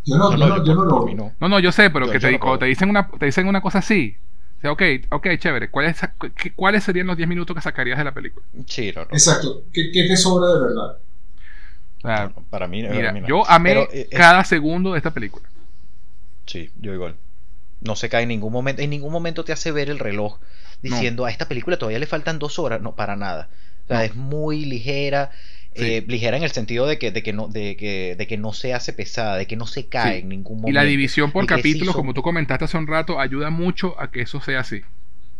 Yo 0.04 0.16
no, 0.16 0.30
No, 0.30 0.36
yo 0.36 0.36
no, 0.38 0.48
no, 0.48 0.56
yo 0.58 0.64
yo 0.64 0.74
no 0.74 0.84
lo 0.84 1.04
mí 1.04 1.14
no. 1.14 1.32
No, 1.40 1.48
no, 1.48 1.58
yo 1.60 1.72
sé, 1.72 1.90
pero 1.90 2.06
Yo- 2.06 2.12
que 2.12 2.18
yo 2.18 2.28
te, 2.28 2.32
no 2.32 2.40
cuando 2.40 2.58
te 2.60 2.66
dicen 2.66 2.88
una, 2.90 3.08
te 3.08 3.26
dicen 3.26 3.46
una 3.46 3.60
cosa 3.60 3.78
así. 3.78 4.16
O 4.58 4.60
sea, 4.60 4.72
ok, 4.72 4.82
ok, 5.10 5.26
chévere. 5.38 5.70
¿Cuáles, 5.70 6.00
qué- 6.36 6.52
¿Cuáles 6.52 6.84
serían 6.84 7.06
los 7.06 7.16
10 7.16 7.28
minutos 7.28 7.54
que 7.54 7.62
sacarías 7.62 7.98
de 7.98 8.04
la 8.04 8.12
película? 8.12 8.44
Sí, 8.66 8.92
no, 8.94 9.02
no. 9.02 9.10
Exacto. 9.12 9.64
¿Qué, 9.72 9.90
qué 9.92 10.04
te 10.06 10.16
sobra 10.16 10.48
de 10.48 10.60
verdad? 10.60 10.98
para 12.48 12.66
mí, 12.66 12.82
mira, 12.82 13.14
yo 13.26 13.48
amé 13.48 13.86
eh, 13.92 14.08
cada 14.10 14.42
segundo 14.44 14.92
de 14.92 14.96
esta 14.98 15.12
película. 15.12 15.46
Sí, 16.46 16.70
yo 16.80 16.94
igual. 16.94 17.16
No 17.80 17.94
se 17.96 18.08
cae 18.08 18.22
en 18.22 18.28
ningún 18.28 18.52
momento, 18.52 18.82
en 18.82 18.90
ningún 18.90 19.12
momento 19.12 19.44
te 19.44 19.52
hace 19.52 19.70
ver 19.72 19.90
el 19.90 19.98
reloj 19.98 20.38
diciendo 20.82 21.26
a 21.26 21.30
esta 21.30 21.46
película 21.46 21.78
todavía 21.78 21.98
le 21.98 22.06
faltan 22.06 22.38
dos 22.38 22.58
horas, 22.58 22.80
no, 22.80 22.94
para 22.96 23.16
nada. 23.16 23.48
O 23.84 23.88
sea, 23.88 24.04
es 24.04 24.14
muy 24.14 24.64
ligera, 24.64 25.30
eh, 25.74 26.04
ligera 26.06 26.36
en 26.36 26.42
el 26.42 26.50
sentido 26.50 26.86
de 26.86 26.98
que, 26.98 27.12
de 27.12 27.22
que 27.22 27.32
no, 27.32 27.48
de 27.48 27.76
que, 27.76 28.16
de 28.16 28.26
que 28.26 28.36
no 28.36 28.52
se 28.52 28.74
hace 28.74 28.92
pesada, 28.92 29.36
de 29.36 29.46
que 29.46 29.56
no 29.56 29.66
se 29.66 29.86
cae 29.86 30.18
en 30.18 30.28
ningún 30.28 30.56
momento. 30.56 30.70
Y 30.70 30.72
la 30.72 30.84
división 30.84 31.30
por 31.30 31.46
capítulos, 31.46 31.94
como 31.94 32.14
tú 32.14 32.22
comentaste 32.22 32.64
hace 32.64 32.76
un 32.76 32.86
rato, 32.86 33.20
ayuda 33.20 33.50
mucho 33.50 33.98
a 34.00 34.10
que 34.10 34.22
eso 34.22 34.40
sea 34.40 34.60
así. 34.60 34.82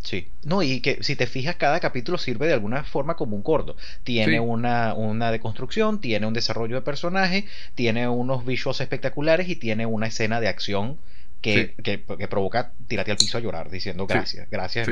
Sí, 0.02 0.28
no, 0.44 0.62
y 0.62 0.80
que 0.80 1.02
si 1.02 1.14
te 1.14 1.26
fijas, 1.26 1.56
cada 1.56 1.78
capítulo 1.78 2.16
sirve 2.16 2.46
de 2.46 2.54
alguna 2.54 2.84
forma 2.84 3.16
como 3.16 3.36
un 3.36 3.42
corto. 3.42 3.76
Tiene 4.02 4.40
una, 4.40 4.94
una 4.94 5.30
deconstrucción, 5.30 6.00
tiene 6.00 6.26
un 6.26 6.32
desarrollo 6.32 6.76
de 6.76 6.82
personaje, 6.82 7.44
tiene 7.74 8.08
unos 8.08 8.46
visuals 8.46 8.80
espectaculares 8.80 9.48
y 9.48 9.56
tiene 9.56 9.84
una 9.84 10.06
escena 10.06 10.40
de 10.40 10.48
acción 10.48 10.96
que, 11.42 11.74
que, 11.82 12.02
que, 12.02 12.28
provoca 12.28 12.72
tirarte 12.86 13.10
al 13.10 13.16
piso 13.16 13.38
a 13.38 13.40
llorar 13.40 13.70
diciendo 13.70 14.06
gracias, 14.06 14.48
gracias, 14.50 14.88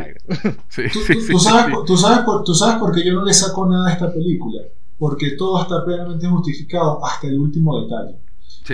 sí. 0.69 0.83
¿Tú, 0.93 1.39
sabes, 1.39 1.75
tú, 1.87 1.97
sabes 1.97 2.25
por, 2.25 2.43
tú 2.43 2.55
sabes 2.55 2.77
por 2.79 2.95
qué 2.95 3.05
yo 3.05 3.13
no 3.13 3.25
le 3.25 3.35
saco 3.35 3.67
nada 3.67 3.91
a 3.91 3.93
esta 3.93 4.13
película. 4.13 4.63
Porque 4.99 5.33
todo 5.33 5.63
está 5.63 5.85
plenamente 5.85 6.27
justificado 6.27 7.05
hasta 7.05 7.29
el 7.29 7.39
último 7.39 7.81
detalle. 7.83 8.17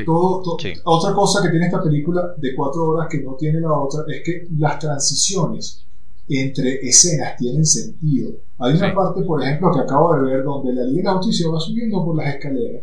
Todo, 0.04 0.56
Otra 0.84 1.14
cosa 1.14 1.42
que 1.42 1.50
tiene 1.50 1.66
esta 1.66 1.82
película 1.82 2.34
de 2.36 2.54
cuatro 2.54 2.84
horas 2.86 3.06
que 3.08 3.20
no 3.22 3.34
tiene 3.34 3.60
la 3.60 3.72
otra 3.72 4.02
es 4.08 4.22
que 4.24 4.48
las 4.58 4.78
transiciones 4.78 5.84
entre 6.28 6.80
escenas 6.80 7.36
tienen 7.36 7.64
sentido. 7.64 8.32
Hay 8.58 8.74
una 8.74 8.94
parte, 8.94 9.22
por 9.22 9.42
ejemplo, 9.42 9.70
que 9.72 9.80
acabo 9.80 10.14
de 10.16 10.22
ver 10.22 10.42
donde 10.42 10.72
la 10.72 10.84
Liga 10.84 11.10
de 11.12 11.16
Justicia 11.18 11.48
va 11.48 11.60
subiendo 11.60 12.04
por 12.04 12.16
las 12.16 12.34
escaleras. 12.34 12.82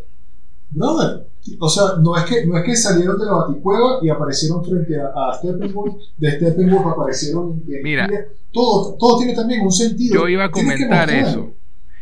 Brother, 0.70 1.28
o 1.60 1.70
sea, 1.70 1.98
no 2.00 2.16
es 2.16 2.24
que, 2.24 2.46
no 2.46 2.58
es 2.58 2.64
que 2.64 2.76
salieron 2.76 3.20
de 3.20 3.26
la 3.26 3.34
baticueva 3.34 4.00
y 4.02 4.10
aparecieron 4.10 4.64
frente 4.64 4.96
a, 4.98 5.08
a 5.08 5.34
Steppenwolf, 5.38 5.96
de 6.18 6.32
Steppenwolf 6.32 6.86
aparecieron 6.88 7.62
en, 7.68 7.84
Mira, 7.84 8.08
todo, 8.54 8.96
todo 8.98 9.18
tiene 9.18 9.36
también 9.36 9.62
un 9.62 9.72
sentido. 9.72 10.16
Yo 10.16 10.30
iba 10.30 10.46
a 10.46 10.52
comentar 10.52 11.10
eso. 11.10 11.52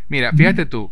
Mira, 0.07 0.31
fíjate 0.33 0.65
tú, 0.65 0.91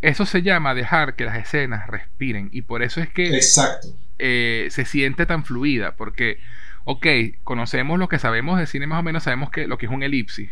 eso 0.00 0.26
se 0.26 0.42
llama 0.42 0.74
dejar 0.74 1.14
que 1.14 1.24
las 1.24 1.36
escenas 1.36 1.86
respiren 1.86 2.48
y 2.52 2.62
por 2.62 2.82
eso 2.82 3.00
es 3.00 3.08
que 3.08 3.34
Exacto. 3.34 3.88
Eh, 4.18 4.68
se 4.70 4.84
siente 4.84 5.26
tan 5.26 5.44
fluida, 5.44 5.96
porque 5.96 6.38
ok, 6.84 7.06
conocemos 7.44 7.98
lo 7.98 8.08
que 8.08 8.18
sabemos 8.18 8.58
de 8.58 8.66
cine 8.66 8.86
más 8.86 9.00
o 9.00 9.02
menos, 9.02 9.24
sabemos 9.24 9.50
que 9.50 9.66
lo 9.66 9.78
que 9.78 9.86
es 9.86 9.92
un 9.92 10.02
elipsis. 10.02 10.50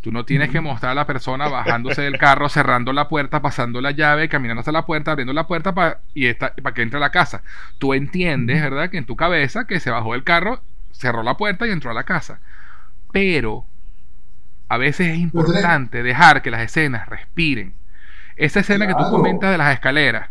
Tú 0.00 0.10
no 0.10 0.24
tienes 0.24 0.50
que 0.50 0.60
mostrar 0.60 0.92
a 0.92 0.94
la 0.96 1.06
persona 1.06 1.48
bajándose 1.48 2.02
del 2.02 2.18
carro, 2.18 2.48
cerrando 2.48 2.92
la 2.92 3.08
puerta, 3.08 3.40
pasando 3.40 3.80
la 3.80 3.92
llave, 3.92 4.28
caminando 4.28 4.60
hasta 4.60 4.72
la 4.72 4.84
puerta, 4.84 5.12
abriendo 5.12 5.32
la 5.32 5.46
puerta 5.46 5.74
para 5.74 6.00
para 6.62 6.74
que 6.74 6.82
entre 6.82 6.96
a 6.96 7.00
la 7.00 7.10
casa. 7.10 7.42
Tú 7.78 7.94
entiendes, 7.94 8.60
¿verdad? 8.60 8.90
Que 8.90 8.98
en 8.98 9.06
tu 9.06 9.14
cabeza 9.14 9.66
que 9.66 9.78
se 9.78 9.90
bajó 9.90 10.14
del 10.14 10.24
carro, 10.24 10.60
cerró 10.92 11.22
la 11.22 11.36
puerta 11.36 11.66
y 11.66 11.70
entró 11.70 11.92
a 11.92 11.94
la 11.94 12.02
casa. 12.02 12.40
Pero 13.12 13.64
a 14.68 14.76
veces 14.76 15.08
es 15.08 15.18
importante 15.18 16.02
dejar 16.02 16.42
que 16.42 16.50
las 16.50 16.62
escenas 16.62 17.08
respiren. 17.08 17.74
Esa 18.36 18.60
escena 18.60 18.86
que 18.86 18.94
tú 18.94 19.04
comentas 19.10 19.50
de 19.50 19.58
las 19.58 19.74
escaleras, 19.74 20.30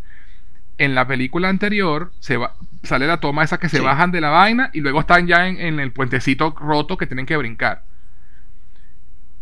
en 0.77 0.95
la 0.95 1.05
película 1.05 1.49
anterior 1.49 2.11
se 2.19 2.37
va, 2.37 2.55
sale 2.83 3.05
la 3.05 3.19
toma 3.19 3.43
esa 3.43 3.59
que 3.59 3.69
se 3.69 3.81
bajan 3.81 4.11
de 4.11 4.21
la 4.21 4.29
vaina 4.29 4.71
y 4.73 4.81
luego 4.81 5.01
están 5.01 5.27
ya 5.27 5.47
en, 5.47 5.79
el 5.79 5.91
puentecito 5.91 6.55
roto 6.59 6.97
que 6.97 7.07
tienen 7.07 7.25
que 7.25 7.37
brincar. 7.37 7.83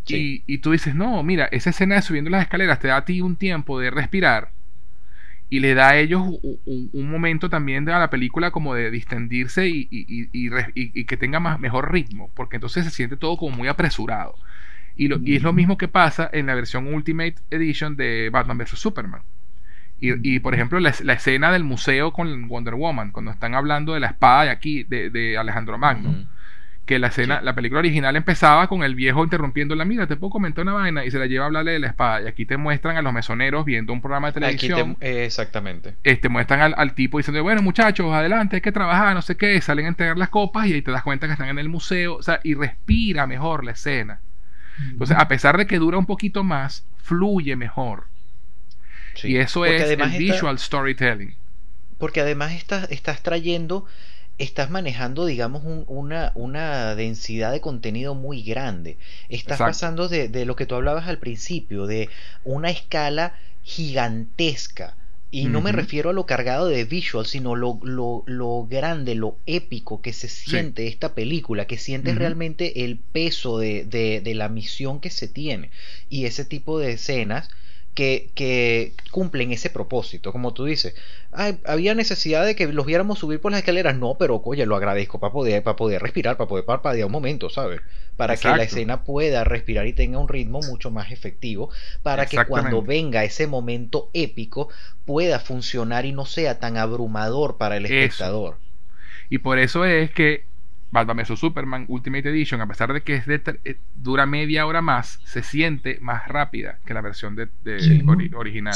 Y, 0.06 0.58
tú 0.58 0.72
dices, 0.72 0.96
no, 0.96 1.22
mira, 1.22 1.46
esa 1.52 1.70
escena 1.70 1.96
de 1.96 2.02
subiendo 2.02 2.32
las 2.32 2.42
escaleras 2.42 2.80
te 2.80 2.88
da 2.88 2.98
a 2.98 3.06
ti 3.06 3.22
un 3.22 3.36
tiempo 3.36 3.80
de 3.80 3.92
respirar 3.92 4.50
y 5.52 5.60
le 5.60 5.76
da 5.76 5.90
a 5.90 5.98
ellos 5.98 6.24
un, 6.66 7.12
momento 7.12 7.50
también 7.50 7.86
de 7.86 7.92
la 7.92 8.10
película 8.10 8.50
como 8.50 8.74
de 8.74 8.90
distendirse 8.92 9.68
y, 9.68 9.88
y, 9.92 11.06
que 11.06 11.18
tenga 11.18 11.40
más, 11.40 11.60
mejor 11.60 11.92
ritmo, 11.92 12.32
porque 12.36 12.58
entonces 12.58 12.86
se 12.86 12.92
siente 12.92 13.18
todo 13.18 13.38
como 13.38 13.56
muy 13.56 13.68
apresurado. 13.68 14.36
Y, 15.00 15.32
y 15.32 15.38
es 15.38 15.44
lo 15.44 15.54
mismo 15.54 15.78
que 15.78 15.88
pasa 15.88 16.30
en 16.34 16.48
la 16.48 16.56
versión 16.56 16.94
Ultimate 16.94 17.36
Edition 17.50 17.96
de 17.96 18.30
Batman 18.30 18.58
vs. 18.58 18.78
Superman. 18.78 19.22
Y, 20.02 20.40
por 20.40 20.54
ejemplo, 20.54 20.80
la, 20.80 20.90
escena 20.90 21.52
del 21.52 21.64
museo 21.64 22.12
con 22.14 22.48
Wonder 22.48 22.76
Woman, 22.76 23.12
cuando 23.12 23.32
están 23.32 23.54
hablando 23.54 23.94
de 23.94 24.00
la 24.00 24.08
espada 24.08 24.44
de 24.44 24.50
aquí, 24.50 24.84
de, 24.84 25.38
Alejandro 25.38 25.78
Magno. 25.78 26.26
Que 26.86 26.98
la 26.98 27.08
escena, 27.08 27.42
la 27.42 27.54
película 27.54 27.80
original 27.80 28.16
empezaba 28.16 28.68
con 28.68 28.82
el 28.82 28.96
viejo 28.96 29.24
interrumpiendo 29.24 29.76
la 29.76 29.86
mira, 29.86 30.08
te 30.08 30.16
puedo 30.16 30.32
comentar 30.32 30.64
una 30.64 30.74
vaina, 30.74 31.06
y 31.06 31.12
se 31.12 31.20
la 31.20 31.28
lleva 31.28 31.44
a 31.44 31.48
hablarle 31.48 31.74
de 31.74 31.80
la 31.80 31.88
espada. 31.88 32.24
Y 32.24 32.28
aquí 32.28 32.46
te 32.48 32.58
muestran 32.58 32.98
a 32.98 33.04
los 33.04 33.14
mesoneros 33.14 33.64
viendo 33.64 33.94
un 33.94 34.02
programa 34.02 34.32
de 34.32 34.34
televisión. 34.34 34.98
exactamente. 35.00 35.96
Este, 36.04 36.30
muestran 36.30 36.74
al, 36.76 36.94
tipo 36.94 37.18
diciendo, 37.18 37.44
bueno, 37.44 37.62
muchachos, 37.62 38.12
adelante, 38.12 38.56
hay 38.56 38.62
que 38.62 38.72
trabajar, 38.72 39.14
no 39.14 39.22
sé 39.22 39.38
qué. 39.38 39.60
Salen 39.62 39.86
a 39.86 39.90
entregar 39.90 40.18
las 40.18 40.30
copas 40.30 40.66
y 40.68 40.74
ahí 40.74 40.82
te 40.82 40.92
das 40.92 41.04
cuenta 41.04 41.28
que 41.28 41.34
están 41.34 41.50
en 41.50 41.60
el 41.60 41.70
museo. 41.70 42.16
O 42.16 42.24
sea, 42.24 42.40
y 42.44 42.56
respira 42.56 43.28
mejor 43.28 43.66
la 43.66 43.72
escena. 43.72 44.22
Entonces, 44.92 45.18
a 45.18 45.28
pesar 45.28 45.58
de 45.58 45.68
que 45.68 45.80
dura 45.80 45.98
un 45.98 46.06
poquito 46.06 46.44
más, 46.44 46.86
fluye 46.98 47.56
mejor 47.56 48.06
y 49.24 49.38
eso 49.38 49.66
es 49.66 49.82
el 49.82 50.18
visual 50.18 50.58
storytelling. 50.60 51.36
Porque 51.98 52.22
además 52.22 52.54
estás, 52.54 52.90
estás 52.92 53.22
trayendo, 53.22 53.86
estás 54.38 54.70
manejando, 54.70 55.26
digamos, 55.26 55.64
una, 55.88 56.32
una 56.36 56.96
densidad 56.96 57.52
de 57.52 57.62
contenido 57.62 58.16
muy 58.16 58.42
grande. 58.44 58.98
Estás 59.28 59.60
pasando 59.60 60.08
de, 60.08 60.46
lo 60.46 60.56
que 60.56 60.66
tú 60.66 60.76
hablabas 60.76 61.08
al 61.08 61.18
principio, 61.18 61.88
de 61.88 62.10
una 62.44 62.70
escala 62.70 63.34
gigantesca. 63.64 64.96
Y 65.32 65.46
no 65.46 65.62
me 65.62 65.72
refiero 65.72 66.10
a 66.10 66.14
lo 66.14 66.26
cargado 66.26 66.68
de 66.68 66.86
visual, 66.86 67.28
sino 67.28 67.56
lo, 67.56 67.80
lo, 67.84 68.68
grande, 68.68 69.14
lo 69.14 69.38
épico 69.46 70.02
que 70.02 70.12
se 70.12 70.28
siente 70.28 70.88
esta 70.88 71.14
película, 71.14 71.68
que 71.68 71.78
sientes 71.78 72.16
realmente 72.16 72.84
el 72.84 72.98
peso 72.98 73.60
de, 73.60 73.86
de, 73.86 74.34
la 74.34 74.50
misión 74.50 75.00
que 75.00 75.12
se 75.12 75.28
tiene. 75.28 75.70
Y 76.10 76.26
ese 76.26 76.46
tipo 76.46 76.80
de 76.80 76.94
escenas 76.94 77.50
que, 77.94 78.94
cumplen 79.12 79.52
ese 79.52 79.70
propósito. 79.70 80.32
Como 80.32 80.54
tú 80.54 80.66
dices, 80.66 80.96
había 81.66 81.96
necesidad 81.96 82.46
de 82.46 82.56
que 82.56 82.68
los 82.68 82.86
viéramos 82.86 83.20
subir 83.20 83.42
por 83.42 83.52
las 83.52 83.60
escaleras. 83.60 83.96
No, 83.98 84.16
pero 84.18 84.42
oye, 84.44 84.66
lo 84.66 84.76
agradezco 84.76 85.20
para 85.20 85.34
poder, 85.34 85.64
para 85.64 85.76
poder 85.76 86.02
respirar, 86.02 86.38
para 86.38 86.48
poder 86.48 86.66
parpadear 86.66 87.06
un 87.06 87.12
momento, 87.12 87.50
¿sabes? 87.50 87.82
Para 88.16 88.38
que 88.38 88.48
la 88.48 88.64
escena 88.64 89.04
pueda 89.04 89.44
respirar 89.44 89.88
y 89.88 89.94
tenga 89.94 90.20
un 90.20 90.28
ritmo 90.28 90.62
mucho 90.62 90.92
más 90.92 91.12
efectivo. 91.12 91.70
Para 92.04 92.26
que 92.26 92.44
cuando 92.46 92.82
venga 92.82 93.24
ese 93.24 93.48
momento 93.48 94.10
épico 94.14 94.70
pueda 95.06 95.40
funcionar 95.40 96.06
y 96.06 96.12
no 96.12 96.26
sea 96.26 96.60
tan 96.60 96.78
abrumador 96.78 97.58
para 97.58 97.78
el 97.78 97.86
espectador. 97.86 98.58
Y 99.30 99.40
por 99.40 99.60
eso 99.60 99.86
es 99.86 100.12
que 100.12 100.49
Batman 100.92 101.18
vs 101.18 101.40
Superman 101.40 101.86
Ultimate 101.88 102.30
Edition, 102.30 102.62
a 102.62 102.68
pesar 102.68 102.94
de 102.94 103.02
que 103.02 103.16
es 103.16 103.26
de, 103.28 103.42
eh, 103.64 103.78
dura 103.96 104.26
media 104.26 104.66
hora 104.66 104.82
más, 104.82 105.20
se 105.24 105.44
siente 105.44 106.00
más 106.02 106.28
rápida 106.28 106.80
que 106.86 106.94
la 106.94 107.02
versión 107.02 107.36
de, 107.36 107.50
original. 108.36 108.76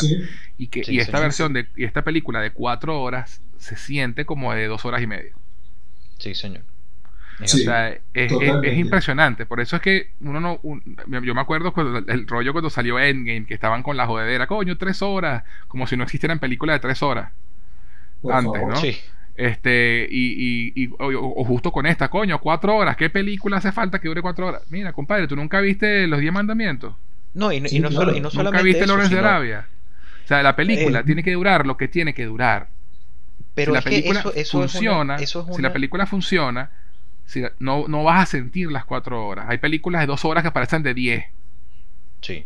Y 0.58 0.68
que 0.68 0.84
y 0.88 1.00
esta 1.00 1.20
versión 1.20 1.54
de 1.54 1.68
y 1.76 1.86
esta 1.86 2.04
película 2.04 2.40
de 2.40 2.52
cuatro 2.52 3.02
horas 3.02 3.42
se 3.58 3.76
siente 3.78 4.26
como 4.26 4.54
de 4.54 4.68
dos 4.68 4.86
horas 4.86 5.02
y 5.02 5.08
media. 5.08 5.34
Sí, 6.20 6.36
señor. 6.36 6.64
o 7.42 7.48
sea, 7.48 7.98
es, 8.14 8.32
impresionante. 8.78 9.48
Por 9.48 9.60
eso 9.60 9.76
es 9.76 9.82
que 9.82 10.12
uno 10.22 10.40
no. 10.40 10.62
yo 11.22 11.34
me 11.34 11.42
acuerdo 11.42 11.74
cuando, 11.74 11.98
el 12.12 12.28
rollo 12.28 12.52
cuando 12.52 12.70
salió 12.70 13.00
Endgame, 13.00 13.46
que 13.46 13.56
estaban 13.56 13.82
con 13.82 13.98
la 13.98 14.06
jodedera, 14.06 14.46
coño, 14.46 14.78
tres 14.78 15.02
horas, 15.02 15.44
como 15.68 15.88
si 15.88 15.98
no 15.98 16.04
existieran 16.04 16.38
películas 16.38 16.76
de 16.76 16.80
tres 16.80 17.02
horas. 17.02 17.32
antes, 18.30 18.62
¿no? 18.68 18.76
Sí. 18.76 19.00
Este, 19.36 20.08
y, 20.10 20.72
y, 20.76 20.90
o, 21.00 21.44
justo 21.44 21.72
con 21.72 21.86
esta, 21.86 22.10
coño, 22.10 22.40
cuatro 22.40 22.76
horas. 22.76 22.96
¿Qué 22.96 23.10
película 23.10 23.58
hace 23.58 23.72
falta 23.72 24.00
que 24.00 24.08
dure 24.08 24.22
cuatro 24.22 24.48
horas? 24.48 24.62
Mira, 24.70 24.94
compadre, 24.94 25.28
¿tú 25.28 25.36
nunca 25.36 25.60
viste 25.60 26.08
Los 26.08 26.20
Diez 26.20 26.32
Mandamientos? 26.32 26.96
No, 27.34 27.52
y, 27.52 27.60
no, 27.60 27.92
solo, 27.92 28.16
y 28.16 28.20
no 28.20 28.30
solamente. 28.30 28.58
¿Nunca 28.58 28.62
viste 28.62 28.88
Lawrence 28.88 29.14
de 29.14 29.20
Arabia? 29.20 29.68
O 30.24 30.28
sea, 30.28 30.44
la 30.44 30.56
película 30.56 31.00
eh, 31.00 31.04
tiene 31.04 31.24
que 31.24 31.34
durar 31.34 31.66
lo 31.66 31.78
que 31.78 31.88
tiene 31.88 32.14
que 32.14 32.26
durar. 32.26 32.70
Pero 33.56 33.72
si 33.72 33.76
la 33.76 33.82
película 33.82 34.24
eso, 34.36 34.60
funciona, 34.60 35.18
si 35.18 35.62
la 35.62 35.74
película 35.74 36.06
funciona, 36.06 36.72
si 37.26 37.44
no, 37.60 37.86
no 37.88 38.04
vas 38.04 38.24
a 38.24 38.26
sentir 38.26 38.72
las 38.72 38.86
cuatro 38.86 39.28
horas. 39.28 39.48
Hay 39.50 39.58
películas 39.58 40.02
de 40.02 40.08
dos 40.08 40.26
horas 40.26 40.44
que 40.44 40.52
parecen 40.52 40.84
de 40.84 40.94
diez. 40.94 41.26
Sí. 42.22 42.46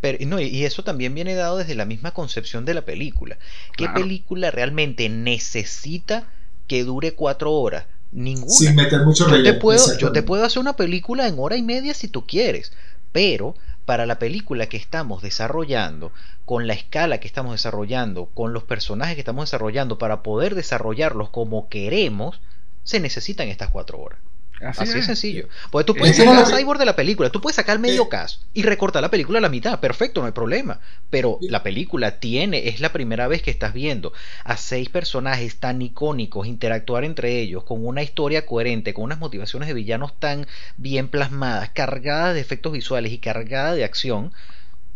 Pero, 0.00 0.18
no, 0.26 0.40
y 0.40 0.64
eso 0.64 0.84
también 0.84 1.14
viene 1.14 1.34
dado 1.34 1.56
desde 1.56 1.74
la 1.74 1.84
misma 1.84 2.12
concepción 2.12 2.64
de 2.64 2.74
la 2.74 2.82
película. 2.82 3.36
¿Qué 3.76 3.88
película 3.88 4.50
realmente 4.50 5.08
necesita 5.08 6.28
que 6.68 6.84
dure 6.84 7.14
cuatro 7.14 7.52
horas? 7.52 7.86
Ninguna. 8.12 8.52
Sin 8.52 8.74
meter 8.76 9.04
mucho 9.04 9.28
yo 9.28 9.42
te, 9.42 9.54
puedo, 9.54 9.98
yo 9.98 10.12
te 10.12 10.22
puedo 10.22 10.44
hacer 10.44 10.60
una 10.60 10.76
película 10.76 11.26
en 11.26 11.34
hora 11.38 11.56
y 11.56 11.62
media 11.62 11.94
si 11.94 12.08
tú 12.08 12.26
quieres, 12.26 12.72
pero 13.12 13.54
para 13.84 14.06
la 14.06 14.18
película 14.18 14.66
que 14.66 14.76
estamos 14.76 15.22
desarrollando, 15.22 16.12
con 16.44 16.66
la 16.66 16.74
escala 16.74 17.20
que 17.20 17.26
estamos 17.26 17.52
desarrollando, 17.52 18.26
con 18.26 18.52
los 18.52 18.62
personajes 18.62 19.14
que 19.14 19.22
estamos 19.22 19.46
desarrollando, 19.46 19.98
para 19.98 20.22
poder 20.22 20.54
desarrollarlos 20.54 21.30
como 21.30 21.68
queremos, 21.68 22.40
se 22.84 23.00
necesitan 23.00 23.48
estas 23.48 23.70
cuatro 23.70 23.98
horas. 23.98 24.20
Así, 24.60 24.82
Así 24.82 24.98
es 24.98 25.06
sencillo. 25.06 25.48
Porque 25.70 25.86
tú 25.86 25.94
puedes 25.94 26.18
Es 26.18 26.24
que 26.24 26.28
sacar 26.28 26.44
a 26.52 26.56
Cyborg 26.56 26.78
de 26.80 26.84
la 26.86 26.96
película, 26.96 27.30
tú 27.30 27.40
puedes 27.40 27.54
sacar 27.56 27.78
medio 27.78 28.02
Eh. 28.04 28.08
cast 28.10 28.42
y 28.54 28.62
recortar 28.64 29.02
la 29.02 29.10
película 29.10 29.38
a 29.38 29.42
la 29.42 29.48
mitad, 29.48 29.78
perfecto, 29.78 30.20
no 30.20 30.26
hay 30.26 30.32
problema. 30.32 30.80
Pero 31.10 31.38
la 31.42 31.62
película 31.62 32.18
tiene, 32.18 32.68
es 32.68 32.80
la 32.80 32.90
primera 32.92 33.28
vez 33.28 33.40
que 33.42 33.52
estás 33.52 33.72
viendo 33.72 34.12
a 34.42 34.56
seis 34.56 34.88
personajes 34.88 35.60
tan 35.60 35.80
icónicos 35.80 36.46
interactuar 36.48 37.04
entre 37.04 37.38
ellos 37.40 37.62
con 37.62 37.86
una 37.86 38.02
historia 38.02 38.46
coherente, 38.46 38.94
con 38.94 39.04
unas 39.04 39.20
motivaciones 39.20 39.68
de 39.68 39.74
villanos 39.74 40.18
tan 40.18 40.46
bien 40.76 41.08
plasmadas, 41.08 41.70
cargadas 41.70 42.34
de 42.34 42.40
efectos 42.40 42.72
visuales 42.72 43.12
y 43.12 43.18
cargadas 43.18 43.76
de 43.76 43.84
acción. 43.84 44.32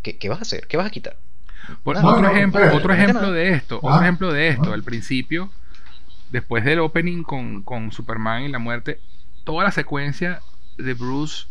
¿Qué, 0.03 0.17
qué 0.19 0.29
vas 0.29 0.41
a 0.41 0.43
hacer? 0.43 0.67
¿Qué 0.67 0.77
vas 0.77 0.87
a 0.87 0.91
quitar? 0.91 1.17
Por- 1.85 2.03
No, 2.03 2.09
otro 2.09 2.23
no, 2.23 2.31
ejemplo, 2.33 2.61
otro 2.75 2.93
ejemplo 2.93 3.31
de 3.31 3.51
esto, 3.51 3.79
otro 3.81 4.01
ejemplo 4.03 4.33
de 4.33 4.49
esto, 4.49 4.73
al 4.73 4.83
principio, 4.83 5.53
después 6.33 6.65
del 6.65 6.81
opening 6.81 7.23
con, 7.23 7.63
con 7.63 7.93
Superman 7.93 8.43
y 8.43 8.49
la 8.49 8.59
muerte, 8.59 8.99
toda 9.45 9.65
la 9.65 9.71
secuencia 9.71 10.41
de 10.79 10.95
Bruce 10.95 11.47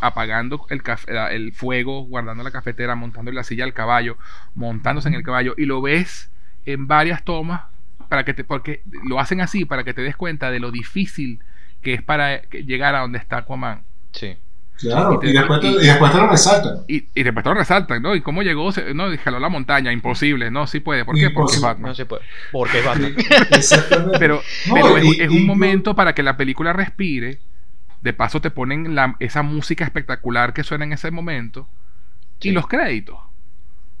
apagando 0.00 0.66
el, 0.70 0.82
el 1.30 1.52
fuego, 1.52 2.02
guardando 2.02 2.44
la 2.44 2.50
cafetera, 2.50 2.94
montando 2.94 3.32
la 3.32 3.44
silla 3.44 3.64
al 3.64 3.74
caballo, 3.74 4.16
montándose 4.54 5.08
en 5.08 5.14
el 5.14 5.22
caballo, 5.22 5.54
y 5.56 5.64
lo 5.64 5.82
ves 5.82 6.30
en 6.66 6.86
varias 6.86 7.24
tomas 7.24 7.62
para 8.08 8.24
que 8.24 8.34
te, 8.34 8.44
porque 8.44 8.82
lo 9.04 9.18
hacen 9.20 9.40
así 9.40 9.64
para 9.64 9.84
que 9.84 9.94
te 9.94 10.02
des 10.02 10.16
cuenta 10.16 10.50
de 10.50 10.60
lo 10.60 10.70
difícil 10.70 11.40
que 11.82 11.94
es 11.94 12.02
para 12.02 12.42
llegar 12.50 12.94
a 12.94 13.00
donde 13.00 13.18
está 13.18 13.38
Aquaman. 13.38 13.82
Sí. 14.12 14.36
Claro, 14.78 15.14
Y 15.14 15.18
te- 15.20 15.30
y, 15.30 15.32
después 15.32 15.60
te, 15.60 15.66
y- 15.66 15.74
y 15.74 15.86
después 15.86 16.12
te 16.12 16.18
lo 16.18 16.28
resaltan. 16.28 16.72
Y, 16.86 17.04
y 17.14 17.22
después 17.24 17.42
te 17.42 17.48
lo 17.50 17.54
resaltan, 17.56 18.00
¿no? 18.00 18.14
Y 18.14 18.20
cómo 18.20 18.42
llegó, 18.42 18.70
se- 18.70 18.94
no, 18.94 19.12
y 19.12 19.18
jaló 19.18 19.40
la 19.40 19.48
montaña, 19.48 19.92
imposible, 19.92 20.50
no, 20.50 20.66
sí 20.68 20.80
puede. 20.80 21.04
¿Por 21.04 21.16
qué? 21.16 21.30
Porque 21.30 21.52
es 21.52 21.58
Imposible. 21.58 21.66
Batman. 21.66 21.88
No 21.90 21.94
se 21.96 22.06
puede. 22.06 22.22
Porque 22.52 22.78
es 22.78 22.84
Batman. 22.84 23.14
Exactamente. 23.50 24.18
Pero, 24.18 24.40
No, 24.68 24.74
pero 24.74 24.96
es, 24.98 25.04
y- 25.04 25.20
es 25.20 25.30
y- 25.32 25.36
un 25.36 25.46
momento 25.46 25.94
para 25.96 26.14
que 26.14 26.22
la 26.22 26.36
película 26.36 26.72
respire. 26.72 27.38
De 28.02 28.12
paso 28.12 28.40
te 28.40 28.52
ponen 28.52 28.94
la- 28.94 29.16
esa 29.18 29.42
música 29.42 29.84
espectacular 29.84 30.52
que 30.52 30.62
suena 30.62 30.84
en 30.84 30.92
ese 30.92 31.10
momento. 31.10 31.66
Sí. 32.40 32.50
Y 32.50 32.52
los 32.52 32.68
créditos. 32.68 33.18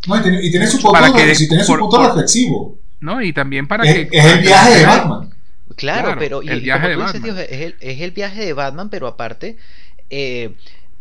No, 0.06 0.16
y, 0.16 0.22
tiene, 0.22 0.38
y 0.44 0.50
tiene 0.52 0.66
su 0.68 0.76
punto, 0.80 0.92
Para 0.92 1.12
que- 1.12 1.34
sí, 1.34 1.48
tiene 1.48 1.64
su 1.64 1.72
por- 1.72 1.80
punto 1.80 1.96
por- 1.96 2.06
reflexivo. 2.06 2.78
¿No? 3.00 3.20
Y 3.20 3.32
también 3.32 3.66
para 3.66 3.82
Es, 3.84 3.94
que. 4.08 4.16
es 4.16 4.24
el 4.24 4.40
viaje 4.42 4.78
de 4.78 4.86
Batman. 4.86 5.30
Claro, 5.76 6.02
Claro, 6.04 6.18
pero 6.20 6.42
el 6.42 6.58
y 6.58 6.60
viaje 6.60 6.88
de 6.88 6.94
dices, 6.96 7.12
Batman. 7.12 7.22
tío, 7.22 7.38
es, 7.42 7.60
el, 7.60 7.76
es 7.80 8.00
el 8.00 8.10
viaje 8.12 8.44
de 8.44 8.52
Batman, 8.52 8.88
pero 8.90 9.06
aparte, 9.08 9.56
eh, 10.10 10.50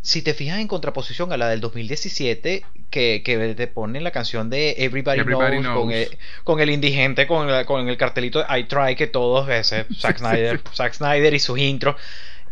si 0.02 0.22
te 0.22 0.34
fijas 0.34 0.60
en 0.60 0.68
contraposición 0.68 1.34
a 1.34 1.38
la 1.38 1.50
del 1.50 1.60
2017, 1.60 2.64
que, 2.90 3.22
que 3.26 3.54
te 3.56 3.68
ponen 3.68 4.04
la 4.04 4.12
canción 4.12 4.50
de 4.50 4.76
Everybody, 4.78 5.20
Everybody 5.20 5.60
knows, 5.60 5.78
Con, 5.82 5.92
el, 5.92 6.18
con 6.46 6.60
el 6.62 6.70
indigente, 6.70 7.28
con, 7.28 7.48
la- 7.52 7.66
con 7.66 7.90
el 7.90 7.98
cartelito 7.98 8.40
de 8.44 8.60
I 8.60 8.64
Try, 8.66 8.96
que 8.96 9.08
todos, 9.08 9.50
ese, 9.50 9.86
Zack 10.00 10.18
Snyder, 10.20 10.62
Zack 10.74 10.94
Snyder 10.94 11.34
y 11.34 11.40
sus 11.40 11.60
intros. 11.60 11.96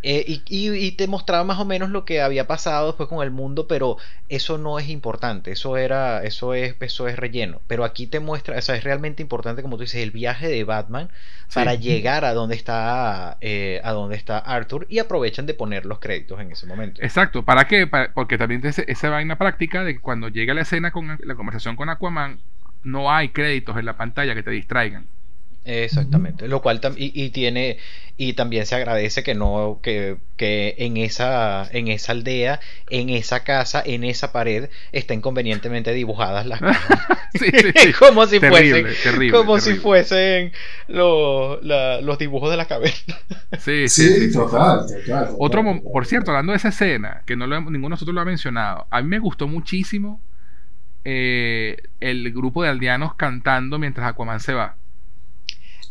Eh, 0.07 0.23
y, 0.27 0.43
y- 0.47 0.75
y 0.85 0.91
te 0.91 1.07
mostraba 1.07 1.43
más 1.43 1.57
o 1.59 1.65
menos 1.65 1.89
lo 1.89 2.05
que 2.05 2.21
había 2.21 2.45
pasado 2.47 2.87
después 2.87 3.09
con 3.09 3.23
el 3.23 3.31
mundo, 3.31 3.67
pero 3.67 3.97
eso 4.29 4.57
no 4.59 4.77
es 4.79 4.87
importante, 4.89 5.51
eso 5.51 5.77
era, 5.77 6.23
eso 6.23 6.53
es, 6.53 6.75
eso 6.79 7.07
es 7.07 7.15
relleno. 7.17 7.61
Pero 7.67 7.83
aquí 7.83 8.05
te 8.07 8.19
muestra, 8.19 8.57
o 8.57 8.61
sea, 8.61 8.75
es 8.75 8.83
realmente 8.83 9.23
importante, 9.23 9.61
como 9.63 9.77
tú 9.77 9.81
dices, 9.83 10.01
el 10.03 10.11
viaje 10.11 10.47
de 10.47 10.63
Batman 10.63 11.09
Sí. 11.47 11.55
para 11.59 11.75
llegar 11.75 12.25
a 12.25 12.33
donde 12.33 12.55
está 12.55 13.37
eh, 13.41 13.79
a 13.83 13.91
donde 13.93 14.15
está 14.15 14.37
Arthur 14.39 14.87
y 14.89 14.97
aprovechan 14.99 15.45
de 15.45 15.53
poner 15.53 15.85
los 15.85 15.99
créditos 15.99 16.39
en 16.39 16.51
ese 16.51 16.65
momento. 16.65 17.01
Exacto. 17.03 17.43
¿Para 17.43 17.65
qué? 17.67 17.85
Para- 17.87 18.11
porque 18.13 18.37
también 18.37 18.65
esa, 18.65 18.81
esa 18.83 19.09
vaina 19.09 19.37
práctica 19.37 19.83
de 19.83 19.93
que 19.95 19.99
cuando 20.01 20.29
llega 20.29 20.53
la 20.53 20.61
escena 20.61 20.91
con 20.91 21.17
la 21.23 21.35
conversación 21.35 21.75
con 21.75 21.89
Aquaman, 21.89 22.39
no 22.83 23.11
hay 23.11 23.29
créditos 23.29 23.77
en 23.77 23.85
la 23.85 23.97
pantalla 23.97 24.33
que 24.35 24.43
te 24.43 24.51
distraigan. 24.51 25.07
Exactamente, 25.65 26.47
lo 26.47 26.61
cual 26.61 26.79
y, 26.95 27.11
y 27.25 27.31
tiene 27.31 27.77
y 28.17 28.33
también 28.33 28.65
se 28.65 28.75
agradece 28.75 29.23
que 29.23 29.33
no 29.33 29.79
que, 29.81 30.17
que 30.37 30.75
en 30.77 30.95
esa 30.97 31.67
en 31.71 31.87
esa 31.87 32.11
aldea, 32.11 32.59
en 32.89 33.09
esa 33.09 33.43
casa, 33.43 33.81
en 33.85 34.03
esa 34.03 34.31
pared 34.31 34.69
estén 34.91 35.21
convenientemente 35.21 35.91
dibujadas 35.91 36.45
las 36.45 36.59
Sí, 37.33 37.47
sí, 37.51 37.71
sí. 37.75 37.93
como 37.99 38.25
si 38.27 38.39
Terrible, 38.39 38.81
fuesen 38.83 39.03
terrible, 39.03 39.37
como 39.37 39.59
si 39.59 39.73
fuesen 39.73 40.51
lo- 40.87 41.59
la- 41.61 41.99
los 41.99 42.17
dibujos 42.19 42.51
de 42.51 42.57
la 42.57 42.65
caverna. 42.67 43.15
Sí, 43.59 43.89
sí, 43.89 44.07
Sí, 44.07 44.07
sí, 44.13 44.27
sí. 44.27 44.33
total, 44.33 44.85
total, 44.87 45.05
total, 45.05 45.35
Otro, 45.39 45.63
por 45.91 46.05
cierto, 46.05 46.31
hablando 46.31 46.51
de 46.53 46.57
esa 46.57 46.69
escena, 46.69 47.23
que 47.25 47.35
no 47.35 47.47
lo, 47.47 47.59
ninguno 47.59 47.87
de 47.87 47.89
nosotros 47.89 48.13
lo 48.15 48.21
ha 48.21 48.25
mencionado, 48.25 48.87
a 48.89 49.01
mí 49.01 49.07
me 49.09 49.19
gustó 49.19 49.47
muchísimo 49.47 50.21
eh, 51.03 51.77
el 51.99 52.31
grupo 52.31 52.63
de 52.63 52.69
aldeanos 52.69 53.15
cantando 53.15 53.77
mientras 53.79 54.07
Aquaman 54.07 54.39
se 54.39 54.53
va. 54.53 54.75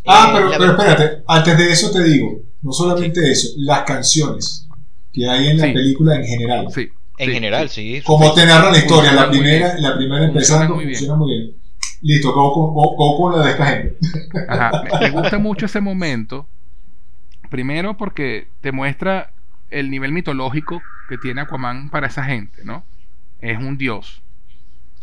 Ah, 0.07 0.27
Eh, 0.29 0.33
pero, 0.35 0.49
la 0.51 0.59
pero 0.59 0.71
espérate, 0.73 1.23
antes 1.27 1.59
de 1.59 1.73
eso 1.73 1.91
te 1.91 2.05
digo, 2.05 2.41
no 2.63 2.73
solamente 2.73 3.31
eso, 3.31 3.49
las 3.59 3.83
canciones 3.83 4.69
que 5.13 5.29
hay 5.29 5.49
en 5.49 5.59
la 5.59 5.67
Sí. 5.67 5.73
película 5.73 6.17
en 6.17 6.25
general. 6.27 6.67
Sí. 6.75 6.91
En 7.17 7.29
sí, 7.29 7.33
general, 7.35 7.69
sí. 7.69 7.97
sí. 7.97 8.03
Como 8.03 8.35
te 8.35 8.45
narra 8.45 8.71
la 8.73 8.79
historia, 8.79 9.13
la 9.13 9.27
Funciona 9.27 9.31
primera, 9.31 9.79
la 9.79 9.97
primera 9.97 9.97
Funciona 9.97 10.27
empezando, 10.27 10.75
muy 10.75 10.85
bien. 10.87 10.97
funciona 10.99 11.19
muy 11.19 11.31
bien. 11.39 11.57
Listo, 12.03 12.33
go 12.35 12.53
con, 12.53 12.75
go- 12.75 12.97
go 12.97 13.17
con 13.19 13.39
la 13.39 13.45
de 13.47 13.51
esta 13.53 13.67
gente. 13.67 13.97
Ajá. 14.49 14.83
Me 15.01 15.11
gusta 15.11 15.39
mucho 15.39 15.67
ese 15.67 15.81
momento. 15.81 16.47
Primero 17.51 17.97
porque 17.97 18.49
te 18.61 18.73
muestra 18.73 19.31
el 19.71 19.91
nivel 19.91 20.13
mitológico 20.13 20.83
que 21.09 21.19
tiene 21.19 21.43
Aquaman 21.43 21.89
para 21.91 22.09
esa 22.09 22.25
gente, 22.25 22.65
¿no? 22.65 22.85
Es 23.41 23.59
un 23.59 23.79
dios. 23.79 24.23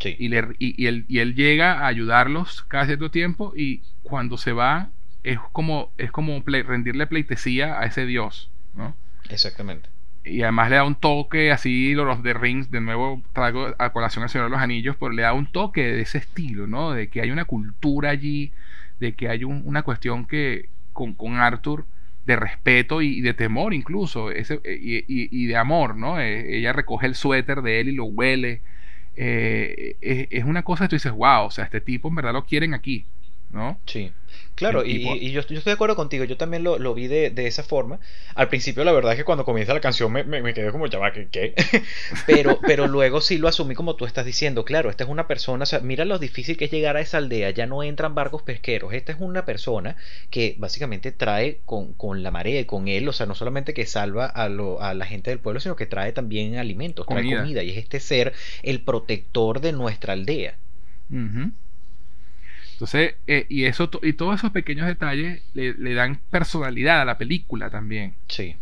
Sí. 0.02 0.16
Y, 0.20 0.30
le- 0.30 0.56
y- 0.60 0.82
y 0.84 0.88
él, 0.88 1.06
y 1.08 1.20
él 1.20 1.36
llega 1.36 1.80
a 1.80 1.88
ayudarlos 1.88 2.64
cada 2.68 2.86
cierto 2.86 3.12
tiempo 3.12 3.54
y 3.56 3.82
cuando 4.04 4.38
se 4.38 4.52
va 4.52 4.90
es 5.24 5.38
como, 5.52 5.92
es 5.98 6.12
como 6.12 6.44
ple- 6.44 6.66
rendirle 6.66 7.06
pleitesía 7.08 7.80
a 7.80 7.86
ese 7.86 8.06
dios, 8.06 8.50
¿no? 8.76 8.96
Exactamente. 9.30 9.90
Y 10.24 10.42
además 10.44 10.70
le 10.70 10.76
da 10.78 10.84
un 10.84 10.96
toque 10.96 11.52
así, 11.52 11.94
Lord 11.94 12.10
of 12.10 12.24
the 12.24 12.34
Rings, 12.34 12.70
de 12.72 12.82
nuevo 12.82 13.22
traigo 13.34 13.74
a 13.78 13.92
colación 13.92 14.24
al 14.24 14.30
Señor 14.30 14.48
de 14.48 14.52
los 14.52 14.62
Anillos, 14.62 14.96
pero 15.00 15.12
le 15.12 15.22
da 15.24 15.34
un 15.34 15.46
toque 15.52 15.82
de 15.84 16.02
ese 16.02 16.18
estilo, 16.20 16.68
¿no? 16.68 16.92
De 16.92 17.08
que 17.08 17.22
hay 17.22 17.32
una 17.32 17.46
cultura 17.46 18.10
allí, 18.12 18.52
de 19.00 19.14
que 19.14 19.30
hay 19.30 19.44
un- 19.44 19.62
una 19.66 19.82
cuestión 19.84 20.26
que 20.26 20.70
con, 20.94 21.14
con 21.14 21.38
Arthur 21.38 21.86
de 22.26 22.36
respeto 22.36 23.02
y, 23.02 23.18
y 23.18 23.22
de 23.22 23.34
temor 23.34 23.74
incluso, 23.74 24.30
ese, 24.32 24.60
eh, 24.64 24.80
y, 24.82 24.98
y- 25.08 25.30
y 25.32 25.46
de 25.48 25.58
amor, 25.58 25.96
¿no? 25.96 26.20
Eh, 26.20 26.58
ella 26.58 26.72
recoge 26.74 27.08
el 27.08 27.16
suéter 27.16 27.62
de 27.64 27.80
él 27.82 27.90
y 27.90 27.94
lo 27.94 28.06
huele. 28.06 28.62
Eh, 29.16 29.98
es, 30.02 30.28
es 30.32 30.44
una 30.46 30.64
cosa 30.64 30.86
que 30.86 30.90
tú 30.90 30.96
dices, 30.96 31.12
wow, 31.12 31.46
o 31.46 31.52
sea, 31.52 31.66
este 31.66 31.82
tipo 31.82 32.08
en 32.08 32.16
verdad 32.16 32.34
lo 32.34 32.46
quieren 32.46 32.74
aquí, 32.74 33.06
¿no? 33.52 33.78
Sí, 33.86 34.12
claro, 34.56 34.84
y, 34.86 35.32
yo, 35.32 35.42
yo 35.42 35.42
estoy 35.42 35.60
de 35.64 35.72
acuerdo 35.72 35.96
contigo, 35.96 36.24
yo 36.24 36.38
también 36.38 36.64
lo, 36.64 36.78
lo 36.80 36.94
vi 36.94 37.08
de, 37.08 37.30
de 37.30 37.48
esa 37.48 37.64
forma. 37.64 38.00
Al 38.36 38.48
principio 38.50 38.84
la 38.84 38.92
verdad 38.92 39.14
es 39.14 39.18
que 39.18 39.24
cuando 39.26 39.46
comienza 39.46 39.74
la 39.74 39.82
canción 39.82 40.12
me, 40.12 40.24
me, 40.24 40.42
me 40.42 40.54
quedé 40.54 40.72
como, 40.72 40.88
ya 40.88 41.00
va, 41.00 41.12
¿qué? 41.12 41.28
qué?". 41.30 41.54
pero, 42.26 42.62
pero 42.66 42.88
luego 42.88 43.22
sí 43.22 43.38
lo 43.38 43.48
asumí 43.48 43.76
como 43.76 43.96
tú 43.96 44.06
estás 44.06 44.26
diciendo, 44.26 44.66
claro, 44.66 44.90
esta 44.90 45.04
es 45.04 45.10
una 45.10 45.28
persona, 45.28 45.64
o 45.64 45.66
sea, 45.66 45.80
mira 45.80 46.06
lo 46.06 46.20
difícil 46.20 46.58
que 46.58 46.66
es 46.66 46.72
llegar 46.72 46.98
a 46.98 47.02
esa 47.02 47.18
aldea, 47.18 47.50
ya 47.52 47.66
no 47.66 47.84
entran 47.84 48.16
barcos 48.16 48.44
pesqueros, 48.44 48.94
esta 48.94 49.12
es 49.12 49.18
una 49.20 49.46
persona 49.46 49.96
que 50.30 50.56
básicamente 50.58 51.12
trae 51.12 51.60
con, 51.66 51.94
con 51.94 52.24
la 52.24 52.32
marea 52.32 52.60
y 52.60 52.66
con 52.66 52.88
él, 52.88 53.08
o 53.08 53.14
sea, 53.14 53.26
no 53.26 53.36
solamente 53.36 53.74
que 53.74 53.86
salva 53.86 54.26
a, 54.26 54.50
lo- 54.50 54.82
a 54.82 54.94
la 54.94 55.06
gente 55.06 55.30
del 55.32 55.40
pueblo, 55.40 55.60
sino 55.60 55.76
que 55.76 55.86
trae 55.86 56.12
también 56.12 56.58
alimentos, 56.58 57.06
trae 57.08 57.24
Comida. 57.24 57.42
comida, 57.42 57.64
y 57.64 57.72
es 57.72 57.78
este 57.78 58.00
ser 58.00 58.34
el 58.64 58.82
protector 58.82 59.62
de 59.62 59.72
nuestra 59.74 60.14
aldea. 60.14 60.56
Entonces, 62.82 63.14
eh, 63.28 63.46
y 63.48 63.66
eso 63.66 63.92
y 64.02 64.14
todos 64.14 64.40
esos 64.40 64.50
pequeños 64.50 64.88
detalles 64.88 65.44
le, 65.54 65.76
le 65.76 65.94
dan 65.94 66.20
personalidad 66.32 67.00
a 67.00 67.06
la 67.06 67.20
película 67.20 67.70
también. 67.70 68.16
Sí, 68.28 68.56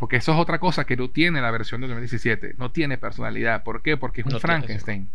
Porque 0.00 0.16
eso 0.16 0.32
es 0.32 0.38
otra 0.40 0.58
cosa 0.58 0.84
que 0.84 0.96
no 0.96 1.10
tiene 1.10 1.40
la 1.40 1.52
versión 1.52 1.80
de 1.80 1.86
2017. 1.86 2.56
No 2.58 2.72
tiene 2.72 2.98
personalidad. 2.98 3.62
¿Por 3.62 3.82
qué? 3.82 3.96
Porque 3.96 4.22
es 4.22 4.26
un 4.26 4.32
No 4.32 4.40
Frankenstein. 4.40 5.08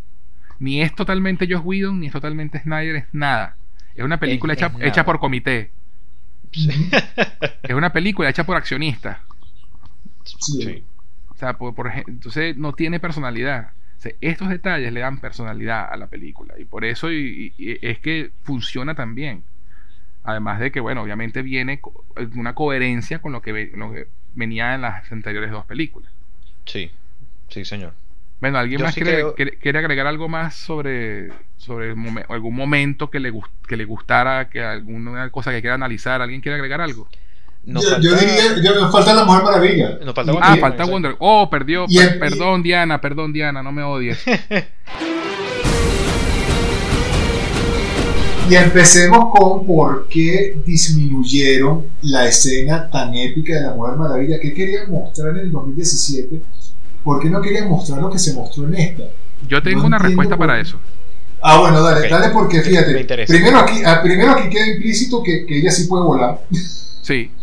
Ni 0.60 0.80
es 0.80 0.94
totalmente 0.94 1.46
Josh 1.46 1.60
Whedon, 1.62 2.00
ni 2.00 2.06
es 2.06 2.12
totalmente 2.14 2.58
Snyder, 2.60 2.96
es 2.96 3.04
nada. 3.12 3.58
Es 3.94 4.02
una 4.02 4.18
película 4.18 4.54
Es- 4.54 4.60
hecha, 4.60 4.72
es 4.78 4.86
hecha 4.88 5.04
por 5.04 5.20
comité. 5.20 5.70
Es 7.62 7.74
una 7.74 7.92
película 7.92 8.30
hecha 8.30 8.44
por 8.44 8.56
accionistas. 8.56 9.18
Sí. 10.24 10.62
sí. 10.62 10.84
O 11.28 11.36
sea, 11.36 11.58
por, 11.58 11.74
por 11.74 11.92
entonces 12.06 12.56
no 12.56 12.72
tiene 12.72 12.98
personalidad. 12.98 13.72
Sea, 14.02 14.12
estos 14.20 14.48
detalles 14.48 14.92
le 14.92 14.98
dan 14.98 15.18
personalidad 15.20 15.88
a 15.88 15.96
la 15.96 16.08
película. 16.08 16.54
Y 16.58 16.64
por 16.64 16.84
eso 16.84 17.12
y- 17.12 17.52
y- 17.56 17.70
y 17.72 17.78
es 17.86 18.00
que 18.00 18.32
funciona 18.42 18.96
tan 18.96 19.14
bien. 19.14 19.44
Además 20.24 20.58
de 20.58 20.72
que, 20.72 20.80
bueno, 20.80 21.02
obviamente 21.02 21.42
viene 21.42 21.80
una 22.34 22.54
coherencia 22.54 23.20
con 23.20 23.30
lo 23.30 23.42
que, 23.42 23.52
ve- 23.52 23.72
lo 23.76 23.92
que 23.92 24.08
venía 24.34 24.74
en 24.74 24.80
las 24.80 25.10
anteriores 25.12 25.52
dos 25.52 25.66
películas. 25.66 26.10
Sí, 26.64 26.90
sí, 27.48 27.64
señor. 27.64 27.92
Bueno, 28.40 28.58
¿alguien 28.58 28.80
Yo 28.80 28.86
más 28.86 28.94
sí 28.94 29.02
quiere, 29.02 29.18
creo- 29.34 29.56
quiere- 29.60 29.78
agregar 29.78 30.08
algo 30.08 30.28
más 30.28 30.56
sobre, 30.56 31.30
sobre 31.56 31.94
momen- 31.94 32.26
algún 32.28 32.56
momento 32.56 33.08
que 33.08 33.20
le, 33.20 33.32
que 33.68 33.76
le 33.76 33.84
gustara, 33.84 34.48
que 34.50 34.62
alguna 34.64 35.30
cosa 35.30 35.52
que 35.52 35.60
quiera 35.60 35.74
analizar? 35.76 36.20
¿Alguien 36.22 36.40
quiere 36.40 36.56
agregar 36.56 36.80
algo? 36.80 37.08
Nos 37.64 37.84
yo, 37.84 37.90
falta, 37.90 38.02
yo 38.04 38.14
diría, 38.16 38.62
yo- 38.62 38.80
nos 38.80 38.90
falta 38.92 39.14
la 39.14 39.24
Mujer 39.24 39.44
Maravilla. 39.44 39.98
nos 40.04 40.14
falta 40.14 40.32
Y- 40.32 40.34
Wonder 40.34 40.50
Ah, 40.52 40.56
falta. 40.60 40.84
Wonder. 40.84 41.16
Oh, 41.20 41.48
perdió. 41.48 41.84
Y 41.88 41.96
per- 41.98 42.18
perdón, 42.18 42.62
Diana, 42.62 43.00
perdón, 43.00 43.32
Diana, 43.32 43.62
no 43.62 43.70
me 43.72 43.82
odies. 43.82 44.18
Y 48.50 48.54
empecemos 48.56 49.30
con 49.34 49.64
por 49.66 50.08
qué 50.08 50.58
disminuyeron 50.66 51.86
la 52.02 52.26
escena 52.26 52.90
tan 52.90 53.14
épica 53.14 53.54
de 53.54 53.60
la 53.62 53.74
Mujer 53.74 53.96
Maravilla. 53.96 54.38
¿Qué 54.40 54.52
querían 54.52 54.90
mostrar 54.90 55.30
en 55.30 55.44
el 55.44 55.52
2017? 55.52 56.42
¿Por 57.02 57.20
qué 57.20 57.30
no 57.30 57.40
querían 57.40 57.68
mostrar 57.70 58.00
lo 58.02 58.10
que 58.10 58.18
se 58.18 58.34
mostró 58.34 58.66
en 58.66 58.74
esta? 58.74 59.04
Yo 59.48 59.62
tengo 59.62 59.80
No 59.82 59.86
una 59.86 59.98
respuesta 59.98 60.36
por 60.36 60.46
para 60.48 60.60
eso. 60.60 60.78
Ah, 61.40 61.60
bueno, 61.60 61.82
dale, 61.82 62.08
dale 62.08 62.28
porque 62.30 62.60
fíjate. 62.60 63.04
Primero 63.26 63.58
aquí, 63.58 63.80
ah, 63.86 64.00
primero 64.02 64.32
aquí 64.32 64.50
queda 64.50 64.66
implícito 64.66 65.22
que, 65.22 65.46
que 65.46 65.58
ella 65.58 65.70
sí 65.70 65.86
puede 65.86 66.04
volar, 66.04 66.40
Sí, 67.00 67.30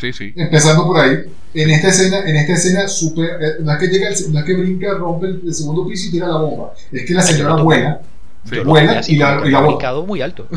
sí, 0.00 0.12
sí. 0.12 0.32
empezando 0.36 0.84
por 0.86 1.00
ahí. 1.00 1.18
En 1.54 1.70
esta 1.70 1.88
escena, 1.88 2.20
en 2.26 2.36
esta 2.36 2.52
escena 2.52 2.86
super, 2.88 3.24
eh, 3.40 3.52
no 3.60 3.72
es 3.72 3.78
que 3.78 3.86
llega, 3.88 4.08
el- 4.08 4.32
no 4.32 4.38
es 4.38 4.44
que 4.44 4.54
brinca, 4.54 4.94
rompe 4.94 5.26
el, 5.26 5.40
el 5.46 5.54
segundo 5.54 5.86
piso 5.86 6.08
y 6.08 6.10
tira 6.12 6.28
la 6.28 6.36
bomba. 6.36 6.72
Es 6.92 7.04
que 7.06 7.14
la 7.14 7.22
señora 7.22 7.56
no, 7.56 7.64
vuela. 7.64 8.00
Sí. 8.44 8.58
Así, 8.96 9.14
y 9.14 9.18
la- 9.18 9.42
y 9.44 9.50
la 9.50 9.60
brincado 9.62 10.04
muy 10.06 10.20
alto. 10.22 10.46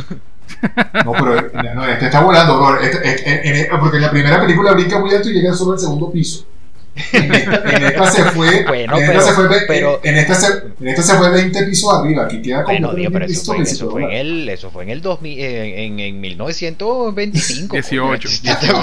No, 1.05 1.13
pero 1.13 1.37
eh, 1.39 1.51
no, 1.73 1.87
este 1.87 2.05
está 2.05 2.19
volando, 2.21 2.57
bro. 2.57 2.79
Este- 2.81 3.07
este- 3.07 3.47
en- 3.49 3.55
en- 3.71 3.79
porque 3.79 3.95
en 3.97 4.01
la 4.03 4.11
primera 4.11 4.41
película 4.41 4.73
brinca 4.73 4.99
muy 4.99 5.09
alto 5.15 5.29
y 5.29 5.33
llega 5.33 5.53
solo 5.53 5.71
al 5.73 5.79
segundo 5.79 6.11
piso. 6.11 6.45
En 7.13 7.33
esta, 7.33 7.55
en 7.77 7.83
esta 7.83 8.11
se 8.11 8.23
fue, 8.25 8.63
Bueno, 8.67 8.97
en, 8.97 9.03
esta 9.03 9.11
pero- 9.13 9.21
se 9.25 9.31
fue 9.33 9.47
pero- 9.67 9.99
en, 10.03 10.17
esta 10.17 10.35
se, 10.35 10.47
en 10.81 10.87
esta 10.89 11.01
se 11.01 11.15
fue 11.15 11.29
20 11.29 11.63
pisos 11.63 11.93
arriba, 11.93 12.25
aquí 12.25 12.41
queda 12.41 12.63
como 12.63 12.77
Bueno, 12.79 12.93
tío, 12.95 13.11
pero 13.11 13.25
eso 13.25 13.53
fue, 13.53 13.63
eso 13.63 13.95
que 13.95 14.03
en 14.03 14.11
el, 14.11 14.49
eso 14.49 14.71
fue 14.71 14.83
en 14.83 14.89
el 14.89 15.01
2000, 15.01 15.39
en, 15.39 15.99
en 16.01 16.19
1925. 16.21 17.73
18, 17.75 18.01
coño. 18.01 18.17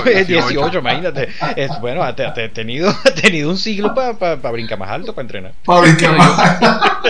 18, 0.07 0.27
18, 0.27 0.79
imagínate. 0.79 1.29
Es, 1.57 1.71
bueno, 1.81 2.03
ha, 2.03 2.15
tenido, 2.15 2.89
ha 3.05 3.11
tenido 3.15 3.51
un 3.51 3.59
siglo 3.59 3.95
para 3.95 4.35
brincar 4.53 4.79
más 4.79 4.91
alto, 4.91 5.15
para 5.15 5.23
entrenar. 5.27 5.53
Para 5.65 5.81
brincar 5.83 6.17
más. 6.17 6.59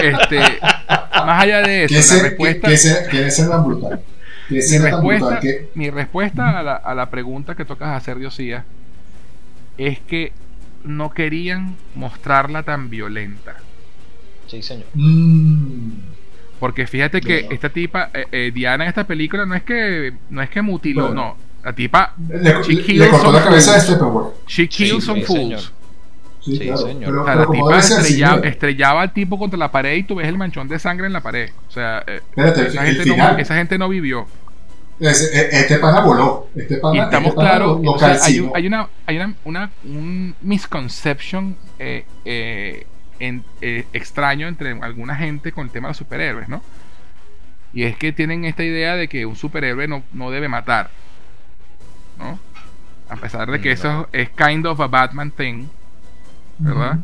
Este, 0.02 0.39
más 1.27 1.43
allá 1.44 1.62
de 1.62 1.86
¿Qué 1.89 1.99
eso, 1.99 2.15
la 2.15 2.20
escena- 2.20 2.23
respuesta, 2.28 3.51
tan 3.51 3.65
brutal? 3.67 4.01
¿Qué 4.49 4.55
mi 4.55 4.78
respuesta, 4.78 5.41
mi 5.75 5.91
respuesta 5.91 6.59
a 6.59 6.62
la, 6.62 6.75
a 6.77 6.94
la 6.94 7.10
pregunta 7.10 7.55
que 7.55 7.65
tocas 7.65 7.91
hacer, 7.97 8.18
Diosía, 8.18 8.65
es 9.77 9.99
que 10.01 10.33
no 10.89 11.10
querían 11.10 11.76
mostrarla 11.94 12.62
tan 12.65 12.91
violenta. 12.91 13.57
Sí, 14.47 14.62
señor. 14.62 14.86
Mm, 14.94 15.92
Porque 16.58 16.86
fíjate 16.89 17.20
que 17.20 17.36
Bien. 17.42 17.52
esta 17.52 17.68
tipa, 17.68 18.10
eh, 18.12 18.26
eh, 18.33 18.50
Diana 18.52 18.83
en 18.84 18.89
esta 18.89 19.07
película 19.07 19.47
no 19.47 19.55
es 19.55 19.62
que 19.62 20.12
no 20.31 20.42
es 20.42 20.50
que 20.50 20.60
mutiló, 20.62 21.07
Bueno. 21.08 21.36
no. 21.36 21.36
La 21.65 21.73
tipa, 21.73 22.15
le, 22.28 22.62
She 22.62 22.73
le- 22.73 22.83
kills 22.83 22.99
le 22.99 23.08
cortó 23.10 23.31
la 23.33 23.39
some 23.39 23.44
cabeza 23.44 23.73
de 23.73 23.78
fools. 23.81 23.84
Steppenwolf. 23.91 24.34
she 24.47 24.68
kills 24.68 25.00
Sí, 25.05 25.07
some 25.07 25.20
sí, 25.20 25.26
fools. 25.26 25.41
señor. 25.42 25.60
Sí, 26.41 26.52
Sí, 26.57 26.58
claro. 26.60 26.78
señor. 26.78 27.05
Pero, 27.05 27.23
O 27.23 27.25
sea, 27.25 27.34
pero 27.34 27.44
la 27.47 27.52
tipa 27.52 27.78
estrellaba, 27.78 28.41
estrellaba 28.49 29.02
al 29.02 29.12
tipo 29.12 29.39
contra 29.39 29.58
la 29.58 29.70
pared 29.70 29.97
y 29.97 30.02
tú 30.05 30.15
ves 30.17 30.26
el 30.28 30.39
manchón 30.39 30.67
de 30.68 30.78
sangre 30.78 31.07
en 31.07 31.12
la 31.12 31.20
pared. 31.20 31.50
O 31.68 31.70
sea, 31.70 32.02
eh, 32.07 32.23
Espérate, 32.31 32.67
esa, 32.68 32.84
gente 32.86 33.07
no, 33.17 33.39
esa 33.39 33.55
gente 33.57 33.78
no 33.78 33.89
vivió. 33.89 34.26
E- 35.01 35.49
Este 35.60 35.78
pana 35.78 36.01
voló. 36.01 36.49
Este 36.57 36.78
pana, 36.78 36.97
Y 36.97 37.01
estamos 37.01 37.28
este 37.31 37.41
claros, 37.41 37.81
o 37.86 37.99
sea, 37.99 38.17
hay, 38.25 38.51
hay 38.55 38.67
una, 38.67 38.89
hay 39.07 39.17
una, 39.17 39.35
una- 39.44 39.70
un 39.85 40.35
misconception 40.41 41.57
eh, 41.78 42.05
eh, 42.25 42.86
en- 43.20 43.44
eh, 43.60 43.86
extraño 43.93 44.49
entre 44.49 44.73
alguna 44.81 45.15
gente 45.17 45.52
con 45.52 45.67
el 45.67 45.70
tema 45.70 45.89
de 45.89 45.91
los 45.91 45.97
superhéroes, 45.99 46.49
¿no? 46.49 46.62
Y 47.73 47.85
es 47.85 47.97
que 47.97 48.12
tienen 48.12 48.44
esta 48.44 48.65
idea 48.65 48.97
de 48.97 49.09
que 49.09 49.27
un 49.27 49.36
superhéroe 49.36 49.86
no, 49.86 50.02
no 50.12 50.31
debe 50.31 50.49
matar, 50.49 50.91
¿no? 52.18 52.39
A 53.09 53.17
pesar 53.17 53.51
de 53.51 53.60
que 53.60 53.68
No. 53.68 53.75
eso 53.75 54.09
es 54.12 54.31
kind 54.31 54.67
of 54.67 54.81
a 54.81 54.86
Batman 54.89 55.31
thing, 55.31 55.67
¿verdad? 56.59 56.99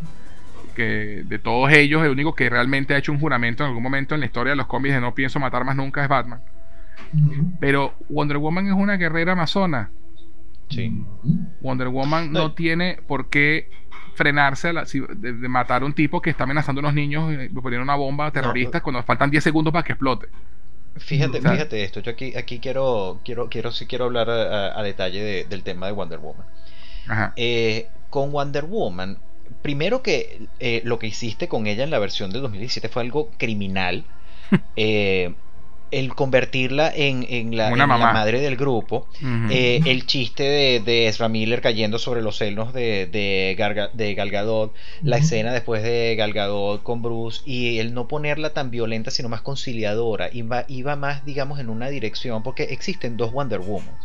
Que 0.75 1.23
de 1.25 1.39
todos 1.39 1.71
ellos, 1.73 2.03
el 2.05 2.11
único 2.11 2.35
que 2.35 2.51
realmente 2.51 2.95
ha 2.95 2.99
hecho 2.99 3.13
un 3.13 3.21
juramento 3.21 3.63
en 3.63 3.69
algún 3.69 3.83
momento 3.83 4.15
en 4.15 4.21
la 4.21 4.27
historia 4.27 4.51
de 4.51 4.57
los 4.57 4.67
cómics 4.67 4.95
de 4.95 5.01
no 5.01 5.15
pienso 5.15 5.39
matar 5.39 5.65
más 5.65 5.77
nunca 5.77 6.03
es 6.03 6.09
Batman. 6.09 6.41
Pero 7.61 7.95
Wonder 8.09 8.39
Woman 8.39 8.67
es 8.67 8.73
una 8.73 8.97
guerrera 8.97 9.33
amazona. 9.33 9.91
Sí. 10.71 11.05
Wonder 11.61 11.89
Woman 11.89 12.33
no 12.33 12.53
tiene 12.53 12.99
por 13.07 13.29
qué 13.29 13.69
frenarse 14.15 14.69
a 14.69 14.73
la- 14.73 14.87
si- 14.87 15.01
de, 15.01 15.33
de 15.33 15.49
matar 15.49 15.83
a 15.83 15.87
un 15.87 15.93
tipo 15.93 16.21
que 16.23 16.31
está 16.31 16.45
amenazando 16.45 16.81
a 16.81 16.83
unos 16.83 16.95
niños 16.95 17.33
eh, 17.33 17.51
poniendo 17.53 17.83
una 17.83 17.97
bomba 17.97 18.31
terrorista 18.31 18.81
cuando 18.81 19.03
faltan 19.03 19.31
10 19.31 19.43
segundos 19.45 19.73
para 19.73 19.83
que 19.85 19.93
explote. 19.93 20.29
Fíjate, 20.97 21.41
fíjate 21.41 21.83
esto, 21.83 21.99
yo 22.01 22.13
aquí, 22.13 22.37
aquí 22.37 22.61
quiero, 22.61 23.21
quiero, 23.25 23.49
quiero, 23.49 23.73
sí 23.73 23.87
quiero 23.87 24.05
hablar 24.05 24.31
a, 24.31 24.69
a- 24.69 24.79
a 24.81 24.83
detalle 24.85 25.23
de- 25.23 25.45
del 25.45 25.63
tema 25.65 25.87
de 25.87 25.93
Wonder 25.93 26.19
Woman. 26.21 26.47
Ajá. 27.09 27.33
Eh, 27.37 27.89
con 28.11 28.31
Wonder 28.31 28.65
Woman, 28.65 29.19
primero 29.63 30.03
que 30.03 30.47
eh, 30.61 30.81
lo 30.85 30.99
que 31.01 31.09
hiciste 31.09 31.49
con 31.49 31.67
ella 31.67 31.83
en 31.85 31.91
la 31.91 31.99
versión 31.99 32.31
del 32.31 32.43
2017 32.43 32.89
fue 32.89 33.03
algo 33.03 33.31
criminal. 33.39 34.05
Eh, 34.77 35.35
el 36.01 36.15
convertirla 36.15 36.93
en, 36.95 37.27
en 37.29 37.57
la, 37.57 37.73
en 37.73 38.13
madre 38.13 38.41
del 38.41 38.57
grupo. 38.57 39.09
Eh, 39.47 39.83
el 39.85 40.07
chiste 40.07 40.43
de, 40.43 40.81
de 40.81 41.07
Ezra 41.09 41.29
Miller 41.29 41.61
cayendo 41.61 41.99
sobre 41.99 42.23
los 42.23 42.37
senos 42.39 42.73
de, 42.73 43.07
de, 43.07 43.55
Garga- 43.59 43.91
de 43.93 44.15
Gal 44.15 44.31
Gadot, 44.31 44.75
la 45.05 45.19
escena 45.19 45.53
después 45.53 45.83
de 45.83 46.15
Gal 46.17 46.33
Gadot 46.33 46.83
con 46.83 47.03
Bruce 47.03 47.43
y 47.45 47.79
el 47.79 47.93
no 47.95 48.09
ponerla 48.09 48.55
tan 48.55 48.71
violenta 48.71 49.11
sino 49.11 49.29
más 49.29 49.43
conciliadora, 49.43 50.31
iba, 50.33 50.65
iba 50.69 50.97
más 50.97 51.25
digamos 51.25 51.59
en 51.61 51.69
una 51.69 51.89
dirección 51.91 52.43
porque 52.43 52.65
existen 52.65 53.17
dos 53.17 53.33
Wonder 53.33 53.61
Woman. 53.61 53.99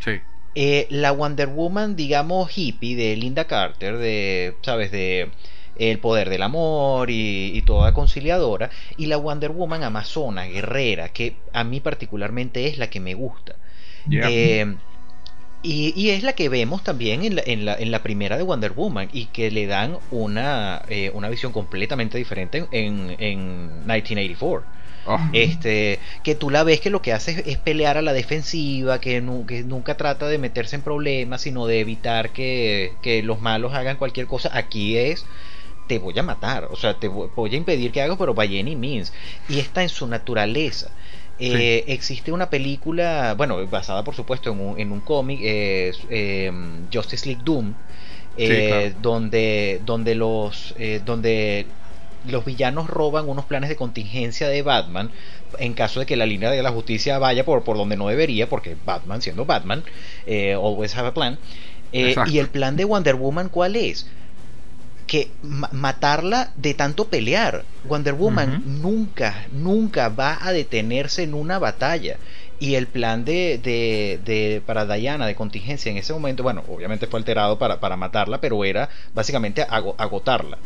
sí. 0.00 0.22
Eh, 0.54 0.86
la 0.90 1.12
Wonder 1.12 1.48
Woman, 1.48 1.96
digamos, 1.96 2.50
hippie 2.56 2.94
de 2.96 3.16
Linda 3.16 3.46
Carter, 3.46 3.96
de, 3.96 4.58
¿sabes? 4.62 4.90
De 4.92 5.30
el 5.90 5.98
poder 6.00 6.28
del 6.30 6.42
amor 6.42 7.10
y, 7.10 7.50
y 7.56 7.62
toda 7.62 7.92
conciliadora, 7.94 8.70
y 8.96 9.06
la 9.06 9.16
Wonder 9.16 9.50
Woman 9.50 9.82
amazona, 9.82 10.44
guerrera, 10.46 11.08
que 11.10 11.42
a 11.52 11.64
mí 11.64 11.80
particularmente 11.80 12.66
es 12.68 12.78
la 12.78 12.88
que 12.90 13.00
me 13.00 13.14
gusta. 13.14 13.56
Yeah. 14.08 14.32
Eh, 14.34 14.76
y, 15.62 15.92
y 16.00 16.10
es 16.10 16.24
la 16.24 16.32
que 16.34 16.48
vemos 16.48 16.82
también 16.82 17.22
en 17.24 17.36
la, 17.36 17.42
en 17.46 17.64
la, 17.64 17.74
en 17.76 17.90
la 17.92 18.02
primera 18.02 18.36
de 18.36 18.42
Wonder 18.42 18.72
Woman 18.72 19.08
y 19.12 19.26
que 19.26 19.50
le 19.52 19.66
dan 19.66 19.98
una, 20.10 20.82
eh, 20.88 21.10
una 21.14 21.28
visión 21.28 21.52
completamente 21.52 22.18
diferente 22.18 22.66
en, 22.72 23.14
en 23.18 23.68
1984. 23.86 24.68
Oh, 25.06 25.18
Este, 25.30 26.00
que 26.22 26.34
tú 26.34 26.50
la 26.50 26.62
ves 26.64 26.80
que 26.80 26.90
lo 26.90 27.00
que 27.02 27.12
hace 27.12 27.30
es, 27.32 27.38
es 27.46 27.58
pelear 27.58 27.96
a 27.96 28.02
la 28.02 28.12
defensiva, 28.12 29.00
que, 29.00 29.20
nu- 29.22 29.46
que 29.46 29.62
nunca 29.64 29.96
trata 29.96 30.26
de 30.28 30.38
meterse 30.38 30.76
en 30.76 30.82
problemas, 30.82 31.42
sino 31.42 31.66
de 31.66 31.80
evitar 31.80 32.32
que, 32.32 32.98
que 33.02 33.22
los 33.22 33.40
malos 33.40 33.72
hagan 33.74 33.96
cualquier 33.96 34.26
cosa. 34.26 34.50
Aquí 34.56 34.96
es, 34.98 35.26
te 35.86 35.98
voy 35.98 36.18
a 36.18 36.22
matar, 36.22 36.68
o 36.70 36.76
sea, 36.76 36.94
te 36.94 37.08
voy, 37.08 37.52
a 37.52 37.56
impedir 37.56 37.92
que 37.92 38.02
hagas, 38.02 38.16
pero 38.18 38.34
by 38.34 38.58
any 38.58 38.76
means. 38.76 39.12
Y 39.48 39.58
está 39.58 39.82
en 39.82 39.88
su 39.88 40.06
naturaleza. 40.06 40.90
Eh, 41.38 41.84
Existe 41.88 42.30
una 42.30 42.50
película, 42.50 43.34
bueno, 43.36 43.66
basada 43.66 44.04
por 44.04 44.14
supuesto 44.14 44.52
en 44.52 44.60
un, 44.60 44.78
en 44.78 44.92
un 44.92 45.00
cómic, 45.00 45.40
eh, 45.42 45.92
eh, 46.08 46.52
Justice 46.92 47.26
League 47.26 47.42
Doom, 47.44 47.74
eh, 48.36 48.68
claro. 48.68 48.96
donde, 49.02 49.80
donde 49.84 50.14
los, 50.14 50.74
eh, 50.78 51.00
donde 51.04 51.66
los 52.28 52.44
villanos 52.44 52.88
roban 52.88 53.28
unos 53.28 53.44
planes 53.46 53.68
de 53.68 53.76
contingencia 53.76 54.48
de 54.48 54.62
Batman 54.62 55.10
en 55.58 55.74
caso 55.74 56.00
de 56.00 56.06
que 56.06 56.16
la 56.16 56.26
línea 56.26 56.50
de 56.50 56.62
la 56.62 56.70
justicia 56.70 57.18
vaya 57.18 57.44
por, 57.44 57.62
por 57.62 57.76
donde 57.76 57.96
no 57.96 58.08
debería, 58.08 58.48
porque 58.48 58.76
Batman, 58.84 59.22
siendo 59.22 59.44
Batman, 59.44 59.82
eh, 60.26 60.54
always 60.54 60.96
have 60.96 61.08
a 61.08 61.14
plan. 61.14 61.38
Eh, 61.92 62.14
y 62.26 62.38
el 62.38 62.48
plan 62.48 62.76
de 62.76 62.84
Wonder 62.84 63.16
Woman, 63.16 63.48
¿cuál 63.48 63.76
es? 63.76 64.06
Que 65.12 65.30
ma- 65.42 65.68
matarla 65.72 66.40
de 66.56 66.72
tanto 66.72 67.08
pelear. 67.08 67.64
Wonder 67.84 68.14
Woman 68.14 68.48
nunca, 68.80 69.46
nunca 69.52 70.08
va 70.08 70.38
a 70.40 70.52
detenerse 70.52 71.22
en 71.22 71.34
una 71.34 71.58
batalla. 71.58 72.16
Y 72.58 72.76
el 72.76 72.86
plan 72.86 73.24
de, 73.24 73.58
de, 73.62 74.20
de- 74.24 74.62
para 74.64 74.86
Diana 74.86 75.26
de 75.26 75.34
contingencia 75.34 75.90
en 75.90 75.98
ese 75.98 76.12
momento, 76.14 76.42
bueno, 76.44 76.62
obviamente 76.68 77.06
fue 77.08 77.18
alterado 77.18 77.58
para, 77.58 77.78
para 77.80 77.96
matarla, 77.96 78.40
pero 78.40 78.64
era 78.64 78.88
básicamente 79.14 79.66
ago- 79.68 79.96
agotarla. 79.98 80.56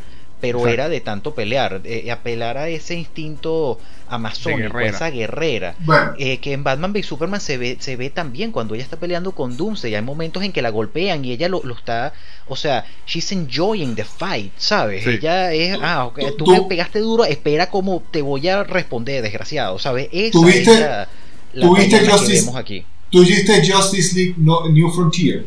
Pero 0.40 0.58
Exacto. 0.58 0.74
era 0.74 0.88
de 0.90 1.00
tanto 1.00 1.34
pelear, 1.34 1.80
eh, 1.84 2.10
apelar 2.10 2.58
a 2.58 2.68
ese 2.68 2.94
instinto 2.94 3.78
amazónico, 4.08 4.74
guerrera. 4.74 4.90
esa 4.96 5.10
guerrera. 5.10 5.74
Bueno, 5.80 6.12
Eh, 6.18 6.38
que 6.38 6.52
en 6.52 6.62
Batman 6.62 6.92
v 6.92 7.02
Superman 7.02 7.40
se 7.40 7.56
ve, 7.56 7.76
se 7.80 7.96
ve 7.96 8.10
también 8.10 8.52
cuando 8.52 8.74
ella 8.74 8.84
está 8.84 8.98
peleando 8.98 9.32
con 9.32 9.56
Doomsday. 9.56 9.94
Hay 9.94 10.02
momentos 10.02 10.42
en 10.42 10.52
que 10.52 10.60
la 10.62 10.68
golpean 10.70 11.24
y 11.24 11.32
ella 11.32 11.48
lo, 11.48 11.62
lo 11.64 11.74
está. 11.74 12.12
O 12.48 12.54
sea, 12.54 12.84
she's 13.06 13.32
enjoying 13.32 13.94
the 13.96 14.04
fight, 14.04 14.52
¿sabes? 14.58 15.04
Sí. 15.04 15.10
Ella 15.10 15.52
es. 15.54 15.78
Ah, 15.82 16.04
ok, 16.04 16.18
Tú- 16.36 16.44
tú, 16.44 16.50
me 16.52 16.62
pegaste 16.62 16.98
duro, 17.00 17.24
espera 17.24 17.70
cómo 17.70 18.02
te 18.10 18.20
voy 18.22 18.46
a 18.48 18.62
responder, 18.62 19.22
desgraciado, 19.22 19.78
¿sabes? 19.78 20.08
Esa 20.12 20.32
¿Tuviste- 20.32 20.70
es 20.72 20.80
la, 20.80 21.08
la 21.54 21.66
tuviste 21.66 21.88
Diana 21.98 22.04
que 22.06 22.12
Justice- 22.12 22.40
vemos 22.40 22.56
aquí. 22.56 22.84
tú 23.10 23.20
dijiste 23.22 23.72
Justice 23.72 24.14
League 24.14 24.34
no- 24.36 24.68
New 24.68 24.90
Frontier. 24.90 25.46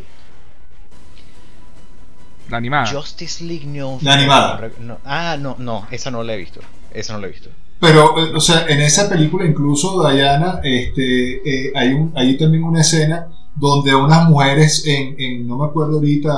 La 2.49 2.57
animada. 2.57 2.85
Justice 2.85 3.43
League 3.43 3.65
no. 3.65 3.99
La 4.01 4.13
animada. 4.13 4.69
no, 4.79 4.97
ah, 5.05 5.37
no, 5.39 5.55
no, 5.59 5.87
esa 5.91 6.11
no 6.11 6.23
la 6.23 6.33
he 6.33 6.37
visto. 6.37 6.61
Esa 6.93 7.13
no 7.13 7.19
la 7.19 7.27
he 7.27 7.31
visto. 7.31 7.49
Pero, 7.79 8.17
eh, 8.19 8.35
o 8.35 8.41
sea, 8.41 8.65
en 8.67 8.81
esa 8.81 9.07
película 9.07 9.45
incluso 9.45 10.05
Diana, 10.09 10.59
este, 10.63 11.67
eh, 11.67 11.71
hay, 11.75 11.93
un, 11.93 12.11
hay 12.15 12.37
también 12.37 12.63
una 12.63 12.81
escena 12.81 13.27
donde 13.55 13.95
unas 13.95 14.29
mujeres 14.29 14.85
en, 14.85 15.15
en, 15.17 15.47
no 15.47 15.57
me 15.57 15.65
acuerdo 15.65 15.95
ahorita, 15.95 16.33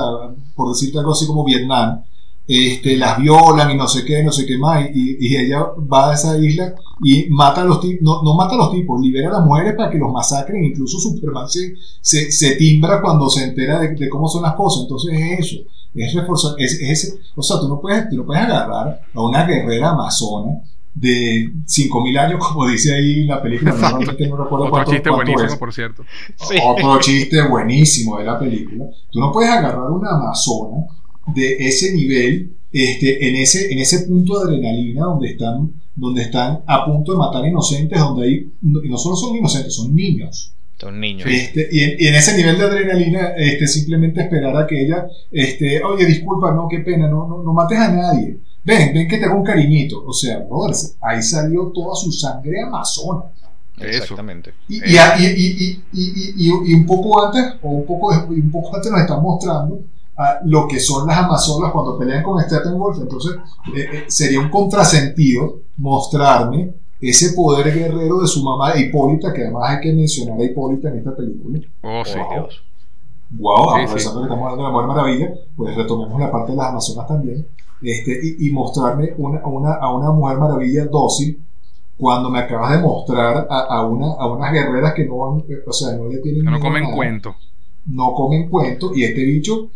por 0.54 0.68
decirte 0.72 0.98
algo 0.98 1.12
así 1.12 1.26
como 1.26 1.44
Vietnam, 1.44 2.02
este, 2.46 2.96
las 2.96 3.18
violan 3.18 3.70
y 3.70 3.76
no 3.76 3.86
sé 3.88 4.04
qué, 4.04 4.22
no 4.22 4.32
sé 4.32 4.46
qué 4.46 4.58
más, 4.58 4.88
y, 4.92 5.16
y 5.20 5.36
ella 5.36 5.66
va 5.92 6.10
a 6.10 6.14
esa 6.14 6.36
isla 6.38 6.74
y 7.04 7.28
mata 7.30 7.62
a 7.62 7.64
los 7.64 7.80
tipos, 7.80 8.02
no, 8.02 8.22
no 8.22 8.34
mata 8.34 8.54
a 8.54 8.58
los 8.58 8.72
tipos, 8.72 9.00
libera 9.00 9.28
a 9.28 9.38
las 9.38 9.44
mujeres 9.46 9.74
para 9.76 9.90
que 9.90 9.98
los 9.98 10.12
masacren, 10.12 10.64
incluso 10.64 10.98
Superman 10.98 11.48
se, 11.48 11.74
se, 12.00 12.30
se 12.30 12.56
timbra 12.56 13.00
cuando 13.00 13.28
se 13.28 13.44
entera 13.44 13.80
de, 13.80 13.94
de 13.94 14.08
cómo 14.08 14.28
son 14.28 14.42
las 14.42 14.54
cosas, 14.54 14.82
entonces 14.82 15.12
es 15.14 15.40
eso, 15.40 15.56
es 15.94 16.14
reforzar, 16.14 16.54
es, 16.58 16.80
es 16.80 17.04
ese, 17.04 17.18
o 17.34 17.42
sea, 17.42 17.60
tú 17.60 17.68
no 17.68 17.80
puedes, 17.80 18.08
tú 18.08 18.16
no 18.16 18.26
puedes 18.26 18.44
agarrar 18.44 19.02
a 19.14 19.22
una 19.22 19.44
guerrera 19.44 19.90
amazona 19.90 20.62
de 20.94 21.50
5.000 21.66 22.18
años, 22.18 22.40
como 22.52 22.66
dice 22.66 22.94
ahí 22.94 23.20
en 23.20 23.26
la 23.26 23.42
película, 23.42 23.72
normalmente 23.72 24.28
no 24.28 24.36
recuerdo 24.36 24.64
Otro 24.66 24.70
cuánto, 24.70 24.90
chiste 24.90 25.10
cuánto 25.10 25.24
buenísimo, 25.24 25.52
es. 25.52 25.58
por 25.58 25.72
cierto. 25.72 26.04
Sí. 26.36 26.56
Otro 26.64 27.00
chiste 27.00 27.48
buenísimo 27.48 28.18
de 28.18 28.24
la 28.24 28.38
película. 28.38 28.86
Tú 29.10 29.20
no 29.20 29.32
puedes 29.32 29.50
agarrar 29.50 29.90
una 29.90 30.10
amazona 30.10 30.86
de 31.34 31.56
ese 31.58 31.94
nivel, 31.94 32.56
este, 32.72 33.28
en, 33.28 33.36
ese, 33.36 33.72
en 33.72 33.78
ese 33.78 34.06
punto 34.06 34.38
de 34.38 34.44
adrenalina 34.56 35.04
donde 35.04 35.30
están, 35.30 35.72
donde 35.94 36.22
están 36.22 36.62
a 36.66 36.84
punto 36.86 37.12
de 37.12 37.18
matar 37.18 37.46
inocentes, 37.46 37.98
donde 37.98 38.24
hay, 38.26 38.52
no 38.62 38.96
solo 38.96 39.16
son 39.16 39.36
inocentes, 39.36 39.74
son 39.74 39.94
niños. 39.94 40.54
Son 40.82 40.98
niños. 40.98 41.28
Este, 41.30 41.68
y, 41.70 41.80
en, 41.84 41.90
y 41.98 42.06
en 42.08 42.14
ese 42.16 42.36
nivel 42.36 42.58
de 42.58 42.64
adrenalina, 42.64 43.28
este, 43.36 43.68
simplemente 43.68 44.20
esperar 44.20 44.56
a 44.56 44.66
que 44.66 44.84
ella, 44.84 45.06
este, 45.30 45.82
oye, 45.84 46.04
disculpa, 46.06 46.50
no, 46.52 46.66
qué 46.68 46.80
pena, 46.80 47.06
no, 47.08 47.26
no, 47.28 47.42
no 47.42 47.52
mates 47.52 47.78
a 47.78 47.88
nadie. 47.92 48.38
Ven, 48.64 48.92
ven 48.92 49.06
que 49.08 49.18
te 49.18 49.24
hago 49.26 49.36
un 49.38 49.44
cariñito. 49.44 50.04
O 50.04 50.12
sea, 50.12 50.38
brother, 50.40 50.74
ahí 51.00 51.22
salió 51.22 51.66
toda 51.72 51.94
su 51.94 52.10
sangre 52.10 52.60
amazona. 52.62 53.22
Exactamente. 53.78 54.54
Y, 54.68 54.92
y, 54.92 54.96
a- 54.96 55.16
y, 55.18 55.24
y, 55.24 55.46
y, 55.64 55.82
y, 55.92 56.48
y- 56.48 56.70
y 56.70 56.74
un 56.74 56.84
poco 56.86 57.24
antes, 57.26 57.44
o 57.62 57.70
un 57.70 57.86
poco, 57.86 58.08
un 58.28 58.50
poco 58.50 58.74
antes 58.76 58.90
nos 58.90 59.00
están 59.02 59.22
mostrando 59.22 59.80
lo 60.44 60.68
que 60.68 60.78
son 60.78 61.06
las 61.06 61.18
amazonas 61.18 61.72
cuando 61.72 61.98
pelean 61.98 62.22
con 62.24 62.40
Steppenwolf. 62.42 62.98
Entonces, 63.00 63.32
eh, 63.76 63.86
eh, 63.92 64.04
sería 64.08 64.40
un 64.40 64.50
contrasentido 64.50 65.62
mostrarme 65.78 66.74
ese 67.02 67.32
poder 67.34 67.74
guerrero 67.74 68.20
de 68.20 68.26
su 68.28 68.42
mamá 68.42 68.78
Hipólita, 68.78 69.32
que 69.32 69.42
además 69.42 69.70
hay 69.70 69.80
que 69.80 69.92
mencionar 69.92 70.40
a 70.40 70.44
Hipólita 70.44 70.88
en 70.88 70.98
esta 70.98 71.14
película. 71.14 71.60
Oh, 71.82 72.04
sí. 72.04 72.18
Oh, 72.18 72.32
Dios. 72.32 72.62
Wow, 73.30 73.56
Sí, 73.56 73.82
aprovechando 73.82 74.20
que 74.20 74.24
estamos 74.24 74.44
hablando 74.44 74.62
de 74.62 74.68
la 74.68 74.72
Mujer 74.72 74.88
Maravilla, 74.88 75.34
pues 75.56 75.74
retomemos 75.74 76.20
la 76.20 76.30
parte 76.30 76.52
de 76.52 76.58
las 76.58 76.66
Amazonas 76.68 77.08
también. 77.08 77.46
Este, 77.82 78.12
y, 78.22 78.46
y 78.46 78.50
mostrarme 78.52 79.14
una, 79.18 79.44
una, 79.44 79.74
a 79.74 79.92
una 79.92 80.12
Mujer 80.12 80.38
Maravilla 80.38 80.86
dócil 80.86 81.42
cuando 81.96 82.30
me 82.30 82.40
acabas 82.40 82.72
de 82.72 82.78
mostrar 82.78 83.46
a, 83.48 83.58
a, 83.60 83.86
una, 83.86 84.12
a 84.12 84.26
unas 84.26 84.52
guerreras 84.52 84.94
que 84.94 85.04
no, 85.04 85.18
van, 85.18 85.44
eh, 85.48 85.62
o 85.66 85.72
sea, 85.72 85.96
no 85.96 86.08
le 86.08 86.18
tienen 86.18 86.44
Que 86.44 86.50
no 86.50 86.56
a 86.56 86.60
comen 86.60 86.82
nada, 86.82 86.94
cuento. 86.94 87.34
No 87.86 88.12
comen 88.14 88.48
cuento, 88.48 88.92
y 88.94 89.04
este 89.04 89.24
bicho, 89.24 89.68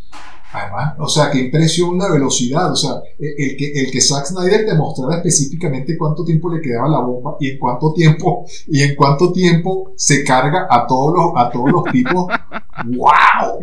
además, 0.57 0.95
o 0.99 1.09
sea, 1.09 1.31
qué 1.31 1.39
impresión 1.39 1.99
la 1.99 2.11
velocidad, 2.11 2.73
o 2.73 2.77
sea, 2.77 2.93
el, 3.19 3.35
el 3.37 3.57
que, 3.57 3.73
el 3.73 3.91
que 3.91 4.01
Zack 4.01 4.27
Snyder 4.27 4.67
te 4.67 4.75
mostrara 4.75 5.17
específicamente 5.17 5.97
cuánto 5.97 6.25
tiempo 6.25 6.53
le 6.53 6.61
quedaba 6.61 6.89
la 6.89 7.01
bomba 7.01 7.37
y 7.41 7.51
en 7.51 7.59
cuánto 7.59 7.93
tiempo, 7.93 8.47
y 8.67 8.83
en 8.83 8.95
cuánto 8.95 9.33
tiempo 9.33 9.93
se 9.97 10.25
carga 10.25 10.67
a 10.71 10.87
todos 10.87 11.15
los, 11.15 11.33
a 11.37 11.51
todos 11.51 11.71
los 11.71 11.85
tipos, 11.85 12.27
wow, 12.87 13.61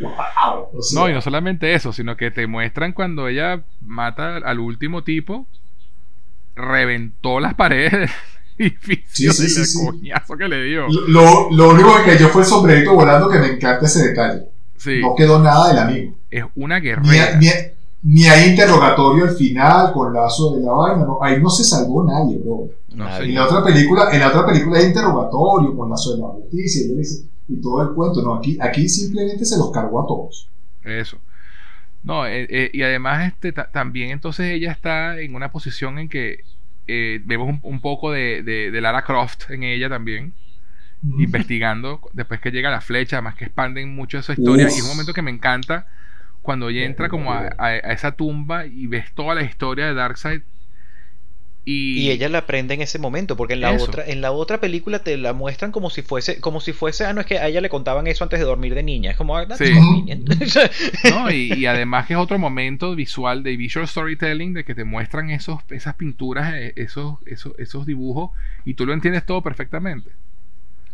wow. 0.00 0.68
O 0.72 0.82
sea, 0.82 1.00
No, 1.00 1.08
y 1.08 1.12
no 1.12 1.20
solamente 1.20 1.74
eso, 1.74 1.92
sino 1.92 2.16
que 2.16 2.30
te 2.30 2.46
muestran 2.46 2.92
cuando 2.92 3.28
ella 3.28 3.64
mata 3.80 4.36
al 4.36 4.60
último 4.60 5.04
tipo, 5.04 5.46
reventó 6.54 7.40
las 7.40 7.54
paredes 7.54 8.10
edificio 8.58 9.32
sí. 9.32 9.84
coñazo 9.84 10.36
que 10.36 10.48
le 10.48 10.64
dio. 10.64 10.86
Lo, 11.08 11.50
lo 11.50 11.70
único 11.70 11.92
que 12.04 12.16
yo 12.16 12.28
fue 12.28 12.42
el 12.42 12.46
sombrerito 12.46 12.94
volando 12.94 13.28
que 13.28 13.38
me 13.38 13.48
encanta 13.48 13.86
ese 13.86 14.08
detalle. 14.08 14.53
Sí, 14.84 15.00
No 15.00 15.14
quedó 15.16 15.38
nada 15.40 15.68
del 15.68 15.78
amigo. 15.78 16.14
es 16.30 16.44
una 16.54 16.78
Ni, 16.78 16.86
guerrera. 16.86 17.36
ni, 17.38 17.46
ni 18.02 18.24
hay 18.26 18.50
interrogatorio 18.50 19.24
al 19.24 19.34
final 19.34 19.92
con 19.92 20.12
lazo 20.12 20.56
de 20.56 20.62
la 20.62 20.72
vaina. 20.72 21.04
No, 21.04 21.18
ahí 21.22 21.40
no 21.40 21.48
se 21.50 21.64
salvó 21.64 22.04
nadie, 22.04 22.38
bro. 22.38 22.68
No 22.94 23.04
Nadie. 23.04 23.28
En 23.30 23.34
la 23.34 23.44
otra 23.46 23.64
película, 23.64 24.08
en 24.12 24.20
la 24.20 24.28
otra 24.28 24.46
película 24.46 24.78
hay 24.78 24.86
interrogatorio 24.86 25.76
con 25.76 25.90
lazo 25.90 26.14
de 26.14 26.20
la 26.20 26.28
justicia 26.28 26.82
y, 27.48 27.60
todo 27.60 27.82
el 27.82 27.94
cuento. 27.94 28.22
No, 28.22 28.34
aquí, 28.34 28.58
aquí 28.60 28.88
simplemente 28.88 29.44
se 29.44 29.56
los 29.56 29.70
cargó 29.70 30.02
a 30.02 30.06
todos. 30.06 30.48
Eso. 30.84 31.18
No, 32.02 32.26
eh, 32.26 32.46
eh, 32.50 32.70
y 32.72 32.82
además 32.82 33.26
este 33.32 33.52
ta- 33.52 33.70
también 33.72 34.10
entonces 34.10 34.50
ella 34.52 34.70
está 34.70 35.18
en 35.18 35.34
una 35.34 35.50
posición 35.50 35.98
en 35.98 36.08
que 36.10 36.40
eh, 36.86 37.20
vemos 37.24 37.48
un, 37.48 37.60
un 37.62 37.80
poco 37.80 38.12
de, 38.12 38.42
de- 38.42 38.70
de 38.70 38.80
Lara 38.82 39.02
Croft 39.04 39.50
en 39.50 39.62
ella 39.62 39.88
también, 39.88 40.34
investigando, 41.16 42.00
después 42.12 42.40
que 42.40 42.50
llega 42.50 42.70
la 42.70 42.80
flecha, 42.80 43.16
además 43.16 43.34
que 43.36 43.44
expanden 43.46 43.94
mucho 43.94 44.18
esa 44.18 44.32
historia, 44.34 44.68
Uf. 44.68 44.72
y 44.72 44.78
es 44.78 44.82
un 44.82 44.88
momento 44.88 45.12
que 45.14 45.22
me 45.22 45.30
encanta 45.30 45.86
cuando 46.42 46.68
ella 46.70 46.84
entra 46.84 47.08
como 47.08 47.32
a, 47.32 47.48
a- 47.58 47.66
a 47.68 47.92
esa 47.92 48.12
tumba 48.12 48.66
y 48.66 48.86
ves 48.86 49.12
toda 49.14 49.34
la 49.34 49.42
historia 49.42 49.86
de 49.86 49.94
Darkseid 49.94 50.42
y, 51.64 51.74
Y 51.96 52.10
ella 52.10 52.28
la 52.28 52.38
aprende 52.38 52.74
en 52.74 52.82
ese 52.82 52.98
momento, 52.98 53.36
porque 53.36 53.54
en 53.54 53.60
la 53.60 53.72
Eso. 53.72 53.92
otra, 53.92 54.04
en 54.06 54.20
la 54.20 54.32
otra 54.32 54.60
película 54.60 54.98
te 55.04 55.16
la 55.16 55.32
muestran 55.32 55.70
como 55.70 55.90
si 55.90 56.02
fuese, 56.02 56.40
como 56.40 56.60
si 56.60 56.72
fuese, 56.72 57.04
ah, 57.06 57.12
no 57.12 57.20
es 57.20 57.26
que 57.26 57.38
a 57.38 57.46
ella 57.46 57.60
le 57.60 57.68
contaban 57.68 58.06
eso 58.08 58.24
antes 58.24 58.40
de 58.40 58.44
dormir 58.46 58.74
de 58.74 58.82
niña, 58.82 59.12
es 59.12 59.16
como, 59.16 59.36
ah, 59.36 59.46
that's 59.46 59.58
Sí. 59.58 59.70
convenient. 59.70 60.28
¿no? 61.04 61.30
Y, 61.30 61.52
y 61.54 61.66
además 61.66 62.06
que 62.06 62.14
es 62.14 62.18
otro 62.18 62.38
momento 62.38 62.94
visual 62.96 63.42
de 63.42 63.56
visual 63.56 63.86
storytelling 63.88 64.52
de 64.54 64.64
que 64.64 64.74
te 64.74 64.84
muestran 64.84 65.30
esos, 65.30 65.60
esas 65.70 65.94
pinturas, 65.96 66.54
eh, 66.54 66.72
esos, 66.76 67.16
esos, 67.26 67.52
esos 67.58 67.86
dibujos 67.86 68.30
y 68.64 68.74
tú 68.74 68.86
lo 68.86 68.92
entiendes 68.92 69.24
todo 69.26 69.42
perfectamente, 69.42 70.10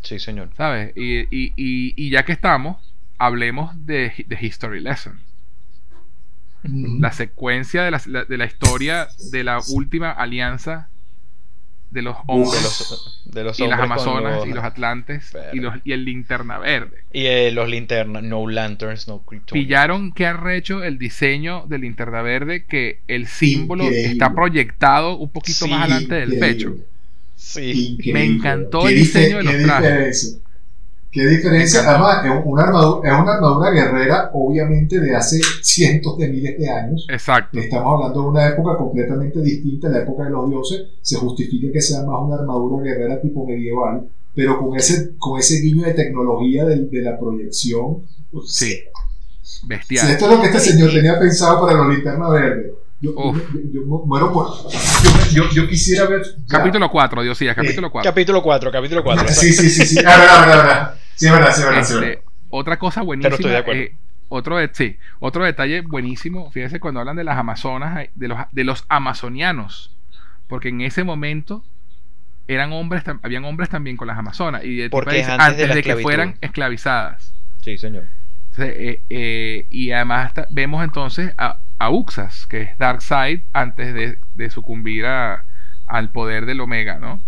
sí, 0.03 0.19
señor. 0.19 0.51
¿sabes? 0.57 0.93
Y, 0.97 1.21
y, 1.21 1.53
y, 1.57 1.95
y 1.97 2.11
ya 2.11 2.25
que 2.25 2.33
estamos, 2.33 2.77
hablemos 3.19 3.87
de, 3.87 4.13
de 4.27 4.39
History 4.41 4.81
Lesson, 4.81 5.21
la 6.63 7.13
secuencia 7.13 7.83
de 7.85 7.91
la, 7.91 7.99
de 8.29 8.37
la 8.37 8.45
historia 8.45 9.09
de 9.33 9.45
la 9.45 9.61
última 9.71 10.11
alianza 10.11 10.89
de 11.91 12.03
los 12.03 12.17
De 12.19 12.23
hombres 12.29 12.63
los, 12.63 13.23
de 13.25 13.43
los 13.45 13.59
y 13.59 13.67
las 13.67 13.81
Amazonas 13.81 14.37
los- 14.37 14.47
y 14.47 14.53
los 14.53 14.63
Atlantes 14.63 15.33
y, 15.53 15.59
los, 15.59 15.75
y 15.85 15.91
el 15.93 16.05
linterna 16.05 16.59
verde. 16.59 17.03
y, 17.13 17.25
eh, 17.25 17.51
los 17.51 17.69
linternas, 17.69 18.23
no 18.23 18.47
lanterns, 18.47 19.09
no 19.09 19.23
Kryptonians. 19.23 19.67
Pillaron 19.67 20.13
que 20.13 20.27
arrecho 20.27 20.85
el 20.85 20.99
diseño 20.99 21.65
del 21.67 21.81
linterna 21.81 22.23
verde 22.23 22.65
que 22.67 23.01
el 23.09 23.27
símbolo 23.27 23.85
Increíble. 23.85 24.13
está 24.13 24.33
proyectado 24.35 25.17
un 25.17 25.31
poquito 25.31 25.65
Sí, 25.65 25.71
más 25.71 25.81
adelante 25.91 26.15
del 26.15 26.35
Increíble. 26.35 26.55
pecho. 26.55 26.75
Sí. 27.43 27.93
Increíble. 27.93 28.13
Me 28.13 28.25
encantó 28.27 28.87
el 28.87 28.95
diseño 28.97 29.39
de 29.39 29.43
los 29.45 29.53
qué 29.55 29.63
trajes. 29.63 29.89
diferencia. 29.89 30.39
Qué 31.11 31.27
diferencia. 31.27 31.81
Además, 31.91 32.25
es 32.25 32.31
una, 32.45 32.63
armadura, 32.63 33.11
es 33.13 33.21
una 33.21 33.33
armadura 33.35 33.71
guerrera, 33.71 34.31
obviamente, 34.33 35.01
de 35.01 35.17
hace 35.17 35.41
cientos 35.63 36.17
de 36.19 36.29
miles 36.29 36.57
de 36.59 36.69
años. 36.71 37.05
Exacto. 37.09 37.59
Estamos 37.59 37.95
hablando 37.95 38.23
de 38.23 38.29
una 38.29 38.49
época 38.49 38.77
completamente 38.77 39.41
distinta, 39.43 39.89
la 39.89 40.01
época 40.03 40.25
de 40.25 40.31
los 40.31 40.49
dioses. 40.49 40.83
Se 41.03 41.17
justifica 41.17 41.73
que 41.73 41.81
sea 41.81 42.03
más 42.05 42.21
una 42.23 42.37
armadura 42.37 42.85
guerrera 42.85 43.21
tipo 43.21 43.45
medieval, 43.45 44.07
pero 44.35 44.59
con 44.61 44.77
ese, 44.77 45.17
con 45.19 45.41
ese 45.41 45.61
guiño 45.61 45.85
de 45.85 45.95
tecnología 45.95 46.65
de, 46.67 46.77
de 46.87 47.03
la 47.03 47.19
proyección. 47.19 48.03
pues, 48.31 48.53
Sí. 48.53 48.79
Si 49.43 49.67
Bestial. 49.67 50.11
esto 50.11 50.27
es 50.27 50.31
lo 50.37 50.41
que 50.41 50.47
este 50.47 50.61
señor 50.61 50.93
tenía 50.93 51.19
pensado 51.19 51.61
para 51.67 51.77
los 51.79 51.93
linternas 51.93 52.31
verdes, 52.31 52.73
yo, 53.01 53.13
yo, 53.15 53.33
yo- 53.35 53.61
yo 53.73 53.81
mu- 53.87 54.05
muero 54.07 54.33
por. 54.33 54.49
Yo, 54.71 55.11
yo, 55.33 55.51
yo 55.51 55.69
quisiera 55.69 56.07
ver. 56.07 56.23
ya. 56.47 56.59
Capítulo 56.59 56.91
4, 56.91 57.23
Dios 57.23 57.39
sí, 57.39 57.47
capítulo 57.55 57.91
4. 57.91 58.11
Capítulo 58.11 58.43
4, 58.43 58.71
capítulo 58.73 59.03
4. 59.05 59.29
Sí, 59.29 59.53
sí, 59.53 59.71
sí, 59.71 59.87
sí. 59.87 59.99
Ah, 60.07 60.17
verdad, 60.19 60.41
verdad, 60.41 60.57
verdad. 60.65 60.95
Sí, 61.17 61.27
es 61.27 61.33
verdad, 61.33 61.53
sí, 61.55 61.61
es 61.61 61.67
verdad, 61.67 61.85
sí, 61.85 61.93
es 61.93 62.01
verdad. 62.01 62.11
Este, 62.13 62.23
otra 62.51 62.79
cosa 62.79 63.01
Pero 63.01 63.07
buenísima. 63.07 63.35
estoy 63.35 63.51
de 63.51 63.57
acuerdo. 63.57 63.81
eh, 63.83 63.97
otro, 64.29 64.57
de- 64.59 64.71
sí, 64.73 64.97
otro 65.19 65.45
detalle 65.45 65.81
buenísimo. 65.83 66.51
Fíjese 66.51 66.79
cuando 66.81 67.01
hablan 67.01 67.17
de 67.17 67.25
las 67.25 67.37
amazonas, 67.39 67.99
eh, 68.05 68.11
de 68.15 68.29
los, 68.29 68.39
de 68.53 68.65
los 68.65 68.85
amazonianos. 68.89 69.95
Porque 70.47 70.69
en 70.69 70.81
ese 70.81 71.05
momento 71.05 71.65
eran 72.49 72.73
hombres, 72.73 73.05
habían 73.23 73.45
hombres 73.45 73.69
también 73.69 73.97
con 73.97 74.09
las 74.09 74.19
amazonas. 74.19 74.63
Y 74.65 74.89
Porque 74.89 75.23
antes 75.23 75.29
antes, 75.29 75.69
de 75.69 75.75
de, 75.75 75.83
que 75.83 75.97
fueran 75.97 76.37
esclavizadas. 76.41 77.33
Sí, 77.63 77.79
señor. 77.79 78.05
Eh, 78.59 79.03
eh, 79.09 79.67
y 79.71 79.93
además 79.93 80.33
vemos 80.51 80.83
entonces 80.85 81.33
a, 81.39 81.61
a 81.79 81.91
Uxas, 81.91 82.47
que 82.47 82.63
es 82.63 82.79
Darkseid, 82.79 83.41
antes 83.53 83.95
de, 83.95 84.19
de 84.35 84.51
sucumbir 84.51 85.07
a- 85.07 85.45
al 85.87 86.11
poder 86.11 86.47
del 86.47 86.61
Omega, 86.61 86.99
¿no? 86.99 87.23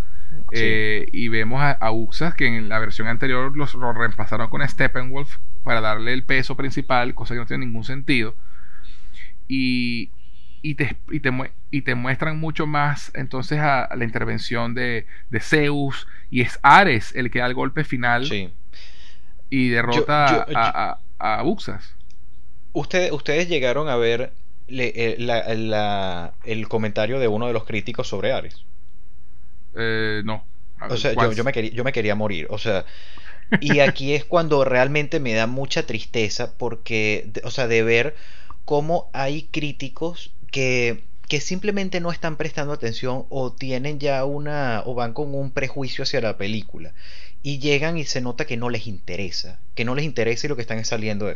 Sí. 0.52 0.60
Eh, 0.60 1.08
y 1.12 1.28
vemos 1.28 1.62
a, 1.62 1.70
a 1.72 1.92
Uxas, 1.92 2.34
que 2.34 2.46
en 2.46 2.68
la 2.68 2.78
versión 2.78 3.06
anterior 3.08 3.56
los, 3.56 3.74
lo 3.74 3.92
reemplazaron 3.92 4.48
con 4.48 4.66
Steppenwolf 4.66 5.36
para 5.62 5.80
darle 5.80 6.12
el 6.12 6.24
peso 6.24 6.56
principal, 6.56 7.14
cosa 7.14 7.34
que 7.34 7.40
no 7.40 7.46
tiene 7.46 7.66
ningún 7.66 7.84
sentido. 7.84 8.34
Y, 9.48 10.10
y, 10.62 10.74
te, 10.74 10.96
y, 11.10 11.20
te, 11.20 11.30
y 11.70 11.82
te 11.82 11.94
muestran 11.94 12.38
mucho 12.38 12.66
más 12.66 13.10
entonces 13.14 13.58
a, 13.60 13.88
la 13.94 14.04
intervención 14.04 14.74
de, 14.74 15.06
de 15.30 15.40
Zeus, 15.40 16.06
y 16.30 16.40
es 16.42 16.58
Ares 16.62 17.14
el 17.14 17.30
que 17.30 17.40
da 17.40 17.46
el 17.46 17.54
golpe 17.54 17.84
final 17.84 18.26
Sí. 18.26 18.52
y 19.50 19.68
derrota 19.68 20.46
Yo- 20.46 20.52
yo- 20.52 20.58
a, 20.58 20.90
a, 20.92 20.98
a 21.22 21.44
Uxas. 21.44 21.84
Ustedes, 22.72 23.12
ustedes 23.12 23.48
llegaron 23.48 23.88
a 23.88 23.96
ver 23.96 24.32
le- 24.66 24.92
eh, 24.94 25.16
la- 25.18 25.54
la- 25.54 26.34
el 26.44 26.68
comentario 26.68 27.18
de 27.18 27.28
uno 27.28 27.46
de 27.46 27.52
los 27.52 27.64
críticos 27.64 28.08
sobre 28.08 28.32
Ares. 28.32 28.66
Eh, 29.74 30.22
no. 30.24 30.44
O 30.88 30.96
sea, 30.96 31.12
yo, 31.14 31.32
yo 31.32 31.44
me 31.44 31.52
quería, 31.52 31.70
yo 31.70 31.84
me 31.84 31.92
quería 31.92 32.14
morir. 32.14 32.46
O 32.50 32.58
sea, 32.58 32.84
y 33.60 33.80
aquí 33.80 34.14
es 34.14 34.24
cuando 34.24 34.64
realmente 34.64 35.20
me 35.20 35.34
da 35.34 35.46
mucha 35.46 35.86
tristeza 35.86 36.54
porque, 36.58 37.24
de- 37.32 37.42
o 37.44 37.50
sea, 37.50 37.68
de 37.68 37.82
ver 37.82 38.16
cómo 38.64 39.10
hay 39.12 39.44
críticos 39.44 40.32
que, 40.50 41.04
que 41.28 41.40
simplemente 41.40 42.00
no 42.00 42.12
están 42.12 42.36
prestando 42.36 42.72
atención 42.74 43.26
o 43.30 43.52
tienen 43.52 43.98
ya 44.00 44.24
una 44.24 44.82
o 44.86 44.94
van 44.94 45.14
con 45.14 45.34
un 45.34 45.50
prejuicio 45.52 46.04
hacia 46.04 46.20
la 46.20 46.36
película 46.38 46.94
y 47.42 47.58
llegan 47.58 47.98
y 47.98 48.04
se 48.04 48.20
nota 48.20 48.44
que 48.44 48.56
no 48.56 48.70
les 48.70 48.86
interesa, 48.86 49.60
que 49.74 49.84
no 49.84 49.94
les 49.94 50.04
interesa 50.04 50.46
y 50.46 50.48
lo 50.48 50.56
que 50.56 50.62
están 50.62 50.84
saliendo. 50.84 51.34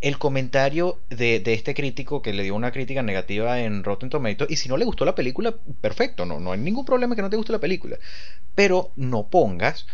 El 0.00 0.18
comentario 0.18 1.00
de, 1.08 1.40
de, 1.40 1.54
este 1.54 1.74
crítico 1.74 2.20
que 2.20 2.32
le 2.32 2.42
dio 2.42 2.54
una 2.54 2.72
crítica 2.72 3.02
negativa 3.02 3.60
en 3.60 3.82
Rotten 3.82 4.10
Tomatoes, 4.10 4.50
y 4.50 4.56
si 4.56 4.68
no 4.68 4.76
le 4.76 4.84
gustó 4.84 5.04
la 5.04 5.14
película, 5.14 5.54
perfecto, 5.80 6.26
no, 6.26 6.40
no 6.40 6.52
hay 6.52 6.58
ningún 6.58 6.84
problema 6.84 7.16
que 7.16 7.22
no 7.22 7.30
te 7.30 7.36
guste 7.36 7.52
la 7.52 7.60
película, 7.60 7.96
pero 8.54 8.92
no 8.96 9.28
pongas 9.28 9.86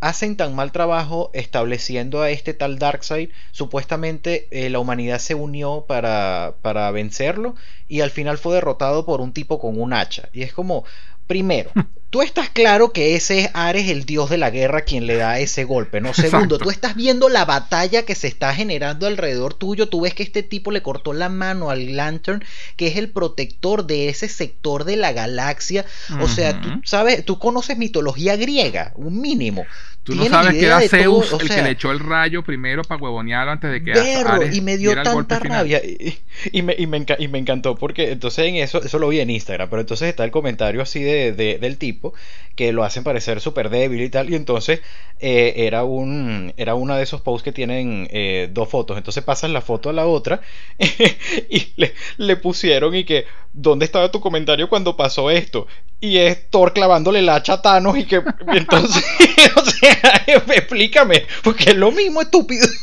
hacen 0.00 0.36
tan 0.36 0.54
mal 0.54 0.72
trabajo 0.72 1.30
estableciendo 1.34 2.22
a 2.22 2.30
este 2.30 2.54
tal 2.54 2.78
Darkseid. 2.78 3.30
Supuestamente 3.52 4.48
eh, 4.50 4.70
la 4.70 4.78
humanidad 4.78 5.18
se 5.18 5.34
unió 5.34 5.84
para, 5.86 6.54
para 6.62 6.90
vencerlo 6.90 7.54
y 7.88 8.00
al 8.00 8.10
final 8.10 8.38
fue 8.38 8.54
derrotado 8.54 9.04
por 9.04 9.20
un 9.20 9.32
tipo 9.32 9.58
con 9.58 9.80
un 9.80 9.92
hacha. 9.92 10.28
Y 10.32 10.42
es 10.42 10.52
como, 10.52 10.84
primero, 11.26 11.70
tú 12.10 12.22
estás 12.22 12.48
claro 12.48 12.92
que 12.92 13.14
ese 13.14 13.40
es 13.40 13.50
Ares, 13.54 13.88
el 13.88 14.04
dios 14.04 14.30
de 14.30 14.38
la 14.38 14.50
guerra, 14.50 14.82
quien 14.82 15.06
le 15.06 15.16
da 15.16 15.38
ese 15.38 15.64
golpe, 15.64 16.00
¿no? 16.00 16.14
Segundo, 16.14 16.58
tú 16.58 16.70
estás 16.70 16.94
viendo 16.94 17.28
la 17.28 17.44
batalla 17.44 18.04
que 18.04 18.14
se 18.14 18.28
está 18.28 18.54
generando 18.54 19.06
alrededor 19.06 19.54
tuyo. 19.54 19.88
Tú 19.88 20.02
ves 20.02 20.14
que 20.14 20.22
este 20.22 20.42
tipo 20.42 20.70
le 20.70 20.82
cortó 20.82 21.12
la 21.12 21.28
mano 21.28 21.70
al 21.70 21.96
Lantern, 21.96 22.44
que 22.76 22.88
es 22.88 22.96
el 22.96 23.10
protector 23.10 23.86
de 23.86 24.08
ese 24.08 24.28
sector 24.28 24.84
de 24.84 24.96
la 24.96 25.12
galaxia. 25.12 25.84
O 26.20 26.28
sea, 26.28 26.60
tú 26.60 26.68
sabes, 26.84 27.24
tú 27.24 27.38
conoces 27.38 27.76
mitología 27.76 28.36
griega, 28.36 28.92
un 28.96 29.20
mínimo. 29.20 29.64
Tú 30.04 30.14
no 30.14 30.24
sabes 30.24 30.54
que 30.54 30.64
era 30.64 30.80
Zeus 30.80 31.34
el 31.38 31.48
que 31.48 31.62
le 31.62 31.70
echó 31.70 31.90
el 31.90 32.00
rayo 32.00 32.42
primero 32.42 32.82
para 32.82 33.02
huevonearlo 33.02 33.52
antes 33.52 33.70
de 33.70 33.84
que 33.84 33.92
Ares 33.92 34.56
y 34.56 34.62
me 34.62 34.78
dio 34.78 34.94
tanta 35.02 35.38
rabia 35.38 35.82
y, 35.84 36.62
me, 36.62 36.74
y, 36.78 36.86
me, 36.86 37.04
y, 37.18 37.28
me, 37.28 37.38
encantó 37.38 37.74
porque 37.74 38.12
entonces 38.12 38.46
en 38.46 38.56
eso 38.56 38.82
eso 38.82 38.98
lo 38.98 39.08
vi 39.08 39.20
en 39.20 39.28
Instagram 39.28 39.68
pero 39.68 39.80
entonces 39.80 40.08
está 40.08 40.24
el 40.24 40.30
comentario 40.30 40.80
así 40.80 41.02
de, 41.02 41.32
de 41.32 41.58
del 41.58 41.76
tipo 41.76 42.14
que 42.56 42.72
lo 42.72 42.84
hacen 42.84 43.04
parecer 43.04 43.40
súper 43.42 43.68
débil 43.68 44.00
y 44.00 44.08
tal 44.08 44.30
y 44.30 44.34
entonces 44.34 44.80
eh, 45.20 45.52
era 45.58 45.84
un 45.84 46.54
era 46.56 46.74
uno 46.74 46.96
de 46.96 47.02
esos 47.02 47.20
posts 47.20 47.44
que 47.44 47.52
tienen 47.52 48.08
eh, 48.10 48.48
dos 48.50 48.68
fotos 48.68 48.96
entonces 48.96 49.22
pasas 49.22 49.50
la 49.50 49.60
foto 49.60 49.90
a 49.90 49.92
la 49.92 50.06
otra 50.06 50.40
y 50.78 51.72
le, 51.76 51.92
le 52.16 52.36
pusieron 52.36 52.94
y 52.94 53.04
que 53.04 53.26
¿dónde 53.52 53.84
estaba 53.84 54.10
tu 54.10 54.20
comentario 54.20 54.70
cuando 54.70 54.96
pasó 54.96 55.30
esto? 55.30 55.66
y 56.00 56.18
es 56.18 56.48
Thor 56.50 56.72
clavándole 56.72 57.22
la 57.22 57.36
hacha 57.36 57.54
a 57.54 57.62
Thanos 57.62 57.98
y 57.98 58.04
que 58.04 58.22
entonces 58.54 59.04
o 59.56 59.64
sea 59.64 59.97
explícame, 60.26 61.26
porque 61.42 61.70
es 61.70 61.76
lo 61.76 61.92
mismo 61.92 62.22
estúpido. 62.22 62.66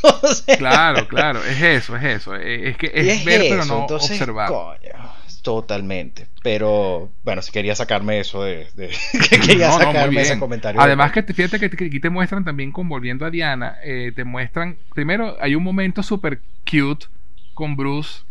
Claro, 0.57 1.07
claro, 1.07 1.43
es 1.43 1.61
eso, 1.61 1.95
es 1.95 2.03
eso. 2.03 2.35
Es 2.35 2.77
que 2.77 2.91
es, 2.93 3.23
ver 3.25 3.41
pero 3.49 3.65
no 3.65 3.85
observar. 3.85 4.51
totalmente. 5.41 6.27
Pero 6.43 7.11
bueno, 7.23 7.41
si 7.41 7.51
quería 7.51 7.75
sacarme 7.75 8.19
eso 8.19 8.43
de. 8.43 8.67
quería 9.29 9.71
sacarme 9.71 10.21
ese 10.21 10.39
comentario. 10.39 10.81
Además, 10.81 11.11
que 11.11 11.23
fíjate 11.23 11.59
que 11.59 11.85
aquí 11.85 11.99
te 11.99 12.09
muestran 12.09 12.43
también, 12.43 12.71
con 12.71 12.87
volviendo 12.89 13.25
a 13.25 13.29
Diana, 13.29 13.77
eh, 13.83 14.11
te 14.15 14.23
muestran. 14.23 14.77
Primero, 14.93 15.37
hay 15.39 15.55
un 15.55 15.63
momento 15.63 16.03
súper 16.03 16.41
cute 16.69 17.07
con 17.53 17.75
Bruce 17.75 18.21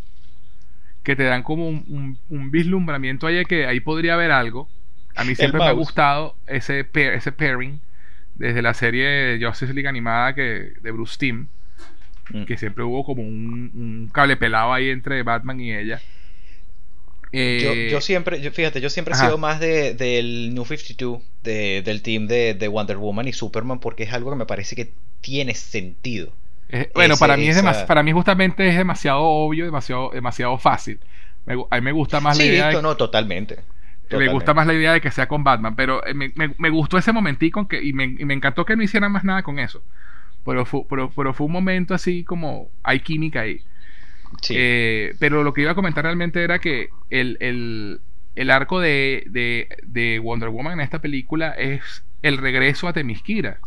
que 1.02 1.14
te 1.14 1.24
dan 1.24 1.42
como 1.42 1.68
un, 1.68 2.18
un, 2.30 2.50
vislumbramiento 2.50 3.26
ahí 3.26 3.44
que 3.44 3.66
ahí 3.66 3.80
podría 3.80 4.14
haber 4.14 4.30
algo. 4.30 4.68
A 5.14 5.22
mí 5.22 5.34
siempre 5.34 5.60
me 5.60 5.66
ha 5.66 5.72
gustado 5.72 6.34
ese, 6.46 6.88
ese 6.92 7.30
pairing 7.30 7.80
desde 8.34 8.62
la 8.62 8.74
serie 8.74 9.06
de 9.06 9.46
Justice 9.46 9.72
League 9.72 9.88
animada 9.88 10.34
que, 10.34 10.72
de 10.80 10.90
Bruce 10.90 11.16
Timm, 11.18 11.46
mm. 12.30 12.44
que 12.44 12.56
siempre 12.56 12.84
hubo 12.84 13.04
como 13.04 13.22
un, 13.22 14.10
cable 14.12 14.36
pelado 14.36 14.72
ahí 14.72 14.90
entre 14.90 15.22
Batman 15.22 15.60
y 15.60 15.74
ella. 15.74 16.00
Eh, 17.36 17.88
yo, 17.90 18.00
siempre, 18.00 18.38
fíjate, 18.52 18.80
yo 18.80 18.88
siempre 18.90 19.14
he 19.14 19.16
sido 19.16 19.38
más 19.38 19.58
de, 19.58 19.94
del 19.94 20.54
New 20.54 20.64
52, 20.64 21.20
de, 21.42 21.82
del 21.82 22.00
team 22.00 22.28
de, 22.28 22.54
de, 22.54 22.68
Wonder 22.68 22.96
Woman 22.96 23.26
y 23.26 23.32
Superman, 23.32 23.80
porque 23.80 24.04
es 24.04 24.12
algo 24.12 24.30
que 24.30 24.36
me 24.36 24.46
parece 24.46 24.76
que 24.76 24.92
tiene 25.20 25.54
sentido. 25.54 26.32
bueno, 26.94 27.16
para 27.16 27.36
mí 27.36 27.48
es 27.48 27.60
para 27.88 28.04
mí 28.04 28.12
justamente 28.12 28.68
es 28.68 28.76
demasiado 28.76 29.22
obvio, 29.22 29.64
demasiado, 29.64 30.10
demasiado 30.10 30.58
fácil. 30.58 31.00
a 31.46 31.76
mí 31.76 31.80
me 31.80 31.92
gusta 31.92 32.20
más 32.20 32.38
la 32.38 32.44
idea. 32.44 32.80
no, 32.80 32.96
totalmente. 32.96 33.58
Me 34.10 34.28
gusta 34.28 34.54
más 34.54 34.66
la 34.66 34.74
idea 34.74 34.92
de 34.92 35.00
que 35.00 35.10
sea 35.10 35.26
con 35.26 35.44
Batman, 35.44 35.76
pero 35.76 36.06
eh, 36.06 36.14
me, 36.14 36.32
me, 36.34 36.70
gustó 36.70 36.98
ese 36.98 37.12
momentico 37.12 37.66
que, 37.68 37.82
y, 37.82 37.92
me, 37.92 38.04
y 38.04 38.24
me 38.24 38.34
encantó 38.34 38.64
que 38.64 38.76
no 38.76 38.82
hicieran 38.82 39.12
más 39.12 39.24
nada 39.24 39.42
con 39.42 39.58
eso. 39.58 39.82
Pero 40.44 40.66
fue, 40.66 40.82
pero, 40.88 41.32
fue 41.32 41.46
un 41.46 41.52
momento 41.52 41.94
así 41.94 42.22
como 42.22 42.68
hay 42.82 43.00
química 43.00 43.40
ahí. 43.40 43.62
Eh, 44.50 45.14
pero 45.18 45.42
lo 45.42 45.52
que 45.52 45.62
iba 45.62 45.70
a 45.70 45.74
comentar 45.74 46.04
realmente 46.04 46.42
era 46.42 46.58
que 46.58 46.90
el, 47.08 47.38
el, 47.40 48.00
el 48.34 48.50
arco 48.50 48.80
de, 48.80 49.24
de, 49.28 49.68
de, 49.84 50.18
Wonder 50.18 50.50
Woman 50.50 50.74
en 50.74 50.80
esta 50.80 51.00
película 51.00 51.50
es 51.52 52.04
el 52.22 52.38
regreso 52.38 52.88
a 52.88 52.92
Temiskira. 52.92 53.58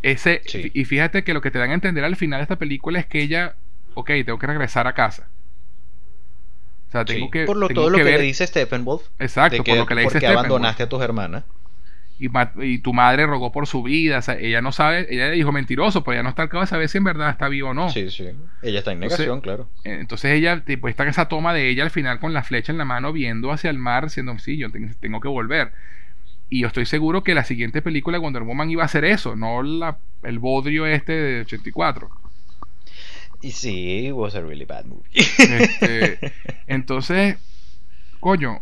Ese, 0.00 0.42
Y 0.72 0.84
fíjate 0.84 1.24
que 1.24 1.34
lo 1.34 1.42
que 1.42 1.50
te 1.50 1.58
dan 1.58 1.70
a 1.70 1.74
entender 1.74 2.04
al 2.04 2.16
final 2.16 2.38
de 2.38 2.44
esta 2.44 2.56
película 2.56 3.00
es 3.00 3.06
que 3.06 3.20
ella, 3.20 3.56
ok, 3.94 4.10
tengo 4.24 4.38
que 4.38 4.46
regresar 4.46 4.86
a 4.86 4.94
casa 4.94 5.28
tengo 7.06 7.30
que. 7.30 7.44
Por 7.44 7.56
lo, 7.56 7.68
todo 7.68 7.90
lo 7.90 7.98
que, 7.98 8.04
le 8.04 8.20
dice 8.20 8.46
Steppenwolf. 8.46 9.02
Exacto, 9.18 9.62
por 9.62 9.76
lo 9.76 9.86
que 9.86 9.94
le 9.94 10.02
dice 10.02 10.12
Porque 10.14 10.26
abandonaste 10.26 10.82
a 10.82 10.88
tus 10.88 11.02
hermanas. 11.02 11.44
Y, 12.20 12.28
y, 12.64 12.78
tu 12.78 12.92
madre 12.92 13.26
rogó 13.26 13.52
por 13.52 13.68
su 13.68 13.82
vida. 13.82 14.18
O 14.18 14.22
sea, 14.22 14.36
ella 14.36 14.60
no 14.60 14.72
sabe, 14.72 15.06
ella 15.08 15.28
le 15.28 15.36
dijo 15.36 15.52
mentiroso, 15.52 16.02
pero 16.02 16.14
ella 16.14 16.22
no 16.24 16.30
está 16.30 16.42
al 16.42 16.48
cabo 16.48 16.62
de 16.62 16.66
saber 16.66 16.88
si 16.88 16.98
en 16.98 17.04
verdad 17.04 17.30
está 17.30 17.48
vivo 17.48 17.70
o 17.70 17.74
no. 17.74 17.90
Sí, 17.90 18.10
sí. 18.10 18.28
Ella 18.60 18.80
está 18.80 18.90
en 18.90 18.98
negación, 18.98 19.40
claro. 19.40 19.68
Eh, 19.84 19.98
entonces 20.00 20.32
ella, 20.32 20.62
pues 20.80 20.92
está 20.92 21.04
en 21.04 21.10
esa 21.10 21.28
toma 21.28 21.54
de 21.54 21.68
ella 21.68 21.84
al 21.84 21.90
final 21.90 22.18
con 22.18 22.34
la 22.34 22.42
flecha 22.42 22.72
en 22.72 22.78
la 22.78 22.84
mano, 22.84 23.12
viendo 23.12 23.52
hacia 23.52 23.70
el 23.70 23.78
mar, 23.78 24.04
diciendo, 24.04 24.36
sí, 24.40 24.56
yo 24.56 24.68
tengo 25.00 25.20
que 25.20 25.28
volver. 25.28 25.72
Y 26.50 26.60
yo 26.60 26.68
estoy 26.68 26.86
seguro 26.86 27.22
que 27.22 27.34
la 27.34 27.44
siguiente 27.44 27.82
película 27.82 28.16
de 28.16 28.22
Wonder 28.22 28.42
Woman 28.42 28.70
iba 28.70 28.82
a 28.82 28.88
ser 28.88 29.04
eso, 29.04 29.36
no 29.36 29.62
la, 29.62 29.98
el 30.22 30.38
bodrio 30.38 30.86
este 30.86 31.12
de 31.12 31.40
84. 31.42 32.10
Y 33.40 33.52
sí, 33.52 34.10
was 34.12 34.34
a 34.34 34.40
really 34.40 34.64
bad 34.64 34.84
movie. 34.84 35.08
Este, 35.14 36.32
entonces, 36.66 37.36
coño, 38.20 38.60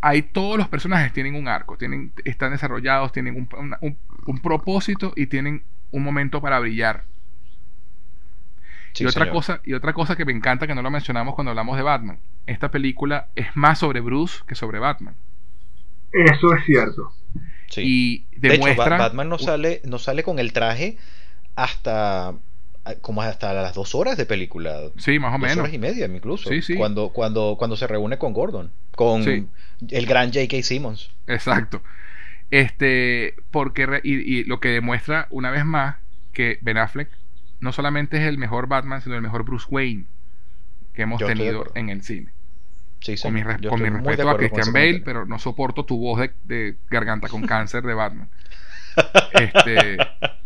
hay 0.00 0.22
todos 0.22 0.58
los 0.58 0.68
personajes 0.68 1.12
tienen 1.12 1.34
un 1.34 1.48
arco, 1.48 1.76
tienen, 1.76 2.12
están 2.24 2.52
desarrollados, 2.52 3.12
tienen 3.12 3.36
un, 3.36 3.96
un, 4.26 4.40
propósito 4.40 5.12
y 5.16 5.26
tienen 5.26 5.62
un 5.90 6.02
momento 6.02 6.40
para 6.40 6.58
brillar. 6.58 7.04
y, 8.98 9.06
otra 9.06 9.30
cosa, 9.30 9.60
y 9.64 9.72
otra 9.72 9.92
cosa 9.92 10.16
que 10.16 10.24
me 10.24 10.32
encanta 10.32 10.66
que 10.66 10.74
no 10.74 10.82
lo 10.82 10.90
mencionamos 10.90 11.34
cuando 11.34 11.50
hablamos 11.50 11.76
de 11.76 11.82
Batman. 11.82 12.18
Esta 12.46 12.70
película 12.70 13.28
es 13.34 13.54
más 13.54 13.78
sobre 13.78 14.00
Bruce 14.00 14.40
que 14.46 14.54
sobre 14.54 14.78
Batman. 14.78 15.14
Eso 16.12 16.54
es 16.54 16.64
cierto. 16.64 17.12
Y 17.76 18.26
demuestra, 18.36 18.98
Batman 18.98 19.28
no 19.28 19.38
sale, 19.38 19.80
no 19.84 19.98
sale 19.98 20.22
con 20.22 20.38
el 20.38 20.52
traje 20.52 20.98
hasta 21.54 22.34
como 23.00 23.22
hasta 23.22 23.52
las 23.52 23.74
dos 23.74 23.94
horas 23.94 24.16
de 24.16 24.26
película. 24.26 24.90
Sí, 24.96 25.18
más 25.18 25.30
o 25.30 25.32
dos 25.32 25.40
menos. 25.40 25.58
horas 25.58 25.74
y 25.74 25.78
media 25.78 26.06
incluso. 26.06 26.48
Sí, 26.48 26.62
sí. 26.62 26.74
Cuando, 26.74 27.10
cuando, 27.10 27.56
cuando 27.58 27.76
se 27.76 27.86
reúne 27.86 28.18
con 28.18 28.32
Gordon, 28.32 28.72
con 28.94 29.22
el 29.88 30.06
gran 30.06 30.32
J.K. 30.32 30.62
Simmons. 30.62 31.10
Exacto. 31.26 31.82
Este, 32.50 33.34
porque, 33.50 34.00
y, 34.02 34.44
lo 34.44 34.60
que 34.60 34.68
demuestra 34.68 35.28
una 35.30 35.50
vez 35.50 35.64
más 35.64 35.96
que 36.32 36.58
Ben 36.62 36.78
Affleck 36.78 37.08
no 37.60 37.72
solamente 37.72 38.16
es 38.16 38.24
el 38.24 38.38
mejor 38.38 38.66
Batman, 38.66 39.02
sino 39.02 39.14
el 39.14 39.22
mejor 39.22 39.44
Bruce 39.44 39.66
Wayne 39.70 40.06
que 40.94 41.02
hemos 41.02 41.20
tenido 41.20 41.66
en 41.74 41.90
el 41.90 42.02
cine. 42.02 42.32
Sí, 43.00 43.16
con 43.16 43.32
mi, 43.32 43.42
con 43.42 43.80
mi 43.80 43.88
respeto 43.88 44.28
a 44.28 44.36
Christian 44.36 44.72
Bale, 44.72 45.00
pero 45.04 45.24
no 45.24 45.38
soporto 45.38 45.84
tu 45.84 45.98
voz 45.98 46.20
de, 46.20 46.32
de 46.44 46.76
garganta 46.90 47.28
con 47.28 47.42
cáncer 47.46 47.82
de 47.82 47.94
Batman. 47.94 48.28
este, 49.32 49.96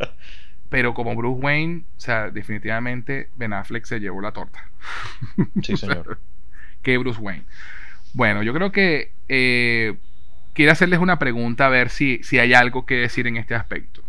pero 0.75 0.93
como 0.93 1.15
Bruce 1.15 1.41
Wayne, 1.41 1.85
o 1.97 2.01
sea, 2.01 2.33
definitivamente 2.33 3.29
Ben 3.37 3.53
Affleck 3.53 3.85
se 3.85 4.01
llevó 4.01 4.21
la 4.21 4.33
torta. 4.33 4.69
Sí, 5.63 5.77
señor. 5.77 6.19
que 6.83 6.99
Bruce 6.99 7.21
Wayne. 7.21 7.45
Bueno, 8.13 8.43
yo 8.43 8.53
creo 8.53 8.73
que 8.73 9.13
eh, 9.29 9.97
quiero 10.53 10.73
hacerles 10.73 10.99
una 10.99 11.21
pregunta 11.21 11.67
a 11.67 11.69
ver 11.69 11.91
si, 11.91 12.19
si 12.25 12.41
hay 12.41 12.55
algo 12.55 12.87
que 12.87 12.97
decir 12.97 13.29
en 13.29 13.37
este 13.37 13.55
aspecto. 13.55 14.03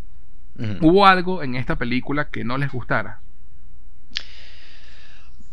¿Hubo 0.82 1.06
algo 1.06 1.44
en 1.44 1.54
esta 1.54 1.76
película 1.76 2.30
que 2.30 2.44
no 2.44 2.58
les 2.58 2.72
gustara? 2.72 3.20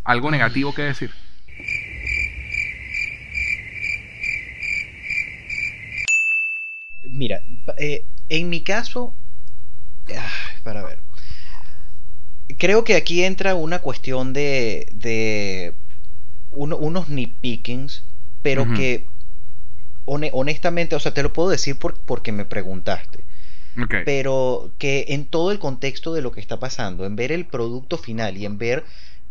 ¿Algo 0.05 0.31
negativo 0.31 0.75
que 0.75 0.81
decir? 0.81 1.11
Mira, 7.11 7.43
eh, 7.79 8.07
en 8.31 8.49
mi 8.49 8.65
caso, 8.65 9.15
para 10.63 10.83
ver. 10.85 11.02
Creo 12.59 12.85
que 12.85 12.95
aquí 12.97 13.25
entra 13.25 13.55
una 13.55 13.81
cuestión 13.81 14.33
de, 14.33 14.87
de 14.93 15.75
unos 16.51 17.09
nitpickings, 17.09 18.05
pero 18.43 18.73
que 18.73 19.07
honestamente, 20.05 20.97
o 20.97 21.01
sea, 21.01 21.15
te 21.15 21.23
lo 21.23 21.33
puedo 21.33 21.49
decir 21.51 21.79
porque 21.79 22.33
me 22.33 22.45
preguntaste. 22.45 23.25
Pero 24.05 24.73
que 24.79 25.07
en 25.09 25.27
todo 25.27 25.53
el 25.53 25.59
contexto 25.61 26.15
de 26.15 26.23
lo 26.23 26.33
que 26.33 26.41
está 26.41 26.59
pasando, 26.61 27.07
en 27.07 27.17
ver 27.17 27.33
el 27.33 27.47
producto 27.47 27.99
final 27.99 28.37
y 28.37 28.47
en 28.47 28.59
ver 28.59 28.85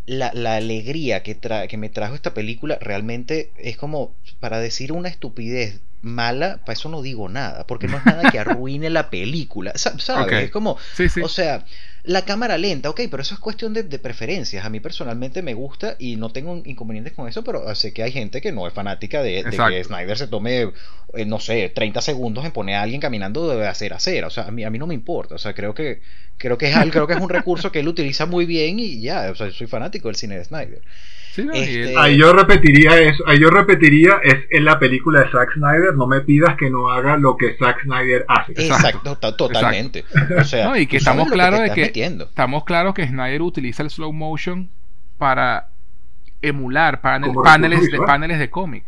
la, 0.06 0.31
la 0.33 0.56
alegría 0.56 1.23
que, 1.23 1.40
tra- 1.40 1.67
que 1.67 1.77
me 1.77 1.90
trajo 1.90 2.15
esta 2.15 2.33
película 2.33 2.77
realmente 2.81 3.51
es 3.57 3.77
como 3.77 4.15
para 4.40 4.59
decir 4.59 4.91
una 4.93 5.09
estupidez 5.09 5.81
mala, 6.01 6.59
para 6.65 6.73
eso 6.73 6.90
no 6.90 7.01
digo 7.01 7.30
nada, 7.30 7.67
porque 7.67 7.88
no 7.88 7.98
es 7.98 8.06
nada 8.06 8.27
que 8.30 8.40
arruine 8.40 8.90
la 8.90 9.09
película, 9.09 9.73
sa- 9.75 9.98
¿sabes? 9.99 10.27
Ok. 10.27 10.33
Es 10.33 10.51
como, 10.51 10.77
Sí, 10.93 11.09
sí. 11.09 11.22
o 11.22 11.30
sea, 11.30 11.65
la 12.03 12.25
cámara 12.25 12.57
lenta, 12.57 12.89
ok, 12.89 13.01
pero 13.11 13.21
eso 13.21 13.35
es 13.35 13.39
cuestión 13.39 13.73
de, 13.73 13.83
de 13.83 13.99
preferencias. 13.99 14.65
A 14.65 14.69
mí 14.69 14.80
personalmente 14.80 15.41
me 15.41 15.53
gusta 15.53 15.95
y 15.99 16.15
no 16.15 16.31
tengo 16.31 16.61
inconvenientes 16.65 17.13
con 17.13 17.27
eso, 17.27 17.43
pero 17.43 17.73
sé 17.75 17.93
que 17.93 18.03
hay 18.03 18.11
gente 18.11 18.41
que 18.41 18.51
no 18.51 18.67
es 18.67 18.73
fanática 18.73 19.21
de, 19.21 19.43
que 19.43 19.83
Snyder 19.83 20.17
se 20.17 20.27
tome, 20.27 20.71
eh, 21.13 21.25
no 21.25 21.39
sé, 21.39 21.69
30 21.69 22.01
segundos 22.01 22.43
en 22.45 22.51
poner 22.51 22.75
a 22.75 22.81
alguien 22.81 23.01
caminando 23.01 23.47
de 23.47 23.67
acera 23.67 23.95
a 23.95 23.97
acera. 23.97 24.27
O 24.27 24.31
sea, 24.31 24.45
a 24.45 24.51
mí, 24.51 24.63
a 24.63 24.69
mí 24.69 24.80
no 24.80 24.88
me 24.88 24.93
importa. 24.93 25.35
O 25.35 25.38
sea, 25.38 25.53
creo 25.53 25.75
que, 25.75 26.01
creo 26.38 26.57
que 26.57 26.69
es 26.69 26.75
algo, 26.75 26.91
creo 26.91 27.07
que 27.07 27.13
es 27.13 27.21
un 27.21 27.30
recurso 27.30 27.71
que 27.71 27.80
él 27.81 27.88
utiliza 27.88 28.25
muy 28.25 28.45
bien 28.45 28.80
y 28.80 29.01
ya, 29.01 29.30
o 29.31 29.35
sea, 29.35 29.51
soy 29.51 29.67
fanático 29.67 30.07
del 30.07 30.15
cine 30.15 30.38
de 30.38 30.45
Snyder. 30.45 30.81
Sí, 31.32 31.45
no, 31.45 31.56
y 31.56 31.60
este- 31.60 31.98
Ahí 31.98 32.18
yo 32.18 32.34
repetiría 32.34 33.00
eso, 33.00 33.24
ahí 33.27 33.40
yo 33.40 33.50
repetiría, 33.50 34.16
es 34.24 34.35
en 34.50 34.66
la 34.66 34.77
película 34.80 35.22
de 35.22 35.32
Zack 35.32 35.53
Snyder, 35.53 35.95
no 35.95 36.06
me 36.06 36.19
pidas 36.22 36.58
que 36.58 36.69
no 36.69 36.90
haga 36.90 37.16
lo 37.16 37.38
que 37.38 37.56
Zack 37.58 37.84
Snyder 37.84 38.26
hace. 38.27 38.51
Exacto. 38.51 38.76
Exacto, 38.88 39.18
to- 39.18 39.35
totalmente. 39.35 40.03
O 40.38 40.43
sea, 40.43 40.66
No, 40.69 40.76
y 40.77 40.88
que 40.88 40.98
estamos 40.98 41.32
claros 41.32 41.61
de 41.61 41.72
que 41.72 41.82
metiendo. 41.84 42.26
estamos 42.26 42.66
claros 42.66 42.93
que 42.93 43.08
Snyder 43.08 43.42
utiliza 43.42 43.82
el 43.84 43.90
slow 43.90 44.11
motion 44.11 44.69
para 45.18 45.69
emular 46.42 47.00
panel- 47.01 47.32
paneles 47.43 47.80
de 47.82 47.88
visual. 47.92 48.06
paneles 48.08 48.40
de 48.40 48.50
cómic. 48.50 48.84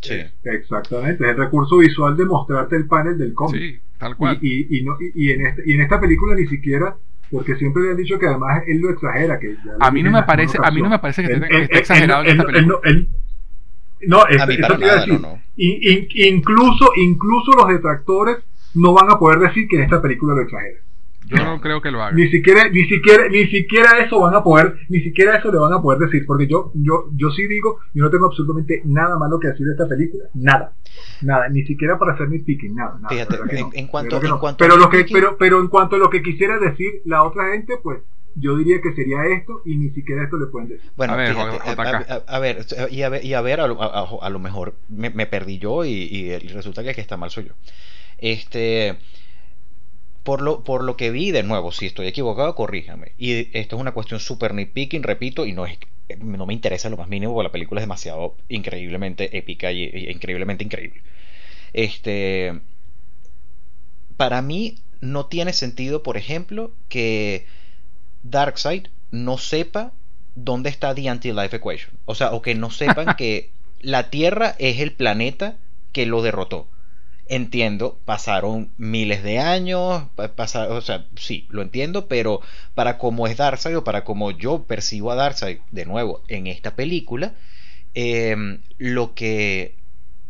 Sí. 0.00 0.20
Exactamente, 0.44 1.24
es 1.24 1.30
el 1.30 1.36
recurso 1.38 1.78
visual 1.78 2.16
de 2.16 2.24
mostrarte 2.24 2.76
el 2.76 2.86
panel 2.86 3.18
del 3.18 3.34
cómic. 3.34 3.60
Sí, 3.60 3.80
tal 3.98 4.16
cual. 4.16 4.38
Y, 4.40 4.76
y, 4.76 4.78
y, 4.78 4.82
no- 4.84 4.96
y- 5.00 5.12
y 5.28 5.32
en 5.32 5.46
este- 5.46 5.62
y 5.66 5.72
en 5.72 5.80
esta 5.82 6.00
película 6.00 6.36
ni 6.36 6.46
siquiera, 6.46 6.94
porque 7.30 7.56
siempre 7.56 7.82
le 7.84 7.90
han 7.90 7.96
dicho 7.96 8.18
que 8.18 8.26
además 8.26 8.62
él 8.66 8.80
lo 8.80 8.90
exagera. 8.90 9.38
Que 9.38 9.54
ya 9.64 9.72
A 9.80 9.90
mí 9.90 10.02
no 10.02 10.10
me 10.10 10.22
parece, 10.22 10.58
a 10.62 10.70
mí 10.70 10.80
no 10.82 10.88
me 10.88 10.98
parece 10.98 11.22
que 11.24 11.32
Él- 11.32 11.42
esté, 11.44 11.56
él- 11.56 11.68
exagerado 11.72 12.22
él- 12.22 12.28
en 12.30 12.36
esta 12.40 12.46
película. 12.52 12.78
no, 14.06 14.26
es- 14.28 14.40
A 14.40 14.46
mí 14.46 14.54
eso 14.54 14.62
para 14.62 14.78
te 14.78 14.84
iba 14.84 14.92
a 14.92 14.96
no, 14.96 15.00
decir. 15.06 15.20
no. 15.20 15.42
In- 15.56 15.78
in- 15.82 16.08
incluso, 16.34 16.90
incluso 16.96 17.52
los 17.52 17.68
detractores 17.68 18.38
no 18.74 18.92
van 18.94 19.10
a 19.10 19.18
poder 19.18 19.40
decir 19.40 19.66
que 19.68 19.76
en 19.76 19.82
esta 19.82 20.00
película 20.00 20.34
lo 20.34 20.42
exagera. 20.42 20.78
Yo 21.28 21.44
no 21.44 21.60
creo 21.60 21.80
que 21.82 21.90
lo 21.90 22.02
haga. 22.02 22.16
Ni 22.16 22.28
siquiera, 22.28 22.68
ni 22.68 22.84
siquiera, 22.88 23.28
ni 23.28 23.46
siquiera 23.48 23.98
eso 24.04 24.20
van 24.20 24.34
a 24.34 24.42
poder, 24.42 24.76
ni 24.88 25.00
siquiera 25.00 25.36
eso 25.36 25.52
le 25.52 25.58
van 25.58 25.72
a 25.72 25.82
poder 25.82 25.98
decir, 26.00 26.24
porque 26.26 26.46
yo, 26.46 26.72
yo, 26.74 27.06
yo 27.14 27.30
sí 27.30 27.46
digo, 27.46 27.78
yo 27.94 28.02
no 28.04 28.10
tengo 28.10 28.26
absolutamente 28.26 28.80
nada 28.84 29.18
malo 29.18 29.38
que 29.38 29.48
decir 29.48 29.66
de 29.66 29.72
esta 29.72 29.86
película, 29.86 30.24
nada, 30.34 30.72
nada, 31.22 31.48
ni 31.48 31.64
siquiera 31.64 31.98
para 31.98 32.14
hacer 32.14 32.28
nitpicking, 32.30 32.74
nada, 32.74 32.94
nada. 33.00 33.08
Fíjate, 33.08 33.36
en- 33.56 33.60
no, 33.60 33.70
en 33.74 33.86
cuanto- 33.88 34.16
en 34.22 34.28
no. 34.28 34.40
cuanto 34.40 34.64
a 34.64 34.66
pero 34.68 34.78
lo 34.78 34.88
que, 34.90 35.04
pero, 35.12 35.36
pero 35.38 35.60
en 35.60 35.68
cuanto 35.68 35.96
a 35.96 35.98
lo 35.98 36.08
que 36.10 36.22
quisiera 36.22 36.58
decir 36.58 37.02
la 37.04 37.22
otra 37.24 37.52
gente, 37.52 37.74
pues, 37.82 38.00
yo 38.34 38.56
diría 38.56 38.80
que 38.80 38.92
sería 38.94 39.24
esto 39.26 39.62
y 39.64 39.76
ni 39.76 39.90
siquiera 39.90 40.22
esto 40.22 40.36
le 40.38 40.46
pueden 40.46 40.68
decir. 40.68 40.90
Bueno, 40.96 41.14
A 41.14 41.16
ver, 41.16 41.34
fíjate, 41.34 41.56
a, 41.56 41.74
JK. 41.74 42.10
a- 42.10 42.36
a 42.36 42.38
ver, 42.38 42.64
y 42.90 43.02
a 43.02 43.08
ver, 43.08 43.24
y 43.24 43.34
a, 43.34 43.40
ver, 43.40 43.60
a, 43.60 43.66
lo, 43.66 43.82
a- 43.82 44.00
a- 44.00 44.26
a 44.26 44.30
lo 44.30 44.38
mejor 44.38 44.74
me, 44.88 45.10
me 45.10 45.26
perdí 45.26 45.58
yo 45.58 45.84
y, 45.84 45.90
y 46.04 46.30
el- 46.30 46.48
resulta 46.50 46.82
que 46.84 46.90
el 46.90 46.94
que 46.94 47.00
está 47.00 47.16
mal 47.16 47.30
soy 47.30 47.46
yo. 47.46 47.52
Este, 48.16 48.96
por 50.28 50.42
lo, 50.42 50.62
por 50.62 50.84
lo 50.84 50.94
que 50.98 51.10
vi, 51.10 51.30
de 51.30 51.42
nuevo, 51.42 51.72
si 51.72 51.86
estoy 51.86 52.06
equivocado, 52.06 52.54
corríjame. 52.54 53.12
Y 53.16 53.48
esto 53.56 53.76
es 53.76 53.80
una 53.80 53.92
cuestión 53.92 54.20
súper 54.20 54.52
nitpicking, 54.52 55.02
repito, 55.02 55.46
y 55.46 55.54
no 55.54 55.64
es 55.64 55.78
no 56.18 56.44
me 56.44 56.52
interesa 56.52 56.90
lo 56.90 56.98
más 56.98 57.08
mínimo 57.08 57.32
porque 57.32 57.48
la 57.48 57.52
película 57.52 57.80
es 57.80 57.84
demasiado 57.84 58.36
increíblemente 58.50 59.38
épica 59.38 59.72
y, 59.72 59.84
y 59.84 60.10
increíblemente 60.10 60.64
increíble. 60.64 61.00
Este, 61.72 62.60
para 64.18 64.42
mí 64.42 64.76
no 65.00 65.24
tiene 65.24 65.54
sentido, 65.54 66.02
por 66.02 66.18
ejemplo, 66.18 66.72
que 66.90 67.46
Darkseid 68.22 68.88
no 69.10 69.38
sepa 69.38 69.94
dónde 70.34 70.68
está 70.68 70.94
The 70.94 71.08
Anti-Life 71.08 71.56
Equation. 71.56 71.94
O 72.04 72.14
sea, 72.14 72.32
o 72.32 72.42
que 72.42 72.54
no 72.54 72.70
sepan 72.70 73.14
que 73.16 73.48
la 73.80 74.10
Tierra 74.10 74.56
es 74.58 74.80
el 74.80 74.92
planeta 74.92 75.56
que 75.92 76.04
lo 76.04 76.20
derrotó. 76.20 76.68
Entiendo, 77.30 78.00
pasaron 78.06 78.72
miles 78.78 79.22
de 79.22 79.38
años, 79.38 80.04
pa- 80.14 80.34
pasa- 80.34 80.68
o 80.72 80.80
sea, 80.80 81.06
sí, 81.16 81.46
lo 81.50 81.60
entiendo, 81.60 82.08
pero 82.08 82.40
para 82.74 82.96
como 82.96 83.26
es 83.26 83.36
Darkseid 83.36 83.76
o 83.76 83.84
para 83.84 84.02
como 84.04 84.30
yo 84.30 84.64
percibo 84.64 85.10
a 85.12 85.14
Darkseid 85.14 85.58
de 85.70 85.84
nuevo 85.84 86.22
en 86.28 86.46
esta 86.46 86.74
película, 86.74 87.34
eh, 87.94 88.36
lo 88.78 89.14
que 89.14 89.76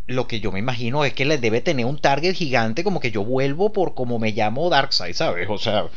lo 0.06 0.26
que 0.28 0.40
yo 0.40 0.52
me 0.52 0.58
imagino 0.60 1.04
es 1.04 1.14
que 1.14 1.24
le 1.26 1.38
debe 1.38 1.60
tener 1.62 1.86
un 1.86 1.98
target 2.00 2.34
gigante 2.34 2.84
como 2.84 3.00
que 3.00 3.10
yo 3.12 3.24
vuelvo 3.24 3.72
por 3.72 3.94
como 3.94 4.18
me 4.18 4.32
llamo 4.32 4.70
Darkseid, 4.70 5.14
¿sabes? 5.14 5.48
O 5.50 5.58
sea, 5.58 5.88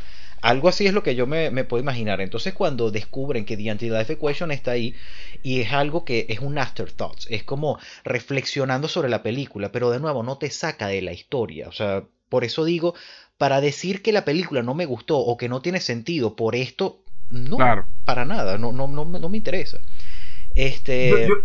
algo 0.41 0.69
así 0.69 0.87
es 0.87 0.93
lo 0.93 1.03
que 1.03 1.15
yo 1.15 1.27
me, 1.27 1.51
me 1.51 1.63
puedo 1.63 1.81
imaginar. 1.81 2.21
Entonces 2.21 2.53
cuando 2.53 2.91
descubren 2.91 3.45
que 3.45 3.57
The 3.57 3.69
Anti-Life 3.69 4.13
Equation 4.13 4.51
está 4.51 4.71
ahí 4.71 4.95
y 5.43 5.61
es 5.61 5.71
algo 5.71 6.03
que 6.05 6.25
es 6.29 6.39
un 6.39 6.57
afterthought, 6.57 7.19
es 7.29 7.43
como 7.43 7.79
reflexionando 8.03 8.87
sobre 8.87 9.09
la 9.09 9.23
película, 9.23 9.71
pero 9.71 9.89
de 9.91 9.99
nuevo 9.99 10.23
no 10.23 10.37
te 10.37 10.49
saca 10.49 10.87
de 10.87 11.01
la 11.01 11.13
historia. 11.13 11.67
O 11.67 11.71
sea, 11.71 12.03
por 12.29 12.43
eso 12.43 12.63
digo, 12.65 12.95
para 13.37 13.61
decir 13.61 14.01
que 14.01 14.11
la 14.11 14.25
película 14.25 14.61
no 14.63 14.73
me 14.73 14.85
gustó 14.85 15.17
o 15.19 15.37
que 15.37 15.49
no 15.49 15.61
tiene 15.61 15.79
sentido 15.79 16.35
por 16.35 16.55
esto, 16.55 16.99
no, 17.29 17.57
Claro. 17.57 17.85
para 18.05 18.25
nada, 18.25 18.57
no, 18.57 18.71
no, 18.71 18.87
no, 18.87 19.05
no 19.05 19.29
me 19.29 19.37
interesa. 19.37 19.79
Este, 20.55 21.11
Yo- 21.27 21.27
yo- 21.27 21.35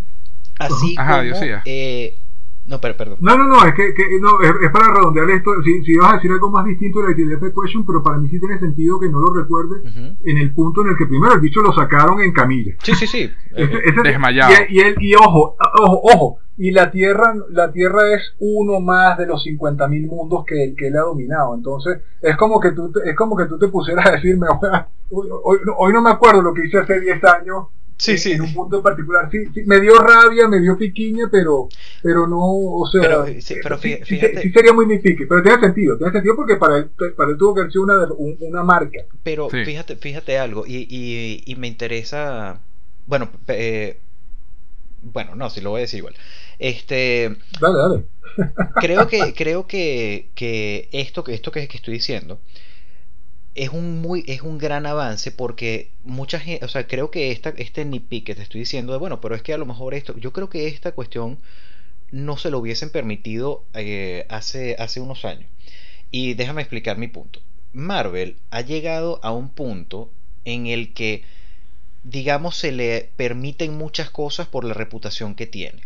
así 0.58 0.94
Ajá, 0.96 1.22
yo 1.24 1.30
como... 1.32 1.42
sí, 1.42 1.48
ya. 1.48 1.62
eh, 1.66 2.18
no, 2.66 2.80
pero 2.80 2.96
perdón. 2.96 3.18
No, 3.20 3.36
no, 3.36 3.46
no, 3.46 3.64
es 3.64 3.74
que, 3.74 3.94
que- 3.94 4.18
no, 4.20 4.40
es, 4.42 4.50
es 4.62 4.70
para 4.70 4.92
redondear 4.92 5.30
esto. 5.30 5.50
Si, 5.64 5.84
si 5.84 5.94
vas 5.96 6.12
a 6.12 6.16
decir 6.16 6.30
algo 6.32 6.50
más 6.50 6.64
distinto 6.66 7.00
de 7.00 7.06
la 7.08 7.18
Identity 7.18 7.52
Question, 7.54 7.86
pero 7.86 8.02
para 8.02 8.18
mí 8.18 8.28
sí 8.28 8.38
tiene 8.40 8.58
sentido 8.58 8.98
que 9.00 9.08
no 9.08 9.20
lo 9.20 9.32
recuerdes 9.34 9.82
Ujú. 9.84 10.16
en 10.24 10.38
el 10.38 10.52
punto 10.54 10.82
en 10.82 10.88
el 10.88 10.96
que 10.96 11.06
primero 11.06 11.34
el 11.34 11.40
bicho 11.40 11.60
lo 11.62 11.72
sacaron 11.72 12.20
en 12.20 12.32
camilla. 12.32 12.74
Sí, 12.82 12.94
sí, 12.94 13.06
sí. 13.06 13.30
Ese- 13.54 13.78
ese- 13.88 14.02
Desmayado. 14.02 14.52
Y, 14.68 14.76
y, 14.76 14.80
él- 14.80 14.96
y 15.00 15.14
ojo, 15.14 15.56
ojo, 15.80 16.00
ojo. 16.02 16.38
Y 16.58 16.70
la 16.70 16.90
Tierra, 16.90 17.34
la 17.50 17.70
Tierra 17.70 18.14
es 18.14 18.34
uno 18.38 18.80
más 18.80 19.18
de 19.18 19.26
los 19.26 19.44
50.000 19.44 20.08
mundos 20.08 20.44
que, 20.46 20.74
que 20.76 20.88
él 20.88 20.96
ha 20.96 21.02
dominado. 21.02 21.54
Entonces, 21.54 21.98
es 22.22 22.34
como 22.38 22.58
que 22.60 22.72
tú, 22.72 22.90
te- 22.90 23.10
es 23.10 23.14
como 23.14 23.36
que 23.36 23.44
tú 23.44 23.58
te 23.58 23.68
pusieras 23.68 24.06
a 24.06 24.12
decirme, 24.12 24.46
hoy, 25.10 25.28
hoy, 25.44 25.58
hoy 25.76 25.92
no 25.92 26.00
me 26.00 26.10
acuerdo 26.10 26.40
lo 26.42 26.54
que 26.54 26.64
hice 26.66 26.78
hace 26.78 26.98
10 27.00 27.22
años. 27.24 27.66
Sí, 27.98 28.12
en, 28.12 28.18
sí. 28.18 28.32
en 28.32 28.40
un 28.42 28.52
punto 28.54 28.76
en 28.76 28.82
particular. 28.82 29.28
Sí, 29.30 29.38
sí, 29.54 29.62
me 29.66 29.80
dio 29.80 29.98
rabia, 29.98 30.48
me 30.48 30.60
dio 30.60 30.76
piquiña, 30.76 31.28
pero, 31.30 31.68
pero 32.02 32.26
no, 32.26 32.40
o 32.40 32.86
sea, 32.90 33.00
Pero, 33.02 33.26
sí, 33.40 33.54
pero 33.62 33.78
sí, 33.78 33.88
fí- 33.94 33.98
sí, 34.04 34.16
fíjate- 34.16 34.42
sí 34.42 34.50
sería 34.50 34.72
muy 34.72 34.86
difícil, 34.86 35.26
pero 35.28 35.42
tiene 35.42 35.60
sentido, 35.60 35.96
tiene 35.96 36.12
sentido 36.12 36.36
porque 36.36 36.56
para 36.56 36.78
él, 36.78 36.90
para 37.16 37.30
él 37.30 37.36
tuvo 37.38 37.54
que 37.54 37.60
haber 37.60 37.72
sido 37.72 37.84
una, 37.84 38.06
una 38.40 38.62
marca. 38.62 39.00
Pero 39.22 39.48
Sí. 39.50 39.64
fíjate, 39.64 39.96
fíjate 39.96 40.38
algo, 40.38 40.66
y, 40.66 40.86
y, 40.90 41.42
y 41.46 41.56
me 41.56 41.68
interesa. 41.68 42.60
Bueno, 43.06 43.30
eh, 43.48 43.98
bueno, 45.02 45.34
no, 45.34 45.50
si 45.50 45.60
lo 45.60 45.70
voy 45.70 45.78
a 45.78 45.82
decir 45.82 45.98
igual. 45.98 46.14
Este, 46.58 47.36
Dale, 47.60 47.78
dale. 47.78 48.04
creo 48.80 49.06
que, 49.08 49.34
creo 49.34 49.66
que, 49.66 50.28
que 50.34 50.88
esto, 50.92 51.22
que 51.24 51.34
esto 51.34 51.50
que, 51.50 51.68
que 51.68 51.76
estoy 51.76 51.94
diciendo 51.94 52.40
es 53.56 53.70
un 53.70 54.00
muy, 54.02 54.24
es 54.28 54.42
un 54.42 54.58
gran 54.58 54.86
avance 54.86 55.30
porque 55.32 55.90
mucha 56.04 56.38
gente, 56.40 56.64
o 56.64 56.68
sea, 56.68 56.86
creo 56.86 57.10
que 57.10 57.32
esta, 57.32 57.50
este 57.56 57.84
nitpick 57.84 58.24
que 58.26 58.34
te 58.34 58.42
estoy 58.42 58.60
diciendo 58.60 58.92
de 58.92 58.98
bueno, 58.98 59.20
pero 59.20 59.34
es 59.34 59.42
que 59.42 59.52
a 59.54 59.58
lo 59.58 59.66
mejor 59.66 59.94
esto, 59.94 60.16
yo 60.18 60.32
creo 60.32 60.48
que 60.50 60.68
esta 60.68 60.92
cuestión 60.92 61.38
no 62.12 62.36
se 62.36 62.50
lo 62.50 62.58
hubiesen 62.60 62.90
permitido 62.90 63.64
eh, 63.74 64.26
hace, 64.28 64.76
hace 64.78 65.00
unos 65.00 65.24
años. 65.24 65.48
Y 66.10 66.34
déjame 66.34 66.62
explicar 66.62 66.98
mi 66.98 67.08
punto. 67.08 67.40
Marvel 67.72 68.36
ha 68.50 68.60
llegado 68.62 69.20
a 69.22 69.32
un 69.32 69.48
punto 69.50 70.10
en 70.44 70.66
el 70.68 70.94
que, 70.94 71.24
digamos, 72.04 72.56
se 72.56 72.72
le 72.72 73.10
permiten 73.16 73.76
muchas 73.76 74.10
cosas 74.10 74.46
por 74.48 74.64
la 74.64 74.74
reputación 74.74 75.34
que 75.34 75.46
tiene. 75.46 75.82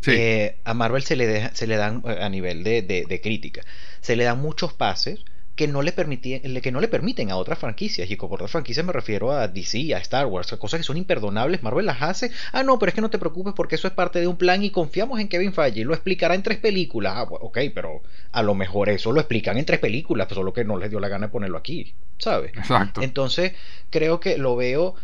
Sí. 0.00 0.12
Eh, 0.12 0.56
a 0.64 0.74
Marvel 0.74 1.02
se 1.02 1.16
le, 1.16 1.26
deja- 1.26 1.54
se 1.54 1.66
le 1.66 1.76
dan, 1.76 2.02
eh, 2.06 2.18
a 2.20 2.28
nivel 2.28 2.62
de, 2.62 2.82
de- 2.82 3.06
de 3.06 3.20
crítica, 3.20 3.62
se 4.00 4.16
le 4.16 4.24
dan 4.24 4.40
muchos 4.40 4.72
pases 4.74 5.20
que 5.56 5.68
no, 5.68 5.82
le 5.82 5.94
le- 5.96 6.60
que 6.60 6.72
no 6.72 6.80
le 6.80 6.88
permiten 6.88 7.30
a 7.30 7.36
otras 7.36 7.58
franquicias. 7.60 8.10
Y 8.10 8.16
con 8.16 8.32
otras 8.32 8.50
franquicias 8.50 8.84
me 8.84 8.92
refiero 8.92 9.30
a 9.30 9.46
DC, 9.46 9.94
a 9.94 9.98
Star 9.98 10.26
Wars, 10.26 10.52
a 10.52 10.56
cosas 10.56 10.78
que 10.80 10.84
son 10.84 10.96
imperdonables. 10.96 11.62
Marvel 11.62 11.86
las 11.86 12.02
hace. 12.02 12.32
Ah, 12.52 12.64
no, 12.64 12.78
pero 12.78 12.88
es 12.90 12.94
que 12.94 13.00
no 13.00 13.10
te 13.10 13.18
preocupes 13.18 13.54
porque 13.54 13.76
eso 13.76 13.86
es 13.86 13.94
parte 13.94 14.18
de 14.20 14.26
un 14.26 14.36
plan 14.36 14.64
y 14.64 14.70
confiamos 14.70 15.20
en 15.20 15.28
Kevin 15.28 15.52
Feige. 15.52 15.80
y 15.80 15.84
Lo 15.84 15.94
explicará 15.94 16.34
en 16.34 16.42
tres 16.42 16.58
películas. 16.58 17.12
Ah, 17.16 17.22
ok, 17.22 17.58
pero 17.72 18.02
a 18.32 18.42
lo 18.42 18.54
mejor 18.56 18.88
eso 18.88 19.12
lo 19.12 19.20
explican 19.20 19.56
en 19.56 19.64
tres 19.64 19.78
películas, 19.78 20.26
solo 20.28 20.52
que 20.52 20.64
no 20.64 20.76
les 20.76 20.90
dio 20.90 20.98
la 20.98 21.08
gana 21.08 21.26
de 21.28 21.32
ponerlo 21.32 21.58
aquí, 21.58 21.94
¿sabes? 22.18 22.50
Exacto. 22.56 23.00
Entonces, 23.02 23.52
creo 23.90 24.18
que 24.18 24.38
lo 24.38 24.56
veo 24.56 24.96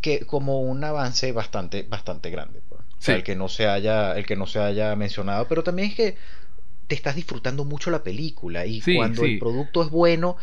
que 0.00 0.20
como 0.26 0.60
un 0.62 0.82
avance 0.82 1.30
bastante, 1.32 1.84
bastante 1.84 2.30
grande. 2.30 2.60
pues. 2.68 2.80
O 2.80 2.84
sea, 2.98 3.14
Sí. 3.14 3.18
el 3.18 3.24
que 3.24 3.36
no 3.36 3.48
se 3.48 3.66
haya, 3.68 4.16
el 4.16 4.26
que 4.26 4.34
no 4.36 4.46
se 4.46 4.58
haya 4.58 4.94
mencionado, 4.96 5.46
pero 5.48 5.62
también 5.62 5.90
es 5.90 5.94
que 5.94 6.16
te 6.88 6.94
estás 6.94 7.14
disfrutando 7.16 7.64
mucho 7.64 7.90
la 7.90 8.02
película 8.02 8.66
y 8.66 8.80
Sí, 8.80 8.96
cuando 8.96 9.22
sí. 9.22 9.34
el 9.34 9.38
producto 9.38 9.82
es 9.82 9.90
bueno, 9.90 10.36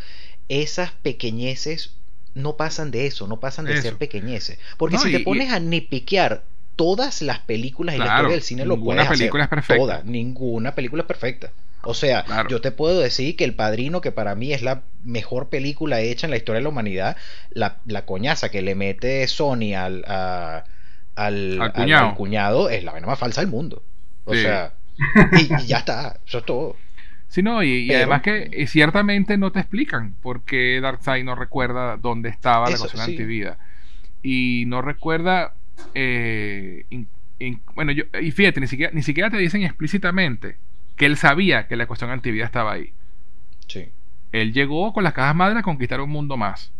esas 0.47 0.91
pequeñeces 0.91 1.93
no 2.33 2.55
pasan 2.57 2.91
de 2.91 3.05
eso, 3.07 3.27
no 3.27 3.39
pasan 3.39 3.65
de 3.65 3.73
Eso. 3.73 3.81
ser 3.83 3.97
pequeñeces. 3.97 4.59
Porque 4.77 4.95
No, 4.95 5.01
si 5.01 5.09
y- 5.09 5.11
te 5.13 5.19
y- 5.19 5.23
pones 5.23 5.51
a 5.51 5.59
nipiquear 5.59 6.43
todas 6.75 7.21
las 7.21 7.39
películas 7.39 7.95
en 7.95 7.99
la 7.99 8.05
historia 8.07 8.31
del 8.31 8.41
cine 8.41 8.65
lo 8.65 8.79
puedes 8.79 9.03
hacer. 9.05 9.17
película 9.17 9.43
es 9.43 9.49
perfecta. 9.49 9.77
Todas, 9.81 10.05
ninguna 10.05 10.75
película 10.75 11.01
es 11.03 11.07
perfecta. 11.07 11.51
O 11.83 11.93
sea, 11.93 12.23
Claro. 12.25 12.49
yo 12.49 12.61
te 12.61 12.71
puedo 12.71 12.99
decir 12.99 13.35
que 13.35 13.43
El 13.45 13.53
Padrino, 13.55 14.01
que 14.01 14.11
para 14.11 14.35
mí 14.35 14.53
es 14.53 14.61
la 14.61 14.83
mejor 15.03 15.49
película 15.49 16.01
hecha 16.01 16.27
en 16.27 16.31
la 16.31 16.37
historia 16.37 16.59
de 16.59 16.63
la 16.63 16.69
humanidad, 16.69 17.17
la, 17.51 17.77
la 17.85 18.05
coñaza 18.05 18.49
que 18.49 18.61
le 18.61 18.75
mete 18.75 19.25
Sony 19.27 19.73
al, 19.77 20.03
a- 20.07 20.63
al, 21.15 21.53
Al 21.53 21.61
al- 21.61 21.73
cuñado. 21.73 22.07
al 22.09 22.15
cuñado 22.15 22.69
es 22.69 22.83
la 22.83 22.91
vaina 22.93 23.07
más 23.07 23.19
falsa 23.19 23.41
del 23.41 23.49
mundo. 23.49 23.83
O 24.25 24.33
Sí. 24.33 24.41
sea, 24.41 24.73
y, 25.33 25.53
y 25.63 25.67
ya 25.67 25.79
está, 25.79 26.19
eso 26.25 26.39
es 26.39 26.45
todo. 26.45 26.75
Sí, 27.27 27.43
no, 27.43 27.61
y, 27.63 27.93
además 27.93 28.21
que 28.23 28.65
ciertamente 28.67 29.37
no 29.37 29.51
te 29.51 29.59
explican 29.59 30.15
por 30.21 30.41
qué 30.41 30.79
Darkseid 30.81 31.23
no 31.23 31.35
recuerda 31.35 31.95
dónde 31.97 32.29
estaba 32.29 32.69
la 32.69 32.75
ecuación 32.75 33.05
sí. 33.05 33.11
antivida. 33.11 33.57
Y 34.23 34.63
no 34.67 34.81
recuerda. 34.81 35.53
eh, 35.93 36.85
in- 36.89 37.07
in- 37.39 37.61
bueno, 37.75 37.91
yo, 37.91 38.03
y 38.19 38.31
fíjate, 38.31 38.59
ni 38.59 38.67
siquiera, 38.67 38.91
ni 38.93 39.03
siquiera 39.03 39.29
te 39.29 39.37
dicen 39.37 39.63
explícitamente 39.63 40.57
que 40.97 41.05
él 41.05 41.17
sabía 41.17 41.67
que 41.67 41.75
la 41.77 41.83
ecuación 41.83 42.09
antivida 42.09 42.45
estaba 42.45 42.73
ahí. 42.73 42.91
Sí. 43.67 43.87
Él 44.31 44.51
llegó 44.51 44.91
con 44.91 45.03
las 45.03 45.13
cajas 45.13 45.35
madres 45.35 45.59
a 45.59 45.63
conquistar 45.63 46.01
un 46.01 46.09
mundo 46.09 46.35
más. 46.35 46.71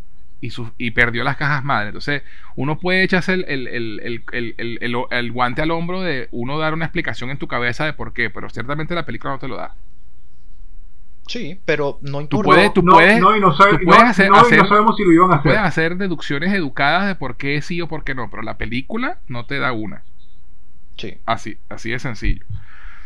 Y, 0.42 0.52
su- 0.52 0.72
y 0.78 0.92
perdió 0.92 1.24
las 1.26 1.36
cajas 1.36 1.64
madres. 1.66 1.90
Entonces, 1.90 2.24
uno 2.56 2.80
puede 2.80 3.04
echarse 3.04 3.34
el, 3.34 3.46
el- 3.50 3.68
el- 3.68 4.00
el- 4.04 4.24
el- 4.32 4.56
el- 4.58 4.78
el- 4.82 5.06
el 5.12 5.32
guante 5.34 5.62
al 5.62 5.72
hombro 5.72 6.02
de 6.02 6.30
uno 6.32 6.58
dar 6.58 6.74
una 6.74 6.86
explicación 6.86 7.30
en 7.30 7.38
tu 7.38 7.48
cabeza 7.48 7.84
de 7.86 7.92
por 7.94 8.14
qué, 8.14 8.30
pero 8.30 8.50
ciertamente 8.50 8.96
la 8.96 9.06
película 9.06 9.34
no 9.34 9.40
te 9.40 9.48
lo 9.50 9.58
da. 9.58 9.76
Sí, 11.28 11.60
pero 11.66 12.00
no 12.02 12.14
Tú 12.26 12.38
importa. 12.38 12.48
puedes, 12.48 12.74
tú 12.74 12.82
no, 12.82 12.94
puedes, 12.94 13.20
no, 13.22 13.36
y 13.38 13.40
no, 13.40 13.54
sabe- 13.56 13.78
tú 13.78 13.86
puedes 13.86 14.02
no- 14.04 14.10
hacer- 14.10 14.30
no, 14.30 14.38
y 14.38 14.40
hacer- 14.40 14.58
no 14.60 14.68
sabemos 14.68 14.98
si 14.98 15.04
lo 15.06 15.12
iban 15.12 15.32
a 15.32 15.36
hacer. 15.36 15.44
puedes 15.44 15.60
hacer 15.60 15.98
deducciones 15.98 16.52
educadas 16.54 17.06
de 17.06 17.14
por 17.16 17.36
qué 17.38 17.62
sí 17.62 17.80
o 17.82 17.88
por 17.88 18.04
qué 18.04 18.16
no, 18.16 18.30
pero 18.32 18.42
la 18.42 18.58
película 18.58 19.20
no 19.28 19.46
te 19.46 19.60
da 19.60 19.72
una. 19.72 20.04
Sí. 20.98 21.18
Así, 21.28 21.58
así 21.70 21.92
de 21.92 22.00
sencillo. 22.00 22.44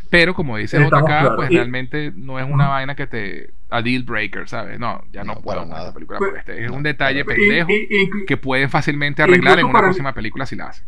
Pero 0.09 0.35
como 0.35 0.55
dice 0.57 0.77
JK, 0.79 1.05
claros. 1.05 1.33
pues 1.35 1.51
Y- 1.51 1.55
realmente 1.55 2.13
no 2.15 2.39
es 2.39 2.45
una 2.49 2.67
vaina 2.69 2.95
que 2.95 3.07
te. 3.07 3.49
A 3.73 3.81
deal 3.81 4.03
breaker, 4.03 4.47
¿sabes? 4.47 4.79
No, 4.79 5.03
ya 5.11 5.23
no, 5.23 5.35
No, 5.35 5.41
puedo 5.41 5.59
con 5.59 5.67
esta 5.69 5.77
nada. 5.79 5.93
película 5.93 6.19
Pues- 6.19 6.29
por 6.31 6.39
este. 6.39 6.63
Es 6.63 6.69
no, 6.69 6.77
un 6.77 6.83
detalle 6.83 7.25
pendejo 7.25 7.69
Y- 7.71 7.87
y- 7.89 8.05
inclu- 8.07 8.25
que 8.25 8.37
pueden 8.37 8.69
fácilmente 8.69 9.21
arreglar 9.23 9.59
en 9.59 9.65
una 9.65 9.79
próxima 9.79 10.13
película 10.13 10.45
si 10.45 10.55
la 10.55 10.67
hacen. 10.67 10.85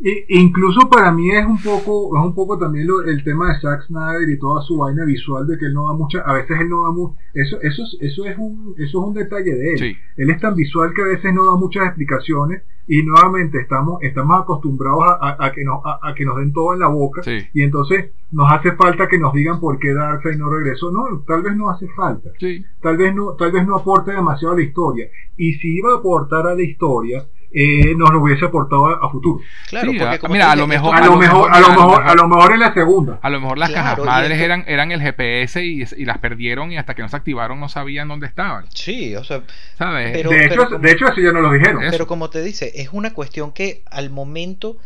I- 0.00 0.24
incluso 0.28 0.88
para 0.88 1.10
mí 1.10 1.28
es 1.30 1.44
un 1.44 1.60
poco 1.60 2.16
es 2.16 2.24
un 2.24 2.32
poco 2.34 2.56
también 2.56 2.86
lo- 2.86 3.02
el 3.04 3.24
tema 3.24 3.52
de 3.52 3.60
Zack 3.60 3.82
Snyder 3.86 4.28
y 4.30 4.38
toda 4.38 4.62
su 4.62 4.76
vaina 4.78 5.04
visual 5.04 5.46
de 5.46 5.58
que 5.58 5.66
él 5.66 5.74
no 5.74 5.86
da 5.88 5.92
mucha 5.92 6.20
a 6.20 6.34
veces 6.34 6.56
él 6.60 6.68
no 6.68 6.84
da 6.84 6.92
mu 6.92 7.14
eso 7.34 7.60
eso 7.62 7.82
es, 7.82 7.96
eso 8.00 8.24
es 8.26 8.38
un 8.38 8.74
eso 8.78 9.00
es 9.00 9.06
un 9.08 9.14
detalle 9.14 9.52
de 9.54 9.72
él 9.72 9.78
Sí. 9.78 9.96
él 10.16 10.30
es 10.30 10.40
tan 10.40 10.54
visual 10.54 10.92
que 10.94 11.02
a 11.02 11.06
veces 11.06 11.34
no 11.34 11.44
da 11.46 11.56
muchas 11.56 11.86
explicaciones 11.86 12.62
y 12.86 13.02
nuevamente 13.02 13.58
estamos 13.58 14.00
estamos 14.02 14.40
acostumbrados 14.40 15.02
a, 15.04 15.30
a- 15.30 15.46
a 15.46 15.52
que 15.52 15.64
nos 15.64 15.84
a, 15.84 15.98
a 16.00 16.14
que 16.14 16.24
nos 16.24 16.36
den 16.36 16.52
todo 16.52 16.74
en 16.74 16.78
la 16.80 16.86
boca 16.88 17.22
Sí. 17.24 17.38
y 17.52 17.62
entonces 17.62 18.12
nos 18.30 18.52
hace 18.52 18.72
falta 18.76 19.08
que 19.08 19.18
nos 19.18 19.32
digan 19.32 19.58
por 19.58 19.78
qué 19.80 19.92
Darkseid 19.94 20.36
no 20.38 20.48
regresó 20.48 20.92
no 20.92 21.22
tal 21.26 21.42
vez 21.42 21.56
no 21.56 21.70
hace 21.70 21.88
falta 21.88 22.30
Sí. 22.38 22.64
tal 22.80 22.96
vez 22.98 23.14
no 23.16 23.32
tal 23.32 23.50
vez 23.50 23.66
no 23.66 23.74
aporte 23.76 24.12
demasiado 24.12 24.54
a 24.54 24.58
la 24.58 24.62
historia 24.62 25.08
y 25.36 25.54
si 25.54 25.76
iba 25.78 25.92
a 25.94 25.96
aportar 25.98 26.46
a 26.46 26.54
la 26.54 26.62
historia 26.62 27.24
eh, 27.50 27.94
nos 27.96 28.10
lo 28.12 28.20
hubiese 28.22 28.44
aportado 28.44 28.86
a, 28.88 29.06
a 29.06 29.10
futuro 29.10 29.40
Claro, 29.68 29.90
Sí, 29.90 29.98
porque 29.98 30.18
como 30.18 30.34
mira, 30.34 30.52
a 30.52 30.56
lo 30.56 30.66
mejor- 30.66 30.94
a, 30.94 31.00
lo 31.06 31.16
mejor, 31.16 31.50
a 31.54 31.60
lo 31.60 31.68
mejor, 31.70 32.02
a 32.06 32.14
lo 32.14 32.28
mejor 32.28 32.52
en 32.52 32.60
la 32.60 32.74
segunda. 32.74 33.18
A 33.22 33.30
lo 33.30 33.40
mejor 33.40 33.58
las 33.58 33.70
Claro, 33.70 34.02
cajas 34.02 34.06
madres 34.06 34.40
eran, 34.40 34.64
eran 34.66 34.92
el 34.92 35.00
GPS 35.00 35.64
y, 35.64 35.82
y 35.96 36.04
las 36.04 36.18
perdieron 36.18 36.70
y 36.72 36.76
hasta 36.78 36.94
que 36.94 37.02
no 37.02 37.08
se 37.08 37.16
activaron 37.16 37.58
no 37.60 37.68
sabían 37.68 38.08
dónde 38.08 38.26
estaban. 38.26 38.66
Sí, 38.74 39.16
o 39.16 39.24
sea, 39.24 39.42
¿Sabes? 39.78 40.10
Pero- 40.12 40.30
de, 40.30 40.44
hecho, 40.46 40.66
como- 40.66 40.78
de 40.78 40.90
hecho, 40.92 41.06
eso 41.06 41.20
ya 41.20 41.32
nos 41.32 41.42
lo 41.42 41.52
dijeron. 41.52 41.82
Eso. 41.82 41.90
pero 41.92 42.06
como 42.06 42.28
te 42.30 42.42
dice, 42.42 42.72
es 42.74 42.90
una 42.92 43.12
cuestión 43.14 43.52
que 43.52 43.82
al 43.90 44.10
momento 44.10 44.76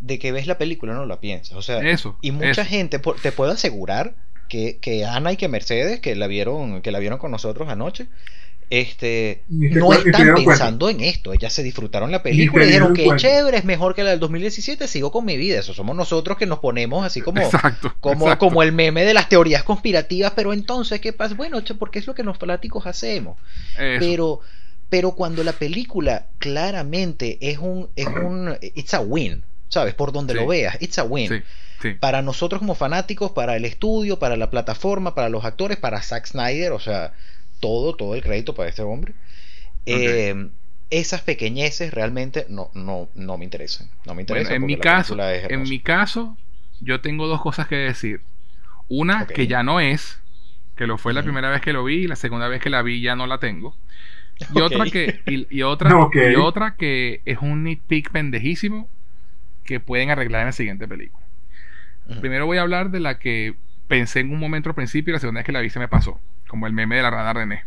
de 0.00 0.18
que 0.18 0.32
ves 0.32 0.46
la 0.46 0.58
película 0.58 0.94
no 0.94 1.04
la 1.06 1.20
piensas. 1.20 1.56
O 1.56 1.62
sea, 1.62 1.80
Eso, 1.80 2.16
y 2.22 2.30
mucha 2.30 2.50
eso. 2.50 2.64
gente 2.64 2.98
por- 2.98 3.16
te 3.16 3.32
puedo 3.32 3.52
asegurar 3.52 4.14
que, 4.48 4.78
que 4.80 5.04
Ana 5.04 5.32
y 5.32 5.36
que 5.36 5.48
Mercedes, 5.48 6.00
que 6.00 6.14
la 6.14 6.26
vieron, 6.28 6.80
que 6.82 6.92
la 6.92 6.98
vieron 6.98 7.18
con 7.18 7.30
nosotros 7.30 7.68
anoche, 7.68 8.06
este 8.68 9.44
no 9.48 9.92
están 9.92 10.12
cuenta. 10.12 10.34
pensando 10.34 10.90
en 10.90 11.00
esto. 11.00 11.32
Ellas 11.32 11.52
se 11.52 11.62
disfrutaron 11.62 12.10
la 12.10 12.22
película 12.22 12.64
y 12.64 12.68
dijeron 12.68 12.94
que 12.94 13.08
chévere, 13.16 13.58
es 13.58 13.64
mejor 13.64 13.94
que 13.94 14.02
la 14.02 14.10
del 14.10 14.20
2017, 14.20 14.88
sigo 14.88 15.12
con 15.12 15.24
mi 15.24 15.36
vida. 15.36 15.60
Eso 15.60 15.72
somos 15.74 15.94
nosotros 15.96 16.36
que 16.36 16.46
nos 16.46 16.58
ponemos 16.58 17.04
así 17.06 17.20
como, 17.20 17.40
exacto. 17.40 17.94
como, 18.00 18.24
exacto. 18.24 18.46
como 18.46 18.62
el 18.62 18.72
meme 18.72 19.04
de 19.04 19.14
las 19.14 19.28
teorías 19.28 19.62
conspirativas, 19.62 20.32
pero 20.34 20.52
entonces, 20.52 21.00
¿qué 21.00 21.12
pasa? 21.12 21.34
Bueno, 21.34 21.62
porque 21.78 21.98
es 22.00 22.06
lo 22.06 22.14
que 22.14 22.22
los 22.22 22.38
fanáticos 22.38 22.86
hacemos. 22.86 23.38
Eso. 23.78 24.00
Pero, 24.00 24.40
pero 24.88 25.12
cuando 25.12 25.44
la 25.44 25.52
película 25.52 26.26
claramente 26.38 27.38
es 27.40 27.58
un, 27.58 27.88
es 27.96 28.06
un, 28.06 28.56
it's 28.60 28.94
a 28.94 29.00
win, 29.00 29.42
¿sabes? 29.68 29.94
Por 29.94 30.12
donde 30.12 30.34
Sí. 30.34 30.40
lo 30.40 30.46
veas, 30.46 30.76
it's 30.80 30.98
a 30.98 31.04
win. 31.04 31.28
Sí, 31.28 31.42
sí. 31.82 31.90
Para 32.00 32.22
nosotros 32.22 32.58
como 32.60 32.74
fanáticos, 32.74 33.30
para 33.32 33.56
el 33.56 33.64
estudio, 33.64 34.18
para 34.18 34.36
la 34.36 34.50
plataforma, 34.50 35.14
para 35.14 35.28
los 35.28 35.44
actores, 35.44 35.76
para 35.76 36.02
Zack 36.02 36.26
Snyder, 36.26 36.72
o 36.72 36.80
sea, 36.80 37.12
todo, 37.60 37.96
todo 37.96 38.14
el 38.14 38.22
crédito 38.22 38.54
para 38.54 38.68
este 38.68 38.82
hombre. 38.82 39.14
Eh, 39.86 40.50
esas 40.90 41.22
pequeñeces 41.22 41.92
realmente 41.94 42.46
no, 42.48 42.70
no, 42.74 43.08
no 43.14 43.38
me 43.38 43.44
interesan. 43.44 43.90
No 44.06 44.14
me 44.14 44.22
Bueno, 44.22 44.22
interesan. 44.22 44.56
en 44.56 44.66
mi 44.66 44.76
caso, 44.78 45.16
en 45.46 45.68
mi 45.68 45.80
caso, 45.80 46.36
yo 46.80 47.00
tengo 47.00 47.26
dos 47.28 47.40
cosas 47.40 47.68
que 47.68 47.76
decir. 47.76 48.20
Una 48.88 49.26
que 49.32 49.46
ya 49.46 49.62
no 49.62 49.80
es, 49.80 50.20
que 50.76 50.86
lo 50.86 50.98
fue 50.98 51.14
la 51.14 51.22
primera 51.22 51.50
vez 51.50 51.60
que 51.62 51.72
lo 51.72 51.84
vi, 51.84 52.04
y 52.04 52.08
la 52.08 52.16
segunda 52.16 52.48
vez 52.48 52.62
que 52.62 52.70
la 52.70 52.82
vi 52.82 53.00
ya 53.02 53.16
no 53.16 53.26
la 53.26 53.38
tengo. 53.40 53.76
Y 54.48 54.60
otra 54.60 54.86
que, 54.88 55.20
y, 55.26 55.46
y 55.56 55.62
otra, 55.62 56.00
Ok. 56.00 56.16
y 56.22 56.36
otra 56.36 56.76
que 56.76 57.22
es 57.26 57.38
un 57.40 57.64
nitpick 57.64 58.10
pendejísimo 58.12 58.88
que 59.64 59.80
pueden 59.80 60.10
arreglar 60.10 60.42
en 60.42 60.46
la 60.48 60.52
siguiente 60.52 60.88
película. 60.88 61.24
Primero 62.18 62.46
voy 62.46 62.58
a 62.58 62.62
hablar 62.62 62.90
de 62.90 63.00
la 63.00 63.18
que 63.18 63.56
pensé 63.88 64.20
en 64.20 64.32
un 64.32 64.38
momento 64.40 64.68
al 64.70 64.74
principio 64.74 65.12
y 65.12 65.14
la 65.14 65.20
segunda 65.20 65.40
vez 65.40 65.46
que 65.46 65.52
la 65.52 65.60
vi 65.60 65.70
se 65.70 65.78
me 65.78 65.88
pasó. 65.88 66.20
Como 66.48 66.66
el 66.66 66.72
meme 66.72 66.96
de 66.96 67.02
la 67.02 67.32
René. 67.32 67.64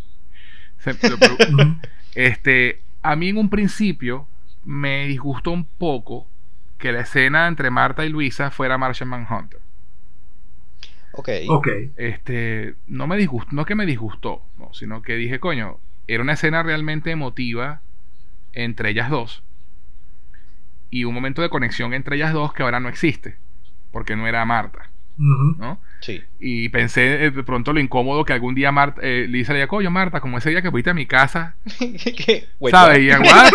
Se- 0.80 0.94
lo- 1.10 1.16
Ujú. 1.50 1.76
este, 2.16 2.80
a 3.02 3.16
mí 3.16 3.30
en 3.30 3.38
un 3.38 3.50
principio 3.50 4.28
me 4.64 5.06
disgustó 5.08 5.52
un 5.52 5.66
poco 5.66 6.28
que 6.78 6.92
la 6.92 7.02
escena 7.02 7.48
entre 7.48 7.70
Marta 7.70 8.06
y 8.06 8.10
Luisa 8.10 8.52
fuera 8.52 8.78
Martian 8.78 9.10
Manhunter. 9.10 9.60
Ok. 11.12 11.30
ok. 11.50 11.68
Este, 11.98 12.76
no 12.88 13.08
me 13.08 13.18
disgustó, 13.18 13.50
no 13.56 13.66
que 13.66 13.76
me 13.76 13.86
disgustó, 13.86 14.42
no, 14.58 14.74
sino 14.74 15.02
que 15.02 15.16
dije, 15.16 15.40
coño, 15.40 15.78
era 16.08 16.24
una 16.24 16.34
escena 16.34 16.64
realmente 16.64 17.12
emotiva 17.12 17.82
entre 18.54 18.90
ellas 18.92 19.10
dos. 19.10 19.44
Y 20.92 21.04
un 21.04 21.14
momento 21.14 21.42
de 21.42 21.50
conexión 21.50 21.94
entre 21.94 22.16
ellas 22.16 22.34
dos 22.34 22.54
que 22.54 22.64
ahora 22.64 22.80
no 22.80 22.90
existe, 22.90 23.38
porque 23.92 24.16
no 24.16 24.28
era 24.28 24.44
Marta, 24.46 24.89
Sí. 26.00 26.24
Y 26.40 26.70
pensé 26.70 27.26
eh, 27.26 27.32
de 27.32 27.44
pronto 27.44 27.74
lo 27.74 27.80
incómodo 27.80 28.24
que 28.24 28.34
algún 28.34 28.56
día 28.56 28.72
Marta, 28.72 29.02
eh, 29.04 29.26
Lisa 29.28 29.52
le 29.54 29.60
diga, 29.60 29.68
coño, 29.68 29.92
Marta, 29.92 30.22
como 30.22 30.38
ese 30.38 30.50
día 30.50 30.62
que 30.62 30.72
fuiste 30.72 30.90
a 30.90 30.94
mi 30.94 31.06
casa, 31.06 31.56
¿sabes? 31.66 32.48
what? 32.60 32.96
Y 32.98 33.10
en, 33.12 33.22
"What?" 33.22 33.52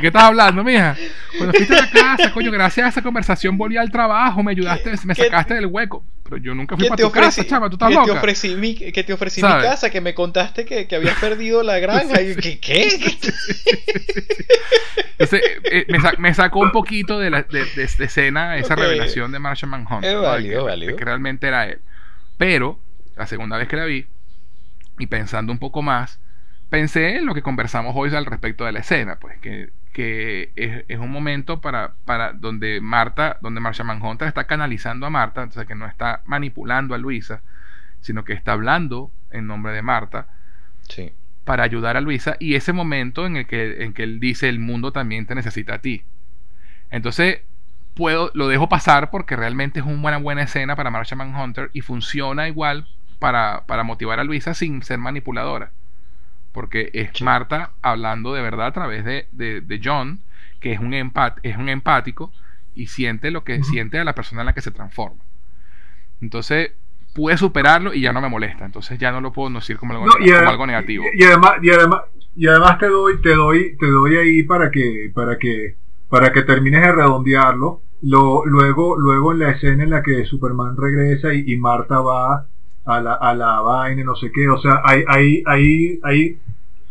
¿De 0.00 0.02
qué 0.02 0.06
estás 0.08 0.22
hablando, 0.24 0.64
mija? 0.64 0.96
Cuando 1.36 1.52
fuiste 1.54 1.76
a 1.76 1.82
la 1.82 1.90
casa, 1.90 2.32
coño, 2.32 2.50
gracias 2.50 2.86
a 2.86 2.88
esa 2.88 3.02
conversación 3.02 3.58
volví 3.58 3.76
al 3.76 3.90
trabajo, 3.90 4.42
me 4.42 4.52
ayudaste, 4.52 4.92
me 5.04 5.14
sacaste 5.14 5.54
del 5.54 5.66
hueco. 5.66 6.04
Pero 6.24 6.36
yo 6.38 6.54
nunca 6.54 6.76
fui 6.76 6.84
¿Qué 6.84 6.88
para 6.88 7.00
tu 7.02 7.06
ofrecí? 7.08 7.40
casa, 7.40 7.46
chava, 7.46 7.68
tú 7.68 7.74
estás 7.74 7.88
que 7.90 8.04
te 8.04 8.10
ofrecí 8.12 8.54
mi, 8.54 8.74
que 8.74 9.04
te 9.04 9.12
ofrecí 9.12 9.40
¿Sabes? 9.40 9.64
mi 9.64 9.70
casa, 9.70 9.90
que 9.90 10.00
me 10.00 10.14
contaste 10.14 10.64
que, 10.64 10.86
que 10.86 10.96
habías 10.96 11.18
perdido 11.18 11.62
la 11.62 11.78
granja. 11.78 12.22
Y, 12.22 12.34
¿Qué? 12.36 12.58
¿Qué? 12.60 12.88
Entonces, 15.18 15.42
eh, 15.70 15.84
me, 15.88 16.00
sa- 16.00 16.14
me 16.18 16.32
sacó 16.34 16.60
un 16.60 16.72
poquito 16.72 17.18
de, 17.18 17.30
la, 17.30 17.42
de, 17.42 17.64
de- 17.64 17.86
de 17.86 18.04
escena 18.04 18.56
esa 18.56 18.74
revelación 18.74 19.32
de. 19.32 19.38
Es 20.02 20.14
¿no? 20.14 20.22
válido, 20.22 20.66
que, 20.66 20.86
de 20.86 20.96
que 20.96 21.04
realmente 21.04 21.46
era 21.48 21.66
él. 21.66 21.80
Pero, 22.38 22.78
la 23.16 23.26
segunda 23.26 23.58
vez 23.58 23.68
que 23.68 23.76
la 23.76 23.84
vi, 23.84 24.06
y 24.98 25.06
pensando 25.08 25.52
un 25.52 25.58
poco 25.58 25.82
más, 25.82 26.20
pensé 26.70 27.16
en 27.16 27.26
lo 27.26 27.34
que 27.34 27.42
conversamos 27.42 27.92
hoy 27.96 28.14
al 28.14 28.24
respecto 28.24 28.64
de 28.64 28.72
la 28.72 28.78
escena, 28.80 29.16
pues 29.16 29.38
que, 29.40 29.70
que 29.92 30.52
es, 30.56 30.84
es 30.88 30.98
un 30.98 31.10
momento 31.10 31.60
para, 31.60 31.94
para 32.04 32.32
donde 32.32 32.80
Marta, 32.80 33.38
donde 33.40 33.60
Marcia 33.60 33.84
Manhunter 33.84 34.28
está 34.28 34.44
canalizando 34.46 35.06
a 35.06 35.10
Marta, 35.10 35.42
entonces 35.42 35.66
que 35.66 35.74
no 35.74 35.86
está 35.86 36.22
manipulando 36.26 36.94
a 36.94 36.98
Luisa, 36.98 37.42
sino 38.00 38.24
que 38.24 38.32
está 38.32 38.52
hablando 38.52 39.10
en 39.30 39.46
nombre 39.46 39.72
de 39.72 39.82
Marta 39.82 40.28
Sí. 40.88 41.12
para 41.44 41.64
ayudar 41.64 41.96
a 41.96 42.00
Luisa 42.00 42.36
y 42.38 42.54
ese 42.54 42.72
momento 42.72 43.26
en 43.26 43.36
el 43.36 43.46
que, 43.46 43.84
en 43.84 43.92
que 43.94 44.02
él 44.04 44.20
dice 44.20 44.48
el 44.48 44.58
mundo 44.60 44.92
también 44.92 45.26
te 45.26 45.34
necesita 45.34 45.74
a 45.74 45.78
ti. 45.80 46.04
Entonces, 46.90 47.42
puedo, 47.94 48.30
lo 48.34 48.48
dejo 48.48 48.68
pasar 48.68 49.10
porque 49.10 49.36
realmente 49.36 49.80
es 49.80 49.86
una 49.86 50.00
buena, 50.00 50.18
buena 50.18 50.42
escena 50.42 50.76
para 50.76 50.90
Marcia 50.90 51.16
Manhunter 51.16 51.70
y 51.72 51.80
funciona 51.82 52.48
igual 52.48 52.86
para, 53.18 53.64
para 53.66 53.84
motivar 53.84 54.20
a 54.20 54.24
Luisa 54.24 54.54
sin 54.54 54.82
ser 54.82 54.98
manipuladora. 54.98 55.72
Porque 56.52 56.90
es 56.92 57.10
Sí. 57.14 57.24
Marta 57.24 57.70
hablando 57.82 58.32
de 58.34 58.42
verdad 58.42 58.66
a 58.68 58.72
través 58.72 59.04
de, 59.04 59.26
de- 59.32 59.60
de 59.60 59.80
John, 59.82 60.20
que 60.60 60.72
es 60.72 60.80
un, 60.80 60.92
empat, 60.94 61.38
es 61.42 61.56
un 61.56 61.68
empático 61.68 62.32
y 62.74 62.86
siente 62.88 63.30
lo 63.30 63.44
que 63.44 63.62
siente 63.64 63.98
a 63.98 64.04
la 64.04 64.14
persona 64.14 64.42
en 64.42 64.46
la 64.46 64.52
que 64.54 64.60
se 64.60 64.70
transforma. 64.70 65.22
Entonces, 66.20 66.72
pude 67.14 67.36
superarlo 67.36 67.94
y 67.94 68.00
ya 68.02 68.12
no 68.12 68.20
me 68.20 68.28
molesta. 68.28 68.64
Entonces 68.64 68.98
ya 68.98 69.10
no 69.12 69.20
lo 69.20 69.32
puedo 69.32 69.50
decir 69.54 69.76
como 69.78 69.94
algo, 69.94 70.06
No, 70.06 70.12
como 70.12 70.50
algo 70.50 70.66
negativo. 70.66 71.04
y 71.14 71.22
además, 71.24 71.52
y 71.62 71.70
además, 71.70 72.00
y 72.36 72.46
además 72.46 72.78
te 72.78 72.86
doy, 72.88 73.20
te 73.20 73.34
doy, 73.34 73.76
te 73.78 73.86
doy 73.86 74.16
ahí 74.16 74.42
para 74.44 74.70
que, 74.70 75.10
para 75.14 75.38
que, 75.38 75.76
para 76.08 76.32
que 76.32 76.42
termines 76.42 76.82
de 76.82 76.92
redondearlo. 76.92 77.82
Lo, 78.02 78.46
luego, 78.46 78.96
luego 78.98 79.32
en 79.32 79.40
la 79.40 79.50
escena 79.50 79.82
en 79.84 79.90
la 79.90 80.02
que 80.02 80.24
Superman 80.24 80.74
regresa 80.76 81.34
y, 81.34 81.52
y 81.52 81.56
Marta 81.58 82.00
va 82.00 82.46
a 82.84 83.00
la, 83.00 83.14
a 83.14 83.34
la 83.34 83.60
vaina, 83.60 84.02
no 84.04 84.14
sé 84.16 84.30
qué, 84.32 84.48
o 84.48 84.58
sea, 84.60 84.80
ahí, 84.84 85.02
ahí, 85.08 85.42
ahí, 85.46 86.00
ahí, 86.02 86.38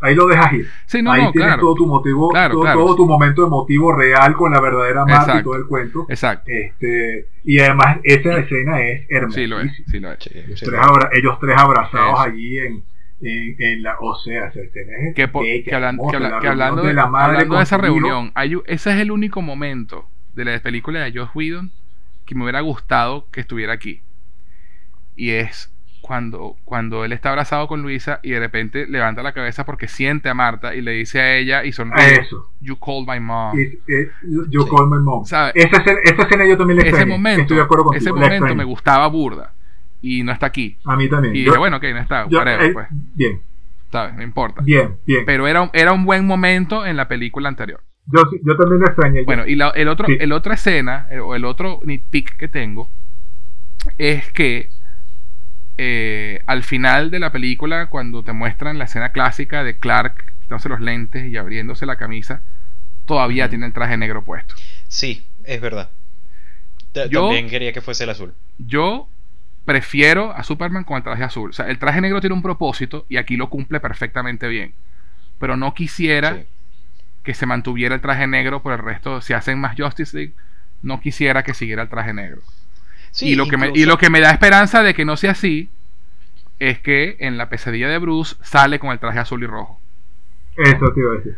ahí 0.02 0.16
lo 0.16 0.28
dejas 0.28 0.54
ir. 0.54 0.68
Sí, 0.86 1.02
no, 1.02 1.12
ahí 1.12 1.24
no, 1.24 1.32
tienes 1.32 1.48
claro. 1.50 1.62
todo 1.62 1.76
tu 1.76 1.86
motivo, 1.88 2.30
Claro, 2.30 2.54
todo, 2.54 2.62
claro. 2.64 2.80
todo 2.80 2.96
tu 2.96 3.06
momento 3.06 3.46
emotivo 3.46 3.94
real 3.94 4.34
con 4.34 4.52
la 4.54 4.62
verdadera 4.62 5.06
Marta 5.06 5.40
y 5.40 5.44
todo 5.44 5.56
el 5.56 5.66
cuento. 5.66 6.06
Exacto. 6.10 6.50
Este, 6.50 7.28
y 7.44 7.60
además 7.60 7.98
esa 8.04 8.38
escena 8.38 8.82
es 8.82 9.06
hermosa. 9.10 9.36
Sí 9.36 9.48
lo 9.48 9.60
es, 9.60 9.72
sí 9.88 10.00
lo 10.00 10.12
es. 10.12 10.20
Sí. 10.22 10.30
Tres 10.66 10.80
abra- 10.82 11.10
ellos 11.14 11.38
tres 11.42 11.58
abrazados 11.58 12.14
Eso. 12.14 12.22
allí 12.22 12.58
en, 12.60 12.84
en, 13.22 13.56
en 13.60 13.84
la, 13.84 13.98
o 14.00 14.16
sea, 14.20 14.46
esa 14.48 14.62
escena 14.62 14.92
es 15.10 15.16
Que, 15.16 15.28
por- 15.28 15.44
bella, 15.44 15.64
que 15.66 15.76
hablan- 15.76 15.96
hermosa, 15.96 16.12
que 16.12 16.16
habla- 16.18 16.30
la 16.30 16.40
que 16.40 16.48
hablando, 16.48 16.84
de, 16.84 16.94
la 16.94 17.08
madre 17.08 17.34
hablando 17.34 17.58
de 17.58 17.64
esa 17.64 17.78
reunión, 17.78 18.32
hay 18.36 18.56
ese 18.68 18.92
es 18.92 19.00
el 19.00 19.12
único 19.12 19.42
momento 19.42 20.06
de 20.36 20.46
la 20.46 20.60
película 20.60 21.02
de 21.02 21.12
Joss 21.18 21.32
Whedon 21.34 21.72
que 22.26 22.36
me 22.36 22.44
hubiera 22.44 22.62
gustado 22.62 23.26
que 23.32 23.42
estuviera 23.42 23.74
aquí. 23.74 24.02
Y 25.18 25.32
es 25.32 25.70
cuando, 26.10 26.56
cuando 26.66 27.06
él 27.06 27.12
está 27.12 27.30
abrazado 27.30 27.68
con 27.68 27.84
Luisa 27.84 28.20
y 28.24 28.32
de 28.32 28.40
repente 28.40 28.88
levanta 28.88 29.22
la 29.22 29.32
cabeza 29.32 29.64
porque 29.64 29.88
siente 29.88 30.28
a 30.28 30.34
Marta 30.34 30.74
y 30.74 30.82
le 30.82 30.94
dice 30.94 31.22
a 31.22 31.36
ella 31.38 31.64
y 31.64 31.72
sonríe, 31.72 32.22
Eso. 32.22 32.50
You 32.62 32.80
called 32.80 33.08
my 33.08 33.20
mom. 33.20 33.56
Es- 33.56 33.78
es- 33.86 34.08
yo 34.50 34.64
Sí. 34.64 34.70
call 34.76 34.88
my 34.90 34.98
mom. 35.04 35.24
¿Sabe? 35.26 35.52
Esa, 35.54 35.78
escena, 35.78 36.00
esa 36.04 36.24
escena 36.24 36.48
yo 36.48 36.58
también 36.58 36.78
la 36.78 36.82
Ese 36.82 36.90
extrañé. 36.90 37.12
momento, 37.12 37.42
Estoy 37.44 37.58
de 37.58 37.64
acuerdo 37.64 37.84
contigo. 37.84 38.02
ese 38.02 38.12
momento 38.12 38.56
me 38.56 38.64
gustaba 38.64 39.06
burda 39.06 39.54
y 40.02 40.24
no 40.24 40.32
está 40.32 40.48
aquí. 40.48 40.80
A 40.84 40.96
mí 40.96 41.08
también. 41.08 41.36
Y 41.36 41.44
Yo- 41.44 41.52
dije, 41.52 41.60
bueno, 41.60 41.78
ok, 41.78 41.84
no 41.94 42.00
está, 42.00 42.28
yo- 42.28 42.40
whatever, 42.40 42.66
eh, 42.66 42.74
pues, 42.74 42.88
Bien, 43.14 43.42
¿sabes? 43.92 44.16
No 44.16 44.24
importa. 44.24 44.64
bien, 44.64 44.96
bien. 45.06 45.26
Pero 45.28 45.48
era, 45.48 45.62
un- 45.62 45.70
era 45.74 45.94
un 45.94 46.06
buen 46.06 46.26
momento 46.26 46.88
en 46.88 46.98
la 46.98 47.08
película 47.08 47.50
anterior. 47.50 47.82
Yo, 48.08 48.24
yo 48.44 48.58
también 48.58 48.80
la 48.82 48.88
extrañé. 48.88 49.24
Bueno, 49.26 49.46
y 49.46 49.54
la, 49.56 49.70
el 49.76 49.88
otro, 49.88 50.08
Sí. 50.08 50.18
el 50.20 50.32
otra 50.32 50.56
escena, 50.56 51.06
el- 51.12 51.20
o 51.20 51.36
el 51.36 51.46
otro 51.46 51.80
nitpick 51.84 52.36
que 52.36 52.48
tengo, 52.48 52.90
es 54.00 54.32
que 54.32 54.70
eh, 55.82 56.42
al 56.46 56.64
final 56.64 57.10
de 57.10 57.20
la 57.20 57.32
película, 57.32 57.86
cuando 57.88 58.22
te 58.22 58.34
muestran 58.34 58.78
la 58.78 58.84
escena 58.84 59.14
clásica 59.14 59.64
de 59.64 59.78
Clark 59.78 60.26
quitándose 60.42 60.68
los 60.68 60.82
lentes 60.82 61.26
y 61.32 61.38
abriéndose 61.38 61.86
la 61.86 61.96
camisa, 61.96 62.42
todavía 63.06 63.48
tiene 63.50 63.66
el 63.66 63.72
traje 63.72 63.96
negro 63.96 64.26
puesto. 64.26 64.56
Sí, 64.90 65.26
es 65.46 65.62
verdad. 65.62 65.90
Yo- 67.10 67.28
También 67.28 67.48
quería 67.50 67.72
que 67.72 67.80
fuese 67.82 68.04
el 68.04 68.10
azul. 68.10 68.34
Yo 68.58 69.08
prefiero 69.64 70.34
a 70.34 70.44
Superman 70.44 70.84
con 70.84 70.98
el 70.98 71.04
traje 71.04 71.24
azul. 71.24 71.52
O 71.52 71.54
sea, 71.54 71.68
el 71.68 71.80
traje 71.80 72.02
negro 72.02 72.20
tiene 72.20 72.34
un 72.34 72.42
propósito 72.42 73.06
y 73.08 73.16
aquí 73.18 73.38
lo 73.38 73.50
cumple 73.50 73.80
perfectamente 73.80 74.48
bien. 74.50 74.74
Pero 75.40 75.56
no 75.56 75.74
quisiera 75.74 76.36
Sí. 76.36 76.46
que 77.24 77.34
se 77.34 77.46
mantuviera 77.46 77.96
el 77.96 78.02
traje 78.02 78.28
negro 78.28 78.62
por 78.62 78.74
el 78.74 78.80
resto. 78.80 79.22
Si 79.22 79.32
hacen 79.34 79.60
más 79.60 79.76
Justice 79.80 80.18
League, 80.18 80.34
no 80.82 81.00
quisiera 81.00 81.44
que 81.44 81.54
siguiera 81.54 81.84
el 81.84 81.90
traje 81.90 82.14
negro. 82.14 82.42
Sí, 83.12 83.30
y, 83.30 83.36
lo 83.36 83.48
que 83.48 83.58
me, 83.58 83.72
y 83.74 83.86
lo 83.86 83.98
que 83.98 84.10
me 84.10 84.20
da 84.22 84.32
esperanza 84.32 84.84
de 84.84 84.94
que 84.94 85.06
no 85.06 85.18
sea 85.18 85.32
así 85.32 85.70
es 86.60 86.80
que 86.80 87.16
en 87.20 87.38
la 87.38 87.50
pesadilla 87.50 87.88
de 87.90 87.98
Bruce 87.98 88.36
sale 88.44 88.80
con 88.80 88.92
el 88.92 89.00
traje 89.00 89.20
azul 89.20 89.44
y 89.44 89.48
rojo. 89.48 89.80
Eso 90.58 90.92
te 90.94 91.00
iba 91.00 91.12
a 91.12 91.16
decir. 91.18 91.38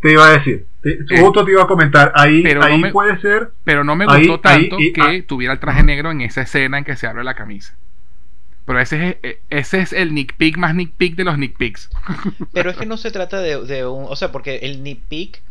Te 0.00 0.12
iba 0.12 0.26
a 0.26 0.30
decir. 0.32 0.66
Te- 0.82 0.90
Eh, 0.92 1.20
justo 1.20 1.44
te 1.44 1.50
iba 1.52 1.62
a 1.62 1.66
comentar. 1.66 2.12
Ahí, 2.14 2.42
pero 2.42 2.68
no 2.68 2.78
me- 2.78 2.92
puede 2.92 3.18
ser. 3.20 3.50
Pero 3.64 3.82
no 3.82 3.96
me 3.96 4.04
Ahí- 4.08 4.26
gustó 4.28 4.48
ahí- 4.48 4.68
tanto 4.68 4.78
y- 4.80 4.92
que 4.92 5.00
ah. 5.02 5.26
tuviera 5.26 5.52
el 5.54 5.58
traje 5.58 5.82
negro 5.82 6.10
en 6.12 6.20
esa 6.20 6.42
escena 6.42 6.78
en 6.78 6.84
que 6.84 6.94
se 6.96 7.06
abre 7.06 7.24
la 7.24 7.34
camisa. 7.34 7.74
Pero 8.64 8.78
ese 8.80 9.08
es, 9.08 9.16
eh, 9.22 9.40
ese 9.50 9.80
es 9.80 9.92
el 9.94 10.14
Nick 10.14 10.34
más 10.58 10.74
Nick 10.74 10.92
de 10.98 11.24
los 11.24 11.38
Nick. 11.38 11.56
Pero 12.52 12.70
es 12.70 12.76
que 12.76 12.86
no 12.86 12.96
se 12.98 13.10
trata 13.10 13.40
de, 13.40 13.64
de 13.64 13.86
un. 13.86 14.04
O 14.08 14.14
sea, 14.14 14.30
porque 14.30 14.56
el 14.58 14.82
nitpick. 14.84 15.42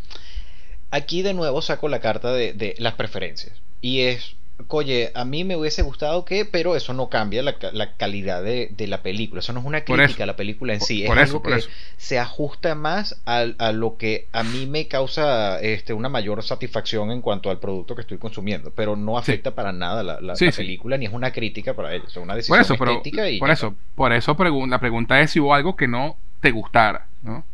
Aquí 0.92 1.22
de 1.24 1.34
nuevo 1.34 1.62
saco 1.62 1.90
la 1.90 2.00
carta 2.00 2.32
de, 2.32 2.54
de 2.54 2.76
las 2.78 2.94
preferencias. 2.94 3.60
Y 3.82 4.02
es. 4.02 4.37
Oye, 4.69 5.11
a 5.14 5.24
mí 5.24 5.44
me 5.44 5.56
hubiese 5.56 5.84
gustado 5.84 6.26
que, 6.26 6.44
pero 6.44 6.76
eso 6.76 6.92
no 6.92 7.10
cambia 7.10 7.44
la, 7.44 7.60
ca- 7.60 7.72
la 7.74 7.94
calidad 7.95 8.42
de, 8.44 8.69
de 8.76 8.88
la 8.88 9.03
película. 9.03 9.40
Eso 9.40 9.53
no 9.53 9.60
es 9.60 9.66
una 9.68 9.82
crítica 9.82 10.06
eso. 10.06 10.24
a 10.24 10.26
la 10.26 10.36
película 10.36 10.74
en 10.74 10.82
sí. 10.82 11.03
por 11.06 11.18
es 11.19 11.26
eso, 11.26 11.34
algo 11.38 11.44
por 11.44 11.52
que 11.53 11.60
eso. 11.60 11.69
se 11.98 12.18
ajusta 12.18 12.74
más 12.74 13.22
a, 13.27 13.45
a 13.60 13.72
lo 13.72 13.98
que 13.98 14.27
a 14.32 14.42
mí 14.44 14.66
me 14.66 14.88
causa 14.88 15.61
este, 15.61 15.94
una 15.94 16.10
mayor 16.10 16.42
satisfacción 16.44 17.11
en 17.11 17.22
cuanto 17.22 17.52
al 17.52 17.60
producto 17.60 17.94
que 17.94 18.02
estoy 18.02 18.18
consumiendo. 18.18 18.72
Pero 18.72 18.95
no 18.95 19.18
afecta 19.18 19.52
para 19.53 19.72
nada 19.72 20.02
la, 20.02 20.19
la- 20.22 20.36
Sí, 20.36 20.45
la 20.48 20.52
sí. 20.52 20.58
película, 20.58 20.98
ni 20.98 21.06
es 21.06 21.14
una 21.14 21.32
crítica 21.32 21.76
para 21.76 21.94
ellos. 21.94 22.10
Es 22.10 22.18
una 22.18 22.34
decisión 22.36 22.58
Por 22.58 22.66
eso, 22.66 22.76
pero 22.77 23.02
y 23.30 23.40
por 23.40 23.52
eso, 23.52 23.76
por 23.94 24.11
eso 24.11 24.36
pregun- 24.36 24.69
la 24.72 24.80
pregunta 24.80 25.22
es 25.22 25.30
si 25.32 25.40
hubo 25.40 25.53
algo 25.53 25.76
que 25.76 25.88
no 25.88 26.18
te 26.42 26.50
gustara, 26.52 27.06
¿no? 27.22 27.45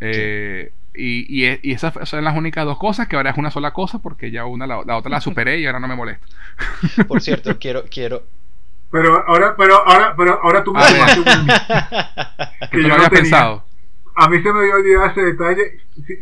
Eh, 0.00 0.72
y, 0.94 1.44
y, 1.46 1.58
y 1.62 1.72
esas 1.72 1.94
son 2.08 2.24
las 2.24 2.36
únicas 2.36 2.64
dos 2.64 2.78
cosas 2.78 3.08
que 3.08 3.16
ahora 3.16 3.30
es 3.30 3.38
una 3.38 3.50
sola 3.50 3.72
cosa 3.72 3.98
porque 4.00 4.30
ya 4.30 4.44
una 4.44 4.66
la, 4.66 4.82
la 4.84 4.96
otra 4.96 5.10
la 5.10 5.20
superé 5.20 5.58
y 5.60 5.66
ahora 5.66 5.80
no 5.80 5.88
me 5.88 5.96
molesta. 5.96 6.26
Por 7.08 7.20
cierto, 7.20 7.58
quiero, 7.58 7.84
quiero, 7.90 8.22
Pero 8.90 9.24
ahora, 9.26 9.54
pero 9.56 9.76
ahora, 9.88 10.14
pero 10.16 10.40
ahora 10.42 10.62
tú 10.64 10.74
me 10.74 10.80
tomaste 10.82 11.20
un- 11.20 11.46
Que 12.70 12.82
yo 12.82 12.88
no 12.88 12.94
tenía. 12.96 13.10
pensado. 13.10 13.64
A 14.14 14.28
mí 14.28 14.42
se 14.42 14.52
me 14.52 14.60
había 14.60 14.74
olvidado 14.74 15.06
ese 15.06 15.22
detalle. 15.22 15.78
Sí, 16.06 16.14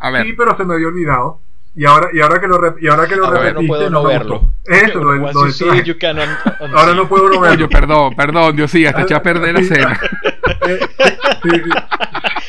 A 0.00 0.10
ver. 0.10 0.26
sí, 0.26 0.34
pero 0.34 0.54
se 0.56 0.64
me 0.64 0.74
había 0.74 0.88
olvidado. 0.88 1.40
Y 1.74 1.86
ahora, 1.86 2.08
y 2.12 2.20
ahora 2.20 2.40
que 2.40 2.48
lo, 2.48 2.78
y 2.80 2.88
ahora 2.88 3.06
que 3.06 3.14
lo 3.16 3.26
Ahora 3.26 3.38
repetiste, 3.40 3.62
no 3.62 3.68
puedo 3.68 3.90
no 3.90 4.02
me 4.02 4.08
verlo. 4.08 4.50
Eso, 4.64 4.98
lo 5.04 5.14
lo 5.14 5.46
you 5.46 5.52
see 5.52 5.82
you 5.84 5.94
Ahora 6.74 6.92
no 6.94 7.08
puedo 7.08 7.28
no 7.30 7.40
verlo. 7.40 7.56
Coño, 7.56 7.68
perdón, 7.68 8.16
perdón, 8.16 8.56
Dios 8.56 8.70
sí, 8.70 8.84
hasta 8.84 9.02
eché 9.02 9.14
a 9.14 9.22
perder 9.22 9.54
la 9.54 9.60
escena. 9.60 9.98
Eh, 10.66 10.78
sí, 11.42 11.50
sí. 11.50 11.70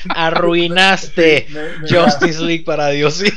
Arruinaste 0.16 1.48
Me- 1.52 1.62
me- 1.80 1.90
Justice 1.90 2.42
League 2.44 2.64
para 2.66 2.90
Dios. 2.90 3.16
sí. 3.16 3.32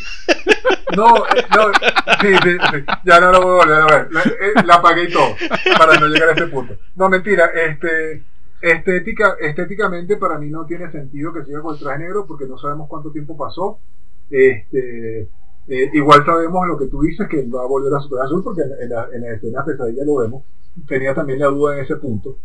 No, 0.96 1.06
no, 1.06 1.72
sí, 2.20 2.28
sí, 2.42 2.50
sí, 2.70 2.84
ya 3.04 3.18
no 3.20 3.32
lo 3.32 3.40
voy 3.40 3.50
a 3.52 3.64
volver 3.64 3.80
a 3.82 3.86
ver. 3.86 4.12
La, 4.12 4.20
eh, 4.20 4.64
la 4.66 4.74
apagué 4.74 5.04
y 5.04 5.12
todo, 5.12 5.34
para 5.78 5.98
no 5.98 6.06
llegar 6.06 6.28
a 6.28 6.32
ese 6.32 6.46
punto. 6.48 6.76
No, 6.96 7.08
mentira, 7.08 7.46
este, 7.46 8.22
estética, 8.60 9.36
estéticamente 9.40 10.18
para 10.18 10.38
mí 10.38 10.50
no 10.50 10.66
tiene 10.66 10.90
sentido 10.92 11.32
que 11.32 11.44
siga 11.44 11.62
con 11.62 11.74
el 11.76 11.80
traje 11.80 12.00
negro 12.00 12.26
porque 12.26 12.44
no 12.46 12.58
sabemos 12.58 12.88
cuánto 12.90 13.10
tiempo 13.10 13.36
pasó. 13.38 13.78
Este, 14.30 15.22
eh, 15.68 15.90
igual 15.94 16.26
sabemos 16.26 16.66
lo 16.68 16.78
que 16.78 16.86
tú 16.88 17.00
dices, 17.00 17.26
que 17.28 17.42
va 17.48 17.62
a 17.62 17.66
volver 17.66 17.92
a 17.94 18.00
su 18.00 18.10
traje 18.10 18.26
azul 18.26 18.44
porque 18.44 18.60
en, 18.60 18.72
en 18.82 18.88
la, 18.90 19.08
en 19.14 19.22
la 19.22 19.30
escena 19.34 19.64
pesadilla 19.64 20.04
lo 20.04 20.16
vemos. 20.16 20.44
Tenía 20.86 21.14
también 21.14 21.38
la 21.38 21.46
duda 21.46 21.76
en 21.78 21.84
ese 21.84 21.96
punto. 21.96 22.36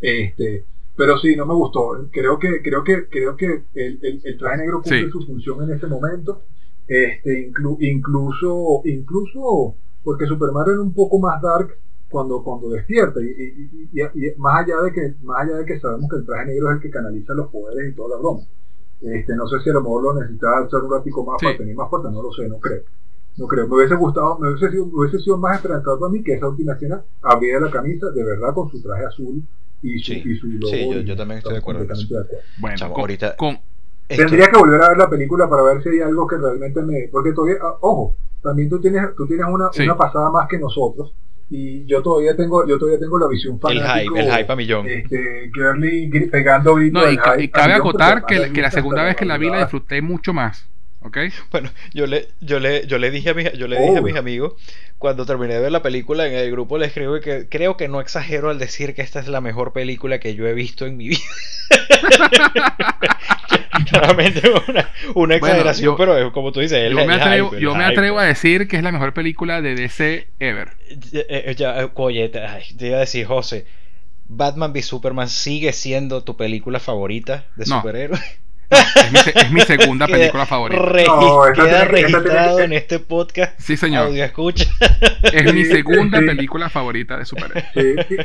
Este, 0.00 0.64
pero 1.00 1.16
sí, 1.16 1.34
no 1.34 1.46
me 1.46 1.54
gustó. 1.54 1.80
Creo 2.12 2.38
que, 2.38 2.60
creo 2.62 2.84
que, 2.84 3.08
creo 3.08 3.34
que 3.34 3.46
el, 3.74 3.98
el- 4.02 4.20
el 4.22 4.38
traje 4.38 4.58
negro 4.58 4.82
cumple 4.82 5.04
Sí. 5.06 5.10
su 5.10 5.22
función 5.26 5.62
en 5.62 5.70
ese 5.76 5.86
momento. 5.86 6.42
Este, 6.86 7.30
inclu- 7.50 7.78
incluso, 7.80 8.82
incluso 8.84 9.76
porque 10.04 10.26
Superman 10.26 10.64
era 10.68 10.82
un 10.82 10.92
poco 10.92 11.18
más 11.18 11.40
dark 11.40 11.68
cuando, 12.10 12.42
cuando 12.44 12.68
despierta. 12.68 13.18
Y, 13.22 13.28
y- 13.28 13.88
y- 13.94 14.00
y- 14.02 14.26
y 14.26 14.34
más 14.36 14.62
allá 14.64 14.76
de 14.82 14.92
que, 14.92 15.14
más 15.22 15.38
allá 15.42 15.56
de 15.56 15.64
que 15.64 15.80
sabemos 15.80 16.10
que 16.10 16.16
el 16.16 16.26
traje 16.26 16.46
negro 16.48 16.68
es 16.70 16.76
el 16.76 16.82
que 16.82 16.90
canaliza 16.90 17.32
los 17.32 17.48
poderes 17.50 17.90
y 17.92 17.94
toda 17.96 18.10
la 18.10 18.16
broma. 18.20 18.40
Este, 19.00 19.34
no 19.34 19.46
sé 19.48 19.58
si 19.60 19.70
a 19.70 19.72
lo 19.72 19.80
mejor 19.80 20.02
lo 20.02 20.20
necesitaba 20.20 20.66
usar 20.66 20.82
un 20.82 20.90
ratico 20.92 21.24
más 21.24 21.36
Sí. 21.40 21.46
para 21.46 21.56
tener 21.56 21.74
más 21.76 21.88
fuerza, 21.88 22.10
no 22.10 22.22
lo 22.22 22.30
sé, 22.32 22.46
no 22.46 22.58
creo. 22.60 22.82
No 23.38 23.46
creo, 23.46 23.66
me 23.68 23.76
hubiese 23.76 23.94
gustado, 23.94 24.38
me 24.38 24.50
hubiese 24.50 24.70
sido, 24.70 24.84
me 24.86 24.92
hubiese 25.00 25.18
sido 25.20 25.38
más 25.38 25.56
esperanzado 25.56 25.98
para 25.98 26.12
mí 26.12 26.22
que 26.22 26.34
esa 26.34 26.46
última 26.48 26.74
escena 26.74 27.02
abriera 27.22 27.60
la 27.60 27.70
camisa 27.70 28.10
de 28.10 28.22
verdad 28.22 28.52
con 28.52 28.68
su 28.68 28.82
traje 28.82 29.06
azul 29.06 29.42
y 29.82 29.98
su, 29.98 30.12
Sí. 30.12 30.22
y 30.24 30.36
su 30.36 30.46
logo. 30.48 30.68
Sí, 30.72 31.04
yo- 31.04 31.16
también 31.16 31.38
estoy 31.38 31.54
de 31.54 31.58
acuerdo 31.58 31.82
en. 31.82 31.88
Bueno, 32.58 32.92
con, 32.92 33.00
ahorita- 33.00 33.36
con- 33.36 33.58
Esto- 34.08 34.24
Tendría 34.24 34.48
que 34.48 34.58
volver 34.58 34.82
a 34.82 34.88
ver 34.88 34.98
la 34.98 35.08
película 35.08 35.48
para 35.48 35.62
ver 35.62 35.82
si 35.84 35.88
hay 35.90 36.00
algo 36.00 36.26
que 36.26 36.36
realmente 36.36 36.82
me. 36.82 37.08
Porque 37.12 37.32
todavía, 37.32 37.58
ah, 37.62 37.76
ojo, 37.80 38.16
también 38.42 38.68
tú 38.68 38.80
tienes, 38.80 39.02
tú 39.16 39.24
tienes 39.26 39.46
una, 39.48 39.68
Sí. 39.72 39.84
una 39.84 39.96
pasada 39.96 40.30
más 40.32 40.48
que 40.48 40.58
nosotros. 40.58 41.12
Y 41.48 41.84
yo 41.86 42.02
todavía 42.02 42.34
tengo, 42.36 42.66
yo 42.66 42.76
todavía 42.78 42.98
tengo 42.98 43.18
la 43.20 43.28
visión 43.28 43.54
el 43.54 43.60
fanático. 43.60 44.14
hype, 44.16 44.26
el 44.26 44.36
hype 44.36 44.52
a 44.52 44.56
millón. 44.56 44.86
Este, 44.88 45.50
Girly 45.54 46.28
pegando 46.28 46.74
gritos 46.74 47.02
no, 47.02 47.08
y, 47.08 47.14
del 47.14 47.22
ca- 47.22 47.32
hype 47.34 47.44
y 47.44 47.48
cabe 47.50 47.74
acotar 47.74 48.24
que, 48.26 48.50
la 48.60 48.70
segunda 48.72 49.04
vez 49.04 49.14
que 49.14 49.24
la 49.24 49.38
vi 49.38 49.48
la 49.48 49.58
disfruté 49.60 50.02
mucho 50.02 50.32
más. 50.32 50.68
¿Ok? 51.02 51.16
Bueno, 51.50 51.70
yo 51.94 52.06
le, 52.06 52.28
yo 52.40 52.60
le, 52.60 52.86
yo 52.86 52.98
le 52.98 53.10
dije 53.10 53.30
a 53.30 53.34
mis, 53.34 53.50
yo 53.54 53.66
le 53.68 53.80
dije 53.80 53.98
a 53.98 54.02
mis 54.02 54.16
amigos 54.16 54.52
cuando 54.98 55.24
terminé 55.24 55.54
de 55.54 55.60
ver 55.60 55.72
la 55.72 55.82
película 55.82 56.26
en 56.26 56.34
el 56.34 56.50
grupo 56.50 56.76
le 56.76 56.84
escribo 56.86 57.18
que 57.20 57.48
creo 57.48 57.78
que 57.78 57.88
no 57.88 58.02
exagero 58.02 58.50
al 58.50 58.58
decir 58.58 58.94
que 58.94 59.00
esta 59.00 59.18
es 59.18 59.26
la 59.28 59.40
mejor 59.40 59.72
película 59.72 60.20
que 60.20 60.34
yo 60.34 60.46
he 60.46 60.52
visto 60.52 60.84
en 60.86 60.98
mi 60.98 61.08
vida. 61.08 61.20
Claramente 63.90 64.42
una, 64.68 64.88
una 65.14 65.34
exageración, 65.36 65.92
yo- 65.92 65.96
pero 65.96 66.16
es 66.18 66.32
como 66.32 66.52
tú 66.52 66.60
dices, 66.60 66.78
el, 66.78 66.92
Yo 66.92 67.06
me 67.06 67.14
atrevo, 67.14 67.48
hype, 67.48 67.56
el 67.56 67.62
yo 67.62 67.74
me 67.74 67.84
hype. 67.84 67.92
atrevo 67.92 68.18
a 68.18 68.24
decir 68.24 68.68
que 68.68 68.76
es 68.76 68.82
la 68.82 68.92
mejor 68.92 69.14
película 69.14 69.62
de 69.62 69.74
DC 69.74 70.28
ever. 70.38 70.70
Ya, 71.12 71.20
eh, 71.28 71.54
ya, 71.56 71.80
eh, 71.82 71.88
oye, 71.94 72.28
te, 72.28 72.40
iba 72.86 72.96
a 72.96 73.00
decir, 73.00 73.26
José, 73.26 73.66
Batman 74.28 74.72
v 74.72 74.82
Superman 74.82 75.28
sigue 75.28 75.72
siendo 75.72 76.22
tu 76.24 76.36
película 76.36 76.78
favorita 76.78 77.44
de 77.56 77.64
No. 77.66 77.76
superhéroes. 77.78 78.20
Es, 78.70 79.12
mi, 79.12 79.18
es, 79.18 79.50
mi, 79.50 79.60
segunda 79.62 80.06
película 80.08 80.46
favorita. 80.46 80.80
no, 81.06 81.42
queda 81.54 81.84
registrado 81.84 82.60
en 82.60 82.72
este 82.72 82.98
podcast. 82.98 83.58
Sí, 83.60 83.76
señor. 83.76 84.06
Audio 84.06 84.24
escucha. 84.24 84.66
Es 85.22 85.52
mi 85.52 85.64
segunda 85.64 86.18
película 86.20 86.70
favorita 86.70 87.18
de 87.18 87.24
superhéroes. 87.24 87.64
Sí, 87.74 88.16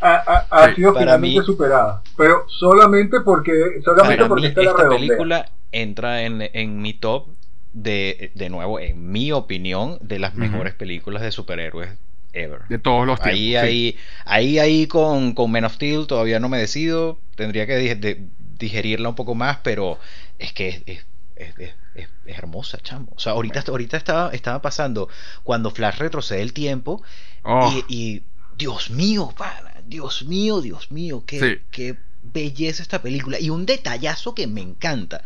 Ha, 0.00 0.14
ha, 0.14 0.46
ha, 0.50 0.74
sido 0.74 0.94
finalmente 0.94 1.40
mí, 1.40 1.44
superada. 1.44 2.02
Pero 2.16 2.44
solamente 2.48 3.20
porque, 3.20 3.52
solamente 3.84 4.24
porque 4.26 4.42
mí, 4.42 4.48
está 4.48 4.62
esta 4.62 4.82
la 4.84 4.88
película 4.88 5.50
entra 5.72 6.22
en, 6.22 6.42
en 6.52 6.80
mi 6.80 6.94
top 6.94 7.28
de, 7.72 8.30
de 8.34 8.50
nuevo, 8.50 8.78
en 8.78 9.10
mi 9.10 9.32
opinión, 9.32 9.98
de 10.00 10.18
las 10.18 10.34
mejores 10.34 10.74
películas 10.74 11.22
de 11.22 11.32
superhéroes 11.32 11.90
ever. 12.34 12.60
De 12.68 12.78
todos 12.78 13.06
los 13.06 13.20
tiempos. 13.20 13.40
Ahí, 13.40 13.50
sí. 13.50 13.56
ahí, 13.56 13.96
ahí, 14.24 14.58
ahí 14.58 14.86
con, 14.86 15.34
con 15.34 15.50
Men 15.50 15.64
of 15.64 15.74
Steel 15.74 16.06
todavía 16.06 16.40
no 16.40 16.48
me 16.48 16.58
decido. 16.58 17.18
Tendría 17.36 17.66
que 17.66 17.94
de, 17.94 18.26
digerirla 18.58 19.08
un 19.08 19.14
poco 19.14 19.34
más, 19.34 19.58
pero 19.62 19.98
es 20.38 20.52
que 20.52 20.82
es, 20.86 21.04
es, 21.36 21.54
es, 21.58 21.74
es 21.94 22.08
hermosa, 22.26 22.78
chamo. 22.78 23.12
O 23.14 23.18
sea, 23.18 23.32
ahorita, 23.32 23.64
ahorita 23.66 23.96
estaba, 23.96 24.30
estaba 24.30 24.62
pasando 24.62 25.08
cuando 25.42 25.70
Flash 25.70 25.98
retrocede 25.98 26.42
el 26.42 26.52
tiempo 26.52 27.02
oh. 27.42 27.72
y, 27.88 27.94
y, 27.94 28.22
Dios 28.56 28.90
mío, 28.90 29.34
pana, 29.36 29.74
Dios 29.84 30.24
mío, 30.24 30.60
Dios 30.60 30.92
mío, 30.92 31.24
qué, 31.26 31.40
sí. 31.40 31.62
qué 31.72 31.96
belleza 32.22 32.82
esta 32.82 33.02
película. 33.02 33.40
Y 33.40 33.50
un 33.50 33.66
detallazo 33.66 34.34
que 34.34 34.46
me 34.46 34.60
encanta, 34.60 35.24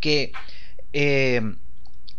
que 0.00 0.32
eh, 0.92 1.54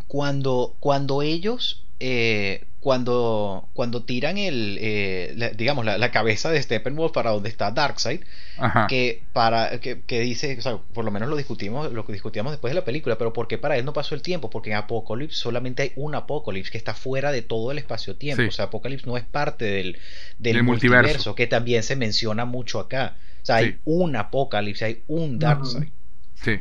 cuando, 0.07 0.75
cuando 0.79 1.21
ellos... 1.21 1.83
Eh, 1.99 2.65
cuando, 2.83 3.69
cuando 3.73 4.03
tiran 4.03 4.37
el, 4.37 4.77
eh, 4.81 5.33
la, 5.37 5.49
digamos, 5.51 5.85
la, 5.85 5.97
la, 5.97 6.11
cabeza 6.11 6.51
de 6.51 6.61
Steppenwolf 6.61 7.13
para 7.13 7.31
donde 7.31 7.47
está 7.47 7.71
Darkseid, 7.71 8.19
Ajá. 8.57 8.87
que 8.87 9.23
para 9.31 9.79
que, 9.79 10.01
que, 10.01 10.19
dice, 10.19 10.57
o 10.59 10.61
sea, 10.61 10.77
por 10.93 11.05
lo 11.05 11.11
menos 11.11 11.29
lo 11.29 11.37
discutimos, 11.37 11.93
lo 11.93 12.05
que 12.05 12.11
discutíamos 12.11 12.51
después 12.51 12.71
de 12.71 12.75
la 12.75 12.83
película, 12.83 13.17
pero 13.17 13.31
¿por 13.31 13.47
qué 13.47 13.57
para 13.57 13.77
él 13.77 13.85
no 13.85 13.93
pasó 13.93 14.15
el 14.15 14.21
tiempo? 14.21 14.49
Porque 14.49 14.71
en 14.71 14.75
Apocalypse 14.75 15.37
solamente 15.37 15.83
hay 15.83 15.91
un 15.95 16.13
Apocalypse 16.13 16.71
que 16.71 16.77
está 16.77 16.93
fuera 16.93 17.31
de 17.31 17.41
todo 17.41 17.71
el 17.71 17.77
espacio-tiempo, 17.77 18.43
sí. 18.43 18.49
o 18.49 18.51
sea, 18.51 18.65
Apocalypse 18.65 19.07
no 19.07 19.15
es 19.15 19.23
parte 19.23 19.63
del, 19.63 19.97
del 20.37 20.61
multiverso, 20.63 21.03
multiverso, 21.03 21.35
que 21.35 21.47
también 21.47 21.83
se 21.83 21.95
menciona 21.95 22.43
mucho 22.43 22.81
acá. 22.81 23.15
O 23.41 23.45
sea, 23.45 23.59
sí. 23.59 23.63
hay 23.63 23.77
un 23.85 24.17
Apocalypse, 24.17 24.83
hay 24.83 25.03
un 25.07 25.39
Darkseid. 25.39 25.87
Sí. 26.35 26.59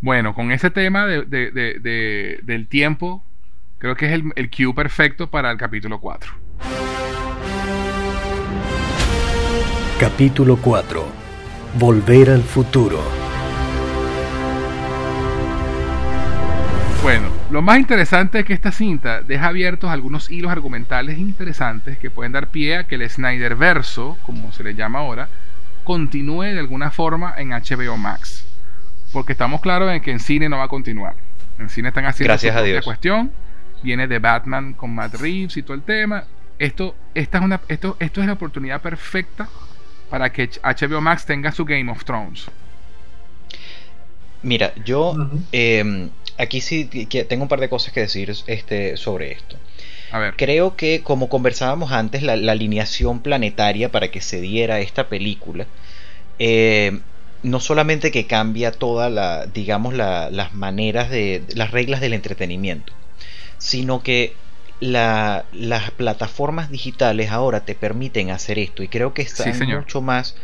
Bueno, 0.00 0.34
con 0.34 0.50
ese 0.50 0.70
tema 0.70 1.06
de, 1.06 1.22
de, 1.22 1.52
de, 1.52 2.40
del 2.42 2.66
tiempo, 2.66 3.22
Creo 3.84 3.96
que 3.96 4.06
es 4.06 4.12
el, 4.12 4.32
el 4.36 4.48
cue 4.48 4.72
perfecto 4.72 5.28
para 5.28 5.50
el 5.50 5.58
capítulo 5.58 6.00
4. 6.00 6.32
Capítulo 10.00 10.56
4. 10.56 11.04
Volver 11.78 12.30
al 12.30 12.42
futuro. 12.42 13.02
Bueno, 17.02 17.28
lo 17.50 17.60
más 17.60 17.78
interesante 17.78 18.38
es 18.38 18.46
que 18.46 18.54
esta 18.54 18.72
cinta 18.72 19.20
deja 19.20 19.48
abiertos 19.48 19.90
algunos 19.90 20.30
hilos 20.30 20.50
argumentales 20.50 21.18
interesantes 21.18 21.98
que 21.98 22.08
pueden 22.08 22.32
dar 22.32 22.48
pie 22.48 22.78
a 22.78 22.84
que 22.84 22.94
el 22.94 23.10
Snyder 23.10 23.54
verso, 23.54 24.16
como 24.22 24.50
se 24.52 24.64
le 24.64 24.74
llama 24.74 25.00
ahora, 25.00 25.28
continúe 25.84 26.54
de 26.54 26.60
alguna 26.60 26.90
forma 26.90 27.34
en 27.36 27.50
HBO 27.50 27.98
Max. 27.98 28.46
Porque 29.12 29.32
estamos 29.32 29.60
claros 29.60 29.92
en 29.92 30.00
que 30.00 30.10
en 30.10 30.20
cine 30.20 30.48
no 30.48 30.56
va 30.56 30.64
a 30.64 30.68
continuar. 30.68 31.16
En 31.58 31.68
cine 31.68 31.88
están 31.88 32.06
haciendo 32.06 32.32
Gracias 32.32 32.56
a 32.56 32.62
Dios. 32.62 32.82
cuestión 32.82 33.30
viene 33.84 34.08
de 34.08 34.18
Batman 34.18 34.72
con 34.72 34.94
Matt 34.94 35.14
Reeves 35.14 35.56
y 35.56 35.62
todo 35.62 35.74
el 35.74 35.82
tema. 35.82 36.24
Esto, 36.58 36.96
esta 37.14 37.38
es 37.38 37.44
una, 37.44 37.60
esto, 37.68 37.96
esto 38.00 38.20
es 38.20 38.26
la 38.26 38.32
oportunidad 38.32 38.80
perfecta 38.80 39.48
para 40.10 40.32
que 40.32 40.48
HBO 40.62 41.00
Max 41.00 41.26
tenga 41.26 41.52
su 41.52 41.64
Game 41.64 41.90
of 41.92 42.04
Thrones. 42.04 42.46
Mira, 44.42 44.72
yo 44.84 45.12
uh 45.12 45.16
-huh. 45.16 45.40
eh, 45.52 46.08
aquí 46.38 46.60
sí 46.60 46.86
tengo 47.28 47.42
un 47.44 47.48
par 47.48 47.60
de 47.60 47.68
cosas 47.68 47.92
que 47.92 48.00
decir 48.00 48.34
este, 48.46 48.96
sobre 48.96 49.32
esto. 49.32 49.56
A 50.10 50.18
ver. 50.18 50.34
Creo 50.36 50.76
que, 50.76 51.02
como 51.02 51.28
conversábamos 51.28 51.92
antes, 51.92 52.22
la, 52.22 52.36
la 52.36 52.52
alineación 52.52 53.20
planetaria 53.20 53.90
para 53.90 54.10
que 54.10 54.20
se 54.20 54.40
diera 54.40 54.80
esta 54.80 55.08
película, 55.08 55.66
eh, 56.38 57.00
no 57.42 57.60
solamente 57.60 58.10
que 58.10 58.26
cambia 58.26 58.72
toda 58.72 59.10
la, 59.10 59.46
digamos, 59.46 59.94
la, 59.94 60.30
las 60.30 60.54
maneras 60.54 61.10
de, 61.10 61.42
las 61.54 61.70
reglas 61.70 62.00
del 62.00 62.14
entretenimiento, 62.14 62.92
sino 63.64 64.02
que 64.02 64.34
la, 64.78 65.46
las 65.54 65.90
plataformas 65.90 66.70
digitales 66.70 67.30
ahora 67.30 67.64
te 67.64 67.74
permiten 67.74 68.30
hacer 68.30 68.58
esto 68.58 68.82
y 68.82 68.88
creo 68.88 69.14
que 69.14 69.22
está 69.22 69.50
sí, 69.54 69.64
mucho 69.64 70.02
más, 70.02 70.36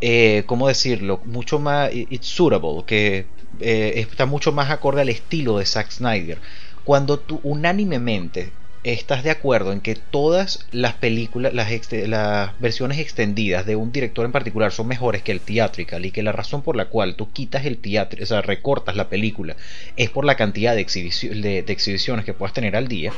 eh, 0.00 0.42
¿cómo 0.46 0.66
decirlo? 0.66 1.20
Mucho 1.26 1.58
más, 1.58 1.90
it's 1.92 2.28
suitable, 2.28 2.82
que 2.86 3.26
eh, 3.60 3.92
está 3.96 4.24
mucho 4.24 4.52
más 4.52 4.70
acorde 4.70 5.02
al 5.02 5.10
estilo 5.10 5.58
de 5.58 5.66
Zack 5.66 5.90
Snyder. 5.90 6.38
Cuando 6.84 7.18
tú 7.18 7.40
unánimemente 7.42 8.52
estás 8.92 9.24
de 9.24 9.30
acuerdo 9.30 9.72
en 9.72 9.80
que 9.80 9.96
todas 9.96 10.66
las 10.70 10.94
películas, 10.94 11.52
las, 11.52 11.70
las, 11.90 12.58
versiones 12.60 12.98
extendidas 12.98 13.66
de 13.66 13.74
un 13.74 13.90
director 13.90 14.24
en 14.24 14.32
particular 14.32 14.72
son 14.72 14.86
mejores 14.86 15.22
que 15.22 15.32
el 15.32 15.40
theatrical 15.40 16.06
y 16.06 16.12
que 16.12 16.22
la 16.22 16.32
razón 16.32 16.62
por 16.62 16.76
la 16.76 16.86
cual 16.86 17.16
tú 17.16 17.32
quitas 17.32 17.66
el 17.66 17.78
teatro, 17.78 18.22
o 18.22 18.26
sea, 18.26 18.42
recortas 18.42 18.94
la 18.94 19.08
película 19.08 19.56
es 19.96 20.10
por 20.10 20.24
la 20.24 20.36
cantidad 20.36 20.74
de, 20.74 20.82
exhibici 20.82 21.28
de, 21.28 21.62
de 21.62 21.72
exhibiciones 21.72 22.24
que 22.24 22.32
puedas 22.32 22.52
tener 22.52 22.76
al 22.76 22.86
día, 22.86 23.12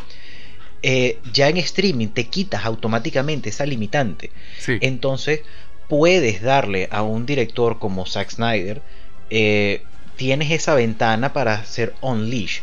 eh, 0.83 1.19
ya 1.33 1.49
en 1.49 1.57
streaming 1.57 2.09
te 2.09 2.25
quitas 2.25 2.65
automáticamente 2.65 3.51
esa 3.51 3.67
limitante. 3.67 4.31
Sí. 4.59 4.79
Entonces 4.81 5.41
puedes 5.89 6.43
darle 6.43 6.89
a 6.91 7.03
un 7.03 7.27
director 7.27 7.79
como 7.79 8.07
Zack 8.07 8.31
Snyder, 8.31 8.81
eh, 9.31 9.83
tienes 10.17 10.51
esa 10.51 10.75
ventana 10.75 11.33
para 11.33 11.55
hacer 11.55 11.95
unleash. 12.01 12.61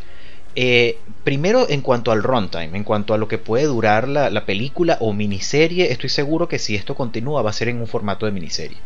Eh, 0.55 0.99
primero, 1.23 1.67
en 1.69 1.81
cuanto 1.81 2.11
al 2.11 2.23
runtime, 2.23 2.77
en 2.77 2.83
cuanto 2.83 3.13
a 3.13 3.17
lo 3.17 3.27
que 3.27 3.37
puede 3.37 3.65
durar 3.65 4.07
la, 4.07 4.29
la, 4.29 4.45
película 4.45 4.97
o 5.01 5.11
miniserie, 5.11 5.91
estoy 5.91 6.09
seguro 6.09 6.47
que 6.47 6.59
si 6.59 6.75
esto 6.75 6.95
continúa 6.95 7.41
va 7.41 7.49
a 7.49 7.53
ser 7.53 7.67
en 7.67 7.81
un 7.81 7.87
formato 7.87 8.25
de 8.25 8.31
miniserie. 8.31 8.77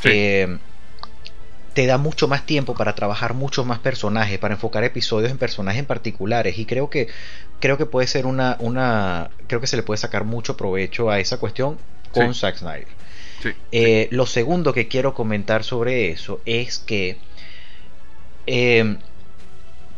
Sí. 0.00 0.08
Eh, 0.10 0.58
te 1.74 1.86
da 1.86 1.98
mucho 1.98 2.28
más 2.28 2.46
tiempo 2.46 2.74
para 2.74 2.94
trabajar 2.94 3.34
muchos 3.34 3.66
más 3.66 3.80
personajes, 3.80 4.38
para 4.38 4.54
enfocar 4.54 4.84
episodios 4.84 5.30
en 5.30 5.38
personajes 5.38 5.80
en 5.80 5.86
particulares 5.86 6.56
y 6.58 6.66
creo 6.66 6.88
que 6.88 7.08
creo 7.60 7.76
que 7.76 7.84
puede 7.84 8.06
ser 8.06 8.26
una 8.26 8.56
una 8.60 9.30
creo 9.48 9.60
que 9.60 9.66
se 9.66 9.76
le 9.76 9.82
puede 9.82 9.98
sacar 9.98 10.24
mucho 10.24 10.56
provecho 10.56 11.10
a 11.10 11.18
esa 11.18 11.38
cuestión 11.38 11.78
con 12.12 12.32
Sí. 12.32 12.40
Zack 12.40 12.58
Snyder. 12.58 12.86
Sí. 13.42 13.50
Eh, 13.72 14.08
lo 14.12 14.24
segundo 14.24 14.72
que 14.72 14.86
quiero 14.86 15.14
comentar 15.14 15.64
sobre 15.64 16.10
eso 16.10 16.40
es 16.46 16.78
que 16.78 17.18
eh, 18.46 18.96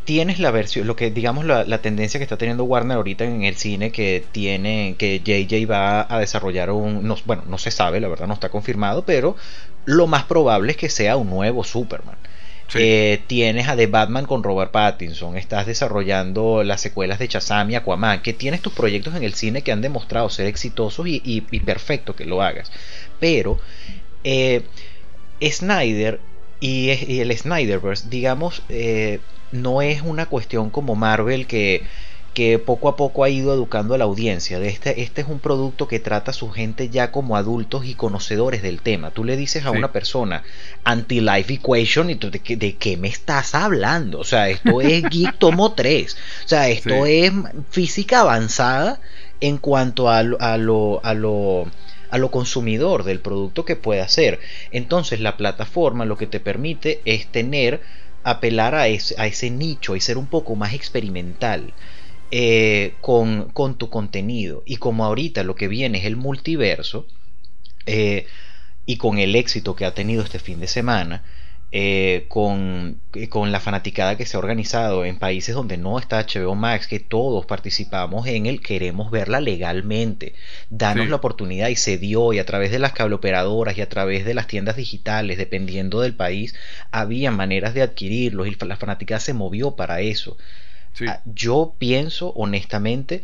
tienes 0.07 0.39
la 0.39 0.51
versión, 0.51 0.87
lo 0.87 0.95
que 0.95 1.11
digamos 1.11 1.43
la, 1.43 1.65
la, 1.65 1.81
tendencia 1.81 2.17
que 2.17 2.23
está 2.23 2.37
teniendo 2.37 2.63
Warner 2.63 2.95
ahorita 2.95 3.25
en 3.25 3.43
el 3.43 3.57
cine 3.57 3.91
que 3.91 4.23
tiene, 4.31 4.95
que 4.97 5.19
JJ 5.19 5.69
va 5.69 6.07
a 6.09 6.19
desarrollar 6.19 6.71
un, 6.71 7.05
no, 7.05 7.17
bueno, 7.25 7.43
no 7.45 7.57
se 7.57 7.71
sabe, 7.71 7.99
la 7.99 8.07
verdad 8.07 8.25
no 8.25 8.33
está 8.33 8.47
confirmado, 8.47 9.03
pero 9.03 9.35
lo 9.83 10.07
más 10.07 10.23
probable 10.23 10.71
es 10.71 10.77
que 10.77 10.87
sea 10.87 11.17
un 11.17 11.29
nuevo 11.29 11.65
Superman. 11.65 12.15
Sí. 12.69 12.79
Eh, 12.81 13.21
tienes 13.27 13.67
a 13.67 13.75
The 13.75 13.87
Batman 13.87 14.25
con 14.25 14.43
Robert 14.43 14.71
Pattinson, 14.71 15.35
estás 15.35 15.65
desarrollando 15.65 16.63
las 16.63 16.79
secuelas 16.79 17.19
de 17.19 17.27
Shazam 17.27 17.69
y 17.71 17.75
Aquaman, 17.75 18.21
que 18.21 18.31
tienes 18.31 18.61
tus 18.61 18.71
proyectos 18.71 19.13
en 19.13 19.23
el 19.23 19.33
cine 19.33 19.61
que 19.61 19.73
han 19.73 19.81
demostrado 19.81 20.29
ser 20.29 20.45
exitosos 20.45 21.05
y, 21.05 21.21
y, 21.25 21.45
y 21.51 21.59
perfecto 21.59 22.15
que 22.15 22.23
lo 22.23 22.41
hagas. 22.41 22.71
Pero 23.19 23.59
eh, 24.23 24.63
Snyder 25.41 26.21
y, 26.59 26.91
y, 27.07 27.19
el 27.19 27.37
Snyderverse, 27.37 28.09
digamos, 28.09 28.63
eh, 28.69 29.19
no 29.51 29.81
es 29.81 30.01
una 30.01 30.25
cuestión 30.25 30.69
como 30.69 30.95
Marvel 30.95 31.47
que, 31.47 31.83
que 32.33 32.59
poco 32.59 32.87
a 32.89 32.95
poco 32.95 33.23
ha 33.23 33.29
ido 33.29 33.53
educando 33.53 33.95
a 33.95 33.97
la 33.97 34.03
audiencia. 34.03 34.59
Este, 34.59 35.01
este 35.01 35.21
es 35.21 35.27
un 35.27 35.39
producto 35.39 35.87
que 35.87 35.99
trata 35.99 36.31
a 36.31 36.33
su 36.35 36.49
gente 36.51 36.89
ya 36.89 37.11
como 37.11 37.35
adultos 37.35 37.85
y 37.85 37.95
conocedores 37.95 38.61
del 38.61 38.81
tema. 38.81 39.11
Tú 39.11 39.23
le 39.23 39.35
dices 39.35 39.65
a 39.65 39.71
sí. 39.71 39.77
una 39.77 39.91
persona 39.91 40.43
anti-life 40.83 41.53
equation 41.53 42.09
y 42.09 42.15
tú 42.15 42.29
de, 42.29 42.39
de, 42.55 42.75
qué 42.75 42.97
me 42.97 43.07
estás 43.07 43.55
hablando. 43.55 44.19
O 44.19 44.23
sea, 44.23 44.49
esto 44.49 44.81
es 44.81 45.03
Geek 45.09 45.37
Tomo 45.39 45.73
3. 45.73 46.17
O 46.45 46.47
sea, 46.47 46.69
esto 46.69 47.05
sí. 47.05 47.11
es 47.11 47.33
física 47.71 48.21
avanzada 48.21 48.99
en 49.41 49.57
cuanto 49.57 50.09
a, 50.09 50.19
a 50.19 50.57
lo... 50.57 51.03
A 51.03 51.13
lo 51.13 51.67
a 52.09 52.17
lo 52.17 52.31
consumidor 52.31 53.03
del 53.03 53.19
producto 53.19 53.65
que 53.65 53.75
puede 53.75 54.01
hacer. 54.01 54.39
Entonces 54.71 55.19
la 55.19 55.37
plataforma 55.37 56.05
lo 56.05 56.17
que 56.17 56.27
te 56.27 56.39
permite 56.39 57.01
es 57.05 57.27
tener 57.27 57.81
apelar 58.23 58.75
a 58.75 58.87
ese, 58.87 59.15
a 59.17 59.27
ese 59.27 59.49
nicho 59.49 59.95
y 59.95 60.01
ser 60.01 60.17
un 60.17 60.27
poco 60.27 60.55
más 60.55 60.73
experimental 60.73 61.73
eh, 62.31 62.95
con, 63.01 63.49
con, 63.51 63.77
tu 63.77 63.89
contenido. 63.89 64.63
Y 64.65 64.77
como 64.77 65.05
ahorita 65.05 65.43
lo 65.43 65.55
que 65.55 65.67
viene 65.67 65.99
es 65.99 66.05
el 66.05 66.17
multiverso, 66.17 67.07
eh, 67.85 68.25
y 68.85 68.97
con 68.97 69.17
el 69.17 69.35
éxito 69.35 69.75
que 69.75 69.85
ha 69.85 69.93
tenido 69.93 70.23
este 70.23 70.39
fin 70.39 70.59
de 70.59 70.67
semana, 70.67 71.23
eh, 71.73 72.25
con, 72.29 73.01
eh, 73.13 73.27
con, 73.27 73.51
la 73.51 73.59
fanaticada 73.59 74.15
que 74.15 74.25
se 74.25 74.37
ha 74.37 74.39
organizado 74.39 75.03
en 75.03 75.19
países 75.19 75.53
donde 75.53 75.77
no 75.77 75.99
está 75.99 76.25
HBO 76.25 76.55
Max, 76.55 76.87
que 76.87 77.01
todos 77.01 77.45
participamos 77.45 78.25
en 78.27 78.45
él, 78.45 78.61
queremos 78.61 79.11
verla 79.11 79.41
legalmente. 79.41 80.33
Danos 80.69 81.09
la 81.09 81.17
oportunidad 81.17 81.67
y 81.67 81.75
se 81.75 81.97
dio, 81.97 82.31
y 82.31 82.39
a 82.39 82.45
través 82.45 82.71
de 82.71 82.79
las 82.79 82.93
cableoperadoras 82.93 83.77
y 83.77 83.81
a 83.81 83.89
través 83.89 84.23
de 84.23 84.33
las 84.33 84.47
tiendas 84.47 84.77
digitales, 84.77 85.37
dependiendo 85.37 85.99
del 85.99 86.15
país, 86.15 86.55
había 86.91 87.31
maneras 87.31 87.73
de 87.73 87.81
adquirirlos 87.81 88.47
y 88.47 88.55
la 88.65 88.77
fanaticada 88.77 89.19
se 89.19 89.33
movió 89.33 89.75
para 89.75 89.99
eso. 89.99 90.37
Ah, 91.05 91.21
yo 91.25 91.75
pienso 91.77 92.29
honestamente 92.29 93.23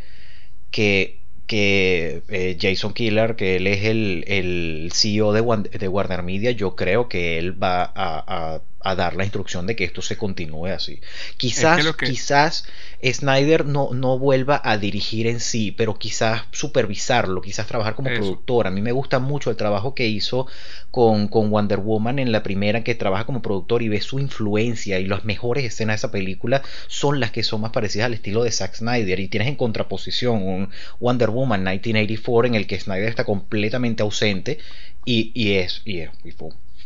que 0.69 1.22
que 1.47 2.23
eh, 2.29 2.57
Jason 2.59 2.93
Killer, 2.93 3.35
que 3.35 3.57
él 3.57 3.67
es 3.67 3.83
el, 3.85 4.23
el 4.27 4.91
CEO 4.93 5.33
de, 5.33 5.41
Warner 5.41 6.23
Media, 6.23 6.51
yo 6.51 6.75
creo 6.75 7.09
que 7.09 7.37
él 7.39 7.61
va 7.61 7.83
a, 7.83 8.55
a 8.55 8.61
dar 8.95 9.15
la 9.15 9.23
instrucción 9.23 9.65
de 9.65 9.75
que 9.75 9.85
esto 9.85 10.01
se 10.01 10.17
continúe 10.17 10.67
así. 10.67 10.99
Quizás, 11.37 11.85
quizás 11.95 12.65
Snyder 13.01 13.65
no, 13.65 13.89
no 13.93 14.19
vuelva 14.19 14.61
a 14.63 14.77
dirigir 14.77 15.27
en 15.27 15.39
sí, 15.39 15.71
pero 15.71 15.95
quizás 15.95 16.43
supervisarlo, 16.51 17.41
quizás 17.41 17.67
trabajar 17.67 17.95
como 17.95 18.09
productor. 18.09 18.67
A 18.67 18.71
mí 18.71 18.81
me 18.81 18.91
gusta 18.91 19.19
mucho 19.19 19.49
el 19.49 19.55
trabajo 19.55 19.95
que 19.95 20.07
hizo 20.07 20.47
con, 20.91 21.27
con, 21.27 21.49
Wonder 21.49 21.79
Woman 21.79 22.19
en 22.19 22.31
la 22.31 22.43
primera, 22.43 22.83
que 22.83 22.95
trabaja 22.95 23.25
como 23.25 23.41
productor 23.41 23.81
y 23.81 23.89
ve 23.89 24.01
su 24.01 24.19
influencia 24.19 24.99
y 24.99 25.07
las 25.07 25.25
mejores 25.25 25.63
escenas 25.63 25.95
de 25.95 25.97
esa 25.97 26.11
película 26.11 26.61
son 26.87 27.19
las 27.19 27.31
que 27.31 27.43
son 27.43 27.61
más 27.61 27.71
parecidas 27.71 28.05
al 28.07 28.13
estilo 28.13 28.43
de 28.43 28.51
Zack 28.51 28.75
Snyder. 28.75 29.19
Y 29.19 29.27
tienes 29.27 29.47
en 29.47 29.55
contraposición 29.55 30.43
un 30.43 30.69
Wonder 30.99 31.29
Woman 31.29 31.63
1984 31.63 32.47
en 32.47 32.55
el 32.55 32.67
que 32.67 32.79
Snyder 32.79 33.09
está 33.09 33.23
completamente 33.23 34.03
ausente 34.03 34.59
y, 35.05 35.31
y 35.33 35.53
es, 35.53 35.81
y 35.85 35.99
es, 35.99 36.11
y 36.23 36.31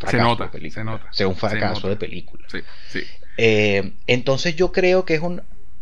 se 0.06 0.18
nota, 0.18 0.52
se 0.52 0.84
nota. 0.84 1.08
Sea 1.12 1.28
un 1.28 1.36
fracaso 1.36 1.90
de 1.90 1.96
película. 1.96 2.46
Sí, 2.48 2.60
sí. 2.90 3.02
Eh, 3.38 3.94
entonces 4.08 4.56
yo 4.56 4.72
creo 4.72 5.06
que 5.06 5.16
es 5.16 5.22
un... 5.22 5.42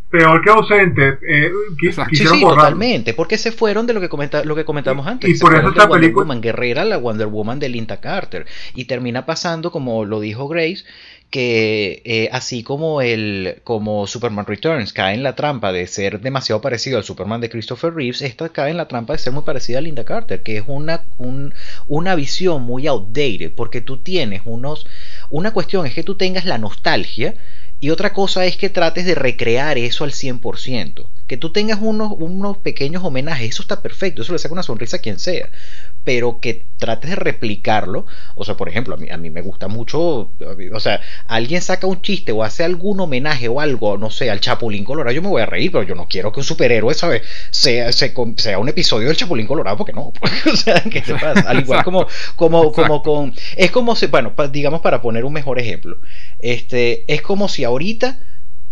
Peor 0.10 0.42
que 0.42 0.50
ausente. 0.50 1.18
Eh, 1.28 1.52
sí, 1.82 2.16
sí, 2.16 2.42
totalmente. 2.42 3.14
Porque 3.14 3.38
se 3.38 3.52
fueron 3.52 3.88
de 3.88 3.94
lo 3.94 4.02
que, 4.02 4.08
comenta, 4.08 4.44
lo 4.44 4.56
que 4.56 4.64
comentamos 4.64 5.08
antes. 5.08 5.30
Y, 5.30 5.40
por 5.40 5.56
eso 5.56 5.70
esta 5.70 5.86
Wonder 5.88 6.02
película... 6.02 6.24
Woman 6.24 6.42
Guerrera, 6.42 6.86
la 6.86 6.98
Wonder 6.98 7.28
Woman 7.28 7.60
de 7.60 7.70
Linda 7.70 8.00
Carter. 8.00 8.46
Y 8.76 8.86
termina 8.86 9.26
pasando, 9.26 9.72
como 9.72 10.06
lo 10.06 10.20
dijo 10.20 10.48
Grace, 10.48 10.86
que 11.32 12.02
eh, 12.06 12.30
así 12.32 12.64
como 12.64 13.02
el 13.02 13.60
como 13.64 14.08
Superman 14.08 14.46
Returns 14.46 14.94
cae 14.94 15.16
en 15.16 15.24
la 15.24 15.36
trampa 15.36 15.74
de 15.74 15.88
ser 15.88 16.22
demasiado 16.22 16.62
parecido 16.62 16.98
al 16.98 17.04
Superman 17.04 17.42
de 17.42 17.50
Christopher 17.50 17.94
Reeves, 17.94 18.22
esta 18.22 18.50
cae 18.50 18.72
en 18.72 18.78
la 18.78 18.88
trampa 18.88 19.14
de 19.14 19.20
ser 19.20 19.34
muy 19.34 19.44
parecida 19.44 19.80
a 19.80 19.82
Linda 19.82 20.06
Carter, 20.06 20.44
que 20.44 20.58
es 20.58 20.64
una, 20.68 21.04
una 21.88 22.16
visión 22.16 22.62
muy 22.62 22.88
outdated, 22.88 23.54
porque 23.54 23.82
tú 23.82 23.98
tienes 23.98 24.44
unos... 24.46 24.88
Una 25.30 25.52
cuestión 25.52 25.86
es 25.86 25.94
que 25.94 26.04
tú 26.04 26.16
tengas 26.16 26.46
la 26.46 26.58
nostalgia 26.58 27.36
y 27.86 27.92
otra 27.92 28.14
cosa 28.14 28.46
es 28.46 28.58
que 28.58 28.72
trates 28.72 29.06
de 29.06 29.14
recrear 29.14 29.78
eso 29.78 30.06
al 30.06 30.12
100%. 30.12 31.06
Que 31.28 31.38
tú 31.38 31.52
tengas 31.52 31.80
unos, 31.82 32.12
unos 32.18 32.58
pequeños 32.58 33.04
homenajes, 33.04 33.50
eso 33.50 33.62
está 33.62 33.82
perfecto, 33.82 34.22
eso 34.22 34.34
le 34.34 34.40
saca 34.40 34.54
una 34.54 34.64
sonrisa 34.64 34.98
a 34.98 35.02
quien 35.02 35.20
sea 35.20 35.50
pero 36.06 36.40
que 36.40 36.66
trates 36.78 37.10
de 37.10 37.16
replicarlo. 37.18 38.06
O 38.36 38.46
sea, 38.46 38.56
por 38.56 38.70
ejemplo, 38.70 38.94
a 38.94 38.98
mí, 38.98 39.10
a 39.10 39.18
mí 39.18 39.30
me 39.30 39.42
gusta 39.42 39.68
mucho, 39.68 40.32
o 40.74 40.80
sea, 40.80 41.02
alguien 41.28 41.62
saca 41.62 41.88
un 41.88 42.02
chiste 42.02 42.32
o 42.32 42.44
hace 42.44 42.64
algún 42.64 43.00
homenaje 43.00 43.50
o 43.50 43.60
algo, 43.60 43.98
no 43.98 44.12
sé, 44.12 44.30
al 44.30 44.40
Chapulín 44.40 44.86
Colorado, 44.86 45.14
yo 45.14 45.22
me 45.22 45.28
voy 45.28 45.42
a 45.42 45.48
reír, 45.48 45.72
pero 45.72 45.84
yo 45.84 45.96
no 45.96 46.08
quiero 46.08 46.32
que 46.32 46.40
un 46.40 46.46
superhéroe, 46.46 46.94
¿sabes? 46.94 47.24
Sea, 47.50 47.92
sea, 47.92 48.60
un 48.60 48.70
episodio 48.70 49.08
del 49.08 49.18
Chapulín 49.18 49.48
Colorado, 49.48 49.78
porque 49.78 49.94
no. 49.94 50.14
o 50.54 50.56
sea, 50.56 50.82
¿qué 50.82 51.02
te 51.02 51.14
pasa? 51.16 51.50
Al 51.50 51.60
igual 51.60 51.84
como, 51.84 52.08
como, 52.36 52.72
como 52.72 53.02
con... 53.02 53.34
Es 53.58 53.72
como 53.72 53.96
si, 53.96 54.06
bueno, 54.06 54.34
digamos 54.52 54.82
para 54.82 55.02
poner 55.02 55.26
un 55.26 55.34
mejor 55.34 55.60
ejemplo, 55.60 55.98
este, 56.38 57.12
es 57.12 57.24
como 57.24 57.50
si 57.50 57.64
ahorita 57.64 58.20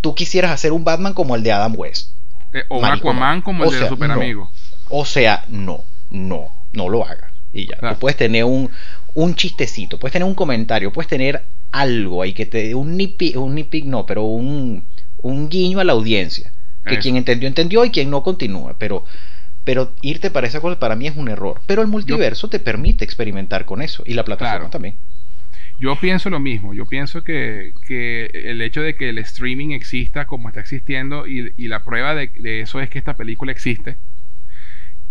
tú 0.02 0.14
quisieras 0.14 0.52
hacer 0.52 0.72
un 0.72 0.84
Batman 0.84 1.16
como 1.16 1.36
el 1.36 1.42
de 1.42 1.52
Adam 1.52 1.74
West. 1.76 2.12
Eh, 2.54 2.64
o 2.70 2.80
un 2.80 2.86
Aquaman 2.86 3.42
como 3.42 3.66
el 3.66 3.80
de 3.80 3.88
Super 3.88 4.12
Amigo. 4.12 4.52
O 4.90 5.06
sea, 5.06 5.46
no, 5.50 5.84
no 6.12 6.52
no 6.74 6.90
lo 6.90 7.06
hagas. 7.06 7.32
Y 7.54 7.68
ya, 7.68 7.78
tú 7.78 8.00
puedes 8.00 8.18
tener 8.18 8.44
un, 8.44 8.70
un 9.14 9.36
chistecito, 9.36 10.00
puedes 10.00 10.12
tener 10.12 10.28
un 10.28 10.34
comentario, 10.34 10.92
puedes 10.92 11.08
tener 11.08 11.44
algo 11.72 12.22
ahí 12.22 12.34
que 12.34 12.48
te 12.48 12.76
un 12.76 12.98
nitpick, 12.98 13.38
un 13.38 13.56
nitpick 13.56 13.86
no, 13.86 14.06
pero 14.06 14.24
un, 14.24 14.86
un 15.18 15.50
guiño 15.50 15.80
a 15.80 15.84
la 15.84 15.94
audiencia. 15.94 16.52
Que 16.86 17.00
quien 17.00 17.16
entendió, 17.16 17.48
entendió 17.48 17.86
y 17.86 17.92
quien 17.92 18.10
no 18.10 18.24
continúa. 18.24 18.76
Pero, 18.78 19.06
pero 19.64 19.94
irte 20.02 20.30
para 20.30 20.48
esa 20.48 20.60
cosa 20.60 20.78
para 20.80 20.98
mí 20.98 21.08
es 21.08 21.16
un 21.16 21.30
error. 21.30 21.62
Pero 21.66 21.82
el 21.82 21.88
multiverso 21.88 22.50
te 22.50 22.60
permite 22.60 23.06
experimentar 23.06 23.64
con 23.64 23.82
eso. 23.82 24.04
Y 24.06 24.16
la 24.16 24.26
plataforma 24.26 24.70
también. 24.70 24.98
Yo 25.84 25.98
pienso 26.00 26.30
lo 26.30 26.40
mismo. 26.40 26.74
Yo 26.74 26.86
pienso 26.86 27.26
que, 27.26 27.74
que, 27.86 28.32
el 28.34 28.62
hecho 28.62 28.82
de 28.82 28.96
que 28.96 29.10
el 29.10 29.18
streaming 29.18 29.72
exista 29.72 30.26
como 30.26 30.48
está 30.48 30.62
existiendo 30.62 31.28
y, 31.28 31.52
y 31.58 31.68
la 31.68 31.84
prueba 31.84 32.16
de, 32.16 32.32
de, 32.40 32.62
eso 32.62 32.80
es 32.80 32.90
que 32.90 33.00
esta 33.00 33.18
película 33.18 33.52
existe 33.52 33.98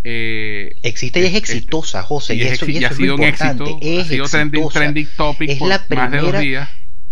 eh, 0.03 0.77
Existe 0.83 1.21
y 1.21 1.25
es 1.27 1.35
exitosa, 1.35 2.03
José. 2.03 2.37
Y, 2.37 2.43
eso, 2.43 2.65
ha 2.65 2.93
sido 2.95 3.17
un 3.17 3.23
éxito. 3.23 3.79
Es 3.83 4.07
ha 4.07 4.09
sido 4.09 4.69
trending, 4.71 5.07
topic 5.15 5.51
es 5.51 5.59
por 5.59 5.69
la 5.69 5.87
primera, 5.87 6.09
más 6.09 6.13
de 6.13 6.19
dos 6.19 6.41
días. 6.41 6.69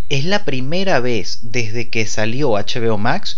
Es 0.09 0.25
la 0.25 0.47
primera 0.47 0.99
vez 1.01 1.41
desde 1.43 1.91
que 1.91 2.07
salió 2.07 2.53
HBO 2.53 2.97
Max 2.97 3.37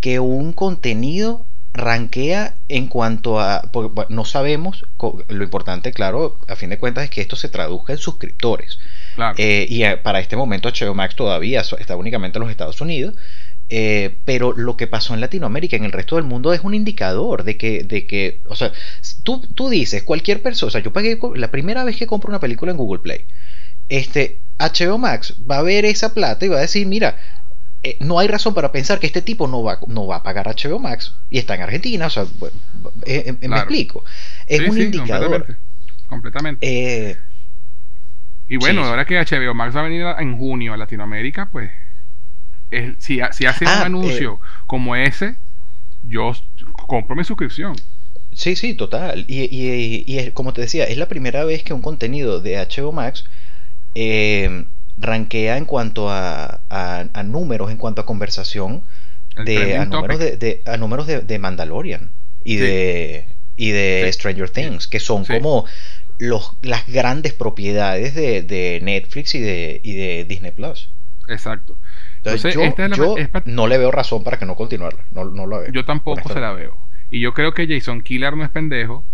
que 0.00 0.18
un 0.18 0.54
contenido 0.54 1.44
rankea 1.74 2.54
en 2.68 2.88
cuanto 2.88 3.38
a. 3.38 3.70
no 4.08 4.24
sabemos, 4.24 4.86
lo 5.28 5.44
importante, 5.44 5.92
claro, 5.92 6.38
a 6.48 6.56
fin 6.56 6.70
de 6.70 6.78
cuentas, 6.78 7.04
es 7.04 7.10
que 7.10 7.20
esto 7.20 7.36
se 7.36 7.50
traduzca 7.50 7.92
en 7.92 7.98
suscriptores. 7.98 8.78
Eh, 9.36 9.66
y 9.68 9.82
eh, 9.84 9.96
para 9.96 10.20
este 10.20 10.36
momento, 10.36 10.68
HBO 10.68 10.94
Max 10.94 11.16
todavía 11.16 11.60
está 11.60 11.96
únicamente 11.96 12.38
en 12.38 12.42
los 12.42 12.50
Estados 12.50 12.80
Unidos. 12.80 13.14
Eh, 13.70 14.16
pero 14.24 14.54
lo 14.54 14.78
que 14.78 14.86
pasó 14.86 15.12
en 15.12 15.20
Latinoamérica, 15.20 15.76
en 15.76 15.84
el 15.84 15.92
resto 15.92 16.16
del 16.16 16.24
mundo, 16.24 16.54
es 16.54 16.62
un 16.62 16.72
indicador 16.72 17.44
de 17.44 17.58
que, 17.58 17.82
de 17.82 18.06
que 18.06 18.40
o 18.48 18.56
sea, 18.56 18.72
tú, 19.24 19.42
tú 19.54 19.68
dices, 19.68 20.02
cualquier 20.02 20.40
persona, 20.40 20.68
o 20.68 20.70
sea, 20.70 20.80
yo 20.80 20.92
pagué 20.92 21.18
la 21.34 21.50
primera 21.50 21.84
vez 21.84 21.96
que 21.96 22.06
compro 22.06 22.30
una 22.30 22.40
película 22.40 22.70
en 22.70 22.78
Google 22.78 23.00
Play, 23.00 23.26
este, 23.90 24.40
HBO 24.58 24.96
Max 24.96 25.34
va 25.48 25.58
a 25.58 25.62
ver 25.62 25.84
esa 25.84 26.14
plata 26.14 26.46
y 26.46 26.48
va 26.48 26.56
a 26.56 26.62
decir, 26.62 26.86
mira, 26.86 27.18
eh, 27.82 27.98
no 28.00 28.18
hay 28.18 28.28
razón 28.28 28.54
para 28.54 28.72
pensar 28.72 28.98
que 28.98 29.06
este 29.06 29.20
tipo 29.20 29.46
no 29.46 29.62
va, 29.62 29.78
no 29.86 30.06
va 30.06 30.16
a 30.16 30.22
pagar 30.22 30.46
HBO 30.46 30.78
Max 30.78 31.14
y 31.28 31.36
está 31.36 31.54
en 31.54 31.62
Argentina, 31.62 32.06
o 32.06 32.10
sea, 32.10 32.24
eh, 33.04 33.34
me 33.38 33.56
explico. 33.56 34.02
Es 34.46 34.66
un 34.66 34.80
indicador. 34.80 35.58
Completamente. 36.06 37.18
Y 38.48 38.56
bueno, 38.56 38.84
ahora 38.84 39.04
que 39.04 39.18
HBO 39.18 39.54
Max 39.54 39.76
va 39.76 39.80
a 39.80 39.84
venir 39.84 40.06
en 40.18 40.38
junio 40.38 40.72
a 40.72 40.76
Latinoamérica, 40.76 41.50
pues 41.52 41.70
si, 42.98 43.20
si 43.32 43.46
hace 43.46 43.64
un 43.64 43.70
ah, 43.70 43.84
anuncio 43.84 44.34
eh, 44.34 44.46
como 44.66 44.96
ese, 44.96 45.36
yo 46.02 46.32
compro 46.86 47.14
mi 47.14 47.24
suscripción. 47.24 47.76
Sí, 48.32 48.56
sí, 48.56 48.74
total. 48.74 49.24
Y, 49.26 49.48
y, 49.50 50.30
como 50.32 50.52
te 50.52 50.60
decía, 50.60 50.84
es 50.84 50.96
la 50.96 51.08
primera 51.08 51.44
vez 51.44 51.62
que 51.62 51.72
un 51.72 51.82
contenido 51.82 52.40
de 52.40 52.56
HBO 52.56 52.92
Max 52.92 53.24
eh, 53.94 54.64
rankea 54.96 55.56
en 55.56 55.64
cuanto 55.64 56.10
a, 56.10 56.60
a, 56.68 57.22
números, 57.24 57.70
en 57.70 57.78
cuanto 57.78 58.00
a 58.02 58.06
conversación, 58.06 58.84
de, 59.44 59.76
a, 59.76 59.84
números 59.84 60.18
de, 60.18 60.62
a 60.66 60.76
números 60.76 61.06
de, 61.06 61.38
Mandalorian 61.38 62.10
y 62.44 62.56
de, 62.56 63.26
y 63.56 63.70
de 63.70 64.10
Stranger 64.12 64.50
Things, 64.50 64.88
que 64.88 65.00
son 65.00 65.24
como 65.24 65.64
los, 66.18 66.56
las 66.62 66.86
grandes 66.86 67.32
propiedades 67.32 68.14
de, 68.14 68.80
Netflix 68.82 69.34
y 69.34 69.40
de, 69.40 69.80
y 69.82 69.94
de 69.94 70.24
Disney 70.24 70.52
Plus. 70.52 70.90
Exacto 71.28 71.76
yo, 72.36 72.74
no 73.46 73.66
le 73.66 73.78
veo 73.78 73.90
razón 73.90 74.24
para 74.24 74.38
que 74.38 74.46
no 74.46 74.54
continuarla. 74.54 75.04
No, 75.12 75.24
no 75.24 75.46
la 75.46 75.58
veo. 75.58 75.72
Yo 75.72 75.84
tampoco 75.84 76.28
se 76.28 76.40
la 76.40 76.52
veo. 76.52 76.76
Y 77.10 77.20
yo 77.20 77.32
creo 77.32 77.54
que 77.54 77.66
Jason 77.66 78.02
Killer 78.02 78.36
no 78.36 78.44
es 78.44 78.50
pendejo. 78.50 79.04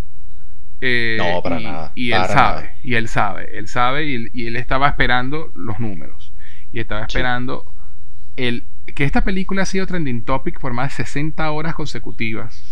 Eh, 0.80 1.16
no, 1.18 1.42
para 1.42 1.60
nada. 1.60 1.92
Y 1.94 2.12
él 2.12 2.24
sabe. 2.26 2.70
Y 2.82 2.94
él 2.94 3.08
sabe. 3.08 3.58
Él 3.58 3.68
sabe 3.68 4.06
y, 4.06 4.46
él 4.46 4.56
estaba 4.56 4.88
esperando 4.88 5.52
los 5.54 5.78
números. 5.78 6.32
Y 6.72 6.80
estaba 6.80 7.02
esperando 7.02 7.72
el, 8.36 8.64
que 8.94 9.04
esta 9.04 9.22
película 9.22 9.62
ha 9.62 9.66
sido 9.66 9.86
trending 9.86 10.24
topic 10.24 10.58
por 10.58 10.72
más 10.72 10.90
de 10.90 11.04
60 11.04 11.50
horas 11.50 11.74
consecutivas. 11.74 12.62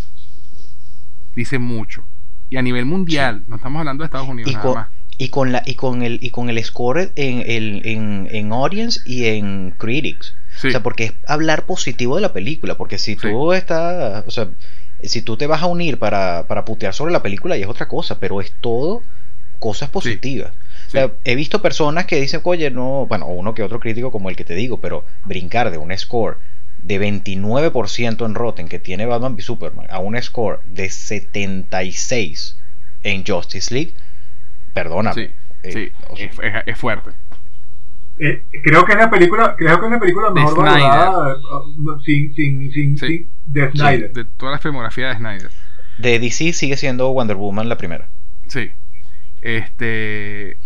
Dice 1.35 1.59
mucho. 1.59 2.05
Y 2.52 2.56
a 2.58 2.62
nivel 2.62 2.84
mundial, 2.84 3.44
no 3.47 3.56
estamos 3.56 3.78
hablando 3.81 4.02
de 4.02 4.06
Estados 4.06 4.28
Unidos 4.28 4.52
nada 4.52 4.70
más. 4.74 4.89
y 5.16 5.28
con 5.31 5.52
la 5.52 5.62
y 5.64 5.74
con 5.74 6.02
el 6.02 6.18
y 6.20 6.28
con 6.28 6.50
el 6.50 6.62
score 6.62 7.10
en 7.16 7.42
el 7.47 7.81
en, 7.86 8.28
en 8.31 8.52
audience 8.52 9.00
y 9.06 9.24
en 9.24 9.70
critics. 9.78 10.34
O 10.62 10.70
sea 10.70 10.82
porque 10.82 11.05
es 11.05 11.14
hablar 11.26 11.64
positivo 11.64 12.16
de 12.16 12.20
la 12.20 12.34
película 12.34 12.76
porque 12.76 12.98
si 12.98 13.16
tú 13.16 13.55
estás 13.55 14.24
o 14.26 14.31
sea 14.31 14.50
si 15.02 15.22
tú 15.22 15.39
te 15.39 15.47
vas 15.47 15.62
a 15.62 15.66
unir 15.66 15.98
para, 15.98 16.47
para 16.47 16.66
putear 16.66 16.92
sobre 16.92 17.12
la 17.12 17.22
película 17.22 17.56
y 17.56 17.62
es 17.62 17.68
otra 17.68 17.89
cosa 17.89 18.20
pero 18.20 18.42
es 18.42 18.52
todo 18.60 19.02
cosas 19.58 19.89
positivas. 19.89 20.52
O 20.89 20.90
sea, 20.90 21.10
he 21.24 21.36
visto 21.36 21.62
personas 21.62 22.05
que 22.05 22.20
dicen, 22.20 22.40
oye, 22.44 22.70
no, 22.70 23.06
bueno, 23.06 23.28
uno 23.28 23.55
que 23.55 23.62
otro 23.62 23.81
crítico 23.81 24.10
como 24.10 24.28
el 24.28 24.36
que 24.36 24.44
te 24.44 24.55
digo, 24.55 24.81
pero 24.81 25.06
brincar 25.24 25.70
de 25.70 25.78
un 25.78 25.97
score 25.97 26.36
de 26.83 27.01
29% 27.01 28.27
en 28.27 28.35
Rotten 28.35 28.69
que 28.69 28.78
tiene 28.78 29.07
Batman 29.07 29.35
v 29.35 29.43
Superman 29.43 29.86
a 29.91 29.99
un 29.99 30.20
score 30.20 30.61
de 30.67 30.91
76 30.91 32.59
en 33.05 33.25
Justice 33.25 33.73
League, 33.73 33.94
Perdóname. 34.73 35.35
Sí, 35.62 35.70
eh, 35.78 35.93
es, 36.67 36.78
fuerte. 36.78 37.11
Eh, 38.19 38.43
creo 38.65 38.85
que 38.85 38.93
es 38.93 38.99
la 38.99 39.11
película, 39.11 39.55
creo 39.57 39.78
que 39.81 39.86
es 39.86 39.93
la 39.93 40.01
película 40.01 40.31
mejor 40.31 40.57
valorada 40.57 41.36
uh, 41.36 42.01
sin, 42.01 42.35
sin, 42.35 42.73
sin, 42.73 42.99
sin, 42.99 43.28
de 43.47 43.70
Snyder. 43.70 44.12
de 44.12 44.25
toda 44.25 44.52
la 44.52 44.59
filmografía 44.59 45.09
de 45.09 45.17
Snyder. 45.17 45.51
De 45.99 46.19
DC 46.19 46.52
sigue 46.52 46.77
siendo 46.77 47.12
Wonder 47.12 47.36
Woman 47.36 47.69
la 47.69 47.77
primera. 47.77 48.09
Sí. 48.49 48.70
Este. 49.41 50.57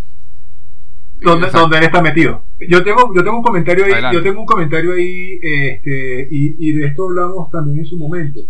Donde, 1.21 1.49
donde 1.51 1.79
él 1.79 1.85
está 1.85 2.03
metido. 2.03 2.43
Yo 2.69 2.85
tengo, 2.85 3.13
yo 3.15 3.25
tengo 3.25 3.39
un 3.39 3.43
comentario 3.43 3.85
ahí, 3.85 4.15
yo 4.15 4.23
tengo 4.23 4.41
un 4.41 4.47
comentario 4.47 4.93
ahí, 4.93 5.39
este, 5.43 6.29
y, 6.31 6.57
y, 6.59 6.73
de 6.73 6.87
esto 6.87 7.05
hablamos 7.05 7.51
también 7.51 7.81
en 7.81 7.87
su 7.87 7.97
momento. 7.97 8.41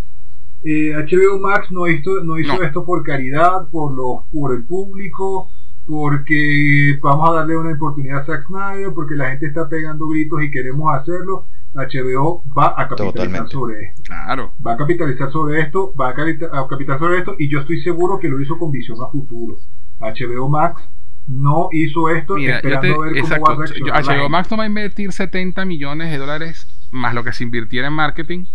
Eh, 0.63 0.93
HBO 0.95 1.39
Max 1.39 1.71
no 1.71 1.87
hizo, 1.87 2.25
no 2.25 2.39
hizo 2.39 2.61
esto 2.63 2.85
por 2.85 3.05
caridad, 3.05 3.69
por 3.71 3.95
los, 3.95 4.25
por 4.33 4.53
el 4.53 4.65
público, 4.65 5.51
porque 5.87 6.99
vamos 7.01 7.31
a 7.31 7.35
darle 7.35 7.57
una 7.57 7.73
oportunidad 7.73 8.23
a 8.23 8.27
Zack 8.27 8.47
Snyder, 8.49 8.93
porque 8.93 9.15
la 9.15 9.31
gente 9.31 9.47
está 9.47 9.69
pegando 9.69 10.09
gritos 10.09 10.43
y 10.43 10.51
queremos 10.51 10.93
hacerlo. 10.95 11.47
HBO 11.75 12.43
va 12.57 12.75
a 12.77 12.89
capitalizar 12.89 13.49
sobre 13.49 13.83
esto. 13.83 14.03
Claro. 14.05 14.53
Va 14.67 14.73
a 14.73 14.77
capitalizar 14.77 15.31
sobre 15.31 15.61
esto, 15.61 15.95
va 15.95 16.09
a 16.09 16.15
capitalizar 16.15 16.99
sobre 16.99 17.19
esto, 17.19 17.37
y 17.39 17.49
yo 17.51 17.61
estoy 17.61 17.81
seguro 17.83 18.19
que 18.19 18.29
lo 18.29 18.41
hizo 18.41 18.59
con 18.59 18.71
visión 18.71 18.99
a 19.03 19.09
futuro. 19.09 19.59
HBO 20.01 20.49
Max 20.49 20.83
no 21.27 21.69
hizo 21.73 22.09
esto 22.09 22.37
esperando 22.37 23.01
ver 23.01 23.21
cómo 23.23 23.45
va 23.45 23.99
a 23.99 24.03
HBO 24.03 24.29
Max 24.29 24.51
no 24.51 24.57
va 24.57 24.65
a 24.65 24.67
invertir 24.67 25.13
70 25.13 25.65
millones 25.65 26.11
de 26.11 26.19
dólares 26.19 26.69
más 26.93 27.15
lo 27.15 27.25
que 27.25 27.33
se 27.33 27.45
invirtiera 27.45 27.89
en 27.89 27.95
marketing 27.95 28.47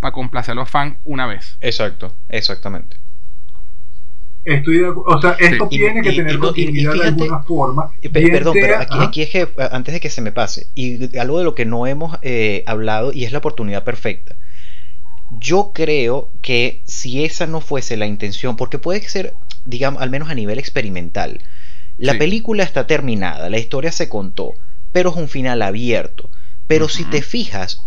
para 0.00 0.12
complacer 0.12 0.52
a 0.52 0.56
los 0.56 0.68
fans 0.68 0.96
una 1.04 1.26
vez. 1.26 1.56
Exacto, 1.60 2.14
exactamente. 2.28 2.98
Estoy 4.44 4.82
o 4.82 5.20
sea, 5.22 5.36
esto 5.38 5.66
tiene 5.68 6.02
que 6.02 6.12
tener 6.12 6.38
continuidad 6.38 6.92
de 6.92 7.04
alguna 7.08 7.42
forma. 7.44 7.90
perdón, 8.12 8.54
pero 8.60 8.76
aquí, 8.78 9.22
es 9.22 9.30
que, 9.30 9.48
antes 9.70 9.94
de 9.94 10.00
que 10.00 10.10
se 10.10 10.20
me 10.20 10.32
pase, 10.32 10.66
y 10.74 11.16
algo 11.18 11.38
de 11.38 11.44
lo 11.44 11.54
que 11.54 11.64
no 11.64 11.86
hemos 11.86 12.18
eh, 12.20 12.62
hablado, 12.66 13.14
y 13.14 13.24
es 13.24 13.32
la 13.32 13.38
oportunidad 13.38 13.84
perfecta. 13.84 14.36
Yo 15.38 15.72
creo 15.74 16.30
que 16.42 16.82
si 16.84 17.24
esa 17.24 17.46
no 17.46 17.62
fuese 17.62 17.96
la 17.96 18.06
intención, 18.06 18.56
porque 18.56 18.78
puede 18.78 19.00
ser, 19.08 19.32
digamos, 19.64 20.02
al 20.02 20.10
menos 20.10 20.28
a 20.28 20.34
nivel 20.34 20.58
experimental, 20.58 21.40
la 21.96 22.18
película 22.18 22.62
está 22.64 22.86
terminada, 22.86 23.50
la 23.50 23.58
historia 23.58 23.92
se 23.92 24.08
contó, 24.08 24.54
pero 24.92 25.10
es 25.10 25.16
un 25.16 25.28
final 25.28 25.62
abierto. 25.62 26.30
Pero 26.66 26.88
si 26.88 27.04
te 27.04 27.22
fijas, 27.22 27.82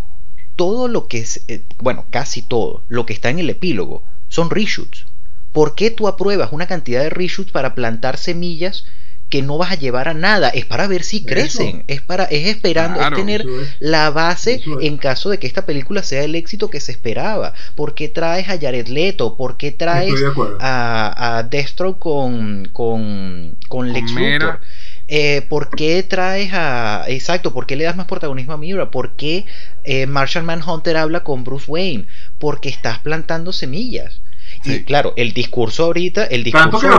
todo 0.56 0.88
lo 0.88 1.08
que 1.08 1.19
es, 1.19 1.44
eh, 1.48 1.64
bueno, 1.80 2.06
casi 2.10 2.42
todo, 2.42 2.84
lo 2.88 3.06
que 3.06 3.14
está 3.14 3.30
en 3.30 3.40
el 3.40 3.50
epílogo, 3.50 4.03
son 4.27 4.50
reshoots. 4.50 5.06
¿Por 5.52 5.76
qué 5.76 5.90
tú 5.92 6.08
apruebas 6.08 6.52
una 6.52 6.68
cantidad 6.68 7.02
de 7.02 7.10
reshoots 7.10 7.52
para 7.52 7.76
plantar 7.76 8.18
semillas 8.18 8.86
que 9.30 9.41
no 9.41 9.57
vas 9.57 9.72
a 9.72 9.75
llevar 9.75 10.07
a 10.07 10.14
nada? 10.14 10.49
Es 10.49 10.65
para 10.65 10.88
ver 10.88 11.03
si 11.03 11.23
crecen, 11.23 11.83
es 11.88 12.01
para 12.01 12.25
es 12.25 12.47
esperando, 12.47 13.01
es 13.01 13.14
tener 13.14 13.45
la 13.80 14.09
base 14.09 14.61
en 14.81 14.97
caso 14.97 15.30
de 15.30 15.39
que 15.39 15.47
esta 15.47 15.65
película 15.65 16.03
sea 16.03 16.23
el 16.23 16.35
éxito 16.35 16.69
que 16.69 16.80
se 16.80 16.91
esperaba. 16.91 17.53
¿Por 17.75 17.93
qué 17.93 18.09
traes 18.09 18.49
a 18.49 18.59
Jared 18.59 18.88
Leto? 18.88 19.38
¿Por 19.38 19.57
qué 19.57 19.72
traes 19.72 20.15
a, 20.59 21.38
a 21.38 21.43
Destro 21.43 21.99
con 21.99 22.69
con 22.72 23.57
con 23.67 23.93
Lex 23.93 24.11
Luthor? 24.11 24.59
Eh, 25.07 25.45
¿Por 25.47 25.69
qué 25.69 26.03
traes 26.03 26.51
a... 26.53 27.06
Exacto, 27.07 27.53
¿por 27.53 27.65
qué 27.65 27.75
le 27.75 27.85
das 27.85 27.95
más 27.95 28.07
protagonismo 28.07 28.53
a 28.53 28.57
Mira? 28.57 28.91
¿Por 28.91 29.14
qué 29.14 29.45
eh, 29.83 30.06
Marshall 30.06 30.43
Manhunter 30.43 30.97
habla 30.97 31.23
con 31.23 31.43
Bruce 31.43 31.65
Wayne? 31.67 32.07
Porque 32.39 32.69
estás 32.69 32.99
plantando 32.99 33.53
semillas. 33.53 34.22
Y 34.64 34.83
claro, 34.83 35.14
el 35.17 35.33
discurso 35.33 35.85
ahorita, 35.85 36.25
el 36.25 36.43
discurso 36.43 36.89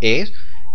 es 0.00 0.32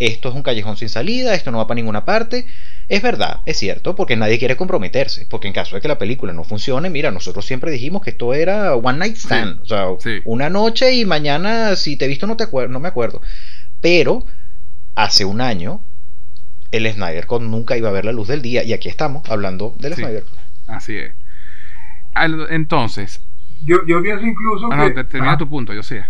esto 0.08 0.30
es 0.30 0.36
un 0.36 0.44
callejón 0.44 0.76
sin 0.76 0.90
salida, 0.90 1.34
esto 1.34 1.52
no 1.52 1.60
va 1.60 1.68
para 1.68 1.76
ninguna 1.76 2.04
parte. 2.04 2.46
Es 2.90 3.02
verdad, 3.02 3.42
es 3.46 3.58
cierto, 3.58 3.96
porque 3.96 4.18
nadie 4.18 4.38
quiere 4.38 4.58
comprometerse, 4.58 5.26
porque 5.30 5.48
en 5.48 5.54
caso 5.54 5.76
de 5.76 5.82
que 5.82 5.88
la 5.88 5.98
película 5.98 6.34
no 6.34 6.44
funcione, 6.44 6.90
mira, 6.90 7.12
nosotros 7.12 7.46
siempre 7.46 7.72
dijimos 7.72 8.02
que 8.02 8.10
esto 8.10 8.34
era 8.34 8.76
one 8.76 8.98
night 8.98 9.16
stand, 9.16 9.62
o 9.62 9.66
sea, 9.66 9.88
una 10.26 10.50
noche 10.50 10.94
y 10.94 11.06
mañana 11.06 11.76
si 11.76 11.96
te 11.96 12.06
he 12.06 12.08
visto 12.10 12.28
no 12.28 12.36
te 12.36 12.44
acuerdo, 12.44 12.74
no 12.74 12.80
me 12.80 12.90
acuerdo. 12.90 13.22
Pero 13.80 14.26
hace 14.96 15.24
un 15.26 15.40
año 15.40 15.82
el 16.72 16.92
Snyder 16.92 17.26
con 17.26 17.50
nunca 17.50 17.78
iba 17.78 17.90
a 17.90 17.94
ver 17.94 18.06
la 18.06 18.12
luz 18.12 18.28
del 18.28 18.42
día 18.42 18.64
y 18.64 18.74
aquí 18.74 18.90
estamos 18.90 19.30
hablando 19.30 19.76
del 19.80 19.94
Snyder. 19.94 20.26
Así 20.68 20.98
es. 20.98 21.14
Entonces, 22.50 23.22
yo, 23.64 23.86
yo 23.88 24.02
pienso 24.02 24.26
incluso 24.26 24.68
ah, 24.72 24.92
que 24.94 25.04
termina 25.06 25.38
tu 25.38 25.48
punto, 25.48 25.74
yo 25.74 25.84
sé. 25.84 26.04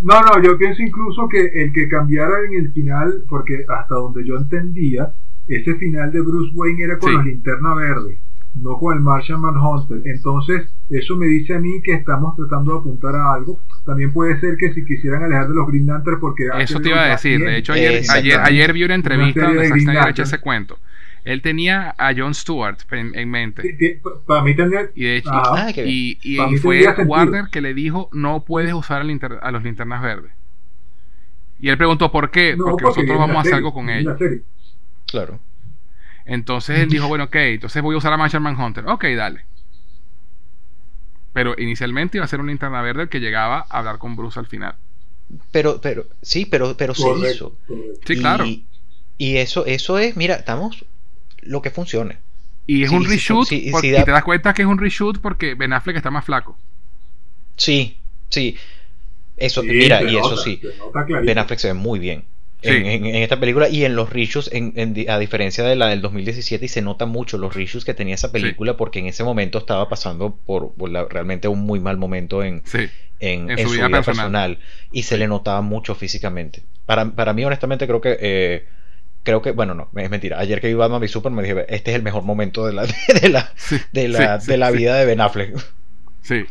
No, 0.00 0.20
no, 0.20 0.42
yo 0.42 0.58
pienso 0.58 0.82
incluso 0.82 1.28
que 1.28 1.38
el 1.38 1.72
que 1.72 1.88
cambiara 1.88 2.34
en 2.48 2.64
el 2.64 2.72
final, 2.72 3.24
porque 3.28 3.64
hasta 3.68 3.94
donde 3.94 4.26
yo 4.26 4.36
entendía, 4.36 5.12
ese 5.48 5.74
final 5.76 6.12
de 6.12 6.20
Bruce 6.20 6.52
Wayne 6.54 6.84
era 6.84 6.98
con 6.98 7.14
la 7.14 7.22
linterna 7.22 7.74
verde, 7.74 8.18
no 8.54 8.78
con 8.78 8.96
el 8.96 9.02
Martian 9.02 9.40
Manhunter. 9.40 10.02
Entonces, 10.04 10.68
eso 10.90 11.16
me 11.16 11.26
dice 11.26 11.54
a 11.54 11.60
mí 11.60 11.80
que 11.82 11.94
estamos 11.94 12.36
tratando 12.36 12.72
de 12.72 12.78
apuntar 12.80 13.14
a 13.14 13.32
algo. 13.32 13.60
También 13.84 14.12
puede 14.12 14.38
ser 14.40 14.56
que 14.56 14.72
si 14.74 14.84
quisieran 14.84 15.22
alejar 15.22 15.48
de 15.48 15.54
los 15.54 15.66
Green 15.68 15.86
Lantern, 15.86 16.20
porque. 16.20 16.48
Eso 16.58 16.80
te 16.80 16.90
iba 16.90 17.04
a 17.04 17.10
decir. 17.10 17.40
De 17.40 17.56
hecho, 17.56 17.72
ayer, 17.72 18.02
ayer, 18.10 18.40
ayer, 18.40 18.72
vi 18.72 18.84
una 18.84 18.94
entrevista 18.94 19.46
donde 19.46 19.80
Zack 19.80 20.08
hecho 20.10 20.22
ese 20.24 20.38
cuento. 20.38 20.78
Él 21.26 21.42
tenía 21.42 21.92
a 21.98 22.14
Jon 22.14 22.32
Stewart 22.34 22.78
en, 22.92 23.28
mente. 23.28 24.00
para 24.26 24.44
mí 24.44 24.54
tenía. 24.54 24.88
Y, 24.94 25.06
de 25.06 25.16
hecho, 25.16 25.30
ah, 25.32 25.72
y, 25.74 26.16
y, 26.22 26.56
fue 26.58 26.86
Warner 27.04 27.46
que 27.50 27.60
le 27.60 27.74
dijo: 27.74 28.08
No 28.12 28.44
puedes 28.44 28.72
usar 28.72 29.02
a 29.02 29.50
los 29.50 29.62
linternas 29.64 30.02
verdes. 30.02 30.30
Y 31.58 31.68
él 31.68 31.76
preguntó: 31.76 32.12
¿Por 32.12 32.30
qué? 32.30 32.56
porque, 32.56 32.84
nosotros 32.84 33.18
vamos 33.18 33.38
a 33.38 33.40
hacer 33.40 33.54
algo 33.54 33.74
con 33.74 33.90
ellos. 33.90 34.16
Claro. 35.06 35.40
Entonces 36.26 36.78
él 36.78 36.88
dijo: 36.88 37.08
Bueno, 37.08 37.24
ok, 37.24 37.34
entonces 37.34 37.82
voy 37.82 37.96
a 37.96 37.98
usar 37.98 38.12
a 38.12 38.16
Marshall 38.16 38.42
Manhunter. 38.42 38.86
Ok, 38.86 39.06
dale. 39.16 39.44
Pero 41.32 41.56
inicialmente 41.58 42.18
iba 42.18 42.24
a 42.24 42.28
ser 42.28 42.38
una 42.38 42.50
linterna 42.50 42.82
verde 42.82 43.08
que 43.08 43.18
llegaba 43.18 43.66
a 43.68 43.78
hablar 43.78 43.98
con 43.98 44.14
Bruce 44.14 44.38
al 44.38 44.46
final. 44.46 44.76
Pero, 45.50 45.80
pero, 45.80 46.06
sí, 46.22 46.46
pero, 46.46 46.76
pero 46.76 46.94
se 46.94 47.10
hizo. 47.32 47.56
Sí, 48.06 48.16
claro. 48.16 48.44
Y 49.18 49.36
eso, 49.38 49.66
eso 49.66 49.98
es, 49.98 50.16
mira, 50.16 50.36
estamos 50.36 50.84
lo 51.46 51.62
que 51.62 51.70
funcione. 51.70 52.18
Y 52.66 52.82
es 52.82 52.90
un 52.90 53.04
reshoot, 53.04 53.50
y 53.52 53.70
te 53.70 54.10
das 54.10 54.24
cuenta 54.24 54.52
que 54.52 54.62
es 54.62 54.68
un 54.68 54.78
reshoot 54.78 55.20
porque 55.20 55.54
Ben 55.54 55.72
Affleck 55.72 55.96
está 55.96 56.10
más 56.10 56.24
flaco. 56.24 56.56
Sí, 57.56 57.96
sí. 58.28 58.56
Eso, 59.36 59.62
mira, 59.62 60.02
y 60.02 60.16
eso 60.16 60.36
sí. 60.36 60.60
Ben 61.24 61.38
Affleck 61.38 61.58
se 61.58 61.68
ve 61.68 61.74
muy 61.74 61.98
bien. 61.98 62.24
En, 62.62 63.04
esta 63.06 63.38
película 63.38 63.68
y 63.68 63.84
en 63.84 63.94
los 63.94 64.10
reshoots, 64.10 64.50
a 65.08 65.18
diferencia 65.18 65.62
de 65.62 65.76
la 65.76 65.88
del 65.88 66.00
2017, 66.00 66.64
y 66.64 66.68
se 66.68 66.82
nota 66.82 67.06
mucho 67.06 67.38
los 67.38 67.54
reshoots 67.54 67.84
que 67.84 67.94
tenía 67.94 68.14
esa 68.14 68.32
película 68.32 68.76
porque 68.76 68.98
en 68.98 69.06
ese 69.06 69.24
momento 69.24 69.58
estaba 69.58 69.88
pasando 69.88 70.34
por, 70.34 70.72
realmente 71.10 71.48
un 71.48 71.60
muy 71.60 71.80
mal 71.80 71.96
momento 71.96 72.42
en, 72.42 72.62
en, 73.20 73.58
su, 73.58 73.70
vida, 73.70 73.88
personal. 73.90 74.58
y 74.90 75.04
se 75.04 75.16
le 75.16 75.28
notaba 75.28 75.60
mucho 75.60 75.94
físicamente. 75.94 76.62
Para, 76.86 77.10
para 77.10 77.32
mí, 77.32 77.44
honestamente, 77.44 77.86
creo 77.86 78.00
que 78.00 78.16
eh, 78.20 78.64
creo 79.26 79.42
que, 79.42 79.50
bueno, 79.50 79.74
no, 79.74 79.90
es 79.96 80.08
mentira. 80.08 80.38
Ayer 80.38 80.60
que 80.60 80.68
vi 80.68 80.74
Batman 80.74 81.00
v 81.00 81.08
Super 81.08 81.32
me 81.32 81.42
dije, 81.42 81.66
este 81.68 81.90
es 81.90 81.96
el 81.96 82.02
mejor 82.02 82.22
momento 82.22 82.64
de 82.64 82.72
la, 82.72 82.86
de 83.20 83.28
la, 83.28 83.52
de 83.92 84.08
la, 84.08 84.38
de 84.38 84.56
la 84.56 84.70
vida 84.70 84.94
de 84.96 85.04
Ben 85.04 85.20
Affleck. 85.20 85.54
Sí. 86.22 86.46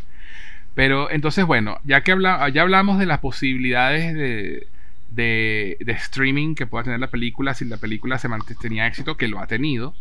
Pero 0.75 1.09
entonces, 1.09 1.45
bueno, 1.45 1.79
ya 1.85 2.01
que 2.01 2.11
habla, 2.11 2.47
ya 2.49 2.63
hablamos 2.63 2.99
de 2.99 3.05
las 3.05 3.19
posibilidades 3.19 4.13
de, 4.13 4.67
de, 5.09 5.77
de, 5.79 5.91
streaming 5.93 6.53
que 6.53 6.67
pueda 6.67 6.83
tener 6.83 6.99
la 6.99 7.07
película, 7.09 7.53
si 7.53 7.63
la 7.63 7.77
película 7.77 8.19
se 8.19 8.27
tenía 8.59 8.85
éxito, 8.85 9.15
que 9.15 9.29
lo 9.29 9.39
ha 9.39 9.47
tenido, 9.47 9.95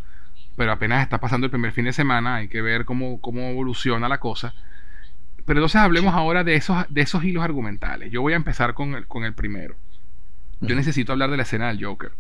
pero 0.57 0.73
apenas 0.73 1.01
está 1.01 1.21
pasando 1.21 1.47
el 1.47 1.53
primer 1.53 1.71
fin 1.71 1.85
de 1.85 1.93
semana, 1.93 2.37
hay 2.37 2.49
que 2.49 2.61
ver 2.61 2.85
cómo, 2.85 3.21
cómo 3.21 3.51
evoluciona 3.51 4.09
la 4.09 4.19
cosa. 4.19 4.53
Pero 5.47 5.61
entonces 5.61 5.81
hablemos 5.81 6.13
ahora 6.13 6.43
de 6.43 6.57
esos, 6.57 6.85
de 6.89 7.03
esos 7.03 7.23
hilos 7.23 7.45
argumentales. 7.45 8.11
Yo 8.11 8.21
voy 8.21 8.33
a 8.33 8.37
empezar 8.37 8.75
con 8.75 8.95
el, 8.95 9.07
con 9.07 9.23
el 9.25 9.33
primero. 9.33 9.77
Yo 10.61 10.75
necesito 10.75 11.13
hablar 11.13 11.31
de 11.31 11.37
la 11.37 11.45
escena 11.45 11.69
del 11.69 11.85
Joker. 11.85 12.13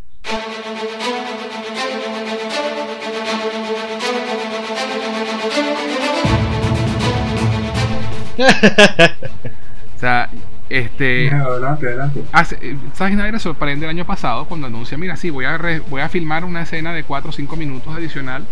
O 8.37 9.99
sea, 9.99 10.31
este. 10.69 11.31
Adelante, 11.31 11.87
adelante. 11.87 12.25
Hace, 12.33 12.77
Zack 12.95 13.13
Snyder 13.13 13.39
sorprende 13.41 13.87
el 13.87 13.91
año 13.91 14.07
pasado 14.07 14.47
cuando 14.47 14.67
anuncia: 14.67 14.99
Mira, 14.99 15.17
sí, 15.17 15.31
voy 15.31 15.45
a, 15.45 15.59
voy 15.89 16.01
a 16.01 16.09
filmar 16.09 16.45
una 16.45 16.63
escena 16.63 16.93
de 16.93 17.05
4 17.05 17.31
o 17.31 17.33
5 17.33 17.57
minutos 17.57 17.95
adicional 17.95 18.47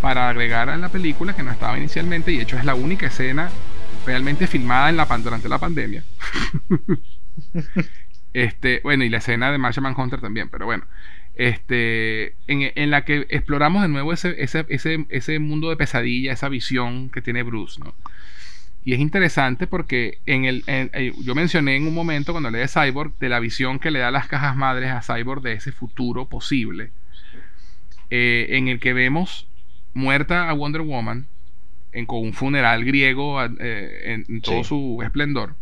para 0.00 0.28
agregar 0.28 0.68
a 0.68 0.76
la 0.76 0.88
película 0.88 1.34
que 1.34 1.42
no 1.42 1.50
estaba 1.50 1.78
inicialmente. 1.78 2.32
Y 2.32 2.36
de 2.36 2.42
hecho, 2.42 2.56
es 2.58 2.64
la 2.64 2.74
única 2.74 3.06
escena 3.06 3.50
realmente 4.06 4.46
filmada 4.46 4.90
en 4.90 4.96
la, 4.96 5.06
durante 5.06 5.48
la 5.48 5.58
pandemia. 5.58 6.02
Este, 8.32 8.80
bueno, 8.82 9.04
y 9.04 9.08
la 9.08 9.18
escena 9.18 9.50
de 9.50 9.58
Martian 9.58 9.82
Manhunter 9.82 10.20
también, 10.20 10.48
pero 10.48 10.66
bueno. 10.66 10.84
Este, 11.34 12.34
en, 12.48 12.90
la 12.90 13.04
que 13.04 13.26
exploramos 13.28 13.82
de 13.82 13.88
nuevo 13.88 14.12
ese, 14.12 14.34
ese, 14.42 14.66
ese, 14.68 15.06
ese, 15.08 15.38
mundo 15.38 15.70
de 15.70 15.76
pesadilla, 15.76 16.32
esa 16.32 16.48
visión 16.48 17.10
que 17.10 17.22
tiene 17.22 17.44
Bruce, 17.44 17.80
¿no? 17.80 17.94
Y 18.84 18.94
es 18.94 19.00
interesante 19.00 19.66
porque 19.66 20.18
en 20.26 20.46
el, 20.46 20.64
eh, 20.66 21.12
yo 21.22 21.34
mencioné 21.34 21.76
en 21.76 21.86
un 21.86 21.94
momento 21.94 22.32
cuando 22.32 22.50
leí 22.50 22.62
de 22.62 22.68
Cyborg 22.68 23.16
de 23.18 23.28
la 23.28 23.38
visión 23.38 23.78
que 23.78 23.90
le 23.90 23.98
da 23.98 24.10
las 24.10 24.28
cajas 24.28 24.56
madres 24.56 24.90
a 24.90 25.02
Cyborg 25.02 25.42
de 25.42 25.52
ese 25.52 25.72
futuro 25.72 26.26
posible. 26.28 26.90
eh, 28.10 28.46
en 28.50 28.68
el 28.68 28.80
que 28.80 28.92
vemos 28.94 29.46
muerta 29.94 30.48
a 30.48 30.52
Wonder 30.54 30.82
Woman 30.82 31.26
en, 31.92 32.06
con 32.06 32.20
un 32.20 32.32
funeral 32.32 32.84
griego 32.84 33.44
eh, 33.44 34.24
en, 34.26 34.40
todo 34.40 34.64
su 34.64 35.00
esplendor. 35.02 35.54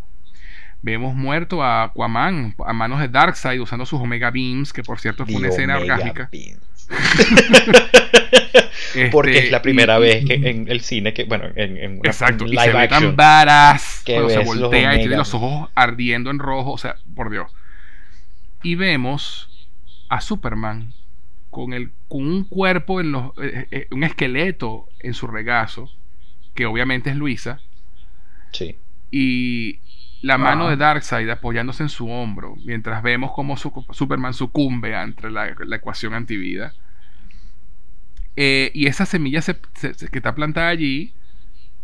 Vemos 0.86 1.14
muerto 1.16 1.64
a 1.64 1.82
Aquaman 1.82 2.54
a 2.64 2.72
manos 2.72 3.00
de 3.00 3.08
Darkseid 3.08 3.60
usando 3.60 3.84
sus 3.84 4.00
Omega 4.00 4.30
Beams, 4.30 4.72
que 4.72 4.84
por 4.84 5.00
cierto 5.00 5.26
fue 5.26 5.34
una 5.34 5.48
escena 5.48 5.78
orgánica. 5.78 6.30
Porque 9.10 9.36
es 9.36 9.50
la 9.50 9.56
este, 9.56 9.64
primera 9.64 9.98
vez 9.98 10.24
que 10.24 10.34
en 10.34 10.70
el 10.70 10.80
cine 10.82 11.12
que, 11.12 11.24
bueno, 11.24 11.46
en, 11.56 11.76
en 11.76 11.96
exacto, 12.04 12.46
y 12.46 12.56
se 12.56 12.72
ve 12.72 12.86
tan 12.86 13.16
varas 13.16 14.04
cuando 14.06 14.30
se 14.30 14.38
voltea 14.38 14.94
y 14.94 15.00
tiene 15.00 15.16
los 15.16 15.34
ojos 15.34 15.68
ardiendo 15.74 16.30
en 16.30 16.38
rojo, 16.38 16.70
o 16.70 16.78
sea, 16.78 16.94
por 17.16 17.30
Dios. 17.30 17.50
Y 18.62 18.76
vemos 18.76 19.66
a 20.08 20.20
Superman 20.20 20.92
con, 21.50 21.72
el, 21.72 21.90
con 22.06 22.28
un 22.28 22.44
cuerpo 22.44 23.00
en 23.00 23.10
los, 23.10 23.32
eh, 23.42 23.66
eh, 23.72 23.88
un 23.90 24.04
esqueleto 24.04 24.88
en 25.00 25.14
su 25.14 25.26
regazo, 25.26 25.90
que 26.54 26.64
obviamente 26.64 27.10
es 27.10 27.16
Luisa. 27.16 27.58
Sí. 28.52 28.76
Y 29.10 29.80
la 30.22 30.38
mano 30.38 30.68
de 30.68 30.76
Darkseid 30.76 31.28
apoyándose 31.28 31.82
en 31.82 31.88
su 31.88 32.08
hombro, 32.10 32.56
mientras 32.64 33.02
vemos 33.02 33.32
cómo 33.32 33.56
Superman 33.56 34.34
sucumbe 34.34 34.94
ante 34.94 35.30
la, 35.30 35.48
ecuación 35.48 36.14
antivida. 36.14 36.74
Eh, 38.36 38.70
y 38.74 38.86
esa 38.86 39.06
semilla 39.06 39.40
que 39.40 40.18
está 40.18 40.34
plantada 40.34 40.68
allí 40.68 41.14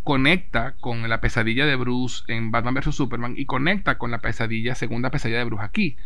conecta 0.02 0.75
con 0.81 1.09
la 1.09 1.20
pesadilla 1.20 1.65
de 1.67 1.77
Bruce 1.77 2.25
en 2.28 2.51
Batman 2.51 2.75
vs. 2.75 2.94
Superman 2.94 3.35
y 3.36 3.47
conecta 3.47 3.99
con 3.99 4.11
la 4.11 4.19
pesadilla, 4.19 4.75
segunda 4.75 5.11
pesadilla 5.11 5.39
de 5.39 5.44
Bruce 5.44 5.65
aquí, 5.65 5.97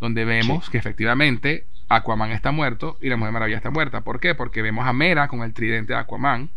donde 0.00 0.24
vemos 0.24 0.70
que 0.70 0.78
efectivamente 0.78 1.66
Aquaman 1.88 2.30
está 2.30 2.52
muerto 2.52 2.96
y 3.00 3.08
la 3.08 3.16
Mujer 3.16 3.32
Maravilla 3.32 3.56
está 3.56 3.70
muerta. 3.70 4.02
¿Por 4.02 4.20
qué? 4.20 4.34
Porque 4.34 4.62
vemos 4.62 4.86
a 4.86 4.92
Mera 4.92 5.28
con 5.28 5.42
el 5.42 5.52
tridente 5.52 5.92
de 5.92 5.98
Aquaman 5.98 6.50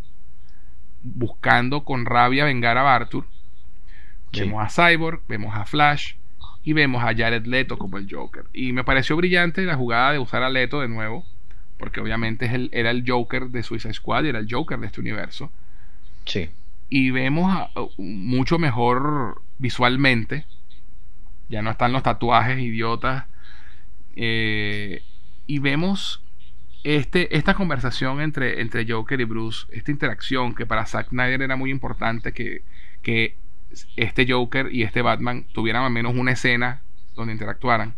buscando 1.02 1.84
con 1.84 2.06
rabia 2.06 2.46
vengar 2.46 2.78
a 2.78 2.84
Vemos 4.36 4.64
a 4.64 4.70
Cyborg, 4.70 5.22
vemos 5.28 5.56
a 5.56 5.66
Flash 5.66 6.14
y 6.64 6.74
vemos 6.74 7.04
a 7.04 7.16
Jared 7.16 7.46
Leto 7.46 7.78
como 7.78 7.98
el 7.98 8.08
Joker. 8.10 8.46
Y 8.54 8.72
me 8.74 8.84
pareció 8.84 9.16
brillante 9.16 9.62
la 9.64 9.76
jugada 9.76 10.14
de 10.14 10.20
usar 10.20 10.44
a 10.44 10.50
Leto 10.50 10.82
de 10.82 10.88
nuevo, 10.88 11.26
porque 11.78 12.00
obviamente 12.00 12.46
es 12.46 12.54
el, 12.54 12.70
era 12.74 12.92
el 12.92 13.04
Joker 13.08 13.50
de 13.50 13.64
Suicide 13.64 13.94
Squad 13.94 14.24
y 14.24 14.30
era 14.30 14.40
el 14.40 14.48
Joker 14.50 14.80
de 14.80 14.88
este 14.88 15.00
universo. 15.00 15.52
Sí. 16.26 16.50
Y 16.90 17.12
vemos 17.12 17.70
mucho 17.98 18.58
mejor 18.58 19.42
visualmente. 19.60 20.46
Ya 21.50 21.62
no 21.62 21.72
están 21.72 21.92
los 21.92 22.04
tatuajes 22.04 22.60
idiotas. 22.60 23.26
Eh, 24.16 25.04
y 25.46 25.60
vemos 25.60 26.24
este, 26.84 27.36
esta 27.36 27.54
conversación 27.54 28.22
entre, 28.22 28.62
entre 28.62 28.92
Joker 28.92 29.20
y 29.20 29.24
Bruce, 29.24 29.68
esta 29.72 29.92
interacción 29.92 30.56
que 30.56 30.66
para 30.66 30.86
Zack 30.86 31.10
Snyder 31.10 31.42
era 31.42 31.56
muy 31.56 31.72
importante, 31.72 32.32
que, 32.32 32.62
que 33.02 33.36
este 33.96 34.26
Joker 34.30 34.70
y 34.72 34.84
este 34.84 35.02
Batman 35.02 35.46
tuvieran 35.54 35.84
al 35.84 35.92
menos 35.92 36.16
una 36.16 36.32
escena 36.32 36.82
donde 37.16 37.34
interactuaran. 37.34 37.96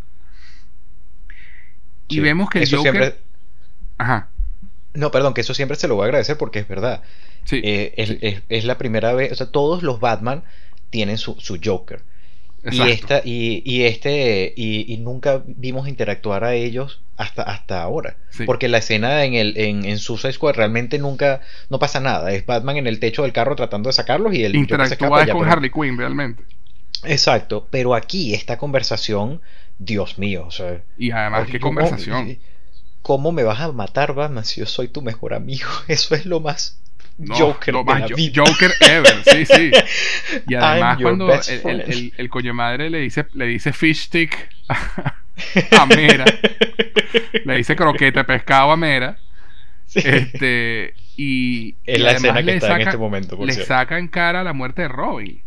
Y 2.07 2.19
vemos 2.19 2.49
que 2.49 2.59
el 2.59 2.69
Joker. 2.69 3.19
Ajá. 3.97 4.29
No, 4.93 5.11
perdón, 5.11 5.33
que 5.33 5.41
eso 5.41 5.53
siempre 5.53 5.77
se 5.77 5.87
lo 5.87 5.95
voy 5.95 6.03
a 6.03 6.05
agradecer 6.05 6.37
porque 6.37 6.59
es 6.59 6.67
verdad. 6.67 7.03
Sí, 7.43 7.61
eh, 7.63 8.41
es, 8.49 8.65
la 8.65 8.77
primera 8.77 9.13
vez. 9.13 9.31
O 9.31 9.35
sea, 9.35 9.47
todos 9.47 9.83
los 9.83 9.99
Batman 9.99 10.43
tienen 10.89 11.17
su, 11.17 11.35
su 11.39 11.59
Joker. 11.63 12.01
Y, 12.71 12.81
esta, 12.81 13.21
y, 13.23 13.83
este 13.83 14.53
y, 14.55 14.97
nunca 14.97 15.43
vimos 15.45 15.87
interactuar 15.87 16.43
a 16.43 16.53
ellos 16.53 17.01
hasta, 17.15 17.43
hasta 17.43 17.81
ahora. 17.81 18.17
Porque 18.45 18.67
la 18.67 18.79
escena 18.79 19.23
en 19.23 19.33
el 19.33 19.57
en, 19.57 19.85
en 19.85 19.97
Suicide 19.97 20.33
Squad 20.33 20.55
realmente 20.55 20.99
nunca 20.99 21.41
no 21.69 21.79
pasa 21.79 21.99
nada. 21.99 22.31
Es 22.31 22.45
Batman 22.45 22.77
en 22.77 22.87
el 22.87 22.99
techo 22.99 23.23
del 23.23 23.33
carro 23.33 23.55
tratando 23.55 23.89
de 23.89 23.93
sacarlos 23.93 24.33
y 24.33 24.43
el 24.43 24.55
interactúa 24.55 25.25
con 25.27 25.47
Harley 25.47 25.71
Quinn 25.71 25.97
realmente. 25.97 26.43
Exacto, 27.03 27.67
pero 27.69 27.93
aquí 27.95 28.33
esta 28.33 28.57
conversación, 28.57 29.41
Dios 29.77 30.17
mío, 30.17 30.45
o 30.47 30.51
sea, 30.51 30.81
y 30.97 31.11
además 31.11 31.47
qué 31.49 31.59
conversación. 31.59 32.37
¿Cómo 33.01 33.31
me 33.31 33.43
vas 33.43 33.61
a 33.61 33.71
matar, 33.71 34.13
Batman, 34.13 34.43
si 34.43 34.59
yo 34.59 34.65
soy 34.65 34.89
tu 34.89 35.01
mejor 35.01 35.33
amigo? 35.33 35.69
Eso 35.87 36.15
es 36.15 36.25
lo 36.25 36.41
más 36.41 36.79
Joker. 37.25 37.73
Joker 37.73 38.71
ever, 38.81 39.23
sí, 39.23 39.45
sí. 39.45 39.71
Y 40.47 40.55
además 40.55 40.99
cuando 41.01 41.33
el, 41.33 42.13
el, 42.15 42.29
coño 42.29 42.53
madre 42.53 42.89
le 42.89 42.99
dice, 42.99 43.25
le 43.33 43.47
dice 43.47 43.73
fish 43.73 44.05
stick 44.05 44.49
a, 44.67 45.85
Mera, 45.87 46.25
le 47.43 47.57
dice 47.57 47.75
croquete 47.75 48.23
pescado 48.23 48.71
a 48.71 48.77
Mera, 48.77 49.17
este, 49.95 50.93
y, 51.15 51.75
es 51.85 51.99
la 51.99 52.11
escena 52.11 52.43
que 52.43 52.55
está 52.55 52.75
en 52.75 52.81
este 52.81 52.97
momento. 52.97 53.37
le 53.43 53.53
saca 53.53 53.97
en 53.97 54.07
cara 54.07 54.43
la 54.43 54.53
muerte 54.53 54.83
de 54.83 54.87
Robin. 54.87 55.41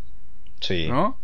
Sí. 0.59 0.87
¿No? 0.89 1.17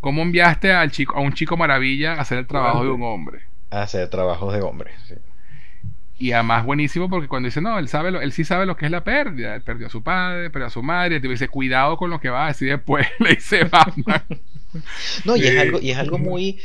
¿Cómo 0.00 0.22
enviaste 0.22 0.72
al 0.72 0.90
chico, 0.90 1.16
a 1.16 1.20
un 1.20 1.32
chico 1.32 1.56
maravilla 1.56 2.14
a 2.14 2.20
hacer 2.20 2.38
el 2.38 2.46
trabajo 2.46 2.84
de 2.84 2.90
un 2.90 3.02
hombre? 3.02 3.40
A 3.70 3.82
hacer 3.82 4.08
trabajos 4.08 4.52
de 4.52 4.60
hombre, 4.60 4.90
sí. 5.08 5.14
Y 6.22 6.30
además 6.30 6.64
buenísimo 6.64 7.10
porque 7.10 7.26
cuando 7.26 7.48
dice, 7.48 7.60
no, 7.60 7.80
él 7.80 7.88
sabe 7.88 8.12
lo, 8.12 8.20
él 8.20 8.30
sí 8.30 8.44
sabe 8.44 8.64
lo 8.64 8.76
que 8.76 8.84
es 8.84 8.92
la 8.92 9.02
pérdida. 9.02 9.56
Él 9.56 9.62
perdió 9.62 9.88
a 9.88 9.90
su 9.90 10.04
padre, 10.04 10.50
perdió 10.50 10.68
a 10.68 10.70
su 10.70 10.80
madre. 10.80 11.18
Dice, 11.18 11.48
cuidado 11.48 11.96
con 11.96 12.10
lo 12.10 12.20
que 12.20 12.28
va 12.28 12.44
a 12.44 12.48
decir 12.48 12.68
después. 12.70 13.08
Le 13.18 13.30
dice 13.30 13.64
Batman. 13.64 14.22
no, 15.24 15.36
y 15.36 15.48
es 15.48 15.58
algo, 15.58 15.80
y 15.80 15.90
es 15.90 15.98
algo 15.98 16.18
muy. 16.18 16.60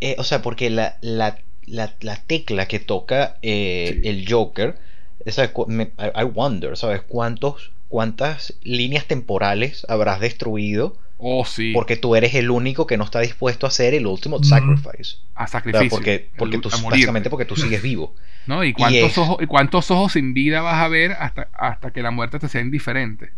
Eh, 0.00 0.16
o 0.16 0.24
sea, 0.24 0.40
porque 0.40 0.70
la, 0.70 0.96
la, 1.02 1.36
la, 1.66 2.16
tecla 2.26 2.64
que 2.64 2.78
toca 2.78 3.36
eh, 3.42 4.00
el 4.04 4.24
Joker. 4.26 4.78
I 5.26 6.24
wonder, 6.32 6.74
¿sabes? 6.78 7.02
¿Cuántos, 7.02 7.72
¿Cuántas 7.88 8.54
líneas 8.62 9.04
temporales 9.04 9.84
habrás 9.90 10.20
destruido? 10.20 10.96
Oh, 11.18 11.44
sí. 11.44 11.72
Porque 11.72 11.96
tú 11.96 12.14
eres 12.14 12.34
el 12.34 12.50
único 12.50 12.86
que 12.86 12.96
no 12.96 13.04
está 13.04 13.20
dispuesto 13.20 13.66
a 13.66 13.68
hacer 13.68 13.94
el 13.94 14.06
último 14.06 14.42
sacrifice. 14.42 15.16
A 15.34 15.46
sacrificio. 15.46 15.88
porque, 15.88 16.28
porque 16.36 16.58
tú, 16.58 16.68
básicamente 16.68 17.30
porque 17.30 17.46
tú 17.46 17.56
sigues 17.56 17.82
vivo. 17.82 18.14
¿No? 18.46 18.62
¿Y 18.62 18.72
cuántos, 18.72 19.18
ojos, 19.18 19.38
¿Y 19.40 19.46
cuántos 19.46 19.90
ojos 19.90 20.12
sin 20.12 20.34
vida 20.34 20.60
vas 20.60 20.82
a 20.82 20.88
ver 20.88 21.12
hasta, 21.12 21.48
hasta 21.52 21.90
que 21.90 22.02
la 22.02 22.10
muerte 22.10 22.38
te 22.38 22.48
sea 22.48 22.60
indiferente? 22.60 23.30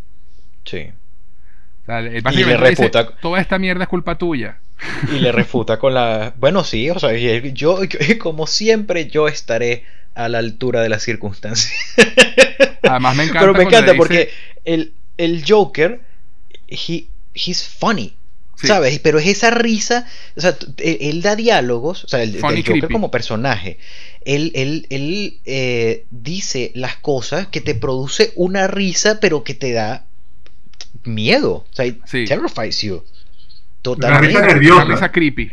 Sí. 0.65 0.91
y 1.87 2.43
le 2.43 2.57
refuta. 2.57 3.15
Toda 3.15 3.39
esta 3.39 3.57
mierda 3.57 3.83
es 3.83 3.89
culpa 3.89 4.17
tuya. 4.17 4.59
Y 5.11 5.19
le 5.19 5.31
refuta 5.31 5.79
con 5.79 5.93
la. 5.93 6.33
Bueno, 6.37 6.63
sí, 6.63 6.89
o 6.89 6.99
sea, 6.99 7.13
yo, 7.13 7.79
como 8.19 8.45
siempre, 8.45 9.07
yo 9.09 9.27
estaré 9.27 9.83
a 10.15 10.29
la 10.29 10.39
altura 10.39 10.81
de 10.81 10.89
las 10.89 11.03
circunstancias. 11.03 11.73
Además, 12.83 13.15
me 13.15 13.23
encanta. 13.23 13.39
Pero 13.41 13.53
me 13.53 13.63
encanta 13.63 13.93
porque 13.95 14.29
el, 14.65 14.93
el 15.17 15.43
Joker, 15.47 16.01
he, 16.67 17.07
he's 17.33 17.67
funny. 17.67 18.15
¿Sabes? 18.67 18.99
Pero 18.99 19.19
es 19.19 19.27
esa 19.27 19.51
risa, 19.51 20.05
o 20.35 20.41
sea, 20.41 20.57
él, 20.79 21.21
da 21.21 21.37
diálogos, 21.37 22.03
o 22.03 22.07
sea, 22.09 22.23
el, 22.23 22.41
Joker 22.41 22.89
como 22.91 23.09
personaje, 23.09 23.77
él, 24.25 24.51
él, 24.53 24.85
él 24.89 25.37
eh, 25.45 26.03
dice 26.11 26.73
las 26.75 26.97
cosas 26.97 27.47
que 27.47 27.61
te 27.61 27.73
produce 27.73 28.33
una 28.35 28.67
risa, 28.67 29.21
pero 29.21 29.45
que 29.45 29.53
te 29.53 29.71
da 29.71 30.05
miedo, 31.05 31.65
o 31.71 31.73
sea, 31.73 31.85
sí. 32.05 32.25
terrifies 32.25 32.81
you. 32.81 33.01
Totalmente. 33.81 34.35
Una 34.35 34.41
risa 34.41 34.53
nerviosa. 34.53 34.83
Una 34.83 34.95
risa 34.95 35.11
creepy. 35.11 35.49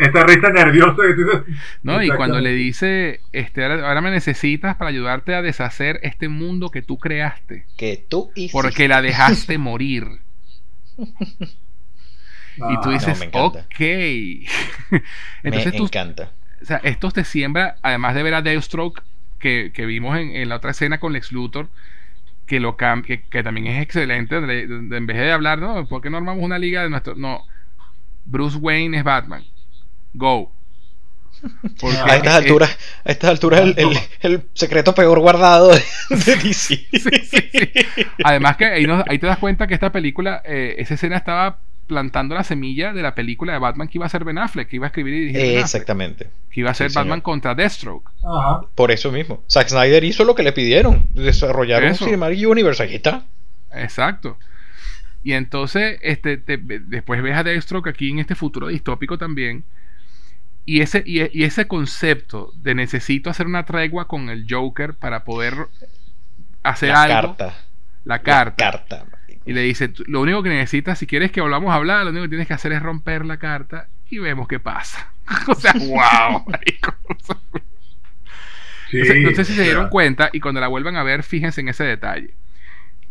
esta, 0.00 0.24
risa 0.24 0.50
nerviosa. 0.50 1.02
No, 1.82 2.02
y 2.02 2.08
cuando 2.08 2.40
le 2.40 2.52
dice, 2.52 3.20
este, 3.32 3.64
ahora, 3.64 4.00
me 4.00 4.10
necesitas 4.10 4.76
para 4.76 4.88
ayudarte 4.88 5.34
a 5.34 5.42
deshacer 5.42 6.00
este 6.02 6.28
mundo 6.28 6.70
que 6.70 6.82
tú 6.82 6.98
creaste. 6.98 7.66
Que 7.76 8.02
tú 8.08 8.30
hiciste. 8.34 8.52
Porque 8.52 8.88
la 8.88 9.02
dejaste 9.02 9.58
morir 9.58 10.22
y 12.56 12.80
tú 12.82 12.90
dices, 12.90 13.28
ok. 13.32 13.56
Entonces 15.42 15.72
me 15.72 15.78
encanta. 15.78 16.30
O 16.60 16.64
sea, 16.64 16.76
esto 16.84 17.10
te 17.10 17.24
siembra, 17.24 17.76
además 17.82 18.14
de 18.14 18.22
ver 18.22 18.34
a 18.34 18.42
Deathstroke, 18.42 19.02
que, 19.38 19.72
que 19.74 19.86
vimos 19.86 20.16
en, 20.16 20.48
la 20.48 20.56
otra 20.56 20.70
escena 20.70 21.00
con 21.00 21.12
Lex 21.12 21.32
Luthor, 21.32 21.68
que, 22.46 22.60
lo 22.60 22.76
que, 22.76 23.24
que 23.28 23.42
también 23.42 23.66
es 23.66 23.82
excelente, 23.82 24.36
en 24.36 25.06
vez 25.06 25.16
de 25.16 25.32
hablar, 25.32 25.58
no, 25.58 25.86
¿por 25.86 26.00
qué 26.00 26.10
no 26.10 26.18
armamos 26.18 26.44
una 26.44 26.58
liga 26.58 26.82
de 26.82 26.90
nuestro... 26.90 27.16
No, 27.16 27.44
Bruce 28.24 28.56
Wayne 28.58 28.98
es 28.98 29.04
Batman. 29.04 29.42
Go. 30.14 30.52
A 32.06 32.16
estas 32.16 32.34
alturas, 32.34 32.78
a 33.04 33.10
estas 33.10 33.30
alturas 33.30 33.60
el, 33.60 33.98
el, 34.20 34.42
secreto 34.54 34.94
peor 34.94 35.18
guardado 35.20 35.70
de, 35.70 36.36
DC. 36.36 36.86
Además 38.24 38.56
que 38.56 38.66
ahí, 38.66 38.86
ahí, 39.08 39.18
te 39.18 39.26
das 39.26 39.38
cuenta 39.38 39.66
que 39.66 39.74
esta 39.74 39.90
película, 39.92 40.42
eh, 40.44 40.76
esa 40.78 40.94
escena 40.94 41.16
estaba 41.16 41.58
plantando 41.86 42.34
la 42.34 42.44
semilla 42.44 42.92
de 42.92 43.02
la 43.02 43.14
película 43.14 43.52
de 43.52 43.58
Batman 43.58 43.88
que 43.88 43.98
iba 43.98 44.06
a 44.06 44.08
ser 44.08 44.24
Ben 44.24 44.38
Affleck, 44.38 44.68
que 44.68 44.76
iba 44.76 44.86
a 44.86 44.88
escribir 44.88 45.14
y 45.14 45.26
dirigir. 45.26 45.58
exactamente. 45.58 46.30
Que 46.50 46.60
iba 46.60 46.70
a 46.70 46.74
ser 46.74 46.90
Batman 46.92 47.20
contra 47.20 47.54
Deathstroke. 47.54 48.10
Por 48.74 48.90
eso 48.90 49.12
mismo. 49.12 49.42
Zack 49.50 49.68
Snyder 49.68 50.02
hizo 50.04 50.24
lo 50.24 50.34
que 50.34 50.42
le 50.42 50.52
pidieron, 50.52 51.04
desarrollar 51.10 51.84
un 51.84 51.94
Cinematic 51.94 52.48
Universe, 52.48 52.82
aquí 52.82 52.96
está. 52.96 53.24
Exacto. 53.74 54.38
Y 55.24 55.34
entonces, 55.34 55.98
este, 56.02 56.36
después 56.36 57.22
ves 57.22 57.36
a 57.36 57.44
Deathstroke 57.44 57.88
aquí 57.88 58.10
en 58.10 58.18
este 58.18 58.34
futuro 58.34 58.68
distópico 58.68 59.18
también. 59.18 59.64
Y 60.64 60.80
ese, 60.80 61.02
y, 61.04 61.20
y 61.38 61.44
ese 61.44 61.66
concepto 61.66 62.52
de 62.56 62.74
necesito 62.74 63.30
hacer 63.30 63.46
una 63.46 63.64
tregua 63.64 64.06
con 64.06 64.28
el 64.30 64.46
Joker 64.48 64.94
para 64.94 65.24
poder 65.24 65.54
hacer 66.62 66.90
La 66.90 67.02
algo. 67.02 67.36
carta. 67.36 67.54
La 68.04 68.18
carta. 68.20 68.70
carta. 68.70 69.04
marico. 69.10 69.42
Y 69.44 69.52
le 69.54 69.62
dice, 69.62 69.88
"Tú- 69.88 70.04
lo 70.06 70.20
único 70.20 70.42
que 70.42 70.50
necesitas, 70.50 70.98
si 70.98 71.06
quieres 71.06 71.32
que 71.32 71.40
volvamos 71.40 71.72
a 71.72 71.74
hablar, 71.76 72.04
lo 72.04 72.10
único 72.10 72.24
que 72.24 72.28
tienes 72.30 72.46
que 72.46 72.54
hacer 72.54 72.72
es 72.72 72.82
romper 72.82 73.24
la 73.26 73.38
carta 73.38 73.88
y 74.08 74.18
vemos 74.18 74.46
qué 74.46 74.60
pasa. 74.60 75.12
o 75.48 75.54
sea, 75.54 75.72
wow. 75.72 76.44
marico. 76.48 76.94
Sí, 78.90 78.98
No 78.98 79.04
sé, 79.04 79.20
no 79.20 79.30
sé 79.32 79.44
si 79.44 79.54
se 79.54 79.62
dieron 79.62 79.88
cuenta 79.88 80.30
y 80.32 80.40
cuando 80.40 80.60
la 80.60 80.68
vuelvan 80.68 80.96
a 80.96 81.02
ver, 81.02 81.22
fíjense 81.22 81.60
en 81.60 81.68
ese 81.68 81.84
detalle. 81.84 82.34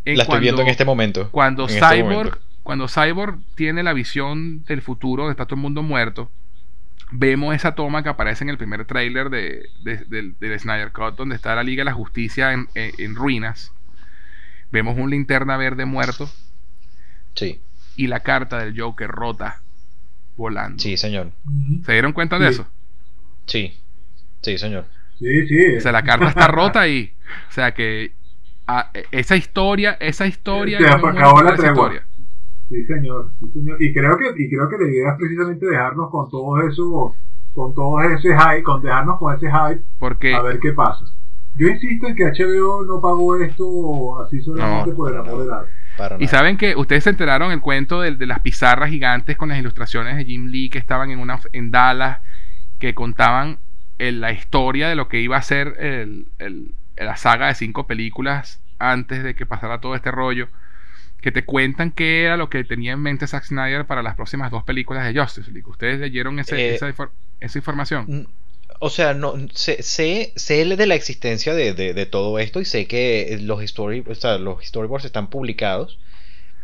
En 0.05 0.17
La 0.17 0.23
estoy 0.23 0.25
cuando- 0.33 0.41
viendo 0.41 0.61
en 0.61 0.67
este 0.69 0.85
momento. 0.85 1.29
Cuando 1.31 1.65
este 1.65 1.79
Cyborg, 1.79 2.03
momento. 2.29 2.39
cuando 2.63 2.87
Cyborg 2.87 3.39
tiene 3.55 3.83
la 3.83 3.93
visión 3.93 4.63
del 4.65 4.81
futuro, 4.81 5.23
donde 5.23 5.33
está 5.33 5.45
todo 5.45 5.55
el 5.55 5.61
mundo 5.61 5.83
muerto, 5.83 6.31
vemos 7.11 7.53
esa 7.55 7.75
toma 7.75 8.03
que 8.03 8.09
aparece 8.09 8.43
en 8.43 8.49
el 8.49 8.57
primer 8.57 8.85
tráiler 8.85 9.29
de, 9.29 9.69
de- 9.83 10.05
del, 10.05 10.35
del 10.39 10.59
Snyder 10.59 10.91
Cut, 10.91 11.15
donde 11.15 11.35
está 11.35 11.53
la 11.55 11.63
Liga 11.63 11.81
de 11.81 11.85
la 11.85 11.93
Justicia 11.93 12.53
en, 12.53 12.67
en- 12.75 12.91
en 12.97 13.15
ruinas. 13.15 13.71
Vemos 14.71 14.97
un 14.97 15.09
linterna 15.09 15.57
verde 15.57 15.85
muerto 15.85 16.29
Sí, 17.35 17.61
y 17.95 18.07
la 18.07 18.21
carta 18.21 18.59
del 18.59 18.79
Joker 18.79 19.09
rota 19.09 19.61
volando. 20.37 20.81
sí, 20.81 20.97
señor. 20.97 21.31
¿Se 21.85 21.91
dieron 21.93 22.13
cuenta 22.13 22.39
de 22.39 22.47
Sí. 22.47 22.53
eso? 22.53 22.67
Sí, 23.47 23.79
sí, 24.41 24.57
señor. 24.57 24.85
Sí, 25.19 25.47
sí. 25.47 25.75
O 25.77 25.81
sea, 25.81 25.91
la 25.91 26.03
carta 26.03 26.27
está 26.29 26.47
rota 26.47 26.81
ahí. 26.81 27.13
O 27.49 27.51
sea 27.51 27.73
que 27.73 28.13
ah, 28.67 28.91
esa 29.11 29.35
historia, 29.35 29.97
esa 29.99 30.25
historia. 30.25 30.77
Se 30.79 30.87
acabó 30.87 31.41
la 31.43 31.53
historia. 31.55 32.05
Sí, 32.71 32.85
señor. 32.85 33.31
sí, 33.39 33.51
señor. 33.51 33.81
Y 33.83 33.93
creo 33.93 34.17
que 34.17 34.25
y 34.41 34.49
creo 34.49 34.69
que 34.69 34.77
la 34.77 34.89
idea 34.89 35.11
es 35.11 35.17
precisamente 35.17 35.65
dejarnos 35.65 36.09
con 36.09 36.29
todo 36.29 36.61
eso, 36.67 37.13
con 37.53 37.75
todo 37.75 38.01
ese 38.01 38.29
hype, 38.29 38.63
con 38.63 38.81
dejarnos 38.81 39.19
con 39.19 39.35
ese 39.35 39.47
hype 39.51 39.83
Porque 39.99 40.33
a 40.33 40.41
ver 40.41 40.59
qué 40.59 40.71
pasa. 40.71 41.03
Yo 41.57 41.67
insisto 41.67 42.07
en 42.07 42.15
que 42.15 42.23
HBO 42.23 42.85
no 42.85 43.01
pagó 43.01 43.35
esto 43.35 44.23
así 44.23 44.41
solamente 44.41 44.91
No, 44.91 44.95
por 44.95 45.11
el 45.11 45.17
amor 45.19 45.33
no. 45.33 45.39
del 45.41 45.51
arte. 45.51 46.23
Y 46.23 46.27
saben 46.27 46.55
que 46.57 46.75
ustedes 46.77 47.03
se 47.03 47.09
enteraron 47.09 47.51
el 47.51 47.59
cuento 47.59 47.99
de, 48.01 48.15
de 48.15 48.25
las 48.25 48.39
pizarras 48.39 48.89
gigantes 48.89 49.35
con 49.35 49.49
las 49.49 49.59
ilustraciones 49.59 50.15
de 50.15 50.23
Jim 50.23 50.47
Lee 50.47 50.69
que 50.69 50.77
estaban 50.79 51.11
en 51.11 51.19
una 51.19 51.39
en 51.51 51.69
Dallas 51.71 52.19
que 52.79 52.95
contaban 52.95 53.57
el- 53.99 54.21
la 54.21 54.31
historia 54.31 54.87
de 54.87 54.95
lo 54.95 55.09
que 55.09 55.19
iba 55.19 55.35
a 55.35 55.41
ser 55.41 55.75
el- 55.79 56.27
el- 56.39 56.73
la 56.97 57.17
saga 57.17 57.47
de 57.47 57.55
cinco 57.55 57.85
películas 57.85 58.63
antes 58.79 59.21
de 59.21 59.35
que 59.35 59.45
pasara 59.45 59.81
todo 59.81 59.93
este 59.95 60.09
rollo 60.09 60.47
que 61.21 61.31
te 61.31 61.45
cuentan 61.45 61.91
qué 61.91 62.23
era 62.23 62.35
lo 62.37 62.49
que 62.49 62.63
tenía 62.63 62.93
en 62.93 62.99
mente 62.99 63.27
Zack 63.27 63.45
Snyder 63.45 63.85
para 63.85 64.01
las 64.03 64.15
próximas 64.15 64.51
dos 64.51 64.63
películas 64.63 65.05
de 65.05 65.19
Justice 65.19 65.51
League. 65.51 65.69
¿Ustedes 65.69 65.99
leyeron 65.99 66.39
ese- 66.39 66.55
Eh, 66.57 66.75
esa, 66.75 66.89
infor- 66.89 67.11
esa 67.39 67.57
información? 67.59 68.27
O 68.79 68.89
sea, 68.89 69.13
no 69.13 69.35
sé, 69.53 69.83
sé, 69.83 70.33
sé 70.35 70.65
de 70.65 70.87
la 70.87 70.95
existencia 70.95 71.53
de, 71.53 71.73
de- 71.73 71.93
de 71.93 72.05
todo 72.07 72.39
esto 72.39 72.59
y 72.59 72.65
sé 72.65 72.87
que 72.87 73.37
los, 73.41 73.61
story, 73.63 74.03
o 74.07 74.15
sea, 74.15 74.39
los 74.39 74.65
storyboards 74.65 75.05
están 75.05 75.29
publicados, 75.29 75.99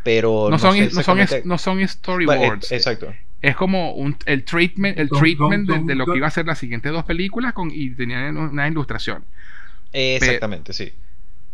pero 0.03 0.49
No 0.49 0.57
son, 0.57 0.73
sé 0.75 0.89
no, 0.93 1.03
son, 1.03 1.19
no 1.45 1.57
son 1.57 1.79
eh, 1.79 1.87
storyboards. 1.87 2.71
Exacto. 2.71 3.13
es 3.41 3.55
como 3.55 3.93
un, 3.93 4.17
el 4.25 4.43
treatment, 4.43 4.97
el 4.97 5.09
treatment 5.09 5.69
de, 5.69 5.95
lo 5.95 6.05
que 6.05 6.17
iba 6.17 6.27
a 6.27 6.31
ser 6.31 6.47
las 6.47 6.57
siguientes 6.57 6.91
dos 6.91 7.05
películas 7.05 7.53
con, 7.53 7.69
y 7.71 7.91
tenían 7.91 8.35
una 8.37 8.67
ilustración. 8.67 9.23
Exactamente, 9.93 10.73
sí. 10.73 10.93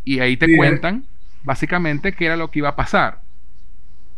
Y 0.06 0.20
ahí 0.20 0.38
te 0.38 0.46
Sí, 0.48 0.56
cuentan 0.56 1.06
básicamente 1.44 2.14
qué 2.14 2.26
era 2.26 2.36
lo 2.38 2.50
que 2.52 2.60
iba 2.60 2.70
a 2.70 2.76
pasar. 2.76 3.22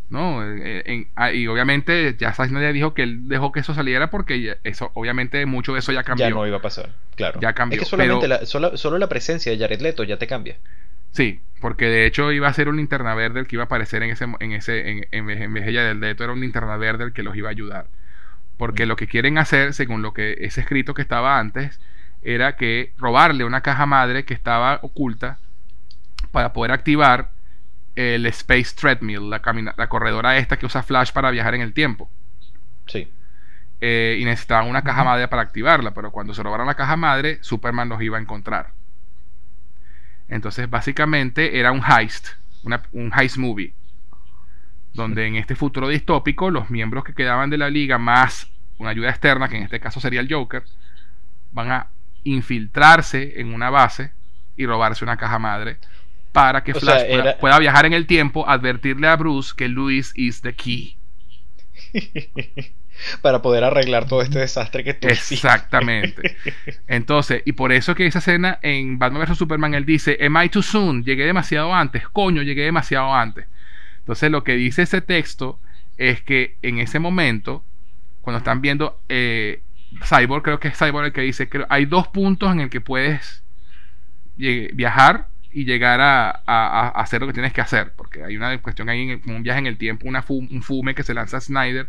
¿No? 0.07 0.43
Eh, 0.45 0.83
en- 0.85 1.07
ah, 1.15 1.31
y 1.31 1.47
obviamente 1.47 2.15
ya 2.19 2.31
Snyder 2.31 2.73
dijo 2.73 2.93
que 2.93 3.01
él 3.01 3.27
dejó 3.27 3.51
que 3.51 3.61
eso 3.61 3.73
saliera 3.73 4.11
porque 4.11 4.55
eso, 4.63 4.91
obviamente 4.93 5.43
mucho 5.47 5.73
de 5.73 5.79
eso 5.79 5.91
ya 5.91 6.03
cambió. 6.03 6.27
Ya 6.27 6.29
no 6.35 6.45
iba 6.45 6.57
a 6.57 6.61
pasar, 6.61 6.91
claro. 7.15 7.39
Ya 7.41 7.53
cambió, 7.53 7.77
Es 7.81 7.85
que 7.85 7.89
solamente 7.89 8.27
pero- 8.27 8.39
la, 8.41 8.45
solo, 8.45 8.77
solo 8.77 8.99
la 8.99 9.09
presencia 9.09 9.51
de 9.51 9.57
Jared 9.57 9.81
Leto 9.81 10.03
ya 10.03 10.17
te 10.17 10.27
cambia. 10.27 10.57
Sí, 11.11 11.39
porque 11.59 11.85
de 11.85 12.05
hecho 12.05 12.31
iba 12.31 12.47
a 12.47 12.53
ser 12.53 12.69
un 12.69 12.77
linterna 12.77 13.15
verde 13.15 13.39
el 13.39 13.47
que 13.47 13.55
iba 13.55 13.63
a 13.63 13.65
aparecer 13.65 14.03
en 14.03 14.11
ese, 14.11 14.25
en 14.39 14.51
ese, 14.51 14.89
en, 14.91 15.07
en 15.11 15.25
vez 15.25 15.65
de 15.65 15.73
Jared 15.73 15.95
Leto 15.95 16.23
era 16.23 16.33
un 16.33 16.39
linterna 16.41 16.77
verde 16.77 17.05
el 17.05 17.13
que 17.13 17.23
los 17.23 17.35
iba 17.35 17.47
a 17.47 17.51
ayudar. 17.51 17.87
Porque 18.57 18.85
Mm. 18.85 18.89
lo 18.89 18.95
que 18.97 19.07
quieren 19.07 19.39
hacer, 19.39 19.73
según 19.73 20.03
lo 20.03 20.13
que 20.13 20.37
ese 20.41 20.61
escrito 20.61 20.93
que 20.93 21.01
estaba 21.01 21.39
antes, 21.39 21.79
era 22.21 22.57
que 22.57 22.91
robarle 22.99 23.43
una 23.43 23.61
caja 23.61 23.87
madre 23.87 24.23
que 24.23 24.35
estaba 24.35 24.79
oculta 24.83 25.39
para 26.35 26.51
poder 26.51 26.73
activar 26.73 27.31
el 27.95 28.25
Space 28.25 28.75
Treadmill, 28.75 29.29
la, 29.29 29.41
camina- 29.41 29.73
la 29.77 29.87
corredora 29.87 30.37
esta 30.37 30.57
que 30.59 30.65
usa 30.65 30.83
Flash 30.83 31.13
para 31.13 31.31
viajar 31.31 31.55
en 31.55 31.61
el 31.61 31.71
tiempo. 31.73 32.09
Sí. 32.87 33.09
Eh, 33.79 34.17
y 34.19 34.25
necesitaban 34.25 34.67
una 34.69 34.81
caja 34.83 35.05
madre 35.05 35.29
para 35.29 35.43
activarla, 35.43 35.93
pero 35.93 36.11
cuando 36.11 36.33
se 36.33 36.43
robaron 36.43 36.67
la 36.67 36.73
caja 36.75 36.97
madre, 36.97 37.37
Superman 37.41 37.87
los 37.87 38.01
iba 38.01 38.17
a 38.17 38.21
encontrar. 38.21 38.71
Entonces, 40.27 40.69
básicamente 40.69 41.57
era 41.57 41.71
un 41.71 41.81
heist, 41.83 42.27
una- 42.63 42.81
un 42.91 43.13
heist 43.17 43.37
movie, 43.37 43.73
donde 44.93 45.27
en 45.27 45.35
este 45.37 45.55
futuro 45.55 45.87
distópico 45.87 46.51
los 46.51 46.69
miembros 46.69 47.05
que 47.05 47.13
quedaban 47.13 47.49
de 47.49 47.57
la 47.57 47.69
liga 47.69 47.97
más 47.97 48.51
una 48.77 48.89
ayuda 48.89 49.09
externa, 49.09 49.47
que 49.47 49.55
en 49.55 49.63
este 49.63 49.79
caso 49.79 50.01
sería 50.01 50.19
el 50.19 50.27
Joker, 50.29 50.63
van 51.53 51.71
a 51.71 51.87
infiltrarse 52.25 53.39
en 53.39 53.53
una 53.53 53.69
base 53.69 54.11
y 54.57 54.65
robarse 54.65 55.05
una 55.05 55.15
caja 55.15 55.39
madre 55.39 55.77
para 56.35 56.63
que 56.63 56.73
O 56.73 56.79
Flash 56.79 56.99
sea, 56.99 57.07
pueda, 57.07 57.23
era- 57.23 57.37
pueda 57.39 57.59
viajar 57.59 57.85
en 57.87 57.93
el 57.93 58.05
tiempo, 58.05 58.47
advertirle 58.47 59.07
a 59.07 59.15
Bruce 59.15 59.53
que 59.57 59.67
Luis 59.67 60.11
is 60.15 60.41
the 60.41 60.53
key. 60.53 60.97
Para 63.21 63.41
poder 63.41 63.63
arreglar 63.65 64.07
todo 64.07 64.21
este 64.21 64.39
desastre 64.39 64.83
que 64.83 64.93
tú. 64.93 65.07
Exactamente. 65.09 66.37
Entonces, 66.87 67.41
y 67.45 67.51
por 67.51 67.73
eso 67.73 67.93
que 67.93 68.05
esa 68.07 68.19
escena 68.19 68.57
en 68.61 68.97
Batman 68.97 69.23
vs 69.27 69.37
Superman 69.37 69.73
él 69.73 69.85
dice, 69.85 70.17
"Am 70.25 70.41
I 70.41 70.47
too 70.47 70.61
soon? 70.61 71.03
Llegué 71.03 71.25
demasiado 71.25 71.73
antes, 71.73 72.07
coño, 72.07 72.41
llegué 72.41 72.63
demasiado 72.63 73.13
antes." 73.13 73.47
Entonces, 73.99 74.31
lo 74.31 74.43
que 74.45 74.53
dice 74.53 74.83
ese 74.83 75.01
texto 75.01 75.59
es 75.97 76.21
que 76.21 76.55
en 76.61 76.79
ese 76.79 76.99
momento 76.99 77.63
cuando 78.21 78.37
están 78.37 78.61
viendo 78.61 78.99
eh, 79.09 79.61
Cyborg, 80.03 80.41
creo 80.43 80.59
que 80.59 80.69
es 80.69 80.77
Cyborg 80.77 81.07
el 81.07 81.11
que 81.13 81.21
dice 81.21 81.47
que 81.49 81.65
hay 81.69 81.85
dos 81.85 82.07
puntos 82.07 82.51
en 82.53 82.61
el 82.61 82.69
que 82.69 82.79
puedes 82.81 83.43
llegue- 84.37 84.71
viajar 84.73 85.27
y 85.55 85.65
llegar 85.65 86.01
a, 86.01 86.29
a- 86.31 86.41
a 86.45 86.89
hacer 87.01 87.21
lo 87.21 87.27
que 87.27 87.33
tienes 87.33 87.53
que 87.53 87.61
hacer, 87.61 87.93
porque 87.95 88.23
hay 88.23 88.37
una 88.37 88.57
cuestión 88.61 88.89
ahí, 88.89 89.03
en 89.03 89.09
el- 89.11 89.21
como 89.21 89.37
un 89.37 89.43
viaje 89.43 89.59
en 89.59 89.67
el 89.67 89.77
tiempo, 89.77 90.07
una 90.07 90.21
fu- 90.23 90.39
un 90.51 90.61
fume 90.63 90.95
que 90.95 91.03
se 91.03 91.13
lanza 91.15 91.39
Snyder, 91.41 91.87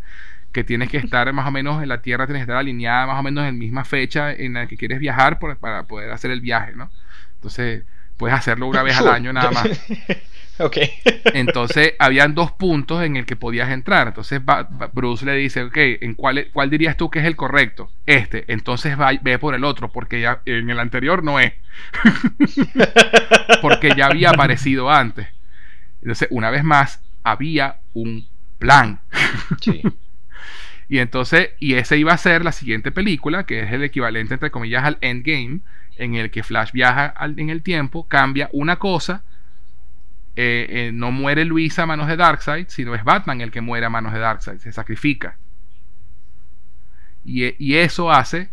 que 0.52 0.64
tienes 0.64 0.88
que 0.90 0.98
estar 0.98 1.32
más 1.32 1.46
o 1.48 1.50
menos 1.50 1.82
en 1.82 1.88
la 1.90 2.00
Tierra, 2.02 2.26
tienes 2.26 2.40
que 2.40 2.44
estar 2.44 2.56
alineada 2.58 3.06
más 3.06 3.20
o 3.20 3.22
menos 3.24 3.42
en 3.44 3.54
la 3.54 3.58
misma 3.58 3.84
fecha 3.84 4.32
en 4.32 4.54
la 4.54 4.66
que 4.68 4.76
quieres 4.76 5.00
viajar 5.00 5.38
por- 5.40 5.56
para 5.58 5.84
poder 5.84 6.10
hacer 6.12 6.30
el 6.30 6.40
viaje, 6.40 6.74
¿no? 6.76 6.90
Entonces, 7.36 7.84
puedes 8.16 8.36
hacerlo 8.36 8.66
una 8.68 8.82
vez 8.82 8.96
al 8.98 9.08
año 9.10 9.32
nada 9.32 9.50
más. 9.50 9.68
ok. 10.58 10.76
Entonces, 11.34 11.94
habían 11.98 12.34
dos 12.34 12.52
puntos 12.52 13.02
en 13.02 13.16
el 13.16 13.26
que 13.26 13.36
podías 13.36 13.70
entrar. 13.70 14.08
Entonces, 14.08 14.40
Bruce 14.92 15.24
le 15.26 15.34
dice, 15.34 15.62
ok, 15.64 15.76
¿en 15.76 16.14
cuál, 16.14 16.48
cuál 16.52 16.70
dirías 16.70 16.96
tú 16.96 17.10
que 17.10 17.18
es 17.20 17.24
el 17.24 17.36
correcto? 17.36 17.90
Este. 18.06 18.44
Entonces, 18.52 18.98
va- 18.98 19.12
ve 19.20 19.38
por 19.38 19.54
el 19.54 19.64
otro, 19.64 19.90
porque 19.90 20.20
ya 20.20 20.40
en 20.46 20.70
el 20.70 20.78
anterior 20.80 21.22
no 21.24 21.38
es. 21.40 21.52
porque 23.62 23.92
ya 23.96 24.06
había 24.06 24.30
aparecido 24.30 24.90
antes. 24.90 25.28
Entonces, 26.02 26.28
una 26.30 26.50
vez 26.50 26.64
más, 26.64 27.02
había 27.22 27.76
un 27.94 28.26
plan. 28.58 29.00
Sí. 29.60 29.82
Y 30.88 30.98
entonces, 30.98 31.50
y 31.58 31.74
ese 31.74 31.98
iba 31.98 32.12
a 32.12 32.18
ser 32.18 32.44
la 32.44 32.52
siguiente 32.52 32.92
película, 32.92 33.44
que 33.44 33.60
es 33.62 33.72
el 33.72 33.82
equivalente, 33.82 34.34
entre 34.34 34.50
comillas, 34.52 34.84
al 34.84 34.98
Endgame, 35.00 35.60
en 35.96 36.14
el 36.14 36.30
que 36.30 36.44
Flash 36.44 36.70
viaja 36.72 37.06
al- 37.06 37.38
en 37.40 37.50
el 37.50 37.62
tiempo, 37.62 38.06
cambia 38.06 38.48
una 38.52 38.76
cosa, 38.76 39.24
eh, 40.36 40.66
eh, 40.68 40.90
no 40.92 41.12
muere 41.12 41.44
Luisa 41.44 41.84
a 41.84 41.86
manos 41.86 42.08
de 42.08 42.16
Darkseid, 42.16 42.66
sino 42.68 42.94
es 42.94 43.04
Batman 43.04 43.40
el 43.40 43.50
que 43.50 43.62
muere 43.62 43.86
a 43.86 43.90
manos 43.90 44.12
de 44.12 44.18
Darkseid, 44.18 44.58
se 44.58 44.70
sacrifica. 44.70 45.36
Y, 47.24 47.44
e- 47.44 47.56
eso 47.82 48.12
hace 48.12 48.50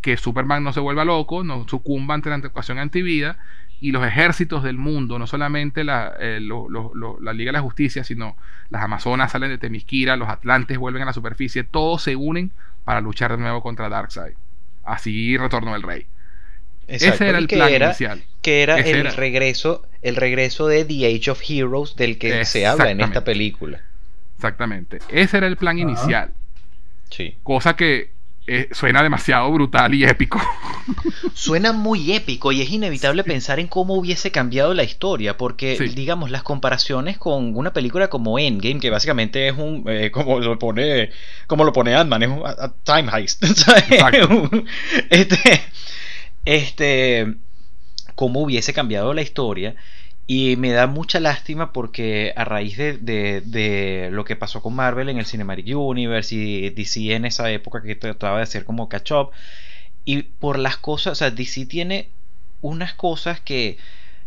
que 0.00 0.16
Superman 0.16 0.64
no 0.64 0.72
se 0.72 0.80
vuelva 0.80 1.04
loco, 1.04 1.44
no 1.44 1.68
sucumba 1.68 2.14
ante 2.14 2.30
la 2.30 2.36
ecuación 2.36 2.78
antivida, 2.78 3.38
y 3.80 3.92
los 3.92 4.04
ejércitos 4.04 4.62
del 4.62 4.76
mundo, 4.76 5.18
no 5.18 5.26
solamente 5.26 5.84
la, 5.84 6.14
eh, 6.18 6.40
la 6.40 7.32
Liga 7.32 7.48
de 7.48 7.52
la 7.52 7.62
Justicia, 7.62 8.04
sino 8.04 8.36
las 8.68 8.82
Amazonas 8.82 9.32
salen 9.32 9.50
de 9.50 9.58
Temisquira, 9.58 10.16
los 10.16 10.28
Atlantes 10.28 10.78
vuelven 10.78 11.02
a 11.02 11.06
la 11.06 11.12
superficie, 11.12 11.64
todos 11.64 12.02
se 12.02 12.16
unen 12.16 12.50
para 12.84 13.00
luchar 13.00 13.30
de 13.30 13.38
nuevo 13.38 13.62
contra 13.62 13.88
Darkseid. 13.88 14.34
Así 14.84 15.36
retornó 15.38 15.76
el 15.76 15.82
rey. 15.82 16.06
Exacto. 16.90 17.14
Ese 17.14 17.28
era 17.28 17.38
el 17.38 17.46
que 17.46 17.56
plan 17.56 17.72
era, 17.72 17.86
inicial. 17.86 18.22
que 18.42 18.62
era 18.62 18.78
Ese 18.78 18.90
el 18.90 18.96
era. 19.00 19.10
regreso, 19.12 19.86
el 20.02 20.16
regreso 20.16 20.66
de 20.66 20.84
The 20.84 21.06
Age 21.06 21.30
of 21.30 21.40
Heroes 21.48 21.96
del 21.96 22.18
que 22.18 22.44
se 22.44 22.66
habla 22.66 22.90
en 22.90 23.00
esta 23.00 23.24
película. 23.24 23.80
Exactamente. 24.36 24.98
Ese 25.10 25.36
era 25.38 25.46
el 25.46 25.56
plan 25.56 25.78
inicial. 25.78 26.32
Sí. 27.10 27.36
Cosa 27.42 27.76
que 27.76 28.10
eh, 28.46 28.68
suena 28.72 29.02
demasiado 29.02 29.50
brutal 29.52 29.94
y 29.94 30.04
épico. 30.04 30.40
Suena 31.34 31.72
muy 31.72 32.12
épico 32.12 32.50
y 32.52 32.62
es 32.62 32.70
inevitable 32.70 33.22
pensar 33.22 33.60
en 33.60 33.68
cómo 33.68 33.94
hubiese 33.94 34.30
cambiado 34.32 34.74
la 34.74 34.82
historia, 34.82 35.36
porque 35.36 35.76
Sí. 35.76 35.88
digamos 35.88 36.30
las 36.30 36.42
comparaciones 36.42 37.16
con 37.18 37.56
una 37.56 37.72
película 37.72 38.08
como 38.08 38.38
Endgame, 38.38 38.80
que 38.80 38.90
básicamente 38.90 39.46
es 39.48 39.56
un 39.56 39.84
eh, 39.88 40.10
como 40.10 40.40
lo 40.40 40.58
pone 40.58 41.10
como 41.46 41.64
lo 41.64 41.72
pone 41.72 41.94
Ant-Man, 41.94 42.22
es 42.22 42.28
un 42.28 42.42
a- 42.44 42.50
a 42.64 42.72
time 42.82 43.10
heist. 43.14 43.44
este 45.10 45.60
este 46.44 47.34
cómo 48.14 48.40
hubiese 48.42 48.72
cambiado 48.74 49.14
la 49.14 49.22
historia 49.22 49.76
y 50.26 50.56
me 50.56 50.70
da 50.70 50.86
mucha 50.86 51.20
lástima 51.20 51.72
porque 51.72 52.32
a 52.36 52.44
raíz 52.44 52.76
de, 52.76 52.98
de- 52.98 53.42
de 53.42 54.10
lo 54.12 54.24
que 54.24 54.36
pasó 54.36 54.62
con 54.62 54.74
Marvel 54.74 55.08
en 55.08 55.18
el 55.18 55.26
Cinematic 55.26 55.66
Universe 55.76 56.34
y 56.34 56.70
DC 56.70 57.14
en 57.14 57.24
esa 57.24 57.50
época 57.50 57.82
que 57.82 57.96
trataba 57.96 58.38
de 58.38 58.44
hacer 58.44 58.64
como 58.64 58.88
catch 58.88 59.12
up 59.12 59.30
y 60.04 60.22
por 60.22 60.58
las 60.58 60.76
cosas, 60.76 61.12
o 61.12 61.14
sea, 61.16 61.30
DC 61.30 61.66
tiene 61.66 62.08
unas 62.60 62.94
cosas 62.94 63.40
que, 63.40 63.78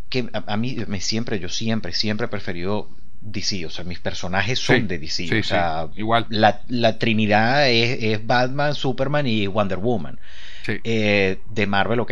que 0.09 0.29
a, 0.33 0.43
a 0.53 0.57
mí 0.57 0.77
me 0.87 1.01
siempre, 1.01 1.39
yo 1.39 1.49
siempre, 1.49 1.93
siempre 1.93 2.25
he 2.25 2.29
preferido 2.29 2.89
DC, 3.21 3.65
o 3.65 3.69
sea, 3.69 3.85
mis 3.85 3.99
personajes 3.99 4.59
son 4.59 4.81
Sí, 4.83 4.87
de 4.87 4.99
DC, 4.99 5.27
sí, 5.27 5.39
o 5.39 5.43
sea, 5.43 5.87
sí, 5.93 5.99
igual. 5.99 6.25
La, 6.29 6.61
la 6.67 6.99
trinidad 6.99 7.69
es, 7.69 8.03
es 8.03 8.25
Batman, 8.27 8.75
Superman 8.75 9.27
y 9.27 9.47
Wonder 9.47 9.79
Woman. 9.79 10.19
Sí. 10.65 10.79
Eh, 10.83 11.39
de 11.49 11.67
Marvel, 11.67 11.99
ok, 11.99 12.11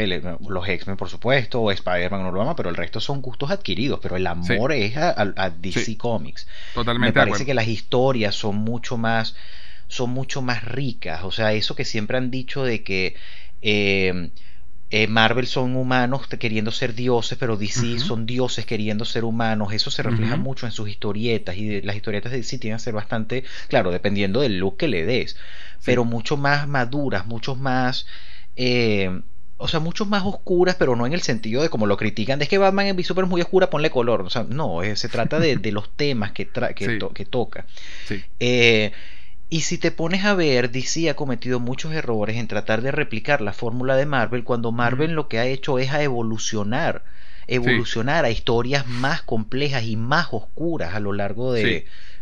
los 0.50 0.68
X-Men 0.68 0.98
por 0.98 1.10
supuesto, 1.10 1.62
o 1.62 1.72
Spider-Man 1.72 2.24
no 2.24 2.32
lo 2.32 2.42
ama, 2.42 2.56
pero 2.56 2.70
el 2.70 2.76
resto 2.76 3.00
son 3.00 3.22
gustos 3.22 3.50
adquiridos, 3.50 4.00
pero 4.02 4.18
el 4.18 4.28
amor 4.28 4.74
es 4.74 4.98
a, 4.98 5.50
DC 5.58 5.86
Sí. 5.86 5.96
Comics. 5.96 6.46
Me 6.46 6.74
Totalmente 6.74 7.08
de 7.20 7.26
parece 7.26 7.46
que 7.46 7.54
las 7.54 7.68
historias 7.68 8.36
son 8.36 8.58
mucho 8.58 8.98
más 8.98 9.36
son 9.88 10.12
mucho 10.12 10.42
más 10.42 10.64
ricas, 10.64 11.24
o 11.24 11.32
sea, 11.32 11.52
eso 11.54 11.76
que 11.76 11.84
siempre 11.86 12.18
han 12.18 12.32
dicho 12.32 12.64
de 12.64 12.82
que 12.82 13.16
eh, 13.62 14.30
eh, 14.90 15.08
Marvel 15.08 15.48
son 15.48 15.76
humanos 15.78 16.28
queriendo 16.28 16.72
ser 16.72 16.94
dioses, 16.94 17.38
pero 17.38 17.56
DC 17.56 17.98
son 18.00 18.26
dioses 18.26 18.66
queriendo 18.66 19.06
ser 19.06 19.24
humanos. 19.24 19.72
Eso 19.74 19.90
se 19.90 20.04
refleja 20.04 20.36
mucho 20.36 20.66
en 20.66 20.74
sus 20.74 20.90
historietas 20.90 21.56
y 21.56 21.66
de- 21.68 21.82
las 21.84 21.96
historietas 21.96 22.32
de 22.32 22.40
DC 22.40 22.58
tienen 22.58 22.78
que 22.78 22.84
ser 22.84 22.94
bastante, 22.94 23.44
claro, 23.70 23.92
dependiendo 23.92 24.42
del 24.42 24.58
look 24.60 24.78
que 24.78 24.88
le 24.90 25.06
des, 25.06 25.38
pero 25.86 26.04
mucho 26.04 26.36
más 26.38 26.68
maduras, 26.68 27.26
mucho 27.26 27.56
más, 27.56 28.06
eh, 28.56 29.22
o 29.58 29.68
sea, 29.68 29.80
mucho 29.80 30.06
más 30.06 30.24
oscuras, 30.26 30.76
pero 30.80 30.96
no 30.96 31.06
en 31.06 31.14
el 31.14 31.22
sentido 31.22 31.62
de 31.62 31.70
como 31.70 31.86
lo 31.86 31.96
critican, 31.98 32.40
de 32.40 32.44
es 32.46 32.50
que 32.50 32.58
Batman 32.58 32.88
en 32.88 33.04
Super 33.04 33.26
es 33.26 33.30
muy 33.30 33.42
oscura, 33.42 33.70
ponle 33.70 33.92
color. 33.92 34.22
O 34.22 34.30
sea, 34.30 34.44
no, 34.50 34.82
eh, 34.82 34.96
se 34.96 35.08
trata 35.08 35.40
de, 35.40 35.58
de 35.58 35.72
los 35.72 35.90
temas 35.96 36.32
que, 36.32 36.52
tra- 36.52 36.74
que, 36.74 36.86
Sí. 36.86 37.00
to- 37.00 37.10
que 37.10 37.26
toca. 37.26 37.66
Sí. 38.08 38.24
Eh, 38.40 38.92
y 39.50 39.62
si 39.62 39.78
te 39.78 39.92
pones 39.92 40.24
a 40.26 40.34
ver, 40.34 40.72
DC 40.72 41.10
ha 41.10 41.16
cometido 41.16 41.60
muchos 41.60 41.94
errores 41.94 42.38
en 42.38 42.48
tratar 42.48 42.82
de 42.82 42.92
replicar 42.92 43.42
la 43.42 43.54
fórmula 43.54 43.96
de 43.98 44.06
Marvel 44.06 44.44
cuando 44.44 44.72
Marvel 44.72 45.12
lo 45.12 45.28
que 45.28 45.40
ha 45.40 45.46
hecho 45.46 45.78
es 45.78 45.92
a 45.92 46.02
evolucionar, 46.02 47.04
evolucionar 47.48 48.24
a 48.26 48.30
historias 48.32 48.88
más 48.88 49.22
complejas 49.22 49.84
y 49.84 49.96
más 49.98 50.28
oscuras 50.32 50.96
a 50.96 51.00
lo 51.00 51.14
largo 51.14 51.52
de. 51.54 51.62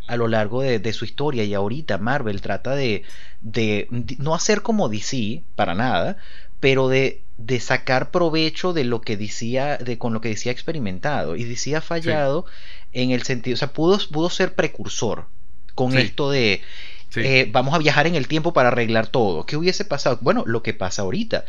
A 0.10 0.18
lo 0.18 0.28
largo 0.28 0.62
de, 0.62 0.80
de 0.80 0.94
su 0.94 1.06
historia 1.06 1.44
y 1.44 1.54
ahorita 1.54 1.98
Marvel 1.98 2.42
trata 2.42 2.76
de, 2.76 3.04
de 3.42 3.88
de 3.92 4.16
no 4.20 4.36
hacer 4.36 4.62
como 4.62 4.90
DC 4.90 5.44
para 5.56 5.76
nada, 5.76 6.18
pero 6.60 6.88
de, 6.90 7.22
de 7.38 7.60
sacar 7.60 8.12
provecho 8.12 8.74
de 8.74 8.84
lo 8.84 9.02
que 9.02 9.16
decía 9.18 9.78
de 9.78 9.98
con 9.98 10.14
lo 10.14 10.22
que 10.22 10.30
decía 10.30 10.52
experimentado 10.52 11.36
y 11.36 11.44
DC 11.46 11.76
ha 11.76 11.82
fallado 11.82 12.46
en 12.92 13.12
el 13.12 13.24
sentido, 13.24 13.54
o 13.56 13.58
sea, 13.58 13.72
pudo, 13.72 14.00
pudo 14.12 14.30
ser 14.30 14.56
precursor 14.56 15.28
con 15.76 15.92
Sí. 15.94 16.00
esto 16.00 16.30
de 16.32 16.62
Sí. 17.10 17.22
eh, 17.24 17.48
vamos 17.52 17.74
a 17.74 17.80
viajar 17.80 18.06
en 18.08 18.16
el 18.16 18.28
tiempo 18.28 18.54
para 18.54 18.68
arreglar 18.70 19.08
todo. 19.08 19.46
¿Qué 19.46 19.58
hubiese 19.58 19.84
pasado? 19.86 20.20
Bueno, 20.22 20.44
lo 20.46 20.62
que 20.62 20.74
pasa 20.76 21.02
ahorita. 21.04 21.46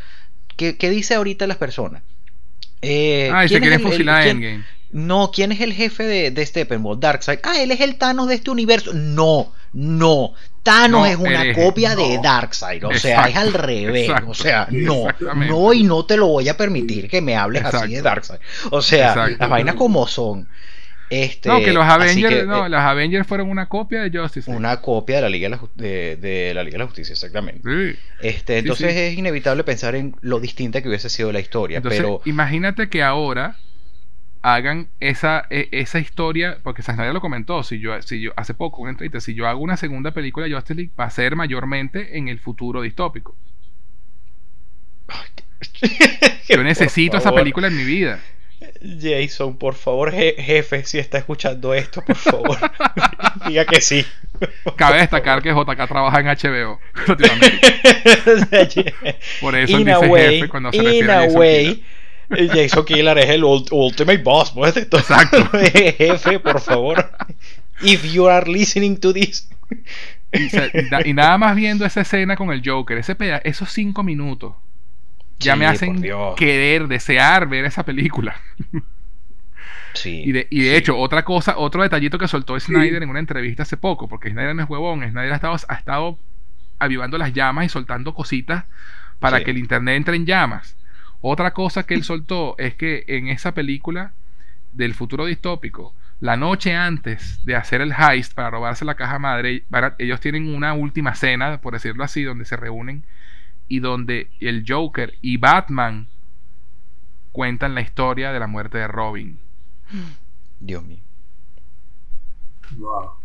¿Qué, 0.56 0.76
qué 0.78 0.88
dice 0.90 1.14
ahorita 1.14 1.46
las 1.46 1.58
personas? 1.58 2.02
Eh, 2.82 3.30
ah, 3.32 3.44
y 3.44 3.48
se 3.48 3.60
¿quién 3.60 3.64
es 3.64 3.68
quieren 3.68 3.80
fusilar 3.80 4.22
a 4.22 4.28
Endgame. 4.28 4.64
No, 4.92 5.30
¿quién 5.32 5.52
es 5.52 5.60
el 5.60 5.72
jefe 5.72 6.04
de, 6.04 6.30
de 6.30 6.46
Steppenwolf? 6.46 7.00
Darkseid. 7.00 7.38
Ah, 7.44 7.60
él 7.60 7.70
es 7.70 7.80
el 7.80 7.96
Thanos 7.96 8.28
de 8.28 8.34
este 8.34 8.50
universo. 8.50 8.92
No, 8.92 9.52
no. 9.72 10.32
Thanos 10.62 11.00
No, 11.00 11.06
es 11.06 11.16
una 11.16 11.54
copia 11.54 11.94
de. 11.96 12.18
Darkseid. 12.22 12.84
O 12.84 12.94
sea, 12.94 13.24
es 13.24 13.36
al 13.36 13.52
revés. 13.52 14.08
exacto, 14.08 14.30
o 14.30 14.34
sea, 14.34 14.66
no. 14.70 15.06
No, 15.36 15.72
y 15.72 15.84
no 15.84 16.04
te 16.04 16.16
lo 16.16 16.26
voy 16.26 16.48
a 16.48 16.56
permitir 16.56 17.08
que 17.08 17.20
me 17.20 17.36
hables 17.36 17.64
así 17.64 17.94
de. 17.94 18.02
Darkseid. 18.02 18.40
O 18.70 18.82
sea, 18.82 19.28
las 19.28 19.48
vainas 19.48 19.74
como 19.76 20.06
son. 20.06 20.48
Este, 21.08 21.48
No, 21.48 21.58
que 21.58 21.72
los 21.72 21.84
Avengers, 21.84 22.34
que, 22.36 22.44
no, 22.44 22.66
eh, 22.66 22.68
los 22.68 22.80
Avengers 22.80 23.26
fueron 23.26 23.50
una 23.50 23.66
copia 23.66 24.00
de 24.00 24.16
Justice 24.16 24.48
League. 24.48 24.56
una 24.56 24.80
copia 24.80 25.16
de 25.16 25.22
la 25.22 25.28
Liga 25.28 25.46
de 25.48 25.50
la, 25.56 25.58
Ju- 25.60 25.70
de, 25.74 26.14
de 26.16 26.54
la 26.54 26.62
Liga 26.62 26.74
de 26.74 26.78
la 26.78 26.86
Justicia, 26.86 27.14
exactamente. 27.14 27.62
Sí. 27.64 27.98
Este, 28.20 28.58
entonces 28.58 28.92
sí. 28.92 28.98
es 29.00 29.18
inevitable 29.18 29.64
pensar 29.64 29.96
en 29.96 30.14
lo 30.20 30.38
distinta 30.38 30.80
que 30.80 30.88
hubiese 30.88 31.08
sido 31.10 31.32
la 31.32 31.40
historia, 31.40 31.78
Entonces, 31.78 32.00
pero 32.00 32.22
imagínate 32.26 32.88
que 32.88 33.02
ahora 33.02 33.56
hagan 34.42 34.88
esa, 35.00 35.46
e- 35.50 35.68
esa 35.72 35.98
historia, 35.98 36.58
porque 36.62 36.82
Snyder 36.82 37.12
lo 37.12 37.20
comentó, 37.20 37.62
si 37.62 37.78
yo, 37.78 38.00
si 38.02 38.20
yo 38.20 38.32
hace 38.36 38.54
poco, 38.54 38.82
una 38.82 38.90
entrevista, 38.92 39.20
si 39.20 39.34
yo 39.34 39.46
hago 39.46 39.60
una 39.60 39.76
segunda 39.76 40.12
película 40.12 40.46
de 40.46 40.54
Justice 40.54 40.74
League, 40.74 40.92
va 40.98 41.04
a 41.04 41.10
ser 41.10 41.36
mayormente 41.36 42.16
en 42.18 42.28
el 42.28 42.38
futuro 42.38 42.82
distópico. 42.82 43.36
Yo 46.48 46.62
necesito 46.62 47.16
esa 47.16 47.32
película 47.34 47.66
en 47.68 47.76
mi 47.76 47.84
vida. 47.84 48.20
Jason, 49.00 49.56
por 49.56 49.74
favor, 49.74 50.12
je- 50.12 50.34
jefe, 50.36 50.84
si 50.84 50.98
está 50.98 51.16
escuchando 51.18 51.72
esto, 51.72 52.02
por 52.02 52.16
favor, 52.16 52.58
diga 53.46 53.64
que 53.64 53.80
sí. 53.80 54.04
Cabe 54.76 54.98
destacar 54.98 55.42
que 55.42 55.50
JK 55.50 55.86
trabaja 55.88 56.20
en 56.20 56.26
HBO. 56.26 56.78
Por 59.40 59.54
eso 59.56 59.78
in 59.78 59.86
dice 59.86 59.98
way, 60.06 60.34
jefe 60.40 60.48
cuando 60.48 60.70
se 60.72 60.78
in 60.78 60.84
refiere 60.84 61.12
a 61.12 61.20
a 61.20 61.24
way, 61.26 61.84
Jason 62.30 62.84
Killer 62.84 63.18
es 63.18 63.28
el 63.30 63.42
ult- 63.42 63.68
ultimate 63.72 64.18
boss, 64.18 64.50
pues. 64.52 64.76
Exacto. 64.78 65.48
jefe, 65.98 66.38
por 66.40 66.60
favor. 66.60 67.10
If 67.82 68.04
you 68.12 68.28
are 68.28 68.50
listening 68.50 68.96
to 68.98 69.12
this. 69.12 69.48
Y, 71.04 71.12
nada 71.12 71.38
más 71.38 71.56
viendo 71.56 71.84
esa 71.84 72.02
escena 72.02 72.36
con 72.36 72.50
el 72.52 72.62
Joker, 72.64 72.98
ese 72.98 73.16
peda- 73.16 73.40
esos 73.44 73.70
cinco 73.72 74.02
minutos, 74.04 74.54
ya 75.40 75.54
Sí, 75.54 75.58
me 75.58 75.66
hacen 75.66 76.02
querer, 76.36 76.86
desear 76.86 77.48
ver 77.48 77.64
esa 77.64 77.84
película. 77.84 78.36
Sí. 79.94 80.22
Y 80.24 80.32
de, 80.32 80.46
y 80.50 80.60
de 80.62 80.70
sí. 80.70 80.76
hecho, 80.76 80.96
otra 80.96 81.24
cosa, 81.24 81.56
otro 81.58 81.82
detallito 81.82 82.16
que 82.18 82.28
soltó 82.28 82.58
Snyder 82.60 83.02
en 83.02 83.10
una 83.10 83.18
entrevista 83.18 83.64
hace 83.64 83.76
poco, 83.76 84.08
porque 84.08 84.30
Snyder 84.30 84.54
no 84.54 84.62
es 84.62 84.70
huevón, 84.70 85.00
Snyder 85.02 85.32
ha 85.32 85.36
estado, 85.36 85.56
ha 85.68 85.74
estado 85.74 86.18
avivando 86.78 87.18
las 87.18 87.32
llamas 87.32 87.66
y 87.66 87.68
soltando 87.68 88.14
cositas 88.14 88.64
para 89.18 89.42
que 89.42 89.50
el 89.50 89.58
internet 89.58 89.96
entre 89.96 90.16
en 90.16 90.26
llamas. 90.26 90.76
Otra 91.20 91.52
cosa 91.52 91.84
que 91.84 91.94
él 91.94 92.04
soltó 92.04 92.54
es 92.58 92.74
que 92.74 93.04
en 93.08 93.28
esa 93.28 93.52
película 93.52 94.12
del 94.72 94.94
futuro 94.94 95.26
distópico, 95.26 95.94
la 96.20 96.36
noche 96.36 96.74
antes 96.74 97.44
de 97.44 97.56
hacer 97.56 97.80
el 97.80 97.92
heist 97.92 98.34
para 98.34 98.50
robarse 98.50 98.84
la 98.84 98.94
caja 98.94 99.18
madre, 99.18 99.64
van 99.68 99.84
a- 99.84 99.94
ellos 99.98 100.20
tienen 100.20 100.54
una 100.54 100.72
última 100.74 101.14
cena, 101.14 101.60
por 101.60 101.72
decirlo 101.74 102.04
así, 102.04 102.22
donde 102.22 102.44
se 102.44 102.56
reúnen 102.56 103.04
y 103.68 103.80
donde 103.80 104.28
el 104.40 104.64
Joker 104.66 105.14
y 105.20 105.36
Batman 105.36 106.08
cuentan 107.32 107.74
la 107.74 107.80
historia 107.80 108.32
de 108.32 108.40
la 108.40 108.46
muerte 108.46 108.78
de 108.78 108.88
Robin. 108.88 109.38
Dios 110.60 110.82
mío. 110.84 110.98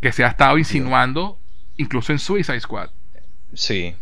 Que 0.00 0.12
se 0.12 0.24
ha 0.24 0.28
estado 0.28 0.58
insinuando 0.58 1.38
incluso 1.76 2.12
en 2.12 2.18
Suicide 2.18 2.60
Squad, 2.60 2.90
Sí. 3.52 3.94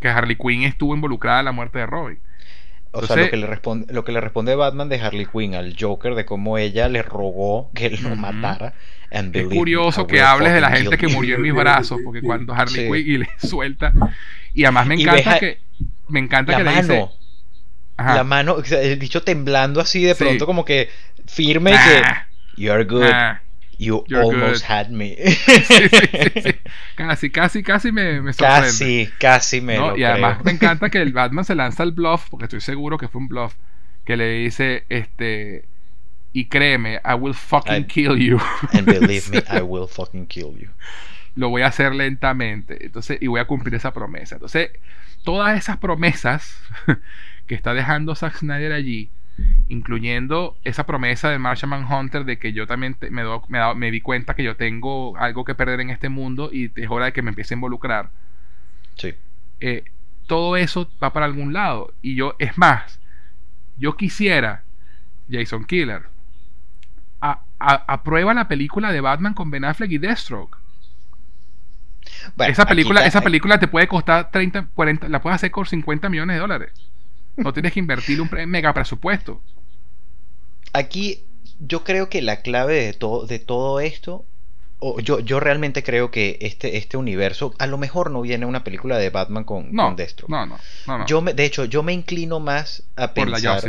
Que 0.00 0.08
Harley 0.08 0.36
Quinn 0.36 0.62
estuvo 0.62 0.94
involucrada 0.94 1.40
en 1.40 1.44
la 1.46 1.52
muerte 1.52 1.78
de 1.78 1.86
Robin. 1.86 2.18
O 2.92 3.06
sea, 3.06 3.14
lo 3.16 3.30
que, 3.30 3.36
le 3.36 3.46
responde, 3.46 3.92
lo 3.92 4.04
que 4.04 4.10
le 4.10 4.20
responde 4.20 4.54
Batman 4.56 4.88
de 4.88 5.00
Harley 5.00 5.26
Quinn 5.26 5.54
al 5.54 5.76
Joker 5.78 6.16
de 6.16 6.24
cómo 6.24 6.58
ella 6.58 6.88
le 6.88 7.02
rogó 7.02 7.70
que 7.72 7.90
lo 7.90 8.16
matara. 8.16 8.74
And 9.12 9.34
Es 9.36 9.46
curioso 9.48 10.06
que 10.06 10.20
hables 10.22 10.52
de 10.52 10.60
la 10.60 10.70
gente 10.70 10.96
que 10.98 11.06
murió 11.08 11.36
en 11.36 11.42
mis 11.42 11.54
brazos, 11.54 12.00
porque 12.04 12.20
cuando 12.22 12.52
Harley 12.52 12.86
Sí. 12.86 12.92
Quinn 13.04 13.14
y 13.14 13.18
le 13.18 13.28
suelta 13.38 13.92
y 14.54 14.64
además 14.64 14.86
me 14.88 14.94
encanta 14.96 15.38
que 15.38 15.58
me 16.08 16.18
encanta 16.18 16.52
La 16.52 16.58
que 16.58 16.64
le 16.64 16.70
mano, 16.70 16.82
dice 16.82 17.08
Ajá. 17.96 18.14
la 18.16 18.24
mano, 18.24 18.56
el 18.70 18.98
bicho 18.98 19.22
temblando 19.22 19.80
así 19.80 20.02
de 20.02 20.14
Sí. 20.14 20.24
pronto 20.24 20.46
como 20.46 20.64
que 20.64 20.88
firme 21.26 21.70
y 21.70 21.74
Ah, 21.76 22.26
que 22.56 22.62
You're 22.62 22.84
good, 22.84 23.04
ah. 23.04 23.40
You 23.80 24.04
you're 24.08 24.22
almost 24.22 24.62
good." 24.66 24.70
had 24.70 24.90
me. 24.90 25.16
Sí, 25.24 25.32
sí, 25.64 25.88
sí, 26.12 26.40
sí. 26.42 26.54
Casi, 26.96 27.30
casi, 27.30 27.62
casi 27.62 27.92
me, 27.92 28.20
me 28.20 28.32
sorprende. 28.32 28.66
casi, 28.68 29.08
casi 29.18 29.60
me 29.60 29.76
¿no? 29.76 29.90
lo 29.90 29.96
Y 29.98 30.04
además 30.04 30.34
creo. 30.34 30.44
me 30.44 30.50
encanta 30.52 30.90
que 30.90 31.00
el 31.02 31.12
Batman 31.14 31.44
se 31.44 31.54
lanza 31.54 31.82
el 31.82 31.92
bluff, 31.92 32.28
porque 32.30 32.44
estoy 32.44 32.60
seguro 32.60 32.98
que 32.98 33.08
fue 33.08 33.20
un 33.20 33.28
bluff, 33.28 33.54
que 34.04 34.16
le 34.16 34.30
dice, 34.34 34.84
este, 34.88 35.64
y 36.32 36.44
créeme, 36.46 37.00
I 37.04 37.14
will 37.14 37.34
fucking 37.34 37.74
I- 37.82 37.84
kill 37.86 38.16
you. 38.18 38.38
And 38.72 38.84
believe 38.86 39.30
me, 39.30 39.38
I 39.50 39.62
will 39.62 39.88
fucking 39.88 40.26
kill 40.26 40.56
you. 40.58 40.68
lo 41.36 41.48
voy 41.48 41.62
a 41.62 41.68
hacer 41.68 41.94
lentamente. 41.94 42.84
Entonces, 42.86 43.18
y 43.20 43.26
voy 43.28 43.40
a 43.40 43.46
cumplir 43.46 43.74
esa 43.74 43.92
promesa. 43.92 44.34
Entonces, 44.36 44.70
todas 45.24 45.56
esas 45.58 45.78
promesas 45.78 46.56
que 47.46 47.54
está 47.54 47.72
dejando 47.74 48.14
Zack 48.14 48.36
Snyder 48.38 48.72
allí, 48.72 49.10
incluyendo 49.68 50.56
esa 50.64 50.86
promesa 50.86 51.30
de 51.30 51.38
Martian 51.38 51.70
Manhunter 51.70 52.24
de 52.24 52.38
que 52.38 52.52
yo 52.52 52.66
también 52.66 52.94
te- 52.94 53.10
me, 53.10 53.22
do- 53.22 53.44
me, 53.48 53.58
da- 53.58 53.74
me 53.74 53.90
di 53.90 54.00
cuenta 54.00 54.34
que 54.34 54.42
yo 54.44 54.56
tengo 54.56 55.16
algo 55.18 55.44
que 55.44 55.54
perder 55.54 55.80
en 55.80 55.90
este 55.90 56.08
mundo 56.08 56.50
y 56.52 56.70
es 56.80 56.90
hora 56.90 57.06
de 57.06 57.12
que 57.12 57.22
me 57.22 57.30
empiece 57.30 57.54
a 57.54 57.56
involucrar. 57.56 58.10
Sí. 58.96 59.14
eh, 59.60 59.84
todo 60.26 60.56
eso 60.56 60.90
va 61.02 61.12
para 61.12 61.26
algún 61.26 61.52
lado. 61.52 61.92
Y 62.02 62.14
yo, 62.16 62.36
es 62.38 62.56
más, 62.58 63.00
yo 63.78 63.96
quisiera, 63.96 64.64
Jason 65.30 65.64
Killer, 65.64 66.04
aprueba 67.58 68.32
la 68.34 68.48
película 68.48 68.92
de 68.92 69.00
Batman 69.00 69.34
con 69.34 69.50
Ben 69.50 69.64
Affleck 69.64 69.90
y 69.92 69.98
Deathstroke. 69.98 70.56
esa 72.46 72.66
película, 72.66 73.06
esa 73.06 73.20
película 73.20 73.58
te 73.58 73.68
puede 73.68 73.88
costar 73.88 74.30
30, 74.30 74.66
40, 74.74 75.08
la 75.08 75.20
puedes 75.20 75.36
hacer 75.36 75.50
con 75.50 75.66
50 75.66 76.08
millones 76.08 76.36
de 76.36 76.40
dólares. 76.40 76.89
No 77.36 77.52
tienes 77.52 77.72
que 77.72 77.80
invertir 77.80 78.20
un 78.20 78.28
mega 78.48 78.74
presupuesto. 78.74 79.40
Aquí 80.72 81.24
yo 81.58 81.84
creo 81.84 82.08
que 82.08 82.22
la 82.22 82.42
clave 82.42 82.84
de 82.84 82.92
todo, 82.92 83.26
de 83.26 83.38
todo 83.38 83.80
esto 83.80 84.24
yo, 85.02 85.20
yo 85.20 85.40
realmente 85.40 85.82
creo 85.82 86.10
que 86.10 86.38
este, 86.40 86.78
este 86.78 86.96
universo, 86.96 87.54
a 87.58 87.66
lo 87.66 87.78
mejor 87.78 88.10
no 88.10 88.22
viene 88.22 88.46
una 88.46 88.64
película 88.64 88.98
de 88.98 89.10
Batman 89.10 89.44
con, 89.44 89.72
no, 89.72 89.94
Destro. 89.94 90.26
No, 90.28 90.46
no, 90.46 90.58
no, 90.86 91.06
Yo 91.06 91.20
de 91.20 91.44
hecho, 91.44 91.64
yo 91.66 91.82
me 91.82 91.92
inclino 91.92 92.40
más 92.40 92.84
a 92.96 93.12
pensar 93.12 93.62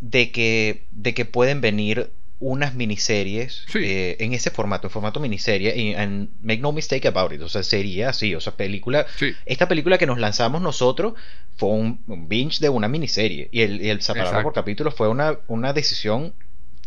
de 0.00 0.30
que, 0.30 0.86
de 0.90 1.14
que 1.14 1.24
pueden 1.24 1.60
venir 1.60 2.12
unas 2.42 2.74
miniseries 2.74 3.64
eh, 3.76 4.16
en 4.18 4.32
ese 4.32 4.50
formato, 4.50 4.88
en 4.88 4.90
formato 4.90 5.20
miniserie, 5.20 5.76
y 5.76 5.94
make 6.42 6.58
no 6.58 6.72
mistake 6.72 7.06
about 7.06 7.32
it, 7.32 7.40
o 7.40 7.48
sea, 7.48 7.62
sería 7.62 8.08
así, 8.08 8.34
o 8.34 8.40
sea, 8.40 8.54
película, 8.54 9.06
esta 9.46 9.68
película 9.68 9.96
que 9.96 10.06
nos 10.06 10.18
lanzamos 10.18 10.60
nosotros 10.60 11.14
fue 11.56 11.70
un, 11.70 12.02
binge 12.28 12.58
de 12.58 12.68
una 12.68 12.88
miniserie, 12.88 13.48
y 13.52 13.62
el, 13.62 13.80
y 13.80 13.90
el 13.90 14.02
separarlo 14.02 14.42
por 14.42 14.52
capítulo 14.52 14.90
fue 14.90 15.08
una, 15.08 15.38
una 15.46 15.72
decisión 15.72 16.34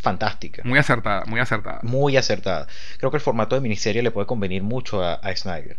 fantástica. 0.02 0.62
Muy 0.66 0.78
acertada, 0.78 1.24
muy 1.26 1.40
acertada. 1.40 1.80
Muy 1.84 2.18
acertada. 2.18 2.68
Creo 2.98 3.10
que 3.10 3.18
el 3.18 3.24
formato 3.24 3.56
de 3.56 3.62
miniserie 3.62 4.04
le 4.04 4.12
puede 4.12 4.28
convenir 4.28 4.62
mucho 4.62 5.02
a, 5.02 5.20
Snyder. 5.36 5.78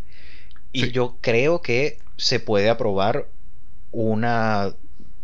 Y 0.71 0.91
yo 0.91 1.17
creo 1.21 1.61
que 1.61 1.99
se 2.17 2.39
puede 2.39 2.69
aprobar 2.69 3.27
una, 3.91 4.73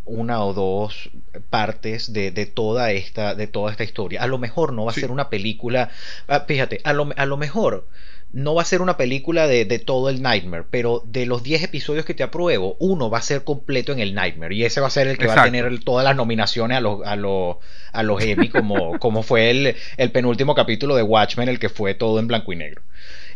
una 0.05 0.43
o 0.43 0.53
dos 0.53 1.09
partes 1.49 2.13
de, 2.13 2.31
toda 2.45 2.91
esta, 2.91 3.35
de 3.35 3.47
toda 3.47 3.71
esta 3.71 3.83
historia. 3.83 4.21
A 4.21 4.27
lo 4.27 4.37
mejor 4.37 4.73
no 4.73 4.85
va 4.85 4.91
a 4.91 4.95
ser 4.95 5.11
una 5.11 5.29
película. 5.29 5.89
Ah, 6.27 6.45
fíjate, 6.47 6.81
a 6.83 6.93
lo, 6.93 7.09
a 7.15 7.25
lo 7.25 7.37
mejor 7.37 7.87
no 8.33 8.55
va 8.55 8.63
a 8.63 8.65
ser 8.65 8.81
una 8.81 8.97
película 8.97 9.47
de, 9.47 9.65
todo 9.79 10.09
el 10.09 10.23
Nightmare, 10.23 10.65
pero 10.69 11.03
de 11.05 11.27
los 11.27 11.43
10 11.43 11.63
episodios 11.63 12.03
que 12.03 12.15
te 12.15 12.23
apruebo, 12.23 12.75
uno 12.79 13.11
va 13.11 13.19
a 13.19 13.21
ser 13.21 13.43
completo 13.43 13.91
en 13.91 13.99
el 13.99 14.15
Nightmare. 14.15 14.55
Y 14.55 14.65
ese 14.65 14.81
va 14.81 14.87
a 14.87 14.89
ser 14.89 15.07
el 15.07 15.19
que 15.19 15.27
va 15.27 15.39
a 15.39 15.45
tener 15.45 15.79
todas 15.83 16.03
las 16.03 16.15
nominaciones 16.15 16.77
a 16.77 16.81
los, 16.81 17.05
a 17.05 17.15
los, 17.15 17.57
a 17.91 18.01
los 18.01 18.21
Emmy, 18.23 18.49
como, 18.49 18.97
como 18.99 19.21
fue 19.21 19.51
el, 19.51 19.75
el, 19.97 20.11
penúltimo 20.11 20.55
capítulo 20.55 20.95
de 20.95 21.03
Watchmen, 21.03 21.47
el 21.47 21.59
que 21.59 21.69
fue 21.69 21.93
todo 21.93 22.19
en 22.19 22.27
blanco 22.27 22.51
y 22.51 22.55
negro. 22.55 22.81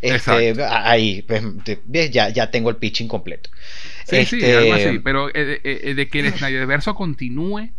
Este, 0.02 0.56
ahí, 0.64 1.24
pues, 1.24 1.44
ya, 2.12 2.30
ya 2.30 2.52
tengo 2.52 2.70
el 2.70 2.78
pitching 2.78 3.08
completo. 3.08 3.50
Sí, 4.06 4.26
sí, 4.26 4.36
este, 4.38 4.58
algo 4.58 4.74
así. 4.74 5.00
Pero 5.00 5.30
eh, 5.30 5.62
eh, 5.64 5.94
de 5.94 6.08
que 6.08 6.20
el 6.20 6.34
Snyderverso 6.34 6.96
continúe 6.96 7.70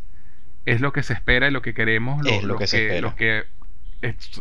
es 0.67 0.81
lo 0.81 0.93
que 0.93 1.03
se 1.03 1.15
espera 1.15 1.49
y 1.49 1.51
lo 1.51 1.63
que 1.63 1.75
queremos. 1.75 2.27
es 2.27 2.43
lo, 2.43 2.57
que, 2.57 2.67
se. 2.67 3.01
Los 3.01 3.15
que 3.15 3.45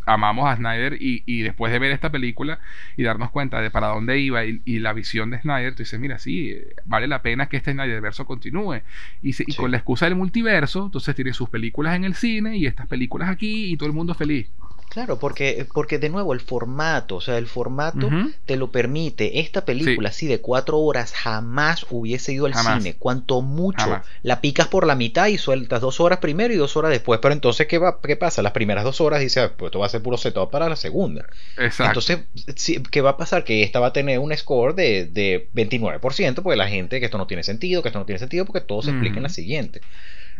amamos 0.05 0.47
a 0.47 0.55
Snyder 0.55 0.97
y, 0.99 1.41
después 1.41 1.71
de 1.71 1.79
ver 1.79 1.91
esta 1.91 2.11
película 2.11 2.59
y 2.95 3.03
darnos 3.03 3.31
cuenta 3.31 3.61
de 3.61 3.71
para 3.71 3.87
dónde 3.87 4.19
iba 4.19 4.43
y, 4.45 4.79
la 4.79 4.93
visión 4.93 5.31
de 5.31 5.39
Snyder, 5.39 5.73
tú 5.73 5.83
dices, 5.83 5.99
mira, 5.99 6.19
sí, 6.19 6.55
vale 6.85 7.07
la 7.07 7.21
pena 7.21 7.47
que 7.47 7.57
este 7.57 7.71
Snyderverso 7.71 8.25
continúe. 8.25 8.81
Y, 9.21 9.33
y 9.39 9.55
con 9.55 9.71
la 9.71 9.77
excusa 9.77 10.05
del 10.05 10.15
multiverso, 10.15 10.85
entonces 10.85 11.15
tiene 11.15 11.33
sus 11.33 11.49
películas 11.49 11.95
en 11.95 12.03
el 12.03 12.15
cine 12.15 12.57
y 12.57 12.65
estas 12.65 12.87
películas 12.87 13.29
aquí 13.29 13.71
y 13.71 13.77
todo 13.77 13.87
el 13.87 13.95
mundo 13.95 14.13
feliz. 14.13 14.49
Claro, 14.97 15.19
porque, 15.19 15.67
porque 15.75 15.99
de 15.99 16.09
nuevo 16.09 16.33
el 16.33 16.39
formato, 16.39 17.17
o 17.17 17.21
sea, 17.21 17.37
el 17.37 17.45
formato 17.45 18.09
te 18.47 18.55
lo 18.55 18.71
permite. 18.71 19.41
Esta 19.41 19.63
película 19.63 20.09
así 20.09 20.25
de 20.25 20.41
cuatro 20.41 20.79
horas 20.79 21.13
jamás 21.13 21.85
hubiese 21.91 22.33
ido 22.33 22.47
al 22.47 22.55
cine. 22.55 22.95
Cuanto 22.95 23.43
mucho 23.43 24.01
la 24.23 24.41
picas 24.41 24.67
por 24.69 24.87
la 24.87 24.95
mitad 24.95 25.27
y 25.27 25.37
sueltas 25.37 25.81
dos 25.81 25.99
horas 25.99 26.17
primero 26.17 26.51
y 26.51 26.57
dos 26.57 26.75
horas 26.77 26.89
después. 26.89 27.19
Pero 27.21 27.35
entonces, 27.35 27.67
¿qué, 27.67 27.77
va, 27.77 27.99
qué 28.01 28.15
pasa? 28.15 28.41
Las 28.41 28.53
primeras 28.53 28.83
dos 28.83 28.99
horas 28.99 29.19
dice, 29.19 29.39
ah, 29.41 29.51
pues 29.55 29.69
esto 29.69 29.77
va 29.77 29.85
a 29.85 29.89
ser 29.89 30.01
puro 30.01 30.17
setup 30.17 30.49
para 30.49 30.67
la 30.67 30.75
segunda. 30.75 31.27
Exacto. 31.59 31.99
Entonces, 31.99 32.81
¿qué 32.89 33.01
va 33.01 33.11
a 33.11 33.17
pasar? 33.17 33.43
Que 33.43 33.61
esta 33.61 33.79
va 33.79 33.87
a 33.87 33.93
tener 33.93 34.17
un 34.17 34.35
score 34.35 34.73
de, 34.73 35.05
de 35.05 35.47
29%, 35.53 36.41
porque 36.41 36.57
la 36.57 36.69
gente, 36.69 36.99
que 36.99 37.05
esto 37.05 37.19
no 37.19 37.27
tiene 37.27 37.43
sentido, 37.43 37.83
que 37.83 37.89
esto 37.89 37.99
no 37.99 38.05
tiene 38.07 38.17
sentido, 38.17 38.45
porque 38.45 38.61
todo 38.61 38.81
se 38.81 38.89
explica 38.89 39.17
en 39.17 39.23
la 39.23 39.29
siguiente 39.29 39.81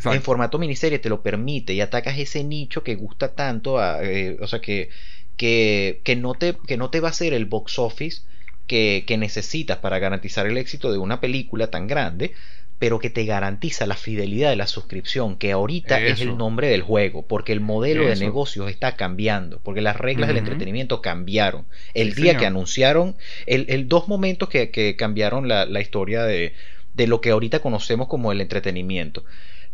en 0.05 0.21
formato 0.21 0.59
miniserie 0.59 0.99
te 0.99 1.09
lo 1.09 1.21
permite 1.21 1.73
y 1.73 1.81
atacas 1.81 2.17
ese 2.17 2.43
nicho 2.43 2.83
que 2.83 2.95
gusta 2.95 3.33
tanto, 3.33 3.81
eh, 4.01 4.37
o 4.39 4.47
sea, 4.47 4.59
que, 4.59 4.89
que, 5.35 6.01
que, 6.03 6.15
no 6.15 6.33
te, 6.33 6.55
que 6.67 6.77
no 6.77 6.89
te 6.89 6.99
va 6.99 7.09
a 7.09 7.13
ser 7.13 7.33
el 7.33 7.45
box 7.45 7.79
office 7.79 8.21
que, 8.67 9.05
que, 9.07 9.17
necesitas 9.17 9.77
para 9.77 9.99
garantizar 9.99 10.45
el 10.45 10.57
éxito 10.57 10.91
de 10.91 10.97
una 10.97 11.19
película 11.19 11.67
tan 11.67 11.87
grande, 11.87 12.33
pero 12.79 12.99
que 12.99 13.09
te 13.09 13.25
garantiza 13.25 13.87
la 13.87 13.95
fidelidad 13.95 14.51
de 14.51 14.55
la 14.55 14.67
suscripción, 14.67 15.37
que 15.37 15.51
ahorita 15.51 15.99
es 15.99 16.21
el 16.21 16.37
nombre 16.37 16.67
del 16.67 16.83
juego, 16.83 17.25
porque 17.25 17.51
el 17.51 17.59
modelo 17.59 18.05
de 18.05 18.15
negocios 18.17 18.69
está 18.69 18.95
cambiando, 18.95 19.59
porque 19.63 19.81
las 19.81 19.95
reglas 19.95 20.27
del 20.27 20.37
entretenimiento 20.37 21.01
cambiaron. 21.01 21.65
El 21.95 22.13
día 22.13 22.37
que 22.37 22.45
anunciaron, 22.45 23.15
el, 23.47 23.65
el, 23.69 23.87
dos 23.87 24.07
momentos 24.07 24.49
que, 24.49 24.69
que 24.69 24.95
cambiaron 24.95 25.47
la, 25.47 25.65
la 25.65 25.81
historia 25.81 26.23
de, 26.23 26.53
de 26.93 27.07
lo 27.07 27.19
que 27.19 27.31
ahorita 27.31 27.61
conocemos 27.61 28.07
como 28.07 28.31
el 28.31 28.41
entretenimiento 28.41 29.23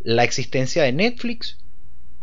la 0.04 0.24
existencia 0.24 0.84
de 0.84 0.92
Netflix 0.94 1.58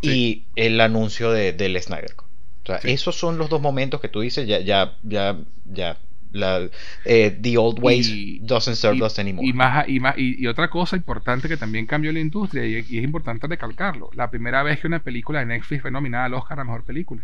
y 0.02 0.44
el 0.57 0.81
anuncio 0.81 1.31
de, 1.31 1.52
del 1.52 1.81
Snyder 1.81 2.15
O 2.18 2.67
sea, 2.67 2.76
esos 2.84 3.17
son 3.17 3.39
los 3.39 3.49
dos 3.49 3.60
momentos 3.60 4.00
que 4.00 4.09
tú 4.09 4.20
dices, 4.20 4.47
ya, 4.47 4.60
ya, 4.60 4.97
ya, 5.02 5.39
ya. 5.65 5.99
La, 6.33 6.68
eh, 7.05 7.36
the 7.42 7.59
old 7.59 7.81
ways 7.83 8.39
doesn't 8.42 8.76
serve 8.76 9.02
us 9.02 9.18
anymore. 9.18 9.44
Y, 9.44 9.52
más, 9.52 9.89
y, 9.89 9.99
más, 9.99 10.15
y, 10.17 10.47
otra 10.47 10.70
cosa 10.70 10.94
importante 10.94 11.49
que 11.49 11.57
también 11.57 11.86
cambió 11.86 12.12
la 12.12 12.20
industria, 12.20 12.65
y, 12.65 12.76
es 12.76 13.05
importante 13.05 13.49
recalcarlo: 13.49 14.10
la 14.15 14.31
primera 14.31 14.62
vez 14.62 14.78
que 14.78 14.86
una 14.86 15.02
película 15.02 15.41
de 15.41 15.47
Netflix 15.47 15.83
fue 15.83 15.91
nominada 15.91 16.26
al 16.26 16.34
Oscar 16.34 16.60
a 16.60 16.65
mejor 16.65 16.84
película. 16.84 17.23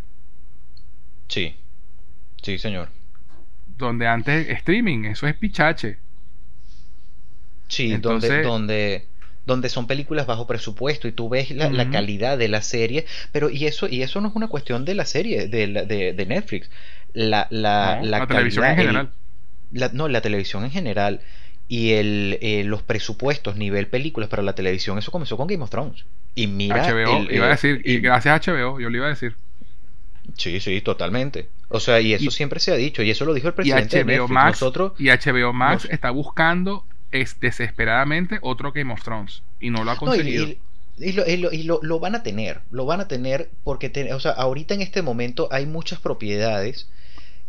Sí, 1.28 1.54
sí, 2.42 2.58
señor. 2.58 2.88
Donde 3.78 4.08
antes 4.08 4.48
streaming, 4.48 5.04
eso 5.04 5.28
es 5.28 5.36
pichache. 5.36 5.98
Sí, 7.68 7.92
Entonces, 7.92 8.42
donde, 8.42 8.42
donde 8.42 9.06
donde 9.46 9.68
son 9.68 9.86
películas 9.86 10.26
bajo 10.26 10.46
presupuesto 10.46 11.08
y 11.08 11.12
tú 11.12 11.28
ves 11.28 11.50
la, 11.50 11.90
calidad 11.90 12.36
de 12.36 12.48
la 12.48 12.62
serie, 12.62 13.06
pero 13.32 13.48
y 13.48 13.66
eso, 13.66 13.88
y 13.88 14.02
eso 14.02 14.20
no 14.20 14.28
es 14.28 14.34
una 14.34 14.48
cuestión 14.48 14.84
de 14.84 14.94
la 14.94 15.06
serie, 15.06 15.46
de, 15.46 15.66
de, 15.66 16.26
Netflix. 16.26 16.68
La, 17.12 17.46
la, 17.50 18.00
la, 18.02 18.26
televisión 18.26 18.64
en 18.66 18.76
general. 18.76 19.10
no, 19.92 20.08
la 20.08 20.20
televisión 20.20 20.64
en 20.64 20.70
general 20.70 21.20
y 21.68 21.92
el, 21.92 22.38
eh, 22.42 22.64
los 22.64 22.82
presupuestos 22.82 23.56
nivel 23.56 23.86
películas 23.86 24.28
para 24.28 24.42
la 24.42 24.54
televisión, 24.54 24.98
eso 24.98 25.10
comenzó 25.10 25.36
con 25.36 25.46
Game 25.46 25.62
of 25.62 25.70
Thrones. 25.70 26.04
Y 26.34 26.48
mira. 26.48 26.84
HBO, 26.86 27.30
iba 27.30 27.46
a 27.46 27.50
decir, 27.50 27.80
y, 27.84 28.00
gracias 28.00 28.48
a 28.48 28.52
HBO, 28.52 28.80
yo 28.80 28.90
le 28.90 28.98
iba 28.98 29.06
a 29.06 29.10
decir. 29.10 29.34
Sí, 30.36 30.58
sí, 30.60 30.80
totalmente. 30.80 31.48
O 31.68 31.80
sea, 31.80 32.00
y 32.00 32.12
eso 32.14 32.30
siempre 32.30 32.60
se 32.60 32.72
ha 32.72 32.76
dicho, 32.76 33.02
y 33.02 33.10
eso 33.10 33.24
lo 33.24 33.32
dijo 33.32 33.48
el 33.48 33.54
presidente 33.54 34.00
y 34.00 34.02
HBO 34.02 34.28
Max, 34.28 34.62
y 34.98 35.08
HBO 35.08 35.52
Max 35.52 35.88
está 35.90 36.10
buscando 36.10 36.84
es 37.20 37.38
desesperadamente 37.40 38.38
otro 38.42 38.72
Game 38.72 38.92
of 38.92 39.02
Thrones 39.02 39.42
y 39.60 39.70
no 39.70 39.84
lo 39.84 39.90
ha 39.90 39.96
conseguido. 39.96 40.46
y, 40.98 41.12
lo, 41.64 41.80
lo, 41.82 41.98
van 42.00 42.14
a 42.14 42.22
tener, 42.22 42.60
lo 42.70 42.86
van 42.86 43.00
a 43.00 43.08
tener 43.08 43.50
porque, 43.64 44.10
o 44.12 44.20
sea, 44.20 44.32
ahorita 44.32 44.74
en 44.74 44.82
este 44.82 45.02
momento 45.02 45.48
hay 45.50 45.66
muchas 45.66 46.00
propiedades 46.00 46.88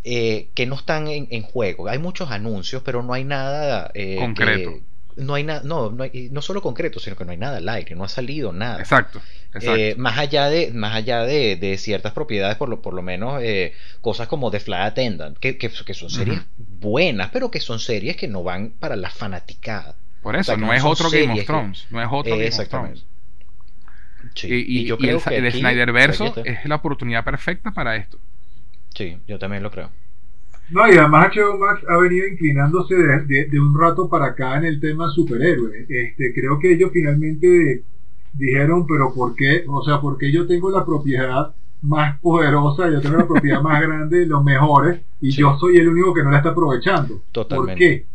eh, 0.03 0.49
que 0.53 0.65
no 0.65 0.75
están 0.75 1.07
en, 1.07 1.41
juego. 1.41 1.89
Hay 1.89 1.99
muchos 1.99 2.31
anuncios, 2.31 2.81
pero 2.83 3.03
no 3.03 3.13
hay 3.13 3.23
nada 3.23 3.91
eh, 3.93 4.15
concreto. 4.17 4.79
No 5.17 5.33
hay 5.33 5.43
nada, 5.43 5.61
no, 5.63 5.91
no, 5.91 6.05
no 6.31 6.41
solo 6.41 6.61
concreto, 6.61 6.99
sino 6.99 7.15
que 7.15 7.25
no 7.25 7.31
hay 7.31 7.37
nada 7.37 7.57
al 7.57 7.67
aire, 7.69 7.95
no 7.95 8.03
ha 8.03 8.09
salido 8.09 8.53
nada. 8.53 8.79
Exacto. 8.79 9.21
Eh, 9.61 9.95
más 9.97 10.17
allá 10.17 10.49
de, 10.49 10.71
más 10.71 10.95
allá 10.95 11.23
de, 11.23 11.75
ciertas 11.79 12.13
propiedades, 12.13 12.57
por 12.57 12.69
lo, 12.69 12.81
por 12.81 12.93
lo 12.93 13.01
menos 13.01 13.41
eh, 13.41 13.73
cosas 14.01 14.27
como 14.27 14.51
The 14.51 14.59
Fly 14.59 14.75
Attendant, 14.75 15.37
que, 15.37 15.57
que, 15.57 15.69
son 15.93 16.09
series 16.09 16.41
buenas, 16.57 17.29
pero 17.31 17.49
que 17.49 17.59
son 17.59 17.79
series 17.79 18.15
que 18.15 18.27
no 18.27 18.43
van 18.43 18.71
para 18.71 18.95
la 18.95 19.09
fanaticada. 19.09 19.95
Por 20.21 20.35
eso, 20.35 20.55
no, 20.57 20.73
es 20.73 20.83
otro 20.83 21.09
Game 21.09 21.33
of 21.33 21.45
Thrones. 21.45 21.87
no 21.89 22.01
es 22.01 22.07
otro 22.11 22.37
Game 22.37 22.49
of 22.49 22.67
Thrones. 22.67 23.05
y, 24.43 24.85
yo 24.85 24.97
creo 24.97 25.17
el, 25.17 25.23
que 25.23 25.37
el 25.37 25.51
Snyder 25.51 25.91
verso 25.91 26.33
es 26.43 26.65
la 26.65 26.75
oportunidad 26.75 27.23
perfecta 27.23 27.71
para 27.71 27.95
esto. 27.95 28.19
Sí, 28.93 29.17
yo 29.27 29.39
también 29.39 29.63
lo 29.63 29.71
creo. 29.71 29.91
No, 30.69 30.87
y 30.87 30.97
además 30.97 31.31
HBO 31.33 31.57
Max 31.57 31.81
ha 31.87 31.97
venido 31.97 32.27
inclinándose 32.27 32.93
de, 32.95 33.47
de, 33.49 33.59
un 33.59 33.77
rato 33.79 34.09
para 34.09 34.27
acá 34.27 34.57
en 34.57 34.65
el 34.65 34.79
tema 34.81 35.09
superhéroe. 35.09 35.85
Este, 35.87 36.33
creo 36.33 36.59
que 36.59 36.73
ellos 36.73 36.91
finalmente 36.91 37.83
dijeron, 38.33 38.85
pero 38.85 39.13
¿por 39.13 39.35
qué? 39.35 39.63
O 39.67 39.83
sea, 39.83 40.01
porque 40.01 40.31
yo 40.31 40.45
tengo 40.45 40.69
la 40.69 40.85
propiedad 40.85 41.53
más 41.81 42.19
poderosa, 42.19 42.89
yo 42.89 43.01
tengo 43.01 43.17
la 43.17 43.27
propiedad 43.27 43.61
más 43.61 43.81
grande, 43.81 44.25
los 44.25 44.43
mejores, 44.43 45.01
y 45.21 45.31
yo 45.31 45.57
soy 45.57 45.77
el 45.77 45.87
único 45.87 46.13
que 46.13 46.23
no 46.23 46.31
la 46.31 46.37
está 46.37 46.49
aprovechando. 46.49 47.21
¿Por 47.31 47.75
qué? 47.75 48.05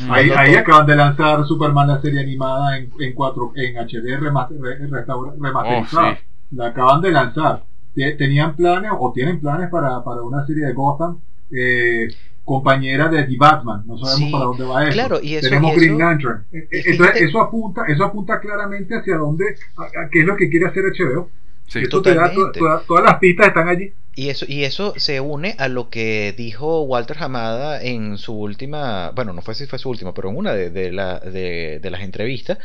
Mm. 0.00 0.10
Ahí, 0.12 0.30
ahí, 0.30 0.54
acaban 0.54 0.86
de 0.86 0.94
lanzar 0.94 1.44
Superman 1.46 1.88
la 1.88 2.00
serie 2.00 2.20
animada 2.20 2.78
en, 2.78 2.90
en 3.00 3.14
4 3.14 3.52
en 3.56 3.76
HD 3.76 4.20
remasterizada. 4.20 6.12
Oh, 6.12 6.16
la 6.52 6.66
acaban 6.66 7.00
de 7.00 7.10
lanzar. 7.10 7.64
Tenían 7.94 8.54
planes 8.54 8.92
o 8.96 9.12
tienen 9.12 9.40
planes 9.40 9.70
para, 9.70 10.04
para 10.04 10.22
una 10.22 10.46
serie 10.46 10.66
de 10.66 10.72
Gotham. 10.72 11.18
Eh, 11.50 12.08
compañera 12.44 13.08
de 13.08 13.24
The 13.24 13.36
Batman. 13.36 13.82
No 13.86 13.98
sabemos 13.98 14.18
Sí, 14.26 14.32
para 14.32 14.44
dónde 14.44 14.64
va 14.64 14.82
eso. 14.84 14.92
claro, 14.92 15.20
y 15.22 15.34
eso- 15.34 15.48
Tenemos 15.48 15.72
y 15.72 15.76
Green 15.76 15.90
eso- 15.94 15.98
Lantern. 15.98 16.44
Eh, 16.52 16.68
Entonces, 16.70 16.96
fíjate- 16.96 17.24
eso 17.24 17.40
apunta, 17.42 17.82
eso 17.88 18.04
apunta 18.04 18.40
claramente 18.40 18.94
hacia 18.96 19.16
dónde, 19.18 19.44
a, 19.76 19.82
a 20.04 20.08
qué 20.10 20.20
es 20.20 20.26
lo 20.26 20.36
que 20.36 20.48
quiere 20.48 20.66
hacer 20.66 20.84
HBO. 20.86 21.30
Sí. 21.66 21.80
Eso 21.80 22.00
te 22.00 22.14
da 22.14 22.24
to- 22.30 22.34
Totalmente. 22.34 22.58
toda- 22.60 22.82
todas 22.86 23.04
las 23.04 23.18
pistas 23.18 23.48
están 23.48 23.68
allí. 23.68 23.92
Y 24.14 24.30
eso, 24.30 24.46
y 24.48 24.64
eso 24.64 24.94
se 24.96 25.20
une 25.20 25.54
a 25.58 25.68
lo 25.68 25.90
que 25.90 26.34
dijo 26.36 26.82
Walter 26.82 27.18
Hamada 27.20 27.80
en 27.82 28.16
su 28.18 28.32
última, 28.34 29.10
bueno, 29.14 29.32
no 29.34 29.42
fue 29.42 29.54
si 29.54 29.66
fue 29.66 29.78
su 29.78 29.90
última, 29.90 30.12
pero 30.14 30.30
en 30.30 30.36
una 30.38 30.54
de, 30.54 30.70
de 30.70 30.90
la- 30.90 31.20
de- 31.20 31.78
de 31.80 31.90
las 31.90 32.00
entrevistas, 32.00 32.58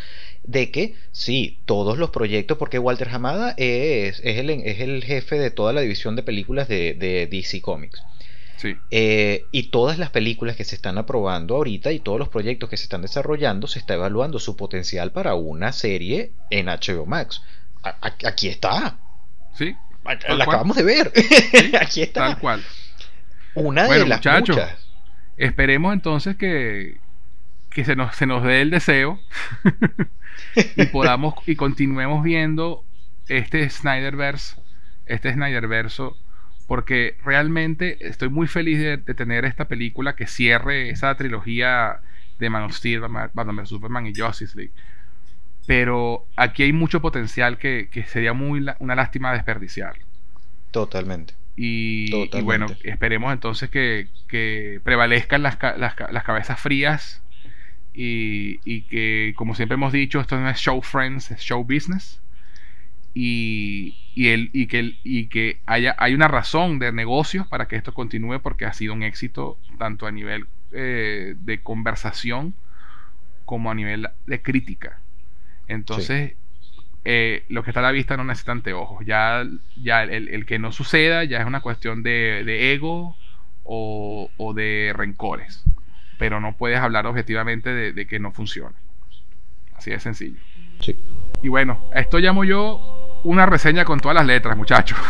de 0.46 0.72
que 0.72 0.96
sí, 1.12 1.60
todos 1.66 1.98
los 2.00 2.10
proyectos, 2.10 2.58
porque 2.58 2.80
Walter 2.80 3.10
Hamada 3.10 3.54
es, 3.58 4.20
es, 4.24 4.38
el, 4.40 4.50
es 4.50 4.80
el 4.80 5.04
jefe 5.04 5.38
de 5.38 5.52
toda 5.52 5.74
la 5.74 5.82
división 5.82 6.16
de 6.16 6.24
películas 6.24 6.68
de, 6.70 6.94
de 6.96 7.28
DC 7.28 7.62
Comics. 7.62 8.02
Sí. 8.58 8.78
Eh, 8.92 9.46
y 9.52 9.64
todas 9.72 9.98
las 9.98 10.10
películas 10.10 10.56
que 10.56 10.64
se 10.64 10.76
están 10.76 10.98
aprobando 10.98 11.56
ahorita 11.56 11.92
y 11.92 12.00
todos 12.00 12.18
los 12.20 12.30
proyectos 12.30 12.70
que 12.70 12.78
se 12.78 12.84
están 12.84 13.02
desarrollando, 13.02 13.68
se 13.68 13.80
está 13.80 13.96
evaluando 13.96 14.40
su 14.40 14.56
potencial 14.56 15.12
para 15.12 15.34
una 15.36 15.72
serie 15.74 16.32
en 16.50 16.68
HBO 16.68 17.06
Max. 17.06 17.42
A- 17.84 17.98
aquí 18.26 18.48
está. 18.48 18.98
Sí. 19.58 19.76
La 20.06 20.18
cual. 20.20 20.42
acabamos 20.42 20.78
de 20.78 20.84
ver. 20.84 21.12
aquí 21.82 22.02
está. 22.04 22.22
Tal 22.28 22.40
cual. 22.40 22.64
Una 23.56 23.86
Bueno, 23.86 24.04
de 24.04 24.10
las 24.10 24.20
muchachos. 24.20 24.56
muchas. 24.56 24.88
Esperemos 25.38 25.94
entonces 25.94 26.36
que, 26.38 26.98
que 27.70 27.84
se, 27.86 27.96
nos, 27.96 28.16
se 28.16 28.26
nos 28.26 28.44
dé 28.44 28.62
el 28.62 28.70
deseo 28.70 29.20
y 30.76 30.86
podamos 30.86 31.36
y 31.48 31.56
continuemos 31.56 32.24
viendo 32.24 32.84
este 33.28 33.70
Snyderverse, 33.70 34.56
este 35.06 35.34
Snyderverso, 35.34 36.18
porque 36.68 37.18
realmente 37.24 37.98
estoy 38.08 38.30
muy 38.30 38.48
feliz 38.48 38.80
de, 38.80 38.98
de 38.98 39.14
tener 39.14 39.46
esta 39.46 39.68
película 39.68 40.16
que 40.16 40.28
cierre 40.28 40.90
esa 40.90 41.16
trilogía 41.16 42.02
de 42.40 42.50
Man 42.50 42.64
of 42.64 42.74
Steel, 42.74 43.02
Batman 43.02 43.56
vs 43.58 43.70
Superman 43.70 44.08
y 44.08 44.16
Justice 44.16 44.58
League. 44.58 44.74
Pero 45.66 46.30
aquí 46.36 46.64
hay 46.64 46.74
mucho 46.74 47.02
potencial 47.02 47.58
que, 47.58 47.90
que 47.92 48.06
sería 48.06 48.34
muy 48.34 48.66
una 48.80 48.96
lástima 48.96 49.34
desperdiciar. 49.34 50.00
Totalmente. 50.72 51.36
Y, 51.56 52.32
y 52.34 52.34
Totalmente. 52.34 52.44
bueno, 52.44 52.68
esperemos 52.84 53.34
entonces 53.34 53.70
que, 53.70 54.12
que 54.28 54.82
prevalezcan 54.84 55.44
las, 55.44 55.60
las, 55.78 55.96
las 56.12 56.24
cabezas 56.24 56.60
frías 56.60 57.24
y, 57.94 58.62
y 58.66 58.84
que, 58.88 59.34
como 59.38 59.56
siempre 59.56 59.76
hemos 59.76 59.94
dicho, 59.94 60.20
esto 60.22 60.40
no 60.40 60.50
es 60.50 60.58
show 60.60 60.82
friends, 60.82 61.32
es 61.32 61.42
show 61.42 61.64
business. 61.64 62.23
Y, 63.16 63.96
y, 64.16 64.30
el, 64.30 64.50
y 64.54 64.68
que, 64.68 64.80
el- 64.80 64.98
y 65.04 65.28
que 65.28 65.58
haya 65.66 65.96
hay 66.00 66.14
una 66.16 66.28
razón 66.28 66.80
de 66.80 66.92
negocios 66.92 67.48
para 67.48 67.68
que 67.68 67.76
esto 67.76 67.94
continúe 67.94 68.40
porque 68.42 68.66
ha 68.66 68.74
sido 68.74 68.94
un 68.94 69.04
éxito 69.04 69.58
tanto 69.78 70.08
a 70.08 70.12
nivel 70.12 70.46
eh, 70.72 71.36
de 71.38 71.60
conversación 71.62 72.54
como 73.46 73.70
a 73.70 73.76
nivel 73.76 74.08
de 74.26 74.42
crítica. 74.42 75.00
Entonces, 75.68 76.34
eh, 77.06 77.44
lo 77.50 77.64
que 77.64 77.70
está 77.70 77.82
a 77.82 77.84
la 77.84 77.92
vista 77.92 78.18
no 78.18 78.24
necesita 78.24 78.52
anteojos. 78.54 79.06
Ya, 79.06 79.46
ya 79.76 80.04
el, 80.04 80.30
el 80.30 80.46
que 80.46 80.58
no 80.60 80.72
suceda 80.72 81.24
ya 81.24 81.40
es 81.40 81.46
una 81.46 81.62
cuestión 81.62 82.02
de, 82.04 82.44
de 82.46 82.74
ego 82.74 83.16
o, 83.64 84.32
o 84.38 84.54
de 84.54 84.92
rencores. 84.96 85.64
Pero 86.18 86.40
no 86.40 86.56
puedes 86.56 86.80
hablar 86.80 87.06
objetivamente 87.06 87.70
de, 87.70 87.92
de 87.92 88.08
que 88.08 88.20
no 88.20 88.32
funciona. 88.32 88.76
Así 89.76 89.92
de 89.92 90.00
sencillo. 90.00 90.40
Sí. 90.80 90.98
Y 91.42 91.50
bueno, 91.50 91.80
a 91.94 92.00
esto 92.00 92.20
llamo 92.20 92.44
yo 92.46 93.03
una 93.24 93.46
reseña 93.46 93.86
con 93.86 94.00
todas 94.00 94.16
las 94.16 94.26
letras, 94.26 94.58
muchachos. 94.58 94.98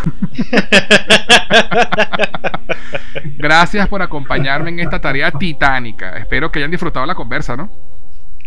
Gracias 3.38 3.88
por 3.88 4.02
acompañarme 4.02 4.70
en 4.70 4.80
esta 4.80 5.00
tarea 5.00 5.32
titánica. 5.32 6.18
Espero 6.18 6.52
que 6.52 6.60
hayan 6.60 6.72
disfrutado 6.72 7.06
la 7.06 7.16
conversa, 7.16 7.56
¿no? 7.56 7.70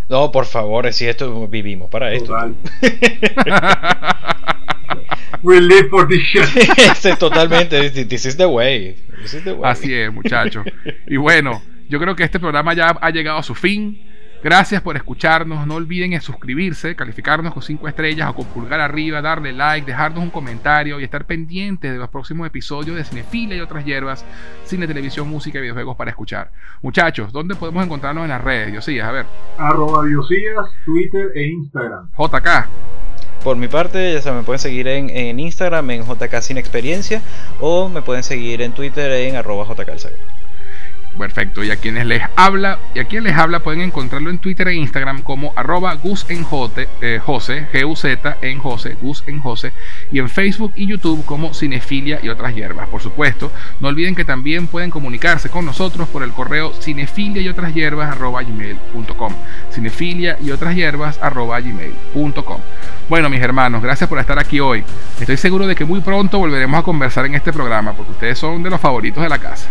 No, 0.09 0.31
por 0.31 0.47
favor, 0.47 0.93
si 0.93 1.07
esto 1.07 1.49
vivimos 1.49 1.91
para 1.91 2.13
esto. 2.13 2.33
Total. 2.33 2.55
We 5.43 5.61
live 5.61 5.89
for 5.91 6.09
this 6.09 6.23
shit. 6.23 7.19
Totalmente. 7.19 7.91
This 7.91 8.25
is 8.25 8.37
the 8.37 8.47
way. 8.47 8.97
This 9.23 9.35
is 9.35 9.45
the 9.45 9.53
way. 9.53 9.71
Así 9.71 9.93
es, 9.95 10.13
muchachos. 10.13 10.65
Y 11.07 11.17
bueno, 11.17 11.63
yo 11.89 11.99
creo 12.01 12.17
que 12.17 12.25
este 12.25 12.41
programa 12.41 12.75
ya 12.75 12.97
ha 13.01 13.11
llegado 13.11 13.39
a 13.39 13.43
su 13.43 13.55
fin. 13.55 14.01
Gracias 14.47 14.81
por 14.81 14.97
escucharnos. 14.97 15.67
No 15.67 15.75
olviden 15.75 16.13
en 16.13 16.21
suscribirse, 16.21 16.95
calificarnos 16.95 17.53
con 17.53 17.65
5 17.65 17.89
estrellas 17.89 18.31
o 18.31 18.35
con 18.37 18.45
pulgar 18.45 18.79
arriba, 18.79 19.21
darle 19.21 19.53
like, 19.53 19.85
dejarnos 19.85 20.23
un 20.23 20.31
comentario 20.31 21.01
y 21.01 21.03
estar 21.03 21.25
pendientes 21.25 21.91
de 21.91 21.99
los 21.99 22.09
próximos 22.11 22.47
episodios 22.47 22.97
de 22.97 23.03
Cinefilia 23.03 23.57
y 23.57 23.61
otras 23.61 23.85
hierbas, 23.85 24.25
cine, 24.63 24.87
televisión, 24.87 25.29
música 25.29 25.59
y 25.59 25.63
videojuegos 25.63 25.97
para 25.97 26.13
escuchar. 26.13 26.53
Muchachos, 26.81 27.33
¿dónde 27.33 27.57
podemos 27.57 27.85
encontrarnos 27.85 28.23
en 28.23 28.31
las 28.31 28.45
redes? 28.45 28.73
Yo 28.73 28.81
sí, 28.81 29.01
a 29.01 29.11
ver. 29.11 29.27
Arroba 29.59 30.05
Diosías, 30.05 30.65
Twitter 30.85 31.33
e 31.35 31.49
Instagram. 31.49 32.09
JK. 32.17 32.69
Por 33.43 33.57
mi 33.57 33.67
parte, 33.67 34.13
ya 34.13 34.23
saben, 34.23 34.39
me 34.39 34.45
pueden 34.45 34.61
seguir 34.61 34.87
en, 34.87 35.11
en 35.11 35.41
Instagram 35.41 35.91
en 35.91 36.05
JK 36.05 36.41
Sin 36.41 36.57
Experiencia 36.57 37.21
o 37.59 37.89
me 37.89 38.01
pueden 38.01 38.23
seguir 38.23 38.63
en 38.63 38.71
Twitter 38.71 39.11
en 39.11 39.35
arroba 39.35 39.65
JK. 39.65 40.46
Perfecto, 41.19 41.65
y 41.65 41.71
a 41.71 41.77
quienes 41.77 42.07
les 42.07 42.23
habla, 42.37 42.79
y 42.95 42.99
a 42.99 43.05
quienes 43.05 43.33
les 43.33 43.41
habla 43.41 43.61
pueden 43.61 43.81
encontrarlo 43.81 44.29
en 44.29 44.39
Twitter 44.39 44.69
e 44.69 44.75
Instagram 44.75 45.23
como 45.23 45.53
arroba 45.57 45.95
Gus 45.95 46.27
en 46.29 46.47
eh, 47.01 47.21
Jose, 47.25 47.69
G-U-Z 47.73 48.37
en 48.43 48.59
Jose, 48.59 48.97
Gus 49.01 49.25
en 49.27 49.41
Jose, 49.41 49.73
y 50.13 50.19
en 50.19 50.29
Facebook 50.29 50.73
y 50.77 50.87
YouTube 50.87 51.25
como 51.25 51.55
Cinefilia 51.55 52.21
y 52.23 52.29
otras 52.29 52.55
hierbas. 52.55 52.89
Por 52.89 53.01
supuesto, 53.01 53.51
no 53.81 53.89
olviden 53.89 54.15
que 54.15 54.25
también 54.25 54.67
pueden 54.67 54.91
comunicarse 54.91 55.49
con 55.49 55.65
nosotros 55.65 56.09
por 56.09 56.23
el 56.23 56.33
correo 56.33 56.73
cinefilia 56.75 57.41
y 57.41 57.49
otras 57.49 57.75
hierbas 57.75 58.11
arroba 58.11 58.43
gmail.com. 58.43 59.33
Cinefilia 59.73 60.39
y 60.43 60.51
otras 60.51 60.75
hierbas 60.75 61.19
arroba 61.23 61.61
gmail.com. 61.61 62.61
Bueno, 63.09 63.31
mis 63.31 63.41
hermanos, 63.41 63.83
gracias 63.83 64.09
por 64.09 64.19
estar 64.19 64.39
aquí 64.39 64.61
hoy. 64.61 64.85
Estoy 65.21 65.37
seguro 65.37 65.67
de 65.67 65.75
que 65.75 65.85
muy 65.85 66.01
pronto 66.01 66.39
volveremos 66.39 66.81
a 66.81 66.83
conversar 66.83 67.25
en 67.27 67.35
este 67.35 67.53
programa, 67.53 67.93
porque 67.95 68.13
ustedes 68.13 68.39
son 68.39 68.63
de 68.63 68.71
los 68.71 68.81
favoritos 68.81 69.23
de 69.23 69.29
la 69.29 69.39
casa. 69.39 69.69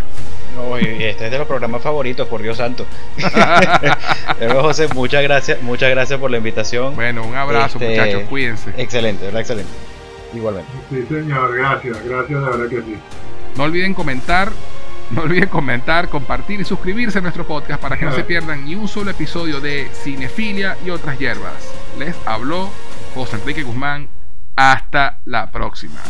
No, 0.55 0.77
este 0.77 1.25
es 1.25 1.31
de 1.31 1.37
los 1.37 1.47
programas 1.47 1.81
favoritos, 1.81 2.27
por 2.27 2.41
Dios 2.41 2.57
santo. 2.57 2.85
Pero 4.39 4.61
José, 4.61 4.87
muchas 4.93 5.21
gracias, 5.23 5.61
muchas 5.61 5.89
gracias 5.89 6.19
por 6.19 6.31
la 6.31 6.37
invitación. 6.37 6.95
Bueno, 6.95 7.23
un 7.25 7.35
abrazo, 7.35 7.77
Este, 7.77 7.89
muchachos, 7.89 8.23
cuídense. 8.29 8.71
Excelente, 8.77 9.25
¿verdad? 9.25 9.41
Excelente. 9.41 9.71
Igualmente. 10.33 10.71
Sí, 10.89 11.05
señor, 11.07 11.55
gracias, 11.55 12.03
gracias, 12.05 12.39
de 12.39 12.45
verdad 12.45 12.69
que 12.69 12.81
sí. 12.81 12.97
No 13.57 13.63
olviden 13.63 13.93
comentar, 13.93 14.51
no 15.11 15.21
olviden 15.21 15.49
comentar, 15.49 16.09
compartir 16.09 16.59
y 16.61 16.65
suscribirse 16.65 17.19
a 17.19 17.21
nuestro 17.21 17.45
podcast 17.45 17.81
para 17.81 17.97
que 17.97 18.05
no 18.05 18.11
se 18.11 18.23
pierdan 18.23 18.65
ni 18.65 18.75
un 18.75 18.87
solo 18.87 19.11
episodio 19.11 19.61
de 19.61 19.89
Cinefilia 19.93 20.77
y 20.85 20.89
otras 20.89 21.19
hierbas. 21.19 21.73
Les 21.99 22.15
habló 22.25 22.69
José 23.13 23.37
Enrique 23.37 23.63
Guzmán. 23.63 24.09
Hasta 24.55 25.19
la 25.25 25.51
próxima. 25.51 26.01